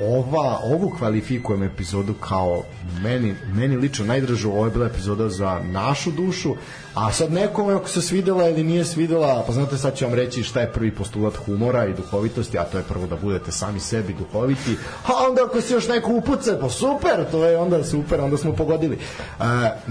ova, 0.00 0.60
ovu 0.64 0.90
kvalifikujem 0.98 1.62
epizodu 1.62 2.14
kao 2.14 2.62
meni, 3.02 3.34
meni 3.52 3.76
lično 3.76 4.04
najdražu, 4.04 4.50
ovo 4.50 4.64
je 4.64 4.70
bila 4.70 4.86
epizoda 4.86 5.28
za 5.28 5.60
našu 5.64 6.10
dušu, 6.10 6.54
a 6.96 7.12
sad 7.12 7.32
nekome 7.32 7.74
ako 7.74 7.88
se 7.88 8.02
svidela 8.02 8.48
ili 8.48 8.64
nije 8.64 8.84
svidela, 8.84 9.44
pa 9.46 9.52
znate 9.52 9.76
sad 9.78 9.96
ću 9.96 10.04
vam 10.04 10.14
reći 10.14 10.42
šta 10.42 10.60
je 10.60 10.72
prvi 10.72 10.90
postulat 10.94 11.36
humora 11.36 11.86
i 11.86 11.94
duhovitosti, 11.94 12.58
a 12.58 12.64
to 12.64 12.78
je 12.78 12.84
prvo 12.84 13.06
da 13.06 13.16
budete 13.16 13.52
sami 13.52 13.80
sebi 13.80 14.14
duhoviti, 14.18 14.76
a 15.06 15.12
onda 15.28 15.44
ako 15.44 15.60
se 15.60 15.74
još 15.74 15.88
neko 15.88 16.12
upuca, 16.12 16.58
pa 16.60 16.68
super, 16.68 17.24
to 17.30 17.44
je 17.44 17.58
onda 17.58 17.84
super, 17.84 18.20
onda 18.20 18.36
smo 18.36 18.52
pogodili. 18.52 18.98
Uh, 19.38 19.44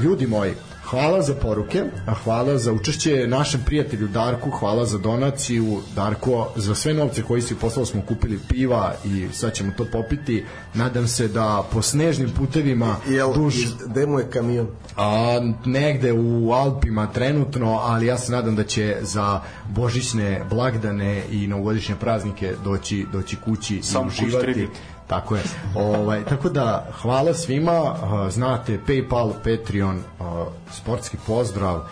ljudi 0.04 0.28
moji, 0.28 0.54
hvala 0.90 1.22
za 1.22 1.34
poruke, 1.34 1.84
a 2.08 2.14
hvala 2.14 2.58
za 2.58 2.72
učešće 2.72 3.28
našem 3.28 3.62
prijatelju 3.66 4.08
Darku, 4.08 4.50
hvala 4.52 4.86
za 4.86 4.98
donaciju, 4.98 5.82
Darko, 5.96 6.50
za 6.56 6.76
sve 6.76 6.94
novce 6.94 7.24
koji 7.24 7.42
si 7.42 7.56
poslao 7.56 7.86
smo 7.86 8.02
kupili 8.02 8.40
piva 8.50 8.94
i 9.06 9.28
sad 9.34 9.54
ćemo 9.54 9.72
to 9.78 9.86
popiti. 9.92 10.46
Nadam 10.74 11.08
se 11.08 11.28
da 11.28 11.64
po 11.72 11.82
snežnim 11.82 12.30
putevima 12.30 12.96
Jel, 13.10 13.34
duš, 13.34 13.56
iz- 13.56 13.74
gde 13.88 14.06
mu 14.06 14.20
je 14.20 14.30
kamion? 14.30 14.68
a, 14.98 15.40
negde 15.66 16.14
u 16.14 16.52
Alpima 16.52 16.95
trenutno, 17.14 17.80
ali 17.84 18.06
ja 18.06 18.18
se 18.18 18.32
nadam 18.32 18.56
da 18.56 18.64
će 18.64 18.98
za 19.02 19.42
božićne 19.70 20.46
blagdane 20.50 21.24
i 21.32 21.48
novogodišnje 21.48 21.96
praznike 21.96 22.54
doći, 22.64 23.06
doći 23.12 23.36
kući 23.36 23.82
Sam 23.84 24.04
i 24.04 24.08
uživati. 24.08 24.68
Tako 25.08 25.36
je. 25.36 25.44
Ovaj, 25.76 26.26
tako 26.26 26.50
da, 26.50 26.88
hvala 27.02 27.34
svima. 27.34 27.96
Znate, 28.30 28.80
Paypal, 28.88 29.34
Patreon, 29.44 29.98
uh, 29.98 30.26
sportski 30.72 31.18
pozdrav, 31.28 31.88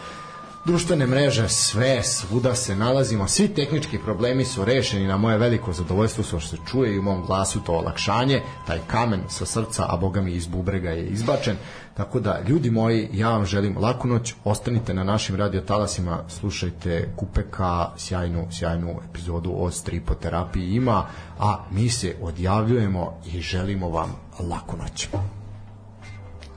društvene 0.66 1.08
mreže, 1.08 1.50
sve, 1.50 2.04
svuda 2.04 2.56
se 2.56 2.76
nalazimo. 2.76 3.28
Svi 3.28 3.48
tehnički 3.48 4.00
problemi 4.00 4.46
su 4.46 4.66
rešeni 4.66 5.08
na 5.08 5.18
moje 5.18 5.38
veliko 5.38 5.74
zadovoljstvo 5.74 6.24
što 6.24 6.40
se 6.40 6.58
čuje 6.72 6.96
i 6.96 7.00
u 7.00 7.02
mom 7.02 7.26
glasu 7.26 7.60
to 7.64 7.74
olakšanje. 7.74 8.42
Taj 8.68 8.80
kamen 8.88 9.24
sa 9.30 9.46
srca, 9.46 9.86
a 9.90 9.98
boga 9.98 10.22
mi 10.22 10.32
iz 10.32 10.48
bubrega 10.48 10.90
je 10.90 11.08
izbačen. 11.08 11.56
Tako 11.94 12.20
da, 12.20 12.42
ljudi 12.48 12.72
moji, 12.72 13.10
ja 13.14 13.30
vam 13.30 13.46
želim 13.46 13.78
laku 13.78 14.08
noć. 14.08 14.34
Ostanite 14.44 14.94
na 14.94 15.04
našim 15.04 15.36
radiotalasima, 15.36 16.20
slušajte 16.28 17.14
Kupeka, 17.16 17.90
sjajnu, 17.98 18.48
sjajnu 18.52 19.00
epizodu 19.10 19.54
o 19.58 19.72
stripoterapiji 19.72 20.76
ima, 20.76 21.06
a 21.40 21.66
mi 21.72 21.90
se 21.90 22.16
odjavljujemo 22.22 23.20
i 23.26 23.42
želimo 23.42 23.90
vam 23.90 24.16
laku 24.40 24.78
noć. 24.78 25.08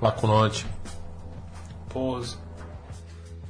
Laku 0.03 0.27
noć. 0.27 0.65
Poz. 1.93 2.46